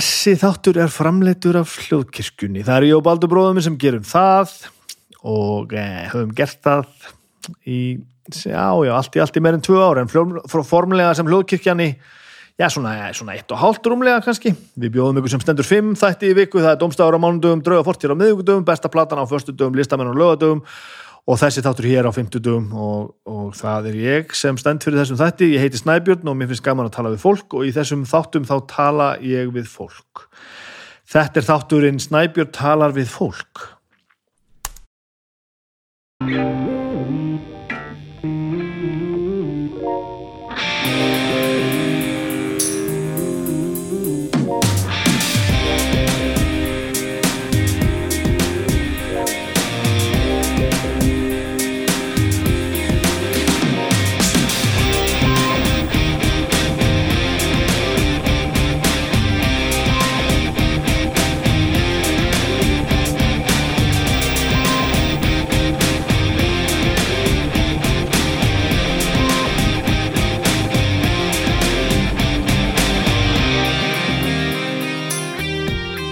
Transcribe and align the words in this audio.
Þessi 0.00 0.32
þáttur 0.40 0.78
er 0.80 0.88
framleitur 0.88 1.58
af 1.60 1.74
hljóðkirkjunni. 1.84 2.62
Það 2.64 2.76
er 2.78 2.84
ég 2.86 2.96
og 2.96 3.02
Baldur 3.04 3.28
bróðum 3.28 3.58
sem 3.60 3.74
gerum 3.76 4.06
það 4.08 4.54
og 5.28 5.74
eh, 5.76 6.06
höfum 6.08 6.30
gert 6.38 6.56
það 6.64 6.86
í, 7.68 7.80
já, 8.32 8.64
já, 8.86 8.92
allt 8.96 9.18
í 9.18 9.20
allt 9.20 9.36
í 9.36 9.42
meirinn 9.44 9.64
tvö 9.66 9.82
ára 9.82 10.06
en 10.06 10.08
frá 10.08 10.62
formlega 10.64 11.10
sem 11.18 11.28
hljóðkirkjani 11.28 11.90
já, 11.90 12.66
svona, 12.72 12.94
eh, 12.96 13.10
svona 13.18 13.36
eitt 13.36 13.52
og 13.52 13.60
hálft 13.60 13.90
rúmlega 13.92 14.24
kannski. 14.24 14.54
Við 14.80 14.94
bjóðum 14.96 15.20
ykkur 15.20 15.34
sem 15.34 15.44
stendur 15.44 15.68
fimm 15.68 15.92
þætti 16.00 16.32
í 16.32 16.38
viku, 16.38 16.64
það 16.64 16.72
er 16.72 16.80
domstafur 16.80 17.20
á 17.20 17.24
mánudöfum, 17.26 17.64
drauga 17.66 17.84
fortir 17.90 18.16
á 18.16 18.20
miðugudöfum, 18.22 18.64
besta 18.72 18.88
platan 18.88 19.20
á 19.20 19.28
föstudöfum, 19.28 19.76
listamenn 19.76 20.08
á 20.08 20.16
lögadöfum 20.16 20.64
og 21.28 21.38
þessi 21.40 21.64
þáttur 21.64 21.88
hér 21.90 22.08
á 22.08 22.12
fimmtudöfum 22.14 22.70
og, 22.72 23.10
og 23.28 23.52
það 23.58 23.90
er 23.92 23.98
ég 24.00 24.34
sem 24.36 24.56
stend 24.60 24.84
fyrir 24.84 25.02
þessum 25.02 25.20
þætti, 25.20 25.52
ég 25.54 25.64
heiti 25.64 25.80
Snæbjörn 25.80 26.30
og 26.30 26.38
mér 26.38 26.50
finnst 26.50 26.64
gaman 26.66 26.88
að 26.88 26.96
tala 26.96 27.12
við 27.14 27.24
fólk 27.24 27.58
og 27.58 27.68
í 27.68 27.74
þessum 27.76 28.06
þáttum 28.08 28.48
þá 28.48 28.56
tala 28.70 29.10
ég 29.24 29.52
við 29.54 29.68
fólk. 29.70 30.26
Þetta 31.10 31.42
er 31.42 31.48
þátturinn 31.50 32.02
Snæbjörn 32.02 32.54
talar 32.56 32.96
við 32.96 33.10
fólk. 33.12 33.66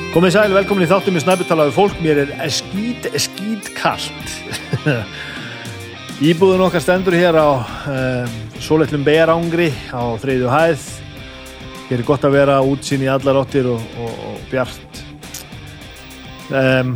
Komið 0.09 0.33
sæl, 0.33 0.53
velkomin 0.56 0.87
í 0.87 0.89
þáttum 0.89 1.12
með 1.12 1.23
Snæbjörn 1.27 1.48
talaðu 1.51 1.73
fólk, 1.77 1.98
mér 2.01 2.23
er 2.25 2.53
skít, 2.53 3.05
skít 3.20 3.67
kallt. 3.77 4.31
Íbúðun 6.31 6.62
okkar 6.65 6.81
stendur 6.81 7.12
hér 7.12 7.37
á 7.37 7.61
um, 7.61 8.37
Sóleitlum 8.56 9.03
Bejarangri 9.05 9.67
á 9.92 10.17
þriðju 10.23 10.48
hæð. 10.48 10.87
Hér 11.91 12.00
er 12.00 12.06
gott 12.09 12.25
að 12.25 12.39
vera 12.39 12.55
útsýn 12.65 13.05
í 13.05 13.11
allar 13.12 13.37
óttir 13.42 13.69
og, 13.69 13.84
og, 14.00 14.15
og 14.31 14.47
bjart. 14.48 15.00
Um, 16.56 16.95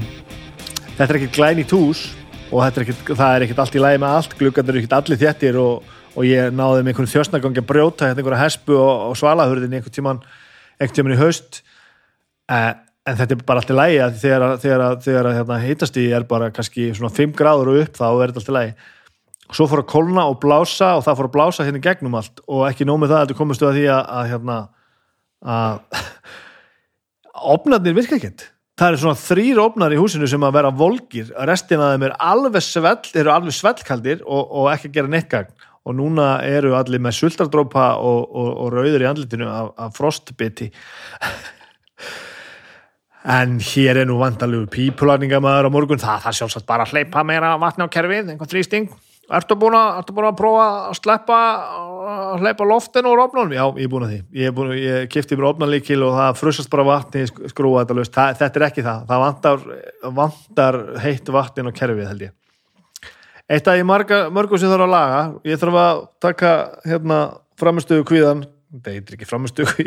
þetta 0.94 1.08
er 1.10 1.18
ekkert 1.18 1.36
glænýtt 1.36 1.74
hús 1.76 2.06
og 2.48 2.62
er 2.64 2.86
ekkert, 2.86 3.10
það 3.10 3.34
er 3.34 3.44
ekkert 3.44 3.60
allt 3.66 3.76
í 3.76 3.82
lagi 3.82 4.00
með 4.00 4.14
allt, 4.20 4.36
gluggandur 4.38 4.78
eru 4.78 4.86
ekkert 4.86 4.96
allir 5.02 5.20
þéttir 5.20 5.58
og, 5.60 5.90
og 6.16 6.30
ég 6.30 6.48
náði 6.48 6.80
með 6.80 6.94
einhvern 6.94 7.12
þjósnagangi 7.12 7.60
að 7.60 7.68
brjóta 7.74 8.08
hérna 8.08 8.24
einhverja 8.24 8.40
hespu 8.46 8.80
og, 8.80 9.12
svalahurðin 9.20 9.76
einhvern 9.76 9.96
tíman, 9.98 10.24
einhvern 10.80 10.96
tíman 10.96 11.14
í 11.18 11.20
haust. 11.20 11.60
Uh, 12.48 12.72
en 13.08 13.18
þetta 13.18 13.34
er 13.34 13.44
bara 13.46 13.62
allt 13.62 13.72
í 13.72 13.76
lægi 13.76 14.00
að 14.04 14.18
þegar, 14.22 14.56
þegar, 14.62 14.84
þegar 15.02 15.30
hérna, 15.36 15.60
heitast 15.62 15.96
í 15.98 16.08
er 16.14 16.26
bara 16.28 16.52
kannski 16.54 16.90
svona 16.94 17.12
5 17.14 17.32
gráður 17.38 17.72
og 17.72 17.80
upp 17.82 17.96
þá 17.98 18.08
er 18.10 18.32
þetta 18.32 18.42
allt 18.42 18.52
í 18.52 18.58
lægi 18.58 18.74
svo 19.52 19.66
fór 19.68 19.82
að 19.82 19.90
kólna 19.90 20.24
og 20.30 20.38
blása 20.42 20.94
og 20.96 21.04
það 21.06 21.18
fór 21.18 21.28
að 21.28 21.34
blása 21.34 21.66
hérna 21.66 21.82
gegnum 21.82 22.16
allt 22.18 22.40
og 22.46 22.64
ekki 22.68 22.86
nómið 22.88 23.12
það 23.12 23.24
að 23.24 23.32
þú 23.32 23.38
komustu 23.40 23.68
að 23.68 23.78
því 23.78 23.84
að, 23.92 24.02
að 24.16 24.30
hérna 24.32 24.58
að 25.42 25.80
opnarnir 27.52 27.96
virka 27.96 28.18
ekkert. 28.18 28.48
Það 28.78 28.88
eru 28.88 29.00
svona 29.02 29.20
þrýr 29.20 29.60
opnar 29.60 29.92
í 29.92 29.98
húsinu 30.00 30.28
sem 30.30 30.46
að 30.46 30.54
vera 30.56 30.72
volgir, 30.74 31.28
restin 31.48 31.82
af 31.82 31.92
þeim 31.92 32.06
er 32.08 32.14
alveg 32.24 32.64
svell, 32.64 33.10
eru 33.20 33.32
alveg 33.34 33.56
svellkaldir 33.56 34.24
og, 34.24 34.42
og 34.48 34.70
ekki 34.72 34.88
að 34.88 34.96
gera 34.96 35.12
neitt 35.12 35.28
gagn. 35.32 35.52
Og 35.82 35.96
núna 35.98 36.36
eru 36.46 36.76
allir 36.78 37.02
með 37.02 37.18
sultardrópa 37.18 37.88
og, 37.98 38.20
og, 38.30 38.50
og 38.64 38.68
rauður 38.76 39.02
í 39.02 39.08
andlitinu 39.10 39.48
af, 39.50 39.72
af 39.82 39.96
frostbiti 39.98 40.70
En 43.22 43.58
hér 43.62 44.00
er 44.02 44.08
nú 44.10 44.16
vandalegu 44.18 44.66
pípulagningamæður 44.72 45.68
á 45.70 45.74
morgun, 45.74 46.00
það 46.02 46.24
það 46.24 46.36
sjálfsagt 46.40 46.66
bara 46.66 46.82
að 46.82 46.96
hleypa 46.96 47.22
meira 47.22 47.54
vatni 47.62 47.86
á 47.86 47.94
kerfið, 47.94 48.32
einhvern 48.32 48.50
þrýsting. 48.50 48.88
Ertu 49.32 49.54
búin 49.56 49.76
að, 49.78 50.00
ertu 50.00 50.14
búin 50.16 50.26
að 50.26 50.40
prófa 50.40 50.64
að 50.88 50.96
sleppa 50.98 51.36
að 52.10 52.42
hleypa 52.42 52.66
loftin 52.66 53.06
úr 53.08 53.22
opnunum? 53.22 53.54
Já, 53.54 53.62
ég 53.78 53.86
er 53.86 53.92
búin 53.92 54.06
að 54.08 54.10
því. 54.10 54.18
Ég, 54.40 54.50
er 54.50 54.56
búin, 54.56 54.72
ég 54.74 55.06
kipti 55.12 55.38
mér 55.38 55.48
opnanlíkil 55.52 56.02
og 56.02 56.16
það 56.18 56.40
frussast 56.40 56.72
bara 56.72 56.86
vatni, 56.88 57.22
skrúa 57.52 57.84
þetta 57.84 57.96
löst. 58.00 58.14
Það, 58.16 58.34
þetta 58.42 58.60
er 58.60 58.66
ekki 58.66 58.86
það. 58.88 59.04
Það 59.12 59.22
vantar, 59.22 59.64
vantar 60.18 60.80
heitt 61.04 61.32
vatnin 61.38 61.70
á 61.70 61.72
kerfið, 61.78 62.08
held 62.10 62.26
ég. 62.26 62.34
Eitt 63.52 63.70
af 63.70 63.78
mörgum 64.34 64.58
sem 64.58 64.70
þarf 64.70 64.88
að 64.88 64.92
laga, 64.96 65.22
ég 65.46 65.62
þarf 65.62 65.78
að 65.78 66.02
taka 66.26 66.52
hérna 66.88 67.22
framistuðu 67.60 68.04
kvíðan 68.08 68.44
það 68.72 68.96
heitir 68.96 69.18
ekki 69.18 69.28
framistugu 69.28 69.86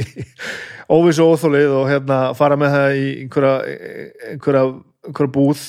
óvis 0.95 1.19
og 1.23 1.33
óþólið 1.33 1.73
og 1.79 1.89
hérna 1.89 2.19
fara 2.37 2.57
með 2.59 2.75
það 2.75 2.99
í 2.99 3.07
einhverja, 3.23 3.55
einhverja, 4.31 4.65
einhverja 5.07 5.33
búð 5.39 5.63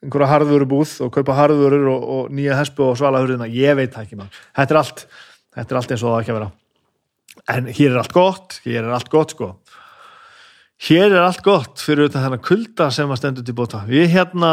einhverja 0.00 0.30
harðvöru 0.30 0.68
búð 0.70 0.94
og 1.04 1.10
kaupa 1.16 1.36
harðvörur 1.36 1.90
og, 1.90 2.06
og 2.14 2.30
nýja 2.34 2.60
hespu 2.60 2.86
og 2.86 2.96
svala 3.00 3.20
hurðina 3.22 3.50
ég 3.50 3.76
veit 3.78 3.92
það 3.92 4.06
ekki 4.06 4.20
mann, 4.20 4.32
þetta 4.56 4.76
er 4.76 4.80
allt 4.84 5.04
þetta 5.56 5.74
er 5.74 5.80
allt 5.80 5.94
eins 5.94 6.04
og 6.04 6.14
það 6.14 6.22
ekki 6.22 6.32
að 6.32 6.38
vera. 6.38 6.50
En 7.50 7.70
hér 7.70 7.90
er 7.90 8.00
allt 8.02 8.14
gott, 8.14 8.58
hér 8.66 8.82
er 8.84 8.94
allt 8.94 9.10
gott 9.12 9.34
sko. 9.34 9.50
Hér 10.80 11.10
er 11.10 11.22
allt 11.24 11.42
gott 11.44 11.82
fyrir 11.82 12.08
þetta 12.08 12.24
þennan 12.24 12.44
kulda 12.44 12.88
sem 12.94 13.10
að 13.10 13.20
stendur 13.20 13.46
til 13.46 13.56
bóta. 13.56 13.82
Við 13.88 14.06
hérna 14.14 14.52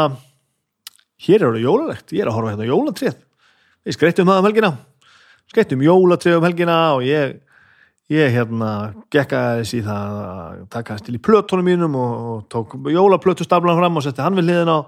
hér 1.24 1.44
er 1.44 1.54
það 1.54 1.64
jólalegt, 1.64 2.14
ég 2.14 2.24
er 2.24 2.30
að 2.30 2.38
horfa 2.38 2.54
hérna 2.54 2.68
jólatrið 2.68 3.18
við 3.88 3.96
skreittum 3.96 4.28
það 4.28 4.40
um 4.40 4.48
helgina. 4.48 4.72
Skreittum 5.48 5.84
jólatrið 5.86 6.38
um 6.38 6.46
helgina 6.48 6.78
og 6.96 7.06
ég 7.06 7.38
ég 8.12 8.32
hérna 8.32 8.70
gekka 9.12 9.40
þessi 9.60 9.82
það 9.84 10.14
að 10.22 10.62
taka 10.72 10.94
hans 10.94 11.04
til 11.04 11.16
í 11.18 11.22
plötunum 11.24 11.66
mínum 11.68 11.96
og, 11.98 12.14
og 12.30 12.46
tók 12.52 12.76
jólaplötustaflan 12.88 13.76
fram 13.76 14.00
og 14.00 14.04
setti 14.04 14.24
hann 14.24 14.38
við 14.38 14.48
liðin 14.48 14.72
á, 14.72 14.78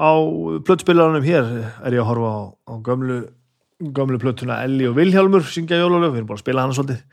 á 0.00 0.10
plötuspilarunum 0.64 1.26
hér 1.26 1.50
er 1.84 1.98
ég 1.98 2.00
að 2.00 2.08
horfa 2.08 2.32
á, 2.32 2.40
á 2.64 2.74
gömlu, 2.88 3.18
gömlu 3.92 4.22
plötuna 4.22 4.62
Elli 4.64 4.88
og 4.88 4.96
Vilhjálmur 4.96 5.44
syngja 5.44 5.82
jólalög, 5.82 6.14
við 6.14 6.22
erum 6.22 6.32
bara 6.32 6.40
að 6.40 6.44
spila 6.46 6.64
hann 6.64 6.76
svolítið. 6.78 7.04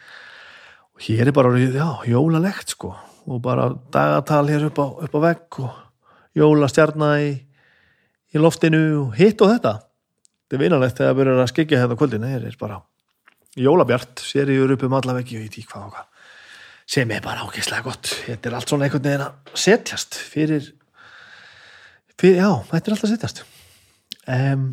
Og 0.98 1.06
hér 1.10 1.28
er 1.28 1.36
bara, 1.36 1.52
já, 1.60 1.90
jólalegt 2.08 2.72
sko. 2.74 2.96
Og 3.28 3.44
bara 3.44 3.74
dagatal 3.92 4.48
hér 4.48 4.70
upp 4.72 4.80
á, 4.80 4.88
upp 5.04 5.20
á 5.20 5.20
vegg 5.28 5.60
og 5.60 5.76
jólastjarnar 6.40 7.20
í, 7.28 7.34
í 8.32 8.40
loftinu 8.40 8.86
og 9.04 9.18
hitt 9.20 9.44
og 9.44 9.58
þetta. 9.58 9.82
Þetta 10.48 10.56
er 10.56 10.64
vinalegt 10.64 10.96
þegar 10.96 11.12
það 11.12 11.20
byrjar 11.20 11.42
að 11.44 11.50
skikja 11.52 11.82
hérna 11.84 12.00
kvöldinu, 12.00 12.32
hér 12.32 12.48
er 12.48 12.56
bara 12.62 12.80
jólabjart, 13.58 14.22
sér 14.22 14.52
ég 14.54 14.74
upp 14.76 14.86
um 14.86 14.96
allaveg 14.98 15.34
ég 15.34 15.44
veit 15.44 15.54
ekki 15.54 15.68
hvað 15.72 15.86
og 15.88 15.94
hvað. 15.96 16.26
Sem 16.88 17.12
er 17.12 17.24
bara 17.24 17.44
ákveðslega 17.44 17.84
gott. 17.84 18.10
Þetta 18.26 18.50
er 18.50 18.58
allt 18.58 18.72
svona 18.72 18.88
einhvern 18.88 19.04
veginn 19.04 19.24
að 19.26 19.56
setjast 19.60 20.18
fyrir, 20.24 20.70
fyrir 22.16 22.38
já, 22.40 22.52
þetta 22.70 22.84
er 22.92 22.96
alltaf 22.96 23.08
að 23.10 23.16
setjast. 23.16 23.42
Um, 24.28 24.70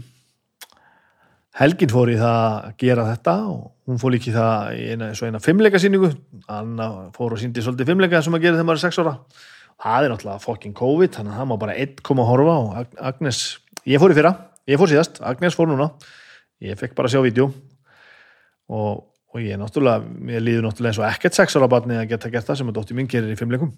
Helgin 1.54 1.90
fór 1.90 2.10
í 2.10 2.14
það 2.18 2.38
að 2.50 2.70
gera 2.82 3.08
þetta 3.12 3.34
og 3.46 3.58
hún 3.86 3.98
fór 4.02 4.14
líki 4.14 4.32
það 4.34 4.78
í 4.78 4.86
eina, 4.94 5.10
eina 5.14 5.42
fimmleika 5.42 5.78
síningu 5.78 6.08
Anna 6.50 6.88
fór 7.14 7.36
og 7.36 7.42
síndi 7.42 7.62
svolítið 7.62 7.92
fimmleika 7.92 8.22
sem 8.26 8.34
að 8.34 8.46
gera 8.46 8.58
þegar 8.58 8.70
maður 8.70 8.80
er 8.80 8.84
sex 8.86 8.98
ára. 9.02 9.12
Það 9.84 10.06
er 10.06 10.14
náttúrulega 10.14 10.42
fucking 10.42 10.74
COVID 10.78 11.14
þannig 11.14 11.34
að 11.34 11.42
það 11.42 11.50
má 11.50 11.54
bara 11.62 11.76
einn 11.78 12.00
koma 12.06 12.24
að 12.24 12.32
horfa 12.32 12.56
og 12.58 12.98
Agnes, 13.10 13.44
ég 13.86 14.02
fór 14.02 14.14
í 14.14 14.18
fyrra, 14.18 14.34
ég 14.70 14.82
fór 14.82 14.90
síðast. 14.90 15.22
Agnes 15.22 15.58
fór 15.58 15.70
núna, 15.70 15.92
ég 16.62 16.78
fekk 16.78 16.98
bara 16.98 17.10
að 17.10 17.16
sjá 17.16 17.22
vídeo 17.26 17.52
og, 18.74 19.04
og 19.34 19.42
ég 19.42 19.56
er 19.56 19.60
náttúrulega, 19.60 20.06
ég 20.34 20.44
líður 20.44 20.68
náttúrulega 20.68 20.92
eins 20.92 21.02
og 21.02 21.08
ekkert 21.08 21.38
sexuára 21.38 21.70
barni 21.70 21.98
að 22.00 22.08
geta 22.14 22.32
gert 22.32 22.48
það 22.48 22.60
sem 22.60 22.72
að 22.72 22.78
dóttir 22.78 22.98
mín 22.98 23.10
gerir 23.10 23.34
í 23.34 23.38
fimmleikum 23.38 23.72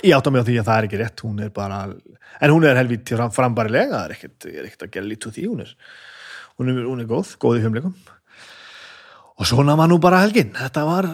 ég 0.00 0.16
átta 0.16 0.32
mig 0.32 0.40
á 0.40 0.48
því 0.48 0.56
að 0.60 0.68
það 0.70 0.78
er 0.78 0.88
ekki 0.88 1.02
rétt 1.02 1.22
hún 1.26 1.44
er 1.44 1.52
bara, 1.52 1.82
en 2.40 2.54
hún 2.54 2.64
er 2.64 2.80
helvít 2.80 3.12
frambarilega, 3.36 3.92
það 3.92 4.04
er 4.06 4.16
ekkert, 4.16 4.48
ég 4.48 4.58
er 4.58 4.68
ekkert 4.70 4.86
að 4.86 4.96
gera 4.96 5.10
lítið 5.10 5.36
því 5.36 5.46
hún 5.50 5.62
er, 5.66 5.76
hún 6.58 6.72
er, 6.72 6.82
hún 6.88 7.02
er 7.04 7.10
góð 7.10 7.36
góð 7.42 7.58
í 7.60 7.64
fimmleikum 7.66 7.96
og 9.42 9.48
svona 9.48 9.74
var 9.76 9.88
nú 9.90 9.98
bara 10.00 10.20
helgin, 10.22 10.52
þetta 10.54 10.84
var 10.86 11.08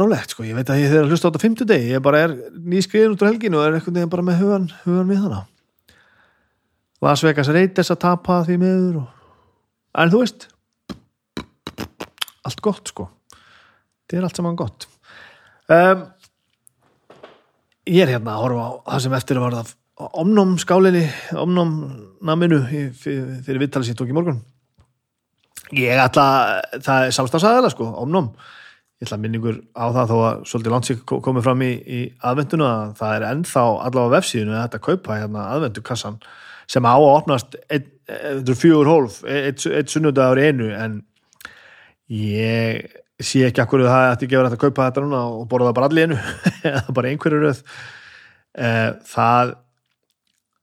rólegt 0.00 0.32
sko, 0.32 0.46
ég 0.46 0.56
veit 0.56 0.70
að 0.72 0.80
ég 0.80 0.92
þegar 0.92 1.10
hlusta 1.10 1.28
á 1.28 1.30
þetta 1.30 1.42
fimmtudegi, 1.42 1.92
ég 1.92 2.02
bara 2.02 2.22
er 2.24 2.34
nýskriðin 2.56 3.16
út 3.16 3.24
á 3.26 3.28
helgin 3.28 3.56
og 3.58 3.66
er 3.66 3.76
eitthvað 3.76 3.98
nefn 3.98 4.12
bara 4.14 4.24
með 4.26 4.38
hugan, 4.40 4.68
hugan 4.84 5.10
við 5.10 5.22
hana. 5.24 5.40
Las 7.04 7.24
Vegas 7.26 7.50
reytis 7.52 7.92
að 7.92 8.00
tapa 8.06 8.38
því 8.46 8.58
meður 8.62 9.00
og... 9.02 9.08
en 10.00 10.12
þú 10.14 10.22
veist 10.22 10.46
allt 12.46 12.62
gott 12.64 12.92
sko. 12.92 13.08
Þetta 14.06 14.20
er 14.20 14.28
allt 14.28 14.40
saman 14.40 14.58
gott. 14.58 14.88
Um, 15.66 16.04
ég 17.90 18.04
er 18.04 18.14
hérna 18.16 18.36
að 18.36 18.44
horfa 18.44 18.66
á 18.66 18.70
það 18.92 19.04
sem 19.06 19.16
eftir 19.18 19.40
að 19.40 19.46
varða 19.48 19.64
omnum 20.20 20.58
skálinni, 20.60 21.06
omnum 21.40 21.72
naminu 22.26 22.60
fyrir, 23.00 23.58
viðtalið 23.62 23.94
ég 23.94 23.98
tók 23.98 24.12
í 24.12 24.16
morgun. 24.16 24.42
Ég 25.74 25.98
ætla 25.98 26.26
það 26.78 27.08
er 27.08 27.16
samstafsæðala 27.16 27.72
sko, 27.72 27.88
omnum 28.04 28.30
ég 28.96 29.08
ætla 29.08 29.18
minningur 29.20 29.58
á 29.76 29.92
það 29.92 30.12
þó 30.12 30.16
að 30.24 30.44
svolítið 30.48 30.72
landsík 30.72 31.00
komið 31.24 31.44
fram 31.44 31.62
í, 31.66 31.72
í 31.84 32.00
aðvenduna 32.24 32.68
að 32.72 32.94
það 33.00 33.16
er 33.16 33.26
ennþá 33.30 33.64
allavega 33.88 34.12
vefsíðinu 34.14 34.54
að 34.54 34.62
þetta 34.62 34.84
kaupa 34.86 35.18
hérna 35.18 35.48
aðvendukassan 35.52 36.16
sem 36.72 36.88
á 36.88 36.94
að 36.96 37.08
opnast 37.10 37.58
ein, 37.68 37.90
ein, 38.08 38.54
fjögur 38.56 38.88
hólf, 38.88 39.18
eitt, 39.28 39.66
eitt 39.68 39.92
sunnudagur 39.92 40.40
einu 40.40 40.70
en 40.72 41.02
ég 42.12 42.86
sé 43.16 43.46
ekki 43.46 43.62
akkur 43.62 43.84
það 43.86 44.10
ætti 44.12 44.28
að 44.28 44.36
vera 44.36 44.50
að 44.52 44.60
kaupa 44.60 44.88
þetta 44.88 45.04
núna 45.04 45.22
og 45.32 45.46
borða 45.50 45.70
það 45.70 45.76
bara 45.78 45.88
allir 45.90 46.10
einu 46.10 46.18
eða 46.70 46.96
bara 46.98 47.12
einhverju 47.12 47.42
röð. 47.42 47.62
Eh, 48.56 48.90
það 49.12 49.52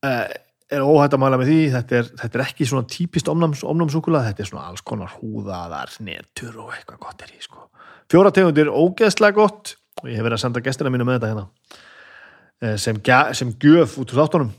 eh, 0.06 0.36
er 0.74 0.86
óhætt 0.86 1.16
að 1.18 1.24
mæla 1.24 1.40
með 1.42 1.52
því. 1.52 1.60
Þetta 1.74 1.98
er, 2.00 2.12
þetta 2.22 2.40
er 2.40 2.46
ekki 2.46 2.68
svona 2.70 2.90
típist 2.90 3.32
omnámsúkula, 3.32 4.26
þetta 4.30 4.46
er 4.46 4.52
svona 4.52 4.68
alls 4.70 4.86
konar 4.86 5.16
húðaðar, 5.18 5.96
netur 6.06 6.60
og 6.66 6.76
eitthvað 6.76 7.02
gott 7.08 7.26
er 7.26 7.34
í 7.34 7.42
sko. 7.42 7.68
fjóra 8.12 8.34
tegundir 8.34 8.70
ógeðslega 8.70 9.38
gott. 9.40 9.76
Og 10.02 10.10
ég 10.12 10.20
hef 10.20 10.26
verið 10.26 10.38
að 10.38 10.46
senda 10.46 10.62
gestina 10.66 10.92
mínu 10.94 11.08
með 11.08 11.20
þetta 11.20 11.34
hérna. 11.34 11.82
Eh, 12.64 12.78
sem, 12.78 13.02
sem 13.34 13.58
gjöf 13.62 13.98
út 14.02 14.14
úr 14.14 14.22
þáttunum. 14.22 14.54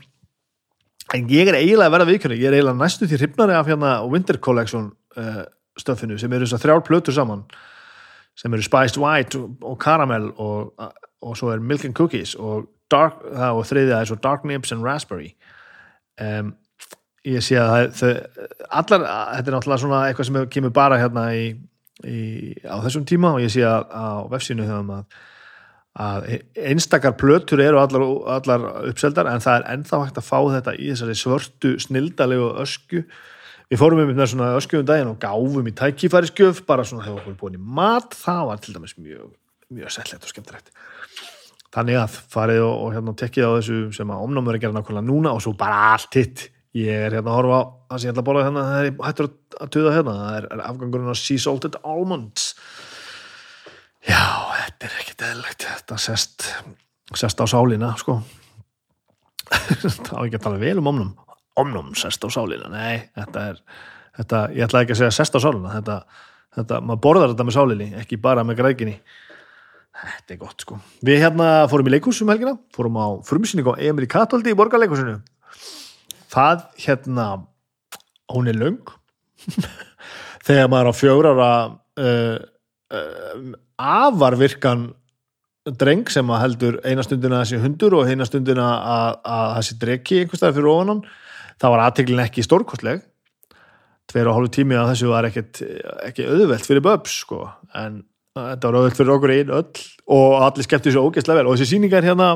En 1.15 1.27
ég 1.29 1.47
er 1.47 1.59
eiginlega 1.59 1.87
að 1.87 1.95
vera 1.95 2.07
viðkjörni 2.09 2.37
ég 2.41 2.49
er 2.49 2.55
eiginlega 2.57 2.81
næstu 2.81 3.07
því 3.07 3.19
hrifnari 3.19 3.53
af 3.53 3.67
hérna 3.69 3.91
Winter 4.09 4.39
Collection 4.41 4.87
stöfinu 5.79 6.17
sem 6.19 6.33
eru 6.33 6.45
þess 6.45 6.57
að 6.59 6.65
þrjár 6.65 6.85
plötur 6.87 7.15
saman 7.15 7.45
sem 8.35 8.53
eru 8.53 8.63
Spiced 8.65 8.99
White 8.99 9.39
og 9.63 9.77
Caramel 9.79 10.29
og, 10.41 10.73
og 11.21 11.37
svo 11.39 11.53
er 11.53 11.63
Milk 11.63 11.85
and 11.87 11.95
Cookies 11.95 12.35
og, 12.35 12.67
dark, 12.91 13.21
og 13.23 13.63
þriðja 13.67 14.01
er 14.01 14.09
svo 14.09 14.17
Dark 14.21 14.43
Nibs 14.45 14.73
and 14.75 14.83
Raspberry. 14.83 15.31
Um, 16.21 16.53
ég 17.25 17.43
sé 17.43 17.57
að 17.59 17.93
það, 17.97 18.19
allar, 18.69 19.05
þetta 19.37 19.51
er 19.51 19.55
náttúrulega 19.55 19.81
svona 19.81 20.01
eitthvað 20.07 20.29
sem 20.29 20.41
kemur 20.53 20.73
bara 20.75 20.99
hérna 21.01 21.29
í, 21.35 21.45
í, 22.05 22.19
á 22.67 22.77
þessum 22.85 23.07
tíma 23.07 23.33
og 23.35 23.41
ég 23.43 23.53
sé 23.55 23.63
að 23.67 23.87
á 23.89 24.07
vefsínu 24.31 24.67
höfum 24.67 24.91
að, 24.99 25.21
að 26.05 26.27
einstakar 26.69 27.15
plötur 27.19 27.63
eru 27.63 27.79
allar, 27.81 28.05
allar 28.37 28.67
uppseldar 28.91 29.31
en 29.31 29.43
það 29.43 29.61
er 29.61 29.67
ennþá 29.73 30.01
hægt 30.03 30.19
að 30.21 30.27
fá 30.27 30.37
þetta 30.57 30.75
í 30.77 30.91
þessari 30.91 31.17
svörtu 31.23 31.73
snildalegu 31.87 32.51
ösku 32.61 33.05
við 33.71 33.81
fórum 33.81 34.01
um 34.03 34.11
með 34.11 34.31
svona 34.31 34.51
öskjöfum 34.59 34.87
daginn 34.87 35.11
og 35.11 35.21
gáfum 35.21 35.69
í 35.69 35.73
tækifæri 35.75 36.29
skjöf 36.29 36.61
bara 36.67 36.85
svona 36.87 37.05
þegar 37.05 37.21
okkur 37.23 37.37
búin 37.39 37.57
í 37.57 37.61
mat. 37.61 38.17
Það 38.17 38.43
var 38.49 38.61
til 38.61 38.75
dæmis 38.75 38.95
mjög, 38.99 39.31
mjög 39.73 39.95
sellett 39.95 40.25
og 40.25 40.33
skemmtilegt. 40.33 40.71
Þannig 41.75 41.99
að 41.99 42.19
farið 42.31 42.61
og, 42.63 42.75
og 42.85 42.93
hérna 42.95 43.15
tekkið 43.19 43.47
á 43.49 43.51
þessu 43.57 43.79
sem 43.97 44.13
að 44.13 44.27
omnámur 44.27 44.55
er 44.55 44.63
gerað 44.63 44.77
nákvæmlega 44.77 45.07
núna 45.09 45.33
og 45.35 45.43
svo 45.43 45.55
bara 45.59 45.81
allt 45.95 46.19
hitt. 46.19 46.45
Ég 46.75 47.07
er 47.07 47.17
hérna 47.17 47.33
að 47.33 47.39
horfa 47.39 47.59
á 47.59 47.63
það 47.65 47.99
sem 47.99 48.07
ég 48.07 48.13
ætla 48.13 48.23
að 48.23 48.29
borða 48.29 48.45
hérna 48.45 48.63
það 48.69 48.85
er 48.85 48.95
hættur 49.07 49.29
að 49.59 49.73
tuða 49.75 49.95
hérna. 49.95 50.15
Það 50.21 50.37
er, 50.37 50.47
er 50.55 50.63
afgangurinn 50.69 51.11
á 51.11 51.17
Sea 51.19 51.43
Salted 51.43 51.77
Almonds. 51.83 52.47
Já, 54.05 54.23
þetta 54.61 54.87
er 54.87 54.97
ekkert 55.01 55.27
eðlegt 55.31 55.65
þetta 55.65 55.99
sest, 55.99 56.49
sest 57.17 57.41
á 57.41 57.45
sálina 57.49 57.95
sko. 57.99 58.19
Það 59.55 60.11
var 60.11 60.27
ekki 60.27 60.39
að 60.39 60.43
tala 60.45 60.61
vel 60.61 60.79
um 60.81 60.89
omnum 60.89 61.13
omnum 61.61 61.93
sest 61.97 62.23
á 62.25 62.29
sálina, 62.33 62.69
nei 62.71 63.05
þetta 63.15 63.43
er, 63.51 63.61
þetta, 64.19 64.41
ég 64.55 64.67
ætla 64.67 64.85
ekki 64.85 64.95
að 64.95 65.03
segja 65.03 65.17
sest 65.19 65.37
á 65.37 65.39
sálina 65.43 65.75
þetta, 65.77 65.99
þetta, 66.57 66.81
maður 66.81 67.03
borðar 67.07 67.33
þetta 67.33 67.47
með 67.47 67.57
sálinni 67.59 67.91
ekki 68.01 68.21
bara 68.21 68.47
með 68.47 68.61
grækinni 68.63 68.97
Þetta 69.95 70.33
er 70.33 70.39
gott 70.41 70.63
sko. 70.65 70.77
Við 71.07 71.21
hérna 71.23 71.45
fórum 71.71 71.87
í 71.87 71.93
leikúsum 71.93 72.27
helgina, 72.27 72.57
fórum 72.75 72.97
á 72.99 73.07
frumsynning 73.23 73.69
á 73.71 73.79
Emil 73.79 74.09
Katoldi 74.11 74.51
í 74.51 74.57
borgarleikúsinu. 74.59 75.21
Það 76.33 76.65
hérna, 76.83 77.27
hún 78.33 78.51
er 78.51 78.59
laung. 78.59 78.91
Þegar 80.45 80.69
maður 80.71 80.91
á 80.91 80.93
fjórar 80.99 81.41
að 81.45 81.77
uh, 82.03 82.35
uh, 82.91 83.55
afarvirkan 83.79 84.89
dreng 85.79 86.11
sem 86.13 86.29
heldur 86.37 86.77
eina 86.85 87.03
stundina 87.05 87.39
þessi 87.41 87.61
hundur 87.63 87.95
og 87.97 88.11
eina 88.11 88.27
stundina 88.27 88.67
að, 88.85 89.15
þessi 89.55 89.77
drekki 89.81 90.19
einhverstaðar 90.21 90.59
fyrir 90.59 90.71
ofanan, 90.75 90.99
það 91.61 91.75
var 91.75 91.83
aðteglin 91.85 92.23
ekki 92.25 92.45
stórkostleg. 92.45 93.03
Tveir 94.11 94.29
og 94.29 94.37
hálfu 94.37 94.51
tími 94.59 94.77
að 94.77 94.91
þessu 94.93 95.09
var 95.09 95.27
ekkert, 95.29 95.61
ekki 96.05 96.27
auðvelt 96.29 96.67
fyrir 96.67 96.83
böps 96.85 97.15
sko, 97.23 97.39
en 97.73 98.03
þetta 98.35 98.69
var 98.69 98.77
auðvitað 98.77 98.99
fyrir 98.99 99.13
okkur 99.15 99.33
einn 99.33 99.53
öll 99.55 99.85
og 100.15 100.35
allir 100.45 100.67
skemmti 100.67 100.91
þessu 100.91 101.05
ógeðslega 101.07 101.39
vel. 101.39 101.49
Og 101.49 101.55
þessi 101.55 101.71
síninga 101.71 101.99
er 101.99 102.09
hérna 102.11 102.29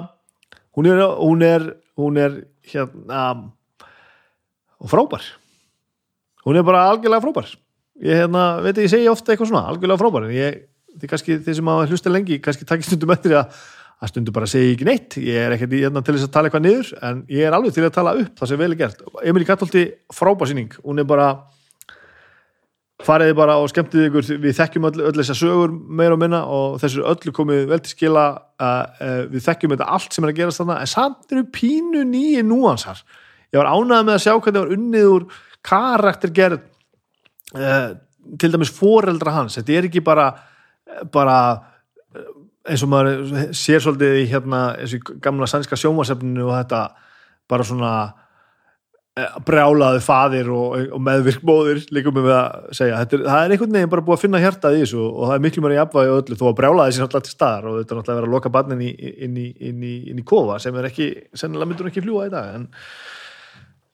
hún 0.78 0.90
er, 0.90 1.04
hún 1.20 1.46
er, 1.46 1.68
hún 2.00 2.20
er 2.22 2.40
hérna 2.72 3.24
og 4.80 4.90
frábær. 4.92 5.26
Hún 6.48 6.58
er 6.58 6.66
bara 6.66 6.88
algjörlega 6.90 7.22
frábær. 7.26 7.54
Ég 8.00 8.16
hérna, 8.16 8.62
veit 8.64 8.78
ekki, 8.78 8.88
ég 8.88 8.94
segi 8.94 9.12
ofta 9.12 9.34
eitthvað 9.34 9.52
svona 9.52 9.66
algjörlega 9.70 10.00
frábær, 10.00 10.30
ég, 10.32 10.62
því 10.96 11.10
kannski 11.12 11.38
þeir 11.44 11.58
sem 11.58 11.72
hafa 11.72 11.90
hlusta 11.92 12.14
lengi, 12.14 12.40
kannski 12.44 12.68
takkir 12.68 12.88
stundum 12.88 13.12
eftir 13.14 13.36
að 13.42 13.58
að 14.00 14.12
stundum 14.14 14.36
bara 14.36 14.48
segja 14.48 14.74
ekki 14.74 14.88
neitt, 14.88 15.20
ég 15.20 15.46
er 15.46 15.56
ekkert 15.56 15.76
hérna 15.76 16.04
til 16.06 16.16
þess 16.16 16.30
að 16.30 16.34
tala 16.36 16.50
eitthvað 16.50 16.66
niður, 16.66 16.92
en 17.04 17.24
ég 17.28 17.48
er 17.48 17.56
alveg 17.56 17.76
til 17.76 17.84
að 17.84 17.96
tala 17.98 18.18
upp 18.22 18.40
það 18.40 18.52
sem 18.52 18.62
vel 18.62 18.72
er 18.72 18.80
gert, 18.80 19.02
Emilí 19.28 19.48
Gattolti 19.48 19.86
frábær 20.16 20.52
síning, 20.52 20.72
hún 20.86 21.04
er 21.04 21.08
bara 21.10 21.32
fariði 23.06 23.36
bara 23.38 23.56
og 23.62 23.70
skemmtiði 23.72 24.10
ykkur. 24.10 24.28
Við 24.44 24.58
þekkjum 24.58 24.88
öll, 24.90 25.04
öll 25.10 25.16
þessar 25.22 25.40
sögur 25.40 25.72
meira 25.72 26.16
og 26.16 26.22
minna 26.22 26.42
og 26.52 26.80
þessu 26.82 27.06
öllu 27.08 27.34
komið 27.36 27.70
vel 27.72 27.80
til 27.84 27.94
skila 27.94 28.26
uh, 28.60 29.24
við 29.32 29.46
þekkjum 29.46 29.76
þetta 29.76 29.88
allt 29.96 30.16
sem 30.16 30.26
er 30.26 30.34
að 30.34 30.42
gerast 30.42 30.62
þarna 30.62 30.80
en 30.84 30.92
samt 30.92 31.34
eru 31.34 31.46
pínu 31.56 32.04
nýji 32.10 32.44
núansar. 32.48 33.02
Ég 33.54 33.62
var 33.62 33.72
ánægð 33.72 34.06
með 34.10 34.18
að 34.18 34.24
sjá 34.26 34.34
hvernig 34.36 34.60
það 34.60 34.66
var 34.66 34.76
unnið 34.76 35.10
úr 35.14 35.28
karaktergerð 35.70 36.60
uh, 37.56 37.90
til 38.40 38.52
dæmis 38.54 38.74
foreldra 38.76 39.36
hans. 39.38 39.58
Þetta 39.60 39.78
er 39.78 39.90
ekki 39.90 40.04
bara, 40.06 40.30
bara 41.14 41.40
eins 42.70 42.86
og 42.86 42.92
maður 42.92 43.52
sér 43.58 43.84
svolítið 43.84 44.22
í 44.22 44.26
hérna, 44.32 44.64
eins 44.80 44.96
og 44.98 45.14
gamla 45.24 45.50
sænska 45.50 45.80
sjómasefninu 45.80 46.48
og 46.48 46.56
þetta 46.56 46.84
bara 47.50 47.66
svona 47.66 47.94
Eh, 49.20 49.38
brjálaði 49.44 50.02
fadir 50.04 50.50
og, 50.54 50.76
og 50.94 51.02
meðvirk 51.04 51.42
móðir 51.48 51.80
líka 51.96 52.12
með 52.14 52.28
að 52.36 52.68
segja. 52.78 53.00
Er, 53.02 53.24
það 53.26 53.46
er 53.46 53.54
einhvern 53.56 53.76
veginn 53.76 53.92
bara 53.92 54.04
búið 54.06 54.16
að 54.16 54.24
finna 54.24 54.42
hjartað 54.44 54.78
í 54.78 54.84
þessu 54.84 55.00
og 55.02 55.24
það 55.24 55.34
er 55.34 55.42
miklu 55.46 55.64
mér 55.66 55.74
í 55.76 55.80
afvægi 55.82 56.12
og 56.12 56.20
öllu 56.22 56.38
þó 56.40 56.44
að 56.50 56.58
brjálaði 56.60 56.96
sér 56.96 57.06
alltaf 57.06 57.26
til 57.26 57.34
staðar 57.34 57.68
og 57.68 57.80
þetta 57.80 57.96
er 57.96 58.00
náttúrulega 58.00 58.14
að 58.14 58.20
vera 58.20 58.30
að 58.30 58.36
loka 58.36 58.52
barnin 58.54 58.84
í, 58.86 58.92
inn 59.26 59.40
í, 59.40 59.48
inn 59.70 59.82
í, 59.84 59.96
inn 60.12 60.22
í 60.22 60.26
kofa 60.30 60.60
sem 60.64 60.78
er 60.80 60.90
ekki, 60.92 61.10
sennilega 61.42 61.72
myndur 61.72 61.90
ekki 61.90 62.04
fljúa 62.06 62.30
í 62.30 62.34
dag 62.36 62.54
en 62.60 62.70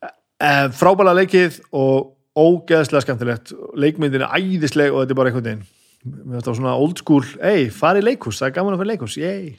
e, 0.04 0.52
frábæla 0.82 1.16
leikið 1.22 1.62
og 1.80 2.12
ógeðslega 2.36 3.06
skemmtilegt. 3.08 3.56
Leikmyndin 3.80 4.28
er 4.28 4.36
æðisleg 4.36 4.92
og 4.92 5.06
þetta 5.06 5.16
er 5.16 5.22
bara 5.22 5.32
einhvern 5.32 5.50
veginn 5.50 5.66
við 6.06 6.40
erum 6.40 6.58
svona 6.60 6.76
old 6.78 7.02
school, 7.02 7.24
ei, 7.42 7.70
fari 7.74 8.04
leikus 8.04 8.42
það 8.42 8.52
er 8.52 8.58
gaman 8.60 8.76
að 8.76 8.84
fara 8.84 8.94
leikus, 8.94 9.18
ei 9.18 9.56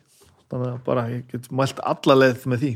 þannig 0.50 0.68
að 0.70 0.82
bara 0.86 1.06
ég 1.10 1.24
get 1.30 1.48
mælt 1.54 1.80
allarleið 1.82 2.46
með 2.50 2.62
því. 2.62 2.72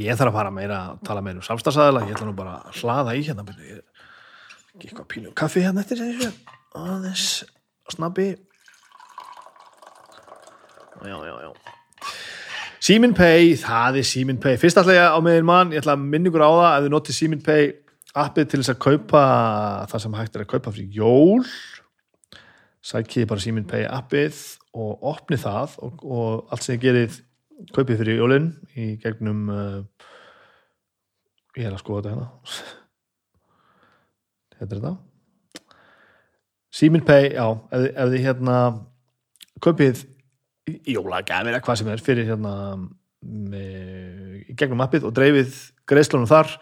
Ég 0.00 0.16
þarf 0.16 0.32
að 0.32 0.38
fara 0.38 0.54
meira 0.54 0.78
að 0.80 1.02
tala 1.04 1.22
meira 1.24 1.40
um 1.40 1.44
samstagsæðila 1.44 2.06
ég 2.06 2.16
ætla 2.16 2.28
nú 2.30 2.36
bara 2.38 2.54
að 2.64 2.80
hlaða 2.80 3.14
í 3.18 3.24
hérna 3.26 3.44
ég 3.52 3.76
er 3.76 3.82
ekki 4.74 4.88
eitthvað 4.88 5.08
pínu 5.12 5.34
kaffi 5.36 5.64
hérna 5.64 5.84
eftir 5.84 6.00
aðeins 6.74 7.44
snabbi. 7.92 8.32
Já 11.04 11.16
já 11.28 11.34
já. 11.44 11.50
Simin 12.84 13.14
Pay, 13.16 13.54
það 13.60 14.00
er 14.00 14.08
Simin 14.08 14.40
Pay. 14.40 14.56
Fyrst 14.60 14.80
ætla 14.80 14.96
ég 14.96 15.12
á 15.16 15.20
meðin 15.24 15.48
mann, 15.48 15.72
ég 15.72 15.84
ætla 15.84 15.96
að 15.96 16.08
minna 16.08 16.32
ykkur 16.32 16.44
á 16.44 16.52
það 16.52 16.72
ef 16.72 16.84
þið 16.86 16.94
notið 16.96 17.18
Simin 17.18 17.44
Pay 17.44 17.70
appið 18.24 18.50
til 18.50 18.60
þess 18.62 18.72
að 18.72 18.82
kaupa 18.84 19.22
það 19.90 20.02
sem 20.04 20.16
hægt 20.16 20.36
er 20.36 20.44
að 20.44 20.52
kaupa 20.54 20.72
fyrir 20.72 20.98
jól 21.02 21.46
sækið 22.84 23.28
bara 23.30 23.42
Simin 23.42 23.68
Pay 23.68 23.86
appið 23.88 24.40
og 24.76 25.06
opnið 25.14 25.44
það 25.46 25.78
og, 25.86 26.04
og 26.04 26.52
allt 26.52 26.66
sem 26.66 26.74
þið 26.74 26.84
gerið 26.84 27.18
kaupið 27.74 28.00
fyrir 28.02 28.20
jólinn 28.20 28.50
í 28.76 28.88
gegnum 29.02 29.44
uh, 29.52 30.08
ég 31.56 31.68
er 31.68 31.76
að 31.76 31.84
skoða 31.84 32.02
þetta 32.02 32.14
hérna. 32.14 32.30
Þetta 34.54 34.76
er 34.76 34.78
þetta. 34.78 34.90
Simin 36.74 37.02
Pay, 37.06 37.32
já 37.34 37.46
ef, 37.74 37.86
ef 37.90 38.12
þið 38.12 38.20
hérna 38.22 38.58
kaupið 39.64 40.04
jólagafir 40.88 41.50
eða 41.50 41.62
hvað 41.64 41.80
sem 41.80 41.90
er 41.92 42.02
fyrir 42.04 42.28
hérna 42.28 42.54
með, 43.24 44.38
í 44.48 44.56
gegnum 44.58 44.82
appið 44.84 45.08
og 45.08 45.14
dreifið 45.16 45.58
greiðslunum 45.90 46.30
þar 46.30 46.54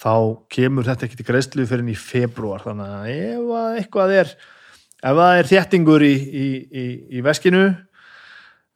þá 0.00 0.14
kemur 0.50 0.88
þetta 0.88 1.06
ekki 1.06 1.20
til 1.20 1.28
greiðslu 1.28 1.66
fyrir 1.70 1.92
í 1.92 1.96
februar 1.98 2.64
þannig 2.64 2.94
að 2.96 3.10
ef 3.12 3.52
eitthvað 3.78 4.14
er 4.18 4.34
ef 5.04 5.18
það 5.20 5.40
er 5.40 5.50
þéttingur 5.50 6.06
í, 6.06 6.14
í, 6.14 6.46
í, 6.68 6.86
í 7.18 7.24
veskinu 7.24 7.66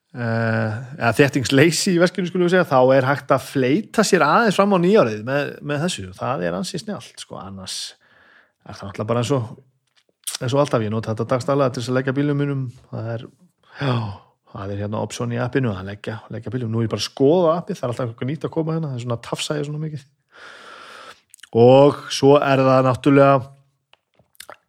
Uh, 0.09 0.73
eða 0.97 1.11
þéttingsleysi 1.19 1.93
í 1.93 1.99
veskinu 2.01 2.31
skulum 2.31 2.47
við 2.47 2.55
segja, 2.55 2.67
þá 2.71 2.95
er 2.97 3.07
hægt 3.07 3.33
að 3.35 3.43
fleita 3.45 4.01
sér 4.03 4.23
aðeins 4.25 4.57
fram 4.57 4.73
á 4.73 4.81
nýjárið 4.81 5.19
með, 5.27 5.51
með 5.69 5.83
þessu. 5.85 6.05
Það 6.17 6.45
er 6.49 6.57
ansið 6.57 6.81
snjált, 6.81 7.21
sko, 7.21 7.37
annars 7.37 7.75
er 8.65 8.79
það 8.79 8.89
náttúrulega 8.89 9.09
bara 9.11 9.21
eins 9.21 9.33
og 9.37 9.51
eins 10.39 10.55
og 10.55 10.63
alltaf, 10.63 10.87
ég 10.87 10.95
nota 10.95 11.13
þetta 11.13 11.27
dagstæðlega 11.35 11.75
til 11.75 11.83
þess 11.83 11.93
að 11.93 11.99
leggja 11.99 12.17
bílum 12.17 12.41
mínum, 12.41 12.65
það 12.89 13.11
er 13.13 13.27
já, 13.83 13.93
það 14.55 14.73
er 14.73 14.83
hérna 14.83 15.05
option 15.05 15.37
í 15.37 15.41
appinu 15.45 15.75
að 15.75 15.91
leggja, 15.91 16.17
leggja 16.33 16.55
bílum, 16.55 16.73
nú 16.73 16.81
er 16.81 16.89
ég 16.89 16.93
bara 16.95 17.05
að 17.05 17.09
skoða 17.11 17.55
appið 17.59 17.79
það 17.79 17.87
er 17.87 17.93
alltaf 17.93 18.09
eitthvað 18.09 18.31
nýtt 18.33 18.49
að 18.49 18.55
koma 18.57 18.79
hérna, 18.79 18.91
það 18.91 18.99
er 18.99 19.05
svona 19.05 19.21
tafsæði 19.29 19.69
svona 19.69 19.83
mikið. 19.85 20.09
Og 21.69 22.03
svo 22.17 22.35
er 22.41 22.65
það 22.65 22.89
náttúrulega 22.89 23.39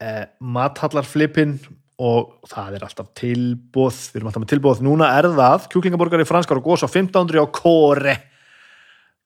eh, 0.01 0.25
mathallarflipin 0.39 1.57
og 1.99 2.47
það 2.47 2.77
er 2.77 2.85
alltaf 2.87 3.11
tilbúð 3.19 3.97
við 4.13 4.21
erum 4.21 4.29
alltaf 4.31 4.43
með 4.45 4.51
tilbúð, 4.53 4.81
núna 4.87 5.11
er 5.19 5.27
það 5.35 5.67
kjúklingaborgari 5.73 6.27
franskar 6.27 6.61
og 6.61 6.69
gós 6.69 6.85
á 6.85 6.89
1500 6.89 7.43
á 7.43 7.47
kóre 7.51 8.15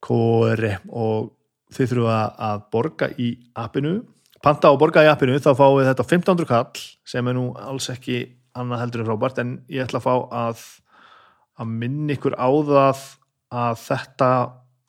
kóre 0.03 0.77
og 0.89 1.31
þið 1.73 1.91
þurfum 1.93 2.09
að, 2.13 2.63
borga 2.73 3.09
í 3.21 3.29
appinu 3.57 3.99
panta 4.43 4.73
og 4.73 4.79
borga 4.81 5.05
í 5.05 5.11
appinu 5.11 5.37
þá 5.39 5.53
fáum 5.55 5.77
við 5.79 5.91
þetta 5.91 6.05
á 6.05 6.09
1500 6.09 6.49
kall 6.49 6.87
sem 7.13 7.29
er 7.29 7.37
nú 7.37 7.51
alls 7.61 7.89
ekki 7.93 8.23
annað 8.57 8.83
heldur 8.83 9.03
en 9.03 9.09
frábært 9.09 9.39
en 9.41 9.53
ég 9.71 9.85
ætla 9.85 10.01
að 10.01 10.07
fá 10.07 10.15
að 10.43 10.65
að 11.61 11.69
minna 11.69 12.15
ykkur 12.15 12.35
á 12.37 12.49
það 12.49 13.05
að 13.53 13.79
þetta 13.83 14.29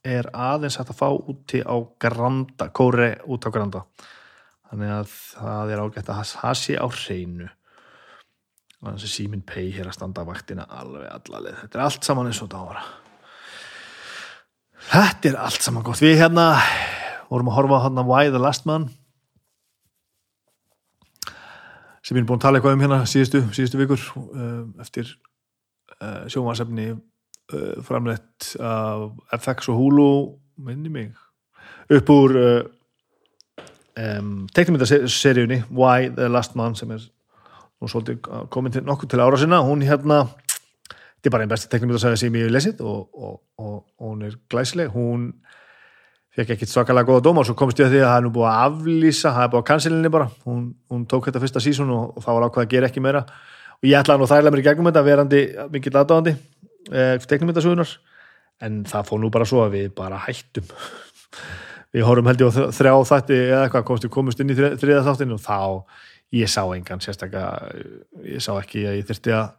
er 0.05 0.29
aðeins 0.33 0.77
að 0.81 0.93
fá 0.97 1.09
úti 1.13 1.61
á 1.65 1.77
Granda, 2.01 2.69
Kóre 2.73 3.15
út 3.29 3.45
á 3.45 3.51
Granda 3.53 3.85
þannig 4.75 4.91
að 4.91 5.15
það 5.15 5.71
er 5.71 5.85
ágætt 5.85 6.11
að 6.11 6.25
það 6.35 6.59
sé 6.59 6.75
á 6.75 6.87
hreinu. 6.91 7.49
Þannig 8.83 9.07
að 9.07 9.15
Simin 9.15 9.47
Pay 9.47 9.71
hér 9.73 9.89
að 9.89 9.97
standa 9.97 10.27
vaktina 10.27 10.67
alveg 10.69 11.07
allalið, 11.09 11.63
þetta 11.63 11.79
er 11.79 11.85
allt 11.87 12.05
saman 12.05 12.29
eins 12.29 12.43
og 12.43 12.51
þetta 12.51 12.65
ára 12.67 12.85
þetta 14.91 15.31
er 15.31 15.39
allt 15.41 15.65
saman 15.65 15.85
gott, 15.87 16.03
við 16.03 16.19
hérna 16.21 16.51
vorum 17.31 17.49
að 17.51 17.59
horfa 17.59 17.81
á 17.81 17.85
hann 17.87 18.03
að 18.03 18.11
Why 18.11 18.31
the 18.33 18.43
Last 18.43 18.69
Man. 18.69 18.91
Sem 22.05 22.19
ég 22.19 22.25
er 22.25 22.29
búin 22.29 22.37
að 22.37 22.45
tala 22.45 22.61
eitthvað 22.61 22.77
um 22.77 22.85
hérna 22.85 23.01
síðustu, 23.09 23.41
síðustu 23.57 23.81
vikur 23.81 24.03
uh, 24.21 24.67
eftir 24.85 25.09
uh, 26.03 26.27
sjónvarsefni 26.29 26.91
uh, 26.93 27.77
framleitt 27.87 28.51
af 28.61 29.15
FX 29.39 29.71
og 29.73 29.81
Hulu 29.81 30.11
minni 30.61 30.93
mig 30.93 31.15
upp 31.93 32.11
úr 32.13 32.37
um, 33.99 34.47
teiknumyndaseríunni 34.55 35.65
Why 35.71 36.11
the 36.15 36.29
Last 36.29 36.57
Man 36.59 36.77
sem 36.79 36.91
er 36.95 37.05
nú 37.83 37.91
svolítið 37.91 38.49
komin 38.55 38.73
til 38.75 38.85
nokkuð 38.87 39.15
til 39.15 39.23
ára 39.25 39.39
sinna 39.41 39.63
hún 39.67 39.85
hérna 39.85 40.25
þetta 41.25 41.31
er 41.31 41.35
bara 41.35 41.47
einn 41.47 41.53
besti 41.53 41.71
teiknumyndaseríu 41.73 42.21
sem 42.21 42.37
ég 42.37 42.47
hef 42.47 42.53
lesið 42.53 42.83
og, 42.85 43.07
og, 43.15 43.37
og, 43.59 43.77
og 43.99 44.11
hún 44.11 44.27
er 44.27 44.35
glæsileg. 44.53 44.91
Hún 44.93 45.31
fekk 46.35 46.57
ekkert 46.57 46.73
svakalega 46.73 47.09
góða 47.09 47.25
dóma 47.25 47.41
og 47.41 47.49
svo 47.49 47.55
komst 47.57 47.81
ég 47.81 47.89
að 47.89 47.95
því 47.95 48.03
að 48.03 48.11
það 48.11 48.19
er 48.19 48.25
nú 48.27 48.33
búið 48.35 48.49
að 48.51 48.65
aflýsa 48.67 49.33
það 49.33 49.47
er 49.47 49.53
búið 49.55 49.63
að 49.63 49.69
cancelinni 49.71 50.11
bara. 50.13 50.27
Hún, 50.45 50.67
hún 50.93 51.07
tók 51.09 51.31
þetta 51.31 51.41
fyrsta 51.45 51.63
sísun 51.65 51.93
og, 51.95 52.11
og 52.19 52.27
þá 52.27 52.31
var 52.33 52.49
ákveð 52.49 52.67
að 52.67 52.75
gera 52.75 52.91
ekki 52.91 53.05
meira. 53.05 53.25
Og 53.79 53.89
ég 53.89 54.01
ætlaði 54.01 54.21
nú 54.21 54.29
þærlega 54.35 54.55
mér 54.55 54.63
í 54.63 54.67
gegnum 54.69 54.91
þetta 54.91 55.05
verandi 55.09 55.43
mikill 55.73 55.97
aðdáðandi 56.03 56.35
eh, 56.93 57.15
teknumyndasugunar 57.31 57.95
en 58.65 58.83
það 58.89 59.09
fóð 59.09 59.23
nú 59.23 59.31
bara 59.33 59.49
svo 59.49 59.65
að 59.65 59.79
við 59.79 59.89
bara 59.97 60.21
hættum 60.27 60.69
við 61.95 62.07
horfum 62.09 62.31
held 62.31 62.43
ég 62.43 62.51
á 62.51 62.75
þrjá 62.75 62.95
þætti 63.11 63.41
eða 63.45 63.65
eitthvað 63.67 63.87
komst 63.91 64.07
við 64.07 64.15
komust 64.17 64.41
inn 64.43 64.51
í 64.51 64.57
þriða 64.59 65.05
þáttinu 65.07 65.39
og 65.39 65.45
þá 65.45 65.61
ég 66.35 66.51
sá 66.51 66.63
engan 66.75 67.03
sérstaklega 67.03 67.71
ég 68.27 68.43
sá 68.43 68.53
ekki 68.57 68.89
að 68.89 68.99
ég 68.99 69.07
þurfti 69.11 69.37
að 69.37 69.53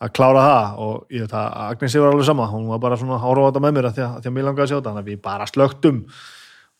að 0.00 0.12
klára 0.16 0.42
það 0.44 0.78
og 0.80 1.12
ég 1.12 1.24
veit 1.26 1.32
að 1.36 1.56
Agnesi 1.66 2.00
var 2.00 2.14
alveg 2.14 2.28
sama, 2.28 2.46
hún 2.48 2.68
var 2.70 2.80
bara 2.80 2.96
svona 2.96 3.18
áróða 3.20 3.60
með 3.60 3.74
mér 3.76 3.88
að 3.90 3.98
því 3.98 4.04
að, 4.06 4.14
að, 4.16 4.28
mér 4.32 4.46
langaði 4.46 4.64
að 4.64 4.70
sjá 4.70 4.76
þetta, 4.78 4.92
þannig 4.92 5.02
að 5.02 5.10
við 5.10 5.18
bara 5.26 5.48
slögtum 5.50 5.98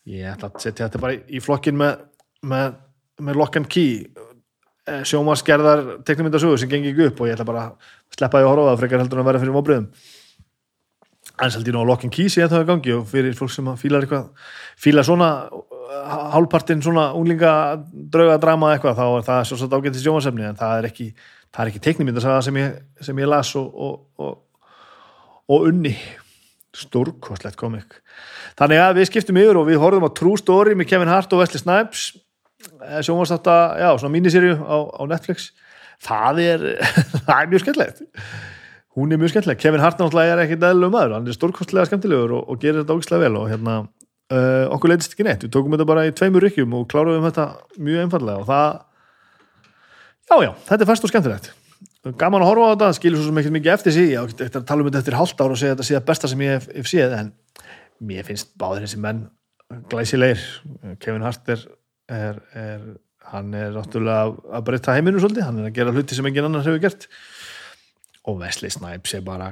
ég 0.09 0.31
ætla 0.31 0.49
að 0.49 0.63
setja 0.63 0.87
þetta 0.87 1.01
bara 1.03 1.17
í 1.21 1.41
flokkin 1.45 1.77
með, 1.77 2.01
með, 2.49 2.79
með 3.21 3.37
lock 3.37 3.59
and 3.59 3.69
key 3.69 3.91
eh, 4.89 5.03
sjómaskerðar 5.05 5.83
teknumyndasögur 6.07 6.61
sem 6.61 6.71
gengi 6.71 6.95
ekki 6.95 7.11
upp 7.11 7.21
og 7.21 7.29
ég 7.29 7.37
ætla 7.37 7.49
bara 7.51 7.67
að 7.67 7.93
sleppa 8.17 8.41
því 8.41 8.47
að 8.47 8.51
horfa 8.55 8.71
það 8.71 8.81
frekar 8.81 9.03
heldur 9.03 9.19
en 9.19 9.23
að 9.23 9.29
vera 9.29 9.43
fyrir 9.43 9.57
móbriðum 9.59 9.87
en 11.41 11.51
sældi 11.53 11.73
nú 11.73 11.81
á 11.81 11.89
lock 11.89 12.05
and 12.05 12.13
key 12.13 12.29
sem 12.29 12.43
ég 12.43 12.49
ætla 12.49 12.61
að 12.61 12.69
gangi 12.69 12.95
og 12.95 13.05
fyrir 13.09 13.35
fólk 13.37 13.51
sem 13.53 13.67
fílar 13.81 14.05
eitthvað 14.05 14.29
fílar 14.79 15.07
svona 15.07 15.29
hálfpartinn 16.31 16.81
svona 16.83 17.11
unglinga 17.17 17.53
draugadrama 18.13 18.75
eitthvað 18.75 18.97
þá 18.99 19.05
er 19.09 19.27
það 19.27 19.43
svo 19.49 19.69
ágætt 19.71 19.99
í 19.99 20.03
sjómasefni 20.03 20.47
en 20.47 20.59
það 20.59 20.77
er 20.79 20.89
ekki 20.91 21.07
það 21.51 21.63
er 21.63 21.71
ekki 21.71 21.83
teiknumyndasaga 21.87 22.41
sem 22.45 22.59
sem 23.03 23.21
ég 23.21 23.29
las 23.29 23.53
og, 23.59 23.71
og, 23.75 23.95
og, 24.21 24.35
og 25.51 25.69
unni. 25.69 25.95
Stórkoslegt 26.71 27.57
komik. 27.59 27.97
Þannig 28.55 28.79
að 28.79 28.93
við 29.01 29.09
skiptum 29.09 29.39
yfir 29.41 29.57
og 29.59 29.65
við 29.67 29.81
horfum 29.81 30.07
á 30.07 30.15
True 30.15 30.39
Story 30.39 30.75
með 30.79 30.87
Kevin 30.93 31.11
Hart 31.11 31.33
og 31.35 31.41
Wesley 31.41 31.59
Snipes 31.59 32.05
eh, 32.79 33.01
sjónvarstáta, 33.03 33.57
já, 33.81 33.89
svona 33.99 34.13
míniserju 34.13 34.55
á, 34.55 34.77
á 34.79 35.03
Netflix. 35.11 35.49
Það 35.99 36.39
er, 36.45 36.63
það 37.27 37.35
er 37.35 37.51
mjög 37.51 37.65
skemmtilegt 37.65 38.05
hún 38.97 39.11
er 39.11 39.19
mjög 39.21 39.33
skemmtileg, 39.35 39.59
Kevin 39.61 39.83
Hart 39.83 39.99
náttúrulega 40.01 40.35
er 40.35 40.43
ekkit 40.45 40.67
eðlum 40.67 40.93
maður, 40.93 41.17
hann 41.17 41.27
er 41.27 41.37
stórkostlega 41.37 41.87
skemmtilegur 41.89 42.37
og 42.41 42.61
gerir 42.61 42.81
þetta 42.81 42.97
ógislega 42.97 43.23
vel 43.23 43.39
og 43.39 43.49
hérna 43.51 43.75
uh, 43.81 44.65
okkur 44.75 44.91
leitist 44.91 45.15
ekki 45.15 45.27
neitt, 45.27 45.45
við 45.45 45.53
tókum 45.55 45.75
þetta 45.75 45.87
bara 45.87 46.07
í 46.09 46.15
tveimur 46.15 46.43
rykkjum 46.43 46.75
og 46.79 46.87
kláruðum 46.91 47.27
þetta 47.29 47.47
mjög 47.79 48.05
einfallega 48.05 48.43
og 48.43 48.49
það 48.51 48.79
Já, 50.31 50.37
já, 50.45 50.51
þetta 50.63 50.85
er 50.85 50.87
fast 50.87 51.03
og 51.03 51.11
skemmtilegt. 51.11 51.47
Gaman 52.17 52.43
að 52.45 52.49
horfa 52.53 52.67
á 52.71 52.71
þetta, 52.71 52.87
skilur 52.95 53.19
svo 53.19 53.33
mikið 53.35 53.53
mikið 53.57 53.73
eftir 53.73 53.93
sí, 53.93 54.05
ég 54.13 54.29
ætti 54.31 54.47
að 54.47 54.63
tala 54.69 54.81
um 54.83 54.87
þetta 54.87 55.01
eftir 55.01 55.17
halvt 55.19 55.41
ára 55.43 55.55
og 55.57 55.59
segja 55.59 55.75
þetta 55.75 55.87
það 55.89 56.05
besta 56.07 56.29
sem 56.31 56.43
ég 56.45 56.53
hef, 56.55 56.87
séð, 56.87 57.15
en 57.17 57.31
mér 58.07 58.27
finnst 58.29 58.53
báðir 58.61 58.85
þessi 58.85 59.01
menn 59.03 59.19
glæsilegir. 59.91 60.45
Kevin 61.03 61.25
Hart 61.27 61.51
er, 61.51 61.65
er, 62.07 62.39
er 62.55 62.87
hann 63.33 63.51
er 63.59 63.75
náttúrulega 63.75 64.31
að 64.55 64.65
breytta 64.69 64.95
heiminu 64.95 65.19
svolítið, 65.19 65.45
hann 65.49 65.59
er 65.59 65.67
að 65.67 65.75
gera 65.81 65.93
hluti 65.97 66.17
sem 66.17 66.31
engin 66.31 66.47
annar 66.47 66.63
hefur 66.65 66.81
gert. 66.87 67.09
Og 68.29 68.37
Wesley 68.37 68.69
Snipes 68.69 69.15
er 69.17 69.23
bara 69.25 69.51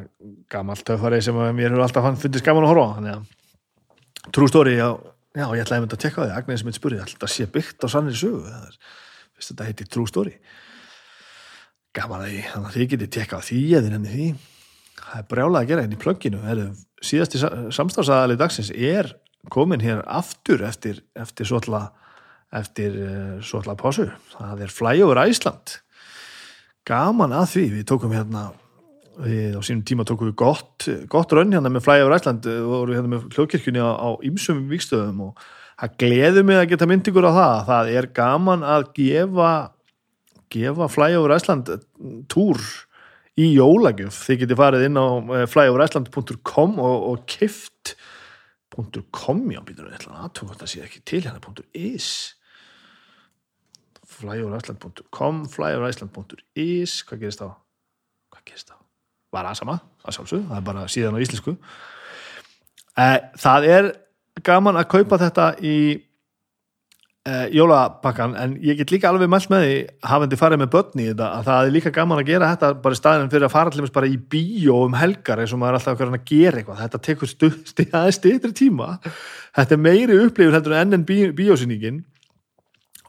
gammal 0.51 0.77
töffari 0.85 1.21
sem 1.25 1.35
mér 1.35 1.71
hefur 1.71 1.85
alltaf 1.87 2.09
fundist 2.21 2.45
gaman 2.45 2.67
að 2.67 2.73
horfa. 2.73 2.89
Þannig 2.99 3.15
að 3.15 4.33
trú 4.35 4.49
stóri, 4.51 4.75
já, 4.77 4.89
já, 5.33 5.45
ég 5.45 5.63
ætlaði 5.63 5.79
að 5.79 5.85
mynda 5.85 5.97
að 5.97 6.03
tekka 6.05 6.25
því, 6.25 6.33
Agnes 6.37 6.65
mitt 6.67 6.77
spurði, 6.77 6.99
alltaf 7.01 7.33
sé 7.33 7.47
byggt 7.49 7.85
á 7.85 7.87
sannir 7.89 8.19
sögu, 8.19 8.43
þetta 9.39 9.69
heitir 9.69 9.89
trú 9.89 10.05
stóri 10.09 10.35
gaman 11.97 12.21
að 12.21 12.29
því, 12.29 12.41
þannig 12.51 12.69
að 12.69 12.75
þið 12.75 12.89
getið 12.93 13.11
tekka 13.15 13.39
því 13.47 13.61
eða 13.79 13.93
henni 13.95 14.11
því. 14.13 14.27
Það 14.99 15.21
er 15.21 15.27
brjálað 15.31 15.59
að 15.59 15.71
gera 15.71 15.85
henni 15.85 15.97
í 15.97 16.03
plögginu. 16.03 16.67
Síðasti 17.09 17.41
samstafsæðali 17.73 18.37
dagsins 18.37 18.69
er 18.75 19.09
komin 19.49 19.81
hér 19.81 20.03
aftur 20.05 20.61
eftir, 20.67 21.01
eftir 21.17 21.49
svotla 21.49 21.87
eftir 22.55 22.95
uh, 22.97 23.35
svotla 23.45 23.75
pásu 23.77 24.07
það 24.33 24.65
er 24.65 24.73
Flyover 24.73 25.21
Æsland 25.21 25.77
gaman 26.89 27.37
að 27.37 27.47
því. 27.53 27.63
Við 27.77 27.87
tókum 27.93 28.15
hérna 28.17 28.49
við 29.19 29.55
á 29.55 29.61
sínum 29.65 29.85
tíma 29.87 30.05
tókum 30.07 30.29
við 30.31 30.37
gott, 30.39 30.89
gott 31.11 31.33
raun 31.35 31.51
hérna 31.53 31.71
með 31.71 31.85
Flyover 31.87 32.15
Æsland 32.15 32.45
og 32.49 32.69
vorum 32.71 32.95
hérna 32.97 33.13
með 33.13 33.25
hljókirkjunni 33.35 33.81
á, 33.83 33.91
á 33.99 34.09
ymsum 34.27 34.61
vikstöðum 34.71 35.25
og 35.27 35.49
það 35.79 35.97
gleður 36.03 36.47
mig 36.47 36.59
að 36.59 36.69
geta 36.73 36.87
myndingur 36.87 37.27
á 37.27 37.33
það. 37.35 37.57
Það 37.71 37.91
er 37.99 38.09
gaman 38.19 38.63
að 38.67 38.87
gefa 38.99 39.51
gefa 40.49 40.87
Flyover 40.89 41.35
Iceland 41.35 41.69
túr 42.31 42.61
í 43.39 43.51
jólagjöf. 43.53 44.17
Þið 44.25 44.41
getið 44.43 44.59
farið 44.59 44.85
inn 44.87 44.99
á 44.99 45.07
eh, 45.07 45.45
flyoverisland.com 45.49 46.79
og, 46.83 46.97
og 47.11 47.27
kift 47.29 47.95
.com 49.11 49.41
já, 49.51 49.59
býtur 49.65 49.89
við 49.89 50.05
aðtöfum 50.07 50.55
það 50.55 50.69
sé 50.71 50.83
ekki 50.85 51.01
til 51.03 51.23
hérna 51.25 51.53
.is 51.75 52.09
flyoverisland.com 54.19 55.45
flyoverisland.is 55.55 56.99
hvað 57.07 57.25
gerist 57.25 57.43
þá? 57.43 57.49
hvað 58.29 58.45
gerist 58.51 58.71
þá? 58.71 58.79
var 59.33 59.49
það 59.49 59.57
sama, 59.61 59.79
það 60.03 60.17
sjálfsög, 60.17 60.45
það 60.49 60.59
er 60.59 60.67
bara 60.67 60.83
síðan 60.89 61.17
á 61.17 61.23
íslensku. 61.23 61.55
Eh, 62.99 63.17
það 63.39 63.67
er 63.69 63.89
gaman 64.45 64.79
að 64.79 64.87
kaupa 64.93 65.19
þetta 65.19 65.47
í 65.65 65.75
uh, 67.27 67.45
jólapakkan 67.53 68.35
en 68.39 68.55
ég 68.63 68.79
get 68.79 68.93
líka 68.93 69.09
alveg 69.09 69.29
mælt 69.31 69.49
með 69.51 69.65
því 69.65 69.73
hafandi 70.09 70.39
farið 70.39 70.61
með 70.61 70.71
börni 70.75 71.05
í 71.05 71.09
þetta 71.09 71.27
að 71.35 71.49
það 71.49 71.67
er 71.67 71.75
líka 71.75 71.91
gaman 71.97 72.21
að 72.21 72.29
gera 72.31 72.51
þetta 72.53 72.69
bara 72.85 72.95
í 72.95 72.99
staðin 73.01 73.33
fyrir 73.33 73.47
að 73.49 73.53
fara 73.55 73.73
allir 73.73 73.93
bara 73.97 74.09
í 74.09 74.15
bíó 74.31 74.77
um 74.85 74.95
helgar 74.95 75.43
eins 75.43 75.53
og 75.53 75.61
maður 75.61 75.75
er 75.75 75.81
alltaf 75.81 76.05
að 76.07 76.23
gera 76.31 76.61
eitthvað. 76.61 76.81
Þetta 76.85 77.03
tekur 77.09 77.33
aðeins 77.99 78.21
styrtri 78.21 78.53
tíma. 78.63 78.93
Þetta 79.59 79.75
er 79.75 79.83
meiri 79.83 80.21
upplifur 80.23 80.57
heldur 80.57 80.77
en 80.79 80.97
enn 80.97 81.05
bí, 81.07 81.19
bíósýningin 81.35 82.01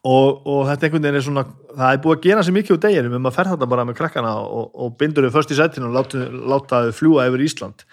og, 0.07 0.47
og 0.49 0.63
þetta 0.69 0.87
einhvern 0.87 1.05
veginn 1.05 1.19
er 1.19 1.25
svona 1.27 1.45
það 1.77 1.91
er 1.91 2.01
búið 2.05 2.17
að 2.17 2.25
gera 2.25 2.45
sér 2.47 2.57
mikið 2.57 2.77
úr 2.77 2.81
deginum 2.85 3.17
um 3.19 3.29
að 3.29 3.37
ferða 3.37 3.57
þetta 3.57 3.69
bara 3.75 3.85
með 3.89 3.99
krakkana 3.99 4.33
og, 4.41 4.71
og 4.73 4.95
bindur 5.01 5.27
þau 5.27 5.35
först 5.37 5.53
í 5.53 5.59
setinu 5.59 5.91
og 5.91 5.99
láta, 5.99 6.25
láta 6.55 6.81
þau 6.87 6.97
fljúa 6.97 7.27
yfir 7.29 7.45
Ísland. 7.45 7.85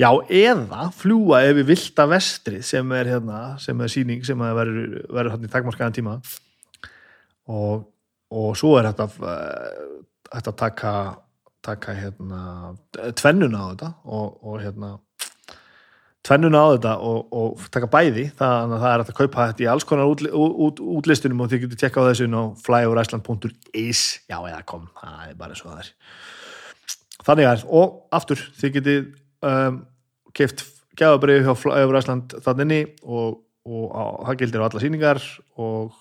Já, 0.00 0.08
eða 0.32 0.86
fljúa 0.96 1.42
við 1.56 1.66
vilda 1.74 2.06
vestri 2.08 2.60
sem 2.64 2.92
er 2.96 3.10
hérna, 3.14 3.40
sem 3.60 3.80
er 3.84 3.92
síning 3.92 4.22
sem 4.24 4.40
verður 4.40 5.32
hérna 5.34 5.48
í 5.48 5.52
takmarskaðan 5.52 5.96
tíma. 5.96 6.14
Og, 7.50 7.88
og 8.32 8.52
svo 8.56 8.76
er 8.78 8.92
þetta 8.92 9.08
þetta 10.30 10.56
taka 10.60 10.94
taka 11.60 11.92
hérna 11.92 12.42
tvennuna 13.18 13.60
á 13.60 13.66
þetta 13.72 13.88
og 14.08 14.60
hérna 14.62 14.94
tvennuna 16.26 16.60
á 16.60 16.66
þetta 16.74 16.94
og, 17.10 17.20
og 17.32 17.62
taka 17.72 17.88
bæði 17.90 18.26
þannig 18.38 18.76
að 18.76 18.82
það 18.82 18.92
er 18.92 19.04
að 19.04 19.12
kaupa 19.20 19.46
þetta 19.50 19.64
í 19.64 19.68
alls 19.72 19.86
konar 19.88 20.10
út, 20.10 20.24
út, 20.28 20.82
útlistunum 20.98 21.40
og 21.44 21.52
þið 21.52 21.64
getur 21.64 21.80
tekka 21.80 22.04
á 22.04 22.08
þessu 22.10 22.28
á 22.28 22.42
flyoverisland.is 22.66 24.02
já 24.28 24.36
eða 24.38 24.60
kom, 24.68 24.84
það 25.00 25.22
er 25.30 25.38
bara 25.40 25.56
svo 25.56 25.72
það 25.72 25.86
er. 25.86 25.94
Þannig 27.20 27.48
að, 27.50 27.64
og 27.80 27.96
aftur 28.16 28.44
þið 28.60 28.76
getur 28.76 29.00
um, 29.48 29.80
keift 30.36 30.66
gæðabrið 31.00 31.46
hjá 31.46 31.54
Flyover 31.56 31.98
Iceland 32.00 32.36
þannig 32.44 32.94
og, 33.02 33.40
og 33.68 33.84
á, 33.94 34.04
það 34.28 34.40
gildir 34.42 34.64
á 34.64 34.66
alla 34.68 34.82
síningar 34.82 35.20
og 35.60 35.96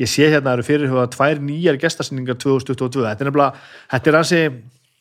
ég 0.00 0.08
sé 0.08 0.28
hérna 0.32 0.54
eru 0.56 0.64
fyrirhuga 0.64 1.08
tvær 1.12 1.40
nýjar 1.44 1.80
gestasynningar 1.80 2.38
2022 2.40 3.04
þetta 3.04 3.24
er 3.24 3.28
nefnilega, 3.28 3.64
þetta 3.92 4.10
er 4.10 4.18
ansi 4.20 4.42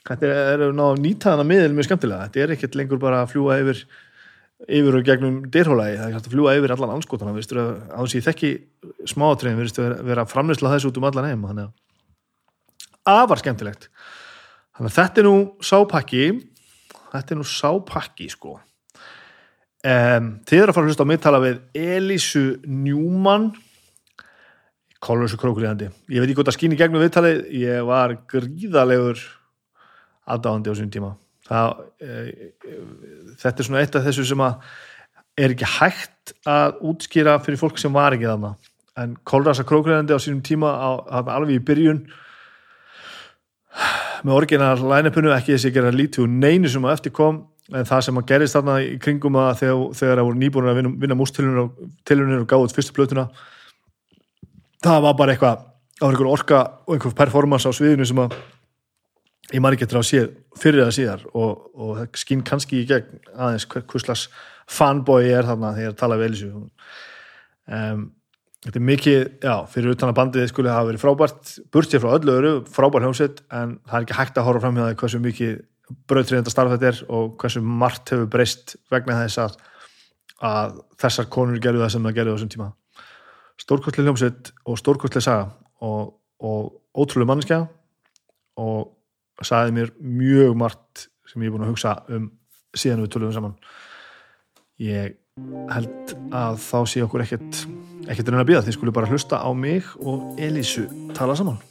þetta 0.08 0.32
er, 0.32 0.64
er 0.68 0.74
nýtaðan 1.00 1.44
að 1.44 1.52
miðil 1.52 1.76
mjög 1.78 1.90
skemmtilega. 1.90 2.28
Þetta 2.28 2.44
er 2.44 2.56
ekkert 2.56 2.78
lengur 2.80 3.02
bara 3.02 3.22
að 3.24 3.36
fljúa 3.36 3.60
yfir 3.62 3.84
yfir 4.68 4.98
og 4.98 5.06
gegnum 5.08 5.40
dyrhólaði. 5.54 5.98
Það 6.00 6.08
er 6.08 6.16
hægt 6.18 6.30
að 6.30 6.36
fljúa 6.36 6.56
yfir 6.58 6.74
allan 6.76 6.96
anskotana 6.96 7.34
á 7.34 7.38
þess 7.38 7.56
að 7.58 8.16
ég 8.18 8.26
þekki 8.28 8.52
smáatriðin 9.10 9.62
við 9.62 9.74
vera, 9.80 10.00
vera 10.12 10.28
framleysla 10.30 10.74
þess 10.76 10.90
út 10.90 11.00
um 11.02 11.08
allan 11.10 11.30
heim 11.30 11.48
þannig 11.50 11.70
að 11.70 13.16
afar 13.16 13.42
skemmtilegt. 13.42 13.90
Þannig 14.78 14.92
að 14.92 14.98
þetta 15.00 15.22
er 15.22 15.28
nú 15.28 15.38
sápakki 15.66 16.26
þetta 17.12 17.34
er 17.34 17.42
nú 17.42 17.48
sápakki 17.48 18.30
sko. 18.32 18.60
Um, 19.82 20.36
þið 20.46 20.60
eru 20.62 20.70
að 20.70 20.78
fara 20.78 20.86
að 20.86 20.92
hlusta 20.92 21.06
á 21.06 21.10
mittala 21.10 21.42
við 21.42 21.62
Elísu 21.74 22.44
Njúmann 22.70 23.48
Kolursu 25.02 25.40
krókuríðandi 25.42 25.88
ég 26.14 26.22
veit 26.22 26.28
ekki 26.28 26.36
hvort 26.38 26.52
að 26.52 26.58
skýni 26.60 26.78
gegnum 26.78 27.02
viðtalið 27.02 27.40
ég 27.58 27.88
var 27.90 28.14
gríðalegur 28.30 29.24
aðdáðandi 30.30 30.70
á 30.70 30.74
þessum 30.76 30.92
tíma 30.94 31.10
það, 31.48 31.84
e, 32.02 32.08
e, 32.08 32.80
þetta 33.42 33.64
er 33.64 33.68
svona 33.68 33.84
eitt 33.84 33.98
af 33.98 34.08
þessu 34.08 34.26
sem 34.32 34.44
að 34.46 34.72
er 35.42 35.54
ekki 35.56 35.70
hægt 35.78 36.34
að 36.50 36.82
útskýra 36.92 37.38
fyrir 37.44 37.62
fólk 37.62 37.80
sem 37.82 37.94
var 37.94 38.16
ekki 38.16 38.28
þarna. 38.30 38.56
En 39.00 39.16
Kolrasa 39.26 39.64
krókuríðandi 39.68 40.14
á 40.14 40.20
sínum 40.20 40.42
tíma 40.44 40.70
á, 40.76 40.90
alveg 41.24 41.56
í 41.58 41.64
byrjun 41.66 42.04
með 44.28 44.36
orginal 44.36 44.76
line-upinu 44.84 45.32
ekki 45.34 45.56
þessi 45.56 45.72
gera 45.74 45.94
lítið 45.96 46.26
og 46.26 46.36
neinu 46.44 46.70
sem 46.70 46.86
að 46.86 46.98
eftir 46.98 47.16
kom 47.16 47.46
en 47.72 47.88
það 47.88 48.04
sem 48.06 48.20
að 48.20 48.28
gerist 48.28 48.58
þarna 48.58 48.78
í 48.84 48.98
kringum 49.02 49.38
að 49.40 49.52
þegar, 49.62 49.82
það 49.96 50.24
voru 50.28 50.40
nýbúin 50.42 50.70
að 50.70 50.80
vinna, 50.82 50.94
vinna 51.04 51.18
mústilunir 51.18 51.62
og 51.64 52.48
gáða 52.50 52.68
út 52.68 52.76
fyrstu 52.76 52.96
blötuna 52.98 53.30
það 54.84 55.06
var 55.06 55.16
bara 55.20 55.36
eitthvað 55.36 55.62
það 55.96 56.04
var 56.04 56.16
einhver 56.16 56.32
orka 56.32 56.62
og 56.86 56.96
einhver 56.96 57.16
performance 57.22 57.70
á 57.70 57.72
sviðinu 57.72 58.08
sem 58.10 58.22
að 58.24 58.36
ég 59.50 59.62
maður 59.62 59.78
ekki 59.78 59.88
eftir 59.88 60.00
að 60.00 60.08
sé 60.08 60.24
fyrir 60.62 60.86
það 60.86 60.96
síðar 60.98 61.28
og, 61.34 61.68
og 61.74 61.94
það 62.00 62.22
skinn 62.22 62.44
kannski 62.48 62.82
í 62.82 62.88
gegn 62.90 63.22
aðeins 63.34 63.68
hverslas 63.72 64.28
fanboy 64.72 65.32
er 65.32 65.48
þarna 65.48 65.74
þegar 65.76 65.90
ég 65.90 66.00
tala 66.00 66.20
við 66.20 66.30
Elísu. 66.30 66.52
Um, 67.72 68.06
þetta 68.62 68.80
er 68.80 68.86
mikið 68.92 69.20
já, 69.42 69.56
fyrir 69.74 69.96
utan 69.96 70.12
að 70.12 70.20
bandið 70.20 70.48
skulle 70.52 70.76
hafa 70.76 70.92
verið 70.92 71.04
frábært 71.04 71.52
burtið 71.74 72.04
frá 72.04 72.14
öllu 72.20 72.38
öru, 72.38 72.54
frábær 72.70 73.06
hljómsett 73.06 73.42
en 73.50 73.80
það 73.90 73.98
er 73.98 74.06
ekki 74.06 74.20
hægt 74.20 74.40
að 74.40 74.48
horfa 74.48 74.64
fram 74.66 74.78
hjá 74.78 74.86
það 74.86 74.96
hversu 75.02 75.22
mikið 75.26 75.58
bröðtriðenda 76.08 76.54
starf 76.54 76.76
þetta 76.76 76.92
er 76.92 77.02
og 77.12 77.34
hversu 77.42 77.64
margt 77.66 78.14
hefur 78.14 78.30
breyst 78.32 78.76
vegna 78.94 79.18
þess 79.24 79.42
að, 79.44 79.58
að 80.52 80.80
þessar 81.02 81.30
konur 81.34 81.60
gerðu 81.64 81.84
það 81.84 81.94
sem 81.96 82.08
það 82.08 82.18
gerðu 82.20 82.32
á 82.32 82.36
þessum 82.38 82.54
tíma. 82.56 82.70
Stórkostlega 83.62 84.08
hljómsveit 84.08 84.54
og 84.66 84.80
stórkostlega 84.80 85.26
saga 85.26 85.50
og, 85.84 86.14
og 86.42 86.72
ótrúlega 86.96 87.32
mannskja 87.34 87.60
og 88.62 88.94
sagði 89.48 89.76
mér 89.78 89.94
mjög 90.00 90.58
margt 90.60 91.08
sem 91.30 91.44
ég 91.44 91.52
er 91.52 91.56
búin 91.56 91.66
að 91.66 91.74
hugsa 91.74 91.96
um 92.12 92.30
síðan 92.78 93.06
við 93.06 93.14
tölum 93.16 93.34
saman. 93.36 93.58
Ég 94.82 95.18
held 95.72 96.16
að 96.36 96.60
þá 96.62 96.78
sé 96.90 97.04
okkur 97.06 97.26
ekkert 97.26 97.66
ekkert 98.10 98.32
reyna 98.32 98.44
að 98.44 98.50
býða, 98.50 98.64
þið 98.66 98.76
skulle 98.78 98.96
bara 98.96 99.10
hlusta 99.12 99.40
á 99.40 99.50
mig 99.54 99.88
og 100.02 100.40
Elísu 100.42 100.88
tala 101.16 101.38
saman 101.38 101.62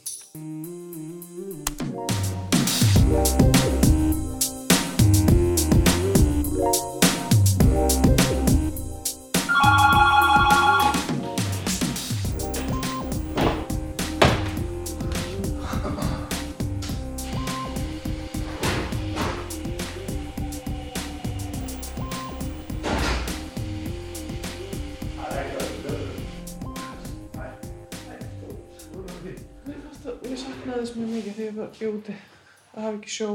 ég 31.81 31.95
úti 31.95 32.15
að 32.71 32.85
hafa 32.85 32.93
ekki 32.97 33.13
sjó 33.15 33.29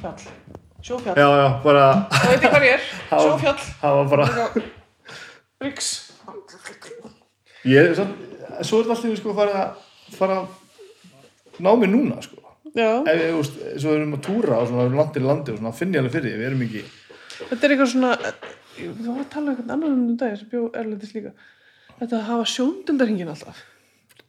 fjall. 0.00 0.30
Sjófjall. 0.86 1.16
Já, 1.18 1.28
já, 1.40 1.46
bara 1.64 1.84
það 2.12 2.28
veit 2.30 2.44
ég 2.46 2.52
hvað 2.52 2.66
ég 2.66 2.74
er, 2.76 2.84
sjófjall. 3.26 3.56
það 3.80 3.96
var 4.00 4.10
bara 4.12 4.26
Ríks 5.64 5.88
ég, 7.66 7.94
svo, 7.96 8.04
svo 8.60 8.80
er 8.80 8.86
þetta 8.86 8.96
alltaf 8.96 9.18
sko 9.20 9.34
fara 9.36 9.62
að 9.64 10.16
fara 10.16 10.36
að 10.42 11.64
ná 11.64 11.70
mig 11.80 11.90
núna 11.90 12.20
sko. 12.22 12.42
Já. 12.76 12.90
ef 13.08 13.16
við, 13.16 13.32
úst, 13.40 13.58
svo 13.80 13.94
erum 13.96 14.14
að 14.18 14.24
túra 14.26 14.60
og 14.60 14.68
svona 14.68 14.86
landir 14.92 15.24
í 15.24 15.26
landi 15.26 15.54
og 15.54 15.60
svona 15.62 15.72
finn 15.74 15.94
ég 15.96 16.02
alveg 16.02 16.12
fyrir 16.18 16.28
því, 16.28 16.38
við 16.42 16.48
erum 16.50 16.64
ekki 16.66 16.82
þetta 17.36 17.56
er 17.66 17.72
eitthvað 17.74 17.92
svona 17.94 18.10
við 18.76 18.90
varum 19.00 19.22
að 19.22 19.30
tala 19.32 19.46
um 19.46 19.52
eitthvað 19.54 19.72
annar 19.76 19.94
um 19.94 20.02
þetta 20.10 20.26
dag 20.26 20.36
sem 20.40 20.50
bjó 20.52 20.62
erlendis 20.76 21.14
líka. 21.16 21.32
Þetta 21.96 22.18
að 22.18 22.26
hafa 22.28 22.48
sjóndildarhingin 22.52 23.32
alltaf 23.32 23.62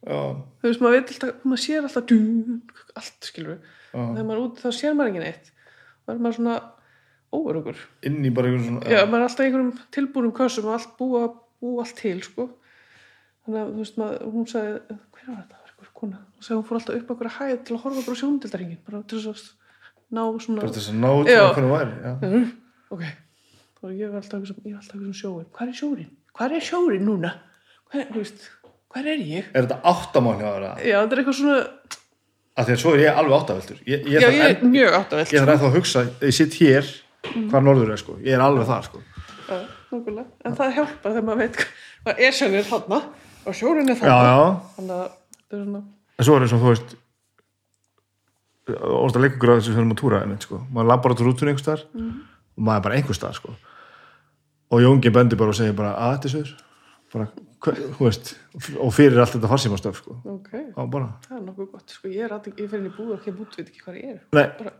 þú 0.06 0.68
veist, 0.68 0.82
maður 0.82 0.96
veit 0.98 1.12
alltaf, 1.14 1.44
maður 1.44 1.62
sér 1.64 1.86
alltaf 1.88 2.06
dú, 2.10 2.18
allt, 2.94 3.18
skilur 3.26 3.54
við 3.54 3.70
þegar 3.92 4.26
maður 4.28 4.36
er 4.38 4.44
úti 4.46 4.64
þá 4.64 4.70
sér 4.78 4.94
maður 4.98 5.12
engin 5.12 5.28
eitt 5.28 5.50
þá 6.06 6.12
er 6.14 6.22
maður 6.22 6.38
svona 6.38 6.56
óörugur 7.34 7.82
inn 8.08 8.22
í 8.24 8.32
bara 8.34 8.48
einhvern 8.48 8.68
svona 8.68 8.92
já, 8.94 9.00
maður 9.04 9.20
er 9.24 9.28
alltaf 9.28 9.44
einhverjum 9.46 9.72
tilbúrum 9.96 10.34
kössum 10.38 10.68
og 10.70 10.76
allt 10.78 10.94
búa, 11.00 11.22
búa 11.60 11.84
allt 11.84 11.96
til, 11.98 12.18
sko. 12.24 12.48
Þannig 13.44 13.60
að, 13.60 13.70
þú 13.74 13.82
veist, 13.82 13.98
maður, 14.00 14.26
hún 14.34 14.46
sagði 14.48 14.74
hver 14.78 15.28
var 15.28 15.38
þetta, 15.42 15.58
var 15.58 15.72
einhver 15.72 15.92
kona. 15.98 16.20
Og 16.38 16.44
sagði 16.46 16.58
hún 16.58 16.66
fór 16.68 16.78
alltaf 16.78 16.98
upp 16.98 17.12
okkur 17.14 17.28
að 17.30 17.36
hæða 17.38 17.58
til 17.64 17.74
að 17.76 17.82
horfa 17.84 18.04
bara 18.06 18.16
á 18.16 18.20
sjóndildarhingin 18.22 18.80
bara 18.86 19.02
til 19.08 19.20
þess 19.24 19.32
að 19.32 19.46
ná 20.08 20.22
svona 20.40 20.62
bara 20.62 20.74
þess 20.76 20.92
að 20.92 21.00
ná 21.02 21.08
út 21.12 21.28
Já. 21.28 21.40
með 21.42 21.54
hvernig 21.58 21.72
væri 21.74 21.92
já. 22.04 22.12
ok, 22.94 23.04
og 23.82 23.92
ég 23.92 24.12
var 24.12 24.22
alltaf 24.22 24.48
ég 24.48 24.72
var 24.72 24.80
alltaf 24.80 24.94
eitthvað 24.94 25.08
um 25.08 25.18
sjóin, 25.20 25.48
hvað 25.58 25.72
er 25.72 25.78
sjórin? 25.80 26.10
hvað 26.38 26.56
er 26.56 26.64
sjórin 26.68 27.04
núna? 27.08 27.32
hvað, 27.88 28.12
þú 28.14 28.22
veist, 28.22 28.46
hvað 28.92 29.08
er 29.14 29.22
ég? 29.22 29.48
er 29.54 29.66
þetta 29.66 29.78
áttamál 29.92 30.36
hjá 30.40 30.48
þér 30.48 30.66
að 30.68 30.84
já, 30.88 30.96
þetta 31.02 31.16
er 31.16 31.22
eitthvað 31.22 31.38
svona 31.40 31.58
því 32.58 32.74
að 32.74 32.80
svo 32.82 32.92
er 32.96 33.02
ég 33.04 33.18
alveg 33.22 33.36
áttaveltur 33.38 33.78
ég, 33.86 34.06
ég, 34.08 34.18
já, 34.18 34.28
ég 34.28 34.40
er 34.44 34.54
enn- 34.56 34.72
mjög 34.72 34.96
áttavelt 34.98 35.32
ég 35.32 35.42
þarf 35.44 35.52
ennþá 35.54 35.68
að 35.68 35.76
hugsa, 35.78 36.04
ég 36.24 36.34
sitt 36.38 36.56
hér 36.58 36.88
hvað 37.28 37.66
norður 37.66 37.92
er 37.94 38.00
sko, 38.00 38.16
ég 38.24 38.34
er 38.34 38.42
alveg 38.42 38.66
það 38.68 38.86
sko. 38.88 39.00
Já, 39.48 39.58
nákvæmlega. 39.92 40.24
en 40.48 40.56
það 40.58 40.74
hjálpar 40.78 41.12
þegar 41.14 41.26
maður 41.28 41.40
veit 41.42 41.58
hvað 42.04 42.22
er 42.28 42.36
sjórin 42.38 42.66
þarna 42.68 42.98
og 43.48 43.56
sjórin 43.58 43.88
er 43.92 43.96
já, 43.96 44.00
þarna. 44.00 44.28
Já, 44.28 44.38
þannig 44.78 44.96
að 44.96 45.06
þetta 45.38 45.58
er 45.58 45.62
svona 45.64 45.82
en 46.18 46.26
svo 46.28 46.36
er 46.38 46.46
eins 46.46 46.54
og 46.56 46.62
þú 46.64 46.72
veist 46.72 46.96
óst 48.68 49.16
að 49.16 49.24
leikur 49.24 49.52
að 49.52 49.60
þessu 49.62 49.74
fyrir 49.76 49.88
að 49.88 49.98
túra 50.02 50.22
einmitt, 50.24 50.44
sko. 50.44 50.58
maður 50.74 50.90
lappar 50.92 51.14
á 51.14 51.20
rútunni 51.24 51.52
einhver 51.54 51.62
staðar 51.64 51.84
og 51.88 52.62
maður 52.66 52.78
er 52.80 52.84
bara 52.88 52.98
einhver 52.98 53.16
staðar 53.16 53.38
sko. 53.38 53.54
og 54.68 54.82
Jóngi 54.84 55.12
bendir 55.14 55.38
bara 55.40 55.54
og 55.54 55.56
segir 55.56 55.76
bara 55.78 55.94
að 55.96 56.16
þetta 56.18 56.28
er 56.28 56.34
söður 56.34 56.52
bara, 57.14 57.28
veist 57.66 58.36
og 58.78 58.92
fyrir 58.94 59.18
allt 59.18 59.34
þetta 59.34 59.50
farsímastöf 59.50 59.98
sko. 59.98 60.16
ok, 60.30 60.52
og 60.78 60.90
bara, 60.92 61.08
það 61.26 61.36
er 61.38 61.42
nokkuð 61.46 61.68
gott 61.72 61.94
sko, 61.94 62.10
ég 62.12 62.26
er 62.26 62.34
alltaf, 62.36 62.54
ég 62.54 62.70
fer 62.70 62.78
inn 62.78 62.86
í 62.86 62.92
búður 62.94 63.16
og 63.16 63.18
ekki 63.18 63.32
bútt, 63.34 63.56
veit 63.58 63.68
ekki 63.68 63.82
hvað 63.82 63.98
ég 63.98 64.06
er. 64.12 64.20
Nei, 64.36 64.46
bara, 64.58 64.72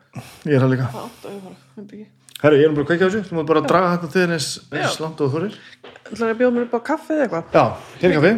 ég 0.46 0.54
er 0.54 0.60
það 0.62 0.70
líka. 0.74 0.86
Herru, 2.38 2.56
ég 2.60 2.68
er 2.68 2.74
bara 2.76 2.84
að 2.84 2.88
kveikja 2.92 3.02
á 3.02 3.10
þessu, 3.10 3.22
þú 3.26 3.34
mátt 3.34 3.50
bara 3.50 3.60
að 3.64 3.70
draga 3.72 3.90
þetta 3.96 4.08
til 4.12 4.20
þér 4.22 4.32
eins, 4.36 4.48
langt 5.02 5.18
og 5.18 5.26
þú 5.26 5.32
þorir. 5.34 5.54
Ætlar 6.06 6.28
að 6.30 6.38
bjóða 6.38 6.54
mér 6.54 6.64
upp 6.68 6.76
á 6.78 6.80
kaffi 6.86 7.12
eða 7.16 7.24
eitthvað? 7.26 7.44
Já, 7.50 7.64
hér 7.98 8.08
er 8.08 8.14
kaffi, 8.14 8.32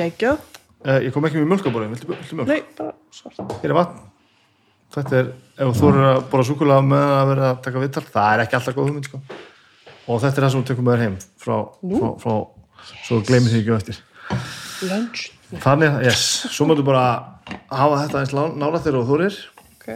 geggjað, 0.00 0.38
uh, 0.82 0.98
ég 1.06 1.10
kom 1.14 1.22
ekki 1.28 1.38
með 1.38 1.50
mjölkaborðin 1.52 1.94
viltu, 1.94 2.06
viltu 2.10 2.34
mjölk? 2.40 2.50
nei, 2.50 2.60
bara 2.74 2.92
svart. 3.14 3.38
Hér 3.62 3.70
er 3.70 3.78
vatn. 3.78 3.98
Þetta 4.98 5.12
er, 5.20 5.26
ef 5.54 5.64
þú 5.68 5.74
þorir 5.84 6.04
að 6.08 6.18
bora 6.32 6.48
súkulega 6.48 6.82
með 6.82 7.06
að 7.14 7.26
vera 7.30 7.44
að 7.52 7.62
taka 7.68 7.82
vittal, 7.84 8.06
það 8.08 8.28
er 8.32 8.42
ekki 8.42 8.56
alltaf 8.58 8.74
góð 8.74 8.88
hugmynd 8.88 9.06
sko. 9.06 9.18
Það 12.78 12.92
frá 12.92 13.02
svo 13.08 13.20
gleymið 13.26 13.54
því 13.54 13.60
ekki 13.62 13.76
eftir. 13.78 14.00
Lunch, 14.88 15.26
þannig, 15.64 16.00
yes, 16.06 16.24
svo 16.52 16.68
máttu 16.68 16.84
bara 16.86 17.04
hafa 17.72 18.02
þetta 18.04 18.22
eins 18.22 18.34
þér 18.84 18.98
og 19.00 19.06
þú 19.06 19.14
þorir 19.14 19.38
ok. 19.78 19.88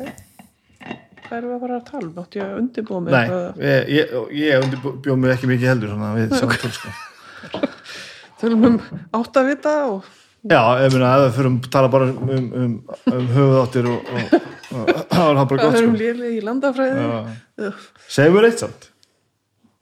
Hvað 1.22 1.36
erum 1.38 1.50
við 1.50 1.54
að 1.54 1.62
fara 1.62 1.76
að 1.76 1.84
tala 1.90 2.06
um, 2.08 2.16
átti 2.22 2.40
ég 2.40 2.48
að 2.48 2.56
undirbúa 2.60 3.02
mig 3.04 3.14
nei, 3.14 3.26
ég, 3.62 3.92
ég, 3.96 4.16
ég 4.40 4.66
undirbjóð 4.66 5.20
mig 5.20 5.34
ekki 5.34 5.50
mikið 5.50 5.70
heldur 5.72 5.92
svona, 5.92 6.10
við 6.18 6.34
samtöl 6.40 6.72
sko. 6.76 6.92
tölum 8.42 8.66
um 8.68 8.78
átt 9.18 9.40
að 9.40 9.50
vita 9.52 9.74
og 9.92 10.08
já, 10.42 10.60
ef 10.82 10.96
við 10.96 11.36
fyrir 11.38 11.50
að 11.52 11.68
tala 11.76 11.92
bara 11.92 12.08
um, 12.10 12.32
um, 12.36 12.48
um, 12.62 12.78
um 13.12 13.28
höfuðáttir 13.36 13.90
og, 13.92 14.14
það 14.72 15.28
var 15.28 15.42
bara 15.42 15.60
gott 15.62 15.78
erum 15.80 15.96
sko. 15.96 16.00
lélið 16.00 16.38
í 16.38 16.40
landafræði. 16.48 17.72
Segjum 18.10 18.38
við 18.38 18.48
eitt 18.50 18.64
samt 18.64 18.91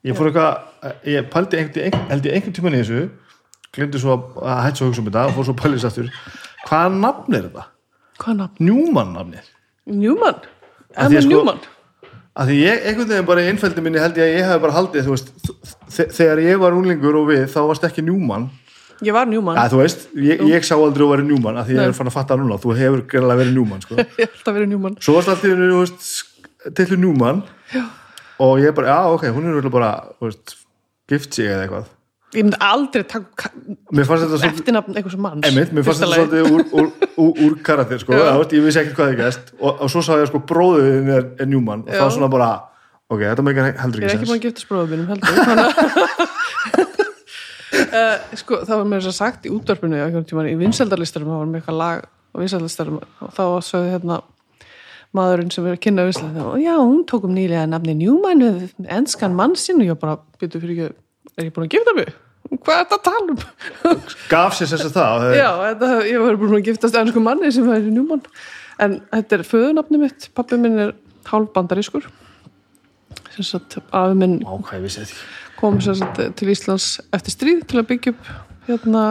ég 0.05 0.17
fór 0.17 0.31
eitthvað 0.31 0.95
ég 1.13 1.29
pældi 1.33 1.61
einhvern, 1.61 2.25
ég 2.25 2.53
tímann 2.57 2.77
í 2.79 2.83
þessu 2.83 3.03
glemdi 3.75 4.01
svo 4.03 4.15
að- 4.17 4.39
að 4.43 4.63
hætt 4.67 4.79
svo 4.81 4.87
að 4.87 4.91
hugsa 4.91 5.03
um 5.03 5.11
þetta 5.11 5.27
og 5.27 5.35
fór 5.37 5.45
svo 5.49 5.55
að 5.55 5.61
pæli 5.63 5.77
þess 5.79 5.91
aftur 5.91 6.09
hvaða 6.69 6.95
nafn 7.01 7.35
er 7.39 7.43
þetta? 7.49 7.65
hvað 8.21 8.37
nafn? 8.41 8.65
Njúmann? 9.91 10.41
Að 10.97 11.07
því 11.07 11.07
Emma 11.07 11.19
að 11.21 11.23
sko- 11.23 11.35
Newman? 11.37 11.61
að 12.41 12.47
því 12.51 12.57
ég, 12.65 12.81
einhvern 12.87 13.09
veginn 13.11 13.27
bara 13.27 13.41
í 13.45 13.51
einfældi 13.51 13.83
minni 13.85 13.99
held 14.01 14.17
ég 14.17 14.25
að 14.25 14.35
ég 14.39 14.49
hef 14.49 14.61
bara 14.63 14.73
haldið 14.79 15.05
þú 15.07 15.15
veist, 15.15 15.31
þegar 16.17 16.39
ég 16.45 16.59
var 16.63 16.73
úlingur 16.79 17.17
og 17.21 17.29
við 17.31 17.47
þá 17.51 17.61
varst 17.69 17.85
ekki 17.85 18.03
Njúmann 18.07 18.49
ég 19.03 19.13
var 19.17 19.27
njúmann 19.27 19.57
Ja, 19.57 19.69
þú 19.73 19.81
veist, 19.81 20.09
ég, 20.15 20.41
ég 20.45 20.65
sá 20.67 20.75
aldrei 20.77 21.07
að 21.07 21.11
vera 21.15 21.23
njúmann 21.25 21.57
af 21.61 21.67
því 21.67 21.73
ég 21.77 21.81
Nei. 21.81 21.87
er 21.89 21.97
fann 21.97 22.11
að 22.11 22.17
fatta 22.19 22.37
núna, 22.37 22.59
þú 22.61 22.75
hefur 22.77 23.03
gerðilega 23.09 23.41
verið 23.41 23.55
njúmann 23.57 23.81
sko. 23.85 23.95
ég 24.21 24.29
held 24.29 24.51
að 24.51 24.59
vera 24.59 24.67
njúmann 24.71 24.99
svo 25.01 25.15
varst 25.17 25.29
alltaf, 25.33 25.47
þú 25.47 25.79
veist, 25.81 26.11
njúmann. 27.01 27.43
Og 28.41 28.61
ég 28.63 28.75
bara, 28.77 28.93
já, 28.93 29.01
ok, 29.15 29.25
hún 29.35 29.47
er 29.49 29.57
örugglega 29.59 29.77
bara, 29.77 29.91
veist, 30.23 30.55
gift 31.11 31.37
sig 31.37 31.51
eða 31.51 31.67
eitthvað. 31.67 31.91
Ég 32.31 32.47
myndi 32.47 32.61
aldrei 32.63 33.03
taka 33.11 33.51
mér 33.91 34.07
eftirnafn 34.47 34.95
einhvers 34.95 35.19
manns. 35.19 35.47
Einmitt, 35.49 35.73
mér 35.75 35.87
fannst 35.87 36.05
þetta 36.05 36.19
svolítið 36.21 36.43
úr, 36.47 36.63
úr, 36.79 36.91
úr, 37.25 37.33
úr 37.47 37.57
karakter, 37.67 37.99
sko, 38.03 38.15
Já. 38.15 38.31
veist, 38.39 38.55
ég 38.55 38.67
vissi 38.67 38.81
ekkert 38.83 38.99
hvað 39.01 39.11
þið 39.11 39.23
gæst 39.25 39.45
og, 39.59 39.73
og 39.75 39.91
svo 39.91 40.01
sá 40.07 40.13
ég 40.21 40.31
sko 40.31 40.39
bróðin 40.47 41.11
er, 41.11 41.25
er 41.43 41.51
njúmann 41.51 41.83
og 41.89 41.91
Já. 41.91 42.05
þá 42.05 42.07
svona 42.17 42.31
bara, 42.31 42.51
ok, 43.11 43.21
þetta 43.27 43.47
meikar 43.49 43.73
heldur 43.83 44.07
ég 44.07 44.07
er 44.07 44.15
ekki 44.15 44.23
ekki 44.23 44.31
búin 44.31 44.39
sens 44.39 44.39
að 44.39 44.47
gifta 44.47 44.63
spróðum 44.65 44.91
mínum 44.95 45.09
heldur 45.11 45.29
að 45.51 46.79
sko, 48.41 48.61
það 48.67 48.77
var 48.77 48.89
mér 48.89 49.03
þess 49.03 49.11
að 49.11 49.19
sagt 49.19 49.47
í 49.47 49.53
tímann 50.31 50.51
í 50.51 50.57
vinsældarlistarum 50.61 51.31
það 51.31 51.41
var 51.41 51.51
með 51.51 51.61
eitthvað 51.61 51.81
lag 51.81 51.99
á 52.07 52.37
vinsældarlistarum 52.39 53.01
og 53.01 53.35
þá 53.37 53.45
sagði 53.67 53.93
hérna 53.95 54.21
maðurinn 55.17 55.53
sem 55.55 55.67
er 55.67 55.77
að 55.77 55.85
kynna 55.87 56.07
vinsældarlistarum 56.07 56.55
og 56.55 56.65
já, 56.65 56.75
hún 56.79 57.05
tók 57.11 57.27
um 57.27 57.35
nýlega 57.35 57.67
nafni 57.69 57.97
Newman 57.99 58.45
við 58.45 58.91
enskan 58.99 59.37
mann 59.37 59.57
sinn 59.59 59.83
og 59.83 59.91
ég 59.91 60.01
bara 60.01 60.19
byrju 60.41 60.63
fyrir 60.63 60.75
ekki, 60.77 60.99
er 61.37 61.49
ég 61.49 61.55
búin 61.57 61.67
að 61.67 61.77
gifta 61.77 61.97
mig? 61.99 62.15
Hvað 62.51 62.73
er 62.77 62.87
þetta 62.87 62.97
að 62.97 63.05
tala 63.09 63.35
um? 63.35 64.07
gaf 64.31 64.57
sér 64.57 64.73
að 64.75 64.87
það 64.87 64.97
það 64.97 65.37
Já, 65.37 65.51
þetta, 65.65 65.91
ég 66.09 66.25
var 66.25 66.41
búin 66.41 66.57
að 66.59 66.67
giftast 66.71 66.99
ennsku 67.03 67.23
manni 67.23 67.53
sem 67.55 67.69
er 67.71 67.87
Newman. 67.91 68.25
En 68.81 68.97
þetta 69.13 69.37
er 69.37 69.45
föðunafni 69.47 70.01
mitt. 70.01 70.31
Pappi 70.35 70.59
minn 70.59 70.79
er 70.81 70.95
hálf 71.29 71.53
bandarískur 71.55 72.09
sem 73.31 73.47
sagt 73.47 73.79
afi 73.79 74.17
minn 74.19 74.41
ok, 74.43 74.75
ég 74.77 74.85
vissi 74.85 75.03
þetta 75.03 75.15
ekki 75.15 75.61
kom 75.61 75.81
sem 75.85 75.97
sagt, 75.99 76.21
til 76.41 76.51
Íslands 76.53 76.89
eftir 77.15 77.35
stríð 77.35 77.65
til 77.69 77.81
að 77.83 77.89
byggja 77.91 78.15
upp 78.15 78.31
hérna 78.69 79.05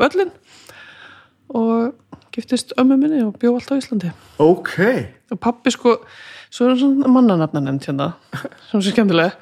völlin 0.00 0.32
og 1.56 1.94
giftist 2.36 2.76
ömmu 2.78 2.98
minni 3.00 3.22
og 3.24 3.38
bjó 3.40 3.54
alltaf 3.56 3.76
á 3.76 3.80
Íslandi. 3.80 4.12
Ok, 4.42 4.76
og 5.32 5.40
pappi 5.42 5.72
sko, 5.74 5.96
svo 6.52 6.70
er 6.70 6.78
svona 6.80 7.10
mannanafna 7.10 7.64
nefnd 7.64 7.88
hérna, 7.88 8.12
sem 8.68 8.78
er 8.82 8.86
skemmtilega. 8.90 9.34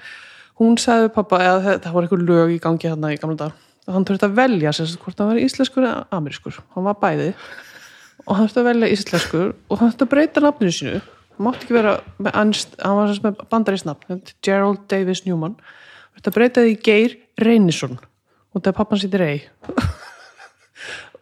Hún 0.60 0.78
sagði 0.78 1.08
við 1.08 1.14
pappa 1.16 1.42
eða 1.42 1.76
það, 1.82 1.92
var 1.96 2.06
einhver 2.06 2.26
lög 2.30 2.54
í 2.54 2.60
gangi 2.62 2.86
hérna 2.86 3.10
í 3.10 3.18
gamla 3.18 3.40
dag 3.40 3.60
og 3.84 3.92
hann 3.92 4.06
þurfti 4.08 4.28
að 4.28 4.36
velja 4.38 4.72
sagt, 4.72 4.96
hvort 5.02 5.18
hann 5.20 5.30
var 5.32 5.40
íslenskur 5.42 5.84
eða 5.84 6.04
amerískur. 6.16 6.60
Hann 6.76 6.86
var 6.86 6.96
bæði. 7.02 7.32
Og 8.24 8.38
hann 8.38 8.46
þurfti 8.46 8.62
að 8.62 8.68
velja 8.70 8.92
íslenskur 8.94 9.50
og 9.52 9.80
hann 9.80 9.90
þurfti 9.90 10.06
að 10.06 10.12
breyta 10.14 10.44
nafninu 10.44 10.76
sínu. 10.76 11.02
Hann 11.34 11.46
mátti 11.48 11.66
ekki 11.66 11.76
vera 11.76 11.98
með, 12.16 12.30
anst, 12.40 12.78
hann 12.80 12.96
var 13.00 13.12
sagt 13.12 13.26
með 13.26 13.44
bandarísnafn 13.52 14.22
Gerald 14.46 14.86
Davis 14.92 15.24
Newman. 15.26 15.58
Þurfti 16.14 16.32
að 16.32 16.38
breyta 16.38 16.64
því 16.64 16.72
í 16.72 16.80
Geir 16.88 17.18
Reynisson. 17.44 18.00
Og 18.54 18.62
það 18.62 18.72
er 18.72 18.78
pappan 18.78 19.02
sýtti 19.02 19.20
Rey 19.20 19.44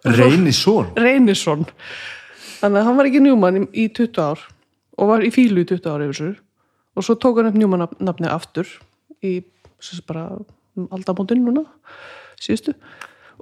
Reynisson? 0.05 0.89
Reynisson. 0.99 1.67
Þannig 2.63 2.81
að 2.81 2.87
hann 2.89 2.99
var 2.99 3.09
ekki 3.11 3.21
Newman 3.23 3.61
í, 3.61 3.63
í 3.85 3.89
20 3.95 4.23
ár 4.23 4.43
og 4.99 5.09
var 5.13 5.25
í 5.27 5.31
fílu 5.35 5.63
í 5.63 5.69
20 5.69 5.89
ár 5.93 6.05
yfir 6.07 6.19
sér 6.19 6.35
og 6.99 7.07
svo 7.07 7.15
tók 7.19 7.39
hann 7.41 7.49
upp 7.53 7.59
Newman 7.59 7.85
nafn- 7.85 8.03
nafni 8.05 8.29
aftur 8.31 8.69
í 9.25 9.37
aldamótin 10.93 11.43
núna 11.45 11.65
síðustu. 12.43 12.75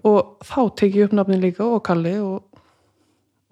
Og 0.07 0.39
þá 0.47 0.61
tek 0.81 0.95
ég 0.97 1.09
upp 1.11 1.17
nafni 1.19 1.37
líka 1.41 1.65
og 1.67 1.83
Kalli 1.85 2.15
og, 2.23 2.45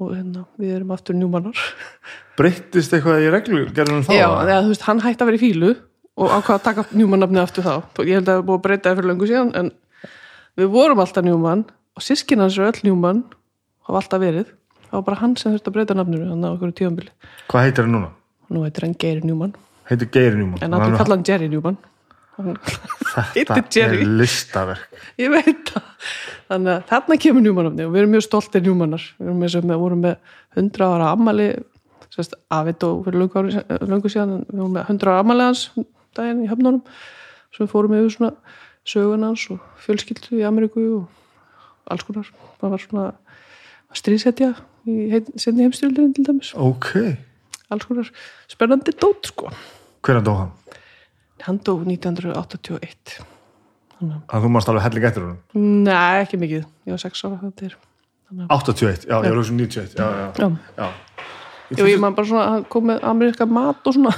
og 0.00 0.12
hérna, 0.14 0.44
við 0.60 0.76
erum 0.78 0.92
aftur 0.94 1.16
Newmanar. 1.18 1.58
Breyttist 2.38 2.92
eitthvað 2.94 3.24
í 3.26 3.30
reglu, 3.34 3.64
gerður 3.74 3.98
hann 3.98 4.06
þá? 4.06 4.14
Já, 4.16 4.26
eða? 4.44 4.60
veist, 4.68 4.84
hann 4.86 5.02
hætti 5.04 5.24
að 5.24 5.30
vera 5.32 5.40
í 5.40 5.42
fílu 5.42 5.72
og 6.18 6.32
ákvað 6.38 6.54
að 6.58 6.64
taka 6.68 6.84
Newman 6.98 7.22
nafni 7.24 7.40
aftur 7.42 7.66
þá. 7.66 7.74
Ég 8.06 8.18
held 8.20 8.28
að 8.28 8.30
það 8.32 8.40
er 8.40 8.46
búið 8.48 8.58
að 8.60 8.64
breyta 8.68 8.88
það 8.92 9.00
fyrir 9.00 9.10
löngu 9.12 9.28
síðan 9.30 9.52
en 9.58 9.72
við 10.58 10.70
vorum 10.74 11.02
alltaf 11.04 11.26
Newman 11.26 11.66
og 11.98 12.04
sískin 12.06 12.42
hans 12.42 12.58
er 12.58 12.70
öll 12.70 12.84
Newman 12.87 13.24
hafa 13.88 14.02
alltaf 14.02 14.22
verið. 14.22 14.54
Það 14.88 14.94
var 14.96 15.04
bara 15.11 15.20
hann 15.20 15.34
sem 15.37 15.52
þurfti 15.52 15.72
að 15.72 15.76
breyta 15.76 15.96
nafninu 15.98 16.30
hann 16.30 16.46
á 16.46 16.54
okkur 16.54 16.72
tíðanbili 16.78 17.11
hvað 17.50 17.66
heitir 17.66 17.84
hann 17.84 17.96
núna? 17.96 18.11
nú 18.48 18.64
heitir 18.64 18.87
hann 18.87 18.96
Geir 18.96 19.24
Newman. 19.24 19.54
Heitir 19.90 20.11
Geir 20.12 20.37
Newman. 20.38 20.62
En 20.64 20.76
allir 20.76 20.96
kalla 20.96 21.16
hann 21.16 21.26
Jerry 21.26 21.48
Newman. 21.52 21.76
Þetta 23.34 23.58
er 23.82 23.96
listaverk. 24.06 25.00
Ég 25.18 25.32
veit 25.32 25.72
það. 25.72 25.88
Þannig 26.48 26.72
að 26.76 26.84
þarna 26.92 27.18
kemur 27.24 27.44
Newman 27.44 27.68
nafni 27.68 27.88
og 27.88 27.92
við 27.92 28.04
erum 28.04 28.14
mjög 28.14 28.24
stoltir 28.28 28.64
Newmanar. 28.64 29.04
Við 29.18 29.28
erum 29.32 29.42
með, 29.42 29.58
með, 29.58 29.82
vorum 29.82 30.04
með 30.06 30.16
100 30.62 30.87
ára 30.87 31.11
ammali 31.16 31.48
sérst, 32.14 32.38
afið 32.54 32.87
og 32.88 33.04
fyrir 33.06 33.20
löngu 33.90 34.12
síðan 34.12 34.40
við 34.46 34.62
vorum 34.62 34.76
með 34.78 34.92
100 34.94 35.11
ára 35.11 35.22
ammali 35.24 35.48
hans 35.50 35.66
um 35.74 35.87
daginn 36.16 36.44
í 36.44 36.50
höfnunum 36.50 36.82
við 37.58 37.70
fórum 37.72 37.94
yfir 37.98 38.14
svona 38.14 38.32
sögun 38.88 39.26
hans 39.26 39.44
og 39.52 39.62
fjölskyldu 39.82 40.38
í 40.38 40.44
Ameríku 40.46 40.84
og 41.00 41.17
alls 41.92 42.05
konar. 42.07 42.29
Það 42.61 42.74
var 42.74 42.85
svona 42.85 43.07
stríðsetja 43.96 44.53
í 44.88 44.96
heit, 45.12 45.29
sinni 45.40 45.64
heimstyrildin 45.66 46.14
til 46.16 46.27
dæmis. 46.29 46.53
Ok, 46.59 46.92
alls 47.72 47.88
konar 47.88 48.11
spennandi 48.51 48.94
dót 49.01 49.31
sko. 49.33 49.53
Hvernig 50.05 50.24
dó 50.29 50.37
hann? 50.42 50.55
hann 51.46 51.59
dó 51.62 51.77
1981 51.87 53.18
þannig 53.98 54.16
að 54.35 54.42
þú 54.44 54.48
mást 54.55 54.70
alveg 54.70 54.85
helling 54.85 55.05
eftir 55.09 55.22
hún 55.24 55.37
að 55.37 55.61
Nei, 55.87 56.22
ekki 56.24 56.38
mikið, 56.42 56.64
ég 56.88 56.94
var 56.94 57.03
6 57.03 57.22
ára 57.29 57.38
þetta 57.44 57.68
er. 57.68 57.77
81, 58.53 59.07
já, 59.09 59.14
ég 59.22 59.31
var 59.31 59.38
hugsa 59.38 59.55
um 59.55 59.61
91 59.62 59.94
já, 59.98 60.09
já, 60.18 60.27
Já, 60.35 60.48
já. 60.79 60.88
Jú, 61.79 61.87
ég 61.88 62.01
man 62.03 62.16
bara 62.16 62.29
svona, 62.29 62.46
hann 62.57 62.66
kom 62.72 62.87
með 62.90 63.07
ameríska 63.07 63.46
mat 63.48 63.87
og 63.88 63.96
svona 63.96 64.12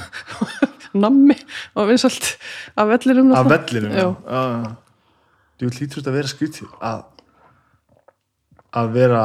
nammi 1.05 1.37
og 1.77 1.89
vinsalt 1.91 2.33
af 2.75 2.89
vellinum 2.91 3.31
af 3.37 3.49
vellinum 3.53 3.93
Já. 3.95 4.07
já. 4.09 4.43
þú 5.61 5.71
hlýtur 5.77 6.01
þetta 6.01 6.11
að 6.11 6.17
vera 6.19 6.31
skrítið 6.33 6.75
að 6.81 7.03
að 8.77 8.91
vera 8.95 9.23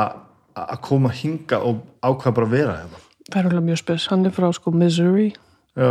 að 0.57 0.81
koma 0.87 1.13
hinga 1.13 1.61
og 1.65 1.83
ákveða 2.01 2.37
bara 2.39 2.49
að 2.49 2.55
vera 2.55 2.77
hérna. 2.81 3.03
Það 3.27 3.39
er 3.41 3.49
alveg 3.51 3.67
mjög 3.67 3.81
spes, 3.83 4.07
hann 4.11 4.27
er 4.27 4.35
frá 4.35 4.47
sko 4.55 4.73
Missouri. 4.73 5.29
Já, 5.77 5.91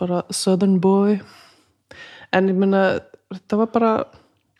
bara 0.00 0.22
Southern 0.34 0.80
Boy. 0.82 1.20
En 2.34 2.50
ég 2.50 2.58
meina, 2.58 2.82
þetta 3.32 3.60
var 3.60 3.70
bara 3.74 3.92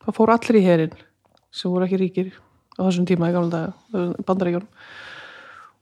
það 0.05 0.19
fór 0.19 0.35
allir 0.35 0.61
í 0.61 0.65
herin 0.65 0.95
sem 1.55 1.73
voru 1.73 1.87
ekki 1.89 2.01
ríkir 2.01 2.31
á 2.79 2.87
þessum 2.87 3.09
tíma 3.09 3.31
í 3.31 3.35
gamla 3.35 3.51
daga, 3.51 4.07
bandaríkjum 4.27 4.67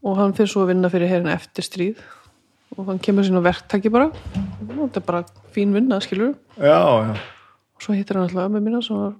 og 0.03 0.19
hann 0.19 0.35
fyrir 0.37 0.51
svo 0.51 0.65
að 0.65 0.73
vinna 0.73 0.91
fyrir 0.93 1.11
herin 1.11 1.31
eftir 1.33 1.67
stríð. 1.67 2.03
Og 2.73 2.87
hann 2.89 3.01
kemur 3.05 3.27
sín 3.27 3.37
á 3.37 3.45
verktaki 3.45 3.91
bara. 3.93 4.09
Og 4.65 4.79
þetta 4.87 5.03
er 5.03 5.05
bara 5.05 5.25
fín 5.53 5.75
vinna, 5.77 6.01
skilur 6.01 6.33
já, 6.57 6.81
já. 7.05 7.13
og 7.77 7.85
svo 7.85 7.95
hittir 7.95 8.17
hann 8.17 8.25
alltaf 8.25 8.49
ömmu 8.49 8.63
mína 8.65 8.81
sem 8.83 8.97
var 8.97 9.13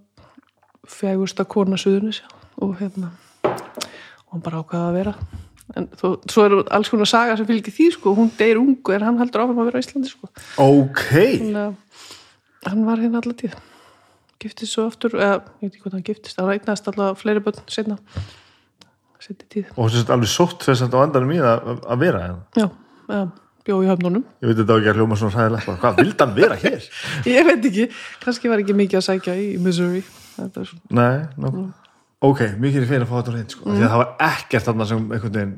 fegursta 0.89 1.45
kona 1.45 1.77
suðunis 1.77 2.23
og 2.61 2.77
hérna 2.81 3.13
og 3.43 4.33
hann 4.37 4.43
bara 4.45 4.63
ákvaða 4.63 4.89
að 4.91 4.97
vera. 4.99 5.15
En 5.77 5.87
þó, 5.97 6.07
svo 6.29 6.45
er 6.45 6.55
alls 6.75 6.89
konar 6.93 7.09
saga 7.09 7.37
sem 7.39 7.47
fylgir 7.49 7.73
því 7.73 7.87
sko, 7.95 8.13
hún 8.17 8.31
deyr 8.39 8.59
ungu 8.61 8.93
en 8.97 9.03
hann 9.07 9.19
heldur 9.21 9.45
áfram 9.45 9.61
að 9.63 9.69
vera 9.71 9.81
á 9.81 9.85
Íslandi 9.85 10.11
sko. 10.11 10.29
ok. 10.61 11.03
Þannig 11.13 11.57
að 11.63 11.75
hann 12.69 12.85
var 12.87 13.01
hérna 13.03 13.21
allar 13.23 13.37
tíð. 13.41 13.55
Giftist 14.43 14.73
svo 14.75 14.89
aftur, 14.91 15.15
eða 15.17 15.37
ég 15.63 15.69
veit 15.69 15.75
ekki 15.77 15.83
hvað 15.85 15.93
hann 15.97 16.07
giftist 16.09 16.41
hann 16.41 16.51
eignast 16.53 16.89
alltaf 16.91 17.21
fleiri 17.23 17.41
börn 17.45 17.61
setna 17.71 17.97
setni 19.23 19.47
tíð, 19.55 19.69
og 19.79 19.87
þess 19.93 20.03
að 20.09 20.15
alveg 20.17 20.33
sótt 20.33 20.65
þess 20.67 20.83
að 20.83 20.97
á 20.99 21.01
endanum 21.07 21.31
í 21.31 21.39
það 21.39 21.69
að- 21.71 21.85
að 21.95 22.01
vera 22.03 22.23
hérna? 22.25 22.41
Já, 22.59 22.67
já 23.13 23.21
bjó 23.63 23.77
í 23.85 23.87
höfnunum, 23.87 24.25
ég 24.43 24.49
veit 24.51 24.59
þetta 24.59 24.79
ekki 24.81 24.91
að 24.91 24.97
hljóma 24.99 25.19
svona 25.21 25.37
hræðilegt 25.37 25.67
bara, 25.71 25.79
hvað, 25.85 26.01
vildi 26.03 26.19
hann 26.25 26.35
vera 26.35 26.57
hér? 26.59 26.89
ég 27.37 27.47
veit 27.47 27.69
ekki. 27.71 27.87
Kannski 28.25 28.51
var 28.51 28.59
ekki 28.65 28.75
mikið 28.75 28.99
að 28.99 29.07
sækja 29.07 29.37
í 29.39 29.47
Missouri. 29.63 30.03
Nei. 30.91 31.23
Ok, 32.23 32.41
mikið 32.63 32.83
er 32.85 32.89
fyrir 32.91 33.05
að 33.07 33.11
fá 33.11 33.17
þetta 33.19 33.33
á 33.33 33.35
hreint 33.37 33.55
sko. 33.57 33.65
mm. 33.67 33.77
því 33.77 33.85
að 33.87 33.93
það 33.93 34.03
var 34.03 34.11
ekkert 34.29 34.67
þarna 34.69 34.87
sem 34.91 35.05
einhvern 35.13 35.37
veginn 35.39 35.55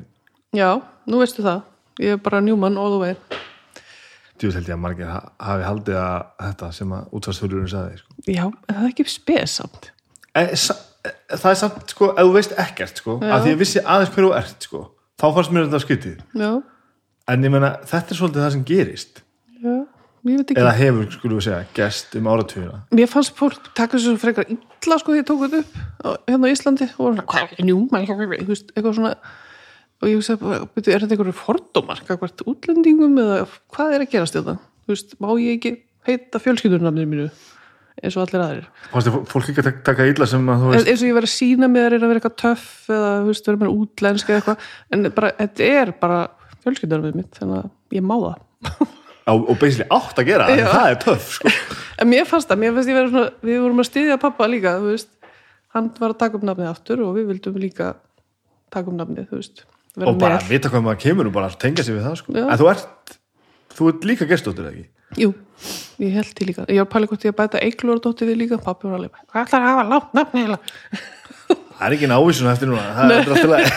Já, 0.55 0.69
nú 1.11 1.19
veistu 1.19 1.43
það. 1.43 1.63
Ég 1.99 2.15
er 2.15 2.21
bara 2.23 2.39
Newman 2.43 2.77
all 2.79 2.93
the 2.95 2.99
way. 3.01 3.15
djúvel 4.39 4.55
held 4.57 4.67
ég 4.69 4.75
að 4.75 4.81
margir 4.83 5.07
ha- 5.07 5.31
hafi 5.39 5.63
haldið 5.63 5.97
að 5.99 6.23
þetta 6.45 6.69
sem 6.75 6.91
að 6.95 7.13
útvarsþururinn 7.19 7.71
sagði 7.71 7.97
sko. 8.01 8.15
Já, 8.27 8.43
en 8.45 8.75
það 8.75 8.83
er 8.83 8.89
ekki 8.93 9.05
spesamt. 9.11 9.91
e, 10.35 10.55
sa, 10.59 10.75
e, 11.05 11.11
það 11.35 11.49
er 11.51 11.59
samt 11.61 11.89
sko, 11.95 12.09
ef 12.11 12.23
þú 12.25 12.33
veist 12.35 12.55
ekkert 12.59 12.97
sko, 13.03 13.19
Já. 13.21 13.31
að 13.35 13.43
því 13.45 13.51
ég 13.53 13.59
vissi 13.61 13.79
aðeins 13.83 14.11
hverju 14.15 14.29
þú 14.31 14.35
ert 14.39 14.67
sko, 14.67 14.81
þá 15.21 15.25
fannst 15.35 15.51
mér 15.55 15.67
þetta 15.69 15.83
skytið 15.85 16.17
Já, 16.41 16.51
en 17.27 17.43
ég 17.43 17.51
meina, 17.51 17.69
þetta 17.85 18.11
er 18.11 18.19
svolítið 18.19 18.43
það 18.43 18.51
sem 18.51 18.63
gerist 18.65 19.21
já, 19.63 19.71
ég 19.71 19.71
veit 19.71 19.87
ekki. 19.87 20.14
Eða 20.25 20.73
hefur, 20.79 21.07
skulum 21.13 21.37
við 21.39 21.45
segja, 21.47 21.65
gest 21.77 22.15
um 22.19 22.29
áratugina? 22.31 22.79
Mér 22.97 23.09
fannst 23.11 23.35
fólk 23.37 23.71
taka 23.77 23.97
þessu 23.97 24.15
frekar 24.21 24.47
illa 24.49 24.97
sko 25.01 25.13
því 25.13 25.21
ég 25.21 25.27
tók 25.29 25.43
þetta 25.45 25.61
upp 25.61 26.29
hérna 26.29 26.49
á 26.49 26.53
Íslandi 26.55 26.87
og 26.97 27.01
var 27.05 27.17
svona, 27.17 27.25
eitthvað 28.75 28.95
svona. 28.99 29.15
Og 30.03 30.09
ég 30.11 30.17
að, 30.35 30.65
byrju, 30.75 30.91
er 30.95 31.03
þetta 31.05 31.15
einhverju 31.15 31.35
fordómar 31.39 32.01
hvert 32.09 32.41
útlendingum 32.51 33.19
eða 33.21 33.37
hvað 33.71 33.93
er 33.95 34.03
að 34.05 34.11
gerast 34.15 34.35
þetta? 34.39 34.57
Þú 34.85 34.91
veist, 34.95 35.13
má 35.23 35.29
ég 35.39 35.53
ekki 35.59 35.71
heita 36.09 36.41
fjölskyldurnafnir 36.43 37.07
mínu 37.09 37.29
eins 38.03 38.17
og 38.19 38.25
allir 38.25 38.43
aðrir? 38.43 38.65
fannst 38.91 39.07
þið 39.07 39.29
fólk 39.31 39.47
ekki 39.53 39.61
að 39.63 39.69
tak- 39.69 39.83
taka 39.87 40.05
illa 40.11 40.27
sem 40.27 40.49
að 40.51 40.65
þú 40.65 40.73
eins 40.73 40.83
veist 40.89 41.01
og 41.05 41.07
ég 41.07 41.15
verið 41.15 41.29
að 41.31 41.35
sína 41.37 41.69
með 41.71 41.85
að 42.03 42.09
vera 42.11 42.19
eitthvað 42.19 42.35
töff 42.43 42.67
eða 42.91 43.13
veist, 43.29 43.47
vera 43.47 43.61
með 43.63 43.77
útlensk 43.79 44.29
eða 44.33 44.41
eitthvað. 44.41 44.67
En 44.91 45.07
bara, 45.15 45.31
þetta 45.39 45.69
er 45.79 45.93
bara 46.03 46.19
fjölskyldurnafnir 46.65 47.15
mitt, 47.21 47.31
þannig 47.39 47.63
að 47.63 47.71
ég 47.95 48.05
má 48.05 48.15
það 48.19 48.91
og 49.33 49.55
basically 49.61 49.87
átt 49.89 50.19
að 50.21 50.27
gera, 50.29 50.47
Já. 50.53 50.65
það 50.69 50.89
er 50.91 50.97
töff 51.01 51.29
sko. 51.39 51.53
En 52.01 52.09
mér 52.11 52.27
fannst 52.29 52.49
það, 52.51 52.61
mér 52.61 52.73
fannst 52.75 52.91
ég 52.91 52.97
vera 52.99 53.11
svona, 53.13 53.29
við 53.47 53.61
vorum 53.63 53.81
að 53.81 53.87
styðja 53.89 54.17
pappa 54.21 54.49
líka, 54.51 54.73
hann 55.75 55.87
var 55.99 56.13
að 56.13 56.19
taka 56.21 56.37
upp 56.39 56.45
nafnið 56.49 56.71
aftur 56.71 57.05
og 57.05 57.15
við 57.17 57.31
vildum 57.31 57.61
líka 57.61 57.93
taka 58.73 58.91
upp 58.91 58.99
nafnið, 58.99 59.31
og 60.03 60.19
bara 60.19 60.37
með. 60.41 60.49
vita 60.51 60.71
hvað 60.73 60.85
maður 60.85 61.01
kemur 61.05 61.29
og 61.29 61.37
bara 61.37 61.49
tengja 61.55 61.85
sig 61.87 61.95
við 61.95 62.05
það 62.05 62.19
sko. 62.19 62.35
En 62.35 62.59
þú 62.59 62.69
ert, 62.73 63.15
þú 63.77 63.89
ert 63.93 64.07
líka 64.11 64.27
gestóttir 64.29 64.69
ekki 64.71 64.85
Jú, 65.15 65.29
ég 66.01 66.15
held 66.17 66.31
því 66.35 66.47
líka 66.49 66.65
ég 66.67 66.81
var 66.81 66.89
pæli 66.91 67.07
hvort 67.07 67.23
ég 67.23 67.31
að 67.31 67.37
bæta 67.39 67.61
eiglórdóttir 67.63 68.27
við 68.27 68.41
líka 68.41 68.57
pappi 68.59 68.89
var 68.89 68.97
alveg, 68.97 69.19
hvað 69.31 69.45
ætlar 69.45 69.61
að 69.61 69.69
hafa 69.69 69.85
látt 69.93 70.17
nafni 70.17 70.43
heila 70.43 70.57
það 71.75 71.87
er 71.87 71.95
ekki 71.97 72.09
návísun 72.11 72.51
eftir 72.51 72.71
núna 72.71 72.85
það 72.95 73.53
er 73.59 73.69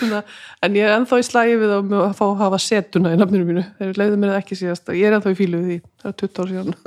Svona, 0.00 0.22
en 0.64 0.76
ég 0.78 0.86
er 0.86 0.96
ennþá 0.96 1.20
í 1.20 1.24
slægi 1.26 1.56
við 1.60 1.72
að, 1.76 1.94
fá 2.16 2.24
að 2.26 2.36
hafa 2.40 2.60
setuna 2.64 3.14
í 3.14 3.18
nafninu 3.20 3.48
mínu. 3.48 3.64
Þeir 3.78 4.00
leiðu 4.00 4.20
mér 4.20 4.36
ekki 4.38 4.58
síðast. 4.58 4.88
Ég 4.96 5.08
er 5.08 5.16
ennþá 5.18 5.34
í 5.34 5.38
fílu 5.38 5.62
því, 5.64 5.78
það 6.02 6.12
er 6.12 6.18
20 6.22 6.40
ár 6.40 6.52
síðan. 6.52 6.78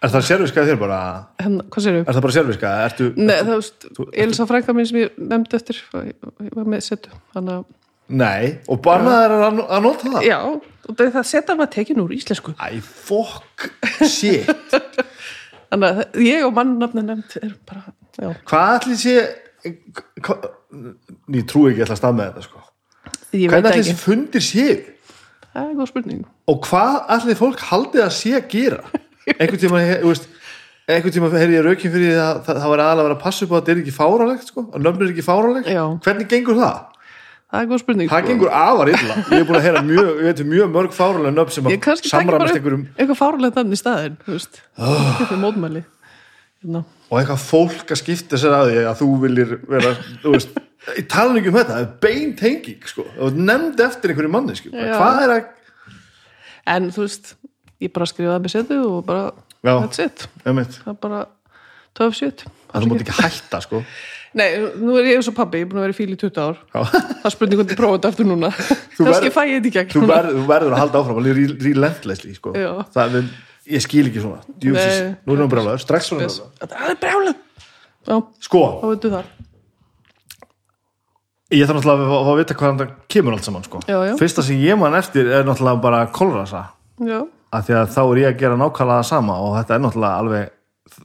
Er 0.00 0.08
það 0.08 0.22
sérviska 0.30 0.62
þér 0.64 0.78
bara? 0.80 0.98
En 1.44 1.58
hvað 1.68 1.84
sér 1.84 1.98
er 1.98 2.06
það 2.08 2.22
bara 2.24 2.36
sérviska, 2.38 2.70
ertu 2.86 3.08
Nei, 3.18 3.34
það 3.36 3.50
veist, 3.52 3.88
Elisa 4.24 4.46
frænka 4.48 4.74
mín 4.76 4.88
sem 4.88 5.02
ég 5.02 5.18
nefndi 5.20 5.58
eftir 5.58 5.80
ég 5.92 6.54
var 6.56 6.70
með 6.72 6.86
setu. 6.86 7.12
Þannig 7.34 7.58
að, 7.58 7.66
nei, 8.22 8.54
og 8.72 8.80
barnaðar 8.86 9.34
er 9.34 9.44
að, 9.50 9.60
að 9.66 9.84
nota 9.84 10.14
það? 10.14 10.24
Já, 10.24 10.38
og 10.88 10.96
það 10.96 11.12
það 11.18 11.28
setan 11.34 11.60
var 11.60 11.70
tekin 11.76 12.00
úr 12.00 12.14
íslensku. 12.16 12.54
Æ, 12.56 12.80
fokk, 12.80 13.68
shit. 14.08 14.48
Þannig 15.70 16.00
að 16.00 16.24
ég 16.24 16.48
og 16.48 16.56
mannnafni 16.56 17.04
nefnd 17.04 17.36
er 17.44 17.52
bara, 17.68 17.92
já, 18.20 18.32
hvað 18.50 18.74
ætli 18.78 18.98
sé 19.00 19.14
ég 21.30 21.46
trúi 21.48 21.72
ekki 21.72 21.84
alltaf 21.84 22.00
stað 22.00 22.18
með 22.18 22.30
þetta 22.30 22.46
sko. 22.46 22.64
ég 23.36 23.52
hvernig 23.52 23.70
ekki. 23.70 23.84
þessi 23.84 24.00
fundir 24.00 24.44
séu? 24.44 24.76
Það 25.50 25.64
er 25.64 25.78
góð 25.80 25.88
spurning. 25.90 26.26
Og 26.50 26.60
hvað 26.66 26.98
ætli 27.16 27.38
fólk 27.38 27.64
haldið 27.70 28.04
að 28.04 28.12
sé 28.14 28.34
að 28.38 28.46
gera? 28.52 28.84
Einhvern 29.30 29.60
tíma, 29.62 29.80
einhvern 30.90 31.14
tíma 31.16 31.30
heyrði 31.34 31.58
ég 31.58 31.66
raukin 31.66 31.92
fyrir 31.92 32.12
því 32.14 32.20
að 32.22 32.38
það, 32.46 32.60
það 32.62 32.70
var 32.72 32.82
aðalega 32.84 33.02
að 33.02 33.08
vera 33.08 33.16
að 33.18 33.24
passa 33.24 33.44
upp 33.46 33.50
á 33.50 33.54
að 33.54 33.60
þetta 33.60 33.74
er 33.74 33.82
ekki 33.82 33.96
fáránlegt 33.98 34.52
sko, 34.52 34.64
að 34.70 34.86
nöfn 34.86 35.04
er 35.04 35.12
ekki 35.12 35.26
fáránlegt 35.26 35.70
Já. 35.70 35.82
hvernig 36.06 36.30
gengur 36.30 36.58
það? 36.60 36.80
það 37.50 37.64
er 37.64 37.68
góð 37.70 37.82
spurning 37.82 38.10
það 38.10 38.22
sko. 38.22 38.30
gengur 38.30 38.52
afar 38.54 38.90
illa. 38.94 39.14
Ég 39.20 39.40
er 39.40 39.46
búin 39.48 39.58
að 39.58 39.64
heyra 39.66 39.82
mjög, 39.86 40.10
ég 40.10 40.26
veit 40.28 40.42
um 40.44 40.50
mjög 40.54 40.68
mörg 40.76 40.94
fáránlega 40.94 41.34
nöfn 41.34 41.54
sem 41.56 41.70
ég 41.70 41.80
að 41.80 41.86
kannski 41.86 42.10
takk 42.10 42.14
bara 42.14 42.38
samramast 42.38 42.54
upp 42.54 42.60
einhverjum. 42.60 42.84
eitthvað 42.94 43.18
fárlega 43.20 43.56
þannig 43.58 43.74
í 43.78 43.80
staðin 43.80 44.18
þú 44.22 44.36
veist, 44.36 44.60
þetta 44.78 45.34
er 45.34 45.42
mótmæli 45.44 45.82
hérna. 46.60 46.82
og 47.10 47.18
eitthvað 47.20 47.44
fólk 47.46 47.94
að 47.94 48.00
skipta 48.02 48.38
sér 48.40 48.54
að 48.56 48.70
því 48.70 48.82
að 48.90 48.98
þú 49.00 49.08
viljir 49.24 49.54
vera 49.68 49.94
þú 50.22 50.34
veist, 50.36 50.60
ég 50.98 51.08
tala 51.10 51.38
ekki 51.40 51.50
um 51.52 51.58
þetta 51.58 51.74
það 51.76 51.82
er 51.86 51.90
bein 52.04 52.36
tenging 52.38 52.86
sko, 52.92 53.06
og 53.20 53.40
nefnd 53.40 53.80
eftir 53.86 54.12
einhverju 54.14 54.32
manni 54.32 54.56
sko. 54.58 54.70
Hvað 54.74 55.24
er 55.24 55.34
að 55.38 55.50
en 56.76 56.90
þú 56.94 57.04
veist, 57.06 57.34
ég 57.80 57.92
bara 57.96 58.06
skrifaði 58.10 58.44
með 58.44 58.54
setu 58.54 58.78
og 58.86 59.04
bara, 59.08 59.30
Já. 59.64 59.74
that's 59.80 59.98
it 60.04 60.26
það 60.44 60.62
er 60.94 61.02
bara 61.02 61.26
tough 61.96 62.14
shit 62.16 62.44
að 62.70 62.84
þú 62.84 62.92
mátt 62.92 63.04
ekki 63.06 63.18
hætta 63.24 63.60
sko. 63.64 63.84
Nei, 64.38 64.46
nú 64.78 64.94
er 64.94 65.08
ég 65.10 65.16
eins 65.18 65.26
og 65.26 65.34
pabbi, 65.34 65.58
ég 65.58 65.64
er 65.66 65.70
búin 65.72 65.80
að 65.80 65.88
vera 65.88 65.94
í 65.96 65.96
fíl 65.98 66.12
í 66.14 66.18
20 66.20 66.36
ár. 66.38 66.58
Það 66.70 67.24
er 67.26 67.32
spurning 67.34 67.58
hvernig 67.58 67.72
ég 67.74 67.78
prófa 67.80 67.96
þetta 67.96 68.10
aftur 68.12 68.28
núna 68.28 68.50
Kannski 68.54 69.06
verður- 69.08 69.32
fæ 69.34 69.40
ég 69.42 69.56
þetta 69.56 69.66
í 69.66 69.72
gegn 69.74 69.90
þú, 69.90 70.02
verður 70.46 70.74
að 70.76 70.78
halda 70.84 71.00
áfram 71.00 71.18
alveg 71.18 71.34
re- 71.40 71.56
relentlessly 71.66 72.34
sko. 72.36 72.52
Það 72.94 73.16
er, 73.18 73.24
ég 73.66 73.84
skil 73.84 74.06
ekki 74.08 74.22
svona. 74.24 74.40
Djúfis, 74.60 75.02
nú 75.26 75.36
er 75.36 75.42
hann 75.44 75.52
brjálaður, 75.52 75.82
strax 75.84 76.10
svona 76.10 76.26
brjálaður 76.26 76.72
Það 76.72 76.90
er 76.94 77.00
brjála 77.04 77.34
Já, 78.08 78.16
sko, 78.40 78.62
ég 81.50 81.66
þarf 81.66 81.80
náttúrulega 81.80 82.16
að 82.16 82.30
að 82.30 82.38
vita 82.40 82.56
hvað 82.58 82.80
það 82.80 82.92
kemur 83.10 83.34
allt 83.34 83.46
saman 83.46 83.64
sko. 83.66 83.80
Já, 83.90 83.98
já. 84.06 84.14
fyrsta 84.20 84.44
sem 84.46 84.60
ég 84.62 84.78
man 84.78 84.94
eftir 84.98 85.30
er 85.30 85.46
náttúrulega 85.46 85.82
bara 85.82 86.04
kolrasa. 86.14 86.68
Af 87.50 87.66
því 87.66 87.76
að 87.80 87.88
þá 87.96 88.00
er 88.04 88.20
ég 88.20 88.28
að 88.30 88.38
gera 88.44 88.58
nákvæmlega 88.60 89.06
sama 89.08 89.38
og 89.42 89.56
þetta 89.58 89.74
er 89.74 89.82
náttúrulega 89.84 90.20
alveg 90.22 90.52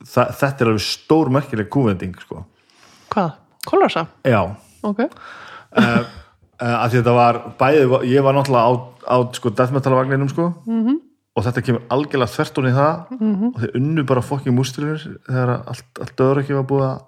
þetta 0.05 0.51
er 0.51 0.69
alveg 0.69 0.85
stór 0.85 1.31
merkileg 1.33 1.69
kúvending 1.73 2.13
sko. 2.21 2.45
hvað? 3.09 3.33
Kollarsa? 3.65 4.05
já, 4.23 4.55
Ok. 4.85 4.99
Uh, 5.75 6.05
af 6.61 6.91
því 6.91 6.99
að 6.99 7.01
þetta 7.01 7.13
var 7.15 7.39
bæði, 7.59 7.85
ég 8.11 8.23
var 8.23 8.37
náttúrulega 8.37 8.69
á, 8.69 8.73
á 9.09 9.15
sko, 9.33 9.49
death 9.49 9.73
metal 9.73 9.95
vagninum 9.97 10.29
sko. 10.29 10.53
-hmm. 10.67 10.99
Og 11.35 11.43
þetta 11.45 11.63
kemur 11.67 11.85
algjörlega 11.91 12.31
þvert 12.31 12.59
hún 12.59 12.69
í 12.69 12.75
það. 12.75 12.93
-hmm. 13.19 13.49
og 13.51 13.61
þeir 13.61 13.77
unnu 13.81 14.05
bara 14.07 14.21
fokking 14.23 14.55
mústrinir 14.55 15.03
þegar 15.27 15.51
allt, 15.57 15.89
allt 15.99 16.25
öðru 16.27 16.43
ekki 16.43 16.57
var 16.59 16.69
búið 16.69 16.87
að 16.89 16.99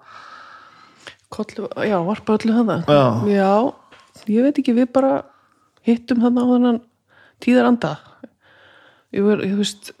Kollu, 1.28 1.68
já, 1.84 1.98
varpa 2.00 2.38
öllu 2.38 2.54
hana 2.56 2.84
Já. 2.88 3.20
já, 3.28 3.72
ég 4.32 4.42
veit 4.46 4.58
ekki, 4.58 4.72
við 4.72 4.92
bara 4.92 5.24
hittum 5.84 6.22
hana 6.24 6.40
á 6.40 6.46
þennan 6.48 6.78
tíðaranda. 7.44 7.98
Ég 9.12 9.24
var, 9.24 9.42
ég 9.44 9.56
veist 9.58 9.92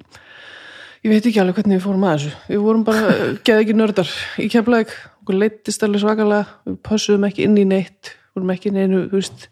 ég 1.04 1.12
veit 1.12 1.26
ekki 1.28 1.40
alveg 1.42 1.60
hvernig 1.60 1.78
við 1.78 1.84
fórum 1.84 2.06
að 2.08 2.16
þessu. 2.16 2.32
Við 2.48 2.64
vorum 2.64 2.86
bara, 2.88 3.12
geði 3.46 3.64
ekki 3.64 3.76
nördar 3.76 4.14
í 4.40 4.48
kemlaðik, 4.52 4.94
okkur 5.22 5.38
leittist 5.42 5.84
alveg 5.84 6.02
svakalega. 6.02 6.48
Við 6.68 6.80
pössuðum 6.88 7.28
ekki 7.28 7.44
inn 7.46 7.60
í 7.60 7.66
neitt. 7.68 8.14
Vorum 8.36 8.54
ekki 8.54 8.72
inn 8.72 8.80
í 8.80 8.86
einu, 8.86 9.04
þú 9.12 9.20
veist 9.20 9.48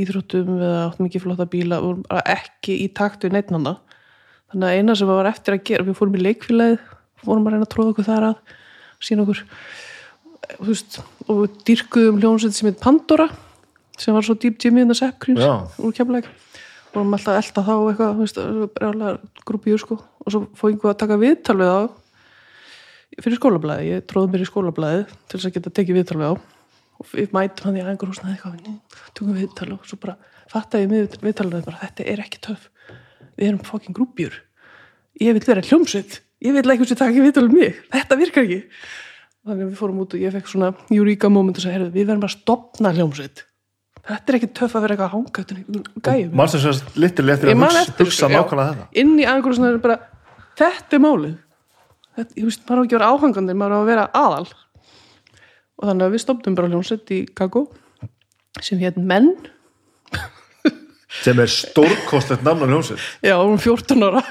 íþróttum 0.00 0.50
eða 0.58 0.82
áttum 0.88 1.08
ekki 1.08 1.22
flotta 1.22 1.46
bíla. 1.50 1.80
Vorum 1.84 2.04
ekki 2.24 2.76
í 2.84 2.90
takt 2.94 3.26
við 3.26 3.38
neitt 3.38 3.54
hana 3.54 3.78
þannig 4.50 4.66
að 4.66 4.80
eina 4.80 4.96
sem 4.98 5.10
var 5.10 5.30
eftir 5.30 5.56
að 5.56 5.64
gera 5.70 5.86
við 5.86 5.98
fórum 5.98 6.18
í 6.18 6.24
leikfélagið, 6.24 6.82
fórum 7.24 7.46
að 7.46 7.54
reyna 7.54 7.68
að 7.68 7.72
tróða 7.74 7.94
okkur 7.94 8.08
þar 8.08 8.26
að 8.30 8.56
sína 9.00 9.24
okkur 9.24 9.44
veist, 10.66 11.00
og 11.26 11.42
við 11.44 11.56
dýrkuðum 11.70 12.20
hljónsveit 12.20 12.56
sem 12.56 12.70
heit 12.70 12.82
Pandora 12.82 13.28
sem 14.00 14.16
var 14.16 14.26
svo 14.26 14.36
Deep 14.40 14.58
Jimmy 14.62 14.84
and 14.84 14.92
the 14.92 14.98
Sepp 14.98 15.26
Já. 15.28 15.68
úr 15.78 15.94
kemleik 15.96 16.28
og 16.90 16.98
vorum 16.98 17.14
alltaf 17.14 17.36
að 17.36 17.40
elta 17.44 17.64
þá 17.66 17.74
eitthvað, 17.76 18.16
veist, 18.18 18.38
brjálega 18.74 19.44
grúpíur 19.46 19.82
sko, 19.82 20.00
og 20.00 20.32
svo 20.34 20.40
fóðum 20.58 20.80
við 20.82 20.90
að 20.90 21.02
taka 21.04 21.20
viðtal 21.20 21.58
við 21.60 21.70
þá 21.70 22.00
fyrir 23.20 23.38
skólablaði, 23.40 23.86
ég 23.90 24.08
tróði 24.08 24.32
mér 24.32 24.44
í 24.44 24.48
skólablaði 24.48 25.04
til 25.06 25.36
þess 25.36 25.48
að 25.48 25.54
geta 25.56 25.72
tekið 25.76 25.98
viðtal 25.98 26.18
við 26.20 26.26
þá. 26.26 26.48
Og 27.00 27.08
við 27.14 27.32
mætum 27.36 27.68
hann 27.68 27.78
í 27.78 27.82
aðeingur 27.84 28.10
húsnaði 28.12 28.36
eitthvað 28.36 29.14
tökum 29.16 29.38
viðtal. 29.38 29.68
Og 29.76 29.86
svo 29.88 29.98
bara 30.02 30.16
fattaði 30.50 30.86
ég 30.86 30.90
með 30.92 31.16
viðtalið 31.24 31.66
bara, 31.66 31.80
þetta 31.84 32.06
er 32.12 32.22
ekki 32.24 32.42
töf 32.44 32.68
við 33.40 33.48
erum 33.48 33.66
fokkin 33.66 33.96
grúpjur 33.96 34.36
ég 35.20 35.36
vil 35.36 35.44
vera 35.44 35.62
hljómsveit, 35.64 36.20
ég 36.44 36.56
vil 36.56 36.72
ekki 36.72 36.88
sem 36.88 36.98
taka 36.98 37.24
viðtal 37.24 37.46
um 37.48 37.54
mig, 37.54 37.78
þetta 37.92 38.18
virkar 38.20 38.46
ekki. 38.46 38.60
Þannig 39.40 39.64
að 39.64 39.70
við 39.70 39.76
fórum 39.80 40.00
út 40.02 40.16
og 40.16 40.22
ég 40.22 40.34
fekk 40.34 40.50
svona 40.50 40.72
júríka 40.92 41.30
moment 41.32 41.56
og 41.56 41.64
sagði, 41.64 41.88
við 41.94 42.08
verðum 42.08 42.24
bara 42.24 42.32
að 42.32 42.36
stopna 42.36 42.92
hljómsveit. 42.96 43.44
Þetta 44.00 44.32
er 44.32 44.38
ekki 44.38 44.48
töff 44.56 44.74
að 44.76 44.84
vera 44.86 44.96
eitthvað 44.96 45.12
gæjum. 46.04 46.32
Mannstu 46.36 46.60
sem 46.62 47.00
litil 47.00 47.26
eftir 47.32 47.52
að 47.52 47.60
hugsa, 47.60 47.94
hugsa 48.00 48.30
nákvæmlega 48.32 48.74
þetta? 48.74 48.88
inn 49.02 49.14
í 49.20 49.26
svona 49.28 49.70
er 49.70 49.78
bara 49.84 49.98
þetta 50.60 50.96
er 50.96 51.04
málið. 51.04 51.36
Þetta, 52.16 52.36
ég 52.36 52.48
veist, 52.48 52.64
maður 52.66 52.80
á 52.80 52.84
ekki 52.84 52.96
að 52.96 52.98
vera 52.98 53.10
áhangandi 53.14 53.56
maður 53.56 53.76
á 53.76 53.80
að 53.80 53.90
vera 53.90 54.06
aðal. 54.20 54.46
Og 55.80 55.88
þannig 55.88 56.06
að 56.06 56.16
við 56.16 56.24
stopnum 56.24 56.56
bara 56.58 56.72
hljómsveit 56.72 57.12
í 57.16 57.20
Kakó 57.36 57.66
sem 58.60 58.80
hétt 58.80 58.98
Menn 59.00 59.30
sem 61.10 61.40
er 61.42 61.50
stórkostlegt 61.50 62.44
namn 62.46 62.62
á 62.62 62.66
hljómsveit. 62.70 63.06
Já, 63.26 63.34
um 63.42 63.58
14 63.58 64.04
ára. 64.06 64.22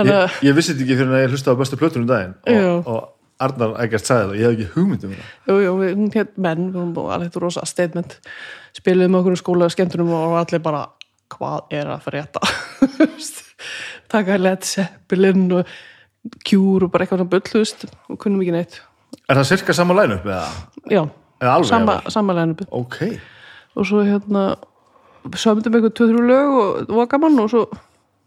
Ég, 0.00 0.38
ég 0.48 0.56
vissi 0.56 0.72
þetta 0.72 0.86
ekki 0.86 0.96
fyrir 1.02 1.12
að 1.12 1.24
ég 1.26 1.34
hlusta 1.34 1.52
á 1.52 1.60
bestu 1.60 1.76
plötunum 1.76 2.08
daginn 2.08 2.32
Já. 2.48 2.62
og, 2.78 2.86
og 2.88 3.02
Arnar 3.42 3.74
ekkert 3.82 4.08
sagði 4.08 4.24
það, 4.24 4.38
ég 4.38 4.46
hef 4.46 4.54
ekki 4.56 4.68
hugmyndum 4.76 5.14
það 5.16 5.50
jú, 5.50 5.56
jú, 5.64 5.72
við, 5.80 6.02
hétt 6.14 6.34
Menn 6.40 6.68
vorum 6.72 6.92
alveg 7.02 7.28
þetta 7.28 7.42
rosa 7.42 7.64
statement. 7.68 8.16
Spiluðum 8.78 9.18
okkur 9.20 9.34
um 9.34 9.40
skóla 9.40 9.68
skemmtunum 9.72 10.12
og 10.16 10.36
allir 10.40 10.62
bara 10.64 10.86
hvað 11.32 11.74
er 11.76 11.90
að 11.92 12.06
frétta? 12.06 12.42
Taka 14.12 14.38
Led 14.40 14.64
Zeppelin 14.68 15.48
og 15.58 15.76
Cure 16.46 16.86
og 16.86 16.92
bara 16.92 17.04
eitthvað 17.04 17.22
svona 17.22 17.32
bull 17.32 17.46
þú 17.50 17.62
veist, 17.64 17.86
og 18.08 18.18
kunnum 18.22 18.44
ekki 18.44 18.54
neitt. 18.54 18.78
Er 19.28 19.38
það 19.40 19.48
cirka 19.52 19.74
sama 19.76 19.96
læn 19.98 20.16
upp 20.16 20.26
eða, 20.28 20.44
já, 20.88 21.02
eða 21.42 21.54
alveg 21.56 21.70
sama, 21.70 21.96
sama 22.14 22.36
lænupi 22.36 22.66
ok, 22.72 22.98
og 23.76 23.88
svo 23.88 24.04
hérna 24.06 24.44
sömdum 25.30 25.76
eitthvað 25.76 25.96
2-3 26.00 26.26
lög 26.28 26.52
og 26.58 26.68
það 26.88 26.98
var 26.98 27.10
gaman 27.12 27.40
og 27.42 27.50
svo, 27.52 27.62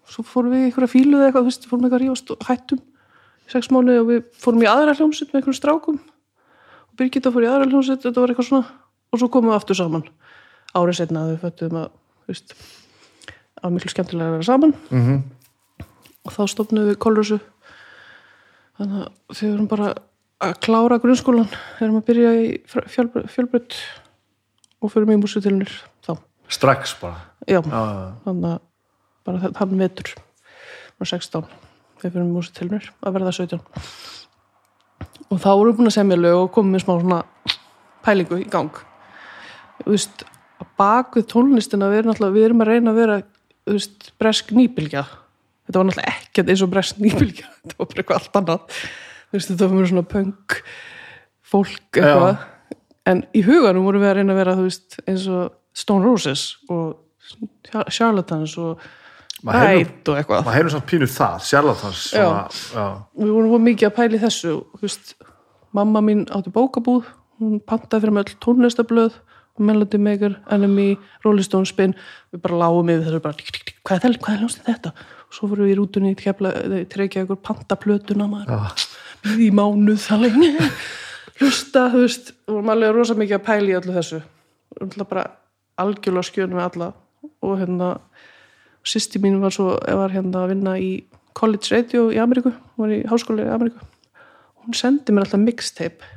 svo 0.09 0.23
fórum 0.27 0.53
við 0.53 0.63
í 0.63 0.67
einhverja 0.69 0.91
fílu 0.91 1.17
eða 1.19 1.29
eitthvað, 1.29 1.45
þú 1.45 1.51
veist, 1.51 1.67
fórum 1.69 1.85
eitthvað 1.85 1.99
að 1.99 2.05
rífast 2.05 2.33
og 2.35 2.47
hættum 2.49 2.81
í 3.45 3.51
sex 3.53 3.69
mánuði 3.73 4.01
og 4.01 4.09
við 4.09 4.21
fórum 4.41 4.63
í 4.63 4.69
aðra 4.69 4.95
hljómsveit 4.97 5.29
með 5.29 5.39
einhverjum 5.41 5.59
strákum. 5.59 5.99
Og 6.89 6.97
Birgitta 6.99 7.33
fór 7.33 7.45
í 7.45 7.49
aðra 7.51 7.69
hljómsveit 7.69 8.05
þetta 8.05 8.23
var 8.23 8.33
eitthvað 8.33 8.49
svona 8.49 8.65
og 9.11 9.21
svo 9.21 9.29
komum 9.33 9.51
við 9.51 9.59
aftur 9.59 9.79
saman. 9.79 10.07
Árið 10.75 10.99
setna 11.01 11.25
að 11.25 11.33
við 11.33 11.43
föttum 11.43 11.79
að 11.79 11.89
þú 12.25 12.33
veist, 12.33 12.55
að 13.61 13.75
miklu 13.75 13.91
skemmtilega 13.93 14.31
að 14.31 14.37
vera 14.37 14.49
saman. 14.49 14.75
Mhm. 14.89 15.23
og 16.25 16.33
þá 16.33 16.47
stopnum 16.49 16.87
við 16.89 16.97
kolrösu 16.97 17.37
þannig 18.79 19.03
að 19.05 19.37
þau 19.37 19.47
erum 19.47 19.67
bara 19.69 19.89
að 20.41 20.55
klára 20.65 20.99
grunnskólan 20.99 21.51
erum 21.79 21.99
að 21.99 22.07
byrja 22.09 22.31
í 22.41 22.47
fjölbrödd 22.65 23.77
og 24.81 24.91
fyrir 24.91 25.07
mig 25.09 25.21
músutilnir 25.21 25.69
þá 25.69 25.94
strax 26.49 26.95
bara. 27.01 27.19
Já, 27.47 27.59
já, 27.59 27.69
já, 27.69 27.81
já. 28.01 28.11
þannig 28.25 28.49
að 28.51 28.59
bara 29.25 29.51
hann 29.59 29.77
vetur. 29.79 30.11
Var 30.99 31.09
16 31.11 31.47
við 32.03 32.11
fyrir 32.13 32.27
músið 32.29 32.53
til 32.59 32.67
mér 32.71 32.89
að 33.01 33.15
verða 33.17 33.31
17 33.35 33.59
og 35.33 35.39
þá 35.41 35.47
vorum 35.57 35.71
við 35.71 35.77
búin 35.79 35.89
að 35.89 35.95
semja 35.97 36.17
lög 36.19 36.37
og 36.43 36.51
komum 36.53 36.75
með 36.75 36.83
smá 36.85 36.93
svona 37.01 37.19
pælingu 38.05 38.37
í 38.43 38.45
gang. 38.51 38.71
Þú 39.81 39.95
veist, 39.95 40.23
að 40.61 40.67
bak 40.79 41.17
við 41.17 41.25
tónlistina 41.31 41.89
við 41.91 41.97
erum, 42.03 42.11
náttúrulega- 42.13 42.35
við 42.37 42.45
erum 42.45 42.61
að 42.61 42.69
reyna 42.69 42.91
að 42.93 42.99
vera 43.01 43.17
þú 43.65 43.73
veist, 43.75 44.11
bresk 44.21 44.51
nýbylgja. 44.55 45.03
Þetta 45.65 45.79
var 45.81 45.87
náttúrulega 45.89 46.13
ekkert 46.13 46.49
eins 46.53 46.61
og 46.61 46.69
bresk 46.75 47.01
nýbylgja. 47.01 47.47
Þetta 47.63 47.77
var 47.79 47.87
bara 47.89 48.03
eitthvað 48.03 48.19
allt 48.21 48.39
annað. 48.41 48.79
Þú 49.25 49.39
veist, 49.39 49.49
þetta 49.51 49.67
var 49.67 49.75
mér 49.79 49.89
svona 49.89 50.05
punk 50.13 50.57
fólk 51.45 51.99
eitthvað. 51.99 52.37
En 53.09 53.23
í 53.33 53.41
huganum 53.45 53.85
vorum 53.85 54.01
við 54.05 54.11
að 54.11 54.17
reyna 54.19 54.33
að 54.35 54.39
vera 54.43 54.55
þú 54.59 54.67
veist, 54.69 54.99
eins 55.09 55.25
og 55.27 55.53
Stone 55.75 56.05
Roses 56.05 56.45
og 56.69 56.95
Char- 57.67 57.89
Charlatans 57.91 58.55
og 58.61 58.79
Maður 59.45 59.67
Rætt 59.67 60.09
og 60.09 60.17
eitthvað. 60.17 60.45
maður 60.47 60.55
hefur 60.57 60.73
samt 60.73 60.85
pínu 60.89 61.07
það, 61.11 61.33
sjarlatans 61.45 62.01
svona, 62.09 62.45
já. 62.73 62.85
við 63.19 63.33
vorum 63.35 63.51
voru 63.51 63.65
mikið 63.67 63.87
að 63.89 63.95
pæla 63.99 64.17
í 64.17 64.21
þessu 64.23 64.53
og, 64.55 64.79
veist, 64.81 65.11
mamma 65.75 66.01
mín 66.01 66.23
átti 66.33 66.53
bókabúð 66.55 67.09
hún 67.43 67.59
pantaði 67.67 68.05
fyrir 68.05 68.15
með 68.15 68.31
öll 68.31 68.37
tónlistablöð 68.45 69.19
Melody 69.57 69.99
Maker, 70.01 70.35
Enemy, 70.51 70.97
Rolling 71.23 71.45
Stone 71.45 71.65
Spin. 71.69 71.93
Við 72.33 72.41
bara 72.43 72.57
lágum 72.59 72.89
yfir 72.91 73.05
þessu 73.05 73.21
bara, 73.23 73.45
hvað 73.87 73.95
er 73.95 74.01
það, 74.03 74.17
hvað 74.25 74.33
er 74.33 74.41
hljómsið 74.41 74.65
þetta? 74.67 74.91
Og 75.29 75.37
svo 75.37 75.47
fórum 75.51 75.67
við 75.67 75.71
í 75.71 75.77
rútunni 75.79 76.11
í 76.11 76.81
trekja 76.91 77.23
ykkur 77.23 77.39
pantaplötuna 77.45 78.27
maður. 78.27 78.83
Við 79.23 79.45
í 79.47 79.49
mánuð 79.55 80.01
það 80.03 80.25
lengi. 80.25 80.51
Hlusta, 81.39 81.85
þú 81.93 82.03
veist, 82.03 82.33
við 82.43 82.57
vorum 82.57 82.73
alveg 82.75 82.93
rosa 82.97 83.15
mikið 83.19 83.37
að 83.39 83.45
pæla 83.47 83.71
í 83.71 83.77
öllu 83.79 83.95
þessu. 83.95 84.21
Vorum 84.75 85.07
bara 85.07 85.25
algjörlega 85.81 86.27
skjön 86.29 86.53
með 86.55 86.67
alla 86.69 86.89
og 87.41 87.57
hérna 87.59 87.89
sýsti 88.85 89.19
mín 89.21 89.39
var 89.41 89.53
svo, 89.55 89.75
var 89.81 90.13
hérna 90.13 90.43
að 90.45 90.51
vinna 90.53 90.75
í 90.79 90.89
college 91.35 91.71
radio 91.73 92.07
í 92.13 92.19
Ameríku 92.21 92.51
hún 92.53 92.85
var 92.85 92.93
í 92.95 93.01
háskóli 93.09 93.45
í 93.45 93.51
Ameríku 93.55 93.81
hún 94.65 94.77
sendi 94.77 95.11
mér 95.13 95.25
alltaf 95.25 95.41
mixtape 95.41 96.11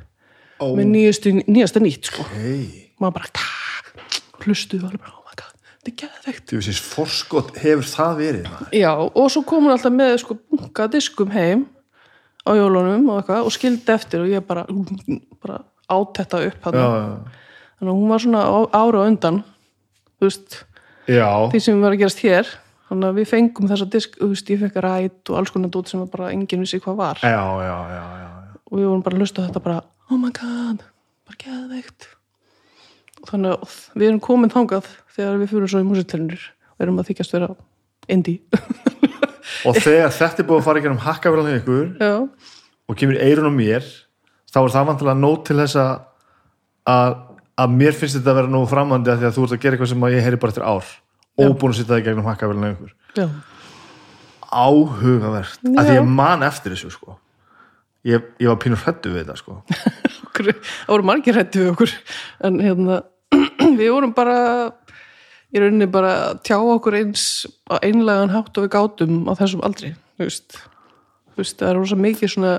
Ó, 0.59 0.75
með 0.75 0.89
nýjastu, 0.91 1.31
nýjasta 1.47 1.79
nýtt 1.79 2.09
sko. 2.11 2.23
hei 2.35 2.91
maður 2.99 3.13
bara 3.19 3.29
"Kah", 3.33 4.05
hlustuðu 4.43 4.85
alveg 4.89 4.99
bara, 5.05 5.15
oh 5.15 5.23
my 5.25 5.35
god, 5.39 5.53
þetta 5.71 5.89
er 5.91 5.97
geðveikt 6.03 6.51
Þú 6.51 6.59
veist, 6.59 6.87
forskot 6.93 7.57
hefur 7.63 7.87
það 7.87 8.15
verið 8.19 8.47
maður. 8.51 8.71
já, 8.75 8.91
og 9.15 9.29
svo 9.31 9.43
kom 9.47 9.63
hún 9.67 9.71
alltaf 9.75 9.93
með 9.95 10.15
sko 10.23 10.37
bunga 10.51 10.87
diskum 10.91 11.31
heim 11.31 11.65
á 12.47 12.51
jólunum 12.59 13.09
og 13.09 13.21
eitthvað 13.21 13.45
og 13.47 13.55
skildi 13.55 13.93
eftir 13.95 14.21
og 14.23 14.27
ég 14.31 14.45
bara, 14.47 14.65
bara 15.43 15.61
át 15.89 16.13
þetta 16.19 16.43
upp 16.47 16.67
já, 16.75 16.83
hann. 16.83 17.23
Þannig 17.79 17.93
að 17.93 17.99
hún 18.01 18.11
var 18.11 18.23
svona 18.23 18.43
ára 18.75 19.01
á 19.01 19.07
undan 19.07 19.39
þú 20.19 20.27
veist, 20.27 20.57
já, 21.07 21.29
því 21.53 21.61
sem 21.63 21.79
var 21.83 21.95
að 21.95 22.03
gerast 22.03 22.25
hér. 22.25 22.51
Þannig 22.89 23.05
að 23.05 23.17
við 23.19 23.27
fengum 23.29 23.69
þessa 23.69 23.85
disk 23.93 24.15
þú 24.17 24.31
veist, 24.31 24.47
ég 24.49 24.61
fekk 24.63 24.79
rætt 24.81 25.29
og 25.29 25.39
alls 25.39 25.51
konar 25.53 25.69
dót 25.73 25.91
sem 25.91 26.01
bara 26.09 26.31
enginn 26.33 26.63
vissi 26.65 26.79
hvað 26.81 26.97
var. 26.97 27.19
Já, 27.21 27.43
já, 27.61 27.75
já, 27.93 28.05
já, 28.17 28.23
já. 28.23 28.61
og 28.65 28.79
við 28.79 28.87
vorum 28.89 29.03
bara 29.05 29.17
að 29.17 29.23
hlusta 29.23 29.45
þetta 29.45 29.61
bara 29.67 29.81
oh 30.09 30.17
my 30.17 30.31
god, 30.33 30.81
bara 31.29 31.41
geðveikt. 31.43 32.07
Og 33.21 33.29
þannig 33.29 33.55
að 33.55 33.75
við 33.93 34.07
erum 34.07 34.23
komin 34.25 34.53
þangað 34.53 34.89
þegar 35.13 35.37
við 35.37 35.53
fyrir 35.53 35.71
svo 35.71 35.83
í 35.83 35.87
músitlunir 35.87 36.47
og 36.73 36.85
erum 36.85 36.99
að 37.01 37.11
þykjast 37.11 37.37
vera 37.37 37.51
indie. 38.09 38.41
Og 39.67 39.75
þegar 39.75 40.13
þetta 40.13 40.43
er 40.43 40.47
búið 40.47 40.59
að 40.61 40.67
fara 40.67 40.79
ekki 40.79 40.89
um 40.91 41.01
hakkavélan 41.03 41.49
hjá 41.49 41.57
ykkur 41.59 41.87
já, 41.99 42.13
og 42.89 42.97
kemur 42.97 43.17
eirun 43.19 43.49
á 43.49 43.53
mér 43.53 43.87
þá 44.49 44.59
er 44.61 44.73
það 44.75 44.85
vantilega 44.89 45.19
nót 45.19 45.41
til 45.49 45.57
þess 45.59 45.79
að 46.87 47.17
að, 47.59 47.63
að 47.63 47.77
mér 47.81 47.97
finnst 47.97 48.17
þetta 48.17 48.33
að 48.33 48.39
vera 48.39 48.51
nógu 48.55 48.69
framandi 48.71 49.13
að 49.13 49.21
því 49.21 49.29
að 49.29 49.37
þú 49.37 49.45
ert 49.45 49.55
að 49.55 49.63
gera 49.63 49.77
eitthvað 49.77 49.91
sem 49.93 50.05
að 50.07 50.15
ég 50.15 50.27
heyri 50.27 50.41
bara 50.41 50.55
eftir 50.55 50.67
ár 50.67 50.91
óbúin 51.39 51.73
að 51.73 51.77
sitja 51.79 51.93
það 51.93 52.01
í 52.01 52.05
gegnum 52.07 52.27
hakkavélan 52.27 52.65
hjá 52.65 52.73
ykkur. 52.73 52.93
Já, 53.15 53.27
áhugavert, 54.49 55.61
að 55.77 55.93
ég 55.93 56.09
man 56.19 56.43
eftir 56.47 56.75
þessu 56.75 56.91
sko. 56.95 57.15
Ég, 58.07 58.25
ég 58.39 58.49
var 58.49 58.59
pínur 58.63 58.79
hrættu 58.81 59.11
við 59.13 59.23
þetta 59.23 59.37
sko. 59.39 59.59
Okkur, 60.29 60.51
það 60.55 60.91
voru 60.93 61.07
margir 61.07 61.39
hættu 61.39 61.63
við 61.63 61.71
okkur. 61.73 61.95
En 62.47 62.59
hérna 62.63 63.01
við 63.79 63.91
vorum 63.91 64.13
bara 64.15 64.37
í 65.49 65.61
rauninni 65.61 65.87
bara 65.89 66.11
að 66.29 66.41
tjá 66.45 66.57
okkur 66.59 66.97
eins 66.99 67.23
á 67.69 67.81
einlegan 67.81 68.33
hátt 68.33 68.57
og 68.57 68.65
við 68.65 68.73
gátum 68.75 69.15
á 69.25 69.33
þessum 69.39 69.63
aldri 69.65 69.93
þú 70.19 70.27
veist, 70.27 70.59
þú 71.33 71.41
veist 71.41 71.61
það 71.61 71.71
er 71.71 71.79
rosa 71.79 71.97
mikið 71.99 72.33
svona 72.33 72.51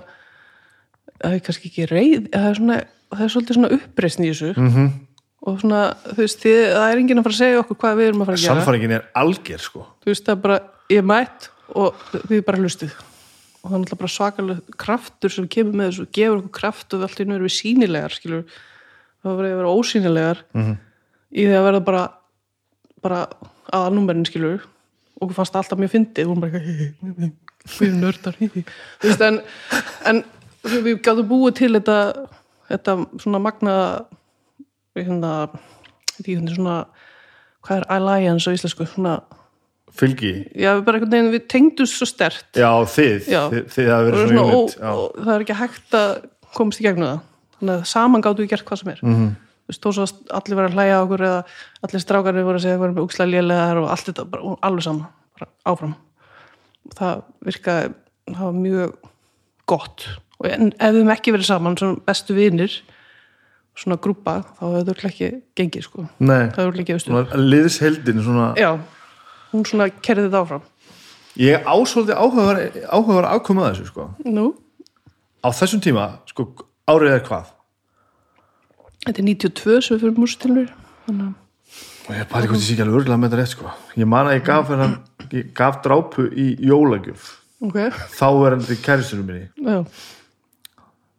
það 1.20 1.36
er 1.36 1.44
kannski 1.46 1.70
ekki 1.70 1.86
reið 1.90 2.26
það 2.32 2.48
er, 2.48 2.58
svona, 2.58 2.78
það 3.10 3.24
er 3.26 3.32
svolítið 3.34 3.58
svona 3.58 3.72
uppreisn 3.76 4.24
í 4.24 4.30
þessu. 4.30 4.50
Mm 4.56 4.70
-hmm. 4.74 4.90
og 5.46 5.60
svona, 5.60 5.82
þú 6.06 6.16
veist, 6.20 6.40
þið, 6.44 6.58
það 6.76 6.88
er 6.92 6.98
enginn 7.02 7.18
að 7.18 7.24
fara 7.26 7.34
að 7.34 7.42
segja 7.42 7.60
okkur 7.60 7.76
hvað 7.76 7.96
við 7.96 8.08
erum 8.08 8.22
að 8.22 8.26
fara 8.26 8.36
að 8.36 8.42
gera. 8.42 8.54
Samfæringin 8.54 8.96
er 8.96 9.04
alger 9.14 9.58
sko. 9.58 9.86
Þú 10.00 10.10
veist, 10.12 10.24
það 10.26 10.36
er 10.36 10.42
bara, 10.42 10.58
ég 10.90 10.98
er 10.98 11.08
mætt 11.10 11.48
og 11.74 11.94
við 12.28 12.44
bara 12.44 12.58
hlustið. 12.58 12.92
Og 13.62 13.70
það 13.70 13.74
er 13.76 13.80
náttúrulega 13.80 14.00
bara 14.00 14.16
svakalega 14.16 14.60
kraftur 14.76 15.30
sem 15.30 15.48
kemur 15.48 15.74
með 15.74 15.88
þessu, 15.90 16.06
gefur 16.12 16.36
okkur 16.40 16.50
kraft 16.60 16.94
og 16.94 17.02
allt 17.02 17.20
í 17.20 17.22
einu 17.24 17.34
erum 17.34 17.46
við 17.48 17.56
sínilegar, 17.60 18.14
skilur 18.14 18.44
það 19.22 19.36
var 19.36 19.44
að 19.44 19.56
vera 19.60 19.74
ósýnilegar 19.76 20.38
Mhm. 20.54 20.76
í 21.32 21.44
því 21.46 21.54
að 21.56 21.66
verða 21.68 21.84
bara 21.84 22.10
bara 23.02 23.26
að 23.72 23.92
númerin, 23.94 24.26
skilur 24.26 24.60
og 25.20 25.22
okkur 25.28 25.34
fannst 25.34 25.56
alltaf 25.56 25.78
mjög 25.78 25.92
fyndið, 25.94 26.24
við 26.24 26.26
vorum 26.26 26.40
bara 26.40 26.58
við 26.60 27.86
erum 27.86 28.00
nördar 28.00 28.36
en, 29.28 29.40
en 30.04 30.24
við 30.64 31.00
gáðum 31.04 31.28
búið 31.28 31.54
til 31.60 31.72
þetta 31.76 31.98
þetta 32.70 32.96
svona 33.22 33.42
magna 33.42 33.74
hérna, 34.98 35.34
ekki 36.18 36.36
hvernig 36.36 36.56
svona 36.56 36.78
hvað 37.66 37.82
er 37.82 37.86
alliance 37.96 38.48
á 38.48 38.54
íslensku? 38.54 38.86
Svona 38.88 39.18
fylgi, 40.00 40.32
já, 40.54 40.72
veginn, 40.86 41.32
við 41.34 41.46
tengdust 41.50 41.98
svo 41.98 42.08
stert. 42.08 42.48
Já 42.54 42.70
þið. 42.94 43.28
Já. 43.30 43.42
þið, 43.52 43.64
þið 43.74 43.92
verið 44.06 44.24
svona, 44.24 44.44
og, 44.46 44.74
og 44.90 45.18
það 45.18 45.32
er 45.34 45.44
ekki 45.44 45.58
hægt 45.60 45.96
að 45.98 46.10
komast 46.56 46.82
í 46.82 46.86
gegnum 46.86 47.08
það. 47.08 47.22
Þannig 47.60 47.74
að 47.74 47.88
saman 47.90 48.24
gáttu 48.24 48.44
við 48.44 48.52
gert 48.54 48.68
hvað 48.68 48.82
sem 48.82 48.92
er. 48.92 49.02
Mm. 49.04 49.16
-hmm. 49.16 49.32
þú 49.66 49.72
veist, 49.72 49.82
þó 49.82 49.90
svo 49.96 50.06
að 50.06 50.14
allir 50.38 50.60
verið 50.60 50.70
að 50.70 50.78
hlæja 50.78 51.00
okkur 51.04 51.26
eða 51.28 51.40
allir 51.88 52.04
strákarnir 52.04 52.46
voru 52.46 52.60
að 52.60 52.64
segja 52.66 52.78
erum 52.78 53.02
úkslega 53.04 53.32
lélegar 53.34 53.82
og 53.82 53.90
allt 53.90 54.08
þetta, 54.08 54.26
bara, 54.30 54.56
alveg 54.68 54.86
saman 54.86 55.06
bara 55.36 55.50
áfram. 55.72 55.94
Það 56.96 57.22
virkaði, 57.46 57.92
það 58.30 58.44
var 58.46 58.58
mjög 58.64 58.96
gott 59.70 60.08
og 60.40 60.48
ef 60.48 60.56
við 60.56 60.72
hefum 60.80 61.12
ekki 61.14 61.34
verið 61.36 61.48
saman 61.50 61.76
svona 61.78 62.00
bestu 62.06 62.36
vinir 62.36 62.74
svona 63.78 63.98
grúpa, 64.02 64.40
þá 64.58 64.64
hefur 64.64 64.88
þetta 64.88 65.10
ekki 65.10 65.28
gengið 65.56 65.86
sko, 65.86 66.06
Nei, 66.18 66.48
það 66.56 66.80
ekki 66.82 66.96
liðsheldin 67.52 68.24
svona, 68.24 68.48
já, 68.60 68.72
hún 69.52 69.64
svona 69.68 69.88
kerði 70.02 70.26
þetta 70.26 70.42
áfram. 70.44 70.66
Ég 71.40 71.68
ásóldi 71.70 72.16
áhugavar 72.16 72.58
áhugavar 72.90 73.28
afkoma 73.30 73.68
að 73.68 73.78
þessu 73.78 73.92
sko. 73.92 74.08
Nú, 74.26 74.48
á 75.40 75.48
þessum 75.54 75.84
tíma, 75.84 76.08
sko, 76.28 76.48
árið 76.90 77.16
er 77.16 77.24
hvað? 77.28 77.54
Þetta 79.06 79.22
er 79.22 79.28
92 79.30 79.78
sem 79.86 79.94
við 79.94 80.02
fyrir 80.02 80.18
músitilnur 80.20 80.74
þannig 81.06 81.38
og 82.10 82.16
ég 82.16 82.26
pæli 82.30 82.48
hvort 82.50 82.58
ég 82.58 82.66
sé 82.66 82.74
ekki 82.74 82.84
alveg 82.84 82.96
örgulega 83.00 83.20
með 83.20 83.30
þetta 83.30 83.40
rétt 83.40 83.52
sko. 83.54 83.72
Ég 84.00 84.08
man 84.10 84.28
að 84.28 84.36
ég 84.36 84.46
gaf 84.46 84.70
hennan 84.72 84.96
ég 85.30 85.50
gaf 85.56 85.78
drápu 85.84 86.26
í 86.34 86.46
jólagjöf. 86.66 87.28
Ok, 87.62 87.76
þá 88.16 88.26
er 88.48 88.56
þetta 88.56 88.78
kæristunum 88.86 89.28
minni. 89.28 89.46
Já, 89.62 89.84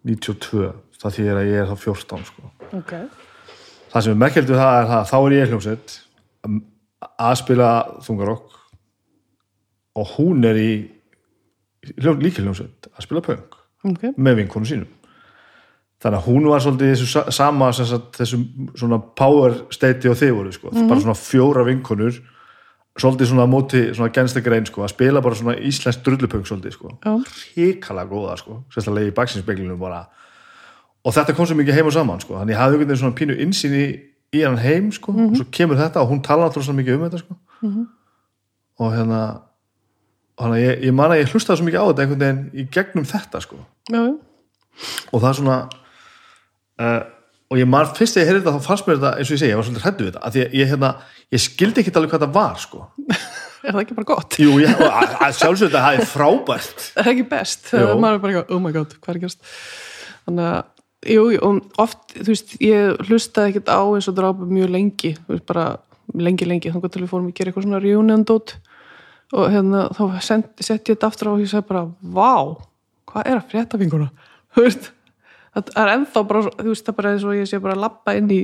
92, 0.07 0.71
það 1.01 1.15
þýðir 1.17 1.39
að 1.41 1.49
ég 1.51 1.59
er 1.61 1.69
þá 1.71 1.75
14 1.85 2.23
sko. 2.29 2.51
ok. 2.79 2.93
það 3.91 4.05
sem 4.05 4.13
er 4.15 4.21
merkjöldu 4.23 4.55
það 4.57 4.77
er 4.81 4.87
það 4.91 5.03
þá 5.11 5.17
er 5.21 5.35
ég 5.37 5.51
hljómsveit 5.51 5.97
að 7.21 7.35
spila 7.41 7.69
þungarokk 8.05 8.57
og 10.01 10.13
hún 10.17 10.45
er 10.47 10.57
í 10.61 10.71
líka 12.21 12.41
hljómsveit 12.45 12.89
að 12.95 13.05
spila 13.07 13.23
punk 13.25 13.57
Ok, 13.81 14.03
með 14.21 14.35
vinkonu 14.43 14.67
sínum 14.69 14.89
þannig 16.01 16.17
að 16.19 16.27
hún 16.29 16.45
var 16.49 16.61
svolítið 16.61 16.91
þessu 16.93 17.07
sa- 17.09 17.31
sama 17.33 17.71
sem 17.73 17.85
sagt, 17.89 18.11
þessu 18.19 18.37
svona 18.77 18.99
power 19.17 19.55
state 19.73 20.09
og 20.09 20.17
þið 20.17 20.31
voru 20.37 20.51
sko, 20.53 20.69
bara 20.73 21.01
svona 21.01 21.17
fjóra 21.17 21.63
vinkonur 21.65 22.19
svolítið 22.99 23.31
svona 23.31 23.47
móti 23.47 23.83
svona 23.95 24.11
genstakrein 24.13 24.65
sko, 24.67 24.83
að 24.83 24.93
spila 24.93 25.21
bara 25.23 25.37
svona 25.39 25.55
íslensk 25.55 26.01
drullupunk 26.05 26.47
svolítið 26.47 26.75
sko, 26.75 26.95
hrikalega 27.55 28.09
góða 28.11 28.37
sko, 28.41 28.57
sérstaklega 28.73 29.11
í 29.11 29.15
baksinspeglinu 29.15 29.77
bara. 29.79 30.03
Og 31.01 31.15
þetta 31.15 31.33
kom 31.37 31.47
svo 31.49 31.55
mikið 31.57 31.79
heim 31.79 31.87
og 31.89 31.95
saman 31.95 32.19
sko, 32.21 32.35
þannig 32.39 32.55
ég 32.55 32.61
hafði 32.61 32.77
einhvern 32.77 32.91
veginn 32.91 33.01
svona 33.01 33.17
pínu 33.17 33.37
insýn 33.45 33.77
í, 33.77 33.85
í 34.35 34.43
hann 34.43 34.59
heim 34.61 34.91
sko, 34.93 35.15
og 35.15 35.39
svo 35.39 35.47
kemur 35.55 35.79
þetta 35.79 36.03
og 36.03 36.11
hún 36.11 36.21
tala 36.25 36.49
alltaf 36.49 36.67
svona 36.67 36.81
mikið 36.81 36.99
um 36.99 37.07
þetta 37.07 37.23
sko. 37.23 37.39
Og 38.81 38.93
hérna 38.95 39.21
og 40.41 40.49
að 40.49 40.61
ég, 40.61 40.83
ég 40.87 40.93
man 40.95 41.13
að 41.13 41.21
ég 41.21 41.31
hlustaði 41.31 41.59
svo 41.59 41.67
mikið 41.67 41.83
á 41.83 41.87
þetta 41.89 42.03
einhvern 42.03 42.23
veginn 42.23 42.43
í 42.53 42.67
gegnum 42.73 43.07
þetta 43.07 43.41
sko. 43.43 43.59
Já, 43.91 44.01
já. 44.01 44.13
og 45.11 45.21
það 45.21 45.29
er 45.29 45.37
svona 45.39 45.57
uh, 46.81 47.01
og 47.51 47.59
ég 47.59 47.67
man 47.67 47.89
fyrst 47.91 48.15
þegar 48.15 48.23
ég 48.23 48.29
heyrði 48.31 48.41
þetta 48.45 48.55
þá 48.55 48.67
fannst 48.69 48.87
mér 48.87 48.99
þetta 48.99 49.11
eins 49.19 49.27
og 49.27 49.35
ég 49.35 49.41
segi, 49.41 49.51
ég 49.51 49.57
var 49.59 49.65
svolítið 49.67 49.85
hrættu 49.85 50.03
við 50.05 50.11
þetta 50.11 50.29
því 50.31 50.41
að 50.43 50.53
ég, 50.55 50.69
hérna, 50.71 50.89
ég 51.35 51.41
skildi 51.43 51.81
ekki 51.81 51.91
alveg 51.99 52.11
hvað 52.13 52.23
það 52.25 52.35
var 52.37 52.55
sko. 52.63 52.79
Er 53.61 53.75
það 53.75 53.81
ekki 53.83 53.95
bara 53.99 54.09
gott? 54.09 54.35
Jú, 54.41 54.51
að, 54.65 55.11
að 55.21 55.33
sjálfsögðu 55.37 55.75
þetta 55.75 56.05
frábært 56.09 56.79
Er 56.95 57.03
það 57.03 57.11
ekki 57.11 57.25
best? 57.29 57.67
Maður 57.75 58.15
er 58.15 58.21
bara 58.23 58.31
eitthvað, 58.31 58.53
oh 58.55 58.61
my 58.63 58.71
god, 58.73 58.95
hvað 58.97 59.11
er 59.11 59.19
að 59.19 59.25
gerast? 59.25 59.41
Þannig 60.25 60.45
að, 60.47 60.61
jú, 61.13 61.25
og 61.45 61.83
oft, 61.83 62.01
þú 62.15 62.29
veist, 62.31 62.55
ég 62.65 62.81
hlustaði 63.05 63.51
ekkert 63.51 63.69
á 63.69 63.81
eins 63.83 64.07
og 64.09 64.15
drápa 64.17 64.47
mjög 64.49 64.69
lengi, 64.73 65.11
þú 65.19 65.35
veist, 65.35 65.45
bara 65.51 65.65
lengi, 66.17 66.47
lengi, 66.49 66.71
þannig 66.73 66.95
til 66.95 67.03
við 67.03 67.11
fórum 67.11 67.29
að 67.29 67.35
gera 67.37 67.51
eitthvað 67.51 67.67
svona 67.67 67.83
reunion-dót 67.83 68.55
og 69.37 69.45
hérna, 69.53 69.79
þá 69.93 70.03
setti 70.25 70.73
ég 70.73 70.95
þetta 70.95 71.11
aftur 71.11 71.29
á 71.29 71.31
og 71.35 71.41
ég 71.43 71.51
segi 74.71 74.89
það 75.55 75.71
er 75.83 75.93
ennþá 75.95 76.23
bara, 76.29 76.43
þú 76.57 76.67
veist, 76.71 76.85
það 76.87 76.97
bara 76.99 77.13
eins 77.15 77.25
og 77.27 77.37
ég 77.37 77.49
sé 77.49 77.59
bara 77.63 77.77
að 77.77 77.83
labba 77.85 78.15
inn 78.19 78.31
í 78.31 78.41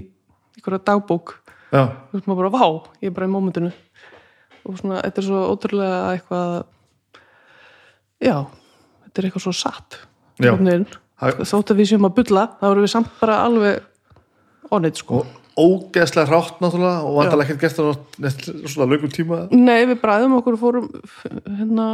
einhverja 0.58 0.84
dagbók. 0.92 1.36
Já, 1.72 1.84
þú 2.10 2.18
veist 2.18 2.30
maður 2.30 2.42
bara, 2.44 2.54
vá, 2.56 2.94
ég 3.04 3.12
er 3.12 3.16
bara 3.18 3.30
í 3.30 3.34
mómentinu. 3.34 3.72
Og 4.68 4.78
svona, 4.82 5.02
þetta 5.06 5.22
er 5.22 5.28
svo 5.30 5.42
ótrúlega 5.54 6.00
eitthvað 6.14 6.54
já, 8.24 8.38
þetta 9.06 9.22
er 9.22 9.28
eitthvað 9.30 9.46
svo 9.48 9.56
satt. 9.56 10.00
Þótt 11.18 11.74
að 11.74 11.80
við 11.82 11.92
séum 11.92 12.06
að 12.06 12.18
bulla 12.20 12.44
þá 12.60 12.66
erum 12.70 12.86
við 12.86 12.92
samt 12.94 13.14
bara 13.22 13.42
alveg 13.48 14.74
onnit 14.76 15.00
sko. 15.00 15.24
Og 15.24 15.48
ógeðslega 15.58 16.30
rátt 16.30 16.60
náttúrulega 16.62 17.06
og 17.08 17.16
vandalega 17.18 17.56
ekkert 17.56 17.64
gert 17.64 17.80
það 17.80 18.68
svona 18.70 18.90
lögum 18.92 19.10
tíma 19.14 19.40
Nei, 19.56 19.88
við 19.90 19.98
bræðum 20.04 20.36
okkur 20.38 20.58
og 20.58 20.62
fórum 20.62 20.92
hérna 21.24 21.88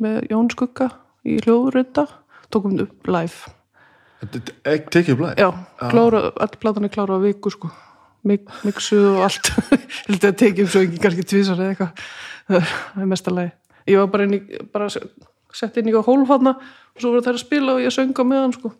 með 0.00 0.18
Jón 0.32 0.50
Skugga 0.52 0.90
í 1.24 1.38
hljóðurita, 1.40 2.06
tókum 2.52 2.76
upp 2.84 3.08
live. 3.08 3.54
Tekið 4.20 5.22
læg 5.22 5.40
Já, 5.40 5.48
all 5.80 6.56
platan 6.60 6.84
er 6.84 6.92
klára 6.92 7.16
á 7.16 7.20
viku 7.22 7.52
sko, 7.52 7.70
Mik 8.28 8.50
mixuð 8.68 9.06
og 9.14 9.22
allt. 9.24 9.48
Hildið 10.08 10.28
að 10.28 10.38
tekið 10.42 10.66
svo 10.68 10.82
ekki 10.84 10.98
kannski 11.00 11.24
tvísar 11.24 11.60
eða 11.62 11.70
eitthvað. 11.72 12.02
Það 12.50 13.00
er 13.00 13.08
mestalagi. 13.08 13.52
Ég 13.88 13.96
var 13.96 14.10
bara, 14.12 14.26
í, 14.28 14.60
bara 14.74 14.88
sett 15.56 15.78
inn 15.80 15.88
í 15.88 15.94
hólfanna 15.96 16.52
og 16.60 17.00
svo 17.00 17.14
voru 17.14 17.24
þær 17.24 17.38
að 17.38 17.44
spila 17.46 17.76
og 17.78 17.80
ég 17.80 17.94
sönga 17.94 18.26
með 18.28 18.42
hann 18.44 18.56
sko. 18.58 18.74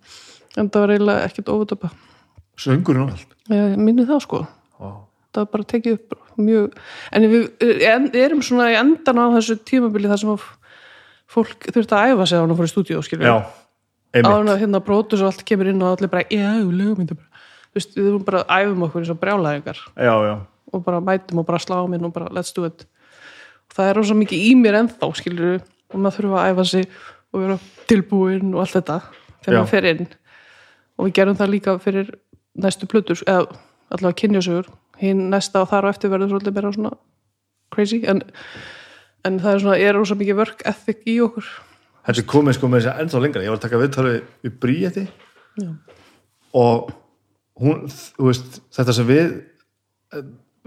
En 0.60 0.68
það 0.68 0.84
var 0.84 0.92
eiginlega 0.92 1.30
ekkert 1.30 1.52
óvöldöpa. 1.54 1.92
Söngurinn 2.60 3.06
og 3.06 3.14
allt 3.14 3.36
Ég 3.50 3.80
minni 3.80 4.04
það 4.06 4.20
sko. 4.26 4.42
Vá. 4.80 4.90
það 5.32 5.42
er 5.46 5.50
bara 5.54 5.68
tekið 5.72 5.96
upp 5.96 6.18
mjög, 6.40 6.76
en 7.16 7.26
við 7.30 7.64
en, 7.86 8.06
erum 8.16 8.40
svona 8.44 8.70
í 8.72 8.76
endan 8.78 9.20
á 9.20 9.26
þessu 9.36 9.56
tímabili 9.66 10.10
þar 10.10 10.20
sem 10.22 10.44
fólk 11.30 11.66
þurft 11.70 11.92
að 11.94 12.12
æfa 12.12 12.26
sig 12.26 12.40
á 12.40 12.42
hann 12.42 12.54
að 12.54 12.60
fara 12.60 12.70
í 12.70 12.72
stúdíu 12.72 13.02
skilur 13.06 13.28
Já, 13.28 13.34
á 14.10 14.16
einmitt. 14.16 14.30
Hann 14.30 14.52
að 14.52 14.62
hérna 14.64 14.80
brótus 14.84 15.22
og 15.22 15.30
allt 15.30 15.44
kemur 15.46 15.70
inn 15.70 15.82
og 15.82 15.94
allir 15.94 16.10
bara, 16.12 16.26
já, 16.30 16.50
bara. 16.66 17.26
Þú 17.70 17.78
veist, 17.78 17.92
við 17.94 18.08
erum 18.10 18.24
bara 18.26 18.42
að 18.42 18.64
æfum 18.64 18.86
okkur 18.86 19.04
eins 19.04 19.12
og 19.12 19.20
brjálæðingar. 19.20 19.82
Já, 19.94 20.14
já, 20.26 20.34
og 20.72 20.84
bara 20.84 21.00
mætum 21.00 21.42
og 21.42 21.46
bara 21.46 21.62
sláum 21.62 21.94
inn 21.94 22.04
og 22.04 22.12
bara 22.12 22.30
let's 22.34 22.54
do 22.54 22.64
it. 22.66 22.86
Og 23.70 23.76
það 23.76 23.90
er 23.90 24.00
rosa 24.00 24.16
mikið 24.18 24.46
í 24.48 24.54
mér 24.58 24.80
ennþá 24.80 25.10
skilur 25.14 25.60
og 25.60 25.96
maður 25.98 26.16
þurfa 26.18 26.40
að 26.42 26.50
æfa 26.50 26.64
sig 26.72 26.88
og 27.30 27.44
vera 27.44 27.58
tilbúin 27.90 28.54
og 28.54 28.64
allt 28.64 28.74
þetta 28.78 28.98
þegar 29.44 29.54
Já. 29.54 29.60
maður 29.60 29.70
fer 29.70 29.88
inn. 29.92 30.08
Og 30.98 31.06
við 31.06 31.14
gerum 31.20 31.38
það 31.38 31.54
líka 31.54 31.76
fyrir 31.78 32.10
næstu 32.58 32.90
plötur 32.90 33.22
eða 33.26 33.46
allavega 33.90 34.18
kynjasögur. 34.24 34.72
Hinn 35.00 35.30
næsta 35.30 35.62
og 35.62 35.70
þar 35.70 35.86
á 35.86 35.90
eftir 35.94 36.10
verður 36.10 36.34
svolítið 36.34 36.58
meira 36.58 36.74
svona 36.74 36.92
crazy 37.70 38.02
en, 38.10 38.24
en 39.24 39.38
það 39.40 39.54
er 39.54 39.62
svona, 39.62 39.78
er 39.78 39.96
rosa 39.96 40.16
mikið 40.18 40.40
work 40.42 40.64
ethic 40.68 41.06
í 41.08 41.20
okkur 41.24 41.46
Er 42.08 42.22
komið 42.26 42.56
sko 42.56 42.70
með 42.70 42.80
þess 42.80 42.92
að 42.92 43.02
ennþá 43.04 43.22
lengra. 43.24 43.42
Ég 43.44 43.52
var 43.52 43.58
að 43.60 43.66
taka 43.66 43.80
viðtalið 43.80 44.16
við 44.44 44.54
Bríeti 44.62 45.06
og 46.56 46.90
hún, 47.60 47.84
veist, 48.18 48.62
þetta 48.74 48.94
sem 48.96 49.06
við 49.06 49.34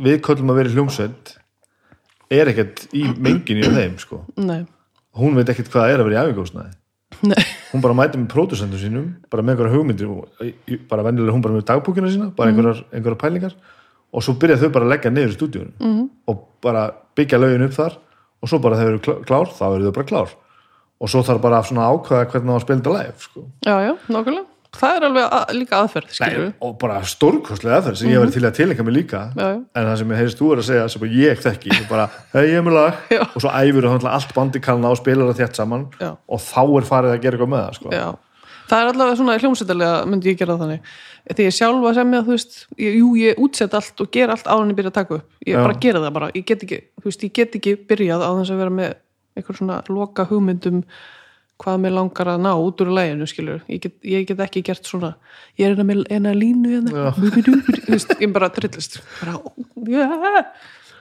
við 0.04 0.22
köllum 0.26 0.54
að 0.54 0.62
vera 0.62 0.74
hljómsveit 0.76 1.34
er 2.34 2.52
ekkert 2.54 2.86
í 2.96 3.04
menginu 3.18 3.66
í 3.66 3.74
þeim 3.74 3.98
sko. 4.02 4.22
Nei, 4.38 4.64
hún 5.20 5.36
veit 5.38 5.50
ekkert 5.52 5.72
hvað 5.74 5.84
það 5.84 5.94
er 5.94 6.04
að 6.04 6.10
vera 6.10 6.16
í 6.16 6.30
æfingósnaði 6.30 6.80
nei, 7.24 7.44
hún 7.72 7.84
bara 7.84 7.96
mæti 7.98 8.20
með 8.20 8.32
pródusendum 8.34 8.80
sínum 8.82 9.10
bara 9.32 9.44
með 9.46 9.56
einhverja 9.56 9.76
hugmyndir 9.78 10.80
bara 10.90 11.06
venjulega 11.06 11.36
hún 11.36 11.44
bara 11.44 11.58
með 11.58 11.68
dagbúkina 11.70 12.12
sína 12.12 12.30
bara 12.38 12.52
einhverjar, 12.52 12.84
einhverjar 12.92 13.20
pælingar. 13.22 13.58
Og 14.14 14.22
svo 14.22 14.36
byrja 14.38 14.60
þau 14.62 14.70
bara 14.76 14.86
að 14.86 14.92
leggja 14.94 15.12
niður 15.14 15.32
í 15.32 15.36
stúdíunum 15.38 15.74
-hmm. 15.80 16.10
og 16.30 16.42
bara 16.62 16.84
byggja 17.18 17.40
lögin 17.40 17.66
upp 17.66 17.74
þar. 17.74 17.98
Og 18.44 18.50
svo 18.50 18.60
bara 18.62 18.78
þau 18.78 18.88
eru 18.88 19.00
klá- 19.00 19.22
klár 19.26 19.50
þá 19.50 19.66
eru 19.76 19.86
þau 19.88 19.96
bara 19.96 20.10
klár 20.12 20.36
og 21.04 21.12
svo 21.12 21.22
þarf 21.28 21.43
bara 21.43 21.60
að 21.60 21.84
ákveða 21.84 22.26
hvernig 22.32 22.49
það 22.49 22.56
var 22.56 22.66
að 22.66 22.74
þetta 22.74 22.97
live 22.97 23.28
sko. 23.28 23.45
já, 23.68 23.76
já, 23.84 23.93
nákvæmlega. 24.08 24.49
Það 24.74 24.95
er 24.97 25.04
alveg 25.06 25.34
að, 25.38 25.51
líka 25.54 25.80
aðferð, 25.84 26.14
Nei, 26.24 26.45
og 26.66 26.72
bara 26.82 26.95
stórkostlega 27.06 27.76
aðferð 27.78 27.99
sem 27.99 28.10
ég 28.10 28.24
verið 28.24 28.38
til 28.39 28.47
að 28.47 28.56
tilengja 28.58 28.86
mig 28.88 28.95
líka. 28.95 29.20
Já, 29.38 29.43
já. 29.51 29.60
en 29.62 29.86
það 29.89 29.97
sem 29.99 30.14
ég 30.14 30.22
heyrist 30.24 30.39
þú 30.39 30.49
er 30.49 30.62
að 30.64 30.68
segja 30.70 30.88
sem 30.89 31.06
ég 31.14 31.43
þekki, 31.43 31.74
ég 31.76 31.86
bara, 31.91 32.08
hei 32.34 32.41
ég 32.47 32.58
er 32.58 32.66
með 32.66 32.78
lag. 32.80 33.04
Já. 33.14 33.22
og 33.22 33.43
svo 33.43 33.51
æfur 33.54 33.89
það 33.91 34.08
allt 34.10 34.34
bandi 34.34 34.62
kalna 34.66 34.89
og 34.89 34.97
spilar 34.97 35.30
það 35.30 35.43
þétt 35.43 35.62
saman. 35.62 35.86
Og 36.01 36.41
þá 36.41 36.62
er 36.64 36.89
farið 36.89 37.14
að 37.14 37.22
gera 37.28 37.38
eitthvað 37.38 37.54
með 37.54 37.66
það 37.68 37.78
sko. 37.78 37.93
Það 38.64 38.80
er 38.80 38.89
allavega 38.89 39.20
svona 39.20 39.38
hljómsveitalega 39.43 39.95
myndi 40.10 40.32
ég 40.32 40.38
gera 40.39 40.58
þannig. 40.58 40.91
Þegar 41.28 41.45
ég 41.45 41.56
sjálfa 41.60 41.93
sem 41.99 42.14
ég, 42.16 42.26
þú 42.26 42.34
veist 42.34 42.60
ég, 42.80 42.97
jú, 42.97 43.10
ég 43.20 43.41
útsett 43.43 43.76
allt 43.78 44.01
og 44.01 44.10
ger 44.16 44.32
allt 44.34 44.49
en 44.49 44.72
ég 44.72 44.78
byrja 44.80 44.93
að 44.93 44.97
taka 44.97 45.18
upp. 45.20 45.28
Ég 45.45 45.60
bara 45.60 45.78
gera 45.84 46.01
það 46.01 46.16
bara, 46.18 46.30
ég 46.34 46.45
get 46.47 46.64
ekki 46.66 46.80
veist, 47.04 47.26
ég 47.28 47.36
get 47.36 47.58
ekki 47.60 47.76
byrjað 47.91 48.24
á 48.24 48.32
þess 48.39 48.56
að 48.56 48.64
vera 48.64 48.74
með 48.74 48.95
einhver 49.38 49.58
svona 49.58 49.82
loka 49.90 50.26
hugmyndum 50.30 50.84
hvað 51.64 51.80
mér 51.84 51.96
langar 51.96 52.32
að 52.34 52.42
ná 52.44 52.52
út 52.58 52.82
úr 52.84 52.92
læginu 52.98 53.28
skilur, 53.30 53.62
ég 53.72 53.84
get, 53.84 53.96
ég 54.08 54.26
get 54.28 54.42
ekki 54.44 54.64
gert 54.66 54.88
svona. 54.90 55.14
Ég 55.60 55.70
er 55.70 55.86
með 55.86 56.04
eina 56.12 56.34
línu 56.36 56.74
hérna. 56.74 57.14
Ég 58.20 58.34
bara 58.34 58.50
trillist 58.54 59.00
bara, 59.20 59.38
yeah. 59.88 60.50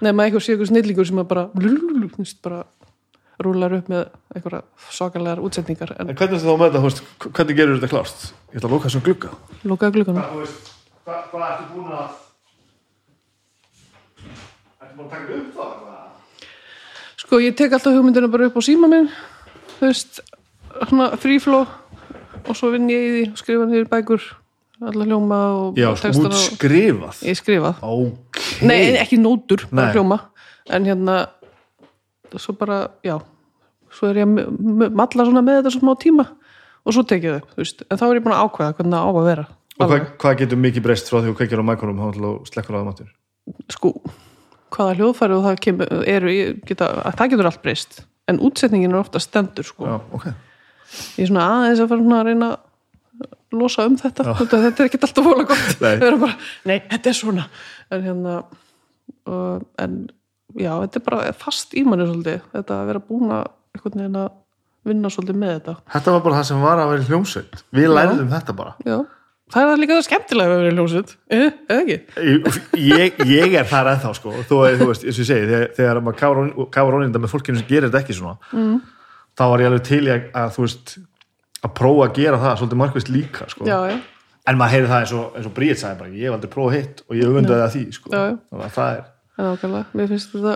nema 0.04 0.26
einhver 0.26 0.44
sé 0.44 0.54
einhver 0.54 0.70
snillingur 0.70 1.08
sem 1.08 1.22
að 1.22 1.30
bara, 1.32 1.48
bara 2.44 2.62
rúlar 3.42 3.74
upp 3.78 3.88
með 3.90 4.04
einhverja 4.36 4.62
svakalegar 4.92 5.42
útsetningar 5.42 5.94
en 5.96 6.12
En 6.12 6.18
hvernig 6.18 6.36
er 6.36 6.42
þetta 6.42 6.52
þá 6.52 6.60
með 6.62 6.76
þetta, 6.76 7.30
hvernig 7.30 7.58
gerur 7.58 7.80
þetta 7.80 7.92
klárt? 7.94 8.26
Ég 8.52 8.60
ætla 8.60 8.68
að 8.68 8.76
lóka 8.76 8.88
þessum 8.88 9.06
Þú 10.32 10.42
veist, 10.42 10.70
hvað, 11.06 11.24
hvað 11.32 11.48
ertu 11.48 11.70
búin 11.72 11.96
að... 11.96 12.20
Ertu 14.82 14.94
búin 14.98 15.08
að 15.08 15.14
taka 15.16 15.40
upp 15.40 15.56
það? 15.58 16.01
Sko, 17.32 17.38
ég 17.40 17.54
tek 17.56 17.72
alltaf 17.72 17.94
hugmyndina 17.96 18.28
bara 18.28 18.44
upp 18.50 18.58
á 18.60 18.62
síma 18.66 18.84
minn 18.92 19.06
þú 19.78 19.86
veist, 19.88 20.18
svona 20.84 21.06
frífló 21.16 21.62
og 21.64 22.56
svo 22.58 22.68
vinn 22.74 22.90
ég 22.92 23.04
í 23.06 23.12
því 23.14 23.20
skrifa 23.40 23.64
niður 23.70 23.86
bækur, 23.88 24.24
alla 24.84 25.06
hljóma 25.08 25.38
og 25.62 25.78
Já, 25.80 25.86
sko, 25.96 26.02
textana 26.10 26.28
út 26.28 26.36
og 26.36 26.42
skrifað. 26.58 27.22
ég 27.24 27.38
skrifað, 27.40 27.78
Ok. 27.80 28.36
nei, 28.68 28.76
ekki 29.00 29.16
nótur 29.16 29.64
bara 29.70 29.86
Nei. 29.86 29.94
hljóma, 29.96 30.18
en 30.76 30.84
hérna 30.84 31.14
svo 32.36 32.52
bara, 32.52 32.90
já 33.02 33.16
svo 33.88 34.10
er 34.10 34.20
ég 34.20 34.28
að 34.28 34.36
m- 34.36 34.82
m- 34.82 34.92
malla 35.00 35.24
svona 35.24 35.40
með 35.40 35.62
þetta 35.62 35.72
svo 35.72 35.80
smá 35.86 35.94
tíma 36.04 36.26
og 36.84 36.92
svo 36.92 37.02
tek 37.08 37.22
ég 37.24 37.40
þau, 37.40 37.48
þú 37.54 37.62
veist 37.64 37.82
en 37.88 37.96
þá 37.96 38.04
er 38.10 38.20
ég 38.20 38.24
búin 38.26 38.36
að 38.36 38.44
ákveða 38.44 38.74
hvernig 38.76 38.92
það 38.92 39.08
á 39.08 39.12
að 39.16 39.24
vera 39.32 39.46
Og 39.80 39.88
hvað, 39.88 40.04
hvað 40.20 40.36
getur 40.44 40.60
mikið 40.68 40.82
breyst 40.84 41.08
frá 41.08 41.22
því 41.24 41.32
þú 41.32 41.36
kveikir 41.40 41.64
á 41.64 41.64
til 42.12 42.28
að 42.28 42.44
slekkur 42.52 42.76
á 42.76 42.80
það 42.84 42.88
matur? 42.92 43.08
sko, 43.72 43.94
hvaða 44.72 44.96
hljóðfæri 44.98 45.36
og 45.36 45.46
það 45.46 45.60
kemur, 45.66 45.92
eru, 46.08 46.34
geta, 46.68 46.88
það 47.18 47.34
getur 47.34 47.50
allt 47.50 47.62
breyst. 47.64 48.02
En 48.30 48.40
útsetningin 48.44 48.94
er 48.94 49.02
ofta 49.02 49.20
stendur 49.22 49.66
sko. 49.66 49.88
Já, 49.88 49.96
ok. 50.16 50.28
ég 51.18 51.24
er 51.24 51.30
svona 51.30 51.48
aðeins 51.56 51.82
að 51.82 51.92
fara 51.92 52.18
að 52.18 52.28
reyna 52.30 52.50
að 52.52 53.30
losa 53.58 53.86
um 53.88 53.96
þetta. 54.00 54.26
Þetta, 54.40 54.60
þetta 54.66 54.82
er 54.84 54.90
ekkert 54.90 55.06
alltaf 55.08 55.28
fóla 55.28 55.46
gott. 55.48 55.80
Bara, 55.82 56.32
nei, 56.68 56.76
þetta 56.90 57.12
er 57.12 57.18
svona. 57.18 57.46
En 57.92 58.04
hérna 58.06 58.36
uh, 59.28 59.58
en 59.82 59.98
já, 60.56 60.72
þetta 60.84 61.00
er 61.00 61.06
bara 61.08 61.32
fast 61.38 61.74
í 61.76 61.84
manni 61.86 62.06
svolítið, 62.08 62.46
þetta 62.54 62.78
að 62.78 62.92
vera 62.92 63.02
búin 63.08 63.34
að 63.34 63.50
einhvern 63.72 63.98
veginn 64.02 64.20
að 64.22 64.30
vinna 64.88 65.10
svolítið 65.12 65.40
með 65.42 65.52
þetta. 65.56 65.74
Þetta 65.94 66.14
var 66.14 66.24
bara 66.26 66.38
það 66.40 66.48
sem 66.50 66.62
var 66.66 66.82
að 66.82 66.92
vera 66.92 67.08
hljómsveit. 67.10 67.60
Við 67.78 67.92
lærðum 67.92 68.32
þetta 68.32 68.56
bara. 68.58 68.74
já, 68.86 68.96
það 69.52 69.72
er 69.72 69.80
líka 69.82 69.96
það 69.96 70.06
skemmtilega 70.08 70.48
að 70.52 70.62
vera 70.62 70.72
í 70.72 70.76
hljómsveit 70.76 71.14
eh, 71.36 71.46
eða 71.68 71.82
ekki 71.82 71.98
Ég, 72.82 73.20
ég 73.28 73.56
er 73.60 73.68
þar 73.70 73.92
ennþá, 73.92 74.12
sko. 74.18 74.34
Þú, 74.48 74.58
þú 74.80 74.88
veist, 74.90 75.06
eins 75.06 75.18
og 75.18 75.22
ég 75.22 75.28
segi, 75.28 75.48
þegar, 75.50 75.68
þegar 75.78 76.02
maður 76.06 76.68
kafar 76.74 76.98
ónýnda 76.98 77.22
með 77.22 77.34
fólkinu 77.34 77.60
sem 77.60 77.68
gerir 77.68 77.88
þetta 77.90 78.02
ekki 78.02 78.16
svona, 78.18 78.34
mm. 78.50 78.74
þá 79.38 79.44
var 79.52 79.64
ég 79.64 79.70
alveg 79.70 79.86
til 79.88 80.02
í 80.02 80.12
að, 80.16 80.50
þú 80.56 80.66
veist, 80.66 80.96
að 81.62 81.74
prófa 81.78 82.08
að 82.08 82.18
gera 82.18 82.42
það 82.42 82.58
svolítið 82.62 82.82
markvist 82.82 83.12
líka, 83.12 83.48
sko. 83.52 83.68
já, 83.68 83.78
já, 83.92 84.00
En 84.50 84.58
maður 84.58 84.72
heyrði 84.74 84.88
það 84.90 85.04
eins 85.04 85.14
og, 85.14 85.26
eins 85.38 85.44
og 85.46 85.52
Bríett 85.54 85.78
sagði 85.78 85.98
bara, 86.00 86.14
ég 86.18 86.26
hef 86.26 86.34
aldrei 86.34 86.50
prófað 86.50 86.72
hitt 86.80 87.02
og 87.06 87.14
ég 87.14 87.28
öfundaði 87.30 87.62
að 87.62 87.74
því, 87.76 87.82
sko. 87.94 88.10
Já, 88.10 88.22
já. 88.26 88.32
Þannig 88.50 88.64
að 88.66 88.72
það 88.74 88.96
er, 88.96 89.04
en 89.36 89.50
ákveðlega, 89.52 89.98
mér 90.00 90.08
finnst 90.10 90.32
þetta 90.34 90.54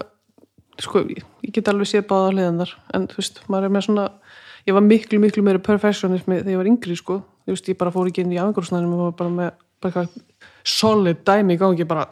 sko, 0.83 1.03
ég, 1.11 1.23
ég 1.47 1.55
get 1.55 1.71
alveg 1.71 1.91
séð 1.91 2.07
báða 2.11 2.33
hliðandar 2.35 2.75
en 2.97 3.07
þú 3.11 3.21
veist, 3.21 3.41
maður 3.53 3.69
er 3.69 3.75
með 3.77 3.87
svona 3.87 4.07
ég 4.67 4.77
var 4.77 4.85
miklu, 4.85 5.21
miklu 5.23 5.45
meiri 5.47 5.63
perfectionismi 5.65 6.41
þegar 6.41 6.53
ég 6.53 6.61
var 6.61 6.71
yngri, 6.71 6.99
sko, 6.99 7.21
þú 7.47 7.55
veist, 7.55 7.71
ég 7.71 7.79
bara 7.79 7.95
fór 7.95 8.11
ekki 8.11 8.25
inn 8.25 8.35
í 8.35 8.41
afengurusnæðinu, 8.43 8.93
maður 8.93 9.11
var 9.11 9.17
bara 9.23 9.35
með 9.37 9.51
bara 9.83 9.93
eitthvað 9.93 10.23
solid 10.67 11.25
dæmi 11.27 11.55
í 11.57 11.61
gangi 11.61 11.87
bara, 11.89 12.07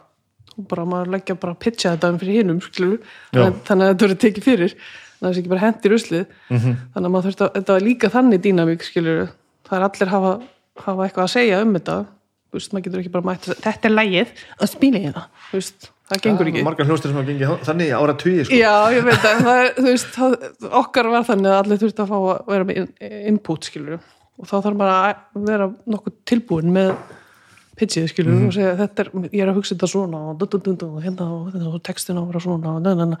og 0.55 0.67
bara 0.71 0.85
maður 0.87 1.11
leggja 1.15 1.35
bara 1.39 1.57
pitcha 1.59 1.95
þetta 1.95 2.13
fyrir 2.21 2.41
hinum, 2.41 2.61
skilur 2.63 2.99
þannig, 3.33 3.67
að 3.67 3.89
þetta 3.89 4.05
verið 4.07 4.21
tekið 4.23 4.47
fyrir 4.49 4.75
þannig 4.75 5.21
að 5.21 5.25
það 5.25 5.35
sé 5.35 5.41
ekki 5.41 5.53
bara 5.53 5.63
hendi 5.65 5.91
ruslið. 5.91 6.25
-hmm. 6.49 6.75
þannig 6.93 7.07
að 7.09 7.13
maður 7.15 7.27
þurft 7.29 7.41
að, 7.45 7.53
þetta 7.55 7.73
var 7.75 7.85
líka 7.87 8.11
þannig 8.13 8.43
dýnamík, 8.45 8.83
skilur 8.85 9.25
það 9.65 9.77
er 9.79 9.87
allir 9.89 10.13
hafa, 10.13 10.33
hafa 10.85 11.07
eitthvað 11.07 11.25
að 11.25 11.33
segja 11.35 11.61
um 11.63 11.73
þetta. 11.75 11.97
Þú 12.45 12.59
veist, 12.59 12.71
maður 12.71 12.85
getur 12.85 12.99
ekki 13.01 13.11
bara 13.11 13.27
mætt 13.27 13.47
þetta 13.65 13.89
er 13.89 13.93
lægið, 13.95 14.33
að 14.61 14.69
spila 14.71 14.99
ég 15.03 15.15
það 15.15 15.25
þú 15.49 15.57
veist, 15.57 15.87
það 16.07 16.21
gengur 16.23 16.49
ekki. 16.51 16.63
margar 16.63 16.87
hljóstir 16.87 17.11
sem 17.11 17.17
hafa 17.17 17.27
gengið 17.27 17.63
þannig 17.67 17.89
ára 17.91 18.13
tugi, 18.21 18.45
sko. 18.45 18.55
Já, 18.55 18.75
ég 18.95 19.03
veit 19.03 19.25
að 19.25 19.41
það 19.43 19.59
er, 19.63 19.71
þú 19.75 19.87
veist, 19.89 20.11
það, 20.15 20.35
okkar 20.79 21.09
var 21.11 21.25
þannig 21.27 21.51
að 21.51 21.57
allir 21.59 21.81
þurfti 21.81 22.03
að 22.05 22.13
fá 22.13 22.15
að 22.21 22.53
vera 22.53 22.67
með 22.69 22.79
in- 22.79 23.17
input, 23.33 23.67
skilur 23.67 23.97
og 24.39 24.49
þá 24.49 24.55
þarf 24.57 24.79
bara 24.79 24.97
að 25.05 25.47
vera 25.49 25.69
nokkuð 25.91 26.17
tilbúin 26.27 26.73
með 26.75 26.93
pitchið, 27.79 28.07
skilur 28.11 28.45
og 28.47 28.53
segja 28.55 28.75
þetta 28.79 29.03
er, 29.03 29.09
ég 29.31 29.41
er 29.43 29.51
að 29.51 29.59
hugsa 29.59 29.75
þetta 29.75 29.91
svona 29.91 30.21
og, 30.31 30.37
dun, 30.39 30.63
dun, 30.63 30.77
dun, 30.79 30.93
og 30.95 31.03
hérna 31.03 31.27
og, 31.69 31.79
textin 31.83 32.19
á 32.19 32.23
að 32.23 32.29
vera 32.31 32.43
svona 32.45 32.75
og, 32.77 32.85
dun, 32.85 33.17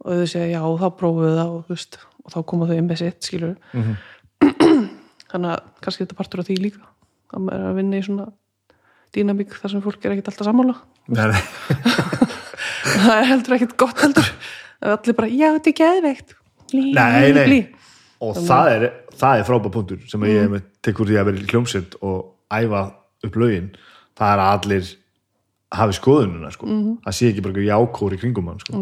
og 0.00 0.20
þau 0.20 0.28
segja 0.30 0.52
já, 0.52 0.60
þá 0.82 0.86
prófuðu 1.00 1.32
það 1.38 1.54
og, 1.56 1.64
veist, 1.70 1.98
og 2.24 2.34
þá 2.34 2.38
koma 2.52 2.68
þau 2.70 2.76
inn 2.76 2.90
með 2.90 3.02
sitt, 3.02 3.26
skilur 3.26 3.56
þannig 5.30 5.50
að 5.50 5.64
kannski 5.82 6.04
þetta 6.04 6.20
partur 6.20 6.42
af 6.42 6.50
því 6.50 6.60
líka 6.60 6.86
að 7.30 7.46
maður 7.46 7.64
er 7.64 7.70
að 7.70 7.80
vinna 7.80 7.98
í 7.98 8.06
svona 8.06 8.28
dýnamík 9.14 9.54
þar 9.58 9.74
sem 9.74 9.82
fólk 9.84 10.06
er 10.06 10.14
ekkert 10.14 10.30
alltaf 10.32 10.48
sammála. 10.48 10.76
Það 12.80 13.14
er 13.16 13.28
heldur 13.30 13.56
ekkert 13.56 13.76
gott 13.80 14.02
heldur. 14.04 14.28
Allir 14.94 15.16
bara, 15.18 15.30
já 15.30 15.48
þetta 15.56 15.70
er 15.70 15.76
geðveikt. 15.80 16.34
Blí, 16.70 16.84
Nei, 16.94 17.32
nei. 17.34 17.60
Og 18.20 18.38
það 18.38 18.72
er, 18.74 18.86
það 19.16 19.40
er 19.40 19.46
frábæð 19.48 19.74
punktur 19.76 20.00
sem 20.10 20.24
að 20.24 20.32
ég 20.34 20.48
mm. 20.48 20.64
tekur 20.84 21.08
því 21.08 21.20
að 21.20 21.28
vera 21.30 21.40
í 21.40 21.50
hljómsveit 21.50 21.98
og 22.00 22.18
æfa 22.52 22.82
upp 23.26 23.38
lögin 23.40 23.70
það 24.18 24.32
er 24.32 24.42
að 24.44 24.54
allir 24.56 24.90
hafi 25.80 25.96
skoðununa 25.96 26.50
sko. 26.54 26.68
það 27.04 27.16
sé 27.16 27.30
ekki 27.30 27.44
bara 27.46 27.66
jákóri 27.68 28.18
kringum 28.20 28.50
hann 28.50 28.62
sko. 28.62 28.80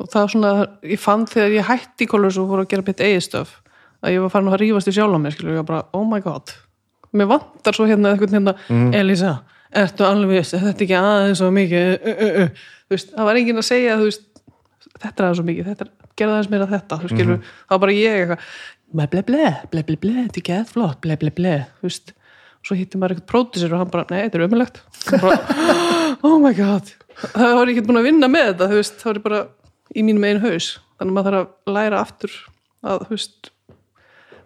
Og 0.00 0.08
það 0.08 0.22
er 0.22 0.32
svona, 0.32 0.50
ég 0.88 1.00
fann 1.00 1.26
þegar 1.28 1.54
ég 1.58 1.66
hætti 1.68 2.06
í 2.06 2.08
kólus 2.08 2.38
og 2.40 2.48
fór 2.48 2.62
að 2.62 2.70
gera 2.72 2.84
mitt 2.86 3.02
eigið 3.04 3.24
stöf 3.26 3.54
að 4.00 4.14
ég 4.14 4.24
var 4.24 4.32
farin 4.32 4.48
að 4.48 4.60
rífast 4.62 4.88
í 4.88 4.94
sjálf 4.96 5.16
á 5.16 5.20
mér 5.20 5.34
skilur, 5.34 5.54
ég 5.54 5.60
var 5.60 5.68
bara, 5.68 5.82
oh 5.96 6.06
my 6.08 6.20
god 6.24 6.52
mér 7.16 7.28
vantar 7.30 7.76
svo 7.76 7.86
hérna 7.88 8.14
eitthvað 8.14 8.36
hérna 8.38 8.54
Elisa, 8.96 9.34
ertu 9.76 10.06
alveg 10.06 10.38
viss, 10.38 10.54
er 10.54 10.64
þetta 10.68 10.86
ekki 10.86 10.98
aðeins 10.98 11.42
svo 11.42 11.50
mikið 11.54 11.90
uh, 11.96 12.10
uh, 12.10 12.38
uh. 12.44 12.68
Veist, 12.90 13.12
það 13.14 13.28
var 13.28 13.40
enginn 13.40 13.60
að 13.60 13.66
segja 13.68 13.98
veist, 14.00 14.24
þetta 14.96 15.10
er 15.10 15.26
aðeins 15.26 15.40
svo 15.40 15.46
mikið 15.50 15.70
þetta 15.72 15.86
er, 15.86 15.92
gerða 16.18 16.36
aðeins 16.36 16.50
meira 16.52 16.68
þetta, 16.70 16.98
þú 17.02 17.10
skilur. 17.12 17.42
Það 17.66 17.74
var 17.74 17.82
bara 17.84 17.96
ég 17.96 18.16
eitthvað, 18.20 18.48
ble 18.90 19.06
ble 19.12 19.22
ble 19.70 19.84
ble 19.86 19.96
ble 20.02 20.16
þetta 20.16 20.34
er 20.34 20.42
ekki 20.42 20.56
eða 20.56 20.70
flott, 20.72 20.98
ble 21.04 21.16
ble 21.20 21.32
ble 21.36 21.54
þú 21.78 21.88
veist, 21.88 22.12
og 22.60 22.70
svo 22.70 22.78
hittir 22.78 23.00
maður 23.00 23.16
eitthvað 23.16 23.30
pródusir 23.30 23.74
og 23.74 23.84
hann 23.84 23.92
bara, 23.92 24.06
nei, 24.10 24.24
þetta 24.26 24.40
er 24.40 24.46
ömulegt 24.48 24.82
oh 26.26 26.36
my 26.42 26.52
god. 26.56 26.90
Það 27.20 27.56
var 27.60 27.72
ekki 27.72 27.86
búin 27.86 28.00
að 28.00 28.10
vinna 28.10 28.30
með 28.32 28.50
þetta, 28.50 28.70
þú 28.72 28.80
veist 28.80 29.00
það 29.00 29.10
var 29.10 29.20
ég 29.20 29.26
bara 29.28 29.40
í 29.90 30.04
mínum 30.06 30.26
einu 30.26 30.42
haus. 30.44 30.68
Þannig 31.00 31.10
að 31.10 31.16
maður 31.16 31.36
þarf 31.36 31.48
að 31.70 31.74
læra 31.78 32.02
aftur 32.04 32.36
að, 32.84 33.06
þú 33.06 33.16
veist 33.16 33.52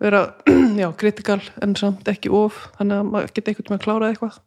vera, 0.05 0.23
já, 0.83 0.89
kritikal 1.01 1.41
en 1.65 1.77
samt 1.79 2.09
ekki 2.11 2.33
of, 2.35 2.59
þannig 2.79 3.01
að 3.01 3.13
maður 3.13 3.33
geta 3.37 3.53
einhvern 3.53 3.71
veginn 3.71 3.81
að 3.81 3.87
klára 3.87 4.11
eitthvað 4.13 4.43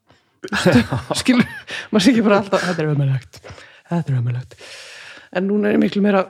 skilur, 1.21 1.47
maður 1.91 2.05
sé 2.05 2.13
ekki 2.13 2.25
bara 2.27 2.41
alltaf 2.43 2.65
þetta 2.67 2.83
er 2.83 2.91
ömulegt, 2.93 3.39
þetta 3.89 4.13
er 4.13 4.19
ömulegt 4.19 4.57
en 5.33 5.47
núna 5.49 5.69
er 5.69 5.77
ég 5.77 5.81
miklu 5.81 6.03
meira 6.05 6.23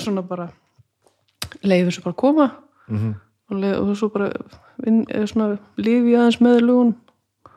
svona 0.06 0.24
bara 0.26 0.48
leiður 1.62 1.96
svo 1.96 2.04
bara 2.06 2.16
að 2.16 2.20
koma. 2.22 2.48
Og, 3.52 3.56
leið, 3.60 3.76
og 3.82 3.96
svo 4.00 4.08
bara 4.12 4.30
vin, 4.80 5.02
svona 5.28 5.56
lifi 5.76 6.14
aðeins 6.16 6.40
með 6.40 6.60
lugun 6.64 6.92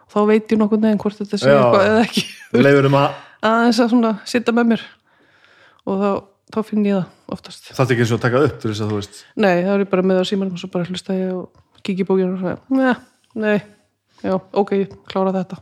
og 0.05 0.13
þá 0.13 0.19
veit 0.29 0.51
ég 0.51 0.59
nokkuð 0.59 0.83
neginn 0.83 1.01
hvort 1.01 1.17
þetta 1.17 1.39
sé 1.39 1.49
eitthvað 1.49 1.87
eða 1.89 2.01
ekki. 2.05 2.23
Að 2.51 2.65
aðeins 3.49 3.79
að 3.83 3.91
svona 3.93 4.11
sitta 4.27 4.53
með 4.55 4.71
mér. 4.73 4.85
Og 5.85 6.01
þá, 6.01 6.09
þá 6.55 6.59
finn 6.67 6.85
ég 6.87 6.97
það 6.99 7.35
oftast. 7.35 7.69
Það 7.71 7.85
er 7.85 7.95
ekki 7.95 8.05
eins 8.05 8.11
og 8.13 8.19
að 8.19 8.25
taka 8.25 8.43
upp 8.47 8.57
til 8.61 8.71
þess 8.71 8.83
að 8.85 8.91
þú 8.91 8.99
veist 8.99 9.21
Nei, 9.35 9.53
það 9.65 9.75
er 9.75 9.87
bara 9.93 10.05
með 10.11 10.21
á 10.21 10.23
símanum 10.29 10.57
og 10.57 10.61
svo 10.61 10.71
bara 10.73 10.89
hlusta 10.89 11.17
ég 11.17 11.31
og 11.35 11.91
í 11.93 12.05
bókinu 12.07 12.33
og 12.33 12.41
svona, 12.41 12.57
nei, 12.73 12.95
nei, 13.37 13.57
já, 14.25 14.35
ok, 14.35 14.73
klára 15.11 15.33
þetta. 15.35 15.59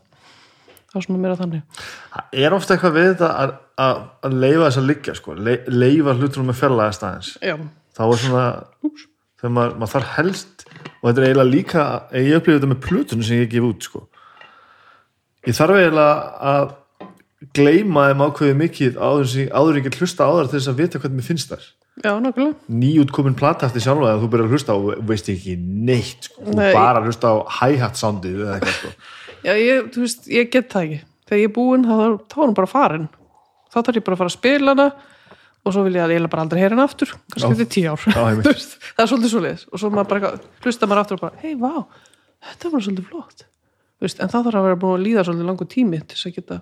Það 0.94 1.00
er 1.00 1.06
svona 1.08 1.24
meira 1.24 1.40
þannig. 1.40 1.84
það 2.14 2.44
er 2.46 2.56
ofta 2.56 2.76
eitthvað 2.76 2.98
við 2.98 3.08
þetta 3.10 3.30
að, 3.44 3.54
að, 3.82 4.04
leifa 4.34 4.68
þess 4.68 4.82
að 4.82 4.90
liggja 4.92 5.16
sko. 5.18 5.36
Le, 5.38 5.58
leifa 5.72 6.16
hlutunum 6.18 6.52
með 6.52 6.60
fjarlæga 6.62 6.98
staðins 6.98 7.34
þá 7.94 8.04
er 8.06 8.22
svona 8.22 8.46
þegar 9.40 9.54
maður, 9.58 9.76
maður 9.82 9.94
þarf 9.94 10.16
helst 10.18 10.66
og 10.74 11.08
þetta 11.10 11.20
er 11.20 11.28
eiginlega 11.28 11.50
líka 11.50 11.84
ég 12.16 12.38
upplifði 12.40 12.60
þetta 12.60 12.72
með 12.72 12.82
plutunum 12.88 13.28
sem 13.28 13.44
ég 13.44 13.52
gef 13.52 13.68
út 13.68 13.90
sko. 13.90 14.08
ég 15.48 15.58
þarf 15.58 15.80
eiginlega 15.82 16.16
að 16.54 16.74
gleyma 17.54 18.10
þeim 18.10 18.24
ákveðið 18.24 18.60
mikið 18.62 19.00
áður, 19.00 19.26
sem, 19.28 19.50
áður 19.52 19.82
get 19.84 19.98
hlusta 20.00 20.28
á 20.28 20.32
þar 20.32 20.52
til 20.52 20.60
þess 20.60 20.72
að 20.72 20.80
vita 20.80 21.02
hvernig 21.04 21.20
mér 21.20 21.28
finnst 21.28 21.52
þar 21.52 21.66
nýjútkomin 22.74 23.36
plata 23.38 23.68
eftir 23.68 23.84
sjálfa 23.84 24.16
að 24.16 24.24
þú 24.24 24.30
byrjar 24.34 24.48
að 24.48 24.56
hlusta 24.56 24.78
og 24.80 25.04
veist 25.06 25.28
ekki 25.30 25.58
neitt 25.60 26.30
sko. 26.30 26.40
þú 26.48 26.56
Nei. 26.58 26.72
bara 26.74 27.02
að 27.02 27.10
hlusta 27.10 27.30
á 27.30 27.36
hi-hat 27.60 28.00
soundið 28.00 28.42
sko. 28.66 28.94
Já, 29.44 29.54
ég, 29.60 29.92
þú 29.94 30.06
veist, 30.06 30.26
ég 30.32 30.50
get 30.50 30.72
það 30.72 30.88
ekki. 30.88 31.00
Þegar 31.28 31.42
ég 31.42 31.50
er 31.50 31.54
búin, 31.54 31.86
þá, 31.86 31.94
þá 32.32 32.38
er 32.40 32.48
hún 32.48 32.58
bara 32.58 32.72
farin. 32.72 33.06
Þá 33.74 33.78
þarf 33.82 33.98
ég 34.00 34.06
bara 34.08 34.18
að 34.18 34.22
fara 34.24 34.32
að 34.32 34.38
spila 34.38 34.76
hana 34.76 34.88
og 35.64 35.72
svo 35.74 35.84
vil 35.86 35.96
ég 35.98 36.04
að 36.04 36.14
ég 36.16 36.28
bara 36.30 36.44
aldrei 36.46 36.60
heyra 36.62 36.76
hana 36.76 36.86
aftur. 36.90 37.14
Kannski 37.34 37.54
þetta 37.54 37.66
er 37.66 37.72
tíu 37.74 37.94
ár. 37.94 38.04
Það 38.14 39.04
er 39.06 39.10
svolítið 39.10 39.34
svoleiðis. 39.34 39.64
Og 39.72 39.82
svo 39.82 39.90
maður 39.94 40.10
bara 40.12 40.32
hlusta 40.66 40.90
maður 40.90 41.02
aftur 41.06 41.18
og 41.20 41.24
bara, 41.24 41.40
hei, 41.44 41.54
vá, 41.56 41.86
þetta 42.52 42.72
var 42.74 42.86
svolítið 42.86 43.10
flott. 43.10 43.46
Veist, 44.04 44.20
en 44.20 44.28
þá 44.32 44.38
þarf 44.42 44.60
að 44.60 44.66
vera 44.68 44.80
búin 44.84 44.98
að 45.00 45.06
líða 45.08 45.24
svolítið 45.24 45.48
langur 45.50 45.70
tími 45.72 46.02
til 46.04 46.18
þess 46.18 46.28
að 46.28 46.36
geta 46.38 46.60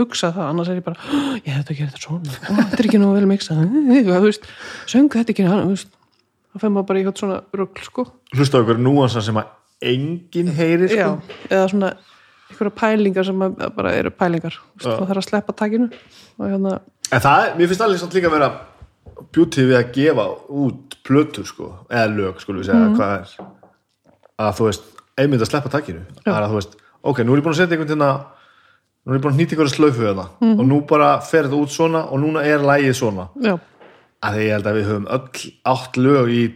hugsað 0.00 0.34
það, 0.36 0.48
annars 0.50 0.70
er 0.72 0.78
ég 0.80 0.84
bara 0.86 0.96
"Ó, 0.98 1.18
ég 1.44 1.56
að 1.60 1.70
gera 1.76 1.90
þetta 1.92 2.02
svona, 2.02 2.34
Ó, 2.48 2.52
þetta 2.56 2.78
er 2.80 2.88
ekki 2.88 3.00
nú 3.00 3.12
vel 3.14 3.26
miksa 3.30 3.56
þú 4.10 4.20
veist, 4.24 4.46
söng 4.90 5.10
þetta 5.12 5.34
ekki 5.34 5.46
hann, 5.46 5.74
þá 5.76 6.56
fer 6.62 6.72
maður 6.72 6.88
bara 6.88 6.98
í 7.00 7.02
eitthvað 7.04 7.22
svona 7.22 7.38
rugl, 7.60 7.82
sko, 7.86 8.06
hlusta 8.34 8.60
einhverju 8.60 8.84
núansa 8.86 9.22
sem 9.22 9.38
að 9.40 9.50
enginn 9.92 10.50
heyri 10.56 10.88
sko. 10.90 10.98
já, 10.98 11.08
eða 11.50 11.68
svona 11.74 11.92
einhverja 12.50 12.74
pælingar 12.80 13.24
sem 13.24 13.38
bara 13.76 13.92
eru 13.96 14.10
pælingar, 14.10 14.54
veist, 14.76 14.86
Já. 14.86 14.96
maður 14.98 15.08
þarf 15.12 15.22
að 15.22 15.28
sleppa 15.28 15.52
takinu 15.56 15.88
og 16.38 16.46
hérna, 16.50 16.80
en 17.12 17.20
það, 17.20 17.56
mér 17.58 17.68
finnst 17.70 17.80
allir 17.86 17.98
samt 18.02 18.14
líka 18.14 18.28
að 18.30 18.36
vera 18.38 18.50
beauty 19.32 19.64
við 19.68 19.76
að 19.78 19.92
gefa 19.94 20.26
út 20.50 20.96
plötur 21.06 21.46
sko, 21.46 21.70
eða 21.90 22.10
lög 22.16 22.40
skulum 22.40 22.60
við 22.62 22.66
segja 22.70 22.88
Mhm. 22.88 22.96
hvað 22.96 23.14
er. 23.20 23.46
Að 24.40 24.54
þú 24.56 24.64
veist, 24.68 24.82
einmitt 25.18 25.40
að 25.42 25.50
sleppa 25.50 25.68
takinu. 25.68 26.04
Það 26.24 26.36
er 26.36 26.42
að 26.46 26.50
þú 26.50 26.54
veist, 26.60 26.76
ok, 27.04 27.18
nú 27.24 27.32
er 27.32 27.36
ég 27.40 27.44
búin 27.44 27.52
að 27.54 27.60
setja 27.60 27.76
einhvern 27.76 27.88
tína 27.92 28.10
nú 29.06 29.12
er 29.12 29.18
ég 29.18 29.22
búin 29.22 29.32
að 29.32 29.38
hnýta 29.38 29.52
einhverja 29.56 29.76
slöfu 29.76 30.14
það 30.14 30.28
Mhm. 30.40 30.60
og 30.60 30.66
nú 30.66 30.86
bara 30.86 31.20
fer 31.20 31.44
þetta 31.44 31.60
út 31.60 31.68
svona 31.70 32.04
og 32.12 32.18
núna 32.20 32.44
er 32.44 32.58
lægið 32.58 32.94
svona. 32.96 33.28
Já, 33.40 33.58
að 34.22 34.34
því 34.34 34.40
ég 34.46 34.52
held 34.52 34.64
að 34.66 34.76
við 34.76 34.86
höfum 34.88 35.06
öll 35.08 35.28
átt 35.66 35.96
lög 35.96 36.28
í 36.30 36.54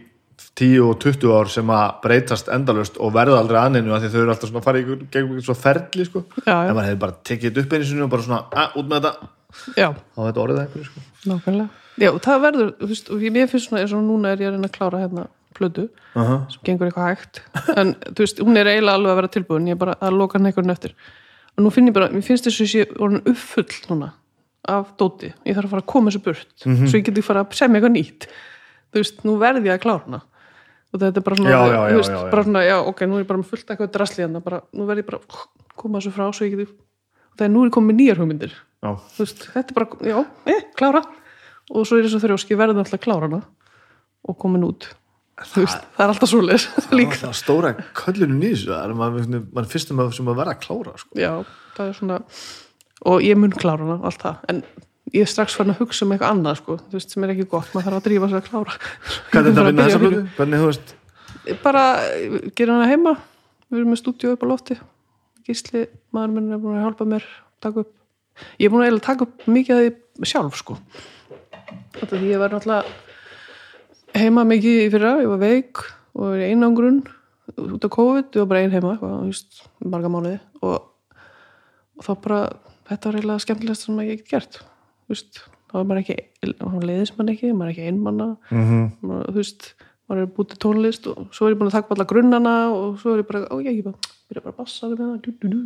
10 0.55 0.81
og 0.87 0.99
20 1.03 1.33
ár 1.35 1.49
sem 1.51 1.71
að 1.75 1.85
breytast 2.03 2.49
endalust 2.53 2.99
og 3.03 3.11
verða 3.15 3.41
aldrei 3.41 3.57
anninu 3.59 3.91
að 3.91 4.05
því 4.05 4.11
þau 4.13 4.19
eru 4.21 4.33
alltaf 4.33 4.49
svona 4.49 4.61
að 4.61 4.67
fara 4.69 4.79
í 4.79 4.85
gegnum 4.85 5.07
einhvern 5.11 5.43
svo 5.43 5.55
ferli 5.59 6.05
sko. 6.07 6.21
Já, 6.45 6.53
já. 6.53 6.69
en 6.69 6.77
maður 6.77 6.87
hefði 6.89 6.99
bara 7.01 7.17
tekið 7.29 7.59
upp 7.61 7.73
einu 7.75 7.87
sinni 7.89 8.05
og 8.05 8.11
bara 8.13 8.27
svona, 8.27 8.43
að, 8.51 8.77
út 8.79 8.91
með 8.91 9.01
þetta. 9.07 9.31
Já, 9.75 9.87
þá 9.91 10.21
er 10.21 10.29
þetta 10.29 10.43
orðið 10.45 10.59
að 10.59 10.63
einhverju 10.63 10.85
sko. 10.87 11.03
nákvæmlega. 11.31 11.67
Já, 11.95 12.09
og 12.11 12.21
það 12.23 12.45
verður, 12.45 12.71
þú 12.79 12.89
veist, 12.91 13.11
og 13.11 13.25
mér 13.35 13.49
finnst 13.51 13.69
svona 13.69 13.81
eins 13.83 13.95
og 13.95 14.05
núna 14.05 14.31
er 14.31 14.43
ég 14.43 14.49
að 14.49 14.55
reyna 14.55 14.69
að 14.69 14.77
klára 14.77 15.01
hérna 15.03 15.27
plödu 15.55 15.85
uh 15.87 16.23
-huh. 16.23 16.39
sem 16.51 16.61
gengur 16.63 16.87
eitthvað 16.87 17.09
hægt. 17.11 17.41
En 17.79 17.95
þú 17.95 18.19
veist, 18.23 18.39
hún 18.39 18.57
er 18.57 18.67
eiginlega 18.67 18.95
alveg 18.95 19.11
að 19.11 19.15
vera 19.15 19.27
tilbúin 19.35 19.67
ég 19.67 19.75
er 19.75 19.83
bara 19.83 19.95
að 20.01 20.17
loka 20.19 20.37
hann 20.37 20.47
einhvern 20.47 20.69
eftir. 20.69 20.95
Og 21.57 21.63
nú 21.63 21.71
finn 21.71 21.87
ég 21.87 21.93
bara, 21.93 22.09
mér 22.09 22.23
finnst 22.23 22.45
þess 22.47 22.59
að 22.59 22.65
ég 22.65 22.71
sé 22.71 22.99
orðin 22.99 23.23
uppfull 23.25 23.75
núna 23.89 24.11
af 24.67 24.87
dóti 24.97 25.33
ég 25.45 25.55
þarf 25.55 25.65
að 25.65 25.69
fara 25.69 25.81
að 25.81 25.85
koma 25.85 26.09
þessu 26.09 26.23
burt 26.23 26.47
svo 26.57 26.97
ég 26.97 27.05
geti 27.05 27.21
fara 27.21 27.43
að 27.43 27.53
semja 27.53 27.79
eitthvað 27.79 27.95
nýtt. 27.95 28.27
Þú 28.91 28.99
veist, 28.99 29.23
nú 29.23 29.37
verð 29.37 29.65
ég 29.65 29.73
að 29.75 29.83
klára 29.83 30.03
hana 30.05 30.21
og 30.95 31.01
þetta 31.03 31.21
er 31.21 31.25
bara 31.27 31.37
svona, 31.39 31.51
Já, 31.51 31.59
já, 31.67 31.77
já, 31.91 31.97
veist, 31.99 32.15
bara 32.31 32.45
svona 32.47 32.63
ok, 32.91 33.03
nú 33.09 33.19
er 33.19 33.23
ég 33.25 33.29
bara 33.29 33.41
með 33.41 33.51
fullt 33.51 33.73
eitthvað 33.73 33.91
drasli 33.95 34.23
hérna 34.23 34.41
bara, 34.45 34.61
nú 34.73 34.87
verð 34.89 35.03
ég 35.03 35.07
bara 35.09 35.19
að 35.21 35.45
koma 35.75 35.99
þessu 36.01 36.15
frá 36.15 36.25
svo 36.31 36.47
ég 36.47 36.55
geti, 36.55 36.67
og 36.71 37.37
það 37.39 37.47
er 37.47 37.53
nú 37.53 37.63
er 37.65 37.69
ég 37.69 37.75
komið 37.75 37.99
nýjar 37.99 38.21
hugmyndir. 38.23 38.57
Veist, 39.19 39.47
þetta 39.53 39.73
er 39.73 39.77
bara, 39.79 39.99
já, 40.07 40.17
eh, 40.53 40.61
klára. 40.77 41.01
Og 41.73 41.87
svo 41.89 41.97
er 41.97 42.05
þess 42.05 42.19
að 42.19 42.27
þrjósk, 42.27 42.51
ég 42.53 42.59
verði 42.61 42.81
alltaf 42.83 43.01
klára 43.01 43.27
hana 43.27 43.41
og 44.29 44.37
komin 44.41 44.65
út. 44.67 44.87
Þú 45.41 45.65
veist, 45.65 45.81
það 45.97 46.03
er 46.05 46.11
alltaf 46.13 46.31
svoleiðis 46.31 46.65
líka. 46.99 47.17
það 47.19 47.31
er 47.31 47.39
stóra 47.41 47.71
köllunum 47.97 48.43
í 48.45 48.51
þessu 48.53 48.69
það 48.71 48.83
er 48.85 48.93
maður 49.01 49.71
fyrstum 49.73 49.99
að, 49.99 50.13
sem 50.15 50.29
að 50.31 50.37
vera 50.39 50.53
að 50.55 50.61
klára 50.63 50.93
sko. 51.01 51.17
já, 51.19 51.31
það 51.75 51.89
er 51.89 51.97
svona 51.97 52.19
og 53.11 53.25
ég 53.25 53.41
mun 53.41 53.51
klára 53.51 53.83
hana, 53.83 53.97
allt 54.07 54.21
það. 54.23 54.37
En 54.53 54.61
ég 55.13 55.21
er 55.21 55.29
strax 55.29 55.55
farin 55.57 55.73
að 55.75 55.81
hugsa 55.83 56.05
um 56.05 56.13
eitthvað 56.15 56.33
annað 56.33 56.59
sko, 56.61 56.77
þú 56.89 56.97
veist, 56.97 57.13
sem 57.13 57.25
er 57.25 57.33
ekki 57.35 57.47
gott, 57.51 57.69
maður 57.73 57.87
þarf 57.87 57.99
að 57.99 58.05
drífa 58.07 58.29
sig 58.31 58.39
að 58.39 58.47
klára. 58.49 58.75
Hvernig 59.31 59.49
þetta 59.51 59.59
Bara 59.59 59.69
vinna 59.69 59.85
þessa 59.85 59.99
að 59.99 60.05
blödu? 60.05 60.21
hvernig 60.37 60.63
þú 60.63 60.69
veist? 60.71 60.93
Bara 61.61 61.83
gera 62.57 62.77
hana 62.77 62.89
heima 62.89 63.13
við 63.69 63.79
erum 63.81 63.91
með 63.93 64.01
stúdíu 64.01 64.31
upp 64.33 64.45
á 64.45 64.47
lofti. 64.49 64.77
Gísli, 65.45 65.83
maður 66.15 66.33
minn 66.35 66.55
er 66.55 66.61
búin 66.63 66.79
að 66.79 66.87
hjálpa 66.87 67.09
mér 67.09 67.27
að 67.27 67.59
taka 67.67 67.83
upp, 67.85 67.91
ég 68.57 68.65
er 68.65 68.73
búin 68.73 68.81
að 68.81 68.87
eiginlega 68.89 69.07
taka 69.11 69.27
upp 69.27 69.45
mikið 69.45 69.75
af 69.75 69.83
því 69.85 70.31
sjálf 70.31 70.57
sko. 70.61 70.77
Þetta 71.99 72.11
því 72.15 72.31
ég 72.31 72.41
var 72.41 72.55
náttúrulega 72.55 74.21
heima 74.23 74.45
mikið 74.47 74.81
í 74.81 74.89
fyrra, 74.93 75.13
ég 75.21 75.29
var 75.29 75.41
veik 75.43 75.83
og 76.15 76.29
var 76.31 76.41
í 76.41 76.49
einangrun 76.49 77.01
út 77.61 77.85
af 77.85 77.93
COVID, 77.93 78.31
ég 78.33 78.41
var 78.41 78.49
bara 78.51 78.65
ein 78.65 78.73
heima 78.73 78.95
þú 78.97 79.11
veist, 79.27 79.61
marga 79.85 80.09
mánuði. 80.09 80.39
Og, 80.65 80.87
og 81.99 82.07
þá 82.07 82.13
bara 82.25 82.39
þetta 82.89 83.11
var 83.11 83.19
eiginlega 83.19 83.43
skemmtilegast 83.45 83.85
sem 83.85 84.01
ég 84.01 84.15
get 84.15 84.31
gert 84.33 84.63
veist, 85.13 85.41
þá 85.69 85.75
var 85.77 85.89
maður 85.89 86.01
ekki 86.03 86.17
þá 86.55 86.85
leiðist 86.89 87.17
mann 87.17 87.31
ekki, 87.33 87.51
maður 87.53 87.67
er 87.67 87.73
ekki 87.75 87.89
einmanna 87.89 88.27
mm 88.49 88.63
-hmm. 88.69 88.87
maður, 89.01 89.29
þú 89.29 89.41
veist, 89.41 89.69
maður 90.05 90.21
er 90.21 90.33
bútið 90.37 90.61
tónlist 90.61 91.07
og 91.11 91.27
svo 91.35 91.47
er 91.47 91.55
ég 91.55 91.59
búin 91.59 91.71
að 91.71 91.77
taka 91.79 91.95
alla 91.95 92.09
grunnana 92.09 92.55
og 92.73 92.99
svo 93.01 93.15
er 93.15 93.23
ég 93.23 93.29
bara, 93.29 93.45
ó 93.49 93.55
ég, 93.61 93.79
ég 93.79 93.85
bara, 93.85 93.97
byrja 94.29 94.43
bara 94.45 94.53
að 94.53 94.59
bassa 94.61 94.89
með 94.89 95.01
það, 95.01 95.15
dú, 95.21 95.31
dú, 95.41 95.47
dú. 95.49 95.61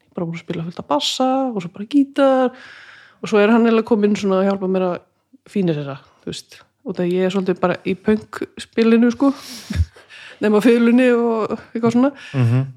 ég 0.00 0.06
er 0.08 0.14
bara 0.14 0.26
búin 0.26 0.38
að 0.38 0.44
spila 0.44 0.66
fullt 0.66 0.82
að 0.82 0.90
bassa 0.92 1.28
og 1.50 1.60
svo 1.62 1.72
bara 1.74 1.90
gítar. 1.92 2.52
Og 3.24 3.30
svo 3.30 3.40
er 3.40 3.50
hann 3.50 3.66
eða 3.66 3.84
komin 3.86 4.16
svona 4.16 4.42
að 4.42 4.50
hjálpa 4.50 4.68
mér 4.68 4.86
að 4.86 4.96
fínir 5.48 5.76
þeirra, 5.78 5.96
þú 6.22 6.32
veist. 6.32 6.58
Og 6.86 6.96
það 6.96 7.12
ég 7.12 7.26
er 7.26 7.32
svolítið 7.32 7.60
bara 7.60 7.76
í 7.82 7.94
punk-spilinu 7.94 9.10
sko, 9.10 9.32
nema 10.44 10.60
fylunni 10.60 11.08
og 11.16 11.56
eitthvað 11.56 11.96
svona. 11.96 12.12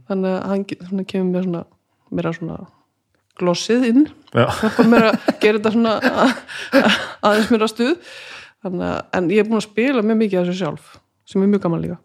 Þannig 0.08 0.38
að 0.38 0.47
hann 0.89 1.06
kemur 1.06 1.32
mér 1.34 1.47
svona 1.47 1.66
mér 2.10 2.30
að 2.30 2.38
svona 2.39 2.58
glossið 3.39 3.87
inn. 3.89 4.03
Hjálpa 4.33 4.85
mér 4.91 5.07
að 5.09 5.29
gera 5.41 5.57
þetta 5.59 5.71
svona 5.75 5.95
að- 6.25 6.99
aðeins 7.29 7.49
mér 7.53 7.65
að 7.65 7.71
stuð 7.73 7.95
að, 8.67 8.77
en 9.17 9.29
ég 9.33 9.41
er 9.43 9.47
búin 9.49 9.61
að 9.61 9.65
spila 9.69 10.03
mjög 10.05 10.19
mikið 10.23 10.39
af 10.41 10.47
þessu 10.49 10.59
sjálf, 10.63 10.93
sem 11.29 11.43
er 11.45 11.51
mjög 11.53 11.63
gaman 11.65 11.83
líka 11.87 11.99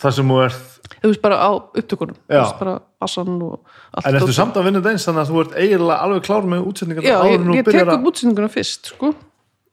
það 0.00 0.12
sem 0.16 0.30
þú 0.32 0.36
ert 0.46 0.90
þú 1.02 1.08
veist 1.10 1.22
bara 1.24 1.36
á 1.44 1.50
upptökunum 1.52 2.16
þú 2.24 2.38
veist 2.40 2.60
bara 2.60 2.74
bassan 3.02 3.34
og 3.44 3.58
allt 3.92 4.06
en 4.08 4.16
ertu 4.16 4.32
samt 4.36 4.56
að 4.56 4.64
vinna 4.68 4.80
þetta 4.80 4.92
eins 4.94 5.04
þannig 5.08 5.22
að 5.22 5.30
þú 5.32 5.40
ert 5.42 5.56
eiginlega 5.60 5.98
alveg 6.06 6.24
klár 6.28 6.46
með 6.48 6.62
útsetningar 6.70 7.04
já, 7.04 7.16
ég, 7.32 7.44
ég 7.58 7.68
tek 7.68 7.90
upp 7.96 8.08
útsendinguna 8.10 8.48
fyrst 8.54 8.90
sko, 8.94 9.10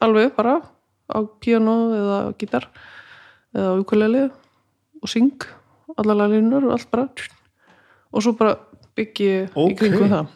alveg 0.04 0.34
bara 0.36 0.58
á 1.14 1.18
piano 1.44 1.76
eða 1.96 2.18
gítar 2.42 2.68
eða 3.56 3.76
ukulele 3.80 4.26
og 5.00 5.12
syng 5.12 5.48
allar 5.96 6.28
línunar 6.32 6.64
og 6.68 6.74
allt 6.76 6.90
bara. 6.92 7.08
Og 8.14 8.24
svo 8.26 8.34
bara 8.38 8.56
byggi 8.98 9.28
ég 9.30 9.58
í 9.70 9.76
kringum 9.80 10.10
það 10.12 10.32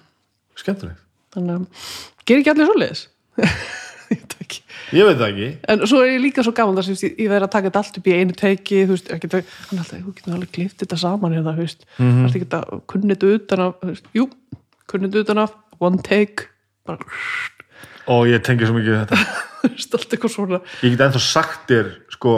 skemmtilegt. 0.62 1.04
Þannig 1.36 1.58
að 1.58 1.92
ger 2.28 2.42
ekki 2.42 2.54
allir 2.54 2.72
svoleiðis? 2.72 3.04
Ég 4.08 4.22
veit 4.22 4.36
ekki. 4.40 4.62
Ég 4.96 5.04
veit 5.04 5.18
það 5.20 5.30
ekki. 5.34 5.48
En 5.68 5.82
svo 5.84 5.98
er 6.00 6.14
ég 6.14 6.22
líka 6.24 6.44
svo 6.46 6.54
gaman 6.56 6.78
þess 6.78 6.94
að 6.94 7.02
ég, 7.04 7.16
ég 7.20 7.32
verið 7.32 7.44
að 7.44 7.54
taka 7.58 7.68
þetta 7.68 7.80
allt 7.82 7.98
upp 8.00 8.06
í 8.08 8.14
einu 8.16 8.36
teiki 8.40 8.78
þú 8.86 8.94
veist, 8.94 9.10
ekki, 9.12 9.30
hann 9.34 9.42
er 9.76 9.82
alltaf, 9.82 10.04
þú 10.06 10.14
getur 10.16 10.36
alveg 10.38 10.54
klift 10.56 10.84
þetta 10.84 11.00
saman 11.02 11.36
hérna, 11.36 11.54
þú 11.58 11.66
veist, 11.66 11.84
mm 11.98 12.06
-hmm. 12.06 12.22
alltaf 12.24 12.42
geta 12.44 12.62
kunnið 12.94 13.18
þetta 13.18 13.34
utan 13.36 13.64
af, 13.66 13.74
þú 13.82 13.90
veist, 13.92 14.08
jú 14.16 14.30
kunnið 14.88 15.10
þetta 15.12 15.26
utan 15.26 15.42
af, 15.44 15.58
one 15.80 16.00
take 16.08 16.48
bara, 16.88 17.04
og 18.08 18.28
ég 18.32 18.44
tengi 18.48 18.66
svo 18.66 18.78
mikið 18.80 18.96
þetta. 19.02 19.18
Þú 19.62 19.74
veist, 19.76 19.94
allt 19.94 20.14
eitthvað 20.14 20.32
svona. 20.32 20.62
Ég 20.84 20.96
get 20.96 21.04
ennþá 21.04 21.20
sagt 21.20 21.68
þér 21.68 21.92
sko 22.16 22.34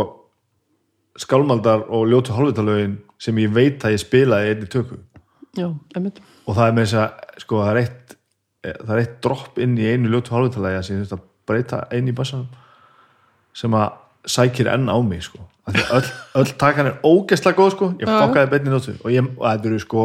skálmaldar 1.19 1.85
og 1.89 2.07
ljótu 2.09 2.33
hálfutalögin 2.33 2.97
sem 3.19 3.37
ég 3.37 3.53
veit 3.53 3.83
að 3.83 3.93
ég 3.93 4.01
spilaði 4.01 4.47
í 4.47 4.51
einni 4.53 4.69
tökku 4.71 4.97
já, 5.57 5.69
einmitt, 5.95 6.19
og 6.49 6.57
það 6.57 6.65
er 6.71 6.75
með 6.79 6.87
þess 6.87 6.99
að 7.03 7.43
sko 7.45 7.59
það 7.63 7.71
er 7.75 7.81
eitt 7.83 8.15
það 8.65 8.93
er 8.95 9.01
eitt 9.03 9.13
dropp 9.23 9.59
inn 9.63 9.77
í 9.79 9.85
einu 9.93 10.09
ljótu 10.11 10.33
hálfutalagi 10.35 10.81
sem 10.87 10.97
ég 10.97 11.05
þurft 11.05 11.15
að 11.19 11.27
breyta 11.49 11.83
einu 11.95 12.11
í 12.11 12.15
bassanum 12.17 12.49
sem 13.59 13.77
að 13.77 13.93
sækir 14.29 14.67
enn 14.73 14.89
á 14.91 14.97
mig 15.05 15.23
sko. 15.25 15.39
Því 15.69 15.83
að 15.85 15.93
öll, 15.99 16.09
öll 16.41 16.51
takan 16.59 16.89
er 16.89 16.97
ógeðslega 17.05 17.57
góð 17.57 17.71
sko. 17.75 17.87
Ég 18.01 18.09
fokkaði 18.09 18.49
beinni 18.51 18.73
nótu 18.73 18.95
og, 18.99 19.07
ég, 19.13 19.29
og 19.37 19.45
þetta 19.47 19.69
eru 19.69 19.79
sko 19.85 20.03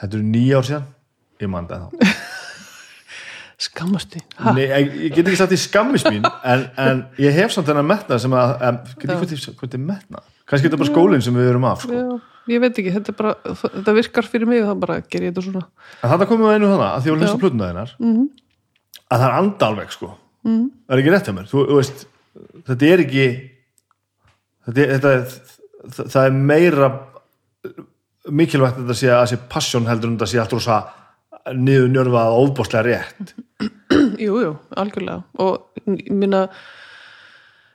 þetta 0.00 0.16
eru 0.18 0.24
nýja 0.32 0.60
ár 0.62 0.66
síðan. 0.70 0.86
Ég 1.42 1.50
man 1.52 1.68
það 1.70 1.84
þá. 1.84 2.08
Skammastu 3.58 4.20
ha, 4.38 4.52
Nei, 4.54 4.68
ég, 4.70 4.92
ég 5.08 5.14
get 5.16 5.26
ekki 5.26 5.38
sagt 5.40 5.54
í 5.56 5.58
skammis 5.58 6.04
mín 6.06 6.22
en, 6.46 6.60
en 6.78 7.00
ég 7.18 7.34
hef 7.34 7.50
samt 7.56 7.66
þennan 7.66 7.88
metnað 7.90 8.20
sem 8.22 8.34
að, 8.38 8.52
em, 8.68 8.76
get 9.02 9.10
ég 9.10 9.24
þið- 9.32 9.56
hvað 9.58 9.72
þið 9.72 9.82
metnað? 9.88 10.28
Kannski 10.46 10.68
þetta 10.68 10.78
er 10.78 10.82
bara 10.84 10.90
skólinn 10.92 11.24
sem 11.26 11.34
við 11.34 11.48
erum 11.50 11.66
af 11.66 11.82
sko. 11.82 11.96
já, 11.98 12.04
ég 12.48 12.60
veit 12.64 12.78
ekki, 12.80 12.92
þetta 12.96 13.14
bara 13.18 13.34
þetta 13.62 13.94
virkar 13.98 14.28
fyrir 14.28 14.48
mig 14.50 14.62
og 14.62 14.70
það 14.72 14.80
bara 14.84 14.96
ger 15.12 15.26
ég 15.26 15.32
þetta 15.34 15.44
svona 15.48 15.64
en 16.02 16.12
þetta 16.14 16.28
komum 16.30 16.46
við 16.48 16.54
einu 16.58 16.70
þannig 16.72 16.86
að 16.88 17.02
því 17.04 17.12
að 17.12 17.18
hlusta 17.22 17.42
plötuna 17.44 17.68
þeinar 17.70 17.94
Mhm. 17.98 18.24
að 19.08 19.18
það 19.22 19.26
er 19.28 19.36
anda 19.42 19.66
alveg 19.72 19.92
sko. 19.92 20.10
mm. 20.44 20.64
það 20.88 20.96
er 20.96 21.02
ekki 21.02 21.14
rétt 21.14 21.28
hjá 21.28 21.34
mér 21.38 21.48
þú, 21.52 21.66
þú 21.68 21.78
veist, 21.80 22.06
þetta 22.68 22.90
er 22.92 23.04
ekki 23.04 23.26
þetta 24.68 24.80
er, 24.84 24.92
þetta 24.98 25.12
er 25.12 25.24
það, 25.88 26.08
það 26.14 26.24
er 26.28 26.38
meira 26.52 26.88
mikilvægt 28.28 28.76
að 28.78 28.82
þetta 28.88 28.98
sé 29.00 29.12
að 29.14 29.26
sé 29.32 29.38
passion 29.48 29.86
heldur 29.88 30.10
en 30.10 30.18
þetta 30.18 30.30
sé 30.32 30.40
allt 30.42 30.52
rosa 30.56 30.78
niður 31.56 31.88
njörfað 31.94 32.34
ofbáslega 32.42 32.84
rétt 32.84 33.30
jú, 34.26 34.34
jú, 34.42 34.50
algjörlega 34.76 35.22
og 35.40 35.86
minna 36.12 36.42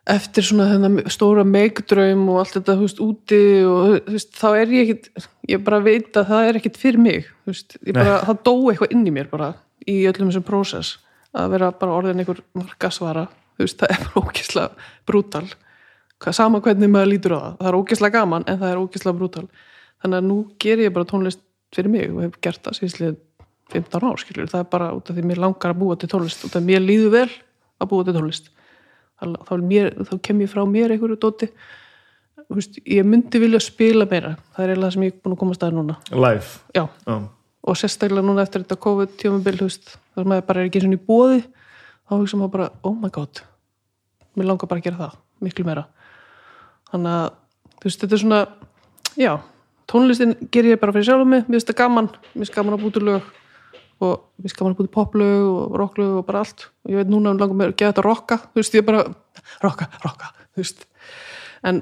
eftir 0.10 0.43
svona 0.43 0.68
þennan 0.74 1.12
stóra 1.14 1.45
meikdraum 1.47 2.26
og 2.34 2.41
allt 2.41 2.58
þetta, 2.58 2.76
þú 2.76 2.88
veist, 2.88 3.04
úti 3.04 3.43
og 3.64 3.84
þú 4.08 4.16
veist, 4.18 4.34
þá 4.36 4.47
er 4.51 4.74
ég 4.76 4.89
ekkit 4.89 5.28
ég 5.54 5.64
bara 5.64 5.80
veit 5.84 6.18
að 6.20 6.28
það 6.32 6.47
er 6.47 6.60
ekkit 6.60 6.80
fyrir 6.82 7.04
mig 7.04 7.30
þú 7.30 7.54
veist, 7.54 7.78
ég 7.80 7.95
bara, 7.95 8.18
það 8.28 8.41
dó 8.49 8.54
eitthvað 8.72 8.95
inn 8.97 9.06
í 9.08 9.14
mér 9.16 9.30
bara 9.32 9.54
í 9.88 10.01
öllum 10.10 10.32
þessum 10.32 10.47
prósess 10.47 10.97
að 11.34 11.56
vera 11.56 11.72
bara 11.80 11.95
orðin 12.01 12.20
einhver 12.24 12.43
markasvara 12.58 13.28
þú 13.58 13.68
veist, 13.68 13.80
það 13.80 13.93
er 13.93 14.04
bara 14.04 14.26
ógislega 14.26 14.89
brútal. 15.08 15.45
Sama 16.32 16.62
hvernig 16.64 16.91
maður 16.91 17.10
lítur 17.12 17.36
á 17.36 17.39
það. 17.39 17.56
Það 17.60 17.70
er 17.70 17.78
ógislega 17.78 18.20
gaman 18.20 18.45
en 18.47 18.60
það 18.62 18.70
er 18.72 18.80
ógislega 18.80 19.18
brútal. 19.20 19.47
Þannig 20.04 20.20
að 20.20 20.28
nú 20.30 20.38
ger 20.64 20.84
ég 20.84 20.93
bara 20.95 21.08
tónlist 21.10 21.41
fyrir 21.74 21.91
mig 21.91 22.12
og 22.14 22.22
hef 22.24 22.38
gert 22.43 22.62
það 22.64 22.78
síðslega 22.80 23.16
15 23.74 24.06
ár 24.08 24.22
skilur, 24.22 24.49
það 24.51 24.62
er 24.62 24.70
bara 24.72 24.91
út 24.93 25.10
af 25.10 25.18
því 25.18 25.24
mér 25.26 25.41
langar 25.41 25.74
að 25.74 25.80
búa 25.82 25.97
til 25.97 26.10
tónlist 26.12 26.43
út 26.45 26.54
af 26.54 26.60
því 26.60 26.68
mér 26.68 26.84
líður 26.84 27.14
vel 27.16 27.30
að 27.82 27.89
búa 27.89 28.06
til 28.06 28.16
tónlist 28.16 28.51
þá, 29.24 29.53
mér, 29.61 29.89
þá 30.07 30.13
kem 30.26 30.43
ég 30.43 30.51
frá 30.51 30.63
mér 30.69 30.93
einhverju 30.93 31.17
dóti. 31.21 31.49
Veist, 32.53 32.80
ég 32.86 33.05
myndi 33.07 33.39
vilja 33.41 33.61
spila 33.63 34.07
meira. 34.09 34.36
Það 34.55 34.74
er 34.74 34.82
það 34.82 34.93
sem 34.95 35.05
ég 35.07 35.13
er 35.13 35.21
búin 35.24 35.36
að 35.36 35.41
koma 35.41 35.57
að 35.57 35.78
núna. 35.78 35.97
Live? 36.11 36.59
Já, 36.76 36.84
Já. 37.07 37.15
og 37.63 37.80
sérstaklega 37.80 38.26
núna 38.26 38.45
eftir 38.45 38.65
þetta 38.65 38.80
COVID 38.86 39.15
tjómabil, 39.21 39.55
þú 39.61 39.69
veist, 39.69 39.95
þar 40.15 40.30
maður 40.32 40.47
bara 40.49 40.63
er 40.63 40.69
ekki 40.69 40.84
svona 40.84 40.99
í 40.99 41.05
bóði, 41.07 41.39
þá 42.03 42.15
hugsa 42.17 42.39
maður 42.41 42.53
bara 42.57 42.69
oh 42.84 42.97
my 42.99 43.13
god, 43.13 43.43
mér 44.36 44.49
langar 44.49 44.69
bara 44.69 44.84
að 44.84 44.89
gera 44.89 45.01
það 45.01 45.15
miklu 45.47 45.65
meira. 45.67 45.86
Þannig 46.91 47.15
að, 47.19 47.30
þú 47.80 47.89
veist, 47.89 48.03
þetta 48.03 48.17
er 48.17 48.24
svona 48.26 48.41
já, 49.19 49.32
tónlistin 49.89 50.36
ger 50.51 50.67
ég 50.74 50.82
bara 50.82 50.95
fyrir 50.95 51.09
sjálfum 51.09 51.34
mig, 51.34 51.47
mér 51.47 51.57
finnst 51.57 51.71
það 51.71 51.80
gaman. 51.82 52.11
Mér 52.34 52.43
finnst 52.43 52.57
gaman 52.57 52.78
að 52.78 52.86
búti 52.86 53.03
lög 53.03 53.32
og 54.04 54.24
mér 54.38 54.45
finnst 54.47 54.58
gaman 54.60 54.74
að 54.76 54.80
búti 54.82 54.91
poplög 54.93 55.45
og 55.49 55.78
rocklög 55.80 56.18
og 56.20 56.26
bara 56.28 56.41
allt. 56.43 56.68
Og 56.86 56.91
ég 56.93 56.99
veit 57.01 57.12
núna 57.14 57.32
um 57.34 57.39
langar 57.41 57.58
mér 57.60 57.72
að 57.74 57.78
gera 57.82 57.93
þetta 57.93 58.06
rocka 58.08 58.38
þú 58.49 58.60
veist, 58.62 58.76
ég 58.78 58.86
bara, 58.88 59.04
rocka, 59.64 59.88
rocka 60.04 60.32
þú 60.54 60.62
veist, 60.64 60.86
en 61.64 61.82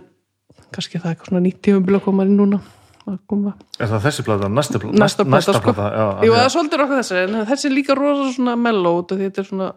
kannski 0.71 0.99
það 1.01 1.09
er 1.09 1.15
eitthvað 1.15 1.31
svona 1.31 1.43
nýtt 1.47 1.61
tímabil 1.65 1.97
að 1.99 2.03
koma 2.05 2.23
inn 2.27 2.37
núna 2.39 2.61
að 3.09 3.17
koma. 3.27 3.53
Er 3.81 3.89
það 3.89 4.03
þessi 4.05 4.23
plata? 4.27 4.47
Næsta, 4.53 4.79
pl 4.79 4.91
næsta 5.01 5.25
plata 5.25 5.55
sko. 5.57 5.73
plata, 5.73 5.87
já, 5.91 6.05
Jú, 6.27 6.31
það 6.31 6.37
að- 6.37 6.45
er 6.45 6.53
svolítið 6.53 6.83
okkur 6.85 6.99
þessari 7.01 7.23
en 7.25 7.45
þessi 7.49 7.65
er 7.65 7.73
líka 7.75 7.95
rosa 7.97 8.27
svona 8.35 8.53
mellow 8.61 8.99
út 9.01 9.11
af 9.11 9.17
því 9.17 9.25
þetta 9.31 9.41
er 9.41 9.49
svona 9.49 9.71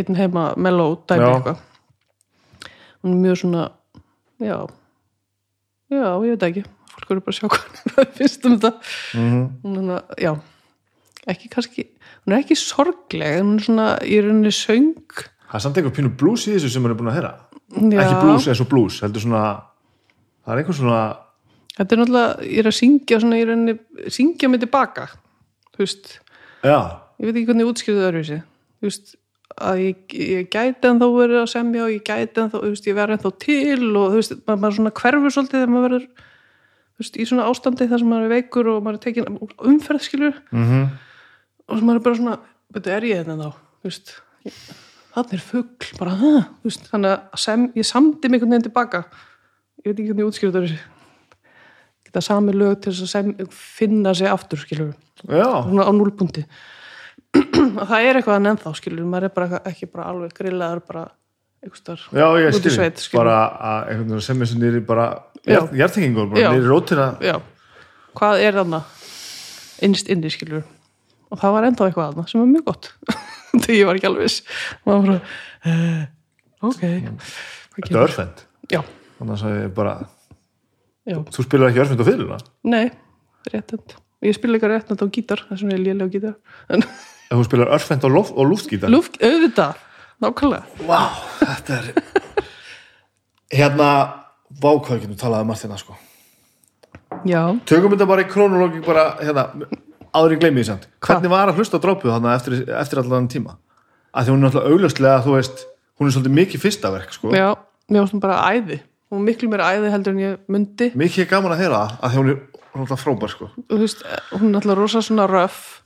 einn 0.00 0.18
heima 0.18 0.44
mellow 0.58 0.96
dæmi 1.06 1.28
eitthvað. 1.30 1.62
Er 3.06 3.14
mjög 3.22 3.38
svona 3.44 3.62
já 4.42 4.56
já, 5.94 6.02
ég 6.26 6.34
veit 6.34 6.42
ekki, 6.48 6.64
fólk 6.90 7.10
eru 7.14 7.22
bara 7.22 7.32
að 7.32 7.38
sjá 7.38 7.48
hvað 7.54 7.80
það 7.94 8.12
finnst 8.18 8.46
um 8.50 8.56
þetta. 8.58 8.72
Mhm. 9.14 9.44
hún 9.62 9.90
er, 9.94 10.02
já 10.26 10.32
ekki 11.30 11.50
kannski, 11.52 11.86
hún 12.24 12.34
er 12.34 12.44
ekki 12.44 12.56
sorgleg 12.58 13.40
en 13.40 13.50
hún 13.50 13.58
er 13.58 13.66
svona, 13.66 13.88
í 14.06 14.18
rauninni 14.22 14.52
söng. 14.54 15.24
Það 15.46 15.58
er 15.58 15.64
samt 15.64 15.80
einhver 15.80 15.94
pínu 15.96 16.12
blues 16.18 16.46
í 16.46 16.54
þessu 16.54 16.70
sem 16.72 16.84
maður 16.84 16.94
er 16.94 17.00
búin 17.00 17.10
að 17.10 17.18
heyra. 17.18 17.32
Já, 17.66 18.00
ekki 18.04 18.18
blues 18.22 18.48
eins 18.50 18.62
og 18.62 18.70
blues, 18.70 19.00
heldur 19.02 19.24
svona 19.24 19.44
það 20.46 20.52
er 20.54 20.62
einhver 20.62 20.78
svona 20.78 21.02
þetta 21.76 21.94
er 21.94 22.00
náttúrulega, 22.00 22.46
ég 22.46 22.62
er 22.62 22.70
að 22.70 22.76
syngja 22.78 23.20
svona 23.22 23.38
í 23.40 23.46
rauninni, 23.48 23.76
syngja 24.14 24.50
mig 24.50 24.62
tilbaka 24.62 25.08
þú 25.74 25.82
veist. 25.82 26.12
Já, 26.62 26.78
ég 27.18 27.28
veit 27.28 27.32
ekki 27.34 27.48
hvernig 27.50 27.66
ég 27.66 27.72
útskýrði 27.72 28.02
það 28.02 28.10
öðruvísi. 28.10 28.38
Þú 28.76 28.88
veist, 28.88 29.16
að 29.56 29.82
ég, 29.82 30.14
ég 30.20 30.48
gæti 30.52 30.90
en 30.90 31.00
þá 31.00 31.06
verið 31.16 31.40
að 31.40 31.50
semja 31.52 31.84
og 31.86 31.92
ég 31.92 32.06
gæti 32.06 32.42
en 32.42 32.52
þá 32.52 32.56
þú 32.58 32.70
veist, 32.70 32.86
ég 32.86 32.96
verði 32.96 33.16
ennþá 33.16 33.34
til 33.42 33.90
og 33.90 34.06
þú 34.14 34.20
veist, 34.20 34.38
maður, 34.46 34.62
maður 34.62 34.78
svona 34.78 34.94
hverfur 35.00 35.34
svolítið 35.36 35.58
þegar 35.58 35.74
maður 35.74 35.86
verður 35.88 36.06
þú 36.06 37.04
veist, 37.04 37.18
í 37.18 37.26
svona 37.28 37.48
ástandi 37.50 37.88
þar 37.90 38.02
sem 38.02 38.12
maður 38.12 38.26
er 38.26 38.34
veikur 38.36 38.70
og 38.72 38.80
maður 38.84 38.98
er 38.98 39.04
tekin 39.06 39.40
umferð 39.72 40.06
skilur 40.06 40.40
mm 40.52 40.86
og 41.66 41.78
sem 41.78 41.92
er 41.92 42.02
bara 42.02 42.18
svona, 42.18 42.40
betur 42.72 42.96
er 42.96 43.08
ég 43.10 43.22
þetta 43.22 43.38
þá? 43.40 43.62
Þú 43.76 43.90
veist, 43.90 44.12
þannig 45.14 45.38
er 45.38 45.46
fugl 45.46 45.94
bara, 46.00 46.18
hæ, 46.20 46.34
þú 46.60 46.70
veist, 46.70 46.90
þannig 46.92 47.14
að 47.14 47.40
sem, 47.46 47.70
ég 47.76 47.88
samdi 47.88 48.30
mig 48.30 48.38
einhvern 48.38 48.56
veginn 48.56 48.68
tilbaka. 48.68 49.06
Ég 49.82 49.90
veit 49.90 49.98
ekki 49.98 50.12
hvernig 50.12 50.26
ég 50.26 50.36
það 50.36 50.52
öðruvísi 50.52 50.84
geta 52.16 52.24
sami 52.24 52.54
lög 52.56 52.80
til 52.80 52.94
þess 52.94 53.04
að 53.04 53.12
sem, 53.12 53.50
finna 53.52 54.14
sig 54.16 54.30
aftur 54.30 54.60
skilur 54.60 54.94
svona 55.20 55.84
á 55.84 55.92
núlpunkti 55.92 56.46
og 57.80 57.84
það 57.84 58.06
er 58.06 58.18
eitthvað 58.18 58.38
en 58.38 58.50
ennþá 58.52 58.72
skilur 58.78 59.08
maður 59.08 59.28
er 59.28 59.34
bara 59.36 59.60
ekki 59.68 59.88
bara 59.90 60.08
alveg 60.12 60.34
grillaður 60.36 60.82
bara 60.86 61.04
já, 61.66 62.26
ég 62.40 62.54
skilur. 62.54 62.92
bara 63.16 63.36
að 63.42 63.90
einhvern 63.90 64.14
veginn 64.14 64.24
sem 64.28 64.44
þessu 64.44 64.60
nýri 64.60 64.82
bara 64.86 65.06
hjartengingur, 65.46 66.28
bara 66.30 66.52
nýri 66.54 66.68
rótina. 66.68 67.08
Já, 67.24 67.40
hvað 68.16 68.44
er 68.46 68.60
þarna 68.60 68.82
innst 69.84 70.10
inni 70.12 70.30
skilur 70.32 70.64
og 71.30 71.40
það 71.42 71.56
var 71.56 71.68
ennþá 71.68 71.88
eitthvað 71.88 72.12
þarna 72.12 72.30
sem 72.30 72.42
var 72.42 72.50
mjög 72.52 72.66
gott. 72.70 72.90
Þegar 73.56 73.76
ég 73.76 73.88
var 73.88 73.98
ekki 73.98 74.08
alveg 74.10 74.28
viss. 74.28 74.38
Maður 74.86 75.06
bara 75.06 75.18
uh, 75.72 76.02
ok. 76.70 76.82
Þetta 77.76 77.92
er 77.92 78.00
örfend. 78.02 78.42
Já, 78.72 78.80
þannig 79.18 79.44
að 79.46 79.56
ég 79.60 79.74
bara, 79.76 79.94
já, 81.06 81.18
þú 81.36 81.46
spilar 81.46 81.70
ekki 81.70 81.82
örfend 81.84 82.02
á 82.02 82.06
fyrirluna 82.08 82.38
nei, 82.66 82.86
réttend 83.52 83.94
ég 84.26 84.34
spila 84.34 84.58
ekki 84.58 84.70
réttend 84.72 85.02
á 85.02 85.06
gítar 85.12 85.42
þess 85.46 85.62
vegna 85.62 85.76
er 85.76 85.82
lélega 85.84 86.12
gítar. 86.16 86.36
En 86.72 86.82
ef 86.82 87.34
þú 87.34 87.44
spilar 87.46 87.72
örfend 87.76 88.06
á 88.06 88.10
loft, 88.10 88.34
og 88.34 88.50
luftgítar 88.50 88.92
luft, 88.92 89.18
auðvitað, 89.22 89.82
nákvæmlega. 90.24 90.86
Vá, 90.88 91.00
þetta 91.42 91.80
er 91.80 91.90
Hérna 93.56 93.90
Vá, 94.56 94.70
hvað 94.72 95.02
getum 95.02 95.18
talað 95.20 95.42
um 95.44 95.50
Martina 95.50 95.76
sko. 95.78 95.96
Já, 97.26 97.40
Tökum 97.68 97.92
þetta 97.92 98.06
bara 98.08 98.22
í 98.24 98.28
krónológi 98.30 98.80
bara, 98.84 99.08
hérna, 99.20 99.50
áður 100.16 100.36
í 100.36 100.40
gleymi 100.42 100.62
því 100.62 100.66
samt. 100.70 100.88
Hvernig 101.04 101.32
var 101.32 101.52
að 101.52 101.60
hlusta 101.60 101.78
á 101.78 101.84
drópuð 101.84 102.14
þannig 102.14 102.34
eftir, 102.34 102.58
eftir 102.80 103.02
allan 103.02 103.30
tíma? 103.32 103.56
Að 104.16 104.26
því 104.26 104.34
hún 104.34 104.42
er 104.42 104.48
náttúrulega 104.48 104.74
augljóslega, 104.74 105.22
þú 105.26 105.36
veist 105.36 105.64
hún 105.96 106.08
er 106.08 106.16
svolítið 106.16 106.36
mikið 106.40 106.62
fyrsta 106.64 106.92
verk, 106.94 107.16
sko. 107.16 107.32
Já, 107.36 107.48
mér 107.92 108.04
varst 108.04 108.16
hún 108.16 108.24
bara 108.24 108.42
æði. 108.48 108.80
Hún 109.06 109.20
var 109.20 109.26
miklu 109.28 109.50
meira 109.52 109.70
æði 109.76 109.90
heldur 109.92 110.16
en 110.16 110.22
ég 110.24 110.38
myndi 110.50 110.88
Mikið 110.98 111.28
gaman 111.30 111.54
að 111.54 111.60
heyra 111.62 111.82
að 112.00 112.14
því 112.14 112.20
hún 112.22 112.30
er 112.32 112.38
hún 112.76 112.84
er 112.84 112.90
náttúrulega 112.90 113.02
frábær, 113.02 113.32
sko. 113.32 113.50
Veist, 113.72 114.02
hún 114.34 114.50
er 114.50 114.60
alltaf 114.60 114.78
rosa 114.78 115.02
svona 115.04 115.26
röff 115.30 115.82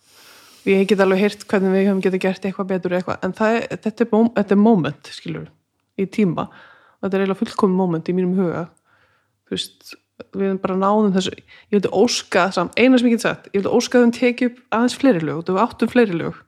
ég 0.68 0.88
get 0.88 1.00
alveg 1.00 1.22
heyrt 1.22 1.46
hvernig 1.48 1.72
við 1.72 1.86
höfum 1.88 2.02
getið 2.04 2.22
gert 2.24 2.44
eitthvað 2.44 2.68
betur 2.74 2.96
eitthvað, 2.96 3.22
en 3.24 3.34
það 3.36 3.56
er, 3.56 3.66
þetta, 3.70 4.04
er, 4.04 4.28
þetta 4.36 4.56
er 4.56 4.60
moment, 4.60 5.10
skilur, 5.14 5.48
í 5.96 6.06
tíma. 6.12 6.48
Og 6.98 7.06
þetta 7.06 7.16
er 7.16 7.24
eiginlega 7.24 7.40
fullkomin 7.40 7.78
moment 7.78 8.10
í 8.10 8.16
mínum 8.16 8.34
huga. 8.36 8.66
Þú 9.48 9.56
veist 9.56 9.94
við 10.36 10.54
bara 10.62 10.78
náðum 10.78 11.14
þessu, 11.14 11.34
ég 11.36 11.76
vildi 11.76 11.92
óska 11.96 12.46
samt, 12.54 12.76
eina 12.78 12.98
sem 13.00 13.10
ég 13.10 13.16
get 13.16 13.26
sagt, 13.26 13.50
ég 13.50 13.60
vildi 13.60 13.74
óska 13.78 14.02
þeim 14.02 14.14
tekið 14.16 14.50
upp 14.50 14.62
aðeins 14.76 14.96
fleiri 15.00 15.24
lög, 15.24 15.42
þú 15.48 15.58
áttum 15.62 15.92
fleiri 15.92 16.16
lög 16.20 16.40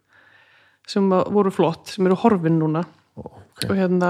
sem 0.92 1.12
að 1.14 1.28
voru 1.36 1.52
flott, 1.54 1.92
sem 1.92 2.08
eru 2.08 2.18
horfin 2.18 2.58
núna. 2.58 2.86
Okay. 3.12 3.68
og 3.68 3.76
hérna 3.76 4.08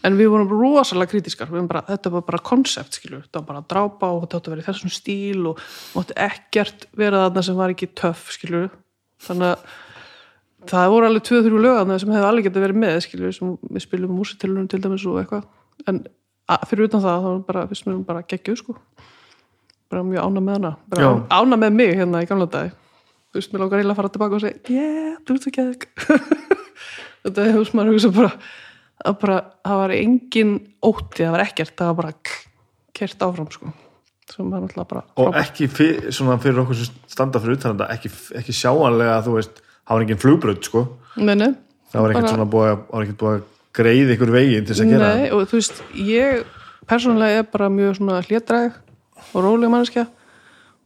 en 0.00 0.14
við 0.16 0.30
vorum 0.32 0.48
rosalega 0.48 1.18
við 1.20 1.50
vorum 1.50 1.68
bara, 1.68 1.82
þetta 1.90 2.12
var 2.14 2.22
bara 2.24 2.40
konsept 2.40 2.96
skilur 2.96 3.26
þetta 3.26 3.42
var 3.42 3.48
bara 3.50 3.60
að 3.60 3.66
drápa 3.68 4.08
og 4.14 4.22
þetta 4.22 4.38
átti 4.38 4.48
að 4.48 4.54
vera 4.54 4.62
í 4.62 4.68
þessum 4.70 4.92
stíl 4.94 5.50
og 5.50 5.60
mátti 5.92 6.16
ekkert 6.24 6.86
vera 6.96 7.26
þarna 7.26 7.44
sem 7.44 7.58
var 7.60 7.74
ekki 7.74 7.90
töff 8.00 8.30
skilur 8.32 8.70
þannig 9.26 9.52
að 9.52 9.66
það 10.68 10.92
voru 10.92 11.08
alveg 11.08 11.26
tvö 11.26 11.42
þrjú 11.44 11.60
lögana 11.64 11.98
sem 12.00 12.12
hefði 12.12 12.28
alveg 12.28 12.48
getið 12.48 12.64
verið 12.66 12.80
með 12.82 12.96
skilur 13.06 13.36
sem 13.36 13.52
við 13.68 13.84
spilum 13.84 14.16
músitilunum 14.16 14.68
til 14.70 14.80
dæmis 14.84 15.06
og 15.08 15.20
eitthvað. 15.20 15.46
En 15.88 16.02
að, 16.50 16.66
fyrir 16.70 16.90
utan 16.90 17.04
það 17.06 17.24
þá 17.24 17.30
bara, 17.46 17.64
fyrst 17.70 17.88
mér 17.88 18.02
bara 18.08 18.26
geggjuð 18.26 18.60
sko. 18.60 18.76
Bara 19.90 20.04
mjög 20.06 20.26
ána 20.26 20.44
með 20.44 20.58
hana. 20.58 20.76
Bara 20.90 21.14
ána 21.30 21.58
með 21.58 21.76
mig 21.78 21.96
hérna 21.98 22.22
í 22.22 22.30
gamla 22.30 22.50
dag 22.50 22.76
þú 23.30 23.38
veist, 23.38 23.52
mér 23.52 23.62
langar 23.62 23.78
eiginlega 23.78 23.94
að 23.94 24.00
fara 24.00 24.12
tilbaka 24.14 24.36
og 24.36 24.42
segja 24.42 24.74
yeah, 24.74 25.18
þú 25.22 25.36
ert 25.36 25.44
svo 25.44 25.52
gegg 25.54 25.84
þetta 27.24 27.44
er 27.44 27.54
hús 27.54 27.70
maður 27.76 27.94
hugsa 27.94 28.10
bara 28.14 28.32
að 29.00 29.20
bara, 29.22 29.36
það 29.64 29.78
var 29.80 29.94
engin 29.96 30.56
ótti, 30.84 31.22
það 31.22 31.34
var 31.36 31.44
ekkert, 31.46 31.76
það 31.78 31.90
var 31.90 31.98
bara 32.02 32.10
kert 33.00 33.22
áfram 33.24 33.46
sko. 33.54 33.70
Sem 34.30 34.50
var 34.52 34.60
náttúrulega 34.60 34.90
bara 34.90 35.04
og 35.22 35.38
ekki 35.40 35.70
fyr, 35.72 36.10
svona 36.12 36.36
fyrir 36.42 36.60
okkur 36.64 36.76
sem 36.82 36.98
standa 37.08 37.40
fyrir 37.40 37.56
utan 37.56 37.78
þetta 37.78 37.88
ekki, 37.94 38.10
ekki 38.42 38.56
sjáanlega 38.58 39.14
þú 39.24 39.36
veist, 39.38 39.62
það 39.62 39.94
var 39.94 40.04
engin 40.04 40.20
flugbröð 40.26 40.60
sko. 40.66 40.84
Nei, 41.22 41.48
það 41.94 42.04
var 42.04 42.14
ekkert 42.14 42.34
svona 42.34 42.48
búið 42.50 42.74
að, 42.74 43.48
greið 43.76 44.14
ykkur 44.16 44.32
veginn 44.34 44.64
til 44.66 44.74
þess 44.74 44.84
að 44.84 44.92
gera 44.94 45.10
Nei, 45.14 45.26
og 45.34 45.44
þú 45.50 45.58
veist, 45.60 45.82
ég 45.94 46.40
persónulega 46.90 47.42
er 47.42 47.50
bara 47.52 47.68
mjög 47.72 47.98
svona 48.00 48.20
hlétræg 48.26 48.78
og 49.30 49.44
rólega 49.44 49.70
manneskja. 49.72 50.06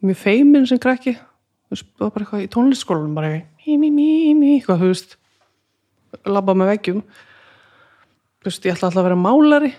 Mjög 0.04 0.18
feimin 0.20 0.66
sem 0.68 0.80
krakki. 0.82 1.14
Þú 1.16 1.76
veist, 1.76 1.86
það 1.96 2.04
var 2.04 2.12
bara 2.16 2.26
eitthvað 2.26 2.44
í 2.44 2.50
tónlistskólanum 2.52 3.14
bara 3.16 3.30
eitthvað, 3.38 3.78
mí, 3.80 3.90
mí, 3.94 4.08
mí, 4.36 4.50
eitthvað, 4.58 4.82
þú 4.82 4.90
veist 4.92 5.16
labba 6.28 6.56
með 6.58 6.72
veggjum. 6.74 7.00
Þú 8.44 8.50
veist, 8.50 8.68
ég 8.68 8.76
ætla 8.76 8.90
alltaf 8.90 9.00
að 9.00 9.08
vera 9.08 9.20
málari. 9.22 9.72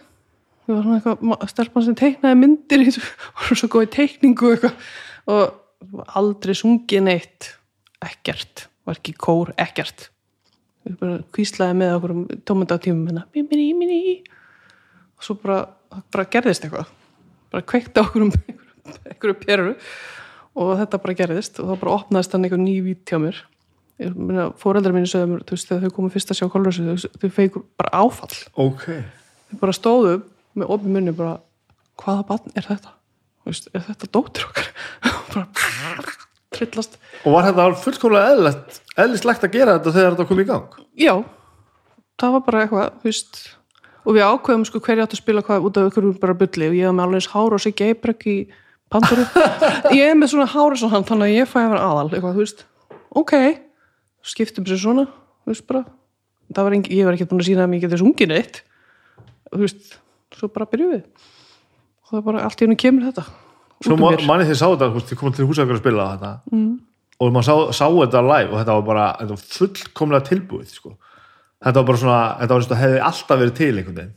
Ég 0.66 0.74
var 0.74 0.82
svona 0.88 0.98
eitthvað, 0.98 1.22
ma- 1.30 1.52
stelpan 1.52 1.86
sem 1.86 2.00
teiknaði 2.00 2.40
myndir 2.42 2.88
og 3.38 3.54
svo 3.54 3.70
góð 3.76 3.86
í 3.86 3.92
teikningu 4.00 4.56
eitthvað, 4.56 4.90
og 5.30 6.10
aldrei 6.18 6.58
sungið 6.58 7.06
neitt. 7.06 7.52
Ekkert, 8.06 8.66
var 8.86 8.98
ekki 8.98 9.14
kór, 9.22 9.54
ekkert 9.62 10.10
kvíslaði 11.36 11.78
með 11.80 11.96
okkur 11.98 12.14
um 12.14 12.26
tómundatímum 12.46 13.08
hérna 13.10 13.26
og 15.16 15.24
svo 15.24 15.38
bara, 15.40 15.64
bara 16.14 16.28
gerðist 16.30 16.66
eitthvað. 16.66 16.92
Bara 17.54 17.66
kveikti 17.66 18.02
okkur 18.02 18.28
um 18.28 18.32
einhverju 19.10 19.38
peru 19.42 19.74
og 20.56 20.72
þetta 20.82 21.02
bara 21.04 21.18
gerðist 21.18 21.60
og 21.62 21.72
þá 21.72 21.84
bara 21.84 21.98
opnaðist 22.00 22.36
hann 22.36 22.48
einhver 22.48 22.62
ný 22.62 22.78
vít 22.86 23.06
hjá 23.10 23.20
mér. 23.22 23.42
Fóreldrar 24.60 24.96
mínu 24.96 25.08
sögðu 25.08 25.32
mér, 25.32 25.44
þú 25.48 25.56
veist, 25.56 25.70
þegar 25.70 25.86
þau 25.86 25.96
komið 25.98 26.16
fyrst 26.18 26.34
að 26.34 26.40
sjá 26.42 26.48
kolrössu, 26.52 26.96
þau, 27.16 27.30
feikur 27.32 27.66
bara 27.80 28.04
áfall. 28.04 28.36
Ok, 28.60 28.90
þau 29.52 29.58
bara 29.62 29.76
stóðu 29.76 30.16
með 30.56 30.76
opið 30.76 30.96
munni 30.98 31.16
bara, 31.16 31.38
hvaða 32.04 32.28
barn 32.28 32.60
er 32.60 32.68
þetta? 32.68 32.92
Veist, 33.48 33.70
er 33.72 33.86
þetta 33.88 34.12
dóttir 34.12 34.50
okkar? 34.50 34.72
bara 35.32 35.48
trillast. 36.56 36.98
Og 37.24 37.36
var 37.36 37.48
þetta 37.50 37.68
fullkomlega 37.84 38.54
eðlislegt 39.04 39.46
að 39.48 39.56
gera 39.56 39.78
þetta 39.78 39.96
þegar 39.96 40.16
þetta 40.16 40.28
kom 40.32 40.42
í 40.42 40.48
gang? 40.50 40.80
Já, 41.00 41.14
það 42.22 42.36
var 42.38 42.46
bara 42.48 42.64
eitthvað, 42.66 43.00
veist 43.06 43.42
og 44.06 44.14
við 44.14 44.28
ákveðum 44.30 44.66
sko 44.70 44.82
hverju 44.86 45.06
átt 45.06 45.16
að 45.16 45.22
spila 45.22 45.44
hvað 45.46 45.66
út 45.66 45.80
af 45.82 45.90
ykkur 45.90 46.10
bara 46.22 46.38
bulli. 46.38 46.70
Og 46.70 46.78
ég 46.78 46.86
hef 46.86 46.96
með 46.96 47.08
alveg 47.08 47.22
eins 47.22 47.32
hár 47.34 47.56
og 47.58 47.62
sig 47.64 47.76
geibrek 47.80 48.26
í 48.30 48.38
pandoru 48.94 49.26
ég 49.98 50.12
er 50.12 50.18
með 50.18 50.36
svona 50.36 50.50
hár 50.52 50.76
eins 50.76 50.84
og 50.86 50.94
hann 50.94 51.06
þannig 51.08 51.32
að 51.32 51.38
ég 51.40 51.50
fæ 51.50 51.60
að 51.64 51.72
vera 51.74 51.88
aðal 51.90 52.10
eitthvað, 52.12 52.42
veist, 52.42 52.66
ok 53.18 53.34
skiptum 54.26 54.68
sér 54.70 54.82
svona, 54.82 55.08
veist 55.46 55.66
var 55.70 56.76
engin, 56.78 56.94
ég 56.94 57.08
var 57.08 57.18
ekki 57.18 57.28
búin 57.30 57.42
að 57.42 57.50
sína 57.50 57.66
að 57.66 57.72
mér 57.74 57.86
getur 57.86 58.02
sungin 58.02 58.34
eitt 58.36 58.62
þú 59.50 59.64
veist, 59.64 59.98
svo 60.38 60.50
bara 60.54 60.70
byrjuð 60.70 60.94
við. 60.94 61.04
Og 62.06 62.12
það 62.12 62.20
er 62.20 62.26
bara 62.30 62.46
allt 62.46 62.62
í 62.62 62.66
hennu 62.66 62.78
kemur 62.80 63.10
þetta 63.10 63.26
svo 63.84 63.98
manni 64.00 64.48
þið 64.48 64.60
sá 64.60 64.68
þetta, 64.68 64.92
þið 65.10 65.20
komum 65.20 65.36
til 65.36 65.48
húsakar 65.50 65.78
að 65.78 65.82
spila 65.84 66.10
þetta 66.14 66.32
mm. 66.52 66.70
og 67.20 67.34
maður 67.36 67.48
sá, 67.48 67.56
sá 67.82 67.86
þetta 67.88 68.24
live 68.30 68.52
og 68.52 68.60
þetta 68.62 68.78
var 68.78 68.86
bara 68.90 69.08
þetta 69.20 69.36
var 69.36 69.48
fullkomlega 69.58 70.30
tilbúið 70.30 70.76
sko. 70.78 70.94
þetta 71.66 71.82
var 71.82 71.90
bara 71.90 72.04
svona, 72.04 72.22
þetta 72.42 72.58
var 72.58 72.68
svona 72.68 72.82
hefði 72.84 73.02
alltaf 73.10 73.42
verið 73.42 73.58
til 73.60 73.72
einhvern 73.74 74.00
veginn. 74.02 74.14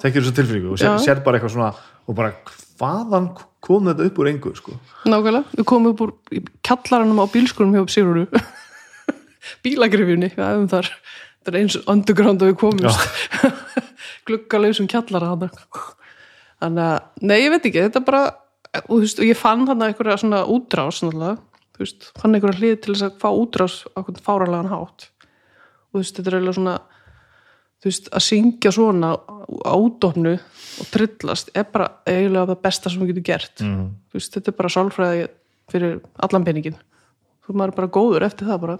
Þekkir 0.00 0.24
þessu 0.24 0.36
tilfinningu? 0.38 0.74
Og 0.74 0.80
sér, 0.80 0.98
sér 1.04 1.22
bara 1.24 1.38
eitthvað 1.38 1.56
svona 1.56 1.72
og 2.10 2.16
bara 2.18 2.32
hvaðan 2.80 3.30
kom 3.60 3.88
þetta 3.90 4.06
upp 4.08 4.20
úr 4.22 4.30
engu 4.30 4.54
sko. 4.56 4.76
nákvæmlega, 5.04 5.44
við 5.56 5.66
komum 5.68 5.92
upp 5.92 6.04
úr 6.06 6.14
í 6.34 6.42
kjallaranum 6.66 7.20
á 7.20 7.26
bílskunum 7.30 7.76
hjá 7.76 7.92
Sigururu 7.92 8.26
bílagrifjunni, 9.64 10.32
við 10.36 10.44
æfum 10.46 10.68
þar. 10.70 10.90
Þetta 11.40 11.52
er 11.52 11.58
eins 11.62 11.76
underground 11.88 12.44
og 12.44 12.50
við 12.50 12.58
komumst. 12.60 13.00
Gluggalausum 14.28 14.88
kjallara 14.90 15.32
þarna. 15.32 15.84
þannig 16.60 16.84
að, 16.84 16.96
nei 17.24 17.38
ég 17.40 17.54
veit 17.54 17.68
ekki 17.70 17.84
þetta 17.86 18.02
er 18.02 18.06
bara, 18.08 18.24
og 18.78 18.90
þú 18.90 19.00
veist, 19.04 19.22
og 19.22 19.28
ég 19.28 19.38
fann 19.38 19.66
þarna 19.68 19.90
einhverja 19.90 20.20
svona 20.22 20.42
útrás 20.50 21.00
náttúrulega, 21.04 21.38
þú 21.74 21.84
veist, 21.84 22.10
fann 22.20 22.36
einhverja 22.36 22.60
hlið 22.60 22.76
til 22.76 22.94
þess 22.94 23.06
að 23.08 23.18
fá 23.22 23.28
útrás 23.30 23.80
á 23.90 23.98
einhvern 24.00 24.24
fáralegan 24.26 24.70
hátt. 24.70 25.08
Og 25.90 25.98
þú 25.98 26.02
veist, 26.02 26.16
þetta 26.16 26.30
er 26.30 26.38
eiginlega 26.38 26.58
svona 26.58 26.76
þú 27.80 27.88
veist, 27.88 28.10
að 28.12 28.26
syngja 28.26 28.74
svona 28.76 29.14
á 29.16 29.74
útofnu 29.74 30.36
og 30.36 30.92
trillast 30.92 31.50
er 31.56 31.66
bara 31.72 31.88
eiginlega 32.04 32.52
það 32.52 32.62
besta 32.68 32.92
sem 32.92 33.02
þú 33.02 33.10
getur 33.10 33.26
gert. 33.30 33.64
Mm. 33.64 33.86
þú 34.10 34.20
veist, 34.20 34.34
þetta 34.36 34.52
er 34.52 34.58
bara 34.60 34.72
sálfræði 34.76 35.28
fyrir 35.70 36.00
allan 36.20 36.46
peningin 36.46 36.76
þú 37.46 37.56
maður 37.56 37.72
er 37.72 37.78
bara 37.78 37.94
góður 37.96 38.26
eftir 38.26 38.50
það 38.50 38.60
bara 38.66 38.76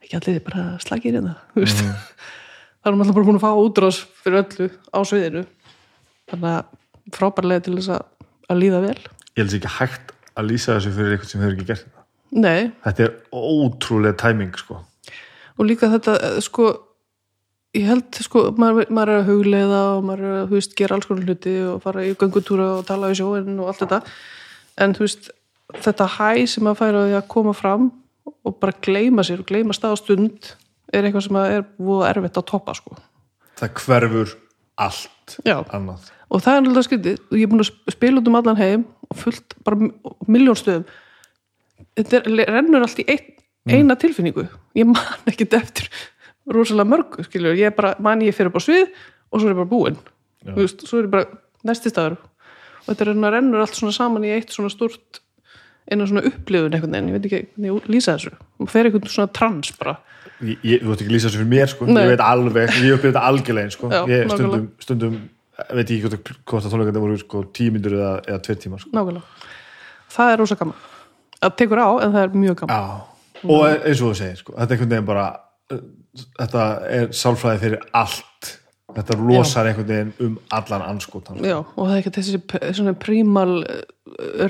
ekki 0.00 0.16
allir 0.16 0.44
bara 0.46 0.66
slagir 0.82 1.18
hérna 1.18 1.34
þú 1.54 1.64
veist. 1.64 1.82
Það 2.80 2.88
er 2.88 2.94
maður 2.96 3.02
alltaf 3.04 3.16
bara 3.18 3.26
búin 3.28 3.36
að 3.36 3.42
fá 3.44 3.60
útrás 3.60 3.96
fyrir 4.24 4.38
öllu 4.40 4.66
á 4.88 4.98
sviðinu. 5.04 5.40
Þannig 6.32 6.54
að 6.54 6.70
frábærlega 7.12 7.64
til 7.66 7.74
þess 7.74 7.90
að, 7.92 8.06
að 8.50 8.62
líða 8.64 8.82
vel. 8.84 8.98
Ég 9.36 9.42
held 9.44 9.56
ekki 9.60 9.72
hægt 9.78 10.14
að 10.36 10.50
lýsa 10.50 10.76
þessu 10.76 10.92
fyrir 10.96 11.16
eitthvað 11.16 11.32
sem 11.32 11.42
hefur 11.44 11.56
ekki 11.56 11.68
gert 11.70 11.86
þetta. 11.86 12.04
Nei, 12.30 12.70
þetta 12.84 13.06
er 13.06 13.16
ótrúlega 13.34 14.18
tæming 14.20 14.54
sko. 14.58 14.78
og 15.58 15.66
líka 15.66 15.90
þetta 15.90 16.14
eh, 16.28 16.38
sko 16.44 16.68
ég 17.76 17.86
held 17.86 18.20
sko, 18.24 18.44
maður, 18.58 18.88
maður 18.90 19.12
er 19.12 19.20
að 19.20 19.30
hugleiða 19.30 19.80
og 19.96 20.06
maður 20.06 20.26
er 20.26 20.36
að, 20.40 20.52
veist, 20.54 20.76
gera 20.78 20.96
alls 20.96 21.08
konar 21.08 21.26
hluti 21.26 21.56
og 21.70 21.82
fara 21.84 22.04
í 22.06 22.14
göngutúra 22.18 22.68
og 22.78 22.86
tala 22.88 23.10
í 23.12 23.18
sjóin 23.18 23.58
og 23.58 23.70
allt 23.70 23.84
þetta, 23.84 24.00
en 24.82 24.94
veist 24.98 25.30
þetta 25.78 26.08
hæ 26.16 26.30
sem 26.50 26.70
að 26.70 26.80
færa 26.80 27.04
því 27.06 27.18
að 27.18 27.28
koma 27.34 27.54
fram 27.54 27.90
og 28.46 28.56
bara 28.62 28.74
gleyma 28.82 29.24
sér 29.26 29.44
og 29.44 29.50
gleyma 29.50 29.76
stað 29.76 29.96
og 29.96 30.02
stund 30.02 30.52
er 30.90 31.06
eitthvað 31.06 31.26
sem 31.28 31.38
er 31.44 31.66
voða 31.78 32.10
erfitt 32.10 32.40
að 32.40 32.48
toppa 32.50 32.74
sko. 32.74 32.96
Það 33.60 33.76
hverfur 33.84 34.34
allt 34.80 35.36
Já. 35.46 35.60
annað 35.70 36.10
og 36.30 36.42
það 36.44 36.56
er 36.56 36.62
náttúrulega 36.64 36.86
skytið 36.88 37.20
og 37.26 37.36
ég 37.38 37.44
er 37.46 37.50
búin 37.52 37.62
að 37.64 37.68
sp- 37.72 37.94
spila 37.96 38.20
út 38.22 38.28
um 38.30 38.38
allan 38.38 38.58
heim 38.60 38.84
og 39.10 39.18
fullt 39.18 39.56
bara 39.66 39.90
miljón 40.30 40.58
stöðum. 40.58 40.84
Þetta 41.98 42.20
er, 42.20 42.50
rennur 42.54 42.84
allt 42.86 43.00
í 43.02 43.06
ein, 43.10 43.24
eina 43.70 43.96
tilfinningu. 43.98 44.46
Ég 44.78 44.86
man 44.88 45.30
ekkert 45.30 45.56
eftir 45.58 45.88
rosalega 46.50 46.88
mörgu 46.90 47.24
skilur, 47.26 47.56
ég 47.58 47.74
bara, 47.76 47.94
man 48.02 48.22
ég 48.24 48.34
fyrir 48.36 48.52
bara 48.54 48.64
svið 48.64 48.86
og 49.30 49.40
svo 49.42 49.48
er 49.50 49.54
ég 49.54 49.58
bara 49.62 49.70
búinn. 49.70 49.98
Þú 50.46 50.58
veist, 50.62 50.84
svo 50.88 51.00
er 51.00 51.08
ég 51.08 51.12
bara 51.12 51.26
næsti 51.68 51.92
staður. 51.92 52.16
Og 52.86 52.92
þetta 52.94 53.10
rennur, 53.10 53.34
rennur 53.34 53.64
allt 53.64 53.76
svona 53.76 53.92
saman 53.94 54.24
í 54.26 54.30
eitt 54.34 54.54
svona 54.54 54.70
stort 54.72 55.20
eina 55.90 56.06
svona 56.06 56.22
upplifun 56.28 56.70
einhvern 56.76 56.94
veginn, 56.94 57.10
ég 57.10 57.16
veit 57.18 57.26
ekki 57.26 57.40
hvernig 57.50 57.70
ég 57.74 57.90
lýsa 57.90 58.14
þessu. 58.14 58.32
Og 58.62 58.70
fer 58.70 58.86
einhvern 58.88 59.10
svona 59.10 59.32
trans 59.34 59.72
bara. 59.80 59.96
Ég, 60.40 60.56
ég, 60.62 60.80
þú 60.84 60.92
veit 60.94 61.02
ekki 61.02 61.12
lýsa 61.16 61.28
þessu 61.28 61.40
fyrir 61.42 61.50
mér 61.50 61.70
sko. 61.72 61.88
Nei. 61.90 62.04
ég 62.06 62.12
veit 62.14 62.22
alveg, 62.24 62.72
ég 62.86 62.94
uppið 62.96 63.10
þetta 63.10 63.24
algjörlega 63.30 63.66
eins, 63.68 63.76
sko. 63.76 63.90
Já, 63.92 64.00
ég 64.08 64.30
stundum, 64.32 64.66
stundum 64.86 65.16
veit 65.68 65.92
ég 65.92 66.06
ekki 66.06 66.10
hvort, 66.10 66.64
að 66.64 66.72
tónleikandi 66.72 67.02
voru 67.02 67.18
sko, 67.20 67.44
tíu 67.56 67.74
myndur 67.74 67.96
eða, 67.98 68.14
eða 68.26 68.40
tveir 68.46 68.58
tímar 68.62 68.82
sko. 68.82 68.92
nákvæmlega, 68.96 69.52
það 70.16 70.32
er 70.32 70.42
rosa 70.42 70.58
gaman. 70.60 70.88
Það 71.40 71.54
tekur 71.62 71.80
á 71.80 71.90
en 72.04 72.14
það 72.16 72.24
er 72.24 72.34
mjög 72.42 72.58
gaman. 72.62 72.74
Já, 72.76 73.46
og 73.46 73.66
eins 73.68 74.00
og 74.00 74.10
þú 74.10 74.16
segir 74.20 74.40
sko, 74.40 74.56
þetta 74.56 74.66
er 74.66 74.76
einhvern 74.76 74.94
veginn 74.94 75.10
bara 75.10 75.28
þetta 76.40 76.64
er 76.90 77.12
sálfræði 77.16 77.62
fyrir 77.64 77.86
allt. 77.96 78.56
Þetta 78.90 79.16
losar 79.22 79.68
einhvern 79.70 79.86
veginn 79.86 80.10
um 80.26 80.38
allan 80.56 80.86
anskotan 80.88 81.38
sko. 81.38 81.46
Já, 81.46 81.58
og 81.62 81.84
það 81.84 81.94
er 81.94 82.00
ekki 82.00 82.14
þessi 82.16 82.94
prímal 82.98 83.52
eh, 83.62 83.84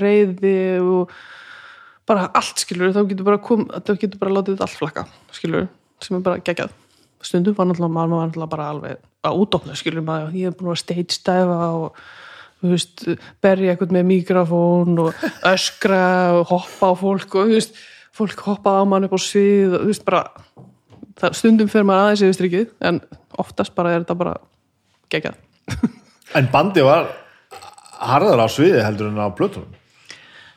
reyði 0.01 0.55
og 0.81 1.13
bara 2.09 2.31
allt 2.37 2.63
skilur 2.63 2.95
þá 2.95 3.03
getur 3.11 3.27
bara 3.27 3.41
kom, 3.43 3.67
þá 3.69 3.93
getur 4.01 4.21
bara 4.21 4.39
látið 4.39 4.55
þetta 4.55 4.67
allt 4.67 4.79
flakka 4.79 5.05
skilur, 5.37 5.69
sem 6.01 6.17
er 6.17 6.25
bara 6.25 6.41
geggjað. 6.41 6.73
Stundum 7.21 7.53
var 7.57 7.69
náttúrulega, 7.69 7.93
var 8.01 8.09
náttúrulega 8.15 8.53
bara 8.55 8.69
alveg 8.73 9.10
að 9.27 9.37
útofna 9.43 9.75
skilur 9.77 10.03
maður, 10.05 10.33
ég 10.39 10.49
er 10.49 10.55
búin 10.57 10.73
að 10.73 10.79
stage 10.81 11.13
stæfa 11.15 11.57
og 11.77 11.99
veist, 12.61 13.03
berja 13.41 13.73
eitthvað 13.73 13.93
með 13.97 14.07
mikrofón 14.09 14.99
og 15.05 15.25
öskra 15.49 16.01
og 16.39 16.47
hoppa 16.51 16.89
á 16.89 16.93
fólk 16.97 17.37
og 17.41 17.53
veist, 17.53 17.77
fólk 18.17 18.43
hoppa 18.47 18.75
á 18.77 18.83
mann 18.85 19.05
upp 19.07 19.13
á 19.17 19.19
svið 19.21 19.77
og 19.79 19.85
veist 19.89 20.05
bara 20.07 20.23
það, 21.21 21.37
stundum 21.37 21.69
fyrir 21.71 21.87
maður 21.89 22.07
aðeins 22.07 22.23
yfir 22.25 22.37
strikið 22.39 22.67
en 22.89 23.01
oftast 23.41 23.75
bara 23.77 23.93
er 23.95 24.03
þetta 24.03 24.17
bara 24.19 24.35
geggjað 25.13 25.37
en 26.37 26.49
bandi 26.53 26.85
var 26.85 27.09
harðar 28.01 28.45
á 28.45 28.47
sviði 28.49 28.81
heldur 28.85 29.11
en 29.13 29.21
á 29.21 29.29
plötunum 29.37 29.77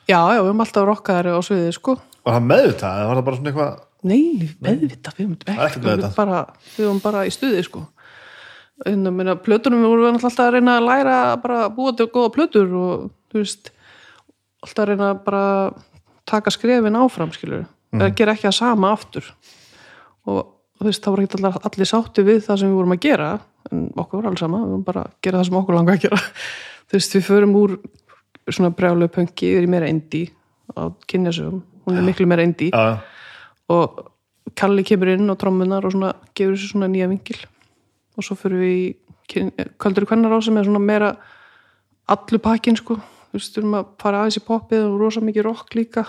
Já, 0.05 0.19
já, 0.21 0.37
við 0.37 0.51
höfum 0.51 0.59
alltaf 0.61 0.83
rokkaðari 0.85 1.31
á 1.33 1.41
sviðið, 1.41 1.71
sko. 1.79 1.95
var 2.25 2.35
það 2.35 2.43
meðvitað 2.51 2.97
eða 2.99 3.05
var 3.09 3.17
það 3.19 3.27
bara 3.29 3.37
svona 3.39 3.51
eitthvað 3.53 3.83
Nei, 4.05 4.49
meðvitað, 4.61 5.15
við 5.17 5.23
höfum 5.25 5.31
ekki, 5.33 5.79
við 5.79 5.87
meðvitað. 5.87 6.03
höfum 6.05 6.17
bara, 6.19 6.41
við 6.75 6.83
höfum 6.85 6.99
bara 7.01 7.23
í 7.25 7.31
stuði, 7.33 7.63
sko. 7.65 7.79
En 8.83 9.07
að 9.07 9.15
meina, 9.15 9.35
plötunum 9.39 9.83
við 9.83 9.93
vorum 9.93 10.17
alltaf 10.17 10.39
að 10.43 10.57
reyna 10.57 10.79
að 10.79 10.87
læra 10.89 11.15
að 11.35 11.69
búa 11.77 11.93
til 11.95 12.09
góða 12.11 12.33
plötur 12.35 12.73
og 12.75 13.05
þú 13.31 13.39
veist 13.39 13.71
alltaf 14.65 14.83
að 14.83 14.89
reyna 14.91 15.11
að 15.13 15.21
bara 15.27 15.45
taka 16.27 16.51
skrefin 16.51 16.99
áfram 16.99 17.31
skilur, 17.31 17.63
mm. 17.93 18.01
eða 18.01 18.15
gera 18.17 18.35
ekki 18.35 18.49
að 18.49 18.57
sama 18.57 18.91
aftur. 18.91 19.27
Og 20.25 20.41
þú 20.79 20.87
veist, 20.89 21.03
það 21.03 21.15
voru 21.15 21.27
ekki 21.27 21.39
allir, 21.39 21.59
allir 21.69 21.91
sátti 21.91 22.25
við 22.25 22.41
það 22.47 22.61
sem 22.61 22.71
við 22.71 22.79
vorum 22.81 22.95
að 22.95 23.03
gera 23.05 23.29
en 23.71 23.85
okkur 23.95 24.19
var 24.21 24.31
alls 24.31 24.43
sama, 24.43 24.63
við 24.63 24.73
vorum 24.73 24.87
bara 24.89 25.05
að 25.05 25.13
gera 25.25 25.39
það 25.39 25.47
sem 25.49 25.59
okkur 25.61 25.77
langa 25.79 25.95
að 25.95 26.03
gera. 26.07 26.23
Þú 26.89 26.97
veist, 26.97 27.15
við 27.15 27.27
förum 27.29 27.55
úr 27.61 27.77
svona 28.49 28.73
brjálu 28.77 29.07
pönki 29.13 29.53
yfir 29.53 29.65
í 29.65 29.71
meira 29.71 29.87
indie 29.89 30.33
á 30.75 30.89
kynjasögum, 31.09 31.63
hún 31.85 32.01
er 32.01 32.05
miklu 32.05 32.27
meira 32.29 32.45
indie. 32.45 32.73
Já, 32.73 32.99
og 33.71 34.11
Kalli 34.55 34.83
kemur 34.85 35.09
inn 35.09 35.31
og 35.31 35.39
trommunar 35.41 35.83
og 35.87 35.95
svona 35.95 36.11
gefur 36.37 36.53
þessu 36.53 36.75
svona 36.75 36.87
nýja 36.91 37.07
vingil 37.09 37.39
og 38.15 38.25
svo 38.25 38.37
fyrir 38.39 38.61
við 38.61 38.75
í 38.75 38.85
Köldur 39.81 40.05
kvennar 40.05 40.35
á 40.37 40.39
sem 40.43 40.57
er 40.57 40.67
svona 40.67 40.81
meira 40.83 41.15
allu 42.11 42.39
pakkin 42.39 42.77
sko. 42.77 42.99
Þú 43.31 43.39
veist, 43.39 43.55
við 43.55 43.63
erum 43.63 43.77
að 43.79 43.87
fara 44.01 44.21
aðeins 44.21 44.37
í 44.39 44.43
poppið 44.45 44.85
og 44.85 44.99
rosa 45.01 45.23
mikið 45.25 45.47
rock 45.47 45.75
líka. 45.75 46.05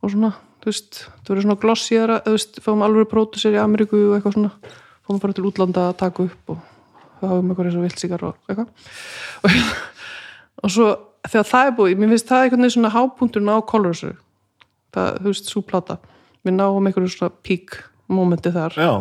Og 0.00 0.14
svona, 0.14 0.30
þú 0.62 0.70
veist, 0.70 1.00
það 1.10 1.32
verður 1.32 1.46
svona 1.46 1.60
glossiðara, 1.64 2.20
þú 2.24 2.36
veist, 2.36 2.60
fáum 2.64 2.84
alveg 2.86 3.10
pródusir 3.10 3.58
í 3.58 3.60
Ameríku 3.60 3.98
og 4.06 4.16
eitthvað 4.16 4.36
svona. 4.38 4.74
Fáum 5.04 5.20
bara 5.20 5.36
til 5.36 5.46
útlanda 5.50 5.88
að 5.90 5.98
taka 6.04 6.28
upp 6.28 6.54
og 6.54 6.62
hafum 7.20 7.50
eitthvað 7.50 7.68
eins 7.68 7.78
og 7.80 7.86
vildsíkar 7.88 8.26
og 8.30 8.48
eitthvað. 8.48 8.70
Og, 9.42 9.58
og 10.64 10.74
svo 10.76 10.90
þegar 11.28 11.48
það 11.50 11.68
er 11.68 11.76
búið, 11.76 11.98
mér 12.00 12.12
finnst 12.14 12.30
það 12.30 12.44
einhvern 12.44 12.64
veginn 12.64 12.76
svona 12.76 12.94
hápunkturinn 12.94 13.52
á 13.52 13.58
Colorsu 13.68 14.12
það, 14.94 15.18
þú 15.18 15.32
veist, 15.32 15.50
svo 15.50 15.64
plata. 15.66 15.98
Við 16.46 16.56
náum 16.56 16.86
einhverju 16.88 17.12
svona 17.12 17.34
pík 17.44 17.76
momenti 18.10 18.52
þar. 18.54 18.78
Já, 18.80 18.92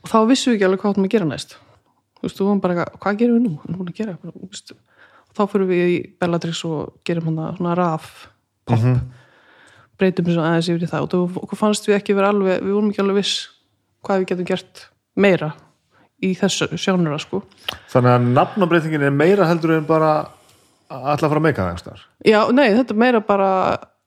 og 0.00 0.10
þá 0.12 0.18
vissum 0.30 0.52
við 0.52 0.56
ekki 0.58 0.66
alveg 0.68 0.80
hvað 0.82 0.94
áttum 0.94 1.06
að 1.08 1.14
gera 1.14 1.28
næst 1.30 1.56
þú 2.20 2.26
veist, 2.26 2.36
þú 2.40 2.46
varum 2.48 2.60
bara 2.64 2.84
hvað 3.00 3.18
gerum 3.20 3.36
við 3.38 3.44
nú? 3.46 3.52
Við 3.60 3.70
erum 3.70 3.80
búin 3.80 3.92
að 3.92 4.00
gera 4.00 4.16
veist. 4.50 4.72
og 5.30 5.38
þá 5.38 5.42
fyrir 5.52 5.70
við 5.70 5.86
í 5.94 5.98
Bellatrix 6.20 6.64
og 6.68 6.92
gerum 7.08 7.30
hann 7.30 7.56
svona 7.58 7.76
raf 7.78 8.10
pop, 8.68 8.84
breytum 10.00 10.26
við 10.28 10.36
svona 10.38 10.52
aðeins 10.54 10.70
yfir 10.72 10.86
í 10.86 10.90
það 10.90 11.06
og 11.06 11.10
þú- 11.14 11.58
fannst 11.60 11.88
við 11.88 11.98
ekki 12.00 12.16
vera 12.16 12.32
alveg 12.32 12.60
við 12.64 12.72
vorum 12.76 12.90
ekki 12.92 13.02
alveg 13.04 13.20
viss 13.20 13.34
hvað 14.04 14.22
við 14.22 14.30
getum 14.32 14.48
gert 14.50 14.84
meira 15.16 15.52
í 16.24 16.34
þessu 16.36 16.68
sjónura 16.80 17.18
sko 17.20 17.42
þannig 17.92 18.12
að 18.16 18.28
nafnabreitingin 18.36 19.06
er 19.08 19.14
meira 19.16 19.46
heldur 19.48 19.76
en 19.78 19.86
bara 19.88 20.12
ætla 20.90 21.28
að 21.28 21.30
fara 21.30 21.38
að 21.40 21.44
meika 21.44 21.62
það 21.62 21.68
einhverstaðar. 21.70 22.00
Já, 22.26 22.40
nei, 22.50 22.68
þetta 22.74 22.94
er 22.94 22.98
meira 22.98 23.20
bara 23.22 23.50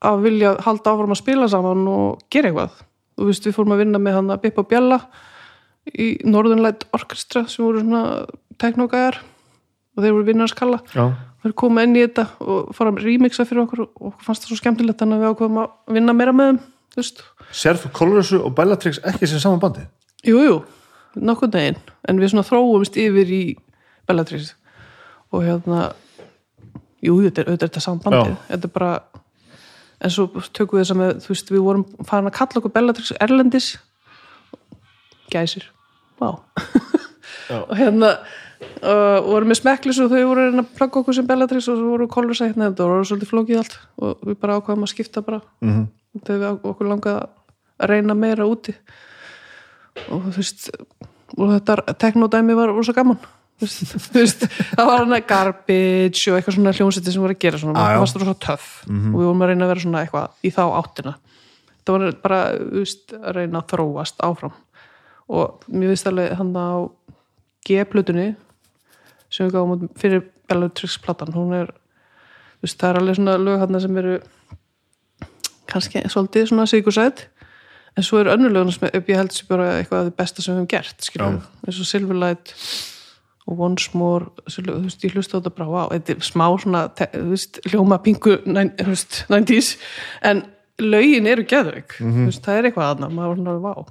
að 0.03 0.17
vilja 0.25 0.49
halda 0.65 0.91
áfram 0.91 1.13
að 1.15 1.19
spila 1.21 1.47
saman 1.47 1.85
og 1.87 2.25
gera 2.33 2.49
eitthvað. 2.51 2.73
Þú 3.15 3.27
veist, 3.29 3.45
við 3.47 3.55
fórum 3.55 3.71
að 3.71 3.79
vinna 3.85 4.01
með 4.03 4.17
hann 4.17 4.33
að 4.35 4.41
Bippa 4.43 4.65
Bjalla 4.67 4.97
í 5.91 6.07
Northernlight 6.25 6.87
Orchestra 6.95 7.45
sem 7.51 7.65
voru 7.65 7.83
svona 7.83 8.03
teknogæjar 8.61 9.19
og 9.93 10.03
þeir 10.03 10.15
voru 10.15 10.27
vinnars 10.27 10.55
kalla. 10.57 10.79
Já, 10.95 11.11
Þeir 11.43 11.53
koma 11.59 11.83
inn 11.83 11.97
í 11.97 12.05
þetta 12.05 12.23
og 12.39 12.69
fara 12.71 12.93
að 12.93 13.01
remixa 13.03 13.43
fyrir 13.43 13.65
okkur 13.65 13.81
og 13.83 13.89
okkur 14.13 14.23
fannst 14.23 14.45
það 14.45 14.53
svo 14.53 14.57
skemmtilegt 14.61 15.01
þannig 15.01 15.17
að 15.17 15.23
við 15.25 15.33
ákveðum 15.33 15.57
að 15.59 15.97
vinna 15.97 16.15
meira 16.15 16.31
með 16.31 16.53
þeim. 16.53 16.61
Sérf 17.53 17.87
Colorsu 17.91 18.39
og 18.39 18.53
Bellatrix 18.55 19.01
ekki 19.03 19.27
sem 19.29 19.41
saman 19.41 19.61
bandi 19.61 19.83
Jú, 20.23 20.37
jú, 20.39 20.59
nokkuð 21.19 21.51
deginn 21.55 21.79
en 22.07 22.21
við 22.21 22.31
svona 22.31 22.45
þróumst 22.47 22.97
yfir 23.01 23.33
í 23.33 23.41
Bellatrix 24.07 24.53
og 25.33 25.43
hérna 25.43 25.89
jú, 27.03 27.17
jú, 27.17 27.27
þetta 27.27 27.43
er 27.43 27.59
þetta 27.65 27.83
sambandið 27.83 28.31
Já. 28.31 28.37
þetta 28.51 28.69
er 28.69 28.75
bara 28.77 28.91
en 30.03 30.13
svo 30.13 30.27
tökum 30.55 30.79
við 30.79 30.93
þess 31.25 31.47
að 31.49 31.55
við 31.57 31.65
vorum 31.65 31.85
farin 32.07 32.29
að 32.29 32.37
kalla 32.37 32.61
okkur 32.61 32.75
Bellatrix 32.77 33.13
Erlendis 33.19 33.73
gæsir. 35.33 35.67
Já. 36.21 36.29
og 37.59 37.75
hérna 37.77 38.15
uh, 38.83 39.19
vorum 39.25 39.51
með 39.51 39.59
smekklis 39.61 39.99
og 40.03 40.11
þau 40.11 40.23
voru 40.29 40.47
að 40.47 40.59
að 40.61 40.73
plugga 40.77 41.01
okkur 41.01 41.17
sem 41.17 41.29
Bellatrix 41.29 41.69
og 41.71 41.79
svo 41.79 41.93
voru 41.93 42.09
kolur 42.11 42.37
sætt 42.37 42.59
nefnd 42.59 42.81
og 42.83 42.91
voru 42.93 43.07
svolítið 43.09 43.31
flókið 43.31 43.61
allt. 43.61 43.77
Og 43.99 44.27
við 44.27 44.39
bara 44.41 44.57
ákvaðum 44.59 44.87
að 44.87 44.93
skipta 44.93 45.23
bara. 45.25 45.41
Mm 45.61 45.73
-hmm. 45.73 45.87
þegar 46.27 46.57
við 46.57 46.69
okkur 46.71 46.91
langaði 46.91 47.23
að 47.23 47.89
reyna 47.93 48.13
meira 48.13 48.47
úti. 48.47 48.75
Og 50.09 50.29
þú 50.29 50.35
veist 50.37 50.69
og 51.37 51.49
þetta 51.49 51.95
teknodæmi 51.97 52.55
var 52.55 52.73
rosa 52.73 52.93
gaman. 52.93 53.17
Þú 53.63 54.17
veist, 54.17 54.47
það 54.75 54.85
var 54.85 55.05
hann 55.05 55.23
garbage 55.27 56.31
og 56.31 56.37
eitthvað 56.37 56.55
svona 56.55 56.73
hljómsætti 56.73 57.11
sem 57.13 57.21
voru 57.21 57.35
að 57.35 57.39
gera 57.39 57.57
svona, 57.57 57.79
Ah, 57.79 57.93
það 57.93 57.99
var 58.01 58.25
rosa 58.25 58.39
töff. 58.39 58.83
Og 58.89 59.19
við 59.19 59.27
vorum 59.27 59.41
að 59.41 59.47
reyna 59.47 59.65
að 59.65 59.71
vera 59.71 59.79
svona 59.79 60.01
eitthvað 60.01 60.27
í 60.43 60.51
þá 60.51 60.63
áttina. 60.81 61.13
Það 61.85 61.93
var 61.93 62.15
bara, 62.23 62.39
þú 62.57 62.81
veist, 62.81 63.13
að 63.13 63.35
reyna 63.37 63.61
að 63.61 63.67
þróast 63.73 64.23
áfram 64.23 64.53
og 65.29 65.63
mér 65.71 65.93
finnst 65.93 66.07
alveg 66.09 66.33
hann 66.39 66.53
á 66.57 66.89
G-plutunni 67.67 68.35
sem 69.31 69.47
við 69.47 69.55
gáum 69.55 69.87
fyrir 69.97 70.25
Bellatrix 70.49 70.97
platan, 71.01 71.31
hún 71.33 71.53
er 71.55 71.69
þú 71.71 72.65
veist, 72.67 72.79
það 72.81 72.89
er 72.89 72.99
alveg 73.01 73.15
svona 73.19 73.37
lög 73.39 73.59
hann 73.63 73.79
sem 73.81 73.97
eru 74.01 74.17
kannski 75.71 76.03
svolítið 76.11 76.49
svona 76.51 76.65
sigursætt 76.69 77.27
en 77.97 78.03
svo 78.05 78.19
eru 78.21 78.33
önnulöguna 78.33 78.73
sem 78.75 78.89
upp 78.89 79.09
ég 79.09 79.19
held 79.21 79.33
sem 79.35 79.47
bara 79.49 79.69
eitthvað 79.79 80.01
af 80.01 80.09
því 80.09 80.15
besta 80.19 80.41
sem 80.43 80.53
við 80.53 80.59
höfum 80.59 80.71
gert 80.73 81.05
skilur, 81.07 81.37
eins 81.67 81.79
og 81.79 81.87
Silverlight 81.89 82.53
og 83.47 83.59
Once 83.59 83.89
More 83.97 84.27
þú 84.47 84.77
veist, 84.85 85.03
ég 85.03 85.15
hlusta 85.15 85.35
á 85.35 85.39
þetta 85.39 85.53
bara, 85.57 85.67
wow, 85.71 85.89
þetta 85.91 86.13
er 86.15 86.23
smá 86.23 86.45
svona, 86.63 86.83
þú 86.99 87.23
veist, 87.33 87.59
hljóma 87.69 87.97
pingu 88.03 88.37
næn- 88.47 88.71
þú 88.79 88.87
veist, 88.93 89.17
90s, 89.29 89.73
en 90.23 90.43
lögin 90.79 91.27
eru 91.27 91.43
geðveik, 91.43 91.97
þú 91.99 92.27
veist, 92.29 92.43
það 92.45 92.57
er 92.61 92.69
eitthvað 92.69 92.91
aðna, 92.93 93.09
maður 93.11 93.33
var 93.33 93.41
svona, 93.41 93.59
wow 93.67 93.85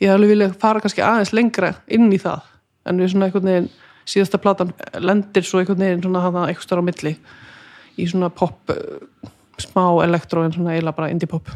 ég 0.00 0.12
alveg 0.14 0.30
vilja 0.34 0.48
fara 0.60 0.80
kannski 0.84 1.02
aðeins 1.04 1.32
lengra 1.36 1.72
inn 1.90 2.08
í 2.14 2.18
það, 2.22 2.40
en 2.86 3.00
við 3.02 3.12
svona 3.12 3.28
einhvern 3.28 3.48
veginn 3.50 3.70
síðasta 4.08 4.38
platan 4.40 4.70
lendir 5.04 5.44
svo 5.44 5.60
einhvern 5.60 5.82
veginn 5.84 6.02
svona 6.06 6.22
hana 6.24 6.46
eitthvað 6.48 6.66
störa 6.68 6.84
á 6.84 6.88
milli. 6.88 7.14
Í 7.98 8.06
svona 8.08 8.30
pop 8.30 8.70
eh, 8.70 9.30
smá 9.60 9.84
elektró 10.04 10.44
en 10.46 10.54
svona 10.54 10.76
eiginlega 10.76 10.96
bara 10.96 11.10
indie 11.12 11.28
pop. 11.30 11.50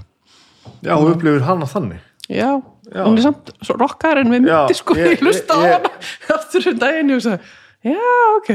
Já, 0.82 0.94
og 0.96 1.12
upplifir 1.14 1.44
hana 1.46 1.66
þannig. 1.70 2.00
Já, 2.30 2.50
Já. 2.92 3.02
hún 3.06 3.16
er 3.18 3.24
samt 3.24 3.50
svo 3.64 3.74
rockarinn 3.80 4.30
með 4.30 4.46
Já, 4.50 4.58
myndi 4.66 4.76
sko, 4.82 4.94
ég- 4.98 5.14
ég 5.16 5.22
hlusta 5.24 5.54
á 5.54 5.58
hana 5.62 5.90
aftur 6.36 6.68
um 6.72 6.78
daginn 6.82 7.10
og 7.14 7.18
ég 7.18 7.24
sagði, 7.24 7.52
já, 7.88 8.12
ok. 8.38 8.50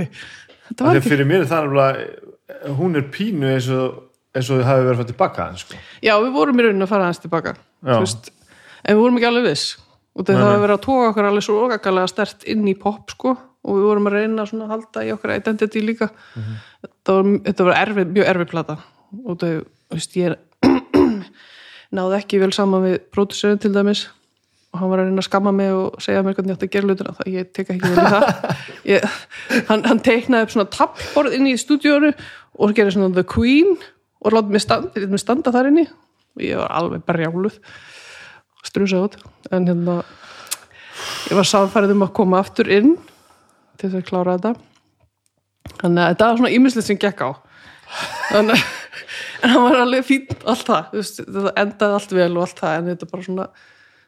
Þetta 0.67 0.83
var 0.83 0.91
Þegar 0.93 1.01
ekki, 1.01 1.11
fyrir 1.13 1.27
mér 1.31 1.43
er 1.45 1.49
það 1.51 1.67
nefnilega 1.67 2.75
hún 2.77 2.95
er 2.99 3.05
pínu 3.11 3.49
eins 3.53 3.67
og 3.75 4.03
eins 4.37 4.49
og 4.51 4.59
þið 4.61 4.67
hafi 4.69 4.83
verið 4.85 4.93
að 4.93 4.99
fara 5.01 5.09
tilbaka 5.11 5.45
sko. 5.63 5.79
já, 6.03 6.13
við 6.23 6.31
vorum 6.35 6.59
í 6.59 6.65
rauninni 6.67 6.85
að 6.87 6.91
fara 6.93 7.07
aðeins 7.07 7.21
tilbaka 7.23 7.53
veist, 7.87 8.29
en 8.87 8.95
við 8.95 9.03
vorum 9.03 9.19
ekki 9.19 9.29
alveg 9.29 9.47
viss. 9.51 9.75
Og 10.17 10.25
það 10.25 10.39
hafa 10.41 10.55
nei. 10.55 10.63
verið 10.63 10.75
að 10.77 10.83
tóka 10.87 11.07
okkur 11.11 11.29
alveg 11.29 11.45
svo 11.45 11.59
okkarlega 11.67 12.09
stert 12.09 12.45
inn 12.49 12.65
í 12.65 12.73
pop 12.79 13.13
sko. 13.13 13.35
Og 13.67 13.77
við 13.77 13.87
vorum 13.89 14.09
að 14.09 14.15
reyna 14.17 14.45
svona 14.47 14.65
að 14.65 14.73
halda 14.73 15.03
í 15.05 15.13
okkar 15.13 15.33
identity 15.35 15.81
líka. 15.83 16.09
Mhm. 16.35 16.59
þetta 16.85 17.15
var, 17.17 17.31
þetta 17.47 17.65
var 17.67 17.79
erfið, 17.81 18.13
mjög 18.15 18.29
erfið 18.31 18.51
plata. 18.53 18.77
Og 19.25 19.39
það, 19.41 19.57
veist, 19.93 20.15
ég 20.17 20.37
náði 21.97 22.21
ekki 22.21 22.39
vel 22.41 22.53
saman 22.55 22.85
við 22.85 22.95
pródusörinn 23.13 23.61
til 23.61 23.73
dæmis. 23.75 24.07
Og 24.73 24.81
hann 24.81 24.91
var 24.91 25.03
að 25.03 25.09
reyna 25.09 25.21
að 25.21 25.27
skamma 25.27 25.53
mig 25.55 25.73
og 25.73 25.99
segja 26.03 26.23
mér 26.23 26.37
hvernig 26.37 26.53
ég 26.53 26.57
átti 26.57 26.67
að 26.67 26.73
gera 26.73 26.87
hlutina 26.87 27.13
það 27.17 27.29
ég 27.33 27.51
tek 27.55 27.69
ekki 27.75 27.91
vel 27.91 28.01
í 28.01 28.09
það. 28.15 28.57
Ég, 28.87 29.05
hann, 29.67 29.83
hann 29.83 30.01
teiknaði 30.03 30.47
upp 30.47 30.51
svona 30.53 30.71
tappborð 30.71 31.37
inn 31.37 31.47
í 31.47 31.55
stúdíónu 31.59 32.11
og 32.57 32.73
gerði 32.75 32.95
svona 32.95 33.13
The 33.15 33.23
Queen 33.27 33.75
og 34.23 34.35
láti 34.35 34.53
mig 34.55 34.63
standa, 34.63 35.07
mig 35.07 35.21
standa 35.23 35.53
þar 35.55 35.71
inni. 35.71 35.85
Og 36.37 36.43
ég 36.45 36.59
var 36.59 36.71
alveg 36.77 37.03
berjáluð 37.07 37.57
strusað 38.65 39.09
út. 39.09 39.19
En 39.51 39.67
hérna 39.69 39.99
ég 41.27 41.37
var 41.37 41.47
sáfærið 41.47 41.93
um 41.93 42.07
að 42.07 42.15
koma 42.17 42.41
aftur 42.41 42.71
inn 42.71 42.95
til 43.77 43.89
þess 43.91 44.01
að 44.01 44.07
klára 44.09 44.37
þetta. 44.37 44.55
Þannig 45.77 46.01
að 46.03 46.11
þetta 46.13 46.31
var 46.31 46.41
svona 46.41 46.55
ímislegt 46.55 46.89
sem 46.89 46.99
gekk 47.01 47.23
á. 47.27 47.29
Þannig 48.31 48.57
að 48.57 48.75
en 49.43 49.49
hann 49.53 49.63
var 49.63 49.79
alveg 49.83 50.05
fínt 50.07 50.45
allt 50.47 50.67
það. 50.67 50.91
Veist, 50.95 51.21
þetta 51.23 51.53
endaði 51.61 51.97
allt 51.99 52.15
vel 52.17 52.31
og 52.33 52.43
allt 52.45 52.61
það 52.61 52.77
en 52.79 52.91
þetta 52.91 53.09
bara 53.11 53.27
svona 53.27 53.47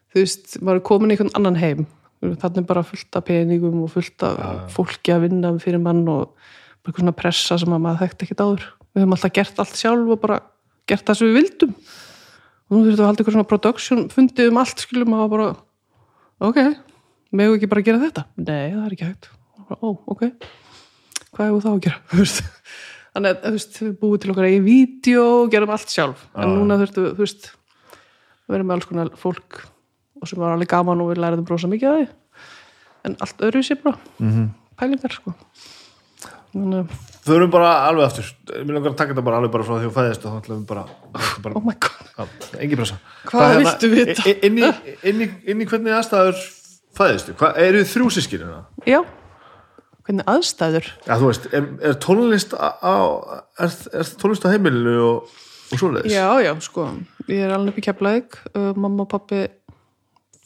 þú 0.09 0.23
veist, 0.23 0.57
maður 0.59 0.81
er 0.81 0.85
komin 0.89 1.11
í 1.11 1.15
einhvern 1.15 1.33
annan 1.39 1.59
heim. 1.59 1.85
Þannig 2.19 2.67
bara 2.67 2.83
fullt 2.83 3.15
af 3.15 3.27
peningum 3.29 3.83
og 3.85 3.93
fullt 3.93 4.25
af 4.27 4.73
fólki 4.73 5.13
að 5.15 5.27
vinna 5.27 5.53
fyrir 5.61 5.81
mann 5.83 6.03
og 6.11 6.33
bara 6.33 6.91
eitthvað 6.91 7.03
svona 7.05 7.17
pressa 7.21 7.59
sem 7.61 7.75
að 7.75 7.83
maður 7.85 8.03
þekkti 8.05 8.27
ekkert 8.27 8.45
áður. 8.45 8.67
Við 8.89 9.03
höfum 9.03 9.15
alltaf 9.15 9.35
gert 9.37 9.61
allt 9.63 9.79
sjálf 9.79 10.13
og 10.15 10.21
bara 10.23 10.39
gert 10.89 11.05
það 11.07 11.19
sem 11.19 11.29
við 11.29 11.39
vildum 11.39 11.75
nú 12.69 12.83
þurftum 12.83 12.93
við 12.93 13.01
að 13.01 13.09
halda 13.09 13.23
eitthvað 13.23 13.35
svona 13.37 13.49
production 13.49 14.05
fundið 14.13 14.51
um 14.51 14.61
allt 14.61 14.83
skilum 14.83 15.17
að 15.17 15.31
bara 15.33 15.49
ok, 16.49 16.59
megu 17.35 17.57
ekki 17.57 17.69
bara 17.71 17.85
gera 17.85 18.01
þetta? 18.03 18.25
Nei, 18.37 18.71
það 18.75 18.85
er 18.85 18.95
ekki 18.95 19.09
hægt. 19.09 19.29
Bara, 19.69 19.79
ó, 19.81 19.89
ok, 20.13 20.23
hvað 21.33 21.49
hefur 21.49 21.65
þá 21.65 21.71
að 21.71 21.83
gera? 21.87 21.99
Þú 22.13 22.27
þannig 23.09 23.31
að 23.33 23.41
þú 23.41 23.53
veist, 23.55 23.79
við 23.81 23.95
búum 23.99 24.21
til 24.21 24.31
okkar 24.33 24.47
eigin 24.47 24.65
vídeo 24.67 25.25
og 25.39 25.51
gerum 25.53 25.73
allt 25.73 25.93
sjálf. 25.93 26.21
En 26.37 26.53
núna 26.53 26.77
þurftum 26.79 27.07
við, 27.07 27.15
þú 27.17 27.25
veist 27.25 27.49
að 27.49 28.55
vera 28.55 28.67
með 28.67 28.75
alls 28.77 28.89
konar 28.89 29.11
fólk 29.19 29.59
og 30.19 30.29
sem 30.29 30.41
var 30.41 30.55
alveg 30.55 30.71
gaman 30.71 31.03
og 31.03 31.11
við 31.11 31.21
læriðum 31.23 31.47
brosa 31.47 31.69
mikið 31.71 31.89
að 31.89 31.99
því. 31.99 32.07
En 33.07 33.17
allt 33.25 33.45
öðru 33.47 33.63
sér 33.65 33.81
bara 33.83 33.97
mm 34.19 34.31
-hmm. 34.31 34.47
pælingar 34.77 35.15
sko. 35.15 35.33
Þannig 36.53 36.79
að, 36.79 36.87
Þau 37.25 37.35
erum 37.35 37.51
bara 37.51 37.71
alveg 37.87 38.05
aftur. 38.05 38.35
Mér 38.65 38.73
langar 38.73 38.91
að 38.91 38.97
taka 38.97 39.13
þetta 39.13 39.25
bara 39.25 39.37
alveg 39.37 39.51
bara 39.51 39.63
frá 39.63 39.75
því 39.79 39.89
að 39.89 39.97
fæðist 39.97 40.25
og 40.25 40.31
þá 40.31 40.37
ætlum 40.41 40.59
við 40.59 40.67
bara, 40.67 40.85
bara 41.43 41.55
oh 41.55 41.63
my 41.65 41.75
god 41.79 41.98
Já, 42.19 42.25
engin 42.59 42.79
pressa. 42.81 42.97
Hvað 43.29 43.45
hérna, 43.53 43.59
viltu 43.63 43.89
vita? 43.93 44.23
inn, 44.43 44.57
í, 44.59 44.95
inn, 45.07 45.21
í, 45.23 45.27
inn 45.53 45.63
í 45.63 45.67
hvernig 45.69 45.95
aðstæður 45.95 46.41
fæðistu, 46.99 47.35
hvað, 47.39 47.59
eru 47.63 47.83
þið 47.83 47.93
þrjú 47.93 48.09
sískirina? 48.15 48.57
já, 48.89 48.99
hvernig 50.07 50.31
aðstæður? 50.33 50.89
Já, 51.05 51.13
þú 51.13 51.29
veist, 51.29 51.47
er, 51.55 51.69
er 51.87 51.95
tónlist 52.03 52.57
á, 52.59 52.95
er, 53.63 53.77
er 54.01 54.11
tónlist 54.19 54.47
á 54.47 54.51
heimilinu 54.51 54.97
og, 55.05 55.39
og 55.69 55.81
svoleiðis? 55.81 56.17
já, 56.17 56.27
já, 56.43 56.51
sko, 56.65 56.89
ég 57.29 57.45
er 57.47 57.55
alveg 57.55 57.71
upp 57.71 57.79
í 57.79 57.85
Keflavík. 57.87 58.39
Uh, 58.51 58.69
mamma 58.75 59.05
og 59.05 59.11
pappi 59.15 59.45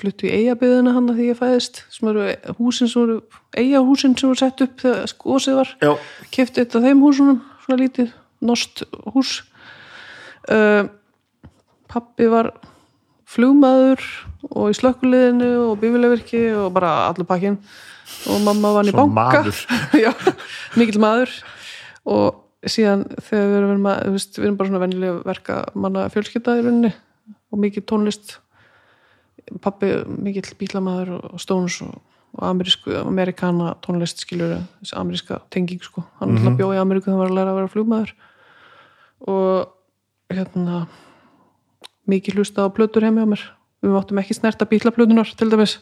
fluttu 0.04 0.28
í 0.28 0.34
eigabyðina 0.44 0.94
hann 0.94 1.10
því 1.10 1.30
ég 1.32 1.40
fæðist. 1.40 1.86
Sem 1.94 2.10
eru 2.12 2.28
húsin 2.60 2.92
sem 2.92 3.02
voru 3.02 3.22
eigahúsin 3.58 4.18
sem 4.20 4.30
voru 4.30 4.42
sett 4.42 4.62
upp 4.66 4.82
þegar 4.84 5.10
skosið 5.10 5.62
var. 5.62 5.78
Já, 5.82 5.94
kefti 6.36 6.62
eitt 6.62 6.76
af 6.78 6.86
þeim 6.86 7.02
húsunum 7.02 7.40
svona 7.64 7.80
lítið, 7.82 8.12
nost 8.44 8.84
hús. 9.16 9.40
Uh, 10.52 10.92
pappi 11.94 12.28
var 12.32 12.52
flugmaður 13.30 14.04
og 14.52 14.70
í 14.72 14.78
slökkuliðinu 14.78 15.50
og 15.70 15.80
bífilegvirki 15.82 16.46
og 16.58 16.72
bara 16.76 16.94
allur 17.08 17.28
pakkin 17.30 17.58
og 18.30 18.40
mamma 18.44 18.74
var 18.76 18.88
í 18.88 18.94
Svona 18.94 19.08
banka. 19.16 19.42
maður. 19.44 19.60
Já, 20.04 20.12
mikill 20.80 21.02
maður. 21.02 21.34
Og 22.04 22.70
síðan 22.70 23.06
þegar 23.24 23.50
við 23.50 23.58
erum, 23.60 23.90
veist, 24.16 24.38
við 24.38 24.48
erum 24.48 24.58
bara 24.60 24.72
svona 24.72 24.84
venjulega 24.84 25.20
verka 25.28 25.60
manna 25.76 26.08
fjölskylda 26.14 26.58
í 26.60 26.64
rauninni 26.66 26.94
og 27.52 27.62
mikið 27.64 27.88
tónlist. 27.90 28.38
Pappi 29.64 29.92
mikill 30.08 30.56
bílamaður 30.60 31.16
og 31.20 31.42
Stones 31.42 31.80
og, 31.84 31.96
og 32.38 32.44
amerísku, 32.52 32.94
amerikana 33.02 33.74
tónlist 33.84 34.24
skilur 34.24 34.60
þessi 34.82 35.00
ameríska 35.00 35.42
tenging 35.54 35.84
sko. 35.84 36.06
Hann 36.20 36.36
mm 36.36 36.44
-hmm. 36.44 36.60
bjóði 36.60 36.78
í 36.78 36.84
Ameríku 36.84 37.08
þegar 37.08 37.18
hann 37.18 37.24
var 37.24 37.32
að 37.32 37.38
læra 37.40 37.52
að 37.52 37.60
vera 37.60 37.74
flugmaður. 37.76 38.14
Og 39.28 39.68
hérna 40.34 40.88
mikið 42.10 42.40
hlusta 42.42 42.66
á 42.66 42.74
plötur 42.76 43.06
heimi 43.08 43.24
á 43.24 43.28
mér. 43.30 43.44
Við 43.84 43.94
máttum 43.96 44.20
ekki 44.24 44.38
snerta 44.38 44.68
bílaplötunar 44.70 45.30
til 45.38 45.50
dæmis. 45.52 45.78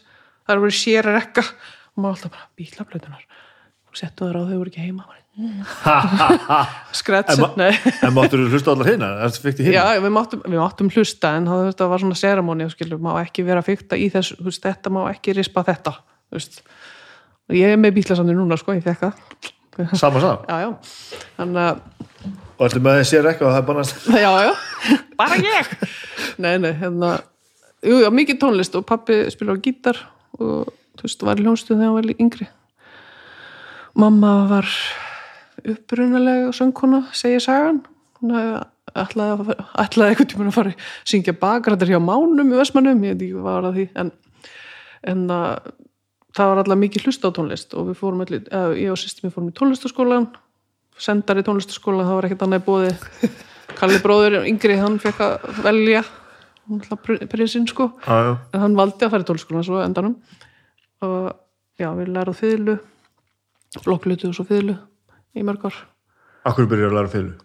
Það 0.45 0.55
eru 0.55 0.65
verið 0.67 0.79
sér 0.81 1.09
rekka. 1.11 1.45
Og 1.95 2.03
maður 2.03 2.17
alltaf 2.17 2.35
bara 2.35 2.49
bílaplötunar 2.57 3.25
og 3.91 3.99
settu 3.99 4.23
það 4.23 4.39
á 4.39 4.43
þau 4.47 4.57
voru 4.61 4.71
ekki 4.71 4.85
heima 4.85 5.03
skrætsi, 6.91 7.37
En 7.37 7.39
ma- 7.39 7.53
nei 7.55 7.71
en 8.03 8.11
máttur 8.15 8.41
þú 8.43 8.49
hlusta 8.51 8.73
allar 8.73 8.89
hérna? 8.89 9.07
Er 9.23 9.31
Já, 9.71 9.83
við 10.03 10.11
máttum, 10.11 10.41
við 10.43 10.59
máttum 10.59 10.89
hlusta 10.91 11.31
en 11.39 11.47
það, 11.47 11.61
þetta 11.69 11.87
var 11.87 12.03
svona 12.03 12.17
seramóni 12.19 12.67
skilur, 12.73 12.99
má 12.99 13.13
ekki 13.21 13.45
vera 13.47 13.63
fykta 13.63 13.95
í 13.95 14.09
þessu 14.11 14.35
þú 14.41 14.49
veist, 14.49 14.65
þetta 14.65 14.91
má 14.91 14.99
ekki 15.13 15.35
rispa 15.37 15.63
þetta 15.69 15.93
ég 17.55 17.71
er 17.71 17.79
með 17.79 17.95
bílasamni 18.01 18.35
núna 18.35 18.59
sko, 18.59 18.75
ég 18.75 18.83
fekk 18.83 19.07
það. 19.07 19.95
Sama 19.95 20.19
saman? 20.19 20.43
já, 20.51 20.67
já, 20.67 21.19
þannig 21.39 21.63
að 21.63 21.81
Og 22.61 22.67
ertu 22.67 22.81
með 22.85 22.99
þessi 23.01 23.21
rekka 23.25 23.47
og 23.47 23.55
það 23.55 23.61
er 23.61 23.67
bara 23.71 23.83
já, 24.21 24.31
já, 24.45 24.97
bara 25.17 25.37
ég. 25.41 25.69
Nei, 26.41 26.55
nei, 26.61 26.71
hérna 26.77 27.15
jú, 27.81 27.95
já, 28.03 28.09
mikið 28.13 28.37
tónlist 28.43 28.75
og 28.77 28.85
pappi 28.89 29.17
spilar 29.33 29.57
á 29.57 29.63
gítar 29.65 29.97
og 30.37 30.69
þú 30.99 31.07
veist, 31.07 31.23
var 31.25 31.41
í 31.41 31.45
hljónstuð 31.47 31.79
þegar 31.79 31.87
hann 31.89 31.97
var 31.97 32.21
yngri. 32.21 32.47
Mamma 33.97 34.33
var 34.51 34.69
upprunalega 35.67 36.51
söngkona, 36.55 37.01
segir 37.17 37.41
sagan. 37.43 37.81
Hún 38.21 38.35
ætlaði, 38.37 39.33
að 39.33 39.41
fara- 39.49 39.65
ætlaði 39.83 40.13
eitthvað 40.13 40.29
tíma 40.35 40.47
að 40.51 40.55
fara 40.59 40.73
að 40.75 40.85
syngja 41.11 41.33
bakrættir 41.41 41.91
hjá 41.95 41.99
mánum 42.03 42.53
í 42.53 42.59
Vestmannum, 42.59 43.01
ég 43.07 43.15
veit 43.17 43.25
ekki 43.25 43.39
hvað 43.39 43.47
var 43.57 43.67
að 43.71 43.77
því 43.79 43.85
en, 44.03 44.11
en 45.13 45.25
að, 45.33 45.71
það 46.37 46.51
var 46.51 46.61
alltaf 46.63 46.81
mikið 46.85 47.05
hlusta 47.07 47.31
á 47.33 47.35
tónlist 47.37 47.73
og 47.77 47.89
við 47.89 47.99
fórum 48.01 48.23
allir, 48.25 48.45
ég 48.77 48.93
og 48.93 48.99
sýstum 49.01 49.27
við 49.29 49.35
fórum 49.37 49.49
í 49.51 49.55
tónlistaskólan 49.57 50.27
sendar 50.99 51.39
í 51.41 51.45
tónlistaskólan, 51.47 52.07
það 52.07 52.17
var 52.17 52.27
ekkert 52.27 52.45
annað 52.47 52.65
bóði 52.67 52.91
Kalli 53.77 54.01
bróður 54.03 54.41
yngri, 54.45 54.75
hann 54.77 54.97
fekk 55.01 55.21
að 55.23 55.45
velja. 55.63 56.01
Prinsinn 57.31 57.63
sko. 57.67 57.87
Já. 58.05 58.35
en 58.53 58.61
hann 58.65 58.75
valdi 58.77 59.07
að 59.07 59.13
fara 59.13 59.23
í 59.23 59.29
tónlistaskólan 59.29 59.65
svo 59.65 59.79
endanum. 59.81 60.17
Og 61.01 61.31
já, 61.79 61.87
við 61.97 62.11
lærið 62.13 62.37
fiðlu 62.37 62.75
blokklutu 63.85 64.29
og 64.29 64.35
svo 64.35 64.45
fiðlu 64.45 64.75
í 65.33 65.45
mörg 65.47 65.65
ár. 65.69 65.79
Akkur 66.51 66.67
byrjar 66.69 66.91
að 66.91 66.99
læra 66.99 67.13
fylgu? 67.15 67.39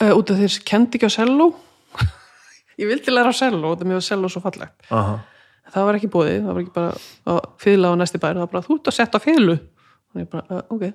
uh, 0.00 0.14
út 0.16 0.32
af 0.32 0.40
þeir 0.40 0.56
kendi 0.68 0.98
ekki 0.98 1.10
á 1.10 1.12
selló 1.12 1.50
ég 2.80 2.88
vildi 2.88 3.12
læra 3.12 3.32
á 3.32 3.46
út 3.52 3.82
af 3.82 3.86
mér 3.86 4.00
var 4.00 4.06
selló 4.06 4.30
svo 4.32 4.42
fallegt. 4.44 4.74
Aha. 4.90 5.20
það 5.72 5.88
var 5.88 5.98
ekki 5.98 6.12
bóðið, 6.12 6.38
það 6.42 6.52
var 6.52 6.62
ekki 6.62 6.74
bara 6.74 6.92
að 7.32 7.40
fiðla 7.62 7.92
á 7.92 7.94
næsti 8.00 8.20
bæri, 8.22 8.38
það 8.38 8.44
var 8.46 8.52
bara 8.54 8.66
þú 8.66 8.78
ert 8.78 8.90
að 8.90 8.98
setja 8.98 9.22
fiðlu. 9.22 9.56
Og 10.12 10.20
ég 10.20 10.30
bara, 10.32 10.44
uh, 10.50 10.64
ok 10.76 10.92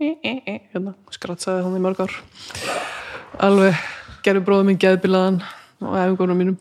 hérna, 0.00 0.94
skratsaði 1.14 1.64
hann 1.66 1.76
í 1.76 1.82
mörg 1.84 2.02
ár. 2.04 2.14
Alveg 3.40 3.82
gerði 4.24 4.44
bróðum 4.46 4.70
minn 4.70 4.80
geðbilaðan 4.80 5.40
og 5.84 5.96
æfingunum 5.96 6.40
mínum. 6.40 6.60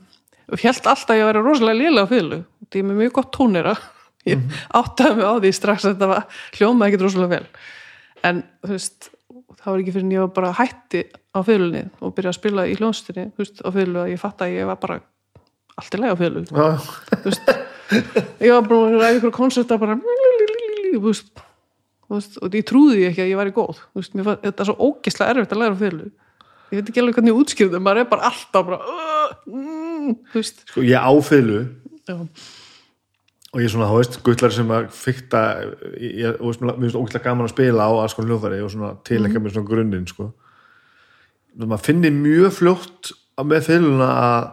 Og 0.49 0.59
held 0.63 0.81
alltaf 0.81 1.13
að 1.13 1.21
ég 1.21 1.29
væri 1.29 1.45
rosalega 1.45 1.79
lélega 1.79 2.07
á 2.09 2.11
fiðlu 2.11 2.41
því 2.69 2.81
ég 2.81 2.89
er 2.89 2.99
mjög 3.03 3.15
gott 3.19 3.31
tónera. 3.35 3.75
Ég 4.27 4.41
áttaði 4.75 5.19
mig 5.19 5.29
á 5.29 5.33
því 5.39 5.53
strax 5.55 5.85
að 5.85 5.95
þetta 5.95 6.09
var 6.11 6.41
hljómaði 6.57 6.91
ekki 6.91 7.01
rosalega 7.03 7.37
vel. 7.37 7.47
En 8.27 8.43
þú 8.65 8.75
veist 8.75 9.09
það 9.59 9.71
var 9.71 9.81
ekki 9.83 9.93
fyrir 9.95 10.05
en 10.05 10.13
ég 10.13 10.23
var 10.23 10.33
bara 10.35 10.51
hætti 10.57 11.01
á 11.35 11.39
fiðlunni 11.45 11.83
og 11.99 12.13
byrjaði 12.15 12.31
að 12.31 12.37
spila 12.37 12.65
í 12.67 12.75
hljónstinni 12.79 13.25
þú 13.33 13.43
veist, 13.43 13.61
á 13.63 13.69
fiðlu 13.75 14.03
að 14.03 14.11
ég 14.13 14.21
fatt 14.21 14.43
að 14.45 14.55
ég 14.55 14.69
var 14.69 14.79
bara 14.81 14.99
allt 15.79 15.95
í 15.95 15.99
leið 15.99 16.13
á 16.13 16.17
Já, 16.19 16.67
þú 17.13 17.25
veist, 17.25 17.51
ég 18.45 18.53
var 18.55 18.69
bara 18.69 18.79
að 18.79 18.97
ræða 18.97 19.19
ykkur 19.19 19.35
koncerta 19.35 19.79
bara 19.81 19.97
þú 19.99 21.03
veist, 21.05 21.43
veist, 22.10 22.39
og 22.41 22.57
ég 22.57 22.66
trúði 22.68 23.05
ekki 23.10 23.26
að 23.26 23.32
ég 23.32 23.39
væri 23.39 23.53
góð. 23.55 23.84
Veist, 23.97 24.16
fann, 24.16 24.41
þetta 24.43 24.66
er 24.66 24.70
svo 24.70 24.89
ógeðslega 24.89 25.36
erfitt 25.36 25.55
að 25.55 25.64
læra 25.64 25.78
á 25.78 25.82
fiðlu 25.84 26.10
ég 26.70 26.80
veit 26.80 26.89
ekki 26.91 27.01
alveg 27.01 27.18
hvernig 27.18 27.34
ég 27.34 27.41
útskýrði 27.41 27.82
maður 27.82 28.03
er 28.03 28.10
bara 28.12 28.30
alltaf 28.30 28.66
bara 28.68 28.80
uh, 28.86 29.32
mm, 29.49 30.12
sko 30.45 30.84
ég 30.86 31.01
á 31.01 31.14
fylgu 31.26 31.64
já, 32.05 32.18
og 33.49 33.64
ég 33.64 33.66
er 33.66 33.74
svona, 33.74 33.88
þú 33.89 33.97
veist, 33.97 34.20
gullar 34.26 34.53
sem 34.53 34.72
að 34.76 34.91
fykta, 34.93 35.41
ég, 35.97 36.38
finnst 36.38 36.99
ógæslega 36.99 37.24
gaman 37.26 37.47
að 37.47 37.55
spila 37.55 37.88
á 37.89 37.91
alls 37.97 38.14
konar 38.14 38.30
hljóðfæri 38.30 38.62
og 38.62 38.70
svona 38.76 38.91
tilenga 39.07 39.41
mér 39.41 39.55
svona 39.55 39.70
grunninn, 39.72 40.05
sko. 40.05 40.28
Maður 41.57 41.82
finnir 41.88 42.14
mjög 42.14 42.53
fljótt 42.60 43.12
með 43.49 43.66
fylguna 43.72 44.10
að 44.14 44.47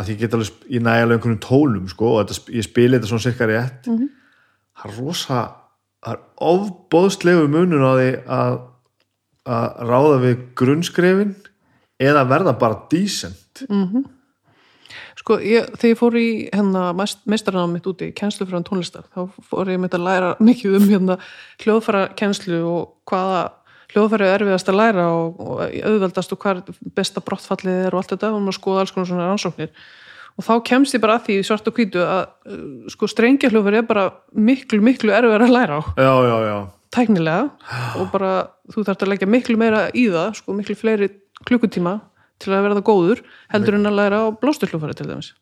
að 0.00 0.10
ég 0.12 0.20
get 0.24 0.34
alveg, 0.34 0.66
ég 0.70 0.82
næ 0.82 0.90
alveg 0.96 1.16
einhvern 1.18 1.38
tónum, 1.42 1.86
sko, 1.90 2.10
og 2.16 2.24
þetta, 2.24 2.54
ég 2.56 2.66
spili 2.66 2.96
þetta 2.96 3.10
svona 3.10 3.24
sikka 3.26 3.48
rétt. 3.50 3.86
Það 3.86 4.90
er 4.90 4.98
rosa 4.98 5.40
það 6.04 6.16
er 6.16 6.20
ofbóðslegu 6.50 7.48
munur 7.52 7.86
á 7.86 7.92
því 7.98 8.10
að 8.26 8.58
að 9.50 9.68
ráða 9.88 10.16
við 10.24 10.40
grunnskrefin 10.58 11.36
eða 12.00 12.24
verða 12.28 12.56
bara 12.60 12.80
decent. 12.90 13.62
Sko, 15.20 15.36
ég, 15.44 15.66
þegar 15.76 15.90
ég 15.92 15.98
fór 16.00 16.16
í 16.16 16.28
hérna 16.48 16.82
meistarann 16.96 17.72
mitt 17.72 17.86
úti, 17.86 18.10
kennslu 18.16 18.46
frá 18.48 18.60
tónlistar 18.64 19.04
þá 19.12 19.28
fór 19.50 19.68
ég 19.68 19.80
mitt 19.80 19.94
að 19.94 20.06
læra 20.06 20.30
mikið 20.40 20.76
um 20.78 20.86
hérna 20.88 21.16
hljóðfæra 21.60 22.06
kennslu 22.16 22.60
og 22.64 22.94
hvaða 23.10 23.50
hljóðfæri 23.90 24.26
er 24.26 24.36
erfiðast 24.38 24.70
að 24.70 24.78
læra 24.80 25.06
og, 25.12 25.40
og 25.40 25.60
auðveldast 25.66 26.32
og 26.32 26.40
hvað 26.40 26.62
er 26.62 26.80
besta 26.96 27.20
brottfallið 27.20 27.86
er 27.88 27.94
og 27.94 28.00
allt 28.00 28.14
þetta. 28.14 28.32
Og 28.32 28.44
maður 28.44 28.58
skoða 28.60 28.84
alls 28.84 28.94
konar 28.94 29.10
svona 29.10 29.28
rannsóknir 29.28 29.72
og 30.40 30.46
þá 30.46 30.52
kemst 30.70 30.96
ég 30.96 31.02
bara 31.02 31.18
að 31.18 31.26
því 31.26 31.38
svart 31.44 31.68
og 31.68 31.76
hvítu 31.76 32.00
að 32.00 32.22
uh, 32.48 32.62
sko 32.92 33.08
strengja 33.10 33.50
hljóðfæri 33.52 33.82
er 33.82 33.88
bara 33.88 34.06
miklu, 34.32 34.80
miklu 34.84 35.12
erfiðar 35.12 35.44
að 35.44 35.52
læra 35.56 35.80
á. 35.80 35.82
Já, 36.00 36.14
já, 36.24 36.36
já, 36.48 36.56
tæknilega. 36.96 37.74
Og 38.00 38.08
bara 38.14 38.32
þú 38.72 38.86
þarft 38.88 39.04
að 39.04 39.12
leggja 39.12 39.30
miklu 39.36 39.58
meira 39.60 39.84
í 39.92 40.06
það 40.12 40.40
sko 40.40 40.56
miklu 40.56 40.78
fleiri 40.80 41.10
klukkutíma 41.44 41.98
til 42.40 42.54
að 42.56 42.66
verða 42.70 42.86
góður 42.88 43.22
heldur 43.52 43.76
en 43.76 43.92
að 43.92 44.00
læra 44.00 44.24
á 44.24 44.26
blásturhljófari 44.40 44.96
til 44.96 45.10
dæmis. 45.12 45.34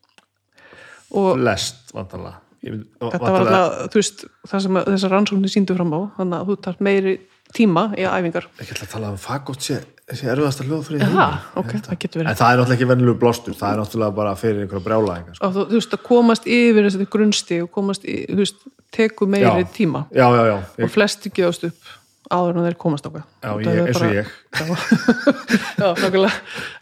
Og 1.15 1.39
lest 1.41 1.95
vantanlega 1.95 2.43
þetta 2.59 3.19
var 3.23 3.45
alltaf 3.45 3.93
þú 3.93 4.01
veist, 4.01 4.25
það 4.49 4.63
sem 4.65 4.79
þessar 4.89 5.13
rannsóknir 5.15 5.53
síndu 5.53 5.77
fram 5.77 5.93
á 5.95 6.01
þannig 6.19 6.39
að 6.39 6.49
þú 6.49 6.57
þarft 6.67 6.83
meiri 6.89 7.13
tíma 7.57 7.89
í 7.99 8.05
æfingar 8.09 8.49
ekki 8.59 8.75
ætla 8.75 8.87
að 8.89 8.93
tala 8.95 9.13
um 9.15 9.21
fagott 9.23 9.65
sé, 9.65 9.79
sé 10.13 10.31
erfiðasta 10.33 10.67
hljóð 10.67 10.83
fyrir 10.89 11.05
Já, 11.05 11.29
ok, 11.59 11.71
það 11.87 12.01
getur 12.05 12.23
verið 12.23 12.33
en 12.33 12.41
það 12.41 12.51
er 12.53 12.61
náttúrulega 12.63 12.79
ekki 12.79 12.91
venjulegu 12.93 13.21
blástur 13.23 13.59
það 13.59 13.71
er 13.75 13.81
náttúrulega 13.83 14.17
bara 14.19 14.35
fyrir 14.41 14.65
einhverja 14.65 14.87
brjálæðingar 14.89 15.39
sko. 15.39 15.53
þú, 15.55 15.69
þú 15.71 15.81
veist 15.81 15.97
að 15.99 16.05
komast 16.11 16.51
yfir 16.59 16.89
þessi 16.89 17.09
grunnsti 17.15 17.61
og 17.65 17.71
komast 17.79 18.05
í, 18.09 18.19
þú 18.29 18.43
veist, 18.43 18.67
teku 18.95 19.31
meiri 19.31 19.65
Já. 19.65 19.71
tíma 19.79 20.05
já, 20.13 20.27
já, 20.27 20.43
já, 20.53 20.57
og 20.59 20.85
ég, 20.85 20.93
flesti 20.93 21.33
gefast 21.39 21.69
upp 21.71 21.95
áður 22.29 22.59
en 22.61 22.67
þeir 22.69 22.79
komast 22.85 23.07
okkar 23.09 23.25
já 23.25 23.53
ég, 23.65 23.83
eins 23.89 24.03
og 24.05 24.13
ég 24.13 24.33
Já, 25.79 25.95
nákvæmlega. 25.95 26.31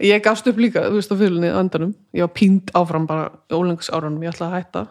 Ég 0.01 0.23
gafst 0.25 0.47
upp 0.49 0.59
líka, 0.61 0.87
þú 0.89 0.99
veist, 0.99 1.12
á 1.12 1.17
fylunni 1.21 1.51
á 1.53 1.61
endanum. 1.61 1.91
Ég 2.17 2.25
var 2.25 2.33
pínd 2.33 2.71
áfram 2.77 3.05
bara 3.09 3.27
ólengsárunum, 3.53 4.23
ég 4.25 4.33
ætlaði 4.33 4.49
að 4.49 4.57
hætta. 4.57 4.83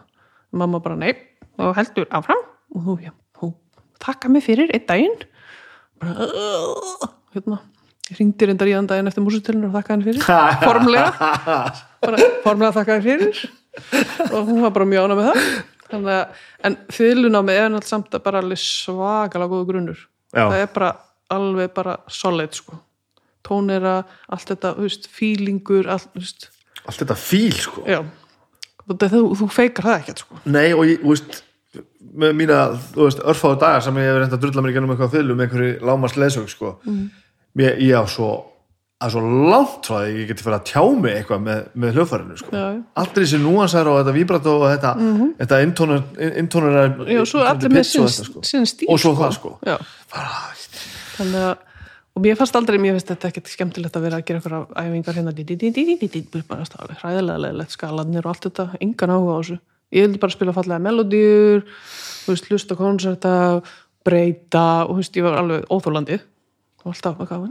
Mamma 0.56 0.78
bara, 0.84 0.96
nei, 1.00 1.12
og 1.58 1.72
heldur 1.76 2.06
áfram. 2.14 2.42
Og 2.76 2.84
þú, 2.86 2.94
já, 3.08 3.12
hún 3.42 3.54
takka 4.02 4.30
mig 4.30 4.44
fyrir 4.46 4.70
einn 4.70 4.86
daginn. 4.88 5.16
Bara, 6.02 6.26
hérna, 7.34 7.60
ringdi 8.18 8.48
reyndar 8.50 8.70
í 8.70 8.74
þann 8.76 8.90
daginn 8.90 9.10
eftir 9.12 9.26
músutilinu 9.26 9.70
og 9.70 9.76
þakka 9.78 9.94
henni 9.94 10.08
fyrir. 10.10 10.26
Formlega. 10.66 11.30
Bara, 12.04 12.28
formlega 12.44 12.74
þakka 12.80 12.98
henni 12.98 13.06
fyrir. 13.06 13.44
Og 14.30 14.50
hún 14.50 14.62
var 14.64 14.74
bara 14.76 14.88
mjög 14.88 15.08
ána 15.08 15.18
með 15.18 15.30
það. 15.30 15.46
Að, 15.96 16.10
en 16.66 16.80
fyllunámið 16.90 17.60
er 17.60 17.68
náttúrulega 17.70 17.92
samt 17.92 18.16
að 18.18 18.24
bara 18.24 18.42
alveg 18.42 18.60
svakalega 18.62 19.52
góðu 19.52 19.68
grunnur. 19.70 20.02
Já. 20.34 20.42
Það 20.42 20.58
er 20.64 20.74
bara 20.74 20.90
alveg 21.36 21.72
bara 21.76 22.00
solid, 22.10 22.56
sko 22.58 22.80
tónera, 23.46 23.96
allt 24.32 24.52
þetta, 24.52 24.74
þú 24.76 24.86
veist, 24.86 25.08
fílingur 25.12 25.90
allt, 25.92 26.48
allt 26.84 27.02
þetta 27.02 27.18
fíl 27.20 27.52
sko 27.56 27.86
já 27.88 28.00
Þú, 28.86 28.94
þú, 29.34 29.46
feikar 29.50 29.88
það 29.88 29.96
ekkert 30.00 30.20
sko 30.22 30.40
Nei 30.46 30.68
og 30.70 30.84
ég, 30.86 31.00
þú 31.02 31.10
veist 31.10 31.40
með 32.14 32.34
mína, 32.38 32.58
þú 32.94 33.06
veist, 33.06 33.22
örfáðu 33.32 33.60
dagar 33.62 33.86
sem 33.86 33.96
ég 34.00 34.10
hef 34.10 34.18
reynd 34.20 34.36
að 34.36 34.44
drulla 34.44 34.64
mér 34.64 34.76
gennum 34.76 34.92
eitthvað 34.94 35.16
fylgum 35.16 35.42
einhverju 35.44 35.72
lámast 35.88 36.20
leðsög, 36.20 36.50
sko 36.52 36.76
ég, 37.60 37.80
ég 37.86 37.96
á 37.96 38.04
svo 38.10 38.30
að 38.96 39.12
svo 39.12 39.20
langt 39.50 39.84
því 39.84 39.96
að 39.98 40.06
ég 40.08 40.30
geti 40.30 40.44
fyrir 40.46 40.56
að 40.56 40.68
tjá 40.70 40.82
mig 40.96 41.18
eitthvað 41.18 41.42
með, 41.44 41.58
með 41.76 41.98
hljóðfærinu, 41.98 42.38
sko 42.40 42.54
Já, 42.56 42.64
allir 43.02 43.18
þessi 43.26 43.40
núansar 43.42 43.90
og 43.92 43.98
þetta 44.00 44.14
víbrato 44.16 44.54
og 44.56 44.66
þetta, 44.70 44.92
þetta 45.42 45.58
intónur 45.66 46.78
Já, 47.12 47.20
svo 47.28 47.42
er 47.42 47.50
allir 47.50 47.74
með 47.76 47.86
sinn, 47.90 48.46
sinn 48.48 48.68
stíl 48.70 48.88
og 48.94 49.02
svo 49.02 49.12
það, 49.18 49.36
sko 49.36 49.52
Já, 49.68 49.76
bara, 50.14 50.40
þannig 51.18 51.48
að 51.50 51.54
og 52.16 52.24
mér 52.24 52.38
fannst 52.40 52.56
aldrei, 52.56 52.78
mér 52.80 52.96
finnst 52.96 53.10
þetta 53.12 53.28
ekkert 53.28 53.50
skemmtilegt 53.52 53.96
að 53.98 54.06
vera 54.06 54.22
að 54.22 54.28
gera 54.30 54.40
eitthvað 54.40 54.70
æfingar 54.80 55.18
hérna 55.18 55.34
hræðilega 57.02 57.42
leðilegt 57.42 57.74
skalanir 57.76 58.24
og 58.24 58.32
allt 58.32 58.46
þetta, 58.48 58.64
engan 58.80 59.12
áhuga 59.12 59.34
á 59.36 59.40
þessu 59.42 59.58
ég 59.94 60.06
vildi 60.06 60.22
bara 60.22 60.34
spila 60.34 60.54
fallega 60.56 60.82
veist, 62.26 62.48
hlusta 62.50 62.76
koncerta 62.78 63.34
breyta 64.06 64.86
og 64.86 65.00
veist, 65.00 65.16
ég 65.18 65.26
var 65.26 65.38
alveg 65.40 65.66
óþólandi 65.72 66.18
og 66.86 66.92
alltaf 66.92 67.18
eitthvað 67.22 67.48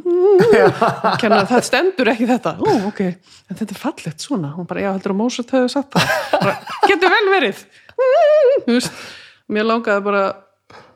kenna 1.21 1.41
að 1.41 1.49
það 1.49 1.65
stendur 1.67 2.11
ekki 2.13 2.27
þetta. 2.29 2.53
Ó, 2.63 2.69
ok, 2.87 3.01
en 3.03 3.59
þetta 3.59 3.75
er 3.75 3.81
fallegt 3.81 4.23
svona. 4.23 4.53
Hún 4.55 4.67
bara, 4.69 4.85
já, 4.85 4.91
heldur 4.93 5.11
að 5.11 5.19
Mozart 5.19 5.51
hefði 5.51 5.71
sagt 5.73 5.97
það. 5.97 6.13
Bara, 6.31 6.53
getur 6.87 7.11
vel 7.11 7.25
verið. 7.33 7.63
Þú 7.97 8.77
veist, 8.77 9.03
mér 9.51 9.67
langaði 9.67 10.05
bara 10.07 10.23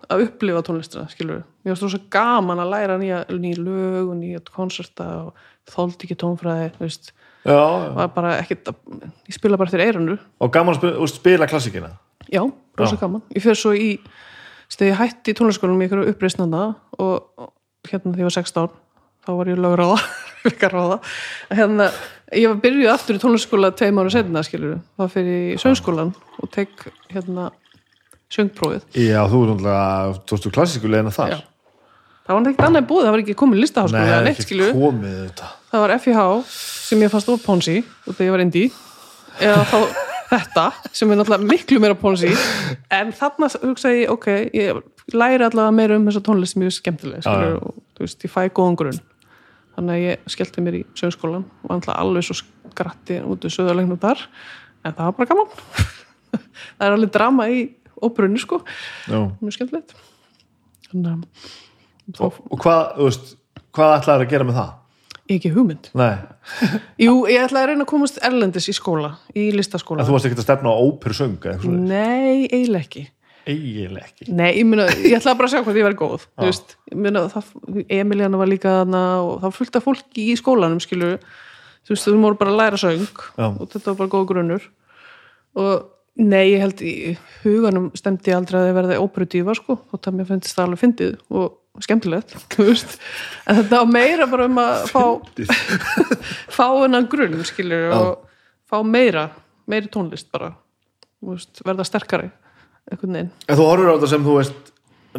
að 0.09 0.23
upplifa 0.25 0.63
tónlistina, 0.65 1.05
skilur 1.11 1.43
mér 1.65 1.75
varst 1.75 1.83
svo 1.83 2.01
gaman 2.15 2.63
að 2.63 2.71
læra 2.71 2.95
nýja, 3.01 3.19
nýja 3.35 3.59
lög 3.61 4.07
og 4.07 4.15
nýja 4.17 4.41
koncerta 4.55 5.09
og 5.27 5.43
þóldi 5.69 6.07
ekki 6.07 6.17
tónfræði, 6.23 6.71
þú 6.77 6.85
veist. 6.87 7.11
Var 7.45 8.11
bara 8.15 8.33
ekkert 8.41 8.71
að, 8.71 8.79
ég 9.29 9.35
spila 9.37 9.57
bara 9.59 9.71
fyrir 9.71 9.87
eiranu 9.89 10.17
og 10.39 10.51
gaman 10.53 10.75
að 10.75 10.81
spila, 10.81 11.07
spila 11.13 11.47
klassikina 11.47 11.93
já, 12.29 12.43
rosa 12.77 12.97
Já. 12.97 12.99
gaman. 13.01 13.23
Ég 13.33 13.43
fyrir 13.45 13.57
svo 13.57 13.71
í, 13.73 13.93
steði 14.69 14.91
ég 14.91 14.99
hætti 14.99 15.33
í 15.33 15.37
tónlistaskólanum 15.39 15.81
í 15.81 15.87
ykkur 15.87 16.03
uppreisnanda 16.11 16.63
og 16.99 17.49
hérna 17.89 18.13
þegar 18.13 18.25
ég 18.25 18.29
var 18.29 18.37
16 18.37 18.75
þá 19.25 19.31
var 19.39 19.51
ég 19.51 19.61
lögráða 19.63 19.97
vikaráða 20.45 20.99
hérna, 21.51 21.89
ég 22.35 22.51
var 22.51 22.59
byrjuð 22.63 22.93
aftur 22.93 23.17
í 23.17 23.23
tónlistaskóla 23.23 23.71
tveim 23.79 24.03
ára 24.03 24.13
setna, 24.13 24.43
skilur 24.45 24.77
þá 24.99 25.07
fyrir 25.15 25.39
í 25.55 25.57
söngskólan 25.63 26.13
og 26.39 26.51
tek 26.53 26.89
hérna 27.09 27.49
söngprófið. 28.29 28.83
Já, 28.93 29.23
þú 29.25 29.39
er 29.41 29.49
náttúrulega, 29.49 30.19
þú 30.29 30.35
veist, 30.37 30.51
klassíku 30.53 30.91
leiðina 30.91 31.13
þar. 31.15 31.33
Já. 31.33 31.39
Það 32.29 32.37
var 32.37 32.51
ekkert 32.51 32.67
annað 32.67 32.85
búið, 32.89 33.07
það 33.07 33.15
var 33.15 33.23
ekki 33.23 33.35
komið 33.41 33.63
listaháskóla 33.63 34.03
Nei, 34.03 34.09
það 34.09 34.19
er 34.19 34.27
neitt, 34.27 34.37
ekki 34.37 34.45
skilur 34.45 34.75
komið 34.77 35.15
þetta. 35.23 35.49
Það 35.71 35.83
var 35.85 35.93
FIH 36.03 36.21
sem 36.89 37.03
ég 37.03 37.11
fannst 37.13 37.31
of 37.33 37.41
ponsi 37.45 37.75
og 37.81 38.13
þegar 38.13 38.27
ég 38.27 38.35
var 38.35 38.43
indi 38.45 38.63
eða 39.39 39.65
þá 39.69 39.77
þetta 40.29 40.65
sem 40.93 41.09
er 41.09 41.17
náttúrulega 41.19 41.49
miklu 41.49 41.81
meira 41.81 41.97
ponsi 41.97 42.29
en 42.93 43.13
þarna 43.17 43.49
hugsaði 43.63 44.03
ég, 44.03 44.11
ok 44.13 44.27
ég 44.53 44.81
læri 45.15 45.45
allavega 45.47 45.73
meira 45.73 45.97
um 45.97 46.05
þessa 46.05 46.21
tónlist 46.25 46.57
mjög 46.61 46.75
skemmtilega 46.77 47.23
Já, 47.23 47.29
skilur, 47.31 47.55
já. 47.55 47.61
og 47.65 47.79
þú 47.97 48.05
veist, 48.05 48.25
ég 48.27 48.33
fæ 48.33 48.41
góðan 48.53 48.77
grunn. 48.79 48.99
Þannig 49.79 49.95
að 49.95 50.03
ég 50.03 50.29
skellti 50.33 50.63
mér 50.65 50.77
í 50.77 50.81
sögskólan 50.99 51.45
og 51.63 51.73
alltaf 51.73 51.97
alveg 51.97 52.27
svo 52.27 52.35
skratti 52.37 53.17
út 53.25 53.47
úr 53.47 53.53
söðalegnum 53.55 53.99
þar 54.01 54.21
en 54.85 54.93
það 54.93 55.01
var 55.07 55.17
bara 55.17 55.29
gaman. 55.31 55.55
Það 56.77 56.85
er 56.85 56.93
alveg 56.93 57.11
drama 57.15 57.47
í 57.49 57.61
óbrunni 58.05 58.39
sko, 58.39 58.59
já. 59.09 59.17
mjög 59.41 59.55
skemmtilegt. 59.55 59.95
Þannig 60.91 61.09
að 61.15 61.47
Og, 62.17 62.39
og 62.49 62.61
hvað, 62.63 62.83
þú 62.97 63.09
veist, 63.09 63.33
hvað 63.75 63.95
ætlaður 63.99 64.25
að 64.25 64.31
gera 64.33 64.47
með 64.49 64.59
það? 64.61 64.75
ekki 65.29 65.51
hugmynd 65.53 65.89
Jú, 67.05 67.13
ég 67.29 67.43
ætlaði 67.45 67.61
að 67.61 67.69
reyna 67.71 67.85
að 67.85 67.91
komast 67.91 68.19
erlendis 68.25 68.69
í 68.71 68.75
skóla, 68.75 69.11
í 69.37 69.49
listaskóla. 69.53 70.01
en 70.01 70.09
þú 70.09 70.15
varst 70.15 70.29
ekkert 70.29 70.41
að 70.43 70.47
stefna 70.47 70.73
á 70.73 70.81
óperusöng 70.81 71.35
eða 71.37 71.51
eitthvað 71.53 71.67
svona, 71.67 71.83
Nei, 71.91 72.47
eiginlega 72.49 72.85
ekki. 72.85 73.03
eiginlega 73.49 74.07
ekki 74.09 74.31
Nei, 74.39 74.49
ég 74.57 74.65
meina, 74.69 74.87
ég 75.03 75.19
ætlaði 75.19 75.41
bara 75.41 75.51
að 75.51 75.53
sjá 75.53 75.61
hvað 75.67 75.79
ég 75.79 75.87
væri 75.89 75.99
góð. 75.99 76.25
Þú 76.33 76.49
veist, 76.49 76.73
meina, 77.05 77.23
það, 77.35 77.53
Emiliana 77.99 78.41
var 78.41 78.49
líka 78.49 78.73
þarna 78.79 79.03
og 79.27 79.31
það 79.45 79.55
fullt 79.59 79.79
af 79.79 79.85
fólki 79.85 80.25
í 80.33 80.35
skólanum, 80.39 80.81
skilur. 80.83 81.15
Þú 81.87 81.95
veist, 81.95 82.09
þú 82.09 82.17
voru 82.25 82.41
bara 82.41 82.53
að 82.53 82.59
læra 82.63 82.81
söng 82.81 83.07
Já. 83.37 83.47
og 83.47 83.63
þetta 83.69 83.85
var 83.91 83.97
bara 84.03 84.13
góð 84.15 84.27
grunnur. 84.33 84.67
Og 85.57 85.87
nei, 86.19 86.43
ég 86.51 86.61
held 86.65 86.83
í 86.85 86.93
huganum 87.45 87.89
stemdi 87.97 88.33
aldrei 88.35 88.59
að 88.63 88.69
ég 88.71 88.77
verði 88.77 88.99
óperudífa, 89.01 89.55
sko, 89.57 89.79
og 89.89 90.01
það 90.03 90.19
mér 90.19 90.29
finnst 90.33 90.53
það 90.53 90.65
alveg 90.67 90.83
fyndið 90.83 91.17
og 91.29 91.47
skemmtilegt, 91.83 92.33
þú 92.55 92.69
veist. 92.71 92.97
En 93.47 93.61
þetta 93.61 93.81
var 93.83 93.91
meira 93.93 94.27
bara 94.29 94.47
um 94.49 94.57
að 94.61 94.87
fá 94.89 95.03
fá 96.57 96.65
hennan 96.81 97.07
grunn 97.11 97.37
skilur 97.47 97.93
og 97.95 98.25
fá 98.69 98.81
meira 98.85 99.29
meiri 99.69 99.91
tónlist 99.91 100.31
bara 100.33 100.51
veist, 101.21 101.61
verða 101.65 101.85
sterkari 101.87 102.31
En 102.89 103.29
þú 103.53 103.65
horfur 103.67 103.91
á 103.91 103.95
þetta 103.99 104.09
sem 104.09 104.23
þú 104.25 104.35
veist 104.39 104.69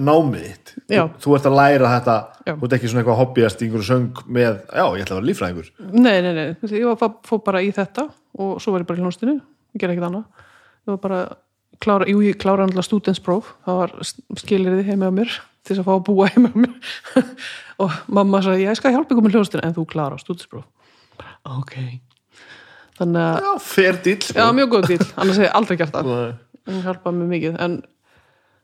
námið 0.00 0.42
þitt, 0.46 0.72
Já. 0.90 1.02
þú, 1.22 1.34
ert 1.36 1.46
að 1.50 1.56
læra 1.58 1.90
þetta 1.96 2.14
Já. 2.46 2.52
þú 2.54 2.66
ert 2.66 2.74
ekki 2.76 2.90
svona 2.90 3.02
eitthvað 3.02 3.20
hobbyast 3.20 3.62
í 3.62 3.66
einhverju 3.66 3.86
söng 3.86 4.20
með, 4.26 4.58
já, 4.70 4.84
ég 4.86 5.04
ætla 5.04 5.16
að 5.16 5.18
vera 5.18 5.28
líffræðingur. 5.28 5.70
Nei, 5.90 6.16
nei, 6.22 6.30
nei, 6.36 6.44
ég 6.78 6.86
var 6.86 7.14
fó 7.26 7.38
bara 7.46 7.62
í 7.62 7.70
þetta 7.74 8.06
og 8.38 8.60
svo 8.62 8.74
var 8.74 8.84
ég 8.84 8.88
bara 8.90 9.00
í 9.00 9.04
hljónstinu 9.04 9.36
ég 9.36 9.82
ger 9.82 9.92
ekkert 9.92 10.08
annað. 10.10 10.46
Ég 10.86 10.92
var 10.94 11.00
bara 11.02 11.20
klára, 11.82 12.06
jú, 12.10 12.22
ég 12.26 12.38
klára 12.42 12.66
andla 12.68 12.84
studentspróf 12.86 13.50
það 13.66 13.80
var 13.82 13.94
skilirði 14.42 14.86
heima 14.90 15.10
á 15.10 15.12
mér 15.14 15.34
til 15.64 15.74
þess 15.74 15.82
að 15.82 15.88
fá 15.88 15.94
að 15.96 16.04
búa 16.08 16.28
heima 16.32 16.52
á 16.52 16.56
mér. 16.64 16.92
Og 17.84 17.96
mamma 18.12 18.42
sagði, 18.44 18.66
ég 18.68 18.76
skal 18.76 18.92
hjálpa 18.94 19.14
ykkur 19.14 19.24
með 19.24 19.38
hljónstinu 19.38 19.64
en 19.64 19.76
þú 19.76 19.86
klára 19.88 20.20
studentspróf 20.20 20.68
ok. 21.48 21.76
Þannig 23.00 23.22
að, 23.24 23.44
Já, 23.44 23.52
fer 23.64 23.98
dýl 24.04 24.18
já, 24.36 24.44
mjög 24.56 24.72
góð 24.74 24.88
dýl 24.90 25.04
annars 25.16 25.40
hef 25.40 25.46
ég 25.46 25.56
aldrei 25.56 25.78
gert 25.80 25.94
það. 25.94 26.10
Nei. 26.10 26.32
hún 26.70 26.82
hjálpaði 26.84 27.20
mér 27.20 27.30
mikið. 27.34 27.58
En, 27.64 27.76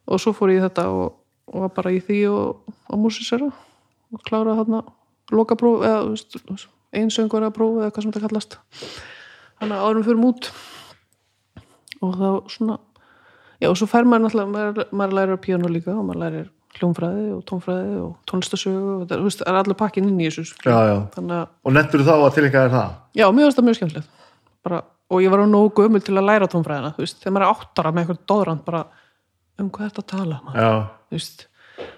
og 0.06 0.22
svo 0.22 0.34
fór 0.36 0.52
ég 0.52 0.60
í 0.60 0.64
þetta 0.66 0.86
og, 0.92 1.16
og 1.52 1.64
var 1.64 1.74
bara 1.78 1.94
í 1.96 2.00
því 2.04 2.20
og 2.30 2.74
á 2.92 2.94
músisera 3.00 3.48
og 3.48 4.24
kláraði 4.28 4.60
þarna 4.60 4.82
lokapróf 5.34 5.84
eða 5.86 6.02
þú 6.04 6.12
veist, 6.12 6.66
einsöngur 6.96 7.46
að 7.46 7.56
próf 7.56 7.80
eða 7.80 7.92
hvað 7.94 8.04
sem 8.04 8.12
þetta 8.14 8.26
kallast. 8.28 8.58
Þannig 9.56 9.78
að 9.78 9.86
árum 9.88 10.06
fyrir 10.06 10.26
út. 10.28 10.50
Og 12.04 12.12
þá 12.20 12.28
svona 12.52 12.78
já 13.56 13.70
og 13.70 13.78
svo 13.80 13.88
fær 13.88 14.04
maður 14.04 14.26
náttúrulega 14.26 14.52
maður, 14.52 14.90
maður 14.92 15.16
lærir 15.16 15.40
píano 15.40 15.70
líka 15.72 15.94
og 15.96 16.04
maður 16.04 16.22
lærir 16.26 16.50
hljónfræði 16.80 17.24
og 17.36 17.40
tónfræði 17.48 17.96
og 18.02 18.10
tónlistasögu 18.30 18.90
og 18.96 19.00
þetta, 19.06 19.18
veist, 19.24 19.40
það 19.42 19.52
er 19.52 19.58
allir 19.62 19.78
pakkin 19.80 20.08
inn 20.10 20.20
í 20.20 20.28
þessu 20.28 20.44
sko. 20.50 20.68
Já, 20.70 20.78
já. 20.90 20.96
þannig 21.16 21.36
að, 21.40 21.48
Og 21.66 21.74
nettur 21.76 22.04
þá 22.06 22.12
að 22.16 22.34
tilhenga 22.36 22.62
þér 22.66 22.74
það? 22.76 22.92
já, 23.20 23.26
finnst 23.32 23.58
það 23.60 23.66
mjög 23.68 23.78
skemmtilegt 23.80 24.10
bara, 24.66 24.82
og 25.10 25.22
ég 25.22 25.30
var 25.34 25.42
á 25.42 25.46
nógu 25.46 25.72
gömul 25.80 26.02
til 26.04 26.16
að 26.18 26.26
læra 26.30 26.48
tónfræðina 26.52 26.92
veist, 26.98 27.18
þegar 27.22 27.36
maður 27.36 27.46
er 27.46 27.54
áttara 27.54 27.92
með 27.94 28.02
eitthvað 28.04 28.22
dóðrand 28.32 28.64
bara, 28.66 28.84
um 29.60 29.70
hvað 29.70 29.86
er 29.86 29.92
þetta 29.94 30.04
að 30.04 30.10
tala 30.16 30.40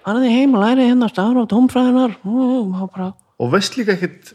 hann 0.05 0.17
er 0.19 0.23
því 0.25 0.31
heim 0.35 0.55
að 0.57 0.63
læra 0.65 0.87
hérna 0.89 1.09
stafra 1.11 1.43
á 1.43 1.51
tónfræðinar 1.53 2.17
og 2.25 2.89
bara, 2.93 3.13
Og 3.39 3.51
veist 3.53 3.77
líka 3.79 3.95
ekkit 3.95 4.33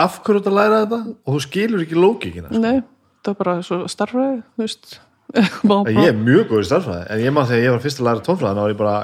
af 0.00 0.20
hverju 0.24 0.40
að 0.46 0.56
læra 0.56 0.78
þetta 0.86 1.00
og 1.26 1.34
þú 1.36 1.42
skilur 1.44 1.82
ekki 1.84 1.98
lókikina 1.98 2.48
sko. 2.48 2.62
nei, 2.62 2.80
það 3.24 3.34
er 3.34 3.38
bara 3.42 3.56
starfræði, 3.92 4.40
veist 4.60 4.98
má 5.68 5.82
Ég 5.92 6.08
er 6.08 6.16
mjög 6.16 6.46
góð 6.48 6.62
í 6.62 6.68
starfræði 6.70 7.06
en 7.12 7.22
ég 7.26 7.34
maður 7.36 7.50
þegar 7.52 7.64
ég 7.66 7.74
var 7.76 7.82
fyrst 7.84 8.00
að 8.02 8.08
læra 8.08 8.24
tónfræði 8.24 8.56
þá 8.56 8.62
var 8.64 8.72
ég 8.72 8.80
bara, 8.80 8.98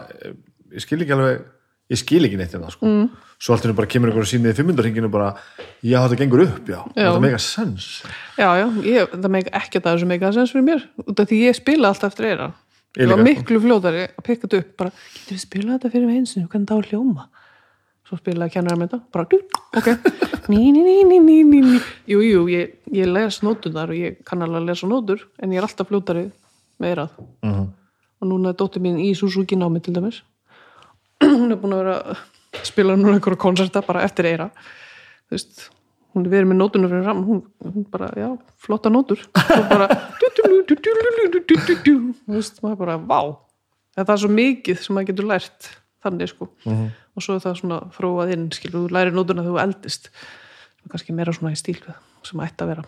ég 0.75 0.85
skil 0.85 1.05
ekki 1.05 1.15
alveg 1.17 1.45
ég 1.93 2.01
skil 2.01 2.25
ekki 2.27 2.39
neitt 2.41 2.55
hérna 2.57 2.73
sko. 2.73 2.89
mm. 2.89 3.09
svo 3.39 3.55
alltaf 3.55 3.77
bara 3.77 3.91
kemur 3.91 4.11
einhver 4.11 4.25
og 4.25 4.31
sýnið 4.31 4.57
500 4.57 4.87
hringinu 4.87 5.11
bara, 5.13 5.35
já 5.85 5.99
þetta 6.01 6.21
gengur 6.23 6.45
upp, 6.47 6.69
já, 6.69 6.81
Já. 6.97 7.09
þetta 7.11 7.25
mega 7.25 7.41
sens 7.43 7.89
já, 8.39 8.49
já, 8.61 8.67
ég, 8.89 9.17
það 9.17 9.31
meik 9.37 9.51
ekki 9.53 9.81
að 9.81 9.87
það 9.87 9.97
er 9.97 10.03
svo 10.03 10.11
meika 10.13 10.33
sens 10.37 10.55
fyrir 10.55 10.69
mér, 10.71 10.87
út 11.05 11.21
af 11.21 11.29
því 11.31 11.41
ég 11.45 11.59
spila 11.59 11.91
alltaf 11.93 12.15
eftir 12.15 12.31
eira, 12.33 12.53
Ég 12.95 13.11
var 13.11 13.19
miklu 13.27 13.59
fljótari 13.59 14.05
að 14.07 14.23
pikka 14.23 14.47
þetta 14.47 14.59
upp, 14.63 14.75
bara, 14.79 14.91
getur 15.17 15.35
við 15.35 15.41
spilað 15.43 15.73
þetta 15.81 15.89
fyrir 15.91 16.05
mig 16.07 16.19
einsinu, 16.21 16.45
hvernig 16.47 16.69
það 16.69 16.79
var 16.79 16.91
hljóma? 16.93 17.25
Svo 18.07 18.19
spilaði 18.21 18.55
kennar 18.55 18.79
með 18.79 18.93
þetta, 18.93 19.01
bara, 19.17 19.25
ok. 19.81 19.89
Ný, 20.53 20.61
ný, 20.71 20.83
ný, 20.85 20.95
ný, 21.09 21.19
ný, 21.25 21.39
ný, 21.49 21.61
ný. 21.65 21.81
Jú, 22.13 22.21
jú, 22.23 22.45
ég, 22.53 22.77
ég 22.95 23.11
les 23.11 23.39
nótunar 23.43 23.91
og 23.91 23.99
ég 23.99 24.21
kann 24.29 24.45
alveg 24.47 24.61
að 24.61 24.69
lesa 24.71 24.91
nótur, 24.93 25.25
en 25.43 25.57
ég 25.57 25.59
er 25.59 25.67
alltaf 25.67 25.91
fljótari 25.91 26.29
með 26.79 26.93
eirað. 26.93 27.19
Mhm. 27.43 27.67
og 28.23 28.31
núna 28.31 28.53
er 28.55 28.61
dóttir 28.63 28.81
mín 28.85 29.03
í 29.03 29.11
Suzuki 29.19 29.59
námi 29.59 29.83
til 29.83 29.93
dæmis 29.99 30.23
hún 31.31 31.55
er 31.55 31.61
búin 31.61 31.77
að 31.77 31.83
vera 31.85 31.97
að 32.01 32.67
spila 32.69 32.97
núna 32.99 33.17
einhverja 33.19 33.41
konserta 33.45 33.83
bara 33.87 34.05
eftir 34.07 34.29
eira 34.31 34.51
þú 34.55 35.37
veist, 35.37 35.69
hún 36.15 36.27
er 36.27 36.35
verið 36.37 36.51
með 36.53 36.61
nótunum 36.61 36.93
fyrir 36.93 37.07
ram 37.09 37.23
hún, 37.27 37.41
hún 37.65 37.87
bara, 37.91 38.11
já, 38.19 38.29
flotta 38.63 38.93
nótur 38.93 39.23
og 39.35 39.65
bara 39.71 39.89
þú 42.25 42.37
veist, 42.37 42.61
maður 42.65 42.79
bara, 42.85 42.99
vá 43.01 43.21
þetta 43.95 44.13
er 44.17 44.23
svo 44.25 44.31
mikið 44.35 44.81
sem 44.83 44.97
maður 44.97 45.11
getur 45.13 45.29
lært 45.31 45.71
þannig 46.05 46.31
sko 46.33 46.51
og 47.15 47.23
svo 47.25 47.37
er 47.39 47.45
það 47.45 47.61
svona 47.61 47.79
fróað 47.95 48.35
inn, 48.35 48.49
skilur, 48.55 48.87
þú 48.87 48.95
lærir 48.97 49.15
nótuna 49.17 49.45
þegar 49.47 49.55
þú 49.55 49.63
eldist 49.65 50.11
sem 50.13 50.85
er 50.89 50.93
kannski 50.95 51.17
meira 51.17 51.35
svona 51.35 51.55
í 51.55 51.59
stíl 51.59 51.81
sem 52.25 52.41
ætti 52.45 52.65
að 52.65 52.71
vera 52.75 52.85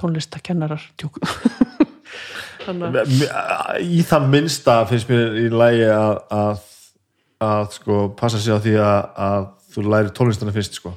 tónlistakennarar 0.00 0.82
tjók 1.00 1.20
þannig 2.64 3.14
í 3.84 4.02
það 4.06 4.28
minnsta 4.32 4.80
finnst 4.90 5.10
mér 5.10 5.38
í 5.40 5.46
lægi 5.52 5.86
að, 5.94 6.14
að, 7.40 7.54
að 7.60 7.70
sko, 7.78 8.00
passa 8.18 8.40
sig 8.40 8.52
á 8.52 8.58
því 8.60 8.74
að, 8.80 8.98
að 9.28 9.46
þú 9.70 9.86
læri 9.86 10.12
tónlistana 10.16 10.54
fyrst 10.54 10.80
sko. 10.80 10.96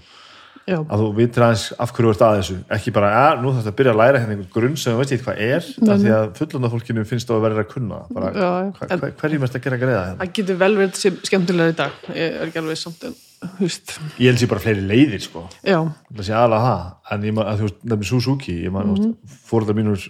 Já. 0.64 0.78
að 0.80 1.02
þú 1.02 1.08
vitir 1.18 1.44
aðeins 1.44 1.64
af 1.76 1.92
hverju 1.92 2.08
þú 2.08 2.12
ert 2.14 2.22
að 2.24 2.38
þessu 2.38 2.54
ekki 2.72 2.92
bara, 2.96 3.08
ja, 3.12 3.24
nú 3.36 3.50
þarfst 3.52 3.68
að 3.68 3.76
byrja 3.82 3.92
að 3.92 3.98
læra 4.00 4.22
hérna 4.22 4.36
einhver 4.38 4.54
grunn 4.54 4.78
sem 4.80 4.94
þú 4.94 5.02
veist 5.02 5.12
ekki 5.12 5.26
hvað 5.26 5.42
er 5.44 5.66
því 5.74 6.14
að 6.16 6.28
fullanda 6.38 6.70
fólkinu 6.72 7.04
finnst 7.10 7.28
þú 7.28 7.36
að 7.36 7.44
vera 7.44 7.66
að 7.66 7.68
kunna 7.74 7.98
bara, 8.16 8.30
Já, 8.32 8.48
hva, 8.78 8.88
en- 8.88 9.02
hva, 9.02 9.10
hverjum 9.20 9.44
erst 9.44 9.58
að 9.60 9.66
gera 9.66 9.80
greiða 9.82 10.06
hérna? 10.06 10.22
það 10.22 10.32
getur 10.38 10.60
vel 10.62 10.72
verið 10.78 11.02
sem 11.02 11.18
skemmtilega 11.28 11.74
í 11.74 11.78
dag 11.82 12.08
ég 12.14 12.38
er 12.40 12.48
ekki 12.48 12.62
alveg 12.64 12.80
samt 12.80 13.04
en 13.10 13.18
veist, 13.60 13.98
ég 14.16 14.32
held 14.32 14.40
sér 14.40 14.54
bara 14.54 14.64
fleiri 14.64 14.88
leiðir 14.88 15.26
sko 15.28 15.44
já, 15.60 15.80
það 15.84 16.28
sé 16.30 16.38
aðalega 16.40 16.70
það 16.70 17.18
en 17.18 17.28
ég 17.28 17.44
að 17.44 17.60
þú 17.60 17.68
veist, 17.68 17.84
nefnir 17.84 18.12
Suzuki 18.14 18.58
mm. 18.70 18.80
-hmm. 18.80 19.14
fóröldar 19.52 19.76
mínur 19.76 20.08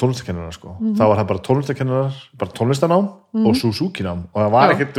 tónlistakennara 0.00 0.52
sko, 0.54 0.74
þá 0.96 1.02
var 1.08 1.18
það 1.20 1.28
bara 1.32 1.42
tónlistakennarar 1.48 2.18
bara 2.40 2.54
tónlistanám 2.58 3.08
og 3.42 3.56
Suzuki 3.56 4.04
nám 4.06 4.24
og 4.32 4.38
það 4.42 4.50
var. 4.54 4.72
Já. 4.72 4.74
ekkert, 4.76 4.98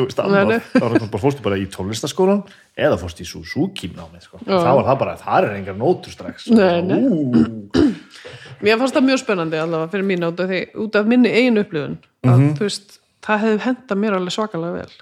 nei. 0.49 0.59
þá 0.73 0.85
það 0.97 1.19
fórstu 1.23 1.45
bara 1.45 1.57
í 1.61 1.65
tónlistaskólan 1.73 2.41
eða 2.77 2.97
fórstu 3.01 3.23
í 3.25 3.29
Suzuki 3.29 3.91
námi 3.93 4.21
sko. 4.23 4.39
Já. 4.45 4.57
þá 4.59 4.69
var 4.79 4.83
það 4.89 4.99
bara, 5.03 5.15
það 5.21 5.47
er 5.49 5.55
engar 5.59 5.77
nótur 5.79 6.11
strax 6.15 6.49
Nei, 6.49 6.81
nei. 6.81 7.01
Mér 8.63 8.77
fannst 8.79 8.95
það 8.95 9.07
mjög 9.09 9.21
spennandi 9.23 9.59
allavega 9.59 9.91
fyrir 9.91 10.05
mín 10.07 10.27
út 10.27 10.39
af, 10.43 10.51
því, 10.51 10.59
út 10.85 10.95
af 10.99 11.09
minni 11.09 11.31
eigin 11.33 11.59
upplifun 11.59 11.97
að 12.23 12.37
Mhm. 12.37 12.53
þú 12.57 12.63
veist, 12.67 12.99
það 13.23 13.41
hefði 13.43 13.59
henda 13.67 13.95
mér 13.99 14.17
alveg 14.17 14.35
svakalega 14.37 14.73
vel 14.73 14.93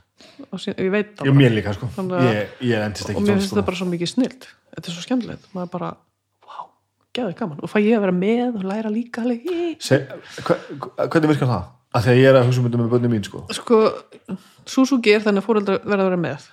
og 0.51 0.59
sín, 0.61 0.75
ég 0.77 0.91
veit 0.93 1.15
það 1.17 1.25
já, 1.29 1.33
mér 1.33 1.53
líka 1.55 1.73
sko 1.73 1.87
ég, 1.97 2.47
ég 2.61 2.85
endist 2.85 3.09
ekki 3.09 3.17
og 3.17 3.23
mér 3.25 3.37
finnst 3.37 3.53
þetta 3.53 3.65
bara 3.65 3.77
svo 3.77 3.87
mikið 3.89 4.09
snilt 4.11 4.47
þetta 4.75 4.87
er 4.87 4.93
svo 4.95 5.01
skemmtilegt, 5.05 5.45
maður 5.53 5.71
bara 5.71 5.91
geði 7.15 7.35
gaman, 7.39 7.59
og 7.61 7.71
fæ 7.71 7.77
ég 7.81 7.97
að 7.97 8.05
vera 8.05 8.15
með 8.15 8.57
og 8.59 8.65
læra 8.69 8.91
líka. 8.93 9.23
Se, 9.83 9.99
hva, 10.47 10.57
hvernig 11.05 11.33
virkar 11.33 11.51
það? 11.51 11.69
að 11.91 12.05
því 12.05 12.11
að 12.13 12.21
ég 12.21 12.29
er 12.29 12.37
að 12.39 12.45
hugsa 12.47 12.61
um 12.61 12.67
þetta 12.69 12.79
með 12.79 12.93
bönni 12.93 13.11
mín 13.11 13.25
sko. 13.27 13.41
Sko, 13.51 13.79
Suzuki 14.69 15.11
er 15.11 15.23
þannig 15.25 15.43
að 15.43 15.47
fóreldrar 15.49 15.81
verða 15.83 16.05
að 16.05 16.07
vera 16.07 16.21
með 16.21 16.47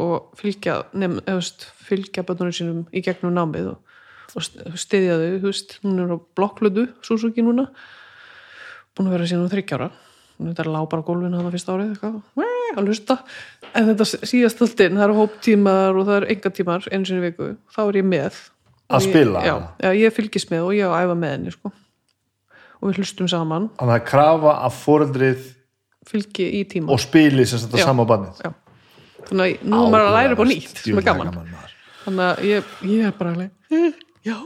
og 0.00 0.16
fylgja 0.38 0.74
nefn, 0.98 1.20
eða, 1.22 1.36
veist, 1.38 1.66
fylgja 1.86 2.24
bönnunum 2.26 2.56
sínum 2.56 2.82
í 2.90 3.02
gegnum 3.06 3.34
námið 3.36 3.72
og, 3.72 3.96
og 4.38 4.78
stiðja 4.78 5.18
þau, 5.20 5.30
þú 5.36 5.46
veist, 5.46 5.76
hún 5.84 6.02
er 6.02 6.10
á 6.14 6.18
blokklödu 6.38 6.86
Suzuki 7.06 7.44
núna. 7.46 7.68
Búin 8.98 9.10
að 9.10 9.18
vera 9.18 9.30
síðan 9.30 9.46
um 9.46 9.52
þryggjára 9.54 9.90
þetta 10.40 10.64
er 10.64 10.70
lág 10.72 10.86
bara 10.90 11.04
á 11.04 11.08
gólfinu 11.08 11.36
hann 11.36 11.48
að 11.48 11.56
fyrsta 11.56 11.74
árið 11.74 11.90
eitthvað, 11.92 12.46
að 12.70 12.86
lusta 12.86 13.16
en 13.76 13.90
þetta 13.90 14.06
síðast 14.08 14.62
alltinn, 14.64 14.96
það 14.96 15.06
eru 15.06 15.18
hóptímar 15.18 15.98
og 15.98 16.06
það 16.08 16.16
eru 16.16 16.30
enga 16.34 16.52
tímar 16.56 16.86
einu 16.88 17.08
sinni 17.08 17.20
í 17.20 17.26
viku. 17.26 17.48
Þá 17.74 17.80
er 17.82 17.98
ég 18.00 18.08
með 18.08 18.38
Að 18.90 18.96
Og 18.96 19.02
ég- 19.06 19.10
spila? 19.12 19.40
já, 19.46 19.54
já, 19.84 19.90
ég 19.94 20.12
fylgist 20.16 20.50
með 20.50 20.64
og 20.66 20.72
ég 20.74 20.84
á 20.86 20.90
að 20.90 21.04
æfa 21.06 21.16
með 21.20 21.30
henni 21.36 21.52
sko. 21.54 21.72
og 22.80 22.88
við 22.90 22.96
hlustum 23.00 23.28
saman. 23.28 23.68
Þannig 23.78 23.96
að 24.00 24.06
krafa 24.08 24.52
að 24.66 24.72
foreldrið 24.80 25.42
fylgi 26.10 26.46
í 26.58 26.62
tíma. 26.66 26.90
og 26.90 26.98
spili 27.00 27.44
sem 27.46 27.58
þetta 27.60 27.84
sama 27.84 28.04
bannið 28.08 28.40
já. 28.42 28.54
þannig 29.28 29.60
að 29.60 29.68
nú 29.68 29.82
er 29.84 29.92
maður 29.92 30.08
að 30.08 30.16
læra 30.16 30.32
upp 30.32 30.40
á 30.42 30.46
nýtt 30.48 30.80
sem 30.80 30.98
er 30.98 31.02
gaman. 31.02 31.34
maður. 31.34 31.76
þannig 32.06 32.24
að 32.24 32.42
ég, 32.48 32.64
ég 32.82 33.06
er 33.06 33.12
bara 33.12 33.50
eh, 33.70 33.92
já, 34.24 34.36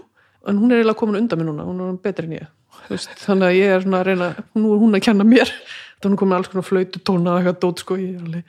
en 0.46 0.58
hún 0.58 0.72
er 0.72 0.82
eiginlega 0.82 0.98
komin 0.98 1.16
undan 1.22 1.38
mér 1.38 1.46
núna 1.48 1.64
hún 1.64 1.80
er 1.88 1.96
betri 2.02 2.26
en 2.26 2.36
ég 2.40 2.46
Þú 2.84 2.92
veist, 2.92 3.14
þannig 3.24 3.48
að 3.48 3.56
ég 3.56 3.72
er 3.72 3.80
svona 3.84 4.00
að 4.02 4.06
reyna 4.10 4.26
nú 4.60 4.74
er 4.74 4.80
hún 4.82 4.96
að 4.98 5.04
kenna 5.06 5.24
mér. 5.24 5.48
Þannig 5.48 6.04
að 6.04 6.10
hún 6.10 6.18
komin 6.20 6.36
alls 6.36 6.50
konar 6.52 6.66
flöytu 6.68 7.00
tóna 7.00 7.32
og 7.32 7.38
eitthvað 7.40 7.60
dót 7.62 7.80
sko. 7.80 7.96
Ég 7.96 8.18
er 8.18 8.24
alveg, 8.26 8.44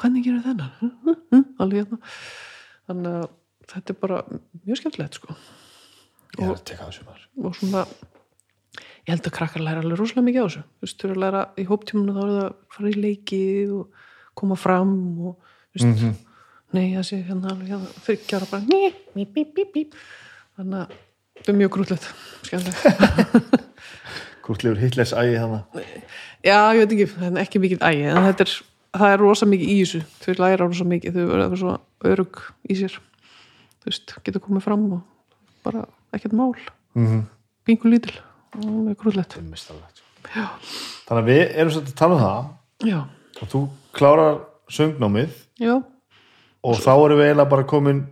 hvernig 0.00 0.24
gerir 0.24 0.44
þennan? 0.46 0.70
Alveg 1.60 1.82
hérna. 1.82 1.98
Þannig 2.88 3.18
að 3.18 3.26
þetta 3.72 3.94
er 3.94 3.98
bara 4.00 4.18
mjög 4.64 4.80
skemmtilegt 4.80 5.14
sko. 5.20 5.36
Ég 6.38 6.44
er 6.48 6.52
að 6.56 6.64
teka 6.68 6.88
þessu 6.90 7.06
maður. 7.06 7.24
og 7.44 7.54
svona 7.58 7.84
ég 9.04 9.12
held 9.12 9.26
að 9.28 9.34
krakkar 9.36 9.62
læra 9.64 9.82
alveg 9.84 9.98
rosalega 10.00 10.26
mikið 10.28 10.42
á 10.42 10.46
þessu. 10.48 10.62
Þú 10.64 10.86
veist, 10.86 10.98
þú 11.00 11.04
eru 11.08 11.14
að 11.14 11.22
læra 11.24 11.42
í 11.60 11.64
hóptímunu 11.68 12.14
þá 12.16 12.22
er 12.24 12.30
það 12.34 12.44
að 12.44 12.54
fara 12.76 12.90
í 12.90 13.00
leikið 13.04 13.74
og 13.78 14.04
koma 14.34 14.56
fram 14.58 14.94
og 15.28 15.36
þú 15.70 15.78
veist, 15.78 16.02
Mhm. 16.02 16.14
nei 16.74 16.86
það 16.96 17.04
sé 17.08 17.18
hérna 17.28 17.50
alveg 17.52 17.68
hérna, 17.68 17.90
þryggjára 18.06 18.50
bara 18.50 18.62
ný, 18.66 18.94
bí, 19.14 19.24
bí, 19.34 19.44
bí, 19.54 19.64
bí. 19.74 19.84
þannig 20.58 20.80
að 20.80 20.96
þetta 21.38 21.48
er 21.52 21.58
mjög 21.60 21.70
grútlegt 21.70 22.08
skemmtilegt. 22.42 23.60
Krútlegur 24.44 24.76
Hitlers 24.82 25.12
ægi 25.16 25.38
þannig 25.40 25.62
já, 26.44 26.58
ég 26.74 26.82
veit 26.82 26.92
ekki, 26.92 27.06
það 27.14 27.30
er 27.30 27.42
ekki 27.44 27.60
mikið 27.62 27.84
ægi 27.88 28.02
en 28.10 28.26
þetta 28.28 28.44
er, 28.44 28.52
það 28.98 29.12
er 29.14 29.22
rosa 29.22 29.46
mikið 29.48 29.70
í 29.72 29.76
þessu. 29.84 30.00
Þau 30.24 30.34
læra 30.42 30.66
rosa 30.68 30.84
mikið, 30.84 31.14
þau 31.14 31.56
svo 31.62 31.76
örug 32.10 32.42
í 32.68 32.76
sér 32.82 32.98
þú 33.84 33.90
veist, 33.90 34.14
getur 34.24 34.42
komið 34.42 34.64
fram 34.64 34.84
og 34.96 35.02
bara 35.64 35.84
ekkert 36.16 36.32
mál. 36.32 36.54
Mm 36.94 37.06
-hmm. 37.06 37.22
pingu 37.64 37.88
lítil 37.88 38.20
og 38.56 38.62
það 38.62 38.90
er 38.90 38.94
grútlegt. 38.94 39.38
Þannig 41.06 41.22
að 41.22 41.28
við 41.28 41.56
erum 41.56 41.70
svolítið 41.70 41.92
að 41.92 42.00
tala 42.00 42.14
um 42.14 42.20
það. 42.20 42.44
Já, 42.88 43.00
og 43.42 43.48
þú 43.48 43.68
klárar 43.92 44.40
söngnámið. 44.68 45.30
Já, 45.60 45.82
og 46.62 46.76
þá 46.76 46.92
erum 47.04 47.18
við 47.18 47.26
eiginlega 47.26 47.50
bara 47.50 47.64
komin 47.64 48.06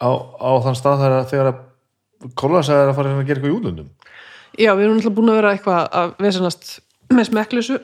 á, 0.00 0.10
á 0.40 0.50
þann 0.62 0.76
stað 0.76 1.00
þegar, 1.00 1.24
þegar 1.30 1.46
að 1.46 1.58
kólasæðar 2.34 2.82
er 2.84 2.88
að 2.88 2.96
fara 2.96 3.08
að 3.08 3.26
gera 3.26 3.40
eitthvað 3.40 3.52
í 3.52 3.58
útlöndum. 3.58 3.88
Já, 4.58 4.74
við 4.74 4.84
erum 4.84 4.96
alltaf 4.96 5.14
búin 5.14 5.28
að 5.28 5.36
vera 5.36 5.52
eitthvað 5.52 5.88
að 5.92 6.14
vesenast 6.18 6.80
með 7.10 7.80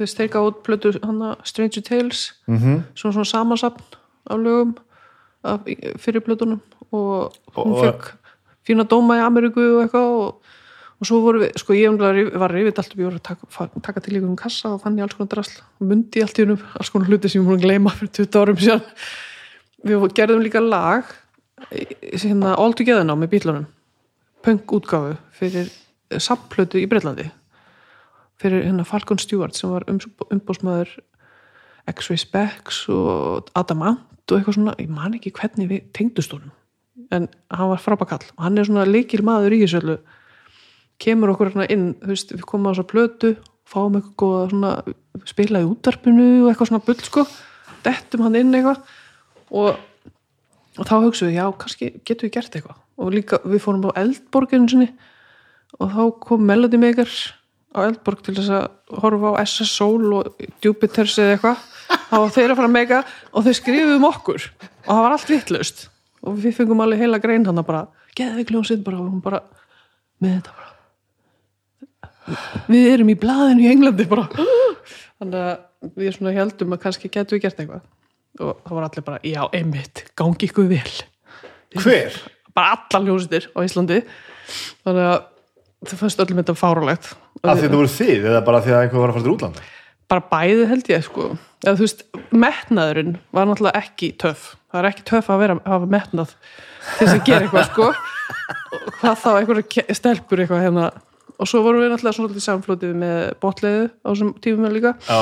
veist, 0.00 0.18
þeir 0.18 0.30
gáðu 0.32 0.50
út 0.50 0.60
plötu 0.66 0.92
hana 1.04 1.34
Stranger 1.46 1.84
Tales 1.84 2.32
mm 2.46 2.56
-hmm. 2.58 2.80
svona 2.94 3.12
svona 3.12 3.24
samansapn 3.24 3.84
af 4.30 4.38
lögum 4.38 4.76
fyrir 6.00 6.24
plötunum 6.24 6.60
og 6.92 7.36
hún 7.56 7.76
fekk 7.80 8.10
fína 8.66 8.84
dóma 8.88 9.16
í 9.18 9.24
Ameríku 9.24 9.62
og 9.76 9.84
eitthvað 9.84 10.10
og, 10.20 10.52
og 11.00 11.08
svo 11.08 11.20
voru 11.24 11.42
við, 11.44 11.54
sko 11.62 11.76
ég 11.78 11.96
var 11.96 12.52
rifið 12.52 12.82
allt 12.82 12.92
upp, 12.92 13.00
ég 13.00 13.08
voru 13.08 13.20
að 13.20 13.26
taka, 13.30 13.68
taka 13.80 14.04
til 14.04 14.18
ykkur 14.18 14.28
um 14.28 14.38
kassa 14.38 14.74
og 14.74 14.84
fann 14.84 14.98
ég 15.00 15.06
alls 15.06 15.16
konar 15.16 15.32
drasl 15.32 15.62
og 15.62 15.90
mundi 15.92 16.22
allt 16.24 16.38
í 16.38 16.44
húnum, 16.44 16.62
alls 16.76 16.92
konar 16.92 17.08
hluti 17.08 17.32
sem 17.32 17.40
ég 17.40 17.48
múin 17.48 17.60
að 17.60 17.66
gleyma 17.66 17.94
fyrir 17.96 18.12
20 18.20 18.40
árum 18.42 18.60
síðan. 18.60 18.86
Við 19.88 20.06
gerðum 20.18 20.44
líka 20.44 20.60
lag 20.60 21.08
hérna 21.70 22.54
All 22.60 22.76
Together 22.76 23.04
ná 23.06 23.14
með 23.16 23.34
bílunum 23.34 23.68
punk 24.44 24.72
útgáfu 24.76 25.16
fyrir 25.36 25.68
samplötu 26.20 26.80
í 26.80 26.88
Breitlandi 26.90 27.28
fyrir 28.40 28.64
hérna 28.64 28.86
Falcon 28.88 29.20
Stewart 29.20 29.56
sem 29.56 29.72
var 29.72 29.84
um, 29.90 30.00
umbósmaður 30.32 30.96
X-Ray 31.90 32.20
Specs 32.20 32.84
og 32.92 33.50
Adamant 33.58 34.00
og 34.30 34.40
eitthvað 34.40 34.58
svona, 34.58 34.78
ég 34.78 34.90
man 34.94 35.14
ekki 35.18 35.34
hvernig 35.36 35.70
við 35.70 35.84
tengdust 35.96 36.34
honum 36.36 36.54
en 37.10 37.28
hann 37.50 37.70
var 37.72 37.82
frábakall 37.82 38.22
og 38.36 38.42
hann 38.44 38.58
er 38.58 38.68
svona 38.68 38.86
leikil 38.88 39.22
maður 39.26 39.56
í 39.56 39.62
þessu 39.64 39.98
kemur 41.00 41.32
okkur 41.32 41.50
hérna 41.50 41.68
inn 41.72 41.86
þú 42.02 42.12
veist, 42.12 42.34
við 42.36 42.46
komum 42.48 42.70
á 42.70 42.72
þessa 42.74 42.90
plötu 42.90 43.34
fáum 43.70 43.96
eitthvað 43.98 44.52
svona 44.52 44.72
spila 45.28 45.62
í 45.62 45.68
útarpinu 45.68 46.26
og 46.44 46.50
eitthvað 46.50 46.70
svona 46.70 46.84
bull 46.86 47.06
sko 47.06 47.24
dettum 47.84 48.24
hann 48.26 48.38
inn 48.38 48.54
eitthvað 48.54 48.82
og, 49.50 49.78
og 50.78 50.86
þá 50.86 50.94
hugsaum 51.04 51.30
við, 51.30 51.38
já, 51.38 51.44
kannski 51.62 51.90
getum 52.06 52.28
við 52.28 52.34
gert 52.36 52.56
eitthvað. 52.56 52.78
Og 53.00 53.14
líka 53.14 53.40
við 53.48 53.62
fórum 53.64 53.88
á 53.90 53.98
Eldborginu 54.00 54.70
sinni 54.70 54.88
og 55.80 55.94
þá 55.94 56.02
kom 56.26 56.44
Melody 56.46 56.80
Maker 56.80 57.10
á 57.70 57.78
Eldborg 57.86 58.22
til 58.24 58.34
þess 58.36 58.52
að 58.56 58.98
horfa 59.02 59.32
á 59.34 59.40
SS 59.44 59.72
Soul 59.78 60.14
og 60.18 60.44
Jupiters 60.64 61.16
eða 61.20 61.36
eitthvað. 61.36 61.64
Þá 62.10 62.16
var 62.16 62.32
þeir 62.34 62.52
að 62.52 62.58
fara 62.58 62.68
að 62.68 62.76
meika 62.76 62.98
og 63.30 63.46
þau 63.46 63.54
skrifuðu 63.58 63.98
um 63.98 64.08
okkur. 64.10 64.46
Og 64.86 64.90
það 64.90 65.04
var 65.04 65.14
allt 65.16 65.32
vitlaust. 65.32 65.84
Og 66.20 66.40
við 66.42 66.56
fengum 66.58 66.82
alveg 66.84 67.04
heila 67.04 67.20
grein 67.22 67.46
hann 67.48 67.62
bara, 67.66 67.84
geða 68.18 68.40
við 68.40 68.50
gljóðsitt 68.50 68.82
bara 68.86 69.00
og 69.00 69.08
hún 69.08 69.22
bara, 69.24 69.40
með 70.22 70.36
þetta 70.38 70.56
bara. 70.58 70.68
Við 72.70 72.90
erum 72.90 73.10
í 73.10 73.18
blaðinu 73.18 73.64
í 73.64 73.70
Englandi 73.70 74.06
bara. 74.10 74.26
Þannig 75.20 75.40
að 75.40 75.94
við 75.96 76.12
svona 76.16 76.36
heldum 76.36 76.76
að 76.76 76.82
kannski 76.84 77.10
getum 77.12 77.38
við 77.38 77.46
gert 77.46 77.62
eitthvað. 77.62 77.86
Og 78.40 78.60
það 78.66 78.76
var 78.76 78.86
allir 78.86 79.06
bara, 79.06 79.22
já, 79.26 79.40
einmitt 79.56 80.04
gangi 80.18 80.46
ykkur 80.50 80.68
vel. 80.70 80.92
Hver? 81.80 82.20
bara 82.54 82.76
allar 82.76 83.06
ljósittir 83.06 83.48
á 83.54 83.58
Íslandi. 83.64 84.00
Þannig 84.84 85.06
að 85.06 85.18
það 85.88 86.00
fannst 86.02 86.22
öllum 86.24 86.40
þetta 86.42 86.56
fáralegt 86.58 87.12
af 87.40 87.58
því 87.58 87.68
það 87.68 87.76
voru 87.78 87.92
þið 87.94 88.26
eða 88.30 88.40
bara 88.46 88.62
því 88.64 88.74
að 88.74 88.82
einhver 88.84 89.00
var 89.00 89.12
að 89.12 89.16
fara 89.16 89.26
til 89.26 89.34
útlanda? 89.34 89.68
Bara 90.10 90.24
bæði 90.32 90.64
held 90.66 90.88
ég 90.90 91.04
sko. 91.06 91.26
Eða 91.62 91.76
þú 91.78 91.84
veist, 91.86 92.00
metnaðurinn 92.34 93.12
var 93.36 93.46
náttúrulega 93.46 93.82
ekki 93.84 94.10
töff, 94.20 94.56
það 94.72 94.80
er 94.80 94.88
ekki 94.90 95.04
töff 95.10 95.30
að 95.30 95.42
vera 95.44 95.56
að 95.60 95.70
hafa 95.70 95.90
metnað 95.94 96.32
til 96.34 97.06
þess 97.06 97.14
að 97.14 97.26
gera 97.28 97.46
eitthvað 97.46 97.68
sko. 97.70 97.90
Og 98.70 98.88
hvað 98.98 99.20
þá 99.22 99.30
einhverja 99.36 99.96
stelpur 99.96 100.42
eitthvað 100.42 100.64
hérna. 100.66 100.88
Og 101.40 101.48
svo 101.48 101.62
vorum 101.64 101.84
við 101.84 101.92
náttúrulega 101.94 102.18
svona 102.18 102.44
samflótið 102.44 102.96
með 103.00 103.18
botleiðu 103.44 103.86
á 104.02 104.08
þessum 104.10 104.32
tímum 104.42 104.66
með 104.66 104.76
líka. 104.76 104.94
Já, 105.06 105.20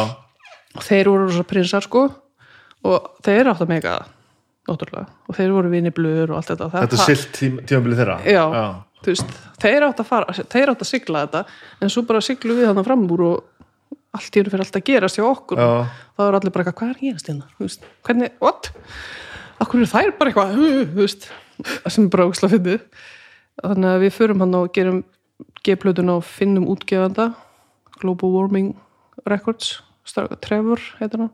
og 0.75 0.87
þeir 0.89 1.13
voru 1.13 1.29
rosa 1.29 1.45
prinsar 1.53 1.85
sko. 1.87 2.07
Og 2.89 3.11
þeir 3.27 3.53
átt 3.53 3.63
að 3.67 3.75
mega 3.75 3.99
það 3.99 4.15
náttúrulega, 4.69 5.07
og 5.29 5.37
þeir 5.39 5.55
voru 5.55 5.71
vinni 5.73 5.93
blöður 5.95 6.33
og 6.35 6.41
allt 6.41 6.51
þetta. 6.53 6.69
Þetta 6.75 6.99
er 6.99 7.07
silt 7.09 7.31
tím, 7.37 7.61
tímabilið 7.69 8.03
þeirra? 8.03 8.17
Já, 8.29 8.43
þú 9.03 9.13
veist, 9.13 9.37
þeir 9.63 9.87
átt 9.89 10.03
að 10.03 10.09
fara 10.09 10.35
þeir 10.39 10.73
átt 10.73 10.85
að 10.85 10.91
sigla 10.91 11.23
þetta, 11.27 11.43
en 11.83 11.93
svo 11.93 12.05
bara 12.09 12.25
siglu 12.25 12.57
við 12.59 12.71
þannig 12.71 12.89
fram 12.89 13.05
úr 13.15 13.25
og 13.29 13.69
allt 14.19 14.31
í 14.35 14.41
hennu 14.41 14.53
fyrir 14.53 14.65
allt 14.65 14.79
að 14.81 14.87
gerast 14.89 15.19
hjá 15.19 15.27
okkur. 15.29 15.61
Já. 15.61 15.71
þá 16.17 16.23
er 16.25 16.39
allir 16.39 16.55
bara 16.55 16.65
eitthvað, 16.65 16.79
hvað 16.81 16.95
er 16.95 17.03
gerast 17.03 17.31
hérna? 17.31 17.85
Hvernig, 18.09 18.33
what? 18.43 18.71
Akkur 19.59 19.83
er 19.83 19.91
þær 19.91 20.13
bara 20.19 20.31
eitthvað, 20.31 20.55
"Hu, 20.55 20.69
þú 20.87 21.03
veist 21.03 21.29
sem 21.89 22.09
bara 22.09 22.29
ógslag 22.29 22.53
fyndið. 22.55 22.81
Þannig 23.63 23.91
að 23.91 24.03
við 24.05 24.13
förum 24.15 24.41
hann 24.41 24.55
og 24.55 24.73
gerum 24.73 25.05
G-plötun 25.67 26.11
og 26.11 26.25
finnum 26.25 26.67
útgefanda 26.67 27.35
Global 27.99 28.31
Warming 28.31 28.77
Records 29.27 29.81
Trevor 30.41 30.79
heitir 31.01 31.19
hann 31.19 31.31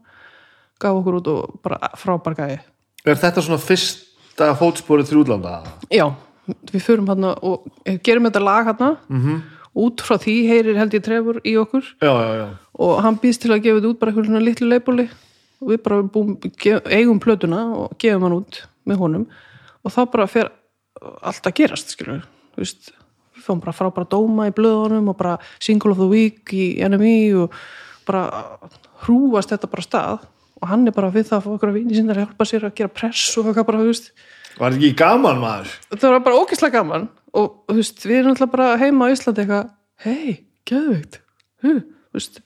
gaf 0.81 0.97
okkur 0.97 1.21
út 1.21 1.29
og 1.29 1.61
bara 1.63 1.79
frábær 1.97 2.35
gæði 2.35 2.61
er 3.05 3.21
þetta 3.21 3.45
svona 3.45 3.61
fyrst 3.61 4.15
fyrsta 4.35 4.55
fótsporið 4.59 5.09
til 5.09 5.19
útlanda? 5.23 5.63
Já, 5.91 6.11
við 6.47 6.83
förum 6.85 7.09
hann 7.09 7.25
og 7.35 7.69
gerum 8.05 8.29
þetta 8.29 8.43
lag 8.45 8.71
hann 8.71 8.97
-hmm. 9.09 9.43
út 9.75 10.01
frá 10.01 10.19
því 10.19 10.37
heyrir 10.49 10.77
held 10.77 10.95
ég 10.95 11.03
trefur 11.03 11.41
í 11.45 11.57
okkur. 11.57 11.85
Já, 12.01 12.13
já, 12.13 12.35
já, 12.41 12.49
og 12.79 13.03
hann 13.03 13.19
býst 13.19 13.43
til 13.43 13.53
að 13.53 13.63
gefa 13.63 13.81
þetta 13.81 13.89
út 13.89 13.99
bara 13.99 14.11
eitthvað 14.11 14.27
svona 14.27 14.45
litlu 14.45 14.69
leipúli 14.69 15.09
og 15.61 15.69
við 15.69 15.83
bara 15.83 16.03
búum, 16.03 16.37
eigum 16.91 17.21
plötuna 17.21 17.75
og 17.75 17.97
gefum 17.99 18.23
hann 18.23 18.39
út 18.41 18.67
með 18.85 18.97
honum. 18.97 19.27
Og 19.85 19.93
þá 19.93 20.11
bara 20.11 20.27
fer 20.27 20.51
allt 21.23 21.47
að 21.47 21.55
gerast 21.55 21.91
skilur 21.95 22.25
við 22.55 22.65
veist, 22.65 22.93
við 23.35 23.47
fáum 23.47 23.61
bara 23.61 24.07
dóma 24.07 24.49
í 24.49 24.55
blöðunum 24.55 25.09
og 25.09 25.17
bara 25.17 25.39
single 25.59 25.93
of 25.93 25.99
the 25.99 26.09
week 26.09 26.53
í 26.53 26.77
NME 26.87 27.35
og 27.35 27.53
bara 28.07 28.59
hrúast 29.05 29.53
þetta 29.53 29.71
bara 29.71 29.83
stað. 29.83 30.31
Og 30.63 30.69
hann 30.71 30.87
er 30.87 30.93
bara 30.97 31.13
við 31.13 31.29
það 31.29 31.39
að 31.39 31.45
fá 31.45 31.51
okkur 31.57 31.73
að 31.73 31.79
vinni 31.81 31.97
sinna 31.97 32.15
að 32.15 32.23
hjálpa 32.23 32.47
sér 32.49 32.69
að 32.69 32.77
gera 32.79 32.89
press 32.95 33.39
og 33.39 33.51
eitthvað 33.51 33.67
bara, 33.69 33.83
þú 33.83 33.91
veist 33.91 34.13
var 34.59 34.75
þetta 34.75 34.81
ekki 34.81 34.97
gaman 35.01 35.43
maður? 35.43 35.75
Það 35.95 36.15
var 36.15 36.25
bara 36.29 36.41
ógeðslega 36.41 36.79
gaman 36.79 37.07
og 37.35 37.53
þú 37.69 37.79
veist, 37.81 38.05
við 38.07 38.21
erum 38.21 38.35
alltaf 38.35 38.53
bara 38.55 38.71
heima 38.81 39.09
á 39.09 39.13
Íslandi 39.15 39.43
eitthvað, 39.43 39.71
hei, 40.05 40.35
geðveikt. 40.69 41.21
Hu, 41.65 41.79
þú 41.81 42.19
veist 42.21 42.43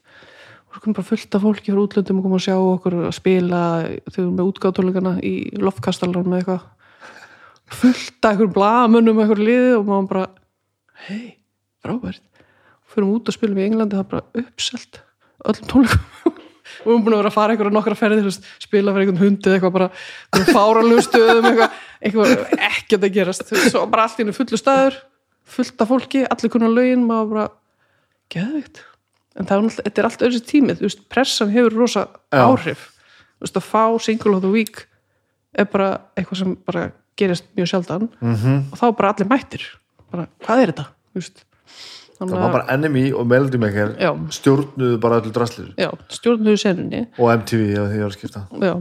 svo 0.79 0.85
komum 0.85 0.95
bara 0.95 1.09
fullt 1.09 1.35
af 1.35 1.43
fólki 1.43 1.73
frá 1.75 1.81
útlöndum 1.83 2.21
og 2.21 2.27
komum 2.27 2.39
að 2.39 2.45
sjá 2.45 2.55
okkur 2.55 2.97
að 3.09 3.15
spila 3.17 3.63
þau 4.07 4.21
eru 4.21 4.27
með 4.31 4.51
útgáðtónleikana 4.53 5.15
í 5.27 5.35
loftkastalar 5.59 6.29
með 6.29 6.43
eitthvað. 6.43 6.67
Fullt 7.79 8.23
af 8.23 8.31
einhverjum 8.31 8.55
blamunum 8.55 9.19
eitthvað 9.19 9.43
liði 9.43 9.73
og 9.77 9.89
maður 9.89 10.09
bara 10.13 10.27
hei, 11.09 11.25
frábært 11.83 12.23
og 12.39 12.95
fyrir 12.95 13.11
út 13.11 13.29
og 13.29 13.37
spilum 13.37 13.59
í 13.59 13.67
Englandi 13.67 13.99
það 13.99 14.05
er 14.05 14.11
bara 14.15 14.45
uppselt 14.45 15.01
öllum 15.49 15.91
og 16.31 16.38
við 16.85 16.93
erum 16.93 17.05
búin 17.05 17.17
að 17.17 17.23
vera 17.23 17.33
að 17.33 17.37
fara 17.37 17.55
einhverja 17.55 17.75
nokkra 17.77 17.99
ferði 17.99 18.25
til 18.25 18.33
að 18.33 18.51
spila 18.65 18.95
fyrir 18.95 19.07
einhvern 19.07 19.25
hundi 19.25 19.55
eitthvað 19.55 19.77
bara 19.79 19.89
fáralegu 20.57 21.05
stöðum 21.07 21.49
eitthvað, 21.51 21.79
eitthvað 22.03 22.35
ekkert 22.71 23.09
að 23.09 23.15
gerast 23.15 23.47
Þú 23.49 23.57
veist, 23.57 23.73
svo 23.73 23.87
bara 23.87 24.05
allt 24.09 24.19
í 24.19 24.25
hennu 24.25 24.37
fullu 24.37 24.61
staður 24.61 25.01
fullt 25.49 25.81
af 25.81 25.89
fólki, 25.89 26.27
allir 26.29 26.53
konar 26.53 26.73
lögin 26.75 27.07
maður 27.09 27.33
bara, 27.33 27.49
geðvikt 28.33 28.83
en 29.39 29.49
það 29.49 29.69
er, 29.87 29.91
er 29.95 30.09
allt 30.09 30.25
öðru 30.27 30.45
tímið 30.45 30.85
veist, 30.85 31.03
pressan 31.13 31.53
hefur 31.55 31.77
rosa 31.79 32.07
Já. 32.29 32.43
áhrif 32.45 32.89
veist, 33.41 33.57
að 33.57 33.67
fá 33.69 33.83
single 34.03 34.37
of 34.37 34.45
the 34.45 34.53
week 34.53 34.85
er 35.59 35.69
bara 35.71 35.91
eitthvað 36.19 36.43
sem 36.43 36.57
bara 36.67 36.89
gerist 37.19 37.47
mjög 37.59 37.71
sjaldan 37.73 38.09
mm 38.21 38.35
-hmm. 38.35 38.63
og 38.73 38.79
þá 38.79 38.87
er 38.89 38.97
bara 39.01 39.13
allir 39.15 39.31
mættir 39.31 39.65
bara, 40.11 40.27
hvað 40.45 40.63
er 40.63 40.73
þetta? 40.73 40.87
Veist, 41.15 41.45
það 42.19 42.35
var 42.43 42.55
bara 42.57 42.77
NME 42.79 43.05
og 43.15 43.27
Melody 43.31 43.61
Maker 43.63 43.93
stjórnuðu 44.35 44.99
bara 45.03 45.21
öllu 45.21 45.33
draslir 45.35 45.69
já, 45.79 45.91
stjórnuðu 46.13 46.61
senunni. 46.61 47.05
Og 47.19 47.31
MTV 47.37 47.69
ef 47.79 47.93
því 47.93 48.01
að 48.07 48.17
skipta. 48.17 48.45
Já, 48.63 48.75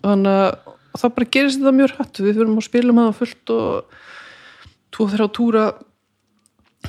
þannig 0.00 0.38
að 0.38 0.76
þá 0.98 1.04
bara 1.18 1.30
gerist 1.36 1.60
þetta 1.60 1.74
mjög 1.76 1.94
hrætt 1.98 2.22
við 2.24 2.38
fyrir 2.40 2.54
að 2.54 2.64
spilum 2.68 3.02
það 3.02 3.12
fullt 3.20 3.54
og 3.54 4.00
tvo 4.96 5.08
þrjá 5.12 5.28
túra 5.36 5.66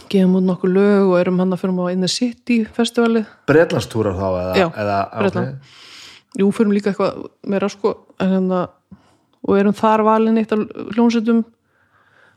gefum 0.10 0.40
út 0.40 0.48
nokkuð 0.48 0.74
lög 0.74 1.12
og 1.12 1.20
erum 1.20 1.40
hann 1.42 1.54
að 1.54 1.64
fyrir 1.64 1.80
á 1.82 1.86
In 1.92 2.06
the 2.06 2.10
City 2.12 2.60
festivalið. 2.64 3.30
Bretlandstúrar 3.50 4.18
þá 4.18 4.28
eða, 4.30 4.58
Já, 4.58 4.68
eða 4.84 4.98
Bretland. 5.20 5.72
jú, 6.40 6.52
fyrir 6.56 6.76
líka 6.78 6.94
eitthvað 6.94 7.24
meira 7.50 7.70
sko 7.70 7.96
en 8.22 8.36
hérna, 8.36 8.62
og 9.44 9.58
erum 9.58 9.76
þar 9.76 10.06
valin 10.08 10.38
eitt 10.40 10.54
af 10.56 10.64
hljónsettum 10.96 11.44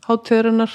hátíðarinnar 0.09 0.73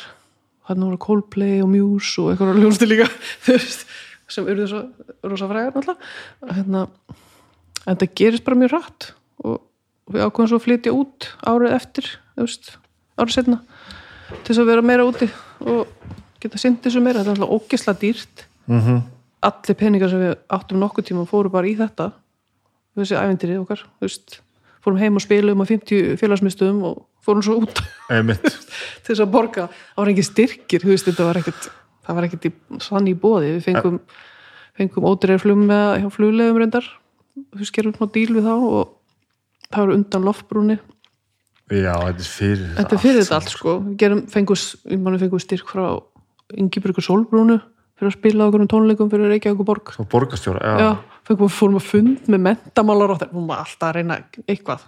hann 0.67 0.83
voru 0.83 0.99
Coldplay 1.01 1.61
og 1.63 1.69
Muse 1.71 2.21
og 2.21 2.33
eitthvað 2.33 2.59
hljónsetti 2.61 2.89
líka 2.89 3.07
sem 4.33 4.49
eru 4.51 4.65
þess 4.65 4.75
að 4.75 5.29
rosa 5.31 5.47
frægar 5.47 5.75
náttúrulega. 5.75 6.11
Hérna, 6.57 6.83
en 7.85 7.93
þetta 7.93 8.09
gerist 8.19 8.45
bara 8.47 8.59
mjög 8.59 8.73
rætt 8.75 9.09
og 9.43 9.61
við 10.11 10.25
ákveðum 10.25 10.51
svo 10.51 10.59
að 10.59 10.65
flytja 10.65 10.95
út 10.95 11.29
árið 11.47 11.75
eftir 11.77 12.09
veist, 12.37 12.73
árið 13.19 13.37
setna 13.37 13.61
til 14.43 14.51
þess 14.51 14.61
að 14.63 14.71
vera 14.71 14.85
meira 14.85 15.07
úti 15.07 15.29
og 15.63 15.93
geta 16.41 16.59
synd 16.61 16.81
þessu 16.83 17.01
meira, 17.01 17.23
þetta 17.23 17.33
er 17.33 17.39
alltaf 17.39 17.55
ógesla 17.55 17.95
dýrt. 17.97 18.45
Mm 18.67 18.81
-hmm. 18.81 19.01
allir 19.47 19.75
peningar 19.79 20.09
sem 20.09 20.19
við 20.19 20.35
áttum 20.49 20.79
nokkuð 20.79 21.05
tíma 21.07 21.25
fóru 21.25 21.49
bara 21.49 21.67
í 21.67 21.75
þetta 21.77 22.11
þessi 22.97 23.15
ævindiri 23.15 23.57
okkar 23.61 23.83
þú 23.85 24.07
veist, 24.07 24.41
fórum 24.83 25.01
heim 25.01 25.19
og 25.19 25.23
spilum 25.23 25.63
á 25.63 25.65
50 25.69 26.17
félagsmyndstöðum 26.21 26.83
og 26.89 27.01
fórum 27.25 27.43
svo 27.45 27.59
út. 27.63 27.81
Til 28.11 29.11
þess 29.11 29.23
að 29.23 29.33
borga. 29.33 29.67
Það 29.93 30.03
var 30.03 30.13
ekki 30.13 30.27
styrkir, 30.27 30.87
veist, 30.87 31.09
þetta 31.09 31.29
var 31.29 31.41
ekkert 31.41 31.71
það 32.07 32.19
var 32.19 32.27
ekkert 32.29 32.83
sann 32.85 33.07
í 33.09 33.15
bóði 33.19 33.57
við 33.57 33.65
fengum, 33.65 33.97
fengum 34.79 35.65
með 35.67 35.87
hjá 36.03 36.11
fluglegum 36.13 36.61
reyndar. 36.61 36.87
Þú 37.35 37.71
gerum 37.75 37.97
smá 37.97 38.07
díl 38.15 38.31
við 38.33 38.47
þá 38.47 38.55
og 38.55 38.93
það 39.71 39.83
var 39.83 39.95
undan 39.95 40.27
loftbrúni 40.27 40.77
já, 41.67 41.93
þetta 41.93 42.23
er 42.23 42.29
fyrir 42.31 42.67
þetta 42.77 42.95
er 42.95 43.01
fyrir 43.03 43.23
þetta 43.23 43.39
allt 43.39 43.53
sko. 43.53 43.73
við 43.83 43.97
gerum, 44.03 44.21
fengum, 44.31 44.61
við 44.87 45.25
fengum 45.25 45.43
styrk 45.43 45.73
frá 45.73 45.85
Ingibryggur 46.55 47.03
Solbrúnu 47.03 47.57
fyrir 47.97 48.11
að 48.11 48.15
spila 48.15 48.45
á 48.45 48.47
okkur 48.47 48.63
um 48.63 48.71
tónleikum 48.71 49.11
fyrir 49.11 49.33
Reykjavík 49.33 49.65
borg 49.67 49.91
svo 49.95 50.07
borgarstjóra, 50.07 50.61
já, 50.63 50.75
Já, 50.79 50.89
fórum 51.27 51.79
að 51.79 51.87
fund 51.87 52.29
með 52.31 52.43
mentamálar 52.45 53.13
og 53.13 53.21
það 53.21 53.33
fórum 53.33 53.55
alltaf 53.57 53.89
að 53.89 53.95
reyna 53.97 54.19
eitthvað 54.47 54.85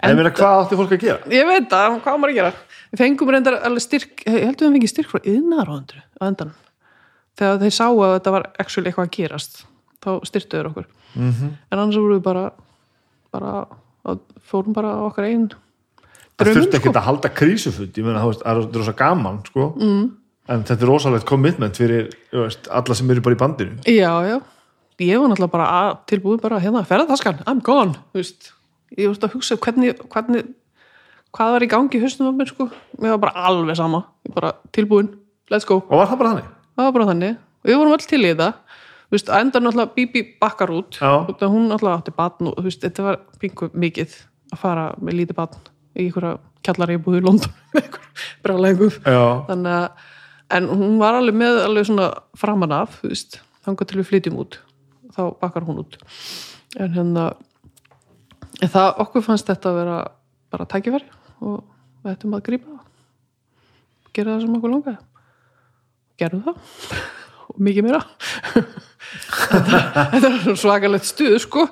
en 0.00 0.16
meina 0.16 0.32
hvað 0.34 0.62
átti 0.64 0.78
fólk 0.80 0.94
að 0.96 1.04
gera 1.04 1.34
ég 1.34 1.46
veit 1.48 1.68
það, 1.70 1.98
hvað 2.04 2.16
á 2.16 2.20
maður 2.20 2.32
að 2.32 2.38
gera 2.38 2.52
við 2.90 3.02
fengum 3.02 3.32
reyndar 3.34 3.58
alveg 3.68 3.84
styrk 3.84 4.24
ég 4.26 4.46
held 4.48 4.56
að 4.56 4.66
við 4.66 4.76
fengið 4.76 4.92
styrk 4.94 5.12
frá 5.12 5.20
yðnaðaróðundru 5.22 6.02
á 6.02 6.22
endan 6.26 6.52
þegar 7.38 7.60
þeir 7.62 7.76
sáu 7.76 8.02
að 8.04 8.14
þetta 8.16 8.34
var 8.36 8.46
actually 8.62 8.90
eitthvað 8.90 9.08
að 9.08 9.16
gerast 9.16 9.60
þá 10.00 10.10
styrtu 10.28 10.56
þeir 10.56 10.70
okkur 10.70 10.86
mm 10.88 11.30
-hmm. 11.30 11.56
en 11.70 11.78
annars 11.78 11.98
vorum 12.00 12.16
við 12.16 12.24
bara, 12.24 12.44
bara 13.30 13.52
að, 14.04 14.22
fórum 14.40 14.76
bara 14.76 14.94
á 14.96 15.00
okkar 15.08 15.28
einn 15.28 15.50
það 16.40 16.54
þurfti 16.54 16.78
sko. 16.78 16.78
ekki 16.80 16.94
að 16.94 17.08
halda 17.08 17.32
krísufund 17.40 17.98
ég 17.98 18.06
meina, 18.06 18.22
það 18.24 18.46
er 18.52 18.78
rosa 18.78 18.96
gaman 18.96 19.42
sko. 19.46 19.74
mm. 19.76 20.06
en 20.48 20.64
þetta 20.64 20.84
er 20.84 20.92
rosalegt 20.92 21.28
commitment 21.28 21.76
fyrir 21.76 22.08
veist, 22.32 22.68
alla 22.70 22.94
sem 22.94 23.10
eru 23.10 23.20
bara 23.20 23.36
í 23.36 23.42
bandinu 23.44 23.76
já, 23.84 24.12
já, 24.24 24.40
ég 25.00 25.20
var 25.20 25.30
náttúrulega 25.30 25.54
bara 25.54 25.68
tilbúið 26.10 26.40
bara 26.44 26.60
hérna, 26.62 26.84
ferðartaskan, 26.88 27.42
I'm 27.48 27.62
gone 27.64 27.96
veist, 28.16 28.52
ég 28.96 29.10
veist 29.10 29.24
að 29.24 29.36
hugsa 29.36 29.58
hvernig, 29.60 30.00
hvernig 30.12 30.50
hvað 31.36 31.54
var 31.56 31.64
í 31.64 31.70
gangi 31.70 31.98
í 31.98 32.02
haustum 32.02 32.30
á 32.30 32.32
mér 32.34 32.50
sko, 32.50 32.68
mér 32.98 33.16
var 33.16 33.22
bara 33.28 33.46
alveg 33.50 33.78
sama. 33.78 34.02
Ég 34.26 34.34
bara 34.34 34.54
tilbúin, 34.74 35.12
let's 35.52 35.68
go. 35.68 35.78
Og 35.86 36.00
var 36.00 36.10
það 36.10 36.22
bara 36.22 36.34
þannig? 36.34 36.50
það 36.74 36.88
var 36.88 36.96
bara 36.96 37.08
þannig. 37.12 37.40
Við 37.66 37.76
vorum 37.80 37.94
öll 37.94 38.06
til 38.08 38.22
í 38.24 38.32
það 38.32 38.52
veist, 39.10 39.30
enda 39.34 39.60
náttúrulega 39.62 39.94
Bibi 39.96 40.22
bakkar 40.40 40.72
út. 40.74 40.98
Hún 41.00 41.68
náttúrulega 41.70 41.96
átti 41.98 42.14
batn 42.16 42.50
og 42.50 42.62
veist, 42.64 42.82
þetta 42.84 43.06
var 43.06 43.20
pingu 43.42 43.70
mikið 43.74 44.16
að 44.54 44.62
fara 44.62 44.86
með 45.00 45.20
lítið 45.20 45.38
batn 45.38 45.68
í 45.96 46.06
einhverja 46.06 46.38
kjallari 46.66 46.96
í 46.98 47.02
búið 47.02 47.20
í 47.20 47.26
London 47.26 47.54
með 47.74 47.84
einhverjum 47.84 48.24
bráleggum 48.44 48.96
já, 49.04 49.22
þannig 49.48 49.76
að, 49.76 50.08
en 50.56 50.68
hún 50.70 50.98
var 51.00 51.18
alveg 51.18 51.38
með 51.40 51.60
alveg 51.64 51.88
svona 51.88 52.08
framan 52.38 52.74
af, 52.76 53.00
þú 53.00 53.12
veist 53.12 53.38
þangað 53.66 53.90
til 53.90 54.00
við 54.00 54.10
flytjum 54.10 54.40
út 54.44 54.58
þá 55.14 55.22
bakkar 55.40 55.66
hún 55.68 55.82
út. 55.82 55.98
En 56.78 56.92
hérna 56.94 57.30
en 58.60 58.70
það, 58.70 58.88
okkur 59.04 59.24
fannst 59.24 59.48
þetta 59.50 59.72
að 59.72 59.78
vera 59.80 59.98
bara 60.50 60.68
tækifæri 60.70 61.06
og 61.46 61.62
við 62.02 62.12
ættum 62.14 62.36
að 62.36 62.44
grípa 62.48 62.74
það. 62.74 62.84
Gera 64.16 64.34
það 64.34 64.44
sem 64.44 64.58
okkur 64.58 64.74
langaði. 64.74 65.00
Gerðum 66.20 66.44
það. 66.48 66.56
Og 67.50 67.62
mikið 67.66 67.86
meira. 67.86 68.02
Þetta, 69.10 69.78
þetta 70.12 70.28
er 70.52 70.58
svakalegt 70.60 71.06
stuð 71.08 71.32
sko. 71.42 71.64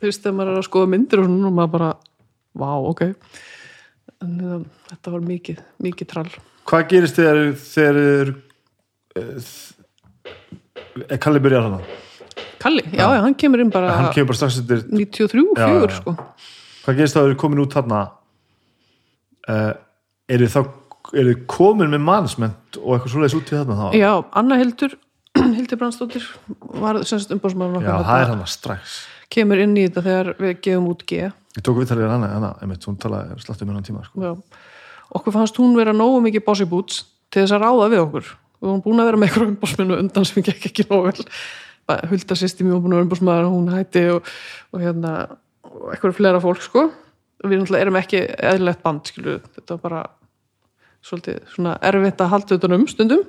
Þú 0.00 0.08
veist 0.08 0.24
þegar 0.24 0.34
maður 0.34 0.50
er 0.50 0.58
að 0.58 0.66
skoða 0.66 0.88
myndir 0.90 1.20
og 1.22 1.28
svona 1.28 1.46
og 1.46 1.54
maður 1.54 1.72
bara, 1.76 1.90
vá, 2.58 2.70
ok. 2.90 3.02
En 4.24 4.32
um, 4.42 4.64
þetta 4.90 5.12
var 5.14 5.22
mikið 5.28 5.60
mikið 5.86 6.10
trall. 6.10 6.32
Hvað 6.66 6.88
gerist 6.90 7.20
þegar 7.20 7.38
þegar 7.60 8.00
er 8.02 8.32
Kalli 11.22 11.40
byrjar 11.44 11.68
hana 11.68 11.80
Kalli, 12.64 12.82
já, 12.90 13.04
já, 13.12 13.20
hann 13.26 13.34
kemur 13.36 13.60
inn 13.60 13.70
bara 13.72 13.92
hann 13.92 14.10
kemur 14.16 14.30
bara 14.32 14.40
strax 14.40 14.58
eftir 14.62 14.84
93, 14.88 15.44
Já, 15.52 15.66
4 15.68 15.74
já, 15.74 15.80
já. 15.84 15.96
sko. 16.00 16.14
Hvað 16.84 17.00
gerist 17.00 17.16
það 17.16 17.22
að 17.26 17.30
eru 17.30 17.38
komin 17.44 17.60
út 17.64 17.76
þarna? 17.76 18.00
Uh, 19.44 19.72
eru 20.32 20.48
þá 20.48 20.60
eru 21.20 21.34
komin 21.50 21.92
með 21.92 22.04
mannsment 22.06 22.78
og 22.80 22.94
eitthvað 22.96 23.12
svoleiðis 23.12 23.36
út 23.36 23.50
í 23.52 23.58
þarna 23.58 23.76
þá? 23.80 23.86
Já, 24.00 24.12
Anna 24.40 24.58
Hildur 24.60 24.94
Hildur 25.58 25.80
Brandsdóttir 25.80 26.26
var 26.80 27.00
semst 27.04 27.32
umbásmaður 27.34 27.84
Já, 27.84 27.96
það 28.06 28.22
er 28.22 28.30
hann 28.32 28.44
strax. 28.48 28.94
Kemur 29.34 29.60
inn 29.64 29.74
í 29.76 29.84
þetta 29.88 30.04
þegar 30.06 30.30
við 30.38 30.54
gefum 30.64 30.86
út 30.92 31.02
G. 31.10 31.26
Ég 31.54 31.64
tók 31.66 31.76
viðtalið 31.80 32.08
hana, 32.10 32.28
hana, 32.32 32.52
einmitt, 32.62 32.86
hún 32.88 32.96
talaði 33.02 33.36
sláttu 33.42 33.66
með 33.66 33.78
hann 33.80 33.86
tíma 33.86 34.04
sko. 34.06 34.32
Okkur 35.14 35.34
fannst 35.34 35.58
hún 35.60 35.76
vera 35.78 35.92
nógu 35.94 36.22
mikið 36.24 36.44
bossy 36.46 36.66
boots 36.70 37.02
til 37.34 37.42
þess 37.44 37.54
að 37.58 37.66
ráða 37.66 37.90
við 37.92 38.02
okkur. 38.06 38.30
Við 38.62 38.70
vorum 38.70 38.82
búin 38.86 39.02
að 39.02 39.08
vera 39.10 39.20
með 39.20 39.28
eitthvað 39.28 39.50
umbásmennu 39.52 39.98
undan 40.00 40.26
sem 40.28 40.46
gekk 40.46 40.68
ekki 40.70 40.86
nógu 40.88 41.10
vel 41.10 41.26
Bara 41.88 42.10
Hulda 42.10 42.36
sýsti 42.38 42.66
mjög 42.66 42.84
búin 42.84 42.94
að 42.94 43.00
vera 43.00 43.06
umbásmaður 43.08 43.48
hún 43.52 43.72
hætti 43.74 44.04
og, 44.14 44.28
og 44.72 44.84
hérna 44.84 45.14
og 45.68 45.88
eitthvað 45.92 46.18
flera 46.18 46.42
fólk 46.42 46.64
sko. 46.64 46.88
Við 47.44 47.60
náttúrulega 47.60 47.84
erum 47.84 47.98
ekki 48.00 48.22
eðlilegt 48.24 48.84
band 48.84 49.10
skilu 49.10 49.38
þetta 49.56 49.76
var 49.76 49.82
bara 49.84 50.02
svolítið 51.04 51.40
svona 51.52 51.76
erfitt 51.84 52.22
að 52.24 52.32
halda 52.32 52.58
utan 52.58 52.76
um 52.78 52.86
stundum. 52.88 53.24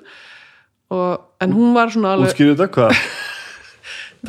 Og, 0.95 1.23
en 1.41 1.55
hún 1.55 1.73
var 1.75 1.91
svona 1.91 2.13
alveg 2.15 2.31
útskýrðu 2.31 2.55
þetta, 2.59 2.69
hvað? 2.75 3.01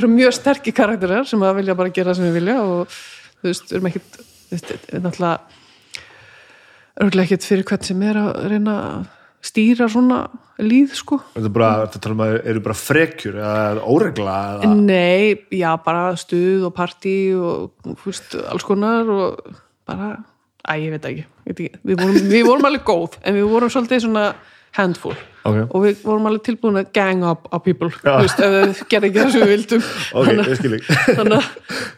mjög 0.16 0.34
sterkir 0.36 0.74
karakterar 0.76 1.28
sem 1.28 1.42
að 1.44 1.60
vilja 1.60 1.76
bara 1.78 1.92
gera 1.94 2.14
sem 2.16 2.26
við 2.26 2.40
vilja 2.40 2.56
og 2.64 2.90
þú 2.90 3.50
veist, 3.50 3.70
við 3.70 3.76
erum 3.78 3.90
veist, 4.50 4.72
við 4.90 5.04
náttúrulega 5.04 5.36
örgulega 6.96 7.26
ekkert 7.26 7.46
fyrir 7.46 7.68
hvern 7.68 7.86
sem 7.86 8.02
er 8.08 8.20
að 8.20 8.32
reyna 8.50 8.74
að 8.80 9.04
stýra 9.46 9.88
svona 9.92 10.24
líð 10.62 10.94
sko. 10.96 11.18
Þetta 11.34 11.48
er 11.48 11.54
bara, 11.54 11.70
þetta 11.84 12.02
tala 12.04 12.16
um 12.16 12.24
að 12.24 12.34
eru 12.52 12.62
bara 12.64 12.78
frekjur 12.80 13.38
eða 13.42 13.84
óregla 13.92 14.36
eða? 14.56 14.72
Nei, 14.80 15.36
já, 15.54 15.68
bara 15.84 16.08
stuð 16.20 16.66
og 16.70 16.74
partí 16.76 17.16
og 17.36 17.94
fúst, 18.02 18.36
alls 18.46 18.66
konar 18.66 19.08
og 19.12 19.54
bara, 19.86 20.16
æ, 20.66 20.72
ég 20.82 20.96
veit 20.96 21.08
ekki, 21.10 21.24
veit 21.46 21.56
ekki. 21.56 21.80
Við, 21.84 22.02
vorum, 22.02 22.28
við 22.32 22.46
vorum 22.48 22.68
alveg 22.70 22.86
góð 22.88 23.18
en 23.22 23.38
við 23.38 23.48
vorum 23.52 23.72
svolítið 23.72 24.06
svona 24.06 24.26
handful. 24.76 25.14
Ok, 25.46 25.58
og 25.70 25.84
við 25.84 26.04
vorum 26.04 26.28
alveg 26.28 26.46
tilbúin 26.48 26.80
að 26.80 26.92
gang 26.96 27.24
up 27.24 27.46
á 27.52 27.56
people, 27.62 27.92
þú 28.02 28.16
veist, 28.24 28.40
ef 28.42 28.54
við 28.56 28.84
gerði 28.90 29.10
ekki 29.12 29.22
það 29.22 29.34
sem 29.34 29.44
við 29.44 29.52
vildum. 29.54 29.90
Ok, 30.16 30.30
ég 30.36 30.60
skil 30.60 30.76
ekki 30.80 30.96
þannig 31.20 31.36
að 31.38 31.50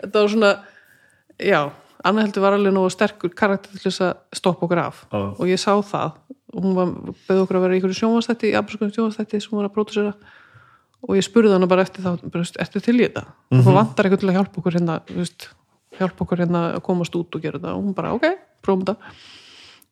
þetta 0.02 0.18
var 0.18 0.32
svona 0.34 0.54
já, 1.38 1.60
Anna 2.06 2.22
heldur 2.22 2.44
var 2.44 2.54
alveg 2.54 2.74
nógu 2.76 2.90
sterkur 2.94 3.32
karakter 3.34 3.74
til 3.74 3.88
þess 3.88 4.04
að 4.06 4.38
stoppa 4.38 4.66
okkur 4.68 4.82
af. 4.84 5.00
Já. 5.10 5.22
og 5.32 5.48
ég 5.50 5.58
sá 5.62 5.72
það 5.82 6.12
hún 6.64 6.76
var, 6.76 6.92
beði 7.28 7.44
okkur 7.44 7.58
að 7.58 7.64
vera 7.64 7.74
í 7.74 7.78
einhverju 7.78 7.98
sjónvastætti 7.98 8.50
í 8.50 8.58
afbröskunum 8.58 8.94
sjónvastætti 8.94 9.40
sem 9.42 9.52
hún 9.52 9.62
var 9.62 9.70
að 9.70 9.74
pródusera 9.76 10.12
og 11.06 11.14
ég 11.14 11.26
spurði 11.26 11.54
hana 11.54 11.68
bara 11.70 11.84
eftir 11.86 12.04
þá 12.04 12.24
bara, 12.26 12.44
ertu 12.64 12.82
til 12.82 12.96
í 12.98 13.04
þetta? 13.04 13.24
Og 13.54 13.62
hún 13.66 13.76
vantar 13.76 14.08
eitthvað 14.08 14.22
til 14.24 14.30
að 14.30 14.38
hjálpa 14.38 14.60
okkur 14.62 14.78
hérna 14.78 14.96
veist, 15.12 15.48
hjálpa 15.98 16.24
okkur 16.24 16.42
hérna 16.42 16.62
að 16.74 16.84
komast 16.88 17.18
út 17.18 17.38
og 17.38 17.44
gera 17.44 17.60
þetta. 17.60 17.74
Og 17.76 17.84
hún 17.86 17.96
bara, 17.96 18.14
ok, 18.16 18.26
prófum 18.66 18.84
þetta. 18.84 19.12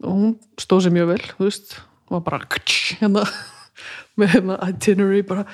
Og 0.02 0.12
hún 0.12 0.34
stóð 0.60 0.86
sér 0.86 0.96
mjög 0.96 1.10
vel 1.12 1.22
þú 1.30 1.46
veist, 1.46 1.76
og 2.08 2.18
var 2.18 2.24
bara 2.26 2.62
hérna, 3.00 3.26
með 4.18 4.32
hérna 4.34 4.60
itinerary 4.66 5.24
bara, 5.26 5.46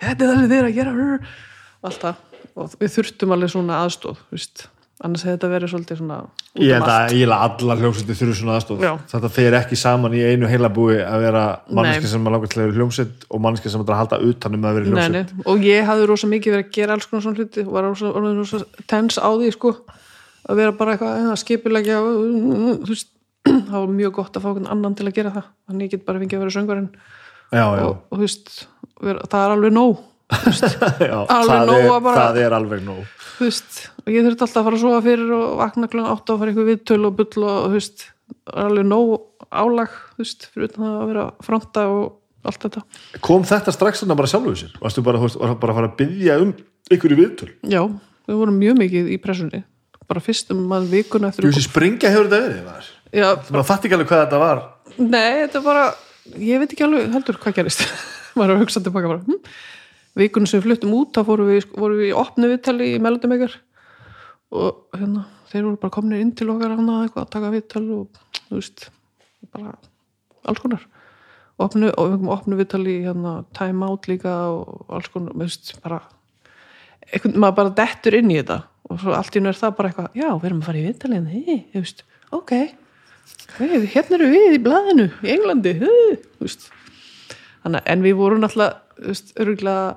þetta 0.00 0.26
er 0.26 0.30
það 0.30 0.42
sem 0.42 0.52
þið 0.52 0.58
er 0.60 0.68
að 0.68 0.76
gera 0.78 0.96
og 0.96 1.90
allt 1.90 2.04
það. 2.06 2.26
Og 2.60 2.76
við 2.80 2.94
þurftum 2.96 3.34
alveg 3.34 3.52
svona 3.52 3.82
aðstóð 3.84 4.22
þú 4.22 4.38
veist, 4.38 4.66
annars 5.00 5.24
hefði 5.24 5.36
þetta 5.36 5.50
verið 5.54 5.72
svolítið 5.72 6.00
svona 6.00 6.16
Ég 6.60 6.74
um 6.74 6.84
held 6.84 6.90
að 6.92 7.14
að 7.24 7.44
allar 7.46 7.80
hljómsveitir 7.80 8.18
þurfu 8.18 8.36
svona 8.40 8.56
aðstof 8.58 8.82
Já. 8.84 8.90
Þetta 9.12 9.30
fer 9.36 9.56
ekki 9.60 9.78
saman 9.80 10.16
í 10.18 10.22
einu 10.26 10.50
heilabúi 10.50 10.98
að 11.00 11.24
vera 11.24 11.44
manneski 11.70 12.10
sem 12.10 12.26
er 12.26 12.34
langar 12.34 12.50
til 12.52 12.60
að 12.60 12.66
vera 12.66 12.80
hljómsveit 12.80 13.24
og 13.28 13.44
manneski 13.44 13.72
sem 13.72 13.84
að 13.84 13.94
halda 13.96 14.20
utan 14.30 14.58
um 14.58 14.66
að 14.68 14.80
vera 14.80 14.90
hljómsveit. 14.90 15.32
og 15.46 15.64
ég 15.68 15.88
hafði 15.88 16.10
rosa 16.10 16.30
mikið 16.32 16.56
verið 16.56 16.66
að 16.66 16.74
gera 16.76 16.98
alls 16.98 17.08
konar 17.10 17.24
svona 17.26 17.40
hluti 17.40 17.64
og 17.64 17.72
var 17.76 17.88
rosa, 17.88 18.12
rosa 18.26 18.60
tens 18.90 19.16
á 19.16 19.28
því 19.30 19.54
sko, 19.56 19.72
að 20.50 20.60
vera 20.60 20.76
bara 20.76 20.96
eitthvað 20.96 21.30
að 21.30 21.40
skipilegja 21.44 22.02
það 23.70 23.78
var 23.78 23.96
mjög 23.96 24.12
gott 24.18 24.36
að 24.36 24.44
fá 24.44 24.50
einhvern 24.50 24.68
annan 24.68 24.94
til 24.98 25.06
að 25.08 25.16
gera 25.16 25.30
það. 25.32 25.46
Þannig 25.70 25.86
ég 25.86 25.92
get 25.94 26.02
bara 26.04 26.20
fengið 26.20 26.36
að 26.36 26.42
vera 26.44 26.54
söngvarinn 26.58 26.90
Já, 27.50 27.64
já, 27.74 27.82
og, 27.88 28.02
og 28.12 28.18
þú 28.18 28.22
veist, 28.22 28.50
vera, 29.02 29.24
það 29.26 29.44
er 29.44 29.52
alveg 29.56 29.72
nóg 29.74 30.02
já 30.30 31.16
alveg 31.38 31.56
það, 31.56 31.66
nóg 31.70 31.80
er, 31.80 32.04
bara- 32.04 32.20
það 32.20 32.40
er 32.44 32.56
alveg 32.58 32.84
nóg 32.86 33.02
þú 33.40 33.48
veist, 33.48 33.80
og 34.04 34.12
ég 34.12 34.26
þurfti 34.26 34.46
alltaf 34.46 34.60
að 34.60 34.68
fara 34.68 34.78
að 34.78 34.84
sofa 34.84 35.02
fyrir 35.06 35.34
og 35.36 35.50
vakna 35.60 35.90
klun 35.90 36.08
átt 36.12 36.32
að 36.32 36.40
fara 36.42 36.52
eitthvað 36.52 36.70
viðtöl 36.70 37.00
og 37.08 37.18
bull 37.20 37.44
og 37.48 37.58
þú 37.66 37.74
veist, 37.78 38.06
það 38.36 38.62
er 38.62 38.70
alveg 38.70 38.88
nóg 38.90 39.12
álag, 39.50 39.98
þú 40.14 40.24
veist, 40.24 40.48
fyrir 40.52 40.70
utan 40.70 40.86
það 40.86 40.98
að 41.00 41.10
vera 41.12 41.26
fronta 41.46 41.86
og 41.90 42.04
allt 42.50 42.66
þetta 42.66 42.84
Kom 43.24 43.48
þetta 43.48 43.74
strax 43.74 44.04
þarna 44.04 44.16
bara 44.20 44.30
sjálfuð 44.30 44.60
sér? 44.62 44.76
Varstu 44.80 45.04
bara, 45.04 45.20
þú 45.20 45.28
veist, 45.28 45.40
var 45.40 45.58
bara 45.60 45.74
að 45.74 45.80
fara 45.80 45.90
að 45.90 45.98
byggja 46.00 46.38
um 46.44 46.54
ykkur 46.90 47.14
í 47.14 47.18
viðtöl? 47.18 47.50
Já, 47.68 47.82
við 48.30 48.40
vorum 48.40 48.60
mjög 48.60 48.80
mikið 48.84 49.10
í 49.12 49.18
pressunni 49.22 49.64
bara 50.10 50.22
fyrst 50.24 50.50
um 50.54 50.64
að 50.74 50.88
vikuna 50.90 51.30
eftir 51.30 51.46
Jú, 51.46 51.54
þessi 51.54 51.68
springja 51.68 52.10
hefur 52.12 52.30
þetta 52.30 52.46
verið 52.46 53.50
maður 53.54 53.66
fatt 53.68 53.84
ekki 53.86 53.96
alveg 53.96 54.10
hvað 54.10 54.22
þetta 54.24 54.40
var 54.42 54.62
Nei, 54.98 55.44
þetta 55.44 55.62
bara, 55.64 55.84
ég 56.34 56.62
veit 56.62 56.72
ekki 56.74 56.86
alveg 56.86 57.12
heldur 57.14 57.38
hvað 57.42 57.58
gerist 57.60 57.84
maður 58.38 58.54
er 58.54 58.56
að 58.56 58.64
hugsa 58.64 58.82
tilbaka 58.82 59.12
bara 59.12 59.22
hm. 59.26 59.38
Vikunum 60.18 60.48
sem 60.50 60.60
við 60.60 60.66
fluttum 60.68 60.94
út 60.98 61.12
þá 61.14 61.22
fórum 61.28 61.50
við, 61.50 61.66
vorum 61.74 62.00
við 62.00 62.10
í 62.10 62.16
opnu 62.16 62.50
viðtali 62.50 62.88
í 62.94 63.02
Melodum 63.02 63.34
ykkar 63.36 63.56
og 64.50 64.96
hérna, 64.96 65.26
þeir 65.52 65.66
voru 65.66 65.80
bara 65.82 65.94
komnir 65.94 66.22
inn 66.24 66.32
til 66.36 66.48
okkar 66.50 66.74
hana 66.74 67.02
eitthvað 67.04 67.26
að 67.26 67.34
taka 67.36 67.52
viðtal 67.54 67.84
og 67.94 68.22
þú 68.48 68.58
veist, 68.58 68.88
bara 69.54 69.76
alls 70.50 70.62
konar 70.62 70.86
opnu, 71.60 71.90
og 71.92 72.10
við 72.10 72.16
komum 72.16 72.34
opnu 72.34 72.58
viðtali 72.58 72.96
í 72.96 73.04
hérna, 73.06 73.36
time 73.56 73.86
out 73.86 74.10
líka 74.10 74.34
og 74.50 74.90
alls 74.90 75.10
konar, 75.12 75.36
þú 75.36 75.46
veist, 75.46 75.74
bara 75.84 76.02
eitthvað, 77.06 77.38
maður 77.38 77.58
bara 77.62 77.74
dettur 77.82 78.18
inn 78.18 78.32
í 78.32 78.40
þetta 78.40 78.62
og 78.90 79.02
svo 79.02 79.14
allt 79.14 79.36
í 79.38 79.42
er 79.46 79.58
það 79.58 79.76
bara 79.78 79.92
eitthvað, 79.92 80.14
já, 80.18 80.28
við 80.34 80.48
erum 80.50 80.62
að 80.62 80.70
fara 80.70 80.80
í 80.80 80.86
viðtalið 80.88 81.34
hei, 81.36 81.60
þú 81.70 81.84
veist, 81.84 82.06
ok 82.34 82.54
hérna 83.58 84.16
eru 84.18 84.28
við 84.30 84.54
í 84.56 84.60
blaðinu 84.62 85.08
í 85.24 85.32
Englandi 85.34 85.74
þú 85.80 86.44
veist. 86.44 86.68
Þannig, 87.60 87.82
en 87.92 88.04
við 88.04 88.16
vorum 88.18 88.44
veist, 88.44 88.78
öruglega 89.40 89.96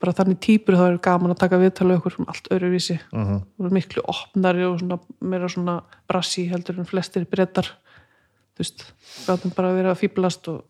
bara 0.00 0.12
þannig 0.12 0.38
típur 0.44 0.76
þá 0.76 0.84
er 0.90 0.98
gaman 1.04 1.32
að 1.32 1.38
taka 1.40 1.58
viðtalið 1.60 1.96
okkur 2.00 2.16
um 2.20 2.26
allt 2.28 2.48
öruvísi 2.52 2.98
uh 3.00 3.18
Mhm. 3.18 3.34
-huh. 3.34 3.42
voru 3.58 3.70
miklu 3.72 4.02
opnari 4.04 4.64
og 4.64 4.78
svona, 4.80 4.98
meira 5.20 5.48
svona 5.48 5.82
brassi 6.08 6.48
heldur 6.48 6.78
en 6.78 6.84
flestir 6.86 7.24
brettar 7.24 7.64
þú 8.56 8.58
veist, 8.60 8.84
gátum 9.26 9.54
bara 9.54 9.68
að 9.70 9.76
vera 9.76 9.90
að 9.92 10.00
fýblast 10.02 10.48
og 10.48 10.64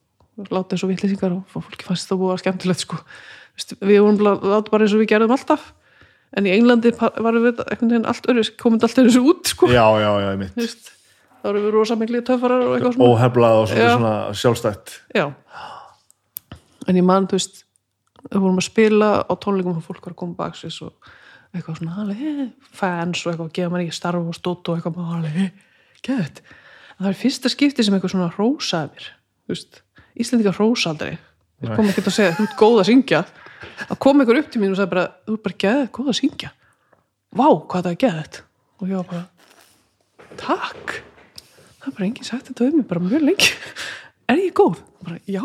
láta 0.51 0.75
eins 0.75 0.85
og 0.85 0.91
vitlýsingar 0.91 1.33
og 1.33 1.45
fólki 1.49 1.85
fannst 1.85 2.09
það 2.11 2.19
búið 2.19 2.33
að 2.35 2.39
skemmtilegt 2.43 2.81
sko. 2.81 2.97
Þú 2.97 3.57
veist, 3.57 3.73
við 3.81 4.01
vorum 4.03 4.19
láta 4.43 4.71
bara 4.71 4.85
eins 4.85 4.93
og 4.95 5.01
við 5.01 5.09
gerðum 5.09 5.31
alltaf 5.33 5.73
en 6.37 6.45
í 6.47 6.51
Englandi 6.51 6.91
varum 6.93 7.43
við 7.43 8.07
allt 8.07 8.27
öruvísi, 8.27 8.57
komum 8.59 8.79
allt 8.83 8.99
öruvísi 8.99 9.19
út 9.23 9.47
sko. 9.47 9.67
Já, 9.67 9.87
já, 9.99 10.11
já, 10.21 10.31
ég 10.33 10.39
mitt 10.39 10.53
Þú 10.55 10.61
veist, 10.61 10.91
þá 11.43 11.49
erum 11.49 11.63
við 11.65 11.71
rosa 11.73 11.95
miklu 11.97 12.21
töffarar 12.23 12.61
og 12.67 12.77
eitthvað 12.77 12.93
svona 12.95 13.09
Óheflað 13.11 13.55
og 13.63 13.69
svona, 13.69 13.97
svona 13.97 14.35
sjálfstætt 14.35 15.01
Já. 15.15 15.33
En 16.87 16.99
ég 16.99 17.07
man, 17.07 17.29
þú 17.29 17.39
veist, 17.39 17.63
við 18.27 18.43
vorum 18.43 18.61
að 18.61 18.67
spila 18.69 19.09
á 19.27 19.33
tónleikum 19.43 19.79
og 19.79 19.87
fólk 19.87 20.05
var 20.07 20.15
að 20.15 20.21
koma 20.23 20.39
baksins 20.39 20.79
og 20.85 21.11
eitthvað 21.55 21.81
svona, 21.81 21.97
alveg, 22.03 22.43
fans 22.77 23.23
og 23.25 23.33
eitthvað, 23.33 23.53
gefa 23.57 23.73
mann 23.73 23.85
ekki 23.85 23.97
starf 23.97 24.21
og 24.21 24.37
stótt 24.37 24.71
og 24.71 24.79
eitthvað, 24.79 24.99
maður 24.99 25.23
alveg, 25.23 25.65
gett. 26.07 26.43
En 26.97 27.07
það 27.07 27.11
er 27.13 27.19
fyrsta 27.23 27.53
skipti 27.53 27.87
sem 27.87 27.97
eitthvað 27.97 28.15
svona 28.15 28.29
rósaði 28.37 28.93
mér, 28.93 29.09
þú 29.47 29.57
veist, 29.57 29.83
Íslendingar 30.17 30.57
rósa 30.57 30.95
aldrei. 30.95 31.19
Þeir 31.61 31.75
kom 31.77 31.91
ekki 31.91 32.05
að 32.07 32.15
segja, 32.17 32.37
þú 32.39 32.45
ert 32.47 32.55
góð 32.61 32.79
að 32.81 32.87
syngja. 32.89 33.19
Það 33.83 33.99
kom 34.01 34.23
einhver 34.23 34.39
upp 34.41 34.49
til 34.53 34.63
mín 34.63 34.73
og 34.73 34.79
sagði 34.79 34.93
bara, 34.95 35.03
þú 35.27 35.35
ert 35.35 35.45
bara 35.45 35.59
geðið 35.65 35.91
góð 35.99 36.09
að 36.09 36.17
syngja. 36.21 36.53
Vá, 37.37 37.49
hvað 37.53 37.83
það 37.83 37.91
er 37.91 37.99
geðið. 38.05 38.39
Og 38.77 38.89
ég 38.89 39.03
var 39.03 39.11
bara, 39.11 39.27
takk 40.41 40.97
það 41.87 41.93
er 41.93 41.97
bara 42.01 42.09
enginn 42.09 42.27
sagt 42.27 42.49
þetta 42.51 42.67
um 42.67 42.81
mig 42.81 42.87
bara 42.91 43.03
mjög 43.05 43.23
lengi 43.23 43.51
er 44.33 44.41
ég 44.43 44.55
góð? 44.59 44.81
bara 45.07 45.21
já, 45.31 45.43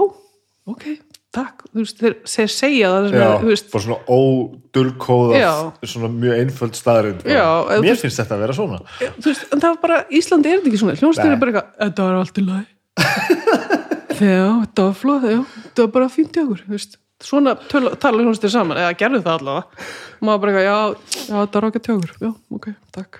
ok, 0.65 0.85
takk 1.31 1.61
þú 1.71 1.79
veist, 1.83 1.99
þeir, 2.01 2.15
segja 2.51 2.89
það 2.91 3.05
sem 3.09 3.15
Já, 3.21 3.23
er, 3.27 3.37
þú 3.43 3.49
veist, 3.51 3.67
bara 3.71 3.83
svona 3.85 3.99
ódulkóða 4.17 5.39
Já. 5.39 5.51
svona 5.87 6.09
mjög 6.11 6.33
einföld 6.41 6.75
staðrind 6.79 7.21
Já, 7.23 7.45
Mér 7.71 7.85
veist- 7.87 8.03
finnst 8.03 8.19
þetta 8.19 8.35
að 8.35 8.41
vera 8.45 8.55
svona. 8.57 8.79
Þú 8.99 9.27
veist, 9.29 9.45
en 9.51 9.61
það 9.63 9.69
var 9.75 9.79
bara 9.85 9.99
Íslandi 10.19 10.51
er 10.51 10.57
þetta 10.59 10.71
ekki 10.73 10.81
svona, 10.81 10.97
hljónstur 10.99 11.31
er 11.31 11.39
bara 11.41 11.51
eitthvað 11.53 11.69
þetta 11.85 12.07
var 12.09 12.15
allt 12.21 12.41
í 12.41 12.45
lagi. 12.49 12.67
Þegar, 14.21 14.49
þetta 14.65 14.83
var 14.85 14.97
flóð, 14.99 15.23
já. 15.31 15.39
Þetta 15.63 15.85
var 15.85 15.91
bara 15.95 16.09
fínt 16.13 16.35
í 16.37 16.41
okkur, 16.43 16.59
þú 16.67 16.75
veist. 16.75 16.97
Svona 17.21 17.53
töl- 17.69 17.93
tala 18.01 18.23
hljónstur 18.25 18.51
saman, 18.53 18.77
eða 18.81 18.97
gerðu 18.97 19.21
það 19.25 19.35
allavega. 19.39 19.87
Maður 20.25 20.41
bara 20.41 20.51
eitthvað, 20.51 20.67
já, 20.67 20.77
já, 21.21 21.35
þetta 21.37 21.55
var 21.57 21.67
ákvæmt 21.69 21.87
hjá 21.87 21.93
okkur. 21.95 22.13
Já, 22.21 22.31
ok, 22.57 22.67
takk. 22.97 23.13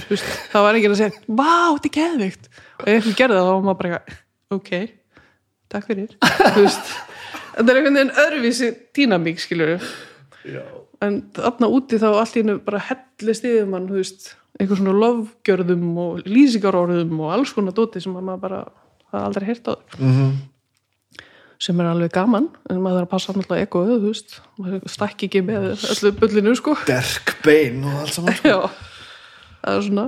Þú 0.00 0.08
veist, 0.10 0.28
það 0.52 0.64
var 0.66 0.78
enginn 0.78 0.94
að 0.94 1.00
segja, 1.00 1.22
vá, 1.28 1.52
þetta 1.76 1.88
er 1.90 1.94
geðvikt 1.98 2.44
og 2.50 2.84
ef 2.88 2.92
einhver 2.96 3.16
gerði 3.20 3.36
það, 3.40 3.48
þetta 7.56 7.70
er 7.72 7.80
einhvern 7.80 7.98
veginn 7.98 8.14
öðruvísi 8.24 8.70
dýnamík, 8.96 9.40
skilur 9.42 9.74
en 11.00 11.22
þarna 11.36 11.68
úti 11.72 11.98
þá 12.00 12.08
allt 12.12 12.36
í 12.36 12.42
hennu 12.42 12.58
bara 12.64 12.80
hellist 12.90 13.44
yfir 13.48 13.66
mann, 13.70 13.88
þú 13.88 13.98
veist 14.00 14.34
eitthvað 14.60 14.80
svona 14.82 14.94
lofgjörðum 15.00 15.84
og 16.02 16.22
lýsingarorðum 16.28 17.20
og 17.24 17.34
alls 17.36 17.52
konar 17.56 17.72
dóti 17.76 18.02
sem 18.04 18.12
maður 18.12 18.42
bara 18.42 18.62
það 19.10 19.26
aldrei 19.30 19.46
heyrt 19.48 19.70
á 19.70 19.74
Mhm. 19.98 20.30
sem 21.60 21.80
er 21.80 21.86
alveg 21.90 22.12
gaman 22.12 22.48
en 22.70 22.78
maður 22.80 23.00
þarf 23.00 23.06
að 23.06 23.10
passa 23.14 23.32
náttúrulega 23.36 23.66
ekoðu, 23.66 23.96
þú 24.00 24.10
veist. 24.12 24.36
Maður 24.58 24.84
stækki 24.88 25.26
ekki 25.28 25.42
með 25.44 25.66
öllu 25.92 26.12
bullinu 26.20 26.54
sko. 26.56 26.76
Derk 26.88 27.34
bein 27.44 27.84
og 27.84 27.98
allt 28.00 28.14
saman 28.16 28.38
já, 28.40 28.60
það 29.64 29.76
er 29.76 29.82
svona 29.88 30.06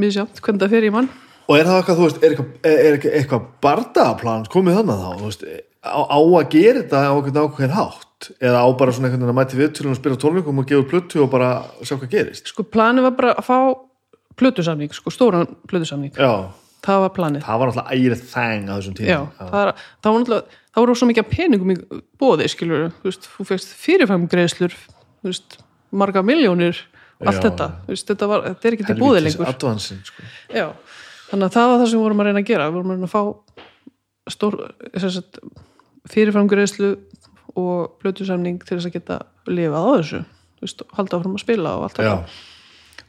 misjátt, 0.00 0.40
hvernig 0.40 0.62
það 0.64 0.70
fer 0.76 0.86
í 0.88 0.92
mann. 0.94 1.10
Og 1.48 1.58
er 1.58 1.66
það 1.68 1.76
eitthvað, 1.82 1.98
þú 1.98 2.06
veist, 2.06 2.22
er 2.22 2.30
eitthvað, 2.32 3.12
eitthvað, 3.20 3.46
bardagaplan 3.60 4.46
komið 4.48 4.78
þannig 4.80 5.02
þá, 5.02 5.10
þú 5.20 5.28
veist, 5.28 5.44
á, 5.82 6.00
á 6.06 6.18
að 6.18 6.48
gera 6.54 6.82
þetta 6.82 7.02
á 7.02 7.12
einhvern 7.12 7.42
ákveðin 7.42 7.76
hátt? 7.76 8.30
Eða 8.38 8.62
á 8.62 8.68
bara 8.78 8.94
svona 8.94 9.10
einhvern 9.10 9.26
veginn 9.26 9.34
að 9.34 9.38
mæti 9.40 9.58
viðtölum 9.58 9.94
og 9.94 9.98
spila 9.98 10.18
tónleikum 10.22 10.62
og 10.62 10.68
gefa 10.70 10.88
plötu 10.88 11.22
og 11.24 11.30
bara 11.32 11.52
sjá 11.82 11.96
hvað 11.96 12.12
gerist? 12.14 12.52
Sko 12.52 12.66
planið 12.66 13.08
var 13.08 13.16
bara 13.18 13.34
að 13.34 13.48
fá 13.48 13.58
plötusamning, 14.38 14.94
sko 14.94 15.12
stóran 15.12 15.56
plötusamning. 15.68 16.14
Já, 16.14 16.52
það 16.86 17.06
var 17.06 17.14
planið. 17.18 17.46
Það 17.46 17.62
var 17.62 17.72
náttúrulega 17.72 17.98
ærið 17.98 18.26
þeng 18.30 18.70
á 18.70 18.74
þessum 18.76 18.98
tíma. 18.98 19.10
Já, 19.10 19.20
það, 19.40 19.58
er, 19.58 19.86
það 19.98 20.14
var 20.14 20.22
náttúrulega 20.22 20.60
það 20.72 20.84
voru 20.84 20.96
svo 20.96 21.08
mikið 21.10 21.28
peningum 21.32 21.74
í 21.74 21.76
bóði 22.20 22.48
skilur, 22.50 22.88
þú 23.02 23.10
veist, 23.10 23.28
þú 23.34 23.46
fegst 23.50 23.74
fyrirfæm 23.82 24.24
greiðslur, 24.32 24.76
þú 25.20 25.28
veist, 25.28 25.58
marga 25.92 26.22
miljónir 26.24 26.78
allt 27.22 27.38
Já. 27.38 27.44
þetta, 27.48 27.68
þú 27.84 27.92
veist, 27.92 28.06
þetta, 28.08 28.28
var, 28.30 28.46
þetta 28.48 28.68
er 28.68 28.76
ekki 28.76 28.86
til 28.88 28.98
bóði 28.98 29.24
lengur. 29.26 29.50
advansin, 29.50 30.00
sko. 30.06 30.24
Já, 30.48 30.66
þannig 31.28 31.48
að 31.48 31.58
það 31.58 31.68
var 31.72 31.82
það 31.82 31.90
sem 31.92 32.04
vorum 32.06 32.22
að 32.22 32.30
reyna 32.30 32.42
að 32.42 32.48
gera. 32.48 32.70
Vorum 32.72 32.94
að 32.94 32.96
reyna 32.96 33.10
að 33.10 33.12
fá 33.12 34.32
stór, 34.32 34.58
sem 34.96 35.12
sagt, 35.18 35.42
fyrirfæm 36.10 36.48
greiðslu 36.50 36.94
og 37.58 37.98
blötusamning 38.02 38.62
til 38.64 38.78
þess 38.78 38.88
að 38.88 38.96
geta 38.96 39.18
lifað 39.50 39.86
á 39.86 39.90
þessu, 39.98 40.22
þú 40.56 40.66
veist, 40.66 40.82
halda 40.96 41.18
áfram 41.18 41.36
að 41.36 41.44
spila 41.44 41.76
og 41.78 41.86
allt 41.86 42.00
þetta. 42.00 42.40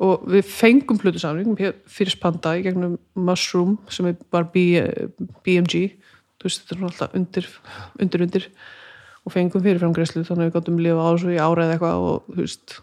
Og 0.04 0.24
við 0.34 0.48
fengum 0.50 1.00
plötusamning 1.00 1.58
fyrir 1.88 2.18
Panda 2.22 2.56
í 2.58 2.64
gegnum 2.66 2.98
Mushroom 3.16 3.78
sem 3.94 4.10
bara 4.34 4.50
B, 4.50 4.82
BMG 5.46 5.84
þú 6.44 6.50
veist 6.50 6.64
þetta 6.64 6.76
er 6.76 6.88
alltaf 6.90 7.14
undir 7.18 7.52
undir 8.04 8.26
undir. 8.26 8.48
Og 9.24 9.32
fengum 9.32 9.64
fyrir 9.64 9.80
framgreyslu 9.80 10.26
þannig 10.28 10.50
að 10.50 10.50
við 10.50 10.56
gáttum 10.58 10.82
lifa 10.84 11.06
á 11.08 11.10
þessu 11.14 11.32
í 11.32 11.40
ára 11.40 11.68
eða 11.68 11.78
eitthvað 11.78 12.08
og 12.08 12.26
þú 12.34 12.40
veist 12.42 12.80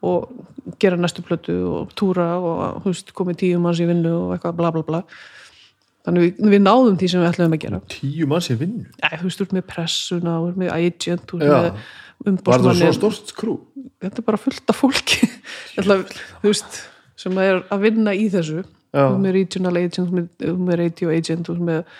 og 0.00 0.76
gera 0.80 0.96
næstu 1.00 1.24
plötu 1.24 1.56
og 1.68 1.94
túra 1.96 2.26
og 2.40 2.82
þú 2.82 2.92
veist 2.92 3.12
komið 3.16 3.40
tíu 3.44 3.60
manns 3.60 3.80
í 3.80 3.88
vinnu 3.88 4.12
og 4.16 4.34
eitthvað 4.34 4.58
bla 4.60 4.72
bla 4.74 4.84
bla 4.84 5.00
þannig 6.06 6.24
við, 6.26 6.44
við 6.54 6.62
náðum 6.64 6.98
því 7.00 7.08
sem 7.12 7.22
við 7.22 7.30
ætlum 7.30 7.56
að 7.56 7.62
gera. 7.64 7.80
Tíu 7.92 8.28
manns 8.30 8.48
í 8.52 8.56
vinnu? 8.60 8.86
Æ, 9.04 9.08
þú 9.20 9.26
veist, 9.26 9.40
þú 9.40 9.46
ert 9.46 9.56
með 9.56 9.66
pressuna, 9.70 10.36
þú 10.40 10.50
ert 10.50 10.60
með 10.62 10.72
agent 10.76 11.26
þú 11.30 11.40
ert 11.40 11.50
með 12.26 12.40
var 12.44 12.64
það 12.66 12.80
svo 12.80 12.92
stort 12.98 13.30
skrú 13.32 13.56
þetta 14.00 14.20
er 14.20 14.26
bara 14.26 14.40
fullt 14.40 14.72
af 14.72 14.76
fólki. 14.80 15.28
Veist, 16.44 16.80
sem 17.20 17.38
er 17.40 17.62
að 17.72 17.84
vinna 17.86 18.14
í 18.16 18.26
þessu. 18.32 18.64
Þú 18.90 19.04
ert 19.04 19.20
með 19.22 19.36
regional 19.36 19.76
agent, 19.80 19.98
þú 20.00 20.24
ert 20.24 20.64
með- 20.66 20.80
radio 20.80 21.12
agent 21.14 21.48
þú 21.48 21.56
ert 21.56 21.66
með 21.68 21.94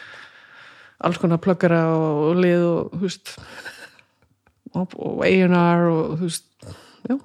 alls 1.01 1.20
konar 1.20 1.40
pluggara 1.40 1.82
og, 1.97 2.35
lið 2.40 2.64
og 2.66 2.97
þú 2.97 3.02
veist 3.06 3.35
og, 4.77 4.97
A&R 5.24 5.86
og 5.90 6.18
þú 6.20 6.27
veist 6.27 6.47
já, 7.09 7.16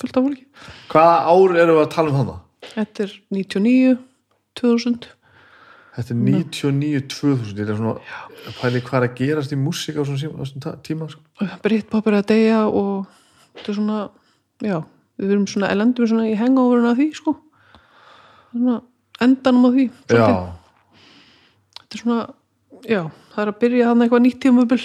fullt 0.00 0.16
af 0.16 0.28
fólki. 0.28 0.46
Hvaða 0.92 1.18
ár 1.28 1.58
erum 1.64 1.76
við 1.78 1.84
að 1.84 1.92
tala 1.96 2.12
um 2.12 2.20
hana? 2.20 2.38
þetta 2.72 3.04
er 3.04 3.12
99 3.34 3.98
2000 4.60 5.10
Þetta 5.92 6.14
er 6.14 6.20
99-2000 6.24 7.58
ég 7.60 7.68
er 7.68 7.76
svona 7.76 7.98
pæli 8.60 8.80
hvað 8.80 8.96
er 9.02 9.06
að 9.10 9.16
gerast 9.18 9.52
í 9.52 9.58
músík 9.60 9.98
á 10.00 10.02
svona 10.08 10.72
tíma 10.86 11.08
sko. 11.12 11.20
Britpop 11.64 12.06
er 12.08 12.16
að 12.22 12.30
deyja 12.32 12.62
og 12.68 13.04
þetta 13.58 13.68
er 13.74 13.76
svona, 13.76 13.98
já 14.64 14.78
við 15.20 15.34
erum 15.34 15.44
svona, 15.50 15.68
elendum 15.74 16.08
svona 16.08 16.30
í 16.30 16.38
hangoverinu 16.40 16.88
af 16.94 16.96
því 16.96 17.08
sko. 17.18 17.34
Svona 18.54 18.78
endanum 19.20 19.68
á 19.68 19.70
því 19.76 19.86
þetta 20.08 20.32
er 21.92 22.00
svona, 22.00 22.20
já 22.88 23.02
það 23.34 23.44
er 23.44 23.52
að 23.52 23.60
byrja 23.66 23.90
hann 23.90 24.06
eitthvað 24.06 24.24
nýtt 24.26 24.40
tímabil. 24.46 24.82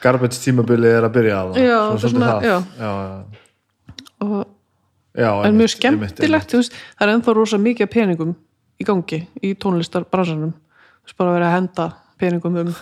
Garbage 0.00 0.40
tímabili 0.42 0.88
er 0.90 1.04
að 1.06 1.14
byrja 1.14 1.38
að 1.44 1.58
Já, 1.60 1.78
svona, 1.78 1.94
þetta 1.94 2.08
svona- 2.10 2.32
það. 2.32 2.42
já. 2.80 2.90
Já, 5.20 5.30
og 5.34 5.44
en 5.46 5.56
mjög 5.58 5.72
skemmtilegt 5.74 6.52
það 6.54 6.70
er 7.02 7.10
ennþá 7.14 7.32
rosa 7.34 7.58
mikið 7.58 7.88
peningum 7.90 8.34
í 8.80 8.86
gangi 8.88 9.20
í 9.44 9.52
tónlistarbransanum. 9.60 10.54
Þú 10.54 11.08
veist, 11.08 11.18
bara 11.20 11.36
verið 11.36 11.48
að 11.48 11.56
henda 11.58 11.86
peningum 12.20 12.58
um 12.62 12.72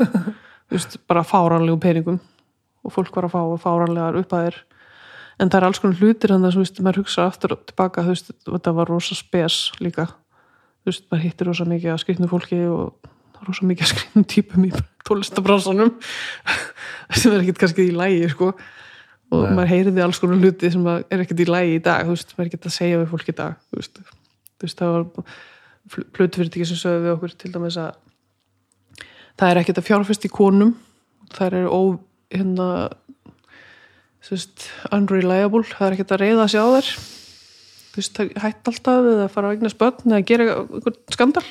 þú 0.68 0.76
veist, 0.76 0.98
bara 1.08 1.26
fáranlegum 1.26 1.82
peningum. 1.82 2.18
Og 2.86 2.94
fólk 2.94 3.14
var 3.16 3.28
að 3.28 3.34
fá 3.34 3.42
fáranlegar 3.64 4.18
upphæðir. 4.20 4.62
En 5.38 5.50
það 5.50 5.60
er 5.60 5.66
alls 5.68 5.80
konar 5.82 6.00
hlutir 6.00 6.34
en 6.34 6.42
það, 6.42 6.56
þú 6.56 6.62
veist, 6.64 6.80
maður 6.82 7.02
hugsa 7.02 7.26
aftur 7.28 7.54
og 7.54 7.60
tilbaka, 7.68 8.04
þú 8.06 8.14
veist, 8.14 8.32
þetta 8.46 8.72
var 8.74 8.90
rosa 8.90 9.14
spes 9.14 9.58
líka, 9.78 10.08
þú 10.82 10.90
veist, 10.90 11.04
maður 11.12 11.24
hittir 11.26 11.48
rosa 11.48 11.66
mikið 11.68 11.92
að 11.92 12.00
skrifnu 12.02 12.30
fólki 12.30 12.58
og 12.66 13.46
rosa 13.46 13.68
mikið 13.68 13.86
að 13.86 13.92
skrifnu 13.92 14.24
típum 14.32 14.66
í 14.66 14.72
tónlistabransanum 15.06 15.92
sem 17.20 17.36
er 17.36 17.44
ekkit 17.44 17.62
kannski 17.62 17.86
í 17.86 17.94
lægi, 17.94 18.32
sko. 18.34 18.50
Og 19.28 19.44
Nei. 19.44 19.52
maður 19.52 19.70
heyriði 19.76 20.02
alls 20.02 20.18
konar 20.22 20.42
hluti 20.42 20.72
sem 20.74 20.90
að 20.90 21.04
er 21.06 21.22
ekkert 21.22 21.44
í 21.44 21.48
lægi 21.52 21.76
í 21.76 21.84
dag, 21.86 22.08
þú 22.08 22.16
veist, 22.16 22.34
maður 22.34 22.44
er 22.44 22.50
ekkert 22.50 22.68
að 22.72 22.76
segja 22.80 22.98
við 22.98 23.08
fólk 23.12 23.30
í 23.30 23.36
dag, 23.38 23.62
þú 23.68 23.78
veist, 23.78 24.02
þú 24.58 24.66
veist 24.66 24.82
það 24.82 24.94
var 24.96 25.38
plötufyrirtæki 25.88 26.66
sem 26.68 26.78
sögðu 26.78 27.04
við 27.04 27.14
okkur 27.14 27.34
til 27.40 27.50
dæmis 27.54 27.78
að 27.80 27.96
það 29.38 29.50
er 29.50 29.60
ekkert 29.62 29.80
að 29.80 29.86
fjárfest 29.88 30.26
í 30.26 30.30
konum. 30.32 30.74
Það 31.34 31.58
er 31.60 31.68
ó, 31.70 31.80
hérna 32.34 32.68
veist, 34.28 34.66
unreliable. 34.92 35.64
Það 35.68 35.86
er 35.86 35.96
ekkert 35.96 36.14
að 36.16 36.22
reyða 36.24 36.48
sig 36.50 36.60
á 36.60 36.68
þær. 36.74 36.90
Þú 37.88 38.02
veist, 38.02 38.18
það 38.18 38.42
hætt 38.44 38.70
alltaf 38.72 39.08
eða 39.14 39.30
fara 39.32 39.48
að 39.48 39.56
eigna 39.56 39.72
spötn 39.72 40.14
eða 40.14 40.28
gera 40.28 40.48
einhvern 40.64 41.00
skandal. 41.14 41.46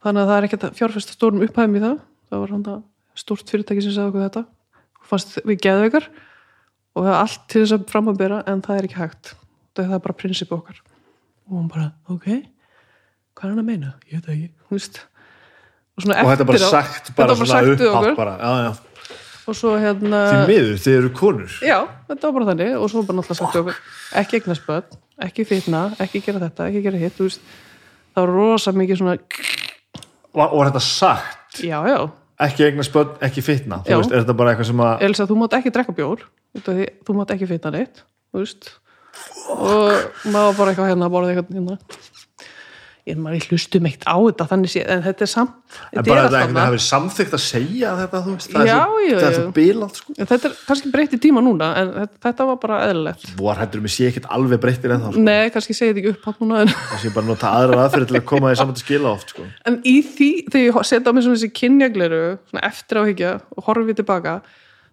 Þannig 0.00 0.22
að 0.22 0.30
það 0.30 0.36
er 0.36 0.48
ekkert 0.48 0.66
að 0.68 0.78
fjárfesta 0.78 1.16
stórum 1.16 1.44
upphæðum 1.44 1.76
í 1.76 1.84
það. 1.84 1.98
Það 2.30 2.44
var 2.44 2.54
hann 2.54 2.66
það 2.68 2.80
stórt 3.20 3.52
fyrirtæki 3.52 3.84
sem 3.84 3.96
sagði 3.96 4.12
okkur 4.12 4.26
þetta. 4.28 4.44
Fannst 5.10 5.36
við 5.42 5.60
geðveikar 5.66 6.06
og 6.94 7.04
það 7.04 7.10
er 7.10 7.18
allt 7.18 7.44
til 7.50 7.64
þess 7.64 7.76
að 7.76 7.90
framabera 7.90 8.40
en 8.50 8.62
það 8.64 8.78
er 8.78 8.88
ekki 8.88 9.00
hægt. 9.00 9.34
Það 9.76 9.96
er 9.96 10.02
bara 10.06 10.18
prinsip 10.20 10.54
okkar. 10.54 10.80
Og 11.50 11.58
hún 11.58 11.68
bara, 11.72 11.90
ok 12.12 12.28
hvað 13.40 13.48
er 13.48 13.54
hann 13.54 13.62
að 13.64 13.68
meina? 13.70 13.94
Ég 14.10 14.20
veit 14.20 14.30
ekki, 14.34 14.50
og, 14.70 16.04
og 16.04 16.30
þetta 16.30 16.48
bara 16.52 16.60
á- 16.60 16.72
sagt 16.76 17.12
bara 17.16 17.34
var 17.34 17.50
svona 17.50 17.74
okkur. 17.90 18.14
bara, 18.18 18.36
já, 18.36 18.52
já. 18.68 19.16
og 19.48 19.56
svo 19.56 19.72
hérna 19.80 20.20
því 20.28 20.44
miður, 20.52 20.76
þið 20.84 20.98
eru 21.00 21.12
konur. 21.16 21.58
Já, 21.64 21.78
þetta 22.10 22.28
var 22.28 22.36
bara 22.38 22.50
þannig. 22.52 22.76
Og 22.78 22.92
svo 22.92 23.02
bara 23.08 23.18
náttúrulega 23.18 23.40
sagt 23.40 23.60
okkur 23.62 23.80
ekki 24.20 24.40
eignast 24.40 24.66
börn, 24.68 25.00
ekki 25.24 25.44
fitna 25.48 25.82
ekki 26.00 26.22
gera 26.24 26.40
þetta, 26.44 26.68
ekki 26.70 26.84
gera 26.84 27.00
hitt 27.00 27.16
þú 27.18 27.28
veist, 27.28 27.42
það 28.14 28.24
var 28.24 28.32
rosa 28.36 28.74
mikið 28.76 29.00
svona 29.00 29.16
og, 30.34 30.44
og 30.46 30.62
þetta 30.68 30.82
sagt, 30.84 31.62
já, 31.64 31.78
já, 31.88 31.98
ekki 32.46 32.66
eigna 32.68 32.86
spönn, 32.86 33.16
ekki 33.26 33.44
fitna 33.44 33.80
þú 33.86 34.00
veist, 34.00 34.14
er 34.14 34.24
þetta 34.24 34.36
bara 34.38 34.54
eitthvað 34.54 34.70
sem 34.70 34.84
að 34.86 35.04
Elsa, 35.08 35.26
þú 35.30 35.40
mátt 35.42 35.58
ekki 35.58 35.74
drekka 35.74 35.96
bjór 35.96 36.24
því, 36.60 36.86
þú 37.06 37.18
mátt 37.18 37.34
ekki 37.34 37.50
fitna 37.50 37.74
neitt 37.74 38.02
þú 38.30 38.44
veist. 38.44 38.70
Og 39.50 40.30
maður 40.30 40.46
var 40.46 40.58
bara 40.60 40.72
eitthvað 40.72 40.90
hérna 40.92 41.10
borða 41.12 41.34
eitthvað 41.34 41.58
hérna 41.58 41.78
er 43.10 43.18
maður 43.20 43.46
hlustum 43.50 43.86
eitt 43.88 44.04
á 44.06 44.14
þetta 44.16 44.46
þannig 44.50 44.70
sé, 44.72 44.82
en 44.86 45.02
þetta 45.04 45.24
er 45.26 45.30
samt 45.30 45.56
en 45.90 46.04
bara 46.06 46.22
er 46.22 46.26
þetta 46.26 46.38
eitthvað 46.40 46.40
þarna. 46.44 46.64
hafi 46.66 46.80
samþykkt 46.84 47.34
að 47.36 47.42
segja 47.44 47.90
þetta 47.98 48.20
veist, 48.26 48.50
það 48.54 48.68
Já, 48.70 48.76
er 48.76 48.86
svo, 48.86 49.18
það 49.20 49.26
er 49.28 49.34
svo 49.36 49.52
bilað 49.56 49.90
sko. 49.98 50.14
En 50.16 50.30
þetta 50.30 50.48
er 50.48 50.54
kannski 50.68 50.92
breytt 50.94 51.16
í 51.16 51.20
tíma 51.26 51.42
núna 51.44 51.68
en 51.80 51.92
þetta, 51.96 52.20
þetta 52.26 52.46
var 52.50 52.58
bara 52.62 52.78
eðlilegt 52.86 53.26
vor 53.40 53.60
hættur 53.60 53.84
mig 53.84 53.94
sé 53.94 54.08
ekkert 54.10 54.30
alveg 54.38 54.62
breyttir 54.62 54.94
en 54.94 55.02
þá 55.02 55.10
sko. 55.10 55.24
nei, 55.26 55.50
kannski 55.54 55.76
segið 55.76 55.92
þetta 55.92 56.02
ekki 56.04 56.14
upp 56.14 56.30
átt 56.32 56.40
núna 56.44 56.62
en, 56.64 56.72
það 56.92 57.02
sé 57.04 57.12
bara 57.16 57.24
að 57.24 57.30
nota 57.34 57.52
aðra 57.58 57.84
aðferð 57.84 58.06
til 58.10 58.18
að 58.20 58.26
koma 58.30 58.52
því 58.52 58.60
saman 58.62 58.78
til 58.78 58.84
skila 58.86 59.12
oft 59.14 59.34
sko. 59.34 59.42
en 59.66 59.80
í 59.84 59.96
því 60.06 60.30
þegar 60.50 60.66
ég 60.66 60.88
setja 60.90 61.10
á 61.10 61.14
mig 61.14 61.26
svona 61.26 61.40
þessi 61.40 61.52
kynjagleru 61.60 62.22
svona 62.50 62.64
eftir 62.70 63.02
áhyggja 63.02 63.34
og 63.56 63.68
horfi 63.68 63.98
tilbaka 63.98 64.40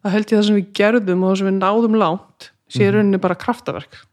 þá 0.04 0.08
held 0.14 0.28
ég 0.28 0.36
það 0.38 0.48
sem 0.50 0.60
við 0.60 0.68
gerðum 0.78 1.24
og 1.24 1.34
það 1.34 1.40
sem 1.42 1.50
við 1.52 1.58
náðum 1.62 1.98
langt 2.02 2.52
sé 2.68 2.84
í 2.84 2.92
rauninni 2.92 3.20
bara 3.24 3.40
kraftaverk 3.40 4.04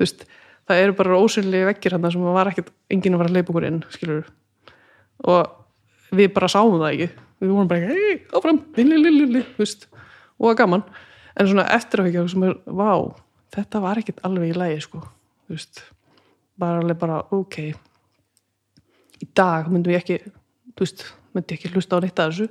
veist, 0.00 0.24
það 0.68 0.82
eru 0.84 0.96
bara 0.98 1.20
ósynlega 1.20 1.70
vekkir 1.70 1.96
hann 1.96 2.10
sem 2.12 2.26
var 2.36 2.50
ekkert 2.50 2.72
enginn 2.92 3.18
fara 3.18 3.30
að 3.30 3.38
leipa 3.38 3.52
okkur 3.52 3.68
inn, 3.68 3.82
skilur 3.94 4.26
og 5.26 6.16
við 6.16 6.32
bara 6.34 6.50
sáum 6.52 6.78
það 6.78 6.92
ekki. 6.92 7.22
Við 7.36 7.52
vorum 7.52 7.68
bara, 7.68 7.90
hei, 7.92 8.14
áfram 8.32 8.62
lili, 8.78 8.96
lili, 9.00 9.26
lili, 9.28 9.42
og 10.38 10.46
það 10.48 10.58
gaman. 10.60 10.84
En 11.36 11.48
svona 11.50 11.66
eftir 11.74 12.00
að 12.00 12.10
ekki 12.10 12.28
sem 12.32 12.46
er, 12.48 12.54
vá 12.64 12.92
þetta 13.56 13.82
var 13.84 14.00
ekkert 14.00 14.22
alveg 14.24 14.54
í 14.54 14.56
lagi 14.56 14.78
sko, 14.84 15.02
bara 16.56 16.80
alveg 16.80 17.00
bara, 17.00 17.20
ok 17.36 17.58
í 19.22 19.28
dag 19.36 19.68
myndum 19.70 19.94
ég 19.94 20.02
ekki 20.02 20.18
veist, 20.76 21.04
myndi 21.34 21.56
ekki 21.56 21.72
hlusta 21.72 22.00
á 22.00 22.04
neitt 22.04 22.20
að 22.20 22.32
þessu. 22.32 22.48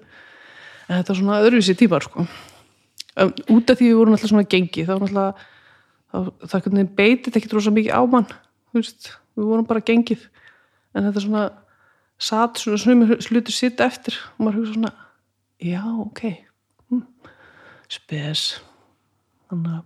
En 0.85 0.99
þetta 0.99 1.13
er 1.13 1.19
svona 1.19 1.41
öðruvísi 1.43 1.75
típar 1.77 2.05
sko. 2.05 2.25
Um, 3.15 3.31
út 3.55 3.71
af 3.71 3.79
því 3.79 3.91
við 3.91 3.99
vorum 3.99 4.15
alltaf 4.17 4.31
svona 4.31 4.49
gengi 4.49 4.85
þá 4.85 4.93
var 4.95 5.05
alltaf 5.07 5.43
það, 6.15 6.65
það 6.71 6.81
beitið 6.97 7.39
ekki 7.39 7.53
rosa 7.53 7.73
mikið 7.75 7.95
á 7.95 8.01
mann 8.09 8.27
þú 8.75 8.81
veist, 8.81 9.11
við 9.35 9.49
vorum 9.51 9.67
bara 9.69 9.83
gengið. 9.85 10.27
En 10.95 11.07
þetta 11.07 11.23
svona 11.23 11.45
satt 12.21 12.61
svona 12.61 12.79
svona 12.79 13.17
slutur 13.23 13.55
sitt 13.55 13.81
eftir 13.83 14.15
og 14.35 14.45
maður 14.45 14.61
hugsa 14.61 14.75
svona 14.77 14.91
já, 15.59 15.81
ok 15.83 16.21
hm. 16.91 17.03
spes. 17.91 18.45
Þannig 19.51 19.77
að 19.77 19.83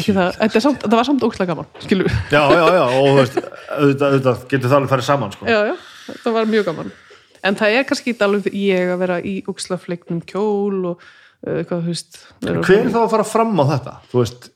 ekki 0.00 0.14
það, 0.14 0.36
er 0.44 0.62
samt, 0.62 0.82
þetta 0.84 0.98
var 1.00 1.08
samt 1.08 1.24
ókslega 1.26 1.50
gaman 1.50 1.70
skilur 1.82 2.06
við, 2.06 2.18
já, 2.30 2.42
já, 2.54 2.60
já, 2.76 2.82
og 2.86 3.06
þú 3.08 3.14
veist 3.16 3.38
auðvitað, 3.40 4.04
auðvitað 4.12 4.44
getur 4.52 4.68
það 4.70 4.76
alveg 4.76 4.92
farið 4.92 5.08
saman 5.08 5.32
sko. 5.34 5.48
já, 5.50 5.58
já, 5.66 5.72
þetta 6.10 6.34
var 6.36 6.52
mjög 6.52 6.68
gaman. 6.68 6.92
En 7.40 7.56
það 7.56 7.74
er 7.74 7.88
kannski 7.88 8.12
ekki 8.12 8.26
alveg 8.26 8.54
ég 8.60 8.92
að 8.92 9.00
vera 9.00 9.16
í 9.24 9.34
ókslega 9.50 9.82
fleiknum 9.82 10.20
kjól 10.28 10.92
og 10.92 11.02
uh, 11.02 11.56
eitthvað, 11.56 11.82
þú 11.88 11.94
veist 11.94 12.20
hver 12.44 12.76
er 12.84 12.92
þá 12.92 13.00
að 13.02 13.12
fara 13.16 13.26
fram 13.26 13.56
á 13.58 13.64
þetta? 13.72 13.96
Þú 14.12 14.22
veist, 14.22 14.50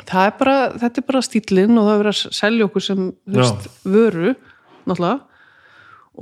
það 0.00 0.24
er 0.24 0.32
bara, 0.38 0.56
þetta 0.80 1.00
er 1.00 1.06
bara 1.08 1.26
stílinn 1.26 1.76
og 1.76 1.86
það 1.86 1.92
er 1.92 2.00
verið 2.02 2.14
að 2.14 2.38
selja 2.38 2.66
okkur 2.68 2.86
sem 2.86 3.04
veist, 3.36 3.68
vöru, 3.84 4.32
náttúrulega. 4.88 5.20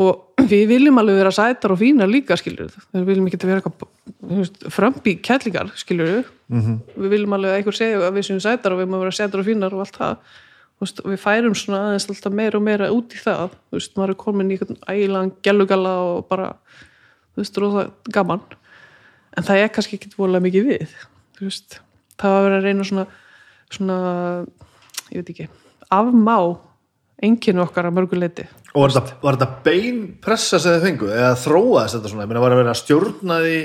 Og 0.00 0.40
við 0.52 0.66
viljum 0.70 1.00
alveg 1.02 1.18
vera 1.20 1.32
sætar 1.34 1.74
og 1.74 1.80
fínar 1.80 2.10
líka, 2.10 2.38
skilur 2.38 2.70
við 2.94 3.08
viljum 3.08 3.30
ekki 3.30 3.40
vera 3.46 3.62
eitthvað 3.62 4.70
frömbi 4.74 5.16
kællingar, 5.24 5.72
skilur 5.78 6.10
við 6.10 6.28
-hmm. 6.50 6.78
við 6.96 7.16
viljum 7.16 7.34
alveg 7.36 7.50
að 7.50 7.58
einhver 7.58 7.78
segja 7.78 8.04
að 8.06 8.14
við 8.18 8.28
séum 8.28 8.44
sætar 8.44 8.74
og 8.74 8.80
við 8.82 8.90
maður 8.90 9.06
vera 9.06 9.18
sætar 9.18 9.42
og 9.42 9.46
fínar 9.46 9.74
og 9.74 9.84
allt 9.84 9.98
það. 9.98 10.16
Veist, 10.80 11.00
og 11.04 11.10
við 11.12 11.20
færum 11.20 11.54
svona 11.54 11.78
aðeins 11.90 12.08
alltaf 12.08 12.32
meira 12.32 12.56
og 12.56 12.64
meira 12.64 12.86
út 12.88 13.12
í 13.12 13.18
það, 13.20 13.50
þú 13.68 13.76
veist, 13.76 13.96
maður 13.98 14.10
er 14.14 14.16
komin 14.16 14.50
í 14.50 14.56
ægilegan 14.88 15.32
gellugalla 15.44 15.92
og 16.00 16.28
bara 16.30 16.54
þú 17.34 17.42
veist, 17.42 17.58
róða 17.60 17.90
gaman. 18.08 18.40
En 19.36 19.44
það 19.44 19.60
er 19.60 19.68
kannski 19.68 19.98
ekki 19.98 20.14
vorulega 20.16 20.46
mikið 20.46 20.70
við 20.70 20.94
þú 21.40 21.48
veist, 21.48 21.80
það 22.20 22.34
var 22.34 22.40
að 22.40 22.46
vera 22.46 22.60
að 22.60 22.66
reyna 22.68 22.86
svona 22.88 23.06
svona, 23.74 24.00
ég 25.10 25.22
veit 25.22 25.32
ekki 25.34 25.48
afmá 25.90 26.36
enginu 27.20 27.64
okkar 27.66 27.90
að 27.90 27.96
mörgu 27.98 28.18
leiti 28.18 28.46
og 28.70 28.84
var 28.84 28.94
þetta, 28.94 29.18
var 29.20 29.36
þetta 29.36 29.64
bein 29.66 30.02
pressa 30.22 30.60
sem 30.62 30.76
þið 30.76 30.86
fengu 30.86 31.12
eða 31.12 31.36
þróaðist 31.42 31.98
þetta 31.98 32.12
svona, 32.12 32.26
ég 32.26 32.32
meina 32.32 32.44
var 32.44 32.54
að 32.54 32.62
vera 32.62 32.74
að 32.74 32.80
stjórna 32.80 33.38
því 33.44 33.56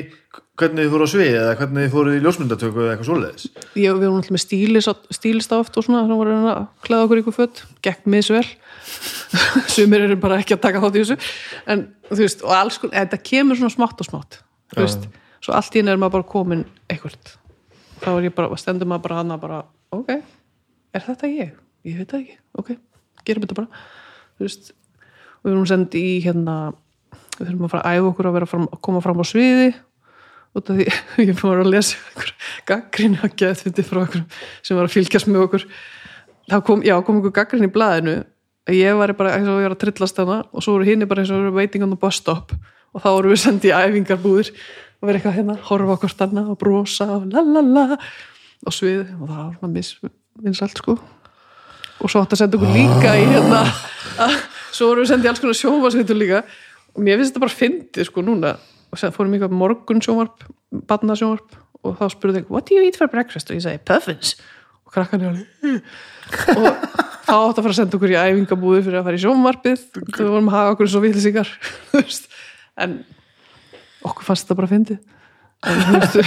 hvernig 0.56 0.86
þið 0.86 0.94
fóru 0.94 1.06
á 1.06 1.10
svið 1.12 1.34
eða 1.36 1.56
hvernig 1.60 1.86
þið 1.86 1.94
fóru 1.94 2.16
í 2.16 2.22
ljósmyndatöku 2.24 2.82
eða 2.82 2.94
eitthvað 2.94 3.10
svoleiðis? 3.10 3.48
Ég, 3.76 3.96
við 3.96 4.06
vorum 4.06 4.20
alltaf 4.22 4.36
með 4.36 4.44
stílis, 4.44 4.90
stílista 5.16 5.60
oft 5.60 5.80
og 5.80 5.86
svona, 5.86 6.04
þannig 6.06 6.22
vorum 6.22 6.46
við 6.46 6.52
að 6.54 6.68
klæða 6.88 7.08
okkur 7.08 7.22
ykkur 7.22 7.36
fött 7.36 7.62
gekk 7.84 8.08
misvel. 8.14 8.46
Sumir 9.76 10.06
eru 10.06 10.18
bara 10.22 10.40
ekki 10.40 10.56
að 10.56 10.64
taka 10.64 10.84
þátt 10.84 10.96
í 10.96 11.04
þessu. 11.04 11.18
En 11.72 11.84
þú 12.08 12.22
veist, 12.22 12.46
og 12.48 12.56
alls 12.56 12.80
þetta 12.86 13.20
kemur 13.32 13.60
svona 13.60 13.76
smátt 13.76 14.04
og 14.04 14.10
smátt 14.10 14.40
þú 14.74 14.84
veist, 14.84 15.08
svo 15.44 15.56
allt 15.56 15.76
í 15.76 15.82
henni 15.82 15.94
er 15.94 16.02
maður 16.02 16.20
bara 16.20 16.30
komin 16.32 16.64
eitthvað 16.90 17.36
þá 18.02 18.10
er 18.16 18.28
ég 18.28 18.36
bara, 18.38 18.60
stendur 18.60 18.90
maður 18.90 19.06
bara 19.08 19.20
hana 19.22 19.38
bara, 19.42 19.62
ok, 20.02 20.18
er 20.96 21.08
þetta 21.10 21.32
ég? 21.32 21.54
ég 21.86 22.00
veit 22.00 22.10
það 22.10 22.24
ekki, 22.24 22.38
ok, 22.60 22.72
gerum 23.28 23.46
þetta 23.46 23.58
bara. 23.60 23.84
Þú 24.36 24.48
veist, 24.48 24.72
og 25.40 25.48
við 25.48 25.54
erum 25.54 25.68
sendið 25.70 26.08
í 26.08 26.14
hérna 26.26 26.56
við 27.36 27.50
þurfum 27.50 27.68
að 27.68 27.74
fara 27.74 27.90
að 27.90 27.98
æfa 27.98 28.12
okkur 28.12 28.30
að 28.30 28.48
fram, 28.50 28.70
að 28.72 28.82
koma 28.88 29.02
fram 29.06 29.22
á 29.22 29.26
sviði. 29.28 29.68
Út 30.56 30.72
af 30.72 30.80
því 30.80 30.88
ég 31.30 31.36
fór 31.40 31.62
að 31.62 31.74
lesa 31.74 32.00
einhver 32.00 32.32
gaggrinni 32.70 33.20
að 33.22 33.36
geða 33.42 33.60
þetta 33.62 33.86
frá 33.86 34.02
okkur 34.06 34.24
sem 34.64 34.80
var 34.80 34.88
að 34.88 34.96
fylgjast 34.96 35.30
með 35.30 35.44
okkur. 35.50 35.68
Þá 36.46 36.58
kom, 36.66 36.86
já, 36.86 36.96
kom 37.06 37.20
einhver 37.20 37.36
gaggrinni 37.36 37.70
í 37.70 37.76
blaðinu. 37.76 38.16
Að 38.66 38.80
ég 38.80 38.98
var 38.98 39.14
bara 39.20 39.36
eins 39.36 39.50
og 39.52 39.60
ég 39.60 39.68
var 39.68 39.76
að 39.76 39.84
trillast 39.84 40.22
hana 40.22 40.40
og 40.50 40.64
svo 40.64 40.78
voru 40.78 40.88
hinn 40.88 41.06
bara 41.06 41.22
eins 41.22 41.34
og 41.34 41.44
voru 41.44 41.58
waiting 41.60 41.86
on 41.86 41.94
the 41.94 42.00
bus 42.00 42.18
stop. 42.22 42.56
Og 42.96 43.04
þá 43.04 43.10
voru 43.12 43.34
við 43.34 43.44
sendið 43.44 43.74
í 43.74 43.76
æfingarbúðir 43.76 44.54
og 44.56 45.10
verið 45.10 45.20
eitthvað 45.20 45.36
hérna, 45.36 45.58
horfa 45.68 45.98
okkur 46.00 46.14
stanna 46.14 46.46
og 46.50 46.58
brosa 46.58 47.10
og 47.20 47.28
la 47.30 47.44
la 47.44 47.62
la 47.62 48.00
og 48.66 48.76
svið. 48.76 49.04
Og 49.20 49.30
það 49.30 49.52
var 49.62 49.74
misvinsalt 49.74 50.82
sko. 50.82 50.98
Og 52.04 52.12
svo 52.12 52.22
átt 52.22 52.36
að 52.36 52.42
senda 52.44 52.60
okkur 52.60 52.74
líka 52.76 53.14
í 53.16 53.28
hérna 53.30 53.62
svo 54.76 54.90
voru 54.92 55.06
við 55.06 55.12
sendið 55.14 55.32
alls 55.32 55.44
konar 55.44 55.60
sjónvarsveitur 55.60 56.20
líka. 56.20 56.42
Og 56.96 57.04
mér 57.04 57.20
finnst 57.20 57.34
þetta 57.34 57.46
bara 57.46 57.56
fyndið 57.56 58.10
sko 58.10 58.26
núna. 58.26 58.56
Og 58.92 59.00
sem 59.00 59.14
fórum 59.16 59.36
eitthvað 59.36 59.56
morgun 59.56 60.04
sjónvarp 60.04 60.46
badna 60.90 61.18
sjónvarp 61.20 61.56
og 61.86 61.98
þá 62.00 62.06
spurði 62.16 62.42
ég 62.42 62.52
what 62.52 62.68
do 62.68 62.76
you 62.76 62.86
eat 62.86 62.98
for 63.00 63.12
breakfast? 63.12 63.50
Og 63.52 63.60
ég 63.60 63.66
segi 63.66 63.82
puffins. 63.88 64.36
Og 64.86 64.94
krakkan 64.96 65.22
er 65.22 65.34
alveg 65.34 65.48
"Hmm." 65.62 65.82
og 66.56 66.70
þá 67.26 67.36
átt 67.36 67.58
að 67.58 67.64
fara 67.64 67.74
að 67.74 67.80
senda 67.80 67.98
okkur 67.98 68.14
í 68.14 68.22
æfingabúði 68.22 68.86
fyrir 68.86 69.00
að 69.00 69.08
fara 69.08 69.20
í 69.20 69.24
sjónvarpið. 69.24 69.84
Þú 70.16 70.30
vorum 70.30 70.50
að 70.50 70.58
hafa 70.58 70.76
okkur 70.76 70.92
svo 70.92 71.02
villisíkar 71.04 71.52
en 72.84 73.04
okkur 74.06 74.28
fannst 74.28 74.46
þetta 74.46 74.60
bara 74.60 74.72
fyndið 74.72 75.00
en, 75.72 75.84
veist, 75.96 76.20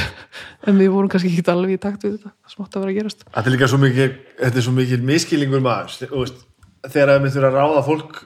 en 0.68 0.82
við 0.82 0.92
vorum 0.94 1.12
kannski 1.12 1.32
ekki 1.32 1.46
alveg 1.52 1.76
í 1.76 1.80
takt 1.82 2.04
við 2.06 2.18
þetta 2.18 2.54
smátt 2.54 2.76
að 2.76 2.84
vera 2.84 2.94
að 2.94 3.00
gerast 3.00 3.24
Þetta 3.28 3.46
er 3.46 3.56
líka 3.56 3.70
svo 3.72 3.80
svo 4.68 4.76
mikið 4.76 5.08
miskilningur 5.08 5.64
maður, 5.64 6.36
þegar 6.86 7.10
það 7.12 7.24
myndir 7.24 7.46
að 7.48 7.56
ráða 7.56 7.80
fólk 7.86 8.18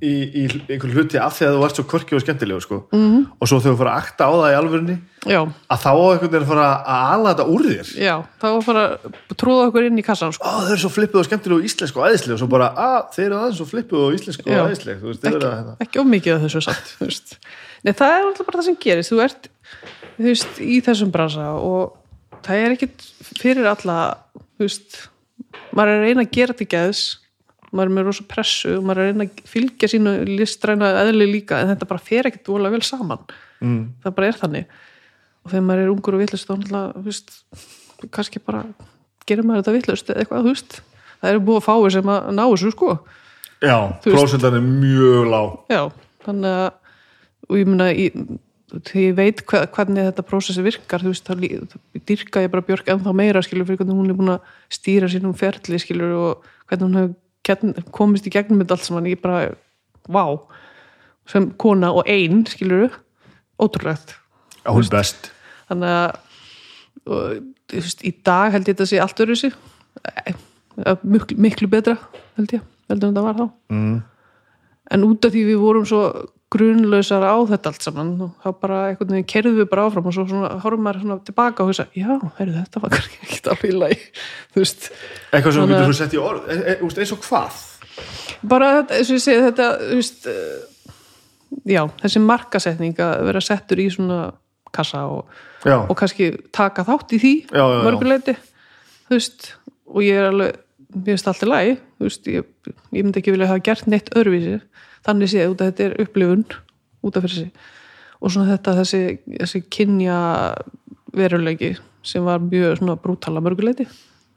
í, 0.00 0.10
í 0.10 0.42
einhver 0.70 0.92
hluti 0.94 1.18
af 1.20 1.34
því 1.36 1.46
að 1.48 1.56
þú 1.56 1.64
ert 1.66 1.78
svo 1.78 1.84
korki 1.90 2.16
og 2.16 2.22
skemmtilegu 2.22 2.62
sko. 2.64 2.78
Mhm. 2.92 3.08
-hmm. 3.08 3.26
og 3.38 3.50
svo 3.50 3.58
þegar 3.60 3.74
þú 3.74 3.80
fara 3.82 3.92
að 3.92 4.02
akta 4.02 4.28
á 4.28 4.32
það 4.32 4.52
í 4.52 4.58
alvörunni 4.58 4.96
já, 5.26 5.40
að 5.44 5.78
þá 5.84 5.90
einhvern 5.92 6.32
veginn 6.32 6.46
að 6.46 6.52
fara 6.52 6.66
að 6.68 7.12
ala 7.12 7.34
þetta 7.34 7.46
úr 7.52 7.62
þér 7.68 7.88
já, 7.98 8.16
þá 8.40 8.48
bara 8.66 8.82
að 8.88 9.36
tróða 9.36 9.66
okkur 9.68 9.88
inn 9.88 9.98
í 9.98 10.06
kassan 10.06 10.32
sko. 10.32 10.46
Ó, 10.46 10.50
þau 10.64 10.72
eru 10.72 10.82
svo 10.82 10.92
flippuð 10.94 11.20
og 11.20 11.28
skemmtilegu 11.28 11.58
og 11.58 11.68
íslensku 11.68 12.00
og 12.00 12.08
æðislega 12.08 12.34
og 12.34 12.42
svo 12.42 12.48
bara, 12.48 12.68
að 12.72 13.02
þeir 13.14 13.26
eru 13.26 13.38
aðeins 13.38 13.58
svo 13.60 13.68
flippuð 13.68 14.00
og 14.06 14.14
íslensku 14.16 14.46
og 14.48 14.54
eru 14.54 15.44
að 15.44 15.56
hérna. 15.58 15.76
ekki 15.84 16.00
of 16.00 16.06
mikið 16.06 16.34
af 16.34 16.42
þessu 16.46 16.76
veist. 17.04 17.38
Nei, 17.84 17.92
það 17.92 18.14
er 18.14 18.26
alltaf 18.26 18.46
bara 18.46 18.58
það 18.58 18.68
sem 18.70 18.78
gerist 18.80 19.12
þú 19.12 19.20
ert 19.22 19.50
þú 20.18 20.26
veist, 20.26 20.60
í 20.60 20.80
þessum 20.84 21.14
bransa 21.14 21.52
og 21.56 21.96
það 22.44 22.64
er 22.64 22.74
ekkit 22.76 23.06
fyrir 23.38 23.70
alla 23.70 23.98
þú 24.58 24.66
veist, 24.66 25.00
maður 25.72 25.94
er 25.94 25.98
að 25.98 26.06
reyna 26.06 26.26
að 26.26 26.36
gera 26.38 26.56
til 26.58 26.68
geðs 26.70 27.02
maður 27.68 27.90
er 27.90 27.94
með 27.96 28.06
rosa 28.08 28.24
pressu 28.28 28.74
og 28.78 28.84
maður 28.86 29.00
er 29.00 29.04
að 29.04 29.10
reyna 29.12 29.26
að 29.26 29.40
fylgja 29.52 29.90
sínu 29.92 30.14
listræna 30.28 30.90
eðli 31.02 31.28
líka 31.28 31.60
en 31.60 31.72
þetta 31.72 31.88
bara 31.90 32.04
fer 32.04 32.28
ekkit 32.30 32.48
vola 32.48 32.72
vel 32.72 32.82
saman. 32.86 33.24
Mm. 33.58 33.80
það 34.04 34.14
bara 34.16 34.30
er 34.30 34.38
þannig. 34.38 34.76
Og 35.44 35.52
þegar 35.52 35.64
maður 35.66 35.82
er 35.82 35.92
ungur 35.92 36.16
og 36.16 36.22
villust 36.22 36.48
þá 36.48 36.54
náttúrulega, 36.54 36.92
þú 36.94 37.04
veist, 37.08 37.34
kannski 38.14 38.42
bara 38.44 38.62
gerir 39.28 39.46
maður 39.46 39.62
þetta 39.62 39.76
villust 39.76 40.12
eða 40.12 40.24
eitthvað, 40.24 40.46
þú 40.46 40.54
veist. 40.54 40.78
Það 41.18 41.32
eru 41.32 41.44
búið 41.48 41.60
að 41.60 41.66
fáið 41.66 41.88
sem 41.96 42.12
að 42.14 42.28
ná 42.38 42.44
þessu 42.44 42.72
sko. 42.72 42.90
Já, 43.58 43.76
prósendan 44.04 44.58
er 44.58 44.66
mjög 44.66 45.30
lág. 45.32 45.56
Já, 45.72 45.82
þannig 46.24 46.58
að 46.62 46.68
og 47.48 47.56
ég 47.56 47.70
ég, 47.96 48.16
þegar 48.68 49.02
ég 49.02 49.16
veit 49.16 49.42
hva, 49.48 49.62
hvernig 49.74 50.08
þetta 50.10 50.26
prósessi 50.28 50.64
virkar 50.64 51.04
þú 51.04 51.12
veist, 51.14 51.28
þá 51.28 52.04
dýrka 52.08 52.44
ég 52.44 52.52
bara 52.52 52.66
Björk 52.66 52.90
ennþá 52.92 53.14
meira 53.16 53.42
skilur 53.44 53.68
fyrir 53.68 53.80
hvernig 53.80 53.96
hún 53.96 54.12
er 54.12 54.18
búin 54.18 54.34
að 54.34 54.52
stýra 54.72 55.08
sínum 55.08 55.36
ferli 55.38 55.80
skilur 55.80 56.14
og 56.18 56.46
hvernig 56.68 56.86
hún 56.88 57.00
hefur 57.00 57.84
komist 57.96 58.28
í 58.28 58.32
gegnum 58.32 58.60
þetta 58.60 58.76
allt 58.76 58.84
saman. 58.84 59.08
Ég 59.08 59.22
bara, 59.22 59.54
vá. 60.04 60.36
Sem 61.28 61.48
kona 61.56 61.94
og 61.96 62.04
ein, 62.08 62.42
skilur 62.48 62.92
ótrúlegt. 63.56 64.18
Já, 64.60 64.68
hún 64.68 64.84
er 64.84 64.92
best. 64.92 65.30
Þannig 65.70 65.94
að 65.96 66.18
og, 67.08 67.40
þú 67.68 67.80
veist, 67.80 68.04
í 68.04 68.12
dag 68.24 68.52
held 68.52 68.68
ég 68.68 68.76
þetta 68.76 68.88
sé 68.90 69.00
allt 69.02 69.24
öru 69.24 69.36
sig 69.38 69.56
miklu, 71.02 71.36
miklu 71.40 71.68
betra 71.70 71.96
held 72.36 72.54
ég, 72.58 72.64
heldur 72.90 73.10
en 73.10 73.14
þetta 73.14 73.24
var 73.26 73.38
þá. 73.38 73.46
Mm. 73.72 73.96
en 74.94 75.04
út 75.04 75.26
af 75.26 75.34
því 75.34 75.44
við 75.50 75.62
vorum 75.62 75.86
svo 75.88 76.02
grunlausar 76.52 77.24
á 77.28 77.36
þetta 77.50 77.72
allt 77.72 77.84
saman. 77.84 78.12
Og 78.24 78.30
þá 78.44 78.48
bara 78.62 78.78
einhvern 78.90 79.14
veginn 79.16 79.28
kerðum 79.34 79.58
við 79.60 79.68
bara 79.72 79.86
áfram 79.88 80.06
og 80.08 80.14
svo 80.16 80.26
svona, 80.30 80.52
horfum 80.64 80.84
maður 80.86 81.04
svona 81.04 81.18
tilbaka 81.28 81.64
og 81.64 81.72
hugsa 81.72 81.88
já, 81.96 82.08
heyrðu, 82.38 82.62
þetta 82.62 82.82
var 82.84 82.92
kannski 82.96 83.18
ekki 83.26 83.40
alveg 83.52 83.72
í 83.72 83.80
lagi. 83.82 83.98
Þú 84.54 84.62
veist, 84.64 84.88
Eitthvað 85.32 85.52
sem 85.52 85.60
þú 85.60 85.66
að- 85.66 85.74
getur 85.74 85.90
svo 85.92 85.98
sett 86.02 86.16
í 86.16 86.22
orð. 86.22 86.48
E, 86.48 86.58
e, 86.74 86.78
eins 86.88 87.14
og 87.16 87.24
hvað? 87.26 87.64
bara 88.46 88.66
eins 88.86 89.08
og 89.10 89.16
ég 89.16 89.22
segi 89.24 89.40
þetta 89.42 89.64
þú 89.80 89.96
veist 89.98 90.26
eh, 90.30 90.92
já, 91.72 91.80
þessi 92.02 92.20
markasetning 92.22 93.00
að 93.02 93.24
vera 93.26 93.40
settur 93.42 93.80
í 93.82 93.88
svona 93.90 94.18
kassa 94.74 95.00
og, 95.10 95.32
og 95.66 95.94
kannski 95.98 96.28
taka 96.54 96.84
þátt 96.86 97.16
í 97.16 97.20
því 97.22 97.32
mörguleiti 97.56 98.36
þú 98.38 99.16
veist, 99.16 99.48
og 99.90 100.04
ég 100.06 100.20
er 100.20 100.28
alveg 100.30 100.60
mér 100.94 101.10
finnst 101.16 101.30
allt 101.32 101.42
í 101.42 101.48
lagi 101.50 101.74
þú 101.80 102.06
veist, 102.06 102.30
ég, 102.30 102.46
ég 102.94 103.02
myndi 103.08 103.18
ekki 103.22 103.34
vilja 103.34 103.50
hafa 103.50 103.64
gert 103.66 103.90
neitt 103.90 104.12
öðruvísi 104.14 104.60
þannig 105.08 105.32
séð 105.32 105.54
út 105.54 105.64
að 105.64 105.72
þetta 105.72 105.86
er 105.88 105.98
upplifun 106.04 106.46
út 107.08 107.16
af 107.16 107.24
fyrir 107.24 107.36
sig. 107.38 107.50
Og 108.18 108.34
svona 108.34 108.52
þetta 108.52 108.76
þessi, 108.80 109.02
þessi 109.38 109.64
kynja 109.72 110.18
veruleiki 111.16 111.72
sem 112.06 112.24
var 112.26 112.42
mjög 112.42 112.78
svona 112.80 112.98
brútala 113.00 113.42
mörguleiti 113.44 113.88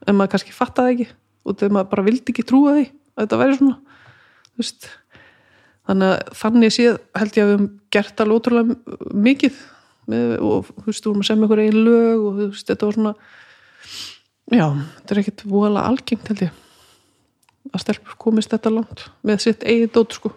en 0.08 0.18
maður 0.18 0.36
kannski 0.36 0.56
fattaði 0.56 0.96
ekki 0.96 1.08
og 1.46 1.58
þegar 1.58 1.76
maður 1.76 1.92
bara 1.94 2.06
vildi 2.08 2.34
ekki 2.34 2.46
trúa 2.48 2.76
því 2.78 2.86
að 2.88 3.24
þetta 3.24 3.42
væri 3.42 3.58
svona 3.60 3.78
þannig 5.90 6.08
að 6.08 6.34
þannig 6.42 6.74
séð 6.76 6.98
held 7.18 7.38
ég 7.38 7.44
að 7.44 7.52
við 7.52 7.56
höfum 7.56 7.70
gert 7.92 8.24
alveg 8.24 8.42
ótrúlega 8.42 9.14
mikið 9.28 9.62
með, 10.12 10.34
og 10.40 10.68
þú 10.70 10.88
veist, 10.88 11.04
þú 11.04 11.12
vorum 11.12 11.24
að 11.24 11.30
semja 11.30 11.48
ykkur 11.48 11.64
einn 11.66 11.80
lög 11.86 12.26
og 12.26 12.38
þú 12.38 12.50
veist, 12.52 12.68
þetta 12.70 12.90
var 12.90 12.98
svona 12.98 13.14
já, 14.52 14.66
þetta 14.98 15.16
er 15.16 15.22
ekkit 15.24 15.46
voðalega 15.48 15.92
algengt 15.92 16.32
held 16.32 16.46
ég 16.48 16.61
að 17.72 17.84
stelpur 17.86 18.18
komist 18.20 18.52
þetta 18.54 18.72
langt 18.74 19.06
með 19.28 19.40
sitt 19.46 19.64
eigið 19.64 19.92
dót 19.96 20.18
sko 20.18 20.32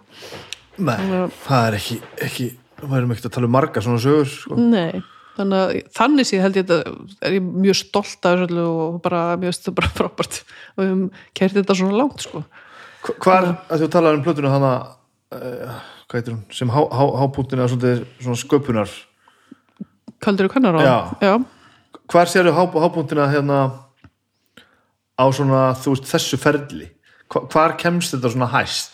nei, 0.78 0.97
Þannig 0.97 1.19
að- 1.24 1.35
það 1.47 1.66
er 1.69 1.77
ekki, 1.78 1.97
ekki 2.28 2.47
við 2.82 2.89
værum 2.94 3.12
ekki 3.15 3.27
að 3.28 3.35
tala 3.36 3.47
um 3.47 3.52
marga 3.55 3.81
svona 3.85 4.01
sögur 4.02 4.27
sko. 4.31 4.56
Nei, 4.59 5.02
þannig 5.36 5.61
að 5.62 5.93
þannig 5.98 6.27
séð 6.31 6.43
held 6.44 6.56
ég 6.59 6.66
þetta 6.66 7.27
er 7.28 7.36
ég 7.39 7.47
mjög 7.65 7.77
stolt 7.81 8.27
af 8.31 8.39
þessu 8.44 8.65
og 8.66 8.98
bara, 9.02 9.23
finnst 9.39 9.62
þetta 9.65 9.74
bara 9.78 9.93
frábært 9.98 10.40
og 10.77 10.82
við 10.82 10.90
höfum 10.90 11.05
kert 11.35 11.56
þetta 11.61 11.77
svona 11.78 11.98
langt 12.02 12.20
sko 12.27 12.44
Hva- 13.05 13.16
Hvar, 13.20 13.47
að 13.69 13.82
þú 13.85 13.89
talaður 13.93 14.19
um 14.19 14.24
plötuna 14.24 14.51
hana 14.55 14.73
uh, 15.35 15.81
hvað 16.09 16.19
heitir 16.20 16.35
hún, 16.35 16.44
sem 16.55 16.70
há- 16.73 16.90
há- 16.90 17.16
hápunktin 17.23 17.61
eða 17.61 17.73
svolítið 17.74 18.05
svona 18.23 18.40
sköpunar 18.43 18.94
Kaldur 20.24 20.47
og 20.48 20.55
kannar 20.55 20.78
á 20.78 20.81
Já. 20.81 20.97
Já. 21.20 21.35
hvar 22.09 22.27
sérðu 22.32 22.55
há, 22.56 22.62
hápunktina 22.65 23.27
hérna 23.28 23.59
á 25.15 25.24
svona, 25.31 25.74
þú 25.78 25.94
veist, 25.94 26.09
þessu 26.11 26.39
ferli 26.40 26.89
hvar 27.52 27.74
kemst 27.81 28.15
þetta 28.15 28.31
svona 28.35 28.48
hæst? 28.52 28.90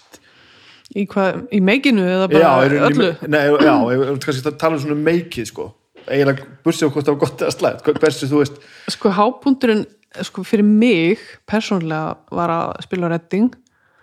Í, 0.96 1.04
hvað, 1.06 1.44
í 1.54 1.60
meikinu 1.62 2.02
eða 2.02 2.26
já, 2.26 2.32
bara 2.34 2.64
í 2.66 2.70
rauninni- 2.72 3.04
öllu? 3.12 3.28
nei, 3.30 3.44
já, 3.46 3.74
ég 3.94 4.24
kannski 4.24 4.48
að 4.50 4.58
tala 4.58 4.74
um 4.74 4.82
svona 4.82 4.98
meikið 5.06 5.46
sko, 5.52 5.68
eiginlega 6.08 6.46
bursið 6.64 6.88
á 6.88 6.92
hvort 6.94 7.06
það 7.06 7.14
var 7.14 7.20
gott 7.22 7.44
eða 7.46 7.54
slætt, 7.54 7.84
hversu 8.00 8.26
þú 8.30 8.40
veist 8.42 8.58
Sko 8.90 9.12
hápunkturinn 9.14 9.84
sko, 10.26 10.42
fyrir 10.42 10.66
mig 10.66 11.18
persónlega 11.46 12.16
var 12.34 12.50
að 12.50 12.80
spila 12.82 13.08
redding. 13.12 13.52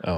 Já, 0.05 0.15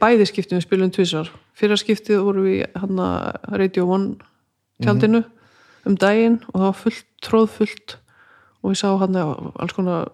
bæði 0.00 0.26
skiptum 0.28 0.58
við 0.58 0.66
spilum 0.66 0.90
tvisar 0.92 1.30
fyrra 1.58 1.76
skiptið 1.80 2.20
voru 2.24 2.44
við 2.44 2.66
hann 2.76 3.00
að 3.00 3.56
Radio 3.60 3.86
One 3.88 4.16
tjaldinu 4.84 5.24
um 5.88 5.96
daginn 5.96 6.38
og 6.52 6.60
það 6.60 6.66
var 6.68 6.78
fullt, 6.82 7.04
tróð 7.24 7.48
fullt 7.56 7.96
og 8.62 8.70
við 8.72 8.78
sá 8.82 8.88
hann 9.00 9.16
alls 9.18 9.72
konar 9.76 10.08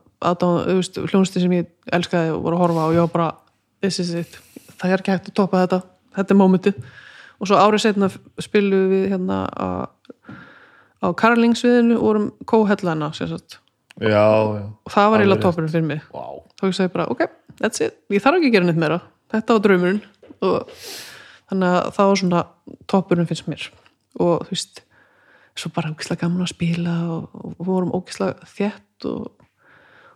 hljónsti 1.10 1.42
sem 1.42 1.56
ég 1.56 1.70
elskaði 1.92 2.34
og 2.34 2.44
voru 2.44 2.58
að 2.58 2.62
horfa 2.64 2.86
og 2.88 2.94
ég 2.94 3.06
var 3.06 3.12
bara 3.14 3.30
this 3.82 4.00
is 4.00 4.14
it, 4.16 4.38
það 4.78 4.92
er 4.94 5.02
ekki 5.02 5.12
hægt 5.14 5.28
að 5.30 5.36
topa 5.40 5.64
þetta. 5.64 5.80
Þetta 6.14 6.34
er 6.34 6.38
mómentið. 6.38 6.78
Og 7.42 7.50
svo 7.50 7.58
árið 7.58 7.82
setna 7.84 8.08
spilum 8.42 8.86
við 8.92 9.08
hérna 9.10 9.40
á, 9.50 9.68
á 11.02 11.06
Karlingsviðinu 11.18 11.98
og 11.98 12.06
vorum 12.06 12.28
kóhellana 12.48 13.10
já, 14.00 14.24
já. 14.58 14.64
Og 14.86 14.94
það 14.94 15.10
var 15.10 15.22
eiginlega 15.22 15.38
rétt. 15.38 15.44
toppurinn 15.44 15.72
fyrir 15.74 15.88
mig. 15.88 16.06
Wow. 16.14 16.40
þá 16.58 16.66
hugsaði 16.68 16.88
ég 16.88 16.94
bara, 16.94 17.08
ok, 17.10 17.26
that's 17.60 17.84
it. 17.84 17.98
Ég 18.14 18.22
þarf 18.24 18.38
ekki 18.38 18.50
að 18.50 18.56
gera 18.56 18.68
neitt 18.68 18.80
meira, 18.80 19.00
þetta 19.34 19.56
var 19.56 19.66
draumurinn. 19.66 20.00
Og 20.44 20.74
þannig 21.50 21.76
að 21.76 21.90
það 21.98 22.10
var 22.10 22.20
svona 22.22 22.42
toppurinn 22.90 23.30
finnst 23.30 23.50
mér. 23.50 23.68
Og 24.22 24.46
þú 24.46 24.54
veist 24.54 24.84
svo 25.58 25.70
bara 25.74 25.92
ógislega 25.92 26.24
gaman 26.24 26.46
að 26.46 26.54
spila 26.54 26.94
og, 27.14 27.34
og 27.54 27.66
vorum 27.66 27.94
ógislega 27.94 28.48
þétt 28.56 29.06
og, 29.10 29.43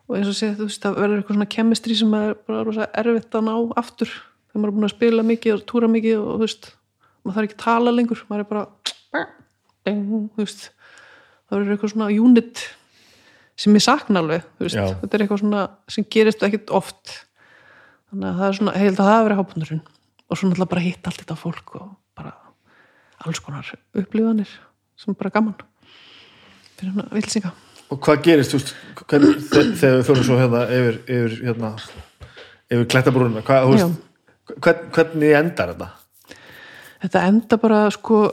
og 0.09 0.16
eins 0.16 0.30
og 0.30 0.36
sé 0.39 0.48
þú 0.56 0.66
veist 0.68 0.82
það 0.85 0.97
verður 1.02 1.20
eitthvað 1.20 1.36
svona 1.36 1.52
kemistri 1.52 1.97
sem 1.98 2.14
er 2.16 2.35
bara 2.48 2.64
rosa 2.64 2.89
erfitt 2.97 3.36
að 3.36 3.44
ná 3.44 3.55
aftur. 3.76 4.12
Þegar 4.48 4.62
maður 4.62 4.70
er 4.70 4.76
búin 4.78 4.89
að 4.89 4.94
spila 4.94 5.24
mikið 5.28 5.55
og 5.55 5.64
túra 5.68 5.90
mikið 5.93 6.22
og 6.22 6.30
þú 6.32 6.47
veist, 6.47 6.68
maður 7.22 7.36
þarf 7.36 7.48
ekki 7.48 7.59
að 7.59 7.64
tala 7.64 7.94
lengur. 7.94 8.24
Maður 8.30 8.44
er 8.44 8.48
bara 8.48 8.64
þú 9.85 10.40
veist, 10.40 10.66
það 11.48 11.59
verður 11.59 11.74
eitthvað 11.76 11.94
svona 11.94 12.10
unit 12.24 12.64
sem 13.59 13.76
ég 13.76 13.85
sakna 13.85 14.22
alveg 14.22 14.48
þú 14.56 14.66
veist, 14.66 14.78
Já. 14.78 14.86
þetta 15.02 15.16
er 15.16 15.24
eitthvað 15.24 15.43
svona 15.44 15.62
sem 15.93 16.09
gerist 16.16 16.44
ekkit 16.48 16.74
oft. 16.80 17.14
Þannig 18.09 18.28
að 18.30 18.40
það 18.40 18.48
er 18.48 18.59
svona, 18.62 18.76
ég 18.78 18.89
held 18.89 19.01
að 19.05 19.12
það 19.12 19.24
verið 19.26 19.40
hápunurinn 19.43 19.86
og 20.28 20.36
svo 20.36 20.48
náttúrulega 20.48 20.72
bara 20.72 20.85
hitt 20.85 21.09
allt 21.09 21.22
þetta 21.22 21.39
fólk 21.40 21.74
og 21.76 21.89
bara 22.16 22.35
alls 23.24 23.40
konar 23.44 23.72
upplifanir 23.98 24.52
sem 24.98 25.16
bara 25.18 25.32
gaman. 25.35 25.56
Fyrir 26.78 26.94
svona 26.94 27.10
vilsinga 27.12 27.52
Og 27.89 28.01
hvað 28.05 28.24
gerist, 28.27 28.52
þú 28.52 28.59
veist, 28.60 28.74
þegar 29.09 29.97
við 29.97 30.05
fyrir 30.10 30.27
svo 30.27 30.36
hérna 30.36 30.66
yfir, 30.69 31.01
yfir 31.09 31.39
hérna, 31.47 31.70
yfir 32.69 32.90
klættabrúnuna, 32.93 33.44
hvað, 33.47 33.70
þú 33.73 34.59
hvern, 34.59 34.90
hvernig 34.93 35.36
endar 35.39 35.73
þetta? 35.73 35.89
þetta 37.02 37.24
enda 37.31 37.59
bara 37.60 37.82
sko 37.94 38.28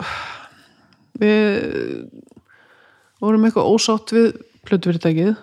við 1.22 2.06
vorum 3.23 3.45
eitthvað 3.48 3.69
ósátt 3.72 4.14
við 4.15 4.32
plötuvirtækið 4.65 5.36